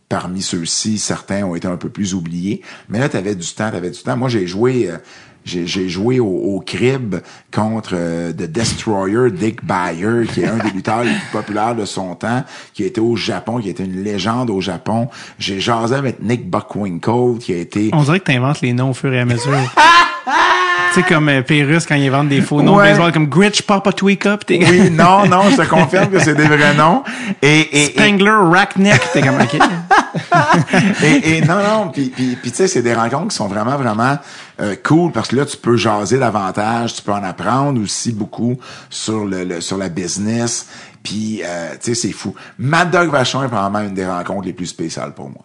parmi 0.09 0.41
ceux-ci, 0.41 0.99
certains 0.99 1.43
ont 1.43 1.55
été 1.55 1.67
un 1.67 1.77
peu 1.77 1.89
plus 1.89 2.13
oubliés. 2.13 2.61
Mais 2.89 2.99
là, 2.99 3.09
tu 3.09 3.17
avais 3.17 3.35
du 3.35 3.47
temps, 3.53 3.69
tu 3.71 3.75
avais 3.77 3.89
du 3.89 4.01
temps. 4.01 4.17
Moi, 4.17 4.29
j'ai 4.29 4.45
joué... 4.45 4.89
euh, 4.89 4.97
j'ai, 5.45 5.67
j'ai 5.67 5.89
joué 5.89 6.19
au, 6.19 6.25
au 6.25 6.59
crib 6.59 7.17
contre 7.53 7.91
euh, 7.93 8.31
The 8.31 8.49
Destroyer, 8.51 9.29
Dick 9.29 9.63
Bayer, 9.63 10.25
qui 10.33 10.41
est 10.41 10.47
un 10.47 10.57
des 10.57 10.71
lutteurs 10.71 11.03
les 11.03 11.11
plus 11.11 11.31
populaires 11.31 11.75
de 11.75 11.85
son 11.85 12.15
temps, 12.15 12.43
qui 12.73 12.81
a 12.81 12.87
été 12.87 12.99
au 12.99 13.15
Japon, 13.15 13.59
qui 13.59 13.67
a 13.67 13.71
été 13.71 13.83
une 13.83 14.03
légende 14.03 14.49
au 14.49 14.59
Japon. 14.59 15.07
J'ai 15.37 15.59
jasé 15.59 15.93
avec 15.93 16.19
Nick 16.19 16.49
Buckwinkle, 16.49 17.37
qui 17.39 17.53
a 17.53 17.57
été... 17.57 17.91
On 17.93 18.01
dirait 18.01 18.19
que 18.21 18.25
t'inventes 18.25 18.61
les 18.61 18.73
noms 18.73 18.89
au 18.89 18.93
fur 18.95 19.13
et 19.13 19.19
à 19.19 19.25
mesure. 19.25 19.53
tu 20.25 21.01
sais, 21.01 21.03
comme 21.07 21.29
euh, 21.29 21.41
Pérus 21.41 21.85
quand 21.85 21.95
ils 21.95 22.09
vendent 22.09 22.29
des 22.29 22.41
faux 22.41 22.61
noms 22.61 22.75
Ouais. 22.77 22.89
baseball, 22.91 23.11
comme 23.11 23.27
Gritch 23.27 23.61
Papa 23.63 23.91
Tweak 23.93 24.25
Up. 24.25 24.45
T'es 24.45 24.59
Oui, 24.67 24.89
non, 24.89 25.25
non, 25.27 25.49
je 25.51 25.57
te 25.57 25.67
confirme 25.67 26.09
que 26.09 26.19
c'est 26.19 26.35
des 26.35 26.47
vrais 26.47 26.73
noms. 26.77 27.03
Et, 27.41 27.59
et, 27.59 27.83
et, 27.85 27.89
Spangler 27.99 28.31
Rackneck. 28.51 29.01
T'es 29.13 29.21
comme, 29.21 29.39
OK. 29.41 29.55
et, 31.03 31.37
et 31.37 31.41
non, 31.41 31.55
non, 31.61 31.89
puis, 31.91 32.09
puis, 32.15 32.35
puis 32.41 32.51
tu 32.51 32.57
sais, 32.57 32.67
c'est 32.67 32.81
des 32.81 32.93
rencontres 32.93 33.29
qui 33.29 33.35
sont 33.35 33.47
vraiment, 33.47 33.77
vraiment 33.77 34.17
euh, 34.61 34.75
cool 34.83 35.11
parce 35.11 35.29
que 35.29 35.35
là, 35.35 35.45
tu 35.45 35.57
peux 35.57 35.75
jaser 35.77 36.17
davantage, 36.17 36.95
tu 36.95 37.01
peux 37.01 37.11
en 37.11 37.23
apprendre 37.23 37.81
aussi 37.81 38.11
beaucoup 38.11 38.57
sur 38.89 39.25
le, 39.25 39.43
le- 39.43 39.61
sur 39.61 39.77
la 39.77 39.89
business. 39.89 40.67
Puis, 41.03 41.41
euh, 41.43 41.71
tu 41.73 41.93
sais, 41.93 42.07
c'est 42.07 42.13
fou. 42.13 42.33
Mad 42.57 42.89
Dog 42.89 43.09
Vachon 43.09 43.43
est 43.43 43.47
probablement 43.47 43.87
une 43.87 43.93
des 43.93 44.05
rencontres 44.07 44.45
les 44.47 44.53
plus 44.53 44.65
spéciales 44.65 45.13
pour 45.13 45.29
moi. 45.29 45.41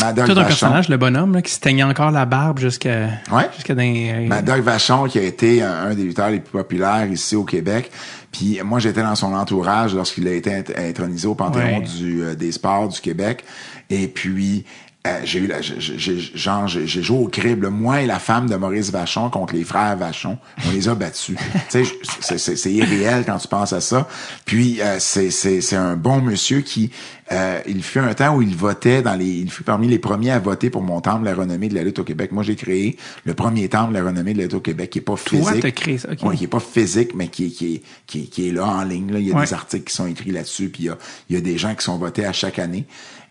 Mad 0.00 0.16
Dog 0.16 0.26
Tout 0.26 0.32
un 0.38 0.44
personnage, 0.44 0.88
le 0.88 0.96
bonhomme, 0.96 1.34
là, 1.34 1.42
qui 1.42 1.52
se 1.52 1.60
teignait 1.60 1.82
encore 1.84 2.10
la 2.10 2.24
barbe 2.24 2.58
jusqu'à 2.58 3.08
Ouais. 3.30 3.48
jusqu'à 3.54 3.74
Dog 3.74 4.60
Vachon, 4.62 5.04
qui 5.04 5.18
a 5.18 5.22
été 5.22 5.62
un, 5.62 5.72
un 5.90 5.94
des 5.94 6.02
lutteurs 6.02 6.30
les 6.30 6.40
plus 6.40 6.52
populaires 6.52 7.06
ici 7.10 7.36
au 7.36 7.44
Québec. 7.44 7.90
Puis 8.32 8.58
moi, 8.64 8.80
j'étais 8.80 9.02
dans 9.02 9.14
son 9.14 9.32
entourage 9.32 9.94
lorsqu'il 9.94 10.26
a 10.26 10.32
été 10.32 10.50
int- 10.50 10.88
intronisé 10.90 11.28
au 11.28 11.34
Panthéon 11.36 11.78
Ouais. 11.78 11.84
du, 11.98 12.22
euh, 12.22 12.34
des 12.34 12.50
sports 12.50 12.88
du 12.88 13.00
Québec. 13.00 13.44
Et 13.90 14.08
puis, 14.08 14.64
euh, 15.06 15.20
j'ai 15.24 15.38
eu 15.40 15.46
la, 15.46 15.60
j'ai- 15.60 15.98
j'ai- 15.98 16.18
genre, 16.34 16.66
j'ai 16.66 16.86
j'ai 16.86 17.02
joué 17.02 17.18
au 17.18 17.28
crible, 17.28 17.68
moi 17.68 18.00
et 18.00 18.06
la 18.06 18.18
femme 18.18 18.48
de 18.48 18.56
Maurice 18.56 18.90
Vachon 18.90 19.28
contre 19.28 19.54
les 19.54 19.64
frères 19.64 19.96
Vachon. 19.98 20.38
On 20.66 20.70
les 20.72 20.88
a 20.88 20.94
battus. 20.94 21.36
c'est- 21.68 21.84
c'est 22.20 22.56
c'est 22.56 22.72
irréel 22.72 23.24
quand 23.26 23.36
tu 23.36 23.48
penses 23.48 23.74
à 23.74 23.80
ça. 23.82 24.08
Puis, 24.46 24.80
euh, 24.80 24.96
c'est 25.00 25.30
c'est- 25.30 25.60
c'est 25.60 25.76
un 25.76 25.96
bon 25.96 26.22
monsieur 26.22 26.62
qui, 26.62 26.90
euh, 27.32 27.60
il 27.66 27.82
fut 27.82 27.98
un 27.98 28.14
temps 28.14 28.34
où 28.36 28.40
il 28.40 28.56
votait 28.56 29.02
dans 29.02 29.14
les, 29.14 29.26
il 29.28 29.50
fut 29.50 29.62
parmi 29.62 29.88
les 29.88 29.98
premiers 29.98 30.30
à 30.30 30.38
voter 30.38 30.70
pour 30.70 30.80
mon 30.82 31.02
temple, 31.02 31.24
la 31.26 31.34
renommée 31.34 31.68
de 31.68 31.74
la 31.74 31.82
lutte 31.82 31.98
au 31.98 32.04
Québec. 32.04 32.32
Moi, 32.32 32.42
j'ai 32.42 32.56
créé 32.56 32.96
le 33.24 33.34
premier 33.34 33.68
temple, 33.68 33.92
la 33.92 34.04
renommée 34.04 34.32
de 34.32 34.38
la 34.38 34.44
lutte 34.44 34.54
au 34.54 34.60
Québec, 34.60 34.88
qui 34.88 35.00
est 35.00 35.02
pas 35.02 35.16
Toi, 35.16 35.38
physique. 35.38 35.60
t'as 35.60 35.70
créé 35.70 35.98
ça, 35.98 36.08
ok. 36.12 36.22
Ouais, 36.22 36.36
qui 36.36 36.44
est 36.44 36.48
pas 36.48 36.60
physique, 36.60 37.14
mais 37.14 37.28
qui 37.28 37.46
est, 37.46 37.50
qui 37.50 37.74
est, 37.74 37.82
qui 38.06 38.20
est, 38.20 38.24
qui 38.24 38.48
est 38.48 38.52
là 38.52 38.64
en 38.66 38.82
ligne. 38.84 39.12
Là. 39.12 39.18
Il 39.18 39.28
y 39.28 39.32
a 39.32 39.34
Ouais. 39.36 39.44
des 39.44 39.52
articles 39.52 39.84
qui 39.84 39.94
sont 39.94 40.06
écrits 40.06 40.30
là-dessus, 40.30 40.70
puis 40.70 40.84
il 40.84 40.86
y 40.86 40.88
a, 40.88 40.96
il 41.28 41.36
y 41.36 41.38
a 41.38 41.42
des 41.42 41.58
gens 41.58 41.74
qui 41.74 41.84
sont 41.84 41.98
votés 41.98 42.24
à 42.24 42.32
chaque 42.32 42.58
année. 42.58 42.86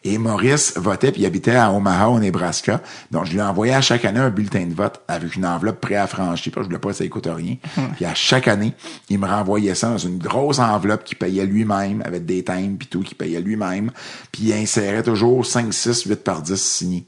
Et 0.05 0.17
Maurice 0.17 0.73
votait, 0.77 1.11
puis 1.11 1.21
il 1.21 1.25
habitait 1.25 1.55
à 1.55 1.71
Omaha, 1.71 2.09
au 2.09 2.19
Nebraska. 2.19 2.81
Donc, 3.11 3.25
je 3.25 3.33
lui 3.33 3.41
envoyais 3.41 3.73
à 3.73 3.81
chaque 3.81 4.03
année 4.03 4.19
un 4.19 4.29
bulletin 4.29 4.65
de 4.65 4.73
vote 4.73 5.01
avec 5.07 5.35
une 5.35 5.45
enveloppe 5.45 5.79
préaffranchie, 5.79 6.49
parce 6.49 6.63
que 6.63 6.63
je 6.63 6.67
voulais 6.69 6.79
pas 6.79 6.89
que 6.89 6.95
ça 6.95 7.07
coûte 7.07 7.29
rien. 7.31 7.55
Puis 7.95 8.05
à 8.05 8.13
chaque 8.13 8.47
année, 8.47 8.73
il 9.09 9.19
me 9.19 9.27
renvoyait 9.27 9.75
ça 9.75 9.89
dans 9.89 9.97
une 9.97 10.17
grosse 10.17 10.59
enveloppe 10.59 11.03
qu'il 11.05 11.17
payait 11.17 11.45
lui-même, 11.45 12.03
avec 12.05 12.25
des 12.25 12.43
thèmes, 12.43 12.77
puis 12.77 12.87
tout, 12.87 13.01
qu'il 13.01 13.15
payait 13.15 13.41
lui-même. 13.41 13.91
Puis 14.31 14.43
il 14.43 14.53
insérait 14.53 15.03
toujours 15.03 15.45
5, 15.45 15.73
6, 15.73 16.03
8 16.03 16.15
par 16.23 16.41
10 16.41 16.61
signés. 16.61 17.05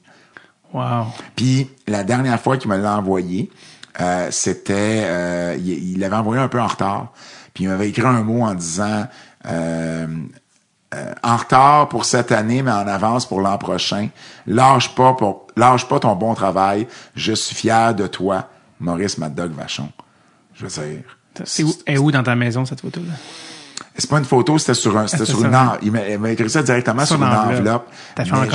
Wow. 0.74 1.08
Puis 1.36 1.70
la 1.88 2.04
dernière 2.04 2.40
fois 2.40 2.58
qu'il 2.58 2.70
me 2.70 2.78
l'a 2.78 2.98
envoyé, 2.98 3.50
euh, 4.00 4.28
c'était, 4.32 5.04
euh, 5.06 5.58
il, 5.58 5.92
il 5.92 6.00
l'avait 6.00 6.16
envoyé 6.16 6.42
un 6.42 6.48
peu 6.48 6.60
en 6.60 6.68
retard. 6.68 7.14
Puis 7.54 7.64
il 7.64 7.70
m'avait 7.70 7.90
écrit 7.90 8.06
un 8.06 8.24
mot 8.24 8.44
en 8.44 8.54
disant 8.54 9.08
euh, 9.48 10.08
euh, 10.94 11.14
en 11.24 11.38
retard 11.38 11.90
pour 11.90 12.06
cette 12.06 12.32
année, 12.32 12.62
mais 12.62 12.72
en 12.72 12.88
avance 12.88 13.26
pour 13.26 13.41
l'an 13.41 13.57
prochain. 13.57 14.10
Lâche 14.45 14.94
pas 14.95 15.14
pour, 15.14 15.48
lâche 15.56 15.88
pas 15.88 15.99
ton 15.99 16.16
bon 16.16 16.34
travail. 16.36 16.88
Je 17.16 17.34
suis 17.34 17.56
fier 17.56 17.95
de 17.95 18.07
toi, 18.07 18.49
Maurice 18.80 19.18
Mad 19.18 19.34
Dog 19.34 19.52
Vachon. 19.52 19.90
Je 20.53 20.66
veux 20.66 20.88
dire. 20.88 21.03
C'est 21.44 21.64
où, 21.64 21.74
est 21.86 21.98
où 21.98 22.12
dans 22.12 22.24
ta 22.24 22.36
maison, 22.36 22.66
cette 22.66 22.82
photo-là? 22.82 23.14
C'est 23.98 24.10
pas 24.10 24.18
une 24.20 24.26
photo, 24.26 24.58
c'était 24.58 24.74
sur 24.74 24.98
un, 24.98 25.08
c'était 25.08 25.26
sur 25.32 25.44
une, 25.46 25.54
un- 25.56 25.68
en- 25.70 25.78
il 25.82 25.92
m'a 25.92 26.08
il 26.08 26.20
m'a 26.20 26.32
écrit 26.32 26.50
ça 26.50 26.62
directement 26.64 27.06
Sur 27.06 27.16
une 27.16 27.22
enveloppe. 27.58 27.88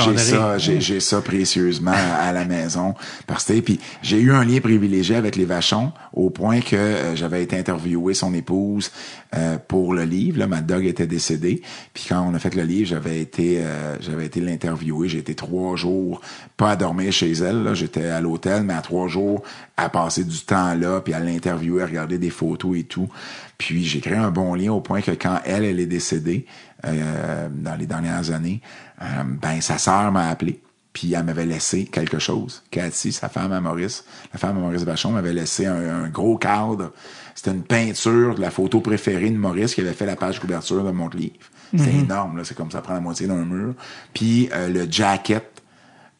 J'ai 0.05 0.11
ça, 0.37 0.57
j'ai, 0.57 0.81
j'ai 0.81 0.99
ça 0.99 1.21
précieusement 1.21 1.93
à 2.21 2.31
la 2.31 2.45
maison. 2.45 2.93
Parce 3.27 3.45
que, 3.45 3.59
puis 3.59 3.79
j'ai 4.01 4.19
eu 4.19 4.31
un 4.33 4.43
lien 4.45 4.59
privilégié 4.59 5.15
avec 5.15 5.35
les 5.35 5.45
Vachons 5.45 5.91
au 6.13 6.29
point 6.29 6.59
que 6.61 6.75
euh, 6.75 7.15
j'avais 7.15 7.41
été 7.43 7.57
interviewé 7.57 8.13
son 8.13 8.33
épouse 8.33 8.91
euh, 9.35 9.57
pour 9.67 9.93
le 9.93 10.03
livre. 10.03 10.37
Là, 10.39 10.47
Mad 10.47 10.65
Dog 10.65 10.85
était 10.85 11.07
décédé. 11.07 11.61
Puis 11.93 12.05
quand 12.09 12.21
on 12.21 12.33
a 12.35 12.39
fait 12.39 12.53
le 12.55 12.63
livre, 12.63 12.87
j'avais 12.89 13.19
été, 13.19 13.59
euh, 13.61 13.95
j'avais 13.99 14.25
été 14.25 14.41
l'interviewer. 14.41 15.07
J'ai 15.09 15.19
été 15.19 15.33
trois 15.35 15.75
jours, 15.75 16.21
pas 16.57 16.71
à 16.71 16.75
dormir 16.75 17.11
chez 17.11 17.31
elle. 17.31 17.63
Là, 17.63 17.73
j'étais 17.73 18.05
à 18.07 18.21
l'hôtel, 18.21 18.63
mais 18.63 18.73
à 18.73 18.81
trois 18.81 19.07
jours 19.07 19.41
à 19.77 19.89
passer 19.89 20.23
du 20.23 20.39
temps 20.41 20.73
là, 20.75 21.01
puis 21.01 21.13
à 21.13 21.19
l'interviewer, 21.19 21.83
à 21.83 21.85
regarder 21.85 22.17
des 22.17 22.29
photos 22.29 22.77
et 22.77 22.83
tout. 22.83 23.09
Puis 23.57 23.83
j'ai 23.83 23.99
créé 23.99 24.17
un 24.17 24.31
bon 24.31 24.53
lien 24.53 24.71
au 24.71 24.81
point 24.81 25.01
que 25.01 25.11
quand 25.11 25.39
elle, 25.45 25.65
elle 25.65 25.79
est 25.79 25.85
décédée 25.85 26.45
euh, 26.85 27.47
dans 27.51 27.75
les 27.75 27.85
dernières 27.85 28.31
années, 28.31 28.61
euh, 29.01 29.05
ben 29.25 29.61
sa 29.61 29.77
sœur 29.77 30.11
m'a 30.11 30.29
appelé. 30.29 30.61
Puis 30.93 31.13
elle 31.13 31.23
m'avait 31.23 31.45
laissé 31.45 31.85
quelque 31.85 32.19
chose. 32.19 32.63
Cathy, 32.69 33.13
sa 33.13 33.29
femme 33.29 33.53
à 33.53 33.61
Maurice, 33.61 34.03
la 34.33 34.39
femme 34.39 34.57
à 34.57 34.59
Maurice 34.59 34.83
Vachon 34.83 35.11
m'avait 35.11 35.33
laissé 35.33 35.65
un, 35.65 36.03
un 36.03 36.09
gros 36.09 36.37
cadre. 36.37 36.91
C'était 37.33 37.51
une 37.51 37.63
peinture 37.63 38.35
de 38.35 38.41
la 38.41 38.51
photo 38.51 38.81
préférée 38.81 39.29
de 39.29 39.37
Maurice 39.37 39.73
qui 39.73 39.81
avait 39.81 39.93
fait 39.93 40.05
la 40.05 40.17
page 40.17 40.39
couverture 40.39 40.83
de 40.83 40.91
mon 40.91 41.07
livre. 41.07 41.37
C'était 41.77 41.95
énorme, 41.95 42.37
là. 42.37 42.43
C'est 42.43 42.55
comme 42.55 42.71
ça 42.71 42.81
prend 42.81 42.93
la 42.93 42.99
moitié 42.99 43.27
d'un 43.27 43.45
mur. 43.45 43.73
Puis 44.13 44.49
euh, 44.53 44.67
le 44.67 44.91
jacket 44.91 45.61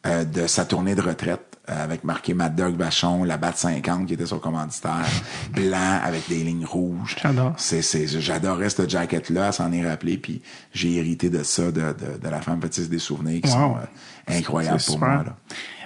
euh, 0.06 0.24
de 0.24 0.46
sa 0.46 0.64
tournée 0.64 0.94
de 0.94 1.02
retraite 1.02 1.51
avec 1.68 2.02
marqué 2.04 2.34
Mad 2.34 2.56
Dog 2.56 2.76
Vachon, 2.76 3.24
la 3.24 3.36
batte 3.36 3.56
50 3.56 4.06
qui 4.06 4.14
était 4.14 4.26
son 4.26 4.38
commanditaire, 4.38 5.06
blanc 5.54 6.00
avec 6.02 6.28
des 6.28 6.42
lignes 6.42 6.64
rouges. 6.66 7.16
J'adore. 7.22 7.52
C'est, 7.56 7.82
c'est, 7.82 8.06
j'adorais 8.08 8.68
cette 8.70 8.90
jacket-là, 8.90 9.52
s'en 9.52 9.70
est 9.72 9.88
rappelé, 9.88 10.16
puis 10.18 10.42
j'ai 10.74 10.94
hérité 10.96 11.30
de 11.30 11.42
ça, 11.42 11.66
de, 11.70 11.70
de, 11.80 12.18
de 12.22 12.28
la 12.28 12.40
femme 12.40 12.58
petite 12.60 12.88
des 12.90 12.98
souvenirs 12.98 13.40
qui 13.42 13.48
Wow. 13.50 13.54
sont 13.54 13.76
euh, 13.76 14.38
incroyables 14.38 14.76
pour 14.78 14.94
super. 14.94 15.08
moi. 15.08 15.24
Là. 15.24 15.36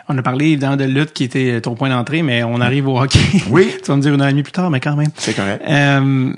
On 0.08 0.16
a 0.16 0.22
parlé 0.22 0.46
évidemment 0.46 0.76
de 0.76 0.84
lutte 0.84 1.12
qui 1.12 1.24
était 1.24 1.60
ton 1.60 1.74
point 1.74 1.88
d'entrée, 1.90 2.22
mais 2.22 2.44
on 2.44 2.60
arrive 2.60 2.86
au 2.88 2.98
hockey. 2.98 3.18
Oui. 3.50 3.74
tu 3.82 3.86
vas 3.90 3.96
me 3.96 4.02
dire 4.02 4.14
une 4.14 4.20
heure 4.22 4.28
et 4.28 4.30
demie 4.30 4.44
plus 4.44 4.52
tard, 4.52 4.70
mais 4.70 4.78
quand 4.80 4.94
même. 4.96 5.10
C'est 5.16 5.34
correct. 5.34 5.62
Euh, 5.68 6.32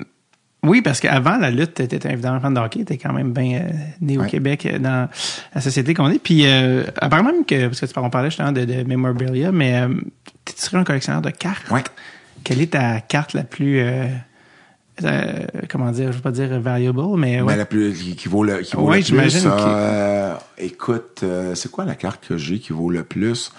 oui, 0.63 0.81
parce 0.81 0.99
qu'avant 0.99 1.37
la 1.37 1.51
lutte, 1.51 1.75
tu 1.75 1.83
étais 1.83 2.11
évidemment 2.11 2.39
fan 2.41 2.53
de 2.53 2.59
hockey, 2.59 2.83
tu 2.83 2.97
quand 2.97 3.13
même 3.13 3.31
bien 3.31 3.61
euh, 3.61 3.69
né 4.01 4.17
au 4.17 4.21
Ouais. 4.21 4.27
Québec, 4.29 4.65
euh, 4.65 4.77
dans 4.77 5.07
la 5.55 5.61
société 5.61 5.93
qu'on 5.93 6.09
est. 6.09 6.19
Puis, 6.19 6.45
euh, 6.45 6.83
apparemment 6.97 7.31
même 7.31 7.45
que, 7.45 7.67
parce 7.67 7.79
que 7.79 7.85
tu 7.85 7.93
on 7.97 8.09
parlait 8.09 8.29
justement 8.29 8.51
de, 8.51 8.65
de 8.65 8.83
memorabilia, 8.83 9.51
mais 9.53 9.79
euh, 9.81 9.87
tu 10.45 10.53
serais 10.57 10.77
un 10.77 10.83
collectionneur 10.83 11.21
de 11.21 11.29
cartes. 11.29 11.69
Ouais. 11.71 11.83
Quelle 12.43 12.61
est 12.61 12.71
ta 12.73 12.99
carte 13.01 13.33
la 13.33 13.43
plus, 13.43 13.81
comment 15.69 15.91
dire, 15.91 16.11
je 16.11 16.17
veux 16.17 16.21
pas 16.21 16.31
dire 16.31 16.59
valuable, 16.59 17.01
mais 17.17 17.41
ouais. 17.41 17.53
Mais 17.53 17.57
la 17.57 17.65
plus, 17.65 17.93
qui, 17.93 18.15
qui 18.15 18.27
vaut 18.27 18.43
le, 18.43 18.59
qui 18.59 18.75
vaut 18.75 18.83
Ouais, 18.83 18.97
le 18.97 19.03
plus, 19.03 19.07
j'imagine 19.07 19.47
euh, 19.47 19.57
euh, 19.59 20.35
écoute, 20.57 21.21
euh, 21.23 21.55
c'est 21.55 21.71
quoi 21.71 21.85
la 21.85 21.95
carte 21.95 22.27
que 22.27 22.37
j'ai 22.37 22.59
qui 22.59 22.73
vaut 22.73 22.89
le 22.89 23.03
plus? 23.03 23.51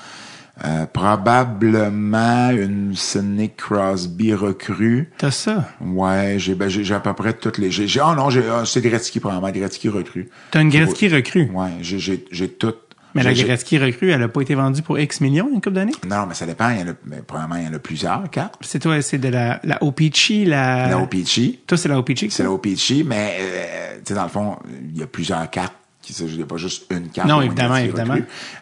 Euh, 0.64 0.86
probablement 0.86 2.50
une 2.50 2.94
Sidney 2.94 3.50
Crosby 3.56 4.34
recrue. 4.34 5.10
T'as 5.16 5.30
ça? 5.30 5.68
Ouais, 5.80 6.36
j'ai 6.38 6.54
ben, 6.54 6.68
j'ai 6.68 6.94
à 6.94 7.00
peu 7.00 7.14
près 7.14 7.32
toutes 7.32 7.58
les. 7.58 7.70
J'ai, 7.70 8.00
oh 8.00 8.14
non, 8.14 8.30
j'ai 8.30 8.42
ah, 8.50 8.64
c'est 8.66 8.82
Gretzky 8.82 9.20
probablement, 9.20 9.50
Gretzky 9.50 9.88
recrue. 9.88 10.28
T'as 10.50 10.60
une 10.60 10.68
Gretzky 10.68 11.08
recrue? 11.08 11.50
Ouais, 11.54 11.70
j'ai 11.80 11.98
j'ai 11.98 12.24
j'ai 12.30 12.48
toutes. 12.48 12.90
Mais 13.14 13.22
la 13.22 13.32
Gretzky 13.32 13.78
recrue, 13.78 14.10
elle 14.10 14.22
a 14.22 14.28
pas 14.28 14.40
été 14.40 14.54
vendue 14.54 14.82
pour 14.82 14.98
X 14.98 15.20
millions 15.20 15.48
une 15.48 15.60
couple 15.60 15.72
d'années? 15.72 15.94
Non, 16.06 16.26
mais 16.28 16.34
ça 16.34 16.46
dépend. 16.46 16.70
Il 16.70 16.80
y 16.80 16.82
en 16.82 16.88
a, 16.88 16.94
mais 17.04 17.22
probablement 17.22 17.56
il 17.56 17.64
y 17.64 17.68
en 17.68 17.74
a 17.74 17.78
plusieurs 17.78 18.30
cartes. 18.30 18.54
C'est 18.60 18.78
toi, 18.78 19.00
c'est 19.02 19.18
de 19.18 19.28
la, 19.28 19.60
la 19.64 19.82
OPC, 19.82 20.44
la... 20.46 20.88
La 20.88 20.98
OPG, 21.00 21.66
Toi, 21.66 21.76
c'est 21.76 21.88
la 21.88 21.98
OPC, 21.98 22.30
c'est 22.30 22.44
la 22.44 22.52
OPG, 22.52 23.04
mais 23.04 23.36
euh, 23.40 23.94
tu 23.96 24.00
sais 24.08 24.14
dans 24.14 24.22
le 24.22 24.28
fond, 24.28 24.58
il 24.92 24.98
y 24.98 25.02
a 25.02 25.06
plusieurs 25.06 25.50
cartes. 25.50 25.74
Qui 26.12 26.24
Il 26.24 26.36
n'y 26.36 26.42
a 26.42 26.46
pas 26.46 26.56
juste 26.56 26.84
une 26.90 27.08
carte. 27.08 27.28
Non, 27.28 27.40
évidemment, 27.40 27.76
évidemment. 27.76 28.16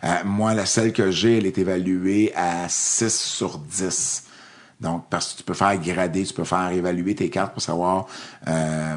Euh, 0.05 0.15
moi, 0.25 0.55
la 0.55 0.67
celle 0.67 0.93
que 0.93 1.11
j'ai, 1.11 1.39
elle 1.39 1.47
est 1.47 1.59
évaluée 1.59 2.33
à 2.35 2.69
6 2.69 3.15
sur 3.15 3.59
10. 3.59 4.25
Donc, 4.81 5.07
parce 5.11 5.33
que 5.33 5.39
tu 5.39 5.43
peux 5.43 5.55
faire 5.55 5.77
grader, 5.79 6.23
tu 6.25 6.33
peux 6.33 6.45
faire 6.45 6.71
évaluer 6.71 7.15
tes 7.17 7.31
cartes 7.31 7.53
pour 7.53 7.61
savoir 7.63 8.07
euh, 8.47 8.97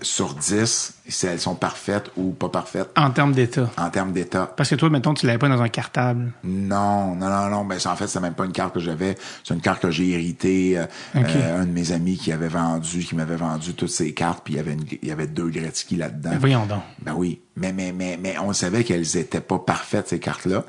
sur 0.00 0.32
10 0.34 0.94
si 1.08 1.26
elles 1.26 1.38
sont 1.38 1.54
parfaites 1.54 2.10
ou 2.16 2.30
pas 2.32 2.48
parfaites 2.48 2.88
En 2.96 3.10
termes 3.10 3.32
d'état. 3.32 3.68
en 3.76 3.90
termes 3.90 4.12
d'état. 4.12 4.46
Parce 4.56 4.70
que 4.70 4.74
toi, 4.74 4.88
mettons, 4.88 5.12
tu 5.12 5.26
l'avais 5.26 5.38
pas 5.38 5.50
dans 5.50 5.60
un 5.60 5.68
cartable. 5.68 6.32
Non, 6.44 7.14
non, 7.14 7.28
non, 7.28 7.48
non. 7.50 7.64
Ben, 7.66 7.78
en 7.84 7.94
fait, 7.96 8.06
c'est 8.06 8.20
même 8.20 8.32
pas 8.34 8.46
une 8.46 8.52
carte 8.52 8.72
que 8.74 8.80
j'avais. 8.80 9.16
C'est 9.44 9.52
une 9.54 9.60
carte 9.60 9.82
que 9.82 9.90
j'ai 9.90 10.08
héritée. 10.12 10.78
euh, 10.78 10.84
Ok. 11.14 11.26
euh, 11.36 11.60
un 11.60 11.66
de 11.66 11.70
mes 11.72 11.92
amis 11.92 12.16
qui 12.16 12.32
avait 12.32 12.48
vendu, 12.48 13.00
qui 13.04 13.14
m'avait 13.14 13.36
vendu 13.36 13.74
toutes 13.74 13.90
ces 13.90 14.14
cartes, 14.14 14.40
puis 14.44 14.54
il 14.54 14.56
y 14.56 14.60
avait, 14.60 14.72
une- 14.72 14.86
il 15.02 15.08
y 15.08 15.12
avait 15.12 15.26
deux 15.26 15.50
Gretzky 15.50 15.96
là-dedans. 15.96 16.30
Voyons 16.40 16.64
donc. 16.64 16.80
Ben 17.02 17.12
oui, 17.14 17.42
mais 17.54 17.72
mais 17.72 17.92
mais 17.92 18.18
mais 18.20 18.36
on 18.38 18.52
savait 18.54 18.82
qu'elles 18.82 19.16
étaient 19.18 19.40
pas 19.42 19.58
parfaites 19.58 20.08
ces 20.08 20.18
cartes-là. 20.20 20.64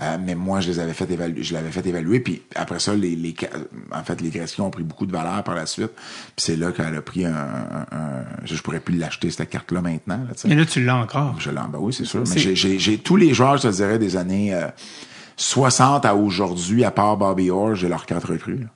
Euh, 0.00 0.16
mais 0.24 0.34
moi, 0.34 0.60
je 0.60 0.68
les 0.70 0.78
avais 0.80 0.94
fait 0.94 1.10
évaluer, 1.10 1.42
je 1.42 1.52
l'avais 1.52 1.70
fait 1.70 1.84
évaluer, 1.86 2.20
puis 2.20 2.42
après 2.54 2.78
ça, 2.78 2.94
les, 2.94 3.14
les 3.14 3.34
en 3.94 4.02
fait, 4.04 4.20
les 4.22 4.30
Gretzky 4.30 4.60
ont 4.62 4.70
pris 4.70 4.82
beaucoup 4.84 5.04
de 5.06 5.12
valeur 5.12 5.42
par 5.44 5.54
la 5.54 5.66
suite. 5.66 5.92
Puis 5.94 6.32
c'est 6.38 6.56
là 6.56 6.72
qu'elle 6.72 6.94
a 6.96 7.02
pris 7.02 7.26
un, 7.26 7.34
un- 7.34 7.86
un- 7.96 8.24
je, 8.44 8.60
pourrais 8.62 8.80
plus 8.80 8.96
l'acheter 8.96 9.30
cette 9.30 9.50
carte-là 9.50 9.82
maintenant. 9.82 10.18
Là. 10.18 10.34
Mais 10.46 10.54
là, 10.54 10.64
tu 10.64 10.82
l'as 10.84 10.96
encore. 10.96 11.38
Je 11.38 11.50
l'en, 11.50 11.68
ben 11.68 11.78
oui, 11.78 11.92
c'est 11.92 12.04
sûr. 12.06 12.24
Mais 12.26 12.38
j'ai, 12.54 12.98
tous 12.98 13.16
les 13.16 13.34
joueurs, 13.34 13.58
je 13.58 13.68
te 13.68 13.72
dirais, 13.74 13.98
des 13.98 14.16
années 14.16 14.54
euh, 14.54 14.66
60 15.36 16.04
à 16.04 16.14
aujourd'hui, 16.14 16.84
à 16.84 16.90
part 16.90 17.16
Bobby 17.16 17.50
Orr, 17.50 17.74
j'ai 17.74 17.88
leur 17.88 18.06
carte 18.06 18.24
recrue. 18.24 18.58
là. 18.58 18.66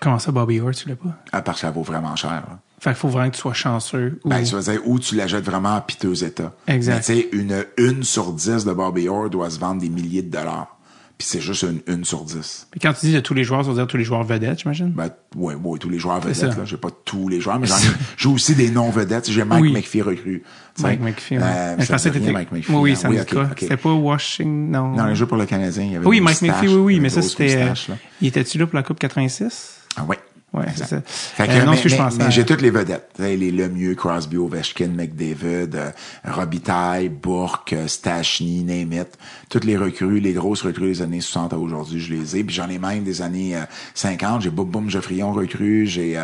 Comment 0.00 0.18
ça, 0.18 0.30
Bobby 0.32 0.60
Orr, 0.60 0.72
tu 0.74 0.88
l'as 0.88 0.96
pas? 0.96 1.16
À 1.32 1.42
part 1.42 1.54
que 1.54 1.60
ça 1.60 1.70
vaut 1.70 1.82
vraiment 1.82 2.14
cher. 2.16 2.30
là. 2.30 2.58
Fait 2.80 2.90
qu'il 2.90 2.96
faut 2.98 3.08
vraiment 3.08 3.30
que 3.30 3.34
tu 3.34 3.40
sois 3.40 3.54
chanceux. 3.54 4.20
ou- 4.24 4.28
Ben, 4.28 4.44
ça 4.44 4.56
veut 4.56 4.62
dire, 4.62 4.80
ou 4.86 4.98
tu 4.98 5.14
l'achètes 5.16 5.44
vraiment 5.44 5.74
en 5.76 5.80
piteux 5.80 6.22
état. 6.24 6.52
Exact. 6.66 6.94
Mais 6.94 7.00
tu 7.00 7.22
sais, 7.22 7.28
une 7.32 7.64
une 7.76 8.02
sur 8.04 8.32
10 8.32 8.64
de 8.64 8.72
Bobby 8.72 9.08
Orr 9.08 9.30
doit 9.30 9.50
se 9.50 9.58
vendre 9.58 9.80
des 9.80 9.88
milliers 9.88 10.22
de 10.22 10.30
dollars. 10.30 10.74
Puis 11.18 11.26
c'est 11.28 11.40
juste 11.40 11.62
une 11.64 11.80
une 11.92 12.04
sur 12.04 12.22
10. 12.22 12.68
Puis 12.70 12.78
quand 12.78 12.92
tu 12.92 13.06
dis 13.06 13.12
de 13.12 13.18
tous 13.18 13.34
les 13.34 13.42
joueurs, 13.42 13.64
ça 13.64 13.70
veut 13.70 13.74
dire 13.74 13.88
tous 13.88 13.96
les 13.96 14.04
joueurs 14.04 14.22
vedettes, 14.22 14.60
j'imagine? 14.60 14.92
Ben, 14.92 15.10
ouais, 15.34 15.56
ouais, 15.56 15.78
tous 15.80 15.88
les 15.88 15.98
joueurs 15.98 16.20
vedettes, 16.20 16.56
là. 16.56 16.64
J'ai 16.64 16.76
pas 16.76 16.90
tous 17.04 17.28
les 17.28 17.40
joueurs, 17.40 17.58
mais 17.58 17.66
j'en 17.66 17.74
ai, 17.74 17.80
j'ai 18.16 18.28
aussi 18.28 18.54
des 18.54 18.70
non-vedettes. 18.70 19.28
J'ai 19.28 19.42
Mike 19.42 19.62
Oui. 19.62 19.72
McPhee 19.72 20.00
recru. 20.02 20.44
Mike 20.80 21.00
McPhee, 21.00 21.38
ouais. 21.38 21.42
Euh, 21.44 21.76
je 21.80 21.86
pensais 21.90 22.12
que. 22.12 22.18
Mike 22.20 22.52
McPhee. 22.52 22.72
Oui, 22.72 22.80
oui, 22.80 22.92
hein? 22.92 22.94
ça 22.94 23.08
me 23.08 23.14
dit 23.16 23.20
ok, 23.22 23.32
quoi? 23.34 23.48
C'était 23.58 23.76
pas 23.76 23.92
Washington, 23.92 24.70
non. 24.70 24.94
Dans 24.94 25.06
les 25.06 25.16
jeux 25.16 25.26
pour 25.26 25.36
le 25.38 25.46
Canadien, 25.46 25.82
il 25.82 25.92
y 25.94 25.96
avait 25.96 26.06
Oui, 26.06 26.20
Mike 26.20 26.40
McPhee, 26.42 26.68
oui, 26.68 26.74
oui, 26.76 27.00
mais 27.00 27.08
ça, 27.08 27.20
c'était... 27.20 27.66
moustache, 27.68 27.90
il 28.20 28.28
était-tu 28.28 28.58
là 28.58 28.66
pour 28.68 28.76
la 28.76 28.84
Coupe 28.84 29.00
86? 29.00 29.74
Ah 29.96 30.04
ouais. 30.04 30.18
Ouais, 30.54 30.64
c'est 30.74 30.86
ça. 30.86 31.00
Fait 31.04 31.46
que, 31.46 31.52
Euh, 31.52 31.64
non, 31.64 31.72
mais, 31.72 31.76
ce 31.76 31.82
que 31.82 31.88
je 31.90 31.94
mais- 31.94 32.00
pensais 32.02 32.16
mais 32.18 32.24
à- 32.24 32.30
j'ai 32.30 32.46
toutes 32.46 32.62
les 32.62 32.70
vedettes. 32.70 33.10
Les 33.18 33.50
Lemieux, 33.50 33.94
Crosby, 33.94 34.38
Ovechkin, 34.38 34.88
McDavid, 34.88 35.74
euh, 35.74 35.90
Robitaille, 36.24 37.10
Bourque, 37.10 37.74
euh, 37.74 37.86
Stachny, 37.86 38.64
name 38.64 38.94
it. 38.94 39.08
Toutes 39.50 39.64
les 39.64 39.76
recrues, 39.76 40.20
les 40.20 40.32
grosses 40.32 40.62
recrues 40.62 40.86
des 40.92 41.02
années 41.02 41.20
60 41.20 41.52
à 41.52 41.58
aujourd'hui, 41.58 42.00
je 42.00 42.14
les 42.14 42.36
ai. 42.38 42.44
Puis 42.44 42.56
j'en 42.56 42.68
ai 42.70 42.78
même 42.78 43.04
des 43.04 43.20
années 43.20 43.56
euh, 43.56 43.64
50. 43.94 44.40
J'ai 44.40 44.50
Boum 44.50 44.70
Boum 44.70 44.88
Geoffrion 44.88 45.32
recrue, 45.32 45.86
j'ai 45.86 46.18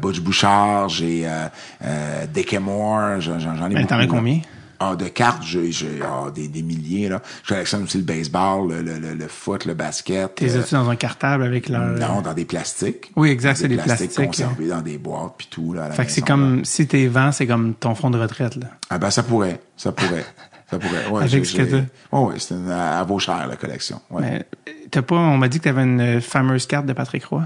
Butch 0.00 0.20
Bouchard, 0.20 0.90
j'ai 0.90 1.22
euh, 1.26 1.46
euh, 1.82 2.26
j'en 3.40 3.70
ai 3.70 3.74
Mais 3.74 3.74
beaucoup. 3.76 3.86
t'en 3.86 3.98
as 3.98 4.06
là. 4.06 4.06
Ah, 4.84 4.96
de 4.96 5.06
cartes, 5.08 5.42
j'ai 5.44 5.70
j'ai, 5.70 6.00
ah, 6.02 6.30
des, 6.34 6.48
des 6.48 6.62
milliers. 6.62 7.08
là. 7.08 7.22
Je 7.44 7.50
collectionne 7.50 7.84
aussi 7.84 7.98
le 7.98 8.04
baseball, 8.04 8.68
le, 8.68 8.82
le, 8.82 8.98
le, 8.98 9.14
le 9.14 9.28
foot, 9.28 9.64
le 9.64 9.74
basket. 9.74 10.34
T'es 10.34 10.56
euh, 10.56 10.60
as-tu 10.60 10.74
dans 10.74 10.88
un 10.90 10.96
cartable 10.96 11.44
avec 11.44 11.68
leur... 11.68 11.82
non, 11.82 12.20
dans 12.22 12.34
des 12.34 12.44
plastiques. 12.44 13.12
Oui, 13.14 13.30
exact, 13.30 13.56
c'est 13.56 13.68
des 13.68 13.76
plastiques 13.76 14.12
plastiques. 14.14 14.26
conservés 14.46 14.68
dans 14.68 14.80
des 14.82 14.98
boîtes 14.98 15.34
puis 15.38 15.46
tout 15.50 15.72
là. 15.72 15.84
à 15.84 15.90
Fait 15.92 16.04
que 16.06 16.10
c'est 16.10 16.20
là. 16.22 16.26
comme... 16.26 16.64
Si 16.64 16.86
t'es 16.88 17.06
vent, 17.06 17.30
c'est 17.32 17.46
comme 17.46 17.74
ton 17.74 17.94
fonds 17.94 18.10
de 18.10 18.18
retraite, 18.18 18.56
là. 18.56 18.66
Ah 18.90 18.98
ben 18.98 19.10
ça 19.10 19.22
pourrait, 19.22 19.60
ça 19.76 19.92
pourrait, 19.92 20.24
ça 20.70 20.78
pourrait. 20.78 21.06
Ouais, 21.10 21.22
Avec 21.22 21.44
ce 21.46 21.56
que 21.56 21.62
t'as. 21.62 21.76
Ouais, 22.16 22.26
ouais, 22.32 22.34
c'est 22.38 22.54
une, 22.54 22.70
à 22.70 23.02
vaut 23.04 23.18
cher 23.18 23.46
la 23.46 23.56
collection. 23.56 24.00
Ouais. 24.10 24.22
Mais 24.22 24.46
t'as 24.90 25.02
pas... 25.02 25.16
On 25.16 25.36
m'a 25.38 25.48
dit 25.48 25.58
que 25.58 25.64
t'avais 25.64 25.82
une 25.84 26.00
euh, 26.00 26.20
fameuse 26.20 26.66
carte 26.66 26.86
de 26.86 26.92
Patrick 26.92 27.24
Roy? 27.26 27.42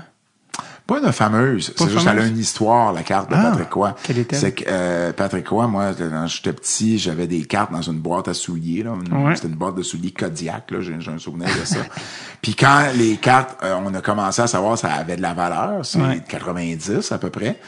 Pas 0.86 1.00
une 1.00 1.10
fameuse, 1.10 1.72
c'est 1.76 1.90
juste 1.90 2.06
elle 2.08 2.18
a 2.20 2.26
une 2.26 2.38
histoire 2.38 2.92
la 2.92 3.02
carte 3.02 3.28
de 3.28 3.34
Ah, 3.36 3.50
Patrick 3.50 3.72
Roy. 3.72 3.96
quelle 4.04 4.18
est-elle? 4.18 4.38
C'est 4.38 4.52
que 4.52 4.64
euh, 4.68 5.12
Patrick 5.12 5.48
Roy, 5.48 5.66
moi 5.66 5.90
quand 5.98 6.26
j'étais 6.28 6.52
petit, 6.52 6.96
j'avais 6.98 7.26
des 7.26 7.44
cartes 7.44 7.72
dans 7.72 7.82
une 7.82 7.98
boîte 7.98 8.28
à 8.28 8.34
souliers 8.34 8.84
là, 8.84 8.92
Ouais. 9.10 9.34
c'était 9.34 9.48
une 9.48 9.56
boîte 9.56 9.74
de 9.74 9.82
souliers 9.82 10.12
Kodiak 10.12 10.70
là, 10.70 10.80
j'ai 10.80 10.94
j'ai 11.00 11.10
un 11.10 11.18
souvenir 11.18 11.48
de 11.48 11.64
ça. 11.64 11.78
Puis 12.40 12.54
quand 12.54 12.84
les 12.94 13.16
cartes, 13.16 13.58
euh, 13.64 13.74
on 13.84 13.92
a 13.94 14.00
commencé 14.00 14.42
à 14.42 14.46
savoir 14.46 14.78
ça 14.78 14.92
avait 14.92 15.16
de 15.16 15.22
la 15.22 15.34
valeur, 15.34 15.84
c'est 15.84 15.98
Ouais. 16.00 16.22
90 16.28 17.10
à 17.10 17.18
peu 17.18 17.30
près. 17.30 17.58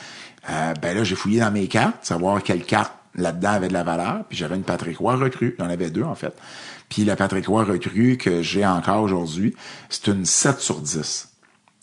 Euh, 0.48 0.74
ben 0.80 0.96
là 0.96 1.02
j'ai 1.02 1.16
fouillé 1.16 1.40
dans 1.40 1.50
mes 1.50 1.66
cartes, 1.66 1.96
savoir 2.04 2.40
quelle 2.42 2.62
carte 2.62 2.92
là-dedans 3.16 3.50
avait 3.50 3.68
de 3.68 3.72
la 3.72 3.82
valeur, 3.82 4.20
puis 4.28 4.38
j'avais 4.38 4.54
une 4.54 4.62
Patrick 4.62 4.96
Roy 4.98 5.16
recrue, 5.16 5.56
j'en 5.58 5.68
avais 5.68 5.90
deux 5.90 6.04
en 6.04 6.14
fait. 6.14 6.34
Puis 6.88 7.04
la 7.04 7.16
Patrick 7.16 7.48
Roy 7.48 7.64
recrue 7.64 8.16
que 8.16 8.42
j'ai 8.42 8.64
encore 8.64 9.02
aujourd'hui, 9.02 9.56
c'est 9.90 10.06
une 10.06 10.24
7 10.24 10.60
sur 10.60 10.80
10. 10.80 11.27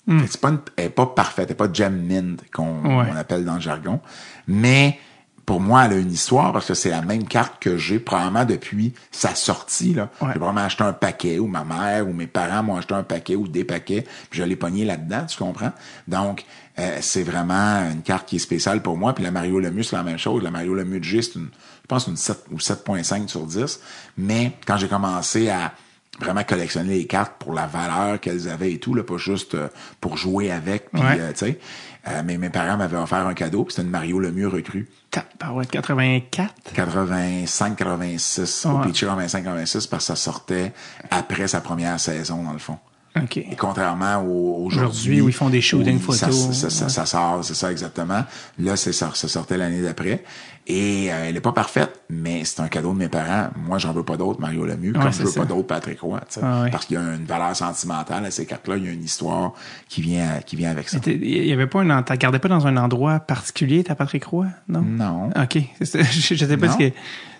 Que 0.08 0.28
C'est 0.28 0.40
pas 0.42 0.50
une- 0.50 0.60
elle 0.78 0.86
est 0.86 0.90
pas 0.90 1.08
parfaite, 1.08 1.46
elle 1.48 1.54
est 1.54 1.56
pas 1.56 1.72
gem 1.72 1.96
mint 1.96 2.40
qu'on 2.54 3.00
Ouais. 3.00 3.10
appelle 3.18 3.44
dans 3.46 3.56
le 3.56 3.62
jargon, 3.62 4.00
mais 4.48 5.00
pour 5.48 5.60
moi, 5.62 5.86
elle 5.86 5.94
a 5.94 5.98
une 5.98 6.12
histoire 6.12 6.52
parce 6.54 6.68
que 6.68 6.74
c'est 6.74 6.90
la 6.90 7.02
même 7.04 7.24
carte 7.28 7.62
que 7.62 7.78
j'ai 7.78 8.00
probablement 8.00 8.46
depuis 8.46 8.94
sa 9.12 9.36
sortie. 9.36 9.94
Là. 9.94 10.10
Ouais. 10.22 10.30
J'ai 10.34 10.40
probablement 10.40 10.66
acheté 10.66 10.84
un 10.84 10.94
paquet, 10.94 11.38
ou 11.40 11.48
ma 11.48 11.64
mère 11.64 12.08
ou 12.08 12.14
mes 12.14 12.26
parents 12.28 12.64
m'ont 12.64 12.78
acheté 12.78 12.94
un 12.96 13.04
paquet 13.04 13.36
ou 13.36 13.48
des 13.48 13.64
paquets, 13.64 14.06
puis 14.30 14.40
je 14.40 14.44
l'ai 14.44 14.56
pogné 14.56 14.86
là-dedans, 14.86 15.26
tu 15.28 15.38
comprends? 15.38 15.72
Donc, 16.08 16.46
euh, 16.80 16.98
c'est 17.02 17.22
vraiment 17.24 17.90
une 17.92 18.02
carte 18.02 18.28
qui 18.28 18.38
est 18.38 18.40
spéciale 18.40 18.82
pour 18.82 18.98
moi. 18.98 19.14
Puis 19.14 19.24
la 19.24 19.30
Mario 19.32 19.60
Lemieux, 19.60 19.84
c'est 19.84 19.96
la 19.96 20.04
même 20.04 20.18
chose. 20.18 20.42
La 20.44 20.52
Mario 20.52 20.74
Lemieux 20.74 21.00
de 21.00 21.04
G, 21.06 21.22
c'est 21.22 21.36
une, 21.36 21.50
je 21.82 21.88
pense 21.88 22.08
une 22.08 22.18
7 22.18 22.44
ou 22.52 22.60
7.5 22.60 23.28
sur 23.30 23.46
10. 23.46 23.80
Mais 24.18 24.54
quand 24.66 24.78
j'ai 24.78 24.88
commencé 24.88 25.50
à 25.50 25.74
vraiment 26.20 26.44
collectionner 26.44 26.96
les 26.96 27.06
cartes 27.08 27.34
pour 27.40 27.54
la 27.54 27.68
valeur 27.68 28.20
qu'elles 28.20 28.48
avaient 28.50 28.72
et 28.74 28.80
tout, 28.80 28.94
là, 28.94 29.04
pas 29.04 29.18
juste 29.18 29.56
euh, 29.56 29.68
pour 30.00 30.18
jouer 30.18 30.52
avec, 30.52 30.90
puis 30.92 31.02
Ouais. 31.02 31.18
euh, 31.20 31.32
tu 31.32 31.40
sais. 31.46 31.60
euh, 32.08 32.22
mais 32.26 32.38
mes 32.38 32.50
parents 32.50 32.78
m'avaient 32.78 32.98
offert 32.98 33.26
un 33.28 33.34
cadeau, 33.34 33.64
puis 33.66 33.74
c'était 33.74 33.84
une 33.86 33.92
Mario 33.92 34.20
Lemieux 34.20 34.48
recrue. 34.48 34.88
Tabarouette, 35.12 35.72
84? 35.72 36.54
85-86, 36.76 38.66
au 38.68 38.78
Ouais. 38.78 38.86
Peachy 38.88 39.06
85-86, 39.06 39.88
parce 39.90 40.04
que 40.04 40.08
ça 40.08 40.16
sortait 40.16 40.74
après 41.12 41.48
sa 41.48 41.62
première 41.62 42.00
saison, 42.00 42.44
dans 42.44 42.54
le 42.54 42.60
fond. 42.60 42.78
OK. 43.22 43.38
Et 43.38 43.56
contrairement 43.58 44.18
au- 44.18 44.66
aujourd'hui. 44.66 45.20
Aujourd'hui, 45.20 45.22
où 45.22 45.30
ils 45.30 45.34
font 45.34 45.50
des 45.50 45.62
shootings 45.62 46.00
ça, 46.00 46.28
photos, 46.28 46.52
Ça, 46.58 46.70
ça- 46.70 46.86
ouais. 46.86 46.92
ça 46.92 47.06
sort, 47.06 47.46
c'est 47.46 47.54
ça 47.54 47.72
exactement. 47.72 48.26
Là, 48.60 48.76
c'est 48.76 48.92
ça, 48.92 49.12
ça 49.14 49.30
sortait 49.30 49.56
l'année 49.58 49.82
d'après. 49.82 50.24
Et 50.68 51.12
euh, 51.12 51.26
elle 51.28 51.38
est 51.38 51.42
pas 51.42 51.52
parfaite, 51.52 52.00
mais 52.10 52.44
c'est 52.44 52.60
un 52.60 52.68
cadeau 52.68 52.92
de 52.94 52.98
mes 52.98 53.08
parents. 53.08 53.50
Moi, 53.56 53.78
j'en 53.78 53.94
veux 53.94 54.04
pas 54.04 54.18
d'autres, 54.18 54.42
Mario 54.42 54.66
Lemieux, 54.66 54.94
comme 54.94 55.12
je 55.12 55.22
veux 55.22 55.30
ça. 55.30 55.42
pas 55.42 55.46
d'autres 55.46 55.68
Patrick 55.68 56.00
Roy. 56.00 56.20
Ah 56.42 56.64
ouais. 56.64 56.72
Parce 56.72 56.86
qu'il 56.86 56.96
y 56.96 57.00
a 57.00 57.04
une 57.04 57.26
valeur 57.26 57.56
sentimentale 57.56 58.26
à 58.26 58.32
ces 58.32 58.48
cartes-là. 58.48 58.78
Il 58.78 58.86
y 58.86 58.88
a 58.88 58.92
une 58.92 59.04
histoire 59.04 59.54
qui 59.90 60.02
vient, 60.02 60.40
qui 60.44 60.56
vient 60.56 60.72
avec 60.72 60.90
ça. 60.90 60.98
Il 61.06 61.46
y 61.46 61.54
avait 61.54 61.68
pas 61.68 61.82
un, 61.82 62.02
t'as 62.02 62.18
gardé 62.18 62.40
pas 62.40 62.48
dans 62.48 62.66
un 62.66 62.78
endroit 62.78 63.20
particulier 63.20 63.84
ta 63.84 63.94
Patrick 63.94 64.26
Roy, 64.26 64.48
non? 64.68 64.82
Non. 64.82 65.30
OK. 65.30 65.58
Je, 65.82 66.36
je 66.36 66.46
sais 66.46 66.58
pas 66.58 66.68
Non. 66.68 66.78
que, 66.78 66.90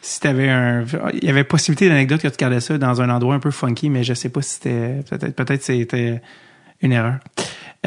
si 0.04 0.20
t'avais 0.20 0.50
un, 0.50 0.86
il 1.14 1.24
y 1.24 1.30
avait 1.30 1.44
possibilité 1.44 1.90
d'anecdote 1.90 2.22
que 2.22 2.28
tu 2.28 2.38
gardais 2.38 2.60
ça 2.60 2.78
dans 2.78 3.02
un 3.02 3.10
endroit 3.10 3.34
un 3.34 3.40
peu 3.40 3.50
funky, 3.50 3.90
mais 3.90 4.04
je 4.04 4.14
sais 4.14 4.30
pas 4.30 4.44
si 4.44 4.52
c'était, 4.56 5.00
peut-être, 5.10 5.36
peut-être 5.36 5.64
c'était 5.64 6.22
une 6.82 6.92
erreur. 6.92 7.16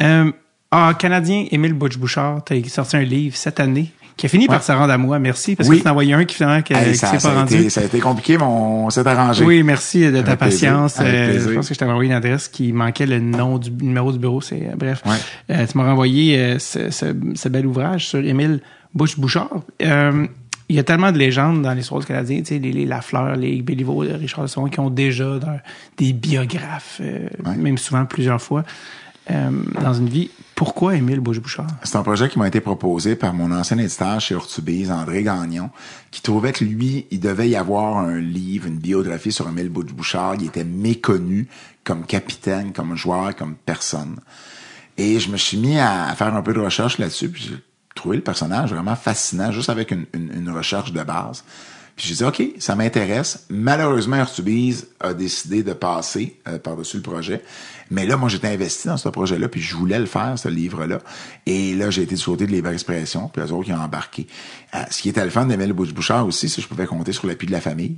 Euh, 0.01 0.31
ah, 0.71 0.93
Canadien, 0.99 1.45
Émile 1.51 1.73
Butch-Bouchard, 1.73 2.43
t'as 2.43 2.61
sorti 2.67 2.97
un 2.97 3.03
livre 3.03 3.37
cette 3.37 3.61
année 3.61 3.93
qui 4.19 4.25
a 4.25 4.29
fini 4.29 4.47
par 4.47 4.61
se 4.61 4.71
rendre 4.73 4.91
à 4.91 4.97
moi. 4.97 5.17
Merci, 5.17 5.55
parce 5.55 5.69
Oui. 5.69 5.77
que 5.77 5.83
tu 5.83 5.87
en 5.87 5.91
envoyé 5.91 6.13
un 6.13 6.25
qui 6.25 6.35
finalement 6.35 6.61
qui, 6.61 6.73
Hey, 6.73 6.91
qui 6.91 6.97
ça, 6.97 7.07
s'est 7.07 7.19
ça 7.19 7.29
pas 7.29 7.35
a 7.37 7.39
rendu. 7.39 7.55
été, 7.55 7.69
ça 7.69 7.79
a 7.79 7.83
été 7.85 7.99
compliqué, 8.01 8.37
mais 8.37 8.43
on 8.43 8.89
s'est 8.89 9.07
arrangé. 9.07 9.45
Oui, 9.45 9.63
merci 9.63 10.11
de 10.11 10.21
ta 10.21 10.35
plaisir, 10.35 10.73
patience. 10.73 10.97
Euh, 10.99 11.39
je 11.39 11.55
pense 11.55 11.69
que 11.69 11.73
je 11.73 11.79
t'avais 11.79 11.91
envoyé 11.91 12.09
une 12.09 12.15
adresse 12.17 12.49
qui 12.49 12.73
manquait 12.73 13.05
le 13.05 13.19
nom 13.19 13.57
du 13.57 13.71
numéro 13.71 14.11
du 14.11 14.19
bureau. 14.19 14.41
C'est 14.41 14.67
euh, 14.67 14.75
bref. 14.77 15.01
Ouais. 15.05 15.15
Euh, 15.55 15.65
tu 15.65 15.77
m'as 15.77 15.85
renvoyé 15.85 16.59
ce, 16.59 16.89
ce, 16.91 17.15
ce 17.33 17.47
bel 17.49 17.65
ouvrage 17.65 18.07
sur 18.07 18.19
Émile 18.19 18.59
Bouche-Bouchard. 18.93 19.61
Il 19.81 20.75
y 20.75 20.79
a 20.79 20.83
tellement 20.83 21.11
de 21.13 21.17
légendes 21.17 21.61
dans 21.63 21.73
l'histoire 21.73 22.01
du 22.01 22.05
Canadien, 22.05 22.39
tu 22.39 22.45
sais, 22.45 22.59
les, 22.59 22.71
les 22.71 22.85
Lafleur, 22.85 23.35
les 23.37 23.61
Béliveau, 23.61 24.03
les 24.03 24.13
Richardson, 24.13 24.65
qui 24.65 24.79
ont 24.81 24.89
déjà 24.91 25.39
dans- 25.39 25.59
des 25.97 26.13
biographes, 26.13 26.99
Ouais. 27.01 27.55
même 27.57 27.77
souvent 27.79 28.05
plusieurs 28.05 28.41
fois, 28.41 28.63
dans 29.29 29.93
une 29.93 30.09
vie. 30.09 30.29
Pourquoi 30.59 30.97
Émile 30.97 31.21
Bouche-Bouchard? 31.21 31.67
C'est 31.83 31.95
un 31.95 32.03
projet 32.03 32.27
qui 32.27 32.37
m'a 32.37 32.45
été 32.45 32.59
proposé 32.59 33.15
par 33.15 33.33
mon 33.33 33.49
ancien 33.49 33.77
éditeur 33.77 34.19
chez 34.19 34.35
Ortubise, 34.35 34.91
André 34.91 35.23
Gagnon, 35.23 35.69
qui 36.11 36.21
trouvait 36.21 36.51
que 36.51 36.65
lui, 36.65 37.07
il 37.11 37.21
devait 37.21 37.47
y 37.47 37.55
avoir 37.55 37.99
un 37.99 38.19
livre, 38.19 38.67
une 38.67 38.77
biographie 38.77 39.31
sur 39.31 39.47
Émile 39.47 39.69
Bouchard. 39.69 40.35
Il 40.35 40.47
était 40.47 40.65
méconnu 40.65 41.47
comme 41.85 42.05
capitaine, 42.05 42.73
comme 42.73 42.97
joueur, 42.97 43.37
comme 43.37 43.55
personne. 43.55 44.17
Et 44.97 45.21
je 45.21 45.31
me 45.31 45.37
suis 45.37 45.55
mis 45.55 45.79
à, 45.79 46.13
faire 46.17 46.35
un 46.35 46.41
peu 46.41 46.51
de 46.51 46.59
recherche 46.59 46.97
là-dessus, 46.97 47.29
puis 47.29 47.41
j'ai 47.41 47.57
trouvé 47.95 48.17
le 48.17 48.23
personnage 48.23 48.73
vraiment 48.73 48.97
fascinant, 48.97 49.53
juste 49.53 49.69
avec 49.69 49.91
une 49.91 50.49
recherche 50.49 50.91
de 50.91 51.03
base. 51.03 51.45
Puis 51.99 52.07
j'ai 52.07 52.15
dit, 52.15 52.23
OK, 52.23 52.41
ça 52.59 52.75
m'intéresse. 52.75 53.43
Malheureusement, 53.49 54.15
Artubise 54.15 54.87
a 55.01 55.13
décidé 55.13 55.63
de 55.63 55.73
passer 55.73 56.37
euh, 56.47 56.57
par-dessus 56.57 56.95
le 56.95 57.03
projet. 57.03 57.43
Mais 57.91 58.05
là, 58.05 58.15
moi, 58.15 58.29
j'étais 58.29 58.47
investi 58.47 58.87
dans 58.87 58.95
ce 58.95 59.09
projet-là, 59.09 59.49
puis 59.49 59.59
je 59.59 59.75
voulais 59.75 59.99
le 59.99 60.05
faire, 60.05 60.39
ce 60.39 60.47
livre-là. 60.47 60.99
Et 61.45 61.73
là, 61.75 61.89
j'ai 61.89 62.03
été 62.03 62.15
du 62.15 62.23
côté 62.23 62.47
de 62.47 62.51
Libre 62.53 62.69
Expression, 62.69 63.27
puis 63.27 63.41
eux 63.41 63.51
autres 63.51 63.65
qui 63.65 63.73
ont 63.73 63.81
embarqué. 63.81 64.27
Euh, 64.75 64.77
ce 64.89 65.01
qui 65.01 65.09
était 65.09 65.25
le 65.25 65.29
fun 65.29 65.45
d'Emile 65.45 65.73
Bouchard 65.73 66.25
aussi, 66.25 66.47
c'est 66.47 66.55
que 66.57 66.61
je 66.61 66.67
pouvais 66.69 66.85
compter 66.85 67.11
sur 67.11 67.27
l'appui 67.27 67.47
de 67.47 67.51
la 67.51 67.59
famille, 67.59 67.97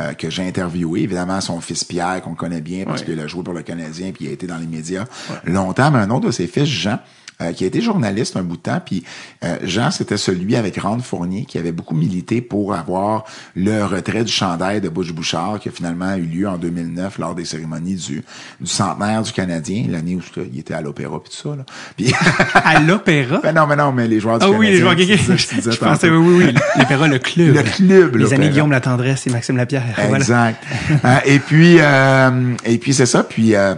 euh, 0.00 0.12
que 0.12 0.30
j'ai 0.30 0.46
interviewé. 0.46 1.00
Évidemment, 1.02 1.40
son 1.40 1.60
fils 1.60 1.82
Pierre, 1.82 2.22
qu'on 2.22 2.36
connaît 2.36 2.60
bien, 2.60 2.84
parce 2.84 3.00
Ouais. 3.00 3.06
qu'il 3.08 3.18
a 3.18 3.26
joué 3.26 3.42
pour 3.42 3.54
le 3.54 3.62
Canadien, 3.62 4.12
puis 4.12 4.26
il 4.26 4.28
a 4.28 4.32
été 4.32 4.46
dans 4.46 4.58
les 4.58 4.68
médias 4.68 5.06
longtemps. 5.42 5.90
Mais 5.90 5.98
un 5.98 6.10
autre 6.10 6.26
de 6.26 6.30
ses 6.30 6.46
fils, 6.46 6.66
Jean, 6.68 7.00
euh, 7.40 7.52
qui 7.52 7.64
a 7.64 7.66
été 7.66 7.80
journaliste 7.80 8.36
un 8.36 8.42
bout 8.42 8.56
de 8.56 8.62
temps. 8.62 8.80
Puis 8.84 9.04
euh, 9.44 9.56
Jean, 9.62 9.90
c'était 9.90 10.16
celui 10.16 10.56
avec 10.56 10.76
Rand 10.76 10.98
Fournier 10.98 11.44
qui 11.44 11.58
avait 11.58 11.72
beaucoup 11.72 11.94
milité 11.94 12.40
pour 12.40 12.74
avoir 12.74 13.24
le 13.54 13.84
retrait 13.84 14.24
du 14.24 14.32
chandail 14.32 14.80
de 14.80 14.88
Butch 14.88 15.12
Bouchard 15.12 15.58
qui 15.60 15.68
a 15.68 15.72
finalement 15.72 16.14
eu 16.16 16.22
lieu 16.22 16.48
en 16.48 16.56
2009 16.56 17.18
lors 17.18 17.34
des 17.34 17.44
cérémonies 17.44 17.96
du, 17.96 18.22
du 18.60 18.66
centenaire 18.66 19.22
du 19.22 19.32
Canadien, 19.32 19.86
l'année 19.88 20.16
où 20.16 20.20
il 20.52 20.58
était 20.58 20.74
à 20.74 20.80
l'opéra 20.80 21.20
puis 21.22 21.30
tout 21.30 21.48
ça. 21.48 21.56
Là. 21.56 21.64
Puis, 21.96 22.12
À 22.54 22.80
l'opéra? 22.80 23.40
ben 23.42 23.54
non, 23.54 23.66
mais 23.66 23.76
non, 23.76 23.92
mais 23.92 24.06
les 24.08 24.20
joueurs 24.20 24.38
du 24.38 24.46
Ah 24.46 24.50
oui, 24.50 24.68
les 24.68 24.76
joueurs 24.78 24.94
disais 24.96 25.16
Je 25.16 25.78
pensais, 25.78 26.08
oui, 26.08 26.16
oui, 26.18 26.44
oui. 26.46 26.54
L'opéra, 26.78 27.08
le 27.08 27.18
club. 27.18 27.54
Le 27.54 27.62
club, 27.62 28.16
Les 28.16 28.34
amis 28.34 28.48
Guillaume 28.48 28.70
La 28.70 28.80
Tendresse 28.80 29.26
et 29.26 29.30
Maxime 29.30 29.56
Lapierre. 29.56 29.84
Voilà. 29.96 30.16
Exact. 30.18 30.62
Euh, 31.04 31.16
et 31.24 31.38
puis 31.38 31.76
euh, 31.78 32.54
et 32.64 32.78
puis 32.78 32.94
c'est 32.94 33.06
ça. 33.06 33.24
Puis 33.24 33.54
euh, 33.54 33.74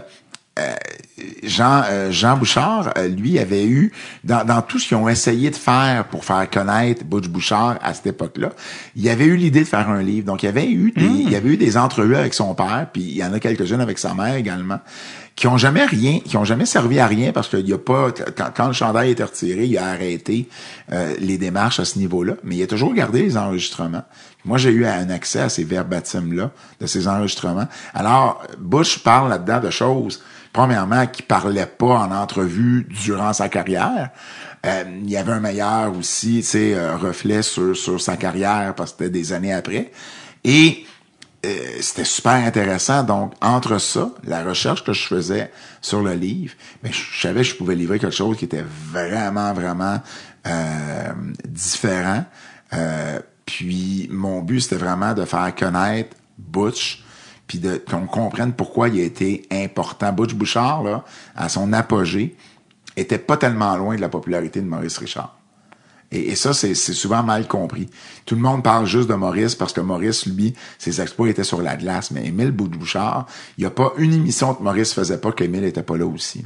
euh, 0.59 0.74
Jean 1.43 1.82
euh, 1.89 2.11
Jean 2.11 2.36
Bouchard, 2.36 2.93
euh, 2.97 3.09
lui 3.09 3.39
avait 3.39 3.66
eu 3.66 3.93
dans, 4.24 4.44
dans 4.44 4.62
tout 4.62 4.78
ce 4.78 4.89
qu'ils 4.89 4.97
ont 4.97 5.09
essayé 5.09 5.51
de 5.51 5.57
faire 5.57 6.07
pour 6.09 6.24
faire 6.24 6.49
connaître 6.51 7.05
Butch 7.05 7.28
Bouchard 7.28 7.78
à 7.82 7.94
cette 7.94 8.07
époque-là, 8.07 8.51
il 8.97 9.09
avait 9.09 9.27
eu 9.27 9.36
l'idée 9.36 9.61
de 9.61 9.69
faire 9.69 9.89
un 9.89 10.03
livre. 10.03 10.27
Donc 10.27 10.43
il 10.43 10.47
y 10.47 10.49
avait 10.49 10.70
eu 10.70 10.93
des 10.93 11.03
il 11.05 11.31
y 11.31 11.36
avait 11.36 11.51
eu 11.51 11.57
des 11.57 11.77
entrevues 11.77 12.16
avec 12.16 12.35
son 12.35 12.55
père, 12.55 12.86
puis 12.93 13.03
il 13.03 13.16
y 13.16 13.24
en 13.24 13.32
a 13.32 13.40
quelques-unes 13.40 13.81
avec 13.81 13.99
sa 13.99 14.15
mère 14.15 14.35
également 14.35 14.78
qui 15.35 15.47
ont 15.47 15.57
jamais 15.57 15.85
rien, 15.85 16.20
qui 16.20 16.36
ont 16.36 16.44
jamais 16.44 16.66
servi 16.66 16.99
à 16.99 17.07
rien 17.07 17.32
parce 17.32 17.49
qu'il 17.49 17.66
y 17.66 17.73
a 17.73 17.78
pas 17.78 18.11
quand, 18.36 18.51
quand 18.55 18.66
le 18.66 18.73
chandail 18.73 19.11
était 19.11 19.24
retiré, 19.24 19.65
il 19.65 19.78
a 19.78 19.86
arrêté 19.86 20.49
euh, 20.93 21.15
les 21.19 21.39
démarches 21.39 21.81
à 21.81 21.85
ce 21.85 21.99
niveau-là, 21.99 22.35
mais 22.44 22.57
il 22.57 22.62
a 22.62 22.66
toujours 22.66 22.94
gardé 22.94 23.23
les 23.23 23.36
enregistrements. 23.36 24.05
Moi, 24.44 24.59
j'ai 24.59 24.70
eu 24.70 24.86
un 24.86 25.09
accès 25.11 25.40
à 25.40 25.49
ces 25.49 25.65
verbatim-là, 25.65 26.51
de 26.81 26.86
ces 26.86 27.09
enregistrements. 27.09 27.69
Alors, 27.94 28.43
Bush 28.59 28.99
parle 28.99 29.31
là-dedans 29.31 29.61
de 29.61 29.70
choses, 29.70 30.23
premièrement, 30.52 31.06
qui 31.06 31.22
parlait 31.22 31.66
pas 31.66 31.98
en 31.98 32.12
entrevue 32.12 32.86
durant 32.90 33.32
sa 33.32 33.48
carrière. 33.48 34.10
Euh, 34.64 34.84
il 35.02 35.10
y 35.10 35.16
avait 35.16 35.32
un 35.32 35.40
meilleur 35.40 35.96
aussi, 35.96 36.36
tu 36.36 36.42
sais, 36.42 36.74
euh, 36.74 36.96
reflet 36.96 37.42
sur, 37.42 37.76
sur 37.76 38.00
sa 38.00 38.16
carrière 38.16 38.74
parce 38.74 38.92
que 38.92 38.98
c'était 38.98 39.10
des 39.10 39.32
années 39.32 39.52
après. 39.52 39.90
Et 40.44 40.84
euh, 41.44 41.48
c'était 41.80 42.04
super 42.04 42.34
intéressant. 42.34 43.02
Donc, 43.02 43.32
entre 43.40 43.78
ça, 43.78 44.10
la 44.24 44.44
recherche 44.44 44.84
que 44.84 44.92
je 44.92 45.06
faisais 45.06 45.50
sur 45.80 46.02
le 46.02 46.12
livre, 46.12 46.54
ben, 46.82 46.92
je 46.92 47.20
savais 47.20 47.40
que 47.40 47.48
je 47.48 47.56
pouvais 47.56 47.74
livrer 47.74 47.98
quelque 47.98 48.14
chose 48.14 48.36
qui 48.36 48.44
était 48.44 48.64
vraiment, 48.92 49.52
vraiment 49.52 50.00
euh, 50.46 51.12
différent. 51.48 52.24
Puis, 53.46 54.08
mon 54.10 54.40
but, 54.40 54.60
c'était 54.60 54.76
vraiment 54.76 55.12
de 55.14 55.24
faire 55.24 55.54
connaître 55.54 56.16
Butch, 56.38 57.01
puis 57.60 57.60
qu'on 57.90 58.06
comprenne 58.06 58.52
pourquoi 58.52 58.88
il 58.88 59.00
a 59.00 59.04
été 59.04 59.46
important. 59.50 60.12
Butch 60.12 60.34
Bouchard, 60.34 61.04
à 61.36 61.48
son 61.48 61.72
apogée, 61.72 62.36
était 62.96 63.18
pas 63.18 63.36
tellement 63.36 63.76
loin 63.76 63.96
de 63.96 64.00
la 64.00 64.08
popularité 64.08 64.60
de 64.60 64.66
Maurice 64.66 64.98
Richard. 64.98 65.36
Et, 66.14 66.34
ça, 66.34 66.52
c'est 66.52 66.74
souvent 66.74 67.22
mal 67.22 67.48
compris. 67.48 67.88
Tout 68.26 68.34
le 68.34 68.42
monde 68.42 68.62
parle 68.62 68.86
juste 68.86 69.08
de 69.08 69.14
Maurice 69.14 69.54
parce 69.54 69.72
que 69.72 69.80
Maurice, 69.80 70.26
lui, 70.26 70.52
ses 70.78 71.00
exploits 71.00 71.30
étaient 71.30 71.42
sur 71.42 71.62
la 71.62 71.76
glace. 71.76 72.10
Mais 72.10 72.26
Émile 72.26 72.50
Bouchard, 72.50 73.26
il 73.56 73.62
n'y 73.62 73.66
a 73.66 73.70
pas 73.70 73.92
une 73.96 74.12
émission 74.12 74.54
que 74.54 74.62
Maurice 74.62 74.92
faisait 74.92 75.16
pas 75.16 75.32
qu'Émile 75.32 75.64
était 75.64 75.82
pas 75.82 75.96
là 75.96 76.04
aussi. 76.04 76.44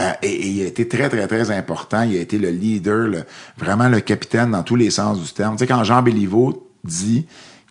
Euh, 0.00 0.12
et, 0.22 0.48
il 0.48 0.62
a 0.62 0.66
été 0.66 0.86
très, 0.86 1.08
très, 1.08 1.26
très 1.26 1.50
important. 1.50 2.02
Il 2.02 2.16
a 2.16 2.20
été 2.20 2.38
le 2.38 2.50
leader, 2.50 3.08
le- 3.08 3.24
vraiment 3.58 3.88
le 3.88 4.00
capitaine 4.00 4.52
dans 4.52 4.62
tous 4.62 4.76
les 4.76 4.90
sens 4.90 5.20
du 5.20 5.32
terme. 5.32 5.56
Tu 5.56 5.60
sais, 5.60 5.66
quand 5.66 5.82
Jean 5.82 6.02
Béliveau 6.02 6.70
dit 6.84 7.26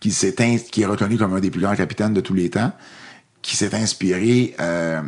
qu'il 0.09 0.83
est 0.83 0.85
reconnu 0.85 1.17
comme 1.17 1.33
un 1.33 1.39
des 1.39 1.51
plus 1.51 1.61
grands 1.61 1.75
capitaines 1.75 2.13
de 2.13 2.21
tous 2.21 2.33
les 2.33 2.49
temps, 2.49 2.71
qui 3.41 3.55
s'est 3.55 3.75
inspiré 3.75 4.55
euh, 4.59 5.01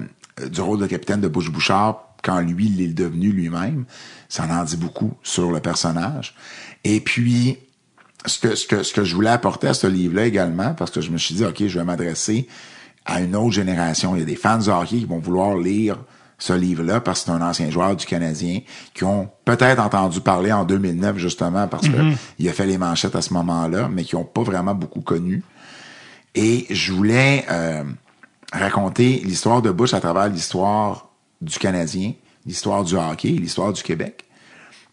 du 0.49 0.61
rôle 0.61 0.79
de 0.79 0.87
capitaine 0.87 1.21
de 1.21 1.27
Bush 1.27 1.49
Bouchard 1.49 2.15
quand 2.23 2.39
lui 2.41 2.67
il 2.67 2.81
est 2.81 2.93
devenu 2.93 3.31
lui-même. 3.31 3.85
Ça 4.29 4.45
en 4.49 4.63
dit 4.63 4.77
beaucoup 4.77 5.13
sur 5.23 5.51
le 5.51 5.59
personnage. 5.59 6.35
Et 6.83 6.99
puis, 6.99 7.57
ce 8.25 8.39
que, 8.39 8.55
ce 8.55 8.67
que, 8.67 8.83
ce 8.83 8.93
que 8.93 9.03
je 9.03 9.15
voulais 9.15 9.29
apporter 9.29 9.67
à 9.67 9.73
ce 9.73 9.87
livre-là 9.87 10.25
également, 10.25 10.73
parce 10.73 10.91
que 10.91 11.01
je 11.01 11.11
me 11.11 11.17
suis 11.17 11.35
dit, 11.35 11.45
OK, 11.45 11.65
je 11.67 11.79
vais 11.79 11.85
m'adresser 11.85 12.47
à 13.05 13.21
une 13.21 13.35
autre 13.35 13.53
génération. 13.53 14.15
Il 14.15 14.19
y 14.19 14.21
a 14.23 14.25
des 14.25 14.35
fans 14.35 14.57
de 14.57 14.69
hockey 14.69 14.97
qui 14.97 15.05
vont 15.05 15.19
vouloir 15.19 15.57
lire 15.57 15.97
ce 16.37 16.53
livre-là 16.53 16.99
parce 16.99 17.21
que 17.21 17.25
c'est 17.25 17.31
un 17.31 17.41
ancien 17.41 17.69
joueur 17.69 17.95
du 17.95 18.05
Canadien 18.05 18.59
qui 18.93 19.03
ont 19.03 19.29
peut-être 19.45 19.79
entendu 19.81 20.21
parler 20.21 20.51
en 20.51 20.65
2009 20.65 21.17
justement 21.17 21.67
parce 21.67 21.87
que 21.87 22.13
il 22.39 22.49
a 22.49 22.53
fait 22.53 22.65
les 22.65 22.77
manchettes 22.77 23.15
à 23.15 23.21
ce 23.21 23.33
moment-là, 23.33 23.89
mais 23.91 24.03
qui 24.03 24.15
ont 24.15 24.25
pas 24.25 24.43
vraiment 24.43 24.75
beaucoup 24.75 25.01
connu. 25.01 25.43
Et 26.35 26.65
je 26.69 26.91
voulais 26.91 27.45
euh, 27.49 27.83
raconter 28.51 29.21
l'histoire 29.23 29.61
de 29.61 29.71
Bush 29.71 29.93
à 29.93 30.01
travers 30.01 30.27
l'histoire 30.27 31.09
du 31.41 31.57
Canadien, 31.57 32.13
l'histoire 32.45 32.83
du 32.83 32.95
hockey, 32.95 33.29
l'histoire 33.29 33.71
du 33.71 33.81
Québec. 33.81 34.24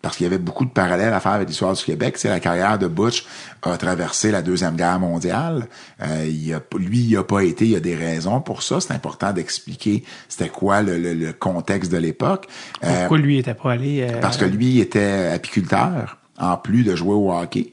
Parce 0.03 0.17
qu'il 0.17 0.25
y 0.25 0.27
avait 0.27 0.39
beaucoup 0.39 0.65
de 0.65 0.71
parallèles 0.71 1.13
à 1.15 1.21
faire 1.21 1.33
avec 1.33 1.47
l'histoire 1.49 1.75
du 1.75 1.85
Québec. 1.85 2.19
C'est 2.19 2.29
la 2.29 2.41
carrière 2.41 2.77
de 2.77 2.89
Butch 2.89 3.25
a 3.63 3.77
traversé 3.77 4.33
la 4.33 4.43
deuxième 4.43 4.75
guerre 4.75 4.99
mondiale. 4.99 5.69
Euh, 6.03 6.27
il 6.29 6.53
a, 6.53 6.61
lui, 6.77 6.99
il 7.05 7.17
a 7.17 7.23
pas 7.23 7.45
été. 7.45 7.67
Il 7.67 7.71
y 7.71 7.77
a 7.77 7.81
des 7.81 7.95
raisons 7.95 8.41
pour 8.41 8.65
ça. 8.65 8.81
C'est 8.81 8.93
important 8.93 9.33
d'expliquer 9.33 10.03
c'était 10.29 10.49
quoi 10.49 10.83
le, 10.83 10.99
le- 10.99 11.15
le 11.15 11.33
contexte 11.33 11.93
de 11.93 11.99
l'époque. 11.99 12.49
Euh, 12.83 12.99
Pourquoi 13.03 13.19
lui 13.19 13.39
était 13.39 13.55
pas 13.55 13.73
allé? 13.73 14.03
euh, 14.03 14.21
parce 14.21 14.37
que 14.37 14.45
lui 14.45 14.81
était 14.81 15.31
apiculteur, 15.33 16.19
en 16.39 16.57
plus 16.57 16.83
de 16.83 16.97
jouer 16.97 17.15
au 17.15 17.33
hockey. 17.33 17.73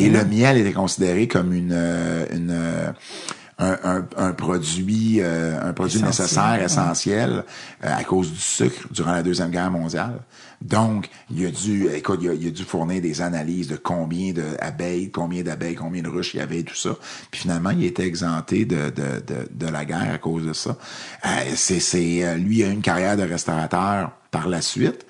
Et 0.00 0.10
le 0.10 0.24
miel 0.24 0.56
était 0.58 0.72
considéré 0.72 1.28
comme 1.28 1.52
une, 1.52 1.70
euh, 1.72 2.24
une 2.32 2.50
euh, 2.50 2.90
un, 3.60 3.76
un, 3.84 4.06
un 4.16 4.32
produit, 4.32 5.18
euh, 5.20 5.60
un 5.60 5.72
produit 5.72 5.98
Essentiel, 5.98 6.08
nécessaire, 6.24 6.58
ouais. 6.58 6.64
essentiel, 6.64 7.44
euh, 7.84 7.96
à 7.96 8.04
cause 8.04 8.30
du 8.32 8.38
sucre 8.38 8.86
durant 8.92 9.10
la 9.12 9.22
deuxième 9.24 9.50
guerre 9.50 9.70
mondiale. 9.72 10.20
Donc, 10.60 11.08
il 11.30 11.46
a 11.46 11.50
dû, 11.50 11.88
écoute, 11.94 12.18
il 12.22 12.28
a, 12.30 12.34
il 12.34 12.48
a 12.48 12.50
dû 12.50 12.62
fournir 12.64 13.00
des 13.00 13.22
analyses 13.22 13.68
de 13.68 13.76
combien 13.76 14.32
d'abeilles, 14.32 15.10
combien 15.10 15.42
d'abeilles, 15.42 15.76
combien 15.76 16.02
de 16.02 16.08
ruches 16.08 16.34
il 16.34 16.38
y 16.38 16.40
avait 16.40 16.58
et 16.60 16.64
tout 16.64 16.74
ça. 16.74 16.96
Puis 17.30 17.42
finalement, 17.42 17.70
il 17.70 17.84
était 17.84 18.06
exempté 18.06 18.64
de, 18.64 18.90
de, 18.90 19.22
de, 19.26 19.48
de 19.50 19.66
la 19.70 19.84
guerre 19.84 20.12
à 20.14 20.18
cause 20.18 20.44
de 20.46 20.52
ça. 20.52 20.76
Euh, 21.24 21.28
c'est, 21.54 21.80
c'est, 21.80 22.24
euh, 22.24 22.34
lui, 22.36 22.58
il 22.58 22.64
a 22.64 22.68
eu 22.68 22.72
une 22.72 22.82
carrière 22.82 23.16
de 23.16 23.22
restaurateur 23.22 24.10
par 24.30 24.48
la 24.48 24.60
suite. 24.60 25.06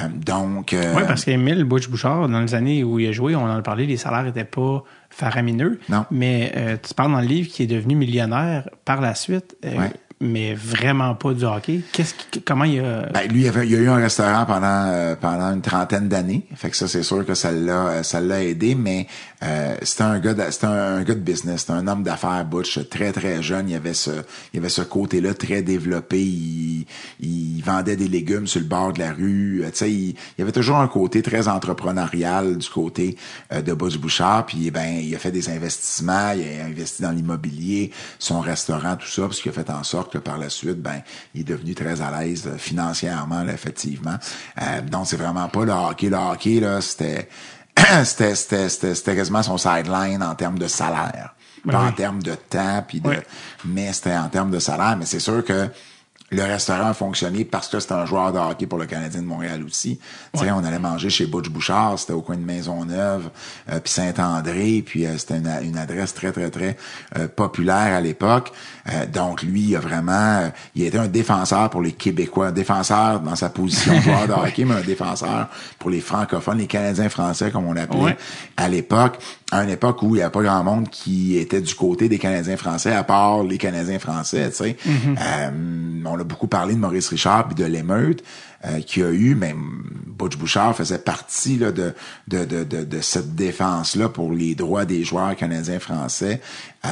Euh, 0.00 0.04
donc, 0.08 0.72
euh, 0.72 0.94
Oui, 0.96 1.02
parce 1.06 1.24
qu'Émile 1.24 1.64
Butch 1.64 1.88
Bouchard, 1.88 2.28
dans 2.28 2.40
les 2.40 2.54
années 2.54 2.82
où 2.82 2.98
il 2.98 3.08
a 3.08 3.12
joué, 3.12 3.36
on 3.36 3.42
en 3.44 3.56
a 3.56 3.62
parlé, 3.62 3.86
les 3.86 3.98
salaires 3.98 4.22
n'étaient 4.24 4.44
pas 4.44 4.82
faramineux. 5.10 5.78
Non. 5.90 6.06
Mais 6.10 6.52
euh, 6.56 6.76
tu 6.82 6.94
parles 6.94 7.12
dans 7.12 7.20
le 7.20 7.26
livre 7.26 7.50
qu'il 7.50 7.64
est 7.70 7.74
devenu 7.74 7.94
millionnaire 7.96 8.70
par 8.86 9.00
la 9.02 9.14
suite. 9.14 9.56
Euh, 9.66 9.76
Ouais. 9.76 9.90
Mais 10.22 10.54
vraiment 10.54 11.14
pas 11.16 11.34
du 11.34 11.44
hockey. 11.44 11.80
Qu'est-ce 11.92 12.14
qui, 12.14 12.40
comment 12.42 12.64
il 12.64 12.78
a... 12.78 13.06
Ben, 13.12 13.28
lui, 13.28 13.42
il, 13.42 13.48
avait, 13.48 13.60
a 13.60 13.64
eu 13.64 13.88
un 13.88 13.96
restaurant 13.96 14.46
pendant 14.46 14.86
euh, 14.86 15.16
pendant 15.16 15.52
une 15.52 15.60
trentaine 15.60 16.08
d'années. 16.08 16.46
Fait 16.54 16.70
que 16.70 16.76
ça, 16.76 16.86
c'est 16.86 17.02
sûr 17.02 17.26
que 17.26 17.34
ça 17.34 17.50
l'a 17.50 17.88
euh, 17.88 18.02
ça 18.04 18.20
l'a 18.20 18.42
aidé, 18.42 18.76
mais 18.76 19.08
euh, 19.42 19.74
c'était 19.82 20.04
un 20.04 20.20
gars 20.20 20.34
de, 20.34 20.44
c'était 20.50 20.66
un, 20.66 21.02
gars 21.02 21.14
de 21.14 21.20
business, 21.20 21.62
c'était 21.62 21.72
un 21.72 21.88
homme 21.88 22.04
d'affaires 22.04 22.44
Butch, 22.44 22.88
très 22.88 23.10
très 23.12 23.42
jeune. 23.42 23.68
Il 23.68 23.74
avait 23.74 23.94
ce 23.94 24.10
il 24.54 24.60
avait 24.60 24.68
ce 24.68 24.82
côté-là 24.82 25.34
très 25.34 25.62
développé. 25.62 26.22
Il, 26.22 26.86
il 27.20 27.60
vendait 27.62 27.96
des 27.96 28.08
légumes 28.08 28.46
sur 28.46 28.60
le 28.60 28.66
bord 28.66 28.92
de 28.92 29.00
la 29.00 29.12
rue. 29.12 29.64
Tu 29.66 29.70
sais, 29.74 29.90
il, 29.90 30.14
il 30.38 30.42
avait 30.42 30.52
toujours 30.52 30.76
un 30.76 30.88
côté 30.88 31.22
très 31.22 31.48
entrepreneurial 31.48 32.58
du 32.58 32.68
côté 32.68 33.16
de 33.52 33.72
Butch 33.74 33.98
Bouchard. 33.98 34.46
Puis 34.46 34.70
ben, 34.70 34.98
il 35.02 35.12
a 35.16 35.18
fait 35.18 35.32
des 35.32 35.48
investissements, 35.50 36.32
il 36.32 36.60
a 36.60 36.64
investi 36.66 37.02
dans 37.02 37.10
l'immobilier, 37.10 37.90
son 38.20 38.40
restaurant, 38.40 38.96
tout 38.96 39.08
ça, 39.08 39.22
parce 39.22 39.40
qu'il 39.40 39.50
a 39.50 39.54
fait 39.54 39.68
en 39.70 39.82
sorte 39.82 40.11
que 40.12 40.18
par 40.18 40.38
la 40.38 40.48
suite, 40.50 40.80
ben, 40.80 41.00
il 41.34 41.40
est 41.40 41.44
devenu 41.44 41.74
très 41.74 42.00
à 42.00 42.20
l'aise 42.20 42.46
euh, 42.46 42.58
financièrement, 42.58 43.42
là, 43.42 43.52
effectivement. 43.52 44.16
Euh, 44.60 44.80
donc, 44.82 45.06
c'est 45.06 45.16
vraiment 45.16 45.48
pas 45.48 45.64
le 45.64 45.72
hockey. 45.72 46.08
Le 46.10 46.16
hockey, 46.16 46.60
là, 46.60 46.80
c'était, 46.80 47.28
c'était, 48.04 48.34
c'était, 48.34 48.68
c'était, 48.68 48.94
c'était 48.94 49.16
quasiment 49.16 49.42
son 49.42 49.58
sideline 49.58 50.22
en 50.22 50.34
termes 50.34 50.58
de 50.58 50.66
salaire. 50.68 51.34
Pas 51.64 51.78
Oui. 51.80 51.88
en 51.88 51.92
termes 51.92 52.22
de 52.22 52.34
temps, 52.34 52.84
puis 52.86 53.00
de, 53.00 53.08
Oui. 53.08 53.16
mais 53.64 53.92
c'était 53.92 54.16
en 54.16 54.28
termes 54.28 54.50
de 54.50 54.58
salaire. 54.58 54.96
Mais 54.98 55.06
c'est 55.06 55.20
sûr 55.20 55.44
que 55.44 55.68
le 56.32 56.42
restaurant 56.44 56.88
a 56.88 56.94
fonctionné 56.94 57.44
parce 57.44 57.68
que 57.68 57.78
c'était 57.78 57.92
un 57.92 58.06
joueur 58.06 58.32
de 58.32 58.38
hockey 58.38 58.66
pour 58.66 58.78
le 58.78 58.86
Canadien 58.86 59.20
de 59.20 59.26
Montréal 59.26 59.62
aussi. 59.64 60.00
Tu 60.32 60.40
sais, 60.40 60.50
on 60.50 60.64
allait 60.64 60.78
manger 60.78 61.10
chez 61.10 61.26
Butch 61.26 61.50
Bouchard, 61.50 61.98
c'était 61.98 62.14
au 62.14 62.22
coin 62.22 62.36
de 62.36 62.42
Maisonneuve, 62.42 63.28
euh, 63.70 63.78
puis 63.80 63.92
Saint-André, 63.92 64.82
puis 64.84 65.04
euh, 65.06 65.18
c'était 65.18 65.36
une, 65.36 65.50
une 65.62 65.76
adresse 65.76 66.14
très, 66.14 66.32
très, 66.32 66.50
très 66.50 66.78
euh, 67.18 67.28
populaire 67.28 67.94
à 67.94 68.00
l'époque. 68.00 68.50
Euh, 68.90 69.06
donc, 69.06 69.42
lui, 69.42 69.60
il 69.62 69.76
a 69.76 69.80
vraiment... 69.80 70.12
euh, 70.42 70.48
il 70.74 70.84
a 70.84 70.86
été 70.88 70.98
un 70.98 71.06
défenseur 71.06 71.70
pour 71.70 71.82
les 71.82 71.92
Québécois, 71.92 72.48
un 72.48 72.52
défenseur 72.52 73.20
dans 73.20 73.36
sa 73.36 73.48
position 73.48 73.94
de 73.96 74.00
joueur 74.00 74.26
de 74.26 74.32
hockey, 74.46 74.64
mais 74.64 74.74
un 74.74 74.80
défenseur 74.80 75.48
pour 75.78 75.90
les 75.90 76.00
francophones, 76.00 76.58
les 76.58 76.66
Canadiens 76.66 77.08
français, 77.08 77.50
comme 77.50 77.66
on 77.66 77.72
l'appelait 77.72 78.00
Ouais. 78.02 78.16
à 78.56 78.68
l'époque, 78.68 79.18
à 79.52 79.62
une 79.62 79.70
époque 79.70 80.02
où 80.02 80.08
il 80.14 80.18
n'y 80.18 80.22
avait 80.22 80.30
pas 80.32 80.42
grand 80.42 80.64
monde 80.64 80.88
qui 80.88 81.36
était 81.36 81.60
du 81.60 81.74
côté 81.74 82.08
des 82.08 82.18
Canadiens 82.18 82.56
français, 82.56 82.92
à 82.92 83.04
part 83.04 83.42
les 83.44 83.58
Canadiens 83.58 83.98
français, 83.98 84.50
tu 84.50 84.56
sais. 84.56 84.76
Euh, 84.86 85.50
on 86.04 86.18
a 86.18 86.24
beaucoup 86.24 86.46
parlé 86.48 86.74
de 86.74 86.80
Maurice 86.80 87.08
Richard 87.08 87.46
puis 87.48 87.54
de 87.54 87.64
l'émeute 87.64 88.22
euh, 88.66 88.80
qu'il 88.80 89.02
y 89.02 89.06
a 89.06 89.10
eu, 89.10 89.34
même 89.34 89.82
Butch 90.06 90.36
Bouchard 90.36 90.76
faisait 90.76 90.98
partie 90.98 91.56
là, 91.58 91.72
de, 91.72 91.94
de, 92.28 92.44
de, 92.44 92.62
de, 92.64 93.00
cette 93.00 93.34
défense-là 93.34 94.08
pour 94.08 94.32
les 94.32 94.54
droits 94.54 94.84
des 94.84 95.02
joueurs 95.02 95.34
canadiens 95.34 95.80
français 95.80 96.40
euh, 96.84 96.88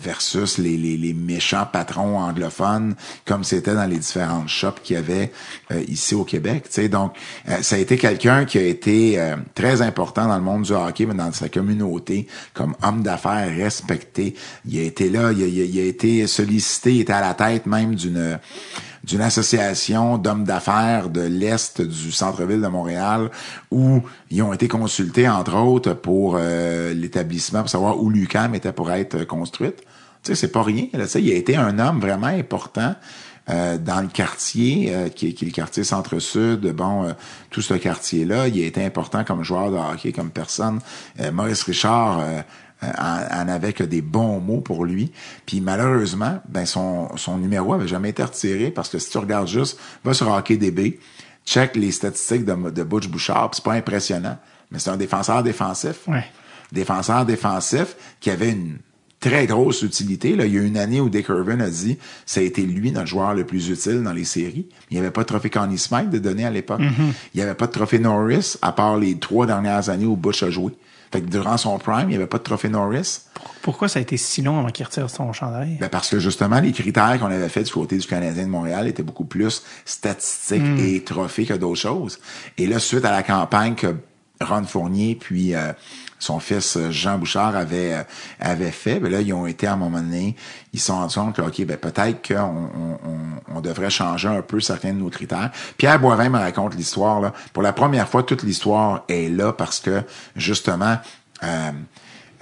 versus 0.00 0.58
les, 0.58 0.76
les, 0.76 0.96
les 0.96 1.12
méchants 1.12 1.66
patrons 1.72 2.18
anglophones, 2.18 2.94
comme 3.24 3.44
c'était 3.44 3.74
dans 3.74 3.86
les 3.86 3.98
différentes 3.98 4.48
shops 4.48 4.80
qu'il 4.82 4.96
y 4.96 4.98
avait 4.98 5.30
euh, 5.70 5.82
ici 5.88 6.14
au 6.14 6.24
Québec. 6.24 6.68
Donc, 6.90 7.14
euh, 7.48 7.62
ça 7.62 7.76
a 7.76 7.78
été 7.78 7.96
quelqu'un 7.96 8.44
qui 8.44 8.58
a 8.58 8.62
été 8.62 9.20
euh, 9.20 9.36
très 9.54 9.82
important 9.82 10.26
dans 10.26 10.36
le 10.36 10.42
monde 10.42 10.62
du 10.62 10.72
hockey, 10.72 11.06
mais 11.06 11.14
dans 11.14 11.32
sa 11.32 11.48
communauté, 11.48 12.26
comme 12.54 12.74
homme 12.82 13.02
d'affaires 13.02 13.48
respecté. 13.54 14.34
Il 14.66 14.78
a 14.78 14.82
été 14.82 15.10
là, 15.10 15.32
il 15.32 15.42
a, 15.42 15.46
il 15.46 15.60
a- 15.60 15.64
il 15.64 15.78
a 15.80 15.84
été 15.84 16.26
sollicité, 16.26 16.94
il 16.94 17.00
était 17.02 17.12
à 17.12 17.20
la 17.20 17.34
tête 17.34 17.66
même 17.66 17.94
d'une 17.94 18.38
d'une 19.04 19.20
association 19.20 20.16
d'hommes 20.18 20.44
d'affaires 20.44 21.08
de 21.10 21.22
l'Est 21.22 21.80
du 21.82 22.12
centre-ville 22.12 22.60
de 22.60 22.68
Montréal 22.68 23.30
où 23.70 24.00
ils 24.30 24.42
ont 24.42 24.52
été 24.52 24.68
consultés, 24.68 25.28
entre 25.28 25.56
autres, 25.56 25.94
pour 25.94 26.36
euh, 26.38 26.94
l'établissement, 26.94 27.60
pour 27.60 27.68
savoir 27.70 28.00
où 28.00 28.10
l'UQAM 28.10 28.54
était 28.54 28.72
pour 28.72 28.92
être 28.92 29.24
construite. 29.24 29.78
Tu 30.22 30.28
sais, 30.28 30.34
c'est 30.36 30.52
pas 30.52 30.62
rien. 30.62 30.86
Là, 30.92 31.04
il 31.16 31.32
a 31.32 31.34
été 31.34 31.56
un 31.56 31.78
homme 31.80 31.98
vraiment 32.00 32.28
important 32.28 32.94
euh, 33.50 33.76
dans 33.76 34.00
le 34.02 34.06
quartier, 34.06 34.94
euh, 34.94 35.08
qui, 35.08 35.26
est- 35.30 35.42
le 35.42 35.50
quartier 35.50 35.82
centre-sud, 35.82 36.60
bon, 36.72 37.12
tout 37.50 37.60
ce 37.60 37.74
quartier-là. 37.74 38.46
Il 38.46 38.62
a 38.62 38.66
été 38.66 38.84
important 38.84 39.24
comme 39.24 39.42
joueur 39.42 39.72
de 39.72 39.76
hockey, 39.78 40.12
comme 40.12 40.30
personne. 40.30 40.78
Maurice 41.32 41.64
Richard 41.64 42.20
en, 42.82 43.42
en 43.44 43.48
avait 43.48 43.72
que 43.72 43.84
des 43.84 44.02
bons 44.02 44.40
mots 44.40 44.60
pour 44.60 44.84
lui. 44.84 45.12
Puis 45.46 45.60
malheureusement, 45.60 46.40
ben 46.48 46.66
son, 46.66 47.16
son 47.16 47.38
numéro 47.38 47.72
avait 47.74 47.88
jamais 47.88 48.10
été 48.10 48.22
retiré 48.22 48.70
parce 48.70 48.88
que 48.88 48.98
si 48.98 49.10
tu 49.10 49.18
regardes 49.18 49.48
juste, 49.48 49.78
va 50.04 50.14
sur 50.14 50.28
HockeyDB, 50.28 50.98
check 51.46 51.76
les 51.76 51.92
statistiques 51.92 52.44
de, 52.44 52.70
de 52.70 52.82
Butch 52.82 53.08
Bouchard, 53.08 53.50
c'est 53.52 53.64
pas 53.64 53.74
impressionnant, 53.74 54.38
mais 54.70 54.78
c'est 54.78 54.90
un 54.90 54.96
défenseur 54.96 55.42
défensif. 55.42 56.06
Ouais. 56.06 56.24
Défenseur 56.70 57.26
défensif 57.26 57.96
qui 58.20 58.30
avait 58.30 58.50
une 58.50 58.78
très 59.20 59.46
grosse 59.46 59.82
utilité. 59.82 60.34
Là. 60.34 60.46
Il 60.46 60.54
y 60.54 60.58
a 60.58 60.62
une 60.62 60.76
année 60.76 61.00
où 61.00 61.08
Dick 61.08 61.28
Irvin 61.28 61.60
a 61.60 61.70
dit 61.70 61.96
ça 62.26 62.40
a 62.40 62.42
été 62.42 62.62
lui 62.62 62.90
notre 62.90 63.06
joueur 63.06 63.34
le 63.34 63.44
plus 63.44 63.68
utile 63.70 64.02
dans 64.02 64.12
les 64.12 64.24
séries. 64.24 64.66
Il 64.90 64.94
n'y 64.94 65.00
avait 65.00 65.12
pas 65.12 65.22
de 65.22 65.26
trophée 65.26 65.48
Connie 65.48 65.78
Smythe 65.78 66.10
de 66.10 66.18
donner 66.18 66.44
à 66.44 66.50
l'époque. 66.50 66.80
Il 67.34 67.36
n'y 67.36 67.42
avait 67.42 67.54
pas 67.54 67.66
de 67.68 67.72
trophée 67.72 68.00
Norris, 68.00 68.56
à 68.62 68.72
part 68.72 68.98
les 68.98 69.16
trois 69.18 69.46
dernières 69.46 69.88
années 69.88 70.06
où 70.06 70.16
Butch 70.16 70.42
a 70.42 70.50
joué. 70.50 70.72
Fait 71.12 71.20
que 71.20 71.26
durant 71.26 71.58
son 71.58 71.78
prime, 71.78 72.04
il 72.04 72.08
n'y 72.08 72.14
avait 72.16 72.26
pas 72.26 72.38
de 72.38 72.42
trophée 72.42 72.70
Norris. 72.70 73.20
Pourquoi 73.60 73.88
ça 73.88 73.98
a 73.98 74.02
été 74.02 74.16
si 74.16 74.40
long 74.40 74.58
avant 74.58 74.70
qu'il 74.70 74.86
retire 74.86 75.10
son 75.10 75.32
chandail? 75.32 75.76
Ben 75.78 75.90
parce 75.90 76.08
que 76.08 76.18
justement, 76.18 76.58
les 76.60 76.72
critères 76.72 77.18
qu'on 77.20 77.26
avait 77.26 77.50
fait 77.50 77.62
du 77.62 77.70
côté 77.70 77.98
du 77.98 78.06
Canadien 78.06 78.44
de 78.44 78.48
Montréal 78.48 78.88
étaient 78.88 79.02
beaucoup 79.02 79.26
plus 79.26 79.62
statistiques 79.84 80.62
et 80.78 81.04
trophées 81.04 81.44
que 81.44 81.54
d'autres 81.54 81.80
choses. 81.80 82.18
Et 82.56 82.66
là, 82.66 82.78
suite 82.78 83.04
à 83.04 83.12
la 83.12 83.22
campagne 83.22 83.74
que 83.74 83.94
Ron 84.42 84.64
Fournier 84.64 85.14
puis 85.14 85.54
euh, 85.54 85.72
son 86.18 86.38
fils 86.38 86.76
euh, 86.76 86.90
Jean 86.90 87.18
Bouchard 87.18 87.56
avait 87.56 87.94
euh, 87.94 88.02
avait 88.40 88.70
fait, 88.70 89.00
ben 89.00 89.10
là, 89.10 89.20
ils 89.20 89.32
ont 89.32 89.46
été 89.46 89.66
à 89.66 89.72
un 89.72 89.76
moment 89.76 89.98
donné, 90.00 90.36
ils 90.72 90.80
se 90.80 90.86
sont 90.86 90.94
rendus 90.96 91.14
compte 91.14 91.34
que, 91.36 91.42
OK, 91.42 91.64
ben 91.66 91.76
peut-être 91.76 92.26
qu'on 92.26 92.68
on, 93.04 93.56
on- 93.56 93.60
devrait 93.60 93.90
changer 93.90 94.28
un 94.28 94.42
peu 94.42 94.60
certains 94.60 94.92
de 94.92 94.98
nos 94.98 95.08
critères. 95.10 95.50
Pierre 95.76 96.00
Boivin 96.00 96.28
me 96.30 96.38
raconte 96.38 96.74
l'histoire. 96.74 97.20
là. 97.20 97.32
Pour 97.52 97.62
la 97.62 97.72
première 97.72 98.08
fois, 98.08 98.22
toute 98.24 98.42
l'histoire 98.42 99.04
est 99.08 99.28
là 99.28 99.52
parce 99.52 99.78
que, 99.80 100.02
justement, 100.34 100.98
euh, 101.44 101.70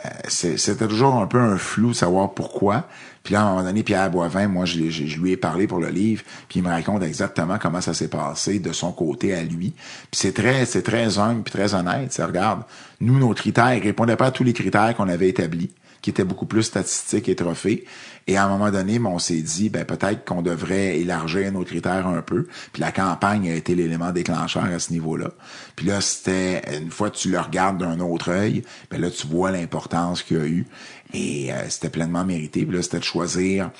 euh, 0.06 0.08
c'était 0.28 0.86
toujours 0.88 1.16
un 1.16 1.26
peu 1.26 1.38
un 1.38 1.58
flou 1.58 1.92
savoir 1.92 2.32
pourquoi. 2.32 2.84
Puis 3.22 3.34
là, 3.34 3.42
à 3.42 3.44
un 3.44 3.50
moment 3.50 3.62
donné, 3.64 3.82
Pierre 3.82 4.10
Boivin, 4.10 4.48
moi, 4.48 4.64
je, 4.64 4.78
lui 4.78 5.32
ai 5.32 5.36
parlé 5.36 5.66
pour 5.66 5.78
le 5.78 5.88
livre, 5.88 6.22
puis 6.48 6.60
il 6.60 6.62
me 6.62 6.68
raconte 6.68 7.02
exactement 7.02 7.58
comment 7.58 7.80
ça 7.80 7.92
s'est 7.92 8.08
passé 8.08 8.58
de 8.58 8.72
son 8.72 8.92
côté 8.92 9.34
à 9.34 9.42
lui. 9.42 9.74
Puis 10.10 10.20
c'est 10.20 10.32
très, 10.32 10.64
c'est 10.64 10.82
très 10.82 11.18
humble, 11.18 11.42
puis 11.42 11.52
très 11.52 11.74
honnête. 11.74 12.12
Ça, 12.12 12.26
regarde, 12.26 12.62
nous, 13.00 13.18
nos 13.18 13.34
critères, 13.34 13.74
ils 13.74 13.82
répondaient 13.82 14.16
pas 14.16 14.26
à 14.26 14.30
tous 14.30 14.44
les 14.44 14.52
critères 14.52 14.94
qu'on 14.96 15.08
avait 15.08 15.28
établis, 15.28 15.70
qui 16.02 16.10
étaient 16.10 16.24
beaucoup 16.24 16.46
plus 16.46 16.62
statistiques 16.62 17.28
et 17.28 17.36
trophées. 17.36 17.84
Et 18.26 18.36
à 18.36 18.44
un 18.44 18.48
moment 18.48 18.70
donné, 18.70 18.98
ben, 18.98 19.10
on 19.10 19.18
s'est 19.18 19.40
dit, 19.40 19.70
ben, 19.70 19.84
peut-être 19.84 20.24
qu'on 20.24 20.42
devrait 20.42 20.98
élargir 20.98 21.52
nos 21.52 21.64
critères 21.64 22.06
un 22.06 22.22
peu. 22.22 22.46
Puis 22.72 22.80
la 22.80 22.92
campagne 22.92 23.50
a 23.50 23.54
été 23.54 23.74
l'élément 23.74 24.12
déclencheur 24.12 24.64
à 24.64 24.78
ce 24.78 24.92
niveau-là. 24.92 25.30
Puis 25.76 25.86
là, 25.86 26.00
c'était, 26.00 26.62
une 26.80 26.90
fois 26.90 27.10
que 27.10 27.16
tu 27.16 27.30
le 27.30 27.40
regardes 27.40 27.78
d'un 27.78 28.00
autre 28.00 28.30
œil, 28.30 28.62
ben 28.90 29.00
là, 29.00 29.10
tu 29.10 29.26
vois 29.26 29.50
l'importance 29.50 30.22
qu'il 30.22 30.36
y 30.36 30.40
a 30.40 30.46
eu. 30.46 30.66
Et 31.12 31.52
euh, 31.52 31.68
c'était 31.68 31.90
pleinement 31.90 32.24
mérité. 32.24 32.64
Puis 32.64 32.76
là, 32.76 32.82
c'était 32.82 33.00
de 33.00 33.04
choisir 33.04 33.70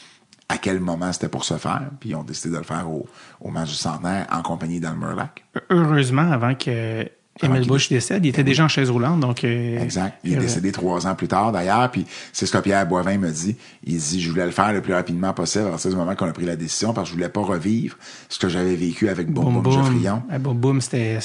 à 0.49 0.59
quel 0.59 0.81
moment 0.81 1.13
c'était 1.13 1.29
pour 1.29 1.45
se 1.45 1.55
faire. 1.55 1.89
Puis 2.01 2.11
ils 2.11 2.17
ont 2.17 2.25
décidé 2.25 2.53
de 2.53 2.59
le 2.59 2.65
faire 2.65 2.91
au, 2.91 3.07
au 3.41 3.51
match 3.51 3.69
du 3.69 3.77
centenaire 3.77 4.27
en 4.33 4.43
compagnie 4.43 4.81
d'Almer 4.81 5.15
Lac. 5.17 5.45
Heureusement, 5.71 6.29
avant 6.31 6.57
que 6.57 7.09
Emile 7.43 7.67
Bush 7.67 7.89
décède, 7.89 8.25
il 8.27 8.29
était 8.29 8.45
déjà 8.45 8.65
en 8.65 8.69
chaise 8.69 8.91
roulante, 8.91 9.21
donc... 9.21 9.45
euh, 9.45 9.83
Exact. 9.83 10.19
Il 10.25 10.35
est 10.35 10.37
décédé 10.37 10.73
trois 10.73 11.07
ans 11.07 11.15
plus 11.15 11.29
tard, 11.29 11.53
d'ailleurs. 11.53 11.91
Puis 11.91 12.05
c'est 12.35 12.45
ce 12.45 12.53
que 12.53 12.59
Pierre 12.59 12.87
Boivin 12.87 13.17
me 13.17 13.31
dit. 13.31 13.57
Il 13.85 13.97
dit, 13.97 14.21
je 14.21 14.29
voulais 14.31 14.45
le 14.45 14.51
faire 14.51 14.73
le 14.75 14.83
plus 14.83 14.93
rapidement 14.93 15.33
possible 15.33 15.69
à 15.69 15.71
partir 15.71 15.91
du 15.91 15.97
moment 15.97 16.15
qu'on 16.15 16.29
a 16.29 16.33
pris 16.33 16.45
la 16.45 16.57
décision 16.57 16.93
parce 16.93 17.09
que 17.09 17.13
je 17.13 17.15
voulais 17.15 17.31
pas 17.31 17.41
revivre 17.41 17.97
ce 18.29 18.39
que 18.39 18.49
j'avais 18.51 18.75
vécu 18.75 19.09
avec 19.09 19.31
Boum 19.31 19.45
Boum 19.45 19.63
Boum. 19.63 19.73
Geoffrion. 19.73 20.23
Ah, 20.31 20.39
Boum 20.39 20.59
Boum, 20.59 20.81
c'était 20.83 21.19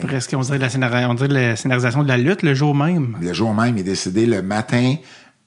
presque, 0.00 0.32
on 0.36 0.42
dirait, 0.42 0.58
la 0.58 1.10
on 1.10 1.14
dirait 1.14 1.28
la 1.28 1.56
scénarisation 1.56 2.04
de 2.04 2.08
la 2.08 2.18
lutte 2.18 2.42
le 2.42 2.54
jour 2.54 2.74
même. 2.74 3.16
Le 3.20 3.32
jour 3.32 3.52
même, 3.52 3.76
il 3.76 3.80
est 3.80 3.84
décédé 3.84 4.26
le 4.26 4.42
matin, 4.42 4.94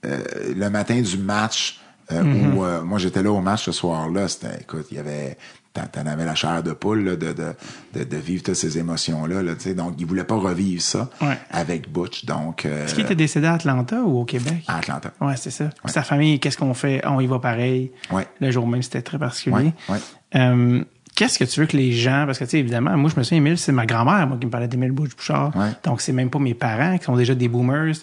euh, 0.05 0.17
le 0.53 0.69
matin 0.69 0.99
du 0.99 1.17
match 1.17 1.79
euh, 2.11 2.21
Mm-hmm. 2.21 2.81
où 2.81 2.85
moi 2.85 2.97
j'étais 2.99 3.23
là 3.23 3.31
au 3.31 3.39
match 3.39 3.63
ce 3.63 3.71
soir-là. 3.71 4.27
C'était, 4.27 4.59
écoute, 4.59 4.87
il 4.91 4.97
y 4.97 4.99
avait, 4.99 5.37
t'en, 5.73 6.05
avais 6.05 6.25
la 6.25 6.35
chair 6.35 6.63
de 6.63 6.71
poule 6.73 7.03
là, 7.03 7.15
de, 7.15 7.33
de, 7.33 7.53
de, 7.93 8.03
de 8.03 8.17
vivre 8.17 8.43
toutes 8.43 8.55
ces 8.55 8.77
émotions-là. 8.77 9.41
Là, 9.41 9.53
donc, 9.75 9.95
il 9.99 10.05
voulait 10.05 10.23
pas 10.23 10.35
revivre 10.35 10.81
ça 10.81 11.09
Ouais. 11.21 11.37
avec 11.49 11.91
Butch. 11.91 12.25
Donc, 12.25 12.65
euh, 12.65 12.85
Est-ce 12.85 12.95
qu'il 12.95 13.03
était 13.05 13.15
décédé 13.15 13.47
à 13.47 13.53
Atlanta 13.53 14.01
ou 14.01 14.19
au 14.19 14.25
Québec? 14.25 14.63
à 14.67 14.77
Atlanta. 14.79 15.11
Ouais, 15.21 15.35
c'est 15.37 15.51
ça. 15.51 15.69
Sa 15.85 16.03
famille, 16.03 16.39
qu'est-ce 16.39 16.57
qu'on 16.57 16.73
fait? 16.73 17.01
On 17.05 17.19
y 17.21 17.27
va 17.27 17.39
pareil. 17.39 17.91
Ouais. 18.11 18.27
Le 18.39 18.51
jour 18.51 18.67
même, 18.67 18.81
c'était 18.81 19.01
très 19.01 19.17
particulier. 19.19 19.73
Euh, 20.35 20.83
Qu'est-ce 21.13 21.37
que 21.37 21.43
tu 21.43 21.59
veux 21.59 21.65
que 21.67 21.75
les 21.75 21.91
gens, 21.91 22.23
parce 22.25 22.39
que 22.39 22.45
tu 22.45 22.51
sais, 22.51 22.59
évidemment, 22.59 22.95
moi 22.97 23.11
je 23.13 23.19
me 23.19 23.23
souviens, 23.23 23.39
Émile, 23.39 23.57
c'est 23.57 23.73
ma 23.73 23.85
grand-mère, 23.85 24.25
moi, 24.27 24.37
qui 24.39 24.45
me 24.45 24.51
parlait 24.51 24.69
d'Émile 24.69 24.91
Bouche 24.93 25.15
Bouchard. 25.15 25.53
Ouais. 25.57 25.67
Donc 25.83 25.99
c'est 25.99 26.13
même 26.13 26.29
pas 26.29 26.39
mes 26.39 26.53
parents 26.53 26.97
qui 26.97 27.03
sont 27.03 27.17
déjà 27.17 27.35
des 27.35 27.49
boomers. 27.49 27.95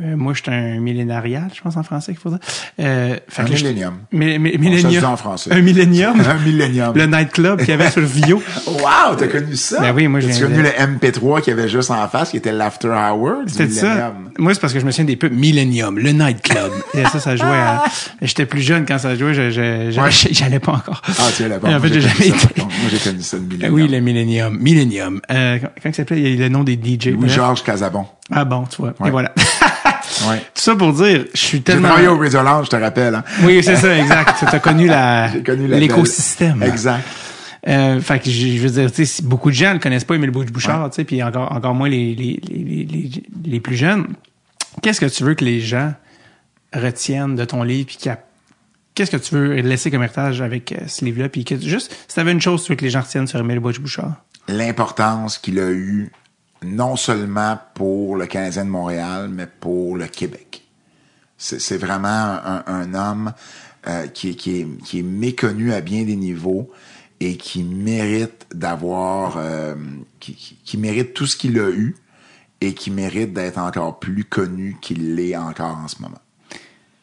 Euh, 0.00 0.16
moi, 0.16 0.32
je 0.32 0.42
suis 0.42 0.50
un 0.52 0.78
millénariat, 0.78 1.48
je 1.52 1.60
pense 1.60 1.76
en 1.76 1.82
français 1.82 2.12
qu'il 2.12 2.20
faut 2.20 2.28
dire. 2.30 2.38
Euh, 2.78 3.16
fait 3.28 3.42
Un 3.42 3.44
que 3.46 3.50
millénium. 3.52 3.94
Le 4.12 4.38
millénium. 4.38 5.04
en 5.04 5.16
français. 5.16 5.50
Un 5.52 5.60
millénium. 5.60 6.20
Un 6.28 6.34
millénium. 6.38 6.94
le 6.96 7.06
nightclub 7.06 7.58
qu'il 7.58 7.70
y 7.70 7.72
avait 7.72 7.90
sur 7.90 8.02
Vio. 8.02 8.40
Wow, 8.68 9.16
t'as 9.18 9.26
connu 9.26 9.56
ça? 9.56 9.80
Ben 9.80 9.92
oui, 9.96 10.06
moi, 10.06 10.20
T'as 10.20 10.30
j'ai- 10.30 10.42
connu 10.42 10.62
le 10.62 10.68
MP3 10.68 11.40
qu'il 11.42 11.50
y 11.54 11.58
avait 11.58 11.68
juste 11.68 11.90
en 11.90 12.06
face, 12.08 12.30
qui 12.30 12.36
était 12.36 12.52
l'After 12.52 12.88
Hour 12.90 13.44
du 13.44 13.52
C'était 13.52 13.68
ça. 13.70 13.86
Millennium. 13.88 14.30
Moi, 14.38 14.54
c'est 14.54 14.60
parce 14.60 14.72
que 14.72 14.78
je 14.78 14.86
me 14.86 14.90
souviens 14.92 15.04
des 15.06 15.16
pubs 15.16 15.32
Millennium, 15.32 15.98
le 15.98 16.12
nightclub. 16.12 16.70
Et 16.94 17.04
ça, 17.06 17.18
ça 17.18 17.34
jouait 17.34 17.48
à... 17.48 17.82
J'étais 18.22 18.46
plus 18.46 18.60
jeune 18.60 18.86
quand 18.86 18.98
ça 18.98 19.16
jouait, 19.16 19.34
je, 19.34 19.50
je, 19.50 19.90
je- 19.90 20.00
Ouais. 20.00 20.10
j'allais 20.12 20.60
pas 20.60 20.72
encore. 20.72 21.02
Ah, 21.08 21.22
tu 21.36 21.48
là-bas. 21.48 21.70
Et 21.70 21.74
en 21.74 21.80
fait, 21.80 21.92
j'ai 21.92 22.00
jamais 22.02 22.28
été. 22.28 22.36
Moi, 22.58 22.68
j'ai 22.90 22.98
connu 22.98 23.22
ça, 23.22 23.36
le 23.36 23.42
Millennium. 23.42 23.74
Oui, 23.74 23.88
le 23.88 23.98
Millennium. 24.00 24.58
Millennium. 24.60 25.20
Euh, 25.32 25.58
quand 25.58 25.68
quand 25.82 25.88
il 25.88 25.94
s'appelait, 25.94 26.20
il 26.20 26.36
y 26.38 26.40
a 26.40 26.46
le 26.46 26.52
nom 26.52 26.62
des 26.62 26.74
DJ. 26.74 27.08
bref. 27.08 27.14
Louis-Georges 27.20 27.64
Casabon. 27.64 28.06
Ah 28.30 28.44
bon, 28.44 28.64
tu 28.64 28.76
vois. 28.82 28.92
Ouais. 29.00 29.08
Et 29.08 29.10
voilà. 29.10 29.32
Ouais. 30.28 30.38
Tout 30.38 30.62
ça 30.62 30.74
pour 30.74 30.92
dire, 30.92 31.24
je 31.32 31.38
suis 31.38 31.58
J'ai 31.58 31.62
tellement... 31.62 31.88
travaillé 31.88 32.08
au 32.08 32.18
Radio 32.18 32.42
Lounge, 32.42 32.66
je 32.66 32.70
te 32.70 32.76
rappelle. 32.76 33.14
Hein? 33.14 33.24
Oui, 33.42 33.62
c'est 33.62 33.76
ça, 33.76 33.96
exact. 33.96 34.36
Tu 34.38 34.44
as 34.44 34.58
connu 34.58 34.86
la, 34.86 35.30
J'ai 35.46 35.56
l'écosystème. 35.56 36.62
Exact. 36.62 37.04
Euh, 37.66 38.00
fait 38.00 38.20
que 38.20 38.30
je 38.30 38.58
veux 38.58 38.70
dire, 38.70 38.92
tu 38.92 39.04
sais, 39.04 39.22
beaucoup 39.22 39.50
de 39.50 39.54
gens 39.54 39.74
ne 39.74 39.78
connaissent 39.78 40.04
pas 40.04 40.14
Émile 40.14 40.30
Bouche-Bouchard, 40.30 40.90
tu 40.90 40.96
sais, 40.96 41.04
puis 41.04 41.22
encore, 41.22 41.50
encore 41.52 41.74
moins 41.74 41.88
les, 41.88 42.14
les, 42.14 42.40
les, 42.48 42.84
les, 42.84 43.10
les, 43.44 43.60
plus 43.60 43.76
jeunes. 43.76 44.06
Qu'est-ce 44.80 45.00
que 45.00 45.06
tu 45.06 45.24
veux 45.24 45.34
que 45.34 45.44
les 45.44 45.60
gens 45.60 45.92
retiennent 46.72 47.34
de 47.34 47.44
ton 47.44 47.62
livre, 47.64 47.86
puis 47.86 47.98
qu'est-ce 48.94 49.10
que 49.10 49.16
tu 49.16 49.34
veux 49.34 49.54
laisser 49.56 49.90
comme 49.90 50.02
héritage 50.02 50.40
avec 50.40 50.72
euh, 50.72 50.76
ce 50.86 51.04
livre-là, 51.04 51.28
puis 51.28 51.44
que 51.44 51.58
juste, 51.58 51.94
si 52.06 52.14
t'avais 52.14 52.32
une 52.32 52.40
chose, 52.40 52.62
tu 52.62 52.72
veux 52.72 52.76
que 52.76 52.84
les 52.84 52.90
gens 52.90 53.00
retiennent 53.00 53.26
sur 53.26 53.40
Émile 53.40 53.58
Bouche-Bouchard. 53.58 54.14
L'importance 54.46 55.36
qu'il 55.36 55.58
a 55.58 55.70
eue, 55.70 56.12
non 56.64 56.96
seulement 56.96 57.58
pour 57.74 58.16
le 58.16 58.26
Canadien 58.26 58.64
de 58.64 58.70
Montréal, 58.70 59.28
mais 59.32 59.46
pour 59.46 59.96
le 59.96 60.06
Québec. 60.06 60.64
C'est 61.36 61.78
vraiment 61.78 62.08
un, 62.08 62.64
un 62.66 62.94
homme 62.94 63.32
euh, 63.86 64.08
qui, 64.08 64.30
est- 64.30 64.34
qui, 64.34 64.60
est, 64.60 64.66
qui 64.84 64.98
est 65.00 65.02
méconnu 65.04 65.72
à 65.72 65.80
bien 65.80 66.02
des 66.02 66.16
niveaux 66.16 66.68
et 67.20 67.36
qui 67.36 67.62
mérite 67.62 68.46
d'avoir, 68.52 69.36
euh, 69.38 69.74
qui, 70.20 70.76
mérite 70.78 71.14
tout 71.14 71.26
ce 71.26 71.36
qu'il 71.36 71.58
a 71.60 71.70
eu 71.70 71.96
et 72.60 72.74
qui 72.74 72.90
mérite 72.90 73.32
d'être 73.32 73.58
encore 73.58 74.00
plus 74.00 74.24
connu 74.24 74.76
qu'il 74.80 75.14
l'est 75.14 75.36
encore 75.36 75.76
en 75.76 75.86
ce 75.86 76.02
moment. 76.02 76.18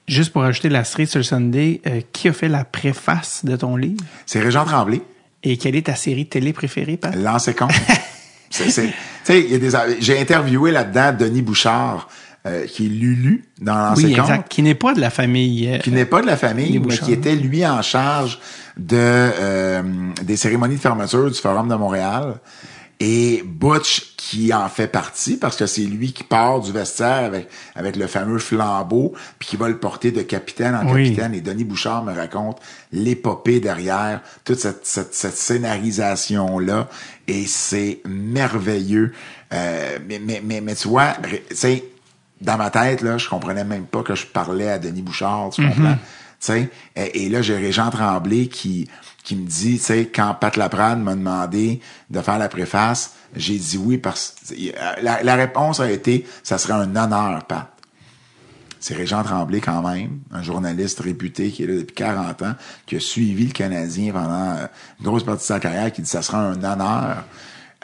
Juste 0.07 0.33
pour 0.33 0.43
ajouter 0.43 0.69
la 0.69 0.83
cerise 0.83 1.09
sur 1.11 1.19
le 1.19 1.23
Sunday, 1.23 1.81
euh, 1.87 2.01
qui 2.11 2.27
a 2.27 2.33
fait 2.33 2.49
la 2.49 2.63
préface 2.65 3.43
de 3.45 3.55
ton 3.55 3.75
livre? 3.77 4.03
C'est 4.25 4.39
Régent 4.41 4.65
Tremblay. 4.65 5.01
Et 5.43 5.57
quelle 5.57 5.75
est 5.75 5.85
ta 5.85 5.95
série 5.95 6.27
télé 6.27 6.53
préférée, 6.53 6.97
Pat? 6.97 7.15
Lancez 7.15 7.55
compte. 8.63 8.71
C'est- 8.71 8.81
c'est- 8.81 8.87
tu 8.87 8.93
sais, 9.23 9.41
il 9.41 9.51
y 9.51 9.55
a 9.55 9.57
des, 9.59 9.95
j'ai 10.01 10.19
interviewé 10.19 10.71
là-dedans 10.71 11.13
Denis 11.17 11.41
Bouchard, 11.41 12.07
euh, 12.45 12.65
qui 12.67 12.85
est 12.85 12.89
Lulu 12.89 13.43
dans 13.59 13.75
Lancez 13.75 14.05
Oui, 14.05 14.15
exact. 14.19 14.47
Qui 14.49 14.61
n'est 14.61 14.75
pas 14.75 14.93
de 14.93 15.01
la 15.01 15.09
famille. 15.09 15.67
euh, 15.67 15.77
qui 15.79 15.91
n'est 15.91 16.05
pas 16.05 16.21
de 16.21 16.27
la 16.27 16.37
famille, 16.37 16.79
mais 16.79 16.95
qui 16.97 17.11
était 17.13 17.35
lui 17.35 17.65
en 17.65 17.81
charge 17.81 18.39
de 18.77 18.97
euh, 18.99 19.81
des 20.23 20.35
cérémonies 20.37 20.75
de 20.75 20.79
fermeture 20.81 21.29
du 21.31 21.39
Forum 21.39 21.67
de 21.69 21.75
Montréal. 21.75 22.35
Et 23.07 23.43
Butch 23.45 24.15
qui 24.17 24.51
en 24.51 24.67
fait 24.67 24.87
partie 24.87 25.37
parce 25.37 25.55
que 25.57 25.67
c'est 25.67 25.81
lui 25.83 26.11
qui 26.11 26.23
part 26.23 26.59
du 26.59 26.71
vestiaire 26.71 27.23
avec 27.25 27.47
avec 27.75 27.95
le 27.97 28.07
fameux 28.07 28.39
flambeau 28.39 29.13
puis 29.37 29.49
qui 29.49 29.57
va 29.57 29.67
le 29.69 29.77
porter 29.77 30.11
de 30.11 30.23
capitaine 30.23 30.73
en 30.73 30.91
Oui. 30.91 31.03
capitaine 31.09 31.33
et 31.35 31.41
Denis 31.41 31.65
Bouchard 31.65 32.03
me 32.03 32.13
raconte 32.13 32.57
l'épopée 32.91 33.59
derrière 33.59 34.21
toute 34.43 34.57
cette 34.59 34.85
cette, 34.87 35.13
cette 35.13 35.37
scénarisation 35.37 36.57
là 36.57 36.87
et 37.27 37.45
c'est 37.45 37.99
merveilleux 38.05 39.13
Euh, 39.53 39.99
mais, 40.07 40.19
mais 40.19 40.41
mais 40.43 40.59
mais 40.61 40.73
tu 40.75 40.87
vois 40.87 41.13
sais 41.51 41.83
dans 42.41 42.57
ma 42.57 42.69
tête, 42.69 43.01
là, 43.01 43.17
je 43.17 43.29
comprenais 43.29 43.63
même 43.63 43.85
pas 43.85 44.03
que 44.03 44.13
je 44.15 44.25
parlais 44.25 44.69
à 44.69 44.77
Denis 44.79 45.01
Bouchard, 45.03 45.51
tu 45.53 45.65
comprends? 45.65 45.93
Tu 45.93 46.47
sais, 46.47 46.69
et, 46.97 47.23
et 47.25 47.29
là, 47.29 47.41
j'ai 47.41 47.55
Régent 47.55 47.89
Tremblay 47.91 48.47
qui, 48.47 48.89
qui 49.25 49.35
me 49.35 49.45
dit, 49.45 49.77
tu 49.77 49.83
sais, 49.83 50.05
quand 50.13 50.35
Pat 50.39 50.55
Laprade 50.55 51.01
m'a 51.01 51.15
demandé 51.15 51.81
de 52.11 52.21
faire 52.21 52.37
la 52.37 52.47
préface, 52.47 53.15
j'ai 53.35 53.57
dit 53.57 53.77
oui 53.77 53.97
parce 53.97 54.35
la, 55.01 55.23
la 55.23 55.35
réponse 55.35 55.79
a 55.79 55.91
été, 55.91 56.25
ça 56.43 56.57
serait 56.57 56.73
un 56.73 56.95
honneur, 56.95 57.43
Pat. 57.45 57.75
C'est 58.79 58.93
Régent 58.93 59.23
Tremblay 59.23 59.61
quand 59.61 59.81
même, 59.81 60.19
un 60.31 60.43
journaliste 60.43 60.99
réputé 60.99 61.49
qui 61.49 61.63
est 61.63 61.67
là 61.67 61.73
depuis 61.77 61.95
40 61.95 62.41
ans, 62.43 62.53
qui 62.85 62.97
a 62.97 62.99
suivi 62.99 63.47
le 63.47 63.51
Canadien 63.51 64.13
pendant 64.13 64.51
euh, 64.51 64.67
une 64.99 65.05
grosse 65.05 65.23
partie 65.23 65.41
de 65.41 65.47
sa 65.47 65.59
carrière, 65.59 65.91
qui 65.91 66.03
dit 66.03 66.07
ça 66.07 66.21
sera 66.21 66.37
un 66.37 66.63
honneur 66.63 67.23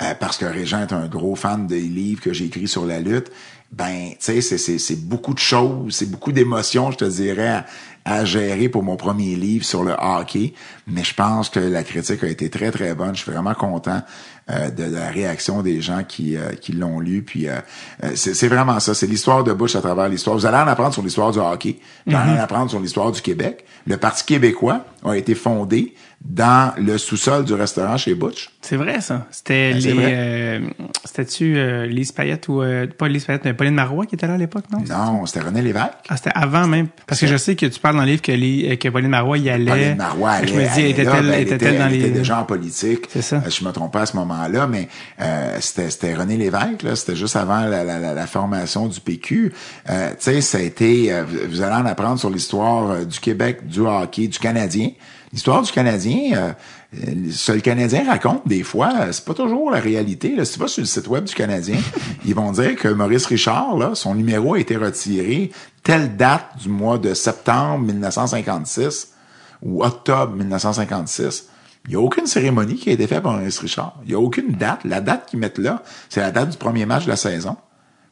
euh, 0.03 0.13
parce 0.19 0.37
que 0.37 0.45
Régent 0.45 0.81
est 0.81 0.93
un 0.93 1.07
gros 1.07 1.35
fan 1.35 1.65
des 1.65 1.81
livres 1.81 2.21
que 2.21 2.33
j'ai 2.33 2.45
écrits 2.45 2.67
sur 2.67 2.85
la 2.85 2.99
lutte. 2.99 3.31
Ben, 3.71 4.11
tu 4.19 4.41
sais, 4.43 4.57
c'est 4.57 5.07
beaucoup 5.07 5.33
de 5.33 5.39
choses, 5.39 5.95
c'est 5.95 6.05
beaucoup 6.05 6.33
d'émotions, 6.33 6.91
je 6.91 6.97
te 6.97 7.05
dirais, 7.05 7.63
à, 8.05 8.25
gérer 8.25 8.69
pour 8.69 8.83
mon 8.83 8.95
premier 8.95 9.35
livre 9.35 9.65
sur 9.65 9.83
le 9.83 9.93
hockey. 9.99 10.53
Mais 10.87 11.03
je 11.03 11.13
pense 11.13 11.49
que 11.49 11.59
la 11.59 11.83
critique 11.83 12.23
a 12.23 12.27
été 12.27 12.49
très, 12.49 12.71
très 12.71 12.93
bonne. 12.95 13.15
Je 13.15 13.21
suis 13.23 13.31
vraiment 13.31 13.53
content 13.53 14.01
euh, 14.49 14.69
de, 14.69 14.83
la 14.83 15.09
réaction 15.09 15.61
des 15.61 15.81
gens 15.81 16.03
qui, 16.03 16.35
euh, 16.35 16.51
qui 16.59 16.73
l'ont 16.73 16.99
lu. 16.99 17.21
Puis 17.23 17.47
euh, 17.47 17.55
euh, 18.03 18.11
c'est 18.15 18.47
vraiment 18.47 18.79
ça. 18.79 18.93
C'est 18.93 19.07
l'histoire 19.07 19.43
de 19.43 19.53
Bush 19.53 19.75
à 19.75 19.81
travers 19.81 20.09
l'histoire. 20.09 20.35
Vous 20.35 20.45
allez 20.45 20.57
en 20.57 20.67
apprendre 20.67 20.93
sur 20.93 21.03
l'histoire 21.03 21.31
du 21.31 21.39
hockey. 21.39 21.77
Vous 22.07 22.15
allez 22.15 22.31
en 22.39 22.41
apprendre 22.43 22.69
sur 22.69 22.79
l'histoire 22.79 23.11
du 23.11 23.21
Québec. 23.21 23.65
Le 23.87 23.97
Parti 23.97 24.25
québécois 24.25 24.85
a 25.03 25.15
été 25.15 25.33
fondé 25.35 25.95
dans 26.23 26.71
le 26.77 26.99
sous-sol 26.99 27.45
du 27.45 27.53
restaurant 27.55 27.97
chez 27.97 28.13
Butch. 28.13 28.51
C'est 28.61 28.75
vrai, 28.75 29.01
ça. 29.01 29.25
C'était 29.31 29.73
Ben, 29.73 29.79
les. 29.79 29.95
euh, 29.97 30.59
C'était-tu 31.03 31.57
euh, 31.57 31.87
Lise 31.87 32.11
Payette 32.11 32.47
ou. 32.47 32.61
euh, 32.61 32.85
pas 32.85 33.07
Lise 33.07 33.25
Payette, 33.25 33.43
mais 33.45 33.55
Pauline 33.55 33.73
Marois 33.73 34.05
qui 34.05 34.13
était 34.13 34.27
là 34.27 34.35
à 34.35 34.37
l'époque, 34.37 34.65
non? 34.71 34.83
Non, 34.87 35.25
c'était 35.25 35.39
René 35.39 35.63
Lévesque. 35.63 35.89
Ah, 36.09 36.17
c'était 36.17 36.29
avant 36.35 36.67
même. 36.67 36.89
Parce 37.07 37.19
que 37.21 37.25
je 37.25 37.37
sais 37.37 37.55
que 37.55 37.65
tu 37.65 37.79
parles 37.79 37.90
dans 37.93 38.01
le 38.01 38.07
livre 38.07 38.21
que, 38.21 38.31
euh, 38.31 38.75
que 38.75 38.89
Pauline 38.89 39.09
Marois 39.09 39.37
y 39.37 39.49
allait. 39.49 39.71
Pauline 39.71 39.95
Marois, 39.97 40.31
elle, 40.41 40.47
je 40.49 40.53
me 40.53 40.75
dis, 40.75 40.81
était-elle 40.87 41.25
ben, 41.27 41.41
était, 41.41 41.57
dans 41.77 41.85
elle 41.87 41.91
les. 41.93 41.99
était 41.99 42.09
déjà 42.09 42.39
en 42.39 42.43
politique. 42.43 43.05
C'est 43.09 43.21
ça. 43.21 43.37
Euh, 43.45 43.49
Je 43.49 43.63
me 43.65 43.71
trompe 43.71 43.91
pas 43.93 44.01
à 44.01 44.05
ce 44.05 44.15
moment-là, 44.17 44.67
mais 44.67 44.87
euh, 45.21 45.57
c'était, 45.59 45.89
c'était 45.89 46.13
René 46.15 46.37
Lévesque, 46.37 46.83
là, 46.83 46.95
c'était 46.95 47.15
juste 47.15 47.35
avant 47.35 47.61
la, 47.61 47.83
la, 47.83 47.99
la, 47.99 48.13
la 48.13 48.27
formation 48.27 48.87
du 48.87 48.99
PQ. 48.99 49.53
Euh, 49.89 50.09
tu 50.11 50.15
sais, 50.19 50.41
ça 50.41 50.57
a 50.57 50.61
été, 50.61 51.11
euh, 51.13 51.23
vous- 51.23 51.49
vous 51.49 51.61
allez 51.61 51.75
en 51.75 51.85
apprendre 51.85 52.19
sur 52.19 52.29
l'histoire 52.29 52.89
euh, 52.91 53.05
du 53.05 53.19
Québec, 53.19 53.67
du 53.67 53.81
hockey, 53.81 54.27
du 54.27 54.39
Canadien. 54.39 54.89
L'histoire 55.33 55.61
du 55.61 55.71
Canadien, 55.71 56.53
euh, 56.93 57.31
ce 57.31 57.53
le 57.53 57.61
Canadien 57.61 58.05
raconte 58.05 58.45
des 58.45 58.63
fois, 58.63 58.91
euh, 58.99 59.11
c'est 59.11 59.23
pas 59.23 59.33
toujours 59.33 59.71
la 59.71 59.79
réalité. 59.79 60.35
Là. 60.35 60.43
Si 60.43 60.53
tu 60.53 60.59
vas 60.59 60.67
sur 60.67 60.81
le 60.81 60.87
site 60.87 61.07
web 61.07 61.23
du 61.23 61.33
Canadien, 61.33 61.77
ils 62.25 62.35
vont 62.35 62.51
dire 62.51 62.75
que 62.75 62.89
Maurice 62.89 63.25
Richard, 63.27 63.77
là, 63.77 63.95
son 63.95 64.15
numéro 64.15 64.55
a 64.55 64.59
été 64.59 64.75
retiré 64.75 65.51
telle 65.83 66.17
date 66.17 66.57
du 66.61 66.69
mois 66.69 66.97
de 66.97 67.13
septembre 67.13 67.85
1956 67.85 69.13
ou 69.61 69.83
octobre 69.83 70.35
1956. 70.35 71.47
Il 71.85 71.91
n'y 71.91 71.95
a 71.95 71.99
aucune 71.99 72.27
cérémonie 72.27 72.75
qui 72.75 72.89
a 72.89 72.93
été 72.93 73.07
faite 73.07 73.23
par 73.23 73.33
Maurice 73.33 73.59
Richard. 73.59 73.95
Il 74.03 74.09
n'y 74.09 74.15
a 74.15 74.19
aucune 74.19 74.51
date. 74.51 74.81
La 74.83 75.01
date 75.01 75.27
qu'ils 75.29 75.39
mettent 75.39 75.57
là, 75.59 75.83
c'est 76.09 76.19
la 76.19 76.31
date 76.31 76.49
du 76.49 76.57
premier 76.57 76.85
match 76.85 77.05
de 77.05 77.09
la 77.09 77.15
saison. 77.15 77.55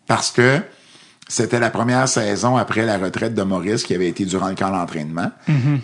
Parce 0.08 0.32
que 0.32 0.62
c'était 1.30 1.60
la 1.60 1.70
première 1.70 2.10
saison 2.10 2.58
après 2.58 2.86
la 2.86 2.98
retraite 2.98 3.36
de 3.36 3.44
Maurice 3.44 3.84
qui 3.84 3.94
avait 3.94 4.08
été 4.10 4.26
durant 4.26 4.50
le 4.50 4.56
camp 4.56 4.72
d'entraînement. 4.72 5.32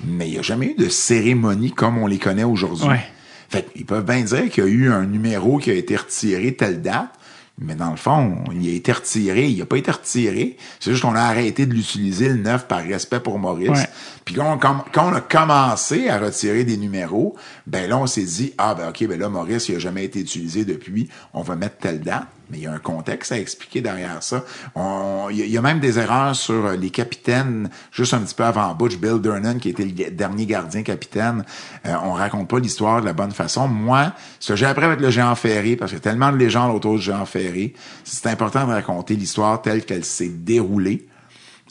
Mais 0.05 0.27
il 0.27 0.33
n'y 0.33 0.39
a 0.39 0.41
jamais 0.41 0.71
eu 0.71 0.75
de 0.75 0.89
cérémonie 0.89 1.71
comme 1.71 1.99
on 1.99 2.07
les 2.07 2.17
connaît 2.17 2.43
aujourd'hui. 2.43 2.87
Ouais. 2.87 3.05
Fait 3.49 3.71
qu'ils 3.71 3.85
peuvent 3.85 4.03
bien 4.03 4.21
dire 4.21 4.49
qu'il 4.49 4.63
y 4.63 4.67
a 4.67 4.69
eu 4.69 4.91
un 4.91 5.05
numéro 5.05 5.59
qui 5.59 5.69
a 5.69 5.75
été 5.75 5.95
retiré 5.95 6.55
telle 6.55 6.81
date, 6.81 7.11
mais 7.59 7.75
dans 7.75 7.91
le 7.91 7.95
fond, 7.95 8.43
il 8.51 8.67
a 8.67 8.73
été 8.73 8.91
retiré. 8.91 9.47
Il 9.47 9.59
n'a 9.59 9.65
pas 9.65 9.77
été 9.77 9.91
retiré. 9.91 10.57
C'est 10.79 10.91
juste 10.91 11.03
qu'on 11.03 11.15
a 11.15 11.21
arrêté 11.21 11.65
de 11.65 11.73
l'utiliser 11.73 12.27
le 12.27 12.37
9 12.37 12.67
par 12.67 12.83
respect 12.83 13.19
pour 13.21 13.39
Maurice. 13.39 13.69
Ouais. 13.69 13.87
Puis 14.25 14.35
quand 14.35 14.55
on, 14.55 14.57
quand 14.57 15.09
on 15.09 15.13
a 15.13 15.21
commencé 15.21 16.09
à 16.09 16.19
retirer 16.19 16.65
des 16.65 16.75
numéros, 16.75 17.35
ben 17.67 17.87
là, 17.87 17.97
on 17.97 18.07
s'est 18.07 18.23
dit, 18.23 18.53
ah 18.57 18.75
ben 18.75 18.89
ok, 18.89 19.07
ben 19.07 19.19
là, 19.19 19.29
Maurice, 19.29 19.69
il 19.69 19.75
a 19.75 19.79
jamais 19.79 20.03
été 20.03 20.19
utilisé 20.19 20.65
depuis, 20.65 21.07
on 21.33 21.43
va 21.43 21.55
mettre 21.55 21.77
telle 21.77 22.01
date. 22.01 22.25
Mais 22.51 22.57
il 22.59 22.63
y 22.63 22.67
a 22.67 22.71
un 22.73 22.77
contexte 22.79 23.31
à 23.31 23.39
expliquer 23.39 23.81
derrière 23.81 24.21
ça. 24.21 24.43
On- 24.75 25.27
Il 25.31 25.37
y, 25.49 25.57
a- 25.57 25.61
même 25.61 25.79
des 25.79 25.97
erreurs 25.97 26.35
sur 26.35 26.65
euh, 26.65 26.75
les 26.75 26.91
capitaines, 26.91 27.69
juste 27.91 28.13
un 28.13 28.19
petit 28.19 28.35
peu 28.35 28.43
avant 28.43 28.75
Butch, 28.75 28.97
Bill 28.97 29.19
Durnan, 29.19 29.57
qui 29.57 29.69
était 29.69 29.83
le 29.85 30.11
dernier 30.11 30.45
gardien 30.45 30.83
capitaine. 30.83 31.43
Euh, 31.87 31.95
on 32.03 32.11
raconte 32.13 32.47
pas 32.47 32.59
l'histoire 32.59 33.01
de 33.01 33.05
la 33.07 33.13
bonne 33.13 33.31
façon. 33.31 33.67
Moi, 33.67 34.13
ce 34.39 34.53
que 34.53 34.55
j'ai 34.57 34.67
appris 34.67 34.85
avec 34.85 34.99
le 34.99 35.09
géant 35.09 35.33
ferré, 35.35 35.75
parce 35.75 35.89
qu'il 35.91 35.97
y 35.97 36.01
a 36.01 36.03
tellement 36.03 36.31
de 36.31 36.37
légendes 36.37 36.75
autour 36.75 36.95
du 36.97 37.01
géant 37.01 37.25
ferré, 37.25 37.73
c'est 38.03 38.27
important 38.27 38.67
de 38.67 38.73
raconter 38.73 39.15
l'histoire 39.15 39.61
telle 39.61 39.83
qu'elle 39.83 40.05
s'est 40.05 40.29
déroulée. 40.29 41.07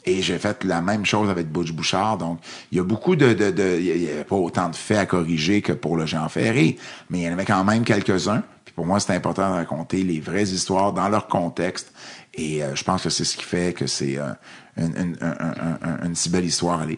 Et 0.07 0.21
j'ai 0.21 0.37
fait 0.37 0.63
la 0.65 0.81
même 0.81 1.03
chose 1.05 1.29
avec 1.29 1.49
Butch 1.51 1.71
Bouchard. 1.71 2.17
Donc, 2.17 2.39
il 2.71 2.77
y 2.77 2.81
a 2.81 2.83
beaucoup 2.83 3.15
de... 3.15 3.33
de, 3.33 3.49
de 3.49 3.77
il 3.79 4.03
y 4.03 4.11
a 4.19 4.23
pas 4.23 4.35
autant 4.35 4.69
de 4.69 4.75
faits 4.75 4.97
à 4.99 5.05
corriger 5.05 5.61
que 5.61 5.71
pour 5.71 5.95
le 5.97 6.05
Jean 6.05 6.27
Ferré, 6.29 6.77
mais 7.09 7.19
il 7.19 7.23
y 7.23 7.29
en 7.29 7.33
avait 7.33 7.45
quand 7.45 7.63
même 7.63 7.83
quelques-uns. 7.83 8.43
Pour 8.75 8.85
moi, 8.85 8.99
c'est 8.99 9.15
important 9.15 9.49
de 9.49 9.53
raconter 9.55 10.03
les 10.03 10.19
vraies 10.19 10.43
histoires 10.43 10.91
dans 10.93 11.07
leur 11.09 11.27
contexte. 11.27 11.93
Et 12.33 12.61
euh, 12.63 12.75
je 12.75 12.83
pense 12.83 13.03
que 13.03 13.09
c'est 13.09 13.23
ce 13.23 13.37
qui 13.37 13.43
fait 13.43 13.73
que 13.73 13.87
c'est 13.87 14.17
euh, 14.17 14.31
une, 14.77 14.93
une, 14.97 15.17
un- 15.21 15.27
un- 15.39 15.77
un- 16.03 16.05
une 16.07 16.15
si 16.15 16.29
belle 16.29 16.45
histoire 16.45 16.81
à 16.81 16.85
lire. 16.85 16.97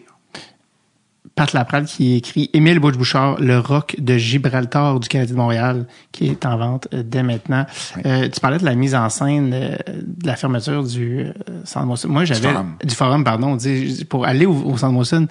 Pat 1.34 1.52
Laprade 1.52 1.84
qui 1.84 2.16
écrit 2.16 2.50
Émile 2.52 2.80
Bouche-Bouchard, 2.80 3.38
le 3.40 3.60
rock 3.60 3.94
de 3.98 4.16
Gibraltar 4.16 4.98
du 4.98 5.06
Canadien 5.08 5.34
de 5.34 5.38
Montréal, 5.38 5.86
qui 6.10 6.26
est 6.26 6.44
en 6.46 6.56
vente 6.56 6.88
euh, 6.94 7.04
dès 7.04 7.22
maintenant. 7.22 7.64
Euh, 8.06 8.28
tu 8.28 8.40
parlais 8.40 8.58
de 8.58 8.64
la 8.64 8.74
mise 8.74 8.96
en 8.96 9.08
scène 9.08 9.52
euh, 9.54 9.76
de 9.86 10.26
la 10.26 10.34
fermeture 10.34 10.82
du 10.82 11.20
euh, 11.26 11.32
Centre. 11.64 12.08
Moi, 12.08 12.24
j'avais 12.24 12.40
forum. 12.50 12.74
du 12.82 12.94
forum, 12.94 13.22
pardon, 13.22 13.54
dit, 13.54 14.04
pour 14.08 14.26
aller 14.26 14.46
au, 14.46 14.52
au 14.54 14.76
Centre 14.76 15.28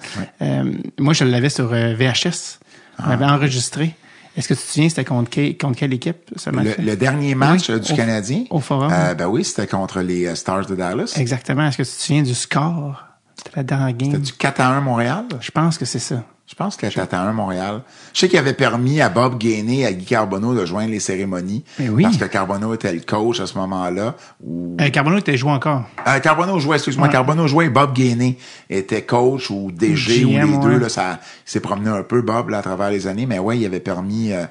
moi, 0.98 1.12
je 1.12 1.24
l'avais 1.24 1.50
sur 1.50 1.66
VHS. 1.68 2.60
Ah. 2.96 3.02
On 3.04 3.10
l'avait 3.10 3.24
enregistré. 3.26 3.94
Est-ce 4.38 4.46
que 4.48 4.54
tu 4.54 4.60
te 4.60 4.66
souviens, 4.72 4.88
c'était 4.88 5.04
contre, 5.04 5.30
contre 5.58 5.76
quelle 5.76 5.92
équipe, 5.92 6.30
ce 6.36 6.50
match? 6.50 6.68
Le, 6.78 6.84
le 6.84 6.96
dernier 6.96 7.34
match 7.34 7.68
Oui, 7.68 7.74
euh, 7.74 7.78
du 7.80 7.92
au- 7.92 7.96
Canadien, 7.96 8.44
au 8.50 8.60
Forum. 8.60 8.90
euh, 8.92 9.14
ben 9.14 9.26
oui, 9.26 9.44
c'était 9.44 9.66
contre 9.66 10.00
les 10.00 10.26
euh, 10.26 10.34
Stars 10.36 10.66
de 10.66 10.76
Dallas. 10.76 11.12
Exactement. 11.16 11.66
Est-ce 11.66 11.78
que 11.78 11.82
tu 11.82 11.88
te 11.90 12.00
souviens 12.02 12.22
du 12.22 12.34
score? 12.34 13.07
C'était 13.38 13.56
la 13.56 13.62
dernière 13.62 13.92
game. 13.96 14.10
C'était 14.10 14.22
du 14.22 14.32
4 14.32 14.60
à 14.60 14.68
1 14.76 14.80
Montréal? 14.80 15.24
Je 15.40 15.50
pense 15.50 15.78
que 15.78 15.84
c'est 15.84 15.98
ça. 15.98 16.22
Je 16.46 16.54
pense 16.54 16.76
que 16.76 16.86
c'était 16.88 17.00
4 17.00 17.14
à 17.14 17.20
1 17.28 17.32
Montréal. 17.32 17.82
Je 18.14 18.20
sais 18.20 18.28
qu'il 18.28 18.38
avait 18.38 18.54
permis 18.54 19.00
à 19.00 19.08
Bob 19.10 19.38
Gainé 19.38 19.80
et 19.80 19.86
à 19.86 19.92
Guy 19.92 20.04
Carbonneau 20.06 20.54
de 20.54 20.64
joindre 20.64 20.90
les 20.90 20.98
cérémonies. 20.98 21.62
Mais 21.78 21.88
oui. 21.90 22.02
Parce 22.02 22.16
que 22.16 22.24
Carbonneau 22.24 22.72
était 22.74 22.92
le 22.92 23.00
coach 23.00 23.38
à 23.40 23.46
ce 23.46 23.56
moment-là. 23.58 24.16
Ou... 24.42 24.76
Euh, 24.80 24.88
Carbonneau 24.90 25.18
était 25.18 25.36
joué 25.36 25.50
encore. 25.52 25.84
Euh, 26.06 26.18
Carbonneau 26.20 26.58
jouait, 26.58 26.76
excuse-moi, 26.76 27.06
Ouais. 27.08 27.12
Carbonneau 27.12 27.46
jouait 27.46 27.66
et 27.66 27.70
Bob 27.70 27.92
Gainé 27.94 28.38
était 28.70 29.02
coach 29.02 29.50
ou 29.50 29.70
DG 29.72 30.24
ou 30.24 30.30
GM, 30.30 30.50
les 30.52 30.58
deux. 30.58 30.78
Là, 30.78 30.88
ça 30.88 31.20
s'est 31.44 31.60
promené 31.60 31.90
un 31.90 32.02
peu, 32.02 32.22
Bob, 32.22 32.48
là, 32.48 32.58
à 32.58 32.62
travers 32.62 32.90
les 32.90 33.06
années. 33.06 33.26
Mais 33.26 33.38
ouais, 33.38 33.58
il 33.58 33.66
avait 33.66 33.78
permis, 33.80 34.32
euh, 34.32 34.44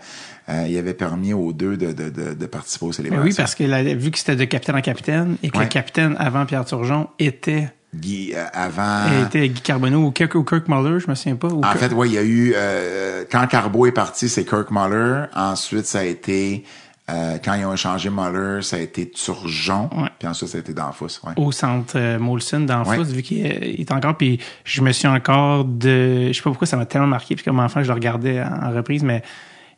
euh, 0.50 0.66
il 0.70 0.78
avait 0.78 0.94
permis 0.94 1.34
aux 1.34 1.52
deux 1.52 1.78
de, 1.78 1.94
de, 1.94 2.10
de, 2.12 2.34
de 2.36 2.46
participer 2.46 2.86
aux 2.86 2.90
Mais 2.90 2.94
célébrations. 2.94 3.26
oui, 3.26 3.34
parce 3.36 3.56
que 3.56 3.64
la- 3.64 3.82
vu 3.84 4.12
que 4.12 4.20
c'était 4.20 4.36
de 4.36 4.46
capitaine 4.46 4.76
en 4.76 4.82
capitaine 4.82 5.38
et 5.42 5.50
que 5.50 5.58
Ouais. 5.58 5.64
le 5.64 5.70
capitaine 5.70 6.16
avant 6.20 6.46
Pierre 6.46 6.64
Turgeon 6.64 7.08
était, 7.18 7.70
Guy, 7.96 8.34
euh, 8.36 8.44
avant... 8.54 9.06
était 9.26 9.48
Guy 9.50 9.62
Carbonneau 9.62 10.06
ou 10.06 10.12
Kirk, 10.12 10.36
ou 10.36 10.44
Kirk 10.44 10.68
Muller, 10.68 11.00
je 11.00 11.10
me 11.10 11.16
souviens 11.16 11.36
pas. 11.36 11.48
En 11.48 11.62
Kirk- 11.62 11.78
fait, 11.78 11.94
oui, 11.94 12.10
il 12.10 12.14
y 12.14 12.18
a 12.18 12.24
eu 12.24 12.54
euh, 12.56 13.24
quand 13.32 13.48
Carbo 13.48 13.86
est 13.86 13.92
parti, 13.92 14.28
c'est 14.30 14.46
Kirk 14.46 14.70
Muller. 14.72 15.26
Ensuite, 15.36 15.86
ça 15.86 16.00
a 16.00 16.04
été 16.04 16.64
euh, 17.10 17.38
quand 17.44 17.54
ils 17.54 17.64
ont 17.66 17.74
échangé 17.74 18.10
Muller, 18.10 18.62
ça 18.62 18.76
a 18.76 18.80
été 18.80 19.10
Turgeon. 19.10 19.90
Ouais. 19.96 20.10
Puis 20.20 20.28
ensuite, 20.28 20.50
ça 20.50 20.58
a 20.58 20.60
été 20.60 20.74
Danfous. 20.74 21.06
Ouais. 21.26 21.32
au 21.38 21.54
centre 21.54 21.94
euh, 21.96 22.20
Molson 22.20 22.60
dans 22.62 22.80
le 22.84 22.90
Ouais. 22.90 23.04
vu 23.04 23.22
qu'il 23.22 23.46
est, 23.46 23.92
encore, 23.94 24.18
puis 24.18 24.40
je 24.66 24.82
me 24.82 24.92
suis 24.92 25.08
encore 25.08 25.64
de, 25.64 26.28
je 26.28 26.34
sais 26.34 26.42
pas 26.42 26.50
pourquoi 26.50 26.68
ça 26.68 26.76
m'a 26.76 26.86
tellement 26.86 27.08
marqué, 27.08 27.36
puis 27.36 27.46
comme 27.46 27.60
enfant 27.62 27.82
je 27.82 27.88
le 27.88 27.94
regardais 27.94 28.42
en, 28.44 28.68
en 28.68 28.72
reprise, 28.76 29.04
mais 29.04 29.24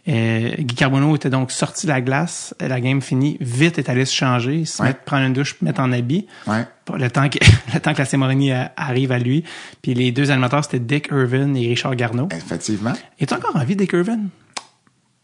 euh, 0.10 0.50
Guy 0.58 0.76
Carbonneau 0.76 1.16
était 1.16 1.30
donc 1.30 1.52
sorti 1.52 1.86
de 1.86 1.92
la 1.92 2.02
glace, 2.02 2.56
la 2.60 2.82
game 2.82 3.02
finie, 3.02 3.38
vite 3.40 3.78
est 3.78 3.90
allé 3.90 4.06
se 4.06 4.14
changer, 4.16 4.66
se 4.66 4.82
Ouais. 4.82 4.90
mettre, 4.90 5.02
prendre 5.02 5.26
une 5.26 5.34
douche, 5.34 5.56
mettre 5.62 5.82
en 5.82 5.92
habit, 5.92 6.26
Ouais. 6.48 6.66
Le 6.98 7.10
temps 7.12 7.30
que 7.30 7.38
le 7.74 7.80
temps 7.80 7.94
que 7.94 8.00
la 8.00 8.06
cérémonie 8.06 8.52
euh, 8.52 8.64
arrive 8.76 9.12
à 9.12 9.20
lui. 9.20 9.44
Puis 9.84 9.94
les 9.94 10.12
deux 10.12 10.32
animateurs 10.32 10.64
c'était 10.64 10.80
Dick 10.80 11.10
Irvin 11.12 11.54
et 11.54 11.68
Richard 11.68 11.96
Garneau. 11.96 12.28
Effectivement. 12.32 12.94
Est 13.20 13.32
encore 13.32 13.56
en 13.56 13.64
vie 13.64 13.76
Dick 13.76 13.94
Irvin? 13.94 14.20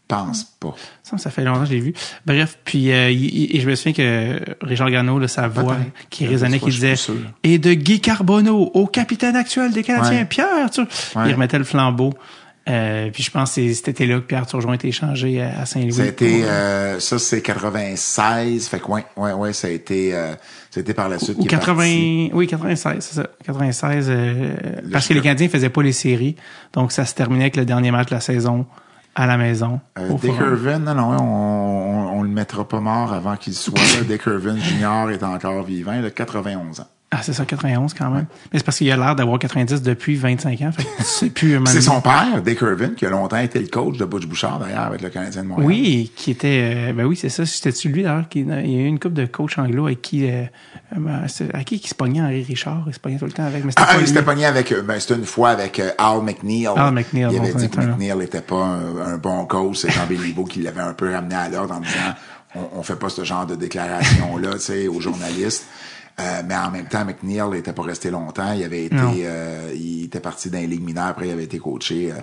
Pense 0.08 0.44
pas. 0.60 0.72
Ça, 1.02 1.18
ça 1.18 1.30
fait 1.30 1.42
longtemps 1.42 1.62
que 1.62 1.66
je 1.66 1.72
l'ai 1.72 1.80
vu. 1.80 1.92
Bref, 2.26 2.58
puis 2.64 2.92
euh, 2.92 3.08
et 3.10 3.58
je 3.58 3.68
me 3.68 3.74
souviens 3.74 3.92
que 3.92 4.40
Richard 4.64 4.88
Garneau, 4.90 5.18
là, 5.18 5.26
sa 5.26 5.48
voix 5.48 5.76
qui 6.10 6.28
résonnait, 6.28 6.60
qui 6.60 6.66
disait 6.70 6.94
et 7.42 7.58
de 7.58 7.72
Guy 7.74 8.00
Carbonneau 8.00 8.70
au 8.74 8.86
capitaine 8.86 9.34
actuel 9.34 9.72
des 9.72 9.82
Canadiens, 9.82 10.18
Ouais. 10.18 10.24
Pierre. 10.24 10.70
Tu... 10.70 10.80
Ouais. 10.82 10.86
Il 11.26 11.32
remettait 11.32 11.58
le 11.58 11.64
flambeau. 11.64 12.14
Euh, 12.68 13.10
puis 13.12 13.22
je 13.22 13.30
pense 13.30 13.54
que 13.54 13.72
cet 13.72 13.86
été-là 13.88 14.16
que 14.16 14.24
Pierre 14.26 14.44
Turgeon 14.46 14.70
a 14.72 14.74
été 14.74 14.88
échangé 14.88 15.40
à 15.40 15.64
Saint-Louis. 15.66 15.92
Ça 15.92 16.02
a 16.02 16.06
été, 16.06 16.40
Pour- 16.40 16.48
euh, 16.50 16.98
ça 16.98 17.18
c'est 17.20 17.40
96. 17.40 18.68
Fait 18.68 18.80
que 18.80 18.86
ouais, 18.90 19.04
ouais, 19.16 19.32
ouais, 19.32 19.52
ça 19.52 19.68
a 19.68 19.70
été, 19.70 20.14
euh, 20.14 20.32
ça 20.70 20.78
a 20.78 20.80
été 20.80 20.92
par 20.94 21.08
la 21.08 21.18
suite 21.18 21.36
ou 21.38 21.42
qu'il 21.42 21.46
est 21.46 21.48
80, 21.50 21.74
parti. 21.76 22.30
oui, 22.34 22.46
96, 22.46 22.96
c'est 23.00 23.14
ça. 23.14 23.26
96, 23.44 24.06
euh, 24.08 24.54
parce 24.92 25.06
que 25.08 25.14
les 25.14 25.20
Canadiens 25.20 25.48
faisaient 25.48 25.68
pas 25.70 25.82
les 25.82 25.92
séries. 25.92 26.36
Donc, 26.72 26.92
ça 26.92 27.04
se 27.04 27.14
terminait 27.14 27.44
avec 27.44 27.56
le 27.56 27.64
dernier 27.64 27.90
match 27.90 28.08
de 28.08 28.14
la 28.14 28.20
saison 28.20 28.66
à 29.14 29.26
la 29.26 29.36
maison. 29.38 29.80
Euh, 29.98 30.10
Dick. 30.20 30.32
Irvin, 30.38 30.78
non, 30.80 30.94
non, 30.94 31.10
on, 31.10 31.22
on, 31.22 32.18
on 32.18 32.22
le 32.22 32.28
mettra 32.28 32.66
pas 32.68 32.80
mort 32.80 33.12
avant 33.12 33.36
qu'il 33.36 33.54
soit 33.54 33.78
là. 33.78 34.02
Dick 34.06 34.22
Irvin 34.26 34.58
Junior 34.58 35.10
est 35.10 35.22
encore 35.22 35.62
vivant, 35.62 35.92
il 35.98 36.04
a 36.04 36.10
91 36.10 36.80
ans. 36.80 36.86
Ah, 37.12 37.20
c'est 37.22 37.32
ça, 37.32 37.44
91 37.44 37.94
quand 37.94 38.10
même. 38.10 38.26
Mais 38.52 38.58
c'est 38.58 38.64
parce 38.64 38.78
qu'il 38.78 38.90
a 38.90 38.96
l'air 38.96 39.14
d'avoir 39.14 39.38
90 39.38 39.80
depuis 39.80 40.16
25 40.16 40.60
ans. 40.62 40.70
C'est 40.98 41.30
plus 41.30 41.56
C'est 41.66 41.80
son 41.80 42.00
père, 42.00 42.42
Dick 42.44 42.60
Irvin, 42.60 42.90
qui 42.96 43.06
a 43.06 43.10
longtemps 43.10 43.36
été 43.38 43.60
le 43.60 43.68
coach 43.68 43.96
de 43.96 44.04
Butch 44.04 44.26
Bouchard, 44.26 44.58
d'ailleurs, 44.58 44.82
avec 44.86 45.02
le 45.02 45.08
Canadien 45.08 45.44
de 45.44 45.46
Montréal. 45.46 45.66
Oui, 45.68 46.10
qui 46.16 46.32
était. 46.32 46.88
euh, 46.88 46.92
ben 46.92 47.04
oui, 47.06 47.14
c'est 47.16 47.28
ça. 47.28 47.46
C'était-tu 47.46 47.90
lui, 47.90 48.02
d'ailleurs? 48.02 48.28
Qui, 48.28 48.40
il 48.40 48.48
y 48.48 48.52
a 48.52 48.80
eu 48.82 48.86
une 48.86 48.98
couple 48.98 49.14
de 49.14 49.24
coachs 49.26 49.56
anglo 49.56 49.86
avec 49.86 50.02
qui. 50.02 50.28
Euh, 50.28 50.42
euh, 50.96 50.98
ben, 50.98 51.22
à 51.54 51.62
qui 51.64 51.78
qui 51.78 51.88
se 51.88 51.94
pognait 51.94 52.20
Henri 52.22 52.42
Richard? 52.42 52.82
Il 52.88 52.94
se 52.94 52.98
pognait 52.98 53.18
tout 53.18 53.26
le 53.26 53.32
temps 53.32 53.44
avec. 53.44 53.64
Mais 53.64 53.72
Ah, 53.76 53.96
il 54.00 54.06
s'était 54.08 54.22
pogné 54.24 54.44
avec, 54.44 54.72
euh, 54.72 54.82
ben, 54.82 54.98
c'était 54.98 55.14
une 55.14 55.24
fois 55.26 55.50
avec 55.50 55.80
Al 55.98 56.22
McNeil. 56.22 56.66
Al 56.74 56.92
McNeil, 56.92 57.28
Il 57.30 57.38
avait 57.38 57.52
bon, 57.52 57.58
dit 57.60 57.68
que 57.70 57.80
McNeil 57.82 58.20
était 58.24 58.40
pas 58.40 58.56
un, 58.64 59.12
un 59.12 59.16
bon 59.16 59.46
coach. 59.46 59.76
C'est 59.76 59.90
Jean 59.92 60.06
Béliveau 60.08 60.42
qui 60.44 60.60
l'avait 60.60 60.80
un 60.80 60.92
peu 60.92 61.12
ramené 61.12 61.36
à 61.36 61.48
l'ordre 61.48 61.72
en 61.74 61.80
disant, 61.80 62.14
on, 62.56 62.80
on 62.80 62.82
fait 62.82 62.96
pas 62.96 63.10
ce 63.10 63.22
genre 63.22 63.46
de 63.46 63.54
déclaration-là, 63.54 64.54
tu 64.54 64.58
sais, 64.58 64.88
aux 64.88 65.00
journalistes. 65.00 65.66
Euh, 66.18 66.42
mais 66.46 66.54
en 66.56 66.70
même 66.70 66.86
temps, 66.86 67.04
McNeil 67.04 67.42
n'était 67.50 67.74
pas 67.74 67.82
resté 67.82 68.10
longtemps. 68.10 68.52
Il 68.54 68.64
avait 68.64 68.86
été, 68.86 68.96
euh, 68.96 69.70
il 69.74 70.04
était 70.04 70.20
parti 70.20 70.48
dans 70.48 70.58
les 70.58 70.66
ligues 70.66 70.82
mineures. 70.82 71.08
Après, 71.08 71.28
il 71.28 71.30
avait 71.30 71.44
été 71.44 71.58
coaché 71.58 72.10
euh, 72.10 72.14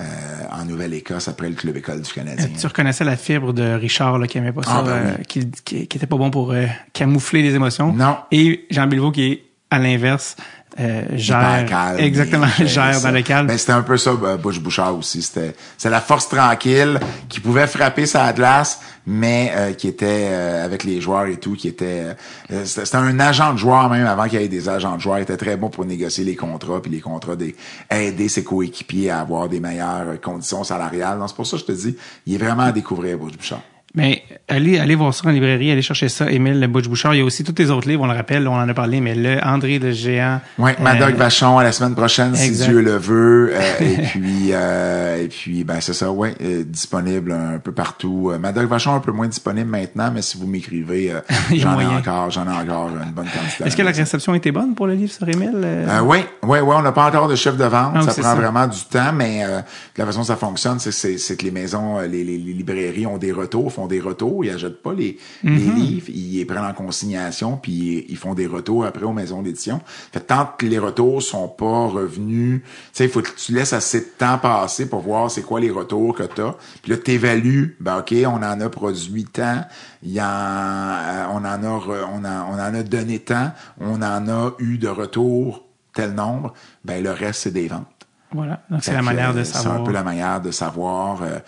euh, 0.00 0.04
en 0.50 0.64
Nouvelle-Écosse 0.64 1.28
après 1.28 1.48
le 1.48 1.54
club 1.54 1.76
école 1.76 2.02
du 2.02 2.12
Canadien. 2.12 2.48
Tu 2.58 2.66
reconnaissais 2.66 3.04
la 3.04 3.16
fibre 3.16 3.52
de 3.52 3.62
Richard 3.74 4.18
là, 4.18 4.26
qui 4.26 4.38
aimait 4.38 4.50
pas 4.52 4.64
ça, 4.64 4.78
Ah, 4.78 4.82
ben 4.82 4.90
euh, 4.90 5.14
qui, 5.28 5.48
qui, 5.64 5.86
qui 5.86 5.96
était 5.96 6.08
pas 6.08 6.16
bon 6.16 6.30
pour 6.32 6.50
euh, 6.50 6.66
camoufler 6.92 7.42
les 7.42 7.54
émotions. 7.54 7.92
Non. 7.92 8.16
Et 8.32 8.66
Jean 8.70 8.88
Bilvaux 8.88 9.12
qui 9.12 9.22
est 9.30 9.42
à 9.70 9.78
l'inverse 9.78 10.36
euh, 10.78 11.02
gère 11.14 11.94
exactement 11.98 12.46
gère 12.64 13.24
calme. 13.24 13.46
Ben, 13.46 13.56
c'était 13.56 13.72
un 13.72 13.82
peu 13.82 13.96
ça, 13.96 14.10
euh, 14.10 14.36
Bush 14.36 14.60
Bouchard 14.60 14.96
aussi. 14.96 15.22
C'était, 15.22 15.54
c'est 15.78 15.90
la 15.90 16.00
force 16.00 16.28
tranquille 16.28 17.00
qui 17.28 17.40
pouvait 17.40 17.66
frapper 17.66 18.06
sa 18.06 18.32
glace, 18.32 18.80
mais 19.06 19.52
euh, 19.54 19.72
qui 19.72 19.88
était 19.88 20.28
euh, 20.28 20.64
avec 20.64 20.84
les 20.84 21.00
joueurs 21.00 21.26
et 21.26 21.38
tout, 21.38 21.54
qui 21.54 21.68
était, 21.68 22.14
euh, 22.50 22.64
c'était, 22.64 22.96
un 22.96 23.18
agent 23.20 23.52
de 23.54 23.58
joueur 23.58 23.88
même 23.88 24.06
avant 24.06 24.28
qu'il 24.28 24.40
y 24.40 24.44
ait 24.44 24.48
des 24.48 24.68
agents 24.68 24.96
de 24.96 25.00
joueurs. 25.00 25.18
Il 25.18 25.22
était 25.22 25.36
très 25.36 25.56
bon 25.56 25.70
pour 25.70 25.84
négocier 25.84 26.24
les 26.24 26.36
contrats 26.36 26.82
puis 26.82 26.90
les 26.90 27.00
contrats 27.00 27.36
des 27.36 27.54
aider 27.90 28.28
ses 28.28 28.44
coéquipiers 28.44 29.10
à 29.10 29.20
avoir 29.20 29.48
des 29.48 29.60
meilleures 29.60 30.20
conditions 30.20 30.64
salariales. 30.64 31.18
Donc, 31.18 31.28
c'est 31.28 31.36
pour 31.36 31.46
ça 31.46 31.56
que 31.56 31.62
je 31.62 31.66
te 31.66 31.72
dis, 31.72 31.96
il 32.26 32.34
est 32.34 32.38
vraiment 32.38 32.64
à 32.64 32.72
découvrir 32.72 33.16
Bush 33.16 33.36
Bouchard. 33.36 33.62
Mais 33.96 34.22
allez, 34.46 34.78
allez 34.78 34.94
voir 34.94 35.14
ça 35.14 35.26
en 35.26 35.32
librairie, 35.32 35.70
allez 35.70 35.82
chercher 35.82 36.10
ça. 36.10 36.30
Émile 36.30 36.60
le 36.60 36.66
Butch 36.66 36.86
Bouchard. 36.86 37.14
Il 37.14 37.18
y 37.18 37.20
a 37.22 37.24
aussi 37.24 37.44
tous 37.44 37.54
les 37.58 37.70
autres 37.70 37.88
livres, 37.88 38.02
on 38.02 38.06
le 38.06 38.14
rappelle, 38.14 38.46
on 38.46 38.54
en 38.54 38.68
a 38.68 38.74
parlé, 38.74 39.00
mais 39.00 39.14
le 39.14 39.42
André 39.42 39.78
le 39.78 39.92
géant. 39.92 40.40
Madoc 40.58 41.14
euh, 41.14 41.16
Vachon 41.16 41.58
à 41.58 41.64
la 41.64 41.72
semaine 41.72 41.94
prochaine, 41.94 42.34
exact. 42.34 42.54
si 42.54 42.68
Dieu 42.68 42.82
le 42.82 42.96
veut. 42.96 43.52
Euh, 43.54 43.60
et 43.80 44.02
puis, 44.02 44.50
euh, 44.52 45.24
et 45.24 45.28
puis, 45.28 45.64
ben 45.64 45.80
c'est 45.80 45.94
ça, 45.94 46.10
ouais, 46.10 46.34
euh, 46.42 46.62
disponible 46.64 47.32
un 47.32 47.58
peu 47.58 47.72
partout. 47.72 48.30
Euh, 48.32 48.38
Madoc 48.38 48.68
Vachon 48.68 48.94
un 48.94 49.00
peu 49.00 49.12
moins 49.12 49.28
disponible 49.28 49.70
maintenant, 49.70 50.10
mais 50.12 50.22
si 50.22 50.36
vous 50.36 50.46
m'écrivez, 50.46 51.12
j'en 51.54 51.80
ai 51.80 51.86
encore, 51.86 52.30
j'en 52.30 52.46
ai 52.46 52.54
encore 52.54 52.90
une 52.90 53.12
bonne 53.12 53.26
quantité. 53.26 53.64
Est-ce 53.64 53.76
que 53.76 53.82
la 53.82 53.92
réception 53.92 54.34
était 54.34 54.52
bonne 54.52 54.74
pour 54.74 54.86
le 54.86 54.94
livre 54.94 55.12
sur 55.12 55.28
Émile? 55.28 55.66
oui, 56.02 56.18
oui, 56.42 56.58
oui, 56.60 56.74
on 56.76 56.82
n'a 56.82 56.92
pas 56.92 57.06
encore 57.06 57.28
de 57.28 57.34
chiffre 57.34 57.56
de 57.56 57.64
vente. 57.64 57.92
Ah, 57.94 58.02
ça 58.02 58.12
prend 58.12 58.22
ça. 58.22 58.34
vraiment 58.34 58.66
du 58.66 58.80
temps, 58.90 59.12
mais 59.14 59.42
euh, 59.44 59.60
la 59.96 60.06
façon 60.06 60.20
dont 60.20 60.24
ça 60.24 60.36
fonctionne, 60.36 60.78
c'est, 60.78 61.36
que 61.36 61.44
les 61.44 61.50
maisons, 61.50 62.00
les, 62.00 62.24
les, 62.24 62.38
les 62.38 62.52
librairies 62.52 63.06
ont 63.06 63.18
des 63.18 63.32
retours, 63.32 63.72
font 63.72 63.85
des 63.86 64.00
retours, 64.00 64.44
ils 64.44 64.50
achètent 64.50 64.82
pas 64.82 64.92
les, 64.92 65.18
les 65.42 65.66
Mm-hmm. 65.66 65.74
livres, 65.74 66.08
ils 66.10 66.38
les 66.38 66.44
prennent 66.44 66.64
en 66.64 66.72
consignation, 66.72 67.56
puis 67.56 68.04
ils 68.08 68.16
font 68.16 68.34
des 68.34 68.46
retours 68.46 68.84
après 68.84 69.04
aux 69.04 69.12
maisons 69.12 69.42
d'édition. 69.42 69.80
Fait 70.12 70.20
tant 70.20 70.48
que 70.58 70.66
les 70.66 70.78
retours 70.78 71.22
sont 71.22 71.48
pas 71.48 71.86
revenus, 71.86 72.62
tu 72.62 72.68
sais, 72.92 73.04
il 73.04 73.10
faut 73.10 73.22
que 73.22 73.30
tu 73.36 73.52
laisses 73.52 73.72
assez 73.72 74.00
de 74.00 74.06
temps 74.18 74.38
passer 74.38 74.88
pour 74.88 75.00
voir 75.00 75.30
c'est 75.30 75.42
quoi 75.42 75.60
les 75.60 75.70
retours 75.70 76.14
que 76.14 76.22
tu 76.22 76.40
as. 76.40 76.56
Puis 76.82 76.92
là, 76.92 76.98
tu 76.98 77.10
évalues, 77.12 77.76
ben 77.80 77.98
OK, 77.98 78.14
on 78.26 78.42
en 78.42 78.60
a 78.60 78.68
produit 78.68 79.24
tant, 79.24 79.64
y 80.02 80.20
en, 80.20 80.24
euh, 80.24 81.26
on 81.32 81.38
en 81.38 81.44
a 81.44 81.68
on, 81.68 82.24
en, 82.24 82.50
on 82.50 82.54
en 82.54 82.74
a 82.74 82.82
donné 82.82 83.18
tant, 83.18 83.52
on 83.80 84.02
en 84.02 84.28
a 84.28 84.54
eu 84.58 84.78
de 84.78 84.88
retours 84.88 85.64
tel 85.94 86.12
nombre, 86.12 86.52
ben 86.84 87.02
le 87.02 87.10
reste 87.10 87.42
c'est 87.42 87.50
des 87.52 87.68
ventes. 87.68 87.95
Voilà. 88.36 88.60
Donc, 88.70 88.84
c'est 88.84 88.92
la 88.92 89.02
manière 89.02 89.30
euh, 89.30 89.34
de 89.40 89.44
C'est 89.44 89.54
savoir. 89.54 89.80
un 89.80 89.84
peu 89.84 89.92
la 89.92 90.02
manière 90.04 90.40
de 90.40 90.50
savoir. 90.50 91.22
euh, 91.22 91.38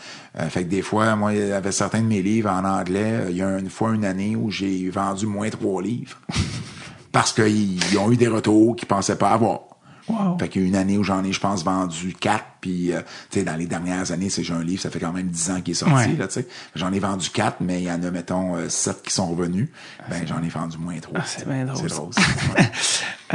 euh, 0.41 0.49
fait 0.49 0.65
que 0.65 0.69
des 0.71 0.83
fois, 0.83 1.15
moi, 1.17 1.33
il 1.35 1.47
y 1.49 1.53
avait 1.53 1.73
certains 1.73 2.01
de 2.01 2.07
mes 2.07 2.23
livres 2.23 2.51
en 2.51 2.65
anglais. 2.65 3.13
euh, 3.13 3.27
Il 3.31 3.37
y 3.37 3.43
a 3.43 3.59
une 3.59 3.71
fois 3.71 3.95
une 3.95 4.05
année 4.05 4.35
où 4.35 4.51
j'ai 4.51 4.89
vendu 4.91 5.27
moins 5.27 5.51
trois 5.51 5.81
livres. 5.83 6.17
parce 7.13 7.33
qu'ils 7.33 7.77
ils 7.93 7.99
ont 7.99 8.11
eu 8.11 8.17
des 8.17 8.29
retours 8.29 8.75
qu'ils 8.77 8.89
pensaient 8.89 9.17
pas 9.19 9.31
avoir. 9.31 9.61
Wow. 10.09 10.39
Fait 10.39 10.49
qu'il 10.49 10.63
y 10.63 10.65
a 10.65 10.69
une 10.69 10.77
année 10.77 10.97
où 10.99 11.05
j'en 11.05 11.23
ai, 11.25 11.33
je 11.33 11.41
pense, 11.41 11.65
vendu 11.65 12.15
quatre. 12.19 12.45
Puis, 12.61 12.93
euh, 12.93 13.01
tu 13.31 13.39
sais, 13.39 13.45
dans 13.45 13.55
les 13.57 13.67
dernières 13.67 14.11
années, 14.11 14.31
c'est 14.31 14.43
j'ai 14.43 14.53
un 14.55 14.65
livre, 14.65 14.83
ça 14.83 14.91
fait 14.91 14.99
quand 14.99 15.13
même 15.13 15.29
dix 15.29 15.49
ans 15.51 15.61
qu'il 15.61 15.73
est 15.73 15.75
sorti, 15.75 15.95
Ouais. 15.95 16.17
là, 16.19 16.27
tu 16.27 16.35
sais. 16.35 16.49
J'en 16.75 16.93
ai 16.93 16.99
vendu 16.99 17.31
quatre, 17.31 17.59
mais 17.61 17.81
il 17.81 17.85
y 17.85 17.93
en 17.93 18.03
a, 18.03 18.11
mettons, 18.11 18.57
euh, 18.57 18.69
sept 18.69 19.03
qui 19.03 19.13
sont 19.13 19.27
revenus. 19.29 19.69
Ben, 20.11 20.27
j'en 20.27 20.43
ai 20.43 20.49
vendu 20.49 20.77
moins 20.79 20.99
trois. 20.99 21.21
Ah, 21.21 21.25
c'est 21.25 21.47
bien 21.49 21.65
drôle, 21.67 21.89
C'est 21.89 21.95
drôle. 21.97 22.11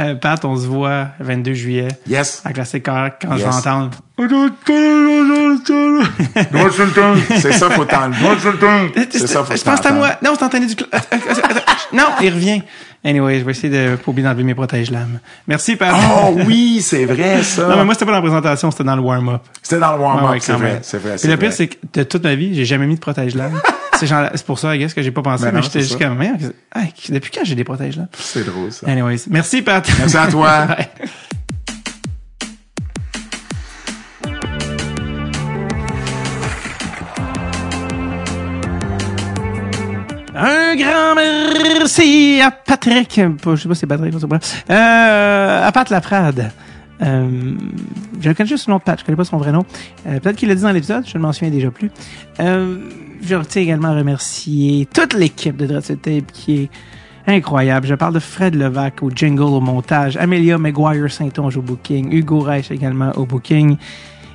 Euh, 0.00 0.16
Pat, 0.16 0.44
on 0.44 0.56
se 0.56 0.66
voit 0.66 1.10
le 1.20 1.24
22 1.26 1.54
juillet 1.54 1.86
Yes. 2.08 2.42
à 2.44 2.52
Classic 2.52 2.84
quand 2.84 3.10
je 3.22 3.28
Yes. 3.36 3.42
vais 3.42 3.46
entendre. 3.46 3.90
C'est 7.40 7.52
ça, 7.52 7.70
faut 7.70 7.84
t'enlever. 7.84 8.26
C'est 9.10 9.26
ça, 9.26 9.44
faut 9.44 9.54
Je 9.56 9.62
pense 9.62 9.86
à 9.86 9.92
moi. 9.92 10.10
Non, 10.22 10.32
c'est 10.38 10.44
entendu 10.44 10.66
du. 10.66 10.74
Non, 11.92 12.04
il 12.20 12.30
revient. 12.32 12.62
Anyway, 13.04 13.38
je 13.40 13.44
vais 13.44 13.50
essayer 13.50 13.68
de 13.68 13.96
pas 13.96 14.10
oublier 14.10 14.26
d'enlever 14.26 14.44
mes 14.44 14.54
protèges-lames. 14.54 15.18
Merci, 15.46 15.76
Pat. 15.76 15.94
Oh 15.94 16.34
oui, 16.46 16.80
c'est 16.82 17.04
vrai, 17.04 17.42
ça. 17.42 17.68
Non, 17.68 17.76
mais 17.76 17.84
moi, 17.84 17.92
c'était 17.94 18.06
pas 18.06 18.12
dans 18.12 18.16
la 18.18 18.22
présentation, 18.22 18.70
c'était 18.70 18.84
dans 18.84 18.96
le 18.96 19.02
warm-up. 19.02 19.42
C'était 19.62 19.78
dans 19.78 19.94
le 19.94 20.00
warm-up, 20.02 20.24
Ouais, 20.24 20.30
ouais, 20.30 20.38
c'est 20.40 20.52
vrai, 20.54 20.78
c'est 20.82 20.98
vrai. 20.98 21.16
Puis 21.18 21.28
le 21.28 21.36
pire, 21.36 21.52
c'est 21.52 21.66
que 21.68 21.76
de 21.92 22.02
toute 22.04 22.24
ma 22.24 22.34
vie, 22.34 22.54
j'ai 22.54 22.64
jamais 22.64 22.86
mis 22.86 22.94
de 22.94 23.00
protège-lames. 23.00 23.60
c'est 24.00 24.06
genre- 24.06 24.28
c'est 24.34 24.46
pour 24.46 24.58
ça, 24.58 24.74
I 24.74 24.78
guess, 24.78 24.94
que 24.94 25.02
j'ai 25.02 25.10
pas 25.10 25.20
pensé, 25.22 25.44
Ben 25.44 25.52
mais 25.54 25.62
j'étais 25.62 25.80
juste 25.80 25.98
comme, 25.98 26.16
Merde, 26.16 26.54
hey, 26.74 26.92
depuis 27.10 27.30
quand 27.30 27.44
j'ai 27.44 27.54
des 27.54 27.64
protèges-lames? 27.64 28.08
C'est 28.18 28.44
drôle, 28.46 28.72
ça. 28.72 28.86
Anyways, 28.88 29.24
merci, 29.28 29.60
Pat. 29.60 29.86
Merci 29.98 30.16
à 30.16 30.26
toi. 30.28 30.66
Un 40.36 40.74
grand 40.74 41.14
merci 41.14 42.40
à 42.42 42.50
Patrick. 42.50 43.20
Je 43.20 43.56
sais 43.56 43.68
pas 43.68 43.74
si 43.74 43.80
c'est 43.80 43.86
Patrick, 43.86 44.12
je 44.12 44.18
sais 44.18 44.26
pas. 44.26 44.40
Euh, 44.70 45.66
à 45.68 45.70
Pat 45.72 45.88
Lafrade. 45.90 46.50
Euh, 47.02 47.54
je 48.20 48.30
connais 48.32 48.48
juste 48.48 48.64
son 48.64 48.72
nom 48.72 48.78
de 48.78 48.82
Pat, 48.82 48.98
je 48.98 49.04
connais 49.04 49.16
pas 49.16 49.24
son 49.24 49.36
vrai 49.36 49.52
nom. 49.52 49.64
Euh, 50.06 50.18
Peut-être 50.20 50.36
qu'il 50.36 50.48
l'a 50.48 50.54
dit 50.54 50.62
dans 50.62 50.72
l'épisode, 50.72 51.04
je 51.06 51.16
ne 51.18 51.22
m'en 51.22 51.32
souviens 51.32 51.50
déjà 51.50 51.70
plus. 51.70 51.90
Euh, 52.40 52.78
je 53.22 53.34
retiens 53.34 53.62
également 53.62 53.88
à 53.88 53.94
remercier 53.94 54.86
toute 54.92 55.14
l'équipe 55.14 55.56
de 55.56 55.66
Dreadful 55.66 55.98
Tape 55.98 56.32
qui 56.32 56.62
est 56.62 56.70
incroyable. 57.26 57.86
Je 57.86 57.94
parle 57.94 58.14
de 58.14 58.18
Fred 58.20 58.54
Levac 58.54 59.02
au 59.02 59.10
jingle, 59.10 59.42
au 59.42 59.60
montage, 59.60 60.16
Amelia 60.16 60.58
McGuire 60.58 61.10
Saint-Onge 61.10 61.56
au 61.56 61.62
booking, 61.62 62.12
Hugo 62.12 62.40
Reich 62.40 62.70
également 62.70 63.12
au 63.16 63.24
booking, 63.24 63.76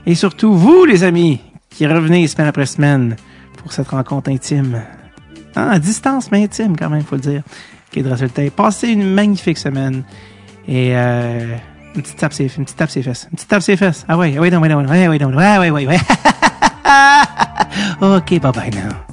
et 0.06 0.16
surtout 0.16 0.54
vous, 0.54 0.86
les 0.86 1.04
amis, 1.04 1.40
qui 1.70 1.86
revenez 1.88 2.28
semaine 2.28 2.48
après 2.48 2.66
semaine 2.66 3.16
pour 3.58 3.74
cette 3.74 3.90
rencontre 3.90 4.30
intime. 4.32 4.82
Ah, 5.56 5.72
à 5.72 5.80
distance, 5.80 6.32
mais 6.32 6.44
intime 6.44 6.76
quand 6.78 6.90
même, 6.90 7.04
faut 7.04 7.16
le 7.16 7.22
dire. 7.22 7.44
Qui 7.92 8.00
est. 8.00 8.50
Passez 8.52 8.90
une 8.90 9.14
magnifique 9.14 9.58
semaine. 9.58 10.04
Et 10.68 10.92
euh, 10.94 11.56
une 11.96 12.02
petite 12.02 12.18
tape 12.18 12.34
ses, 12.34 12.44
une 12.56 12.66
petite 12.66 12.78
tape 12.78 12.90
ses 12.92 13.02
fesses. 13.02 13.28
Une 13.32 13.36
petite 13.36 13.50
tape 13.50 13.62
ses 13.62 13.78
fesses. 13.78 14.06
Ah 14.08 14.18
ouais, 14.18 14.36
ah 14.38 14.42
ouais, 14.42 14.52
non, 14.52 14.60
ouais, 14.60 14.70
non, 14.70 14.86
ouais, 14.86 15.08
ouais, 15.08 15.18
non, 15.18 15.34
ouais, 15.34 15.58
ouais, 15.58 15.70
ouais, 15.72 15.88
ouais. 15.88 16.00
ok, 18.02 18.40
bye 18.40 18.52
bye 18.52 18.70
now. 18.72 19.09